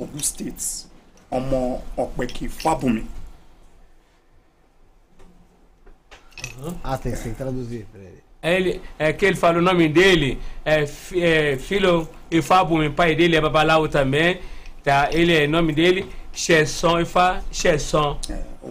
ogun 0.00 0.20
state 0.22 0.86
ọmọ 1.30 1.80
ọ̀pẹ̀kì 1.96 2.48
fábùnmi. 2.48 3.02
Ah, 6.84 6.96
tem, 6.98 7.12
tem 7.12 7.32
que 7.32 7.38
traduzir 7.38 7.84
pra 7.92 8.00
ele. 8.00 8.22
Ele, 8.42 8.80
é 8.98 9.12
que 9.12 9.26
ele 9.26 9.36
fala 9.36 9.58
o 9.58 9.62
nome 9.62 9.88
dele, 9.88 10.38
é, 10.64 10.84
é 11.16 11.56
filho 11.56 12.08
Ifábumi, 12.30 12.90
pai 12.90 13.14
dele 13.16 13.36
é 13.36 13.40
babaláwo 13.40 13.88
também, 13.88 14.38
tá? 14.84 15.08
Ele 15.12 15.34
é 15.34 15.46
nome 15.46 15.72
dele, 15.72 16.06
Xerson 16.32 17.00
Ifá, 17.00 17.42
Xerson. 17.52 18.18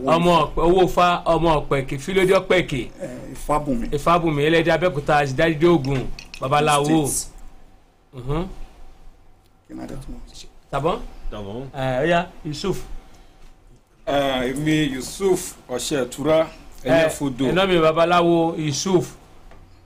Ọmọ 0.06 0.52
owó 0.56 0.84
Ifá, 0.86 1.22
ọmọ 1.26 1.66
Ọ̀pẹ̀kì, 1.68 1.98
filho 2.00 2.26
de 2.26 2.34
Ọ̀pẹ̀kì. 2.34 2.92
Ifábùnmi. 3.34 3.90
Ifábumi, 3.92 4.42
ele 4.44 4.58
é 4.60 4.64
de 4.64 4.72
Abẹ́òkúta, 4.72 5.26
cidade 5.27 5.56
de 5.56 5.68
Ògùn, 5.68 6.06
babaláwo. 6.40 7.08
State. 7.08 7.36
Uhum. 8.14 8.48
Adé 9.82 9.94
tó 9.95 10.08
mọ̀? 10.11 10.48
Tá 10.72 10.80
bom? 10.80 11.00
Tá 11.32 11.42
bom. 11.42 11.68
É, 11.74 12.02
olha, 12.03 12.30
Yusuf. 12.45 12.84
Ah, 14.06 14.45
èmi 14.48 14.94
yusuf 14.95 15.56
ọ̀ṣẹ́tura 15.69 16.48
ẹ̀yẹ 16.84 17.10
fodo 17.10 17.45
É 17.48 17.52
nome 17.52 17.80
babaláwo 17.82 18.56
Yusuf, 18.58 19.16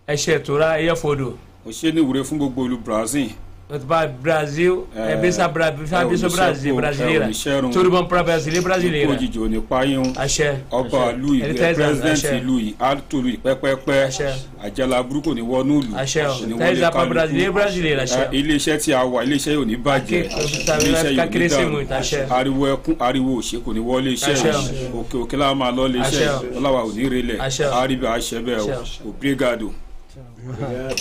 Ẹ̀ṣẹ̀tura, 0.07 0.77
Ẹ̀yẹ́fodò. 0.79 1.33
òṣè 1.65 1.91
ní 1.93 2.01
ìwúre 2.01 2.23
fún 2.23 2.37
gbogbo 2.37 2.61
olú 2.61 2.77
brazil. 2.77 3.31
Ba- 3.79 4.07
Brasil, 4.07 4.87
é, 4.95 5.15
benção 5.15 5.49
Bra- 5.49 5.71
benção 5.71 6.09
benção 6.09 6.29
Brasil, 6.29 6.75
brasileira. 6.75 7.29
Tudo 7.71 7.89
bom 7.89 8.03
para 8.05 8.21
brasileiro 8.23 8.61
e 8.61 8.65
brasileira. 8.65 9.11
òjijì 9.13 9.39
ò 9.39 9.47
ní 9.47 9.61
payún. 9.61 10.13
Axé. 10.17 10.57
ọba 10.71 11.13
ìlú 11.13 11.29
yìí 11.33 11.43
Ele 11.43 11.53
ẹ 11.53 11.57
tá 11.57 11.69
exato, 11.71 11.87
president 11.89 12.13
axé. 12.17 12.37
ìlú 12.41 12.59
yìí 12.59 12.73
á 12.79 12.95
tòlú 13.09 13.27
yìí 13.27 13.37
pẹ́pẹ́pẹ́. 13.39 14.33
àjàlá 14.63 15.03
burúkú 15.03 15.33
ní 15.33 15.41
wọnú 15.41 15.79
ìlú. 15.83 15.95
Axé, 15.95 16.21
ó. 16.25 16.45
ní 16.45 16.53
Tá 16.57 16.65
wọlé 16.65 16.71
exato 16.71 16.91
pra 16.91 16.99
kálukú. 17.01 17.13
brasileiro 17.13 17.49
e 17.51 17.53
brasileira, 17.53 18.03
axé. 18.03 18.19
Eh, 18.19 18.39
iléeṣẹ́ 18.39 18.77
tí 18.77 18.93
a 18.93 19.03
wà 19.05 19.23
iléeṣẹ́ 19.23 19.55
yóò 19.55 19.65
ní 19.65 19.75
bàjẹ́. 19.77 20.25
Aqui, 20.25 20.65
tá 20.65 20.77
vendo? 20.77 20.91
Vai 20.97 21.05
ficar 21.09 21.29
crescer 21.29 21.67
muito, 21.69 21.93
axé. 21.93 22.25
ariwo 22.29 22.67
ẹkún 22.73 22.95
ariwo 22.99 23.39
òṣè 23.39 23.57
kò 23.63 23.73
ní 23.73 23.79
wọlé 23.79 24.11
iṣẹ́ 24.13 24.31
Axé, 24.31 24.47
yìí. 24.49 24.91
òkè 24.99 25.17
òkè 25.23 25.37
láwọn 25.37 25.57
máa 25.57 25.71
lọ 25.71 25.87
lé 25.87 25.99
Axé, 26.01 26.15
iṣẹ́ 26.25 26.57
ọlọ́wà 26.59 26.81
ò 26.83 26.93
ní 26.95 27.09
relẹ̀. 27.09 27.39
Axé. 27.39 27.63
àríbẹ̀ 27.65 28.09
àṣẹ 28.17 28.39
bẹ́ẹ̀ 28.43 28.59
Axé. 28.59 29.01
o 29.05 29.09
obrigado. 29.09 29.71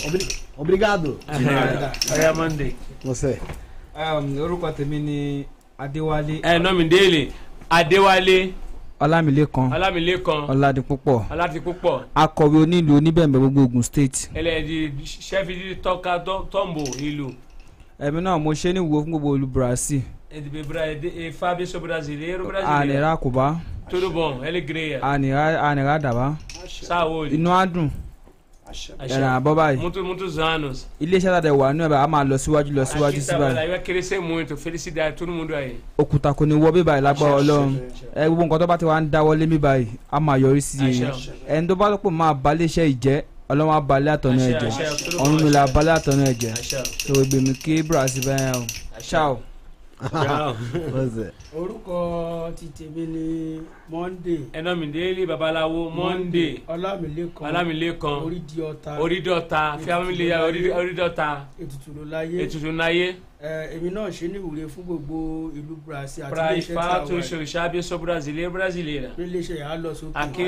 Obri- 0.07 0.27
Obrigado. 0.57 1.19
De 1.37 1.43
nada. 1.45 1.91
Aí 2.11 2.25
a 2.25 2.33
mandei. 2.33 2.75
Você. 3.03 3.39
orúkọ 4.41 4.71
tèmi 4.71 4.99
ni 4.99 5.45
adéwálé. 5.77 6.39
É 6.43 6.59
nome 6.59 6.85
dele, 6.85 7.31
Adéwálé 7.69 8.53
ọlámilékan 8.99 9.71
Ọlámilékan 9.73 10.47
ọládipúpọ̀ 10.49 11.25
Ọládipúpọ̀. 11.31 12.03
akọ̀wé 12.15 12.57
onílù 12.63 12.95
oníbẹ̀m̀bẹ̀ 12.97 13.39
gbogbo 13.39 13.61
ogun 13.63 13.81
state. 13.81 14.29
Ele 14.35 14.49
é 14.49 14.61
de 14.61 14.89
de 14.89 15.05
chefe 15.05 15.53
de 15.55 15.75
toca 15.75 16.19
to- 16.19 16.47
tombo, 16.51 16.83
ìlú. 16.99 17.33
ẹ̀mí 17.99 18.21
náà 18.21 18.39
mo 18.39 18.51
ṣe 18.53 18.71
ní 18.73 18.79
ìwúwo 18.79 19.01
fún 19.03 19.09
gbogbo 19.09 19.29
olú 19.37 19.47
brazil. 19.47 20.01
É 20.29 20.39
de 20.39 20.63
Bra- 20.63 20.93
de- 20.95 21.27
é 21.27 21.31
Fábio 21.31 21.65
sou 21.67 21.81
brasileiro, 21.81 22.45
brasileiro. 22.47 22.79
ànírà 22.79 23.17
kùbá 23.17 23.55
Tudo 23.89 24.09
bom, 24.09 24.41
alegria. 24.43 24.99
ànírà 25.01 25.59
ànírà 25.61 25.99
dàbá. 25.99 26.35
Saúde. 26.69 27.35
inú 27.35 27.49
á 27.51 27.65
dùn. 27.65 27.89
Ẹ̀ràn 28.99 29.33
àbọ̀ 29.39 29.53
báyìí. 29.55 29.77
Muitos, 29.81 30.03
muitos 30.03 30.37
anos. 30.39 30.77
iléeṣẹ́ 31.03 31.31
tàdé 31.35 31.49
wà 31.59 31.67
nínú 31.73 31.83
ẹ̀ 31.85 31.89
bá 31.93 31.97
a 32.03 32.07
máa 32.13 32.23
lọ 32.29 32.35
síwájú 32.43 32.71
lọ 32.77 32.83
síwájú 32.91 33.19
sí 33.27 33.33
báyìí. 33.41 33.69
vai 33.71 33.79
crescer 33.85 34.21
muito. 34.21 34.55
Felicidade, 34.57 35.15
todo 35.17 35.31
mundo 35.31 35.55
aí. 35.55 35.75
òkúta 35.97 36.29
kò 36.37 36.45
ní 36.45 36.55
wọ́ 36.63 36.71
bí 36.75 36.81
báyìí 36.83 37.01
lágbára 37.05 37.35
ọlọ́run 37.41 37.71
ẹ 38.15 38.25
gbogbo 38.27 38.43
nǹkan 38.45 38.59
tó 38.61 38.67
bá 38.67 38.77
ti 38.77 38.85
wá 38.85 39.01
ń 39.01 39.09
dáwọ́lé 39.13 39.45
mi 39.51 39.57
báyìí 39.57 39.87
a 40.11 40.19
máa 40.19 40.37
yọrí 40.43 40.61
sí 40.61 40.77
i 40.77 41.05
ẹni 41.53 41.67
tó 41.67 41.75
bá 41.75 41.85
lọ́pọ̀ 41.93 42.09
máa 42.19 42.33
balẹ̀ 42.43 42.67
iṣẹ́ 42.69 42.87
ìjẹ́ 42.93 43.17
ọlọ́run 43.51 43.73
á 43.77 43.81
balẹ̀ 43.89 44.13
àtọ̀nà 44.15 44.43
ẹ̀jẹ̀ 44.51 44.71
tó 45.11 45.17
ọ̀run 45.23 45.39
mi 45.43 45.49
là 45.55 45.61
àṣẹ. 45.65 45.73
balẹ̀ 45.75 45.95
àtọ̀nà 45.97 46.23
ẹ̀jẹ̀ 46.31 46.53
tó 47.05 47.11
o 47.19 47.23
gbèmí 47.29 47.53
kí 47.63 47.73
brazil 47.89 48.23
bẹ́ẹ̀ 48.27 48.55
o 48.59 48.63
ṣáò. 49.09 49.33
orúkọ 51.59 51.97
ti 52.57 52.65
tèmi 52.77 53.03
ni 53.13 53.25
monday. 53.91 54.47
É 54.53 54.61
nome 54.61 54.87
dele, 54.87 55.25
babaláwo, 55.25 55.89
Monday. 55.91 56.63
ọlámilékan 56.67 57.43
Ọlámilékan. 57.49 58.23
orídìí 58.25 58.61
ọ̀tá 58.71 58.99
Orídọ̀ta, 58.99 59.77
família 59.85 60.39
Orí- 60.47 60.71
Orídọ̀ta. 60.71 61.45
ètùtù 61.61 61.89
ló 61.97 62.03
láyé 62.09 62.41
Ètùtù 62.45 62.71
náyé. 62.71 63.15
ẹ, 63.43 63.75
èmi 63.75 63.89
náà 63.91 64.09
ṣe 64.09 64.27
ní 64.31 64.37
ìwúre 64.39 64.67
fún 64.69 64.83
gbogbo 64.85 65.51
ìlú 65.55 65.75
brazil 65.85 66.23
àti 66.23 66.31
Pra 66.31 66.53
iléeṣẹ́ 66.53 66.67
tí 66.67 66.77
a 66.77 66.81
fato, 66.81 67.13
wà 67.13 67.19
o 67.19 67.21
Xorixá 67.21 67.63
abençoe 67.63 67.97
brasileiro 67.97 68.49
e 68.49 68.53
brasileira. 68.53 69.09
yìí. 69.17 69.25
iléeṣẹ́ 69.27 69.55
yìí 69.57 69.63
á 69.71 69.75
lọ 69.83 69.91
sókè. 69.93 70.11
Aqui 70.13 70.43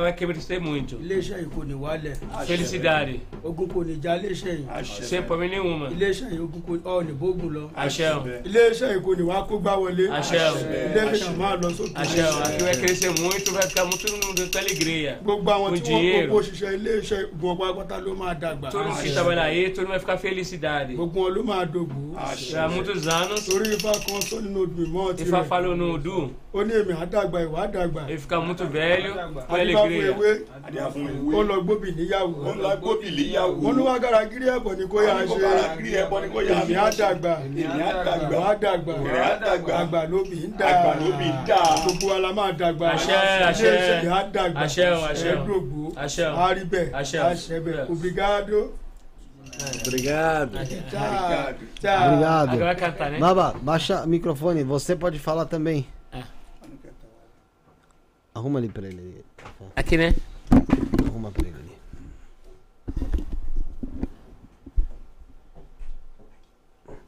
vai 0.00 0.12
crescer 0.16 0.60
muito. 0.60 0.96
iléeṣẹ́ 0.96 1.38
yìí 1.40 1.48
kò 1.54 1.64
ní 1.64 1.74
wálẹ̀. 1.74 2.16
Felicidade. 2.46 3.20
ogun 3.44 3.68
kò 3.68 3.84
ní 3.86 4.00
já 4.02 4.16
iléeṣẹ́ 4.18 4.58
yìí. 4.58 4.84
Sem 5.02 5.22
problema 5.24 5.54
nenhuma. 5.54 5.88
iléeṣẹ́ 5.90 6.30
yìí 6.32 6.40
ogun 6.40 6.62
kò 6.62 6.72
ọ̀ 6.84 7.04
ní 7.06 7.12
bógun 7.12 7.50
lọ. 7.54 7.70
Axé. 7.76 8.04
iléeṣẹ́ 8.44 8.88
yìí 8.92 9.00
kò 9.04 9.16
ní 9.16 9.22
wá 9.22 9.46
kó 9.48 9.58
gbá 9.58 9.72
wọlé. 9.78 10.10
Axé. 10.10 10.36
iléeṣẹ́ 10.36 11.30
yìí 11.30 11.36
máa 11.38 11.56
lọ 11.62 11.70
sókè. 11.70 11.94
Axé, 11.94 12.20
aqui 12.22 12.64
vai 12.66 12.74
crescer 12.76 13.10
muito, 13.20 13.52
vai 13.52 13.62
ficar 13.62 13.84
muito 13.84 14.10
mundo 14.12 14.50
com 14.52 14.58
alegria. 14.58 15.18
gbogbo 15.22 15.50
àwọn 15.50 15.70
Com 15.70 15.76
tí 15.76 15.80
wọ́n 15.80 15.94
kó 15.94 15.98
dinheiro. 16.00 16.32
kó 16.32 16.40
ṣiṣẹ́ 16.42 16.74
iléeṣẹ́ 16.76 17.26
gbogbo 17.38 17.74
pátá 17.74 17.96
ló 18.04 18.14
máa 18.16 18.34
dàgbà. 18.34 18.70
Todo 18.70 18.84
mundo 18.88 19.02
que 19.02 19.12
trabalha 19.12 19.42
aí, 19.42 19.70
todo 19.70 19.78
mundo 19.82 19.90
vai 19.90 20.00
ficar 20.00 20.18
felicidade. 20.18 20.94
gbogbo 20.94 21.20
wọn 21.20 21.34
ló 21.36 21.42
máa 21.44 21.64
dògbò. 21.64 22.02
Há 22.16 22.68
muitos 22.68 23.06
anos. 23.06 23.46
torí 23.46 23.74
ifá 23.76 23.92
kan 23.92 24.20
sọ 24.28 24.36
nínú 24.40 24.60
odò 24.66 24.82
ìmọ̀ 24.86 25.14
tirẹ̀. 25.14 25.28
Ifá 25.28 25.44
falou 25.44 25.76
no 25.76 25.92
Udu. 25.94 26.30
ó 26.54 26.64
ní 26.64 26.72
èmi 26.72 26.92
àdàgbà 27.04 27.38
ìwà 27.46 27.58
àdàgbà. 27.66 28.08
Ele 28.08 28.18
fica 28.18 28.40
muito 28.40 28.64
velho, 28.66 29.12
com 29.14 29.40
fún 29.48 29.60
alegria. 29.60 30.06
ewé 30.12 30.44
ó 31.38 31.42
lọ 31.48 31.56
gbóbì 31.62 31.88
níyàwó. 31.92 32.34
ó 32.50 32.52
lọ 32.62 32.76
gbóbì 32.80 33.08
níyàwó. 33.16 33.60
wọn 33.62 33.72
ló 33.76 33.82
wá 33.88 33.98
garagiri 34.00 34.46
ẹbọ 34.48 34.70
ni 34.78 34.84
kó 34.88 34.98
yà 35.02 35.14
Wọ́n 35.14 35.22
ní 35.22 35.28
kó 35.28 35.34
ṣe. 35.36 35.40
garagiri 35.40 35.90
ẹbọ 36.02 36.16
ni 36.22 36.28
kó 36.34 36.40
yà 36.42 36.54
èmi 36.62 36.74
ṣe. 36.74 36.80
àdàgbà. 36.88 37.32
Èmi 37.46 37.62
àdàgbà. 37.62 38.28
ìwà 38.32 38.44
àdàgbà. 38.54 38.92
Ìwà 39.04 39.24
àdàgbà. 39.36 39.72
àgbà 39.82 40.00
lóbì 40.10 40.36
ń 40.48 40.52
dà. 40.58 40.66
Àgbà 40.66 40.92
lóbì 41.00 41.26
ń 41.28 41.46
dà. 41.46 41.60
gbogbo 41.84 42.06
wa 42.12 42.18
la 42.18 42.32
máa 42.32 42.52
dàgbà. 42.60 42.86
Iléeṣẹ́ 42.94 43.72
yìí 44.02 44.08
á 44.18 44.20
dàgbà. 44.34 44.60
Àṣẹ 44.64 44.86
o, 44.96 45.00
àṣẹ 45.12 45.30
o. 45.30 45.36
ẹ̀ẹ́dògbò. 45.36 45.82
Àṣẹ 46.04 46.24
o. 46.32 46.36
á 46.44 46.46
rí 46.56 46.64
bẹ́ẹ̀. 46.72 46.90
Àṣẹ 47.00 47.18
o. 47.20 47.26
àṣẹ 47.32 47.56
bẹ́ẹ̀. 47.64 47.90
obrigado. 47.92 48.58
Obrigado. 49.86 50.58
Tchau. 50.90 51.54
Tchau. 51.80 52.08
Obrigado. 52.08 52.50
Agora 52.52 52.64
vai 52.64 52.76
cantar, 52.76 53.10
né? 53.10 53.18
Baba, 53.18 53.54
baixa 53.62 54.02
o 54.02 54.08
microfone. 54.08 54.62
Você 54.64 54.96
pode 54.96 55.18
falar 55.18 55.46
também. 55.46 55.86
É. 56.12 56.22
Arruma 58.34 58.58
ali 58.58 58.68
pra 58.68 58.86
ele. 58.86 59.24
Aqui, 59.74 59.96
né? 59.96 60.14
Arruma 61.06 61.30
pra 61.30 61.46
ele 61.46 61.56
ali. 61.56 61.76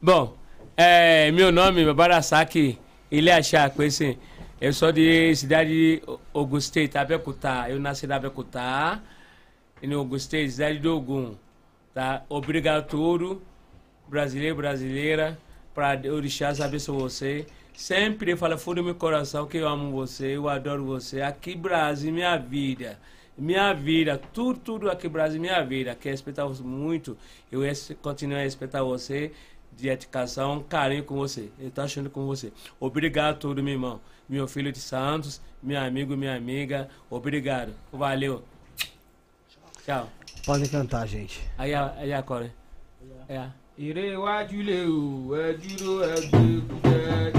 Bom, 0.01 0.33
é, 0.77 1.29
meu 1.31 1.51
nome 1.51 1.83
é 1.83 1.93
Barasaki 1.93 2.79
Ilé 3.11 3.33
Achá, 3.33 3.69
conhece? 3.69 4.17
Eu 4.61 4.73
sou 4.73 4.91
de 4.91 5.33
cidade 5.37 5.69
de 5.69 6.03
Auguste, 6.33 6.89
Abeokuta. 6.93 7.69
Eu 7.69 7.79
nasci 7.79 8.05
na 8.05 8.17
Abeokuta, 8.17 9.01
em 9.81 9.93
Auguste, 9.93 10.51
cidade 10.51 10.79
de 10.79 10.87
Ogum. 10.89 11.35
Tá? 11.93 12.25
Obrigado 12.27 12.79
a 12.79 12.81
tudo, 12.81 13.41
brasileiro, 14.05 14.57
brasileira, 14.57 15.39
para 15.73 15.97
orixás 16.11 16.59
abençoe 16.59 16.97
você. 16.97 17.47
Sempre 17.73 18.35
fala 18.35 18.57
fundo 18.57 18.81
do 18.81 18.83
meu 18.83 18.95
coração 18.95 19.47
que 19.47 19.59
eu 19.59 19.67
amo 19.67 19.91
você, 19.91 20.35
eu 20.35 20.49
adoro 20.49 20.83
você. 20.83 21.21
Aqui 21.21 21.55
Brasil, 21.55 22.11
minha 22.11 22.35
vida. 22.35 22.99
Minha 23.37 23.71
vida, 23.71 24.21
tudo, 24.33 24.59
tudo 24.59 24.91
aqui 24.91 25.07
Brasil, 25.07 25.39
minha 25.39 25.63
vida. 25.63 25.95
Quero 25.95 26.11
respeitar 26.11 26.45
muito. 26.49 27.17
Eu 27.49 27.61
continuo 28.01 28.37
a 28.37 28.41
respeitar 28.41 28.83
você 28.83 29.31
de 29.71 29.83
dedicação, 29.83 30.61
carinho 30.67 31.05
com 31.05 31.15
você. 31.15 31.49
Eu 31.57 31.71
tô 31.71 31.79
achando 31.79 32.09
com 32.09 32.25
você. 32.25 32.51
Obrigado 32.77 33.35
a 33.35 33.37
tudo, 33.37 33.63
meu 33.63 33.75
irmão. 33.75 34.01
Meu 34.29 34.47
filho 34.47 34.71
de 34.71 34.79
Santos, 34.79 35.41
meu 35.61 35.79
amigo, 35.81 36.15
minha 36.15 36.35
amiga. 36.35 36.87
Obrigado. 37.09 37.73
Valeu. 37.91 38.43
Tchau. 39.85 40.07
Podem 40.45 40.67
cantar, 40.69 41.07
gente. 41.07 41.41
Aí, 41.57 41.73
a- 41.73 41.93
aí 41.97 42.13
agora. 42.13 42.53
É. 43.27 43.47
lè 44.63 44.85
o 44.87 45.35
ẹ 45.35 45.53
dúró 45.53 46.03
ẹ 46.03 46.15
gbé 46.27 46.41
kúkẹ 46.67 47.31
kí 47.31 47.38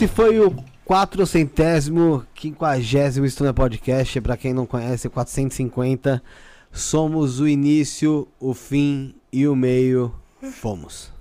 esse 0.00 0.08
foi 0.08 0.40
o 0.40 0.56
quatrocentésimo, 0.86 2.24
quinquagésimo 2.34 3.26
Estúdio 3.26 3.52
Podcast. 3.52 4.18
Pra 4.22 4.34
quem 4.34 4.54
não 4.54 4.64
conhece, 4.64 5.10
450. 5.10 6.22
Somos 6.72 7.38
o 7.38 7.46
início, 7.46 8.26
o 8.40 8.54
fim 8.54 9.14
e 9.30 9.46
o 9.46 9.54
meio. 9.54 10.14
Fomos. 10.52 11.12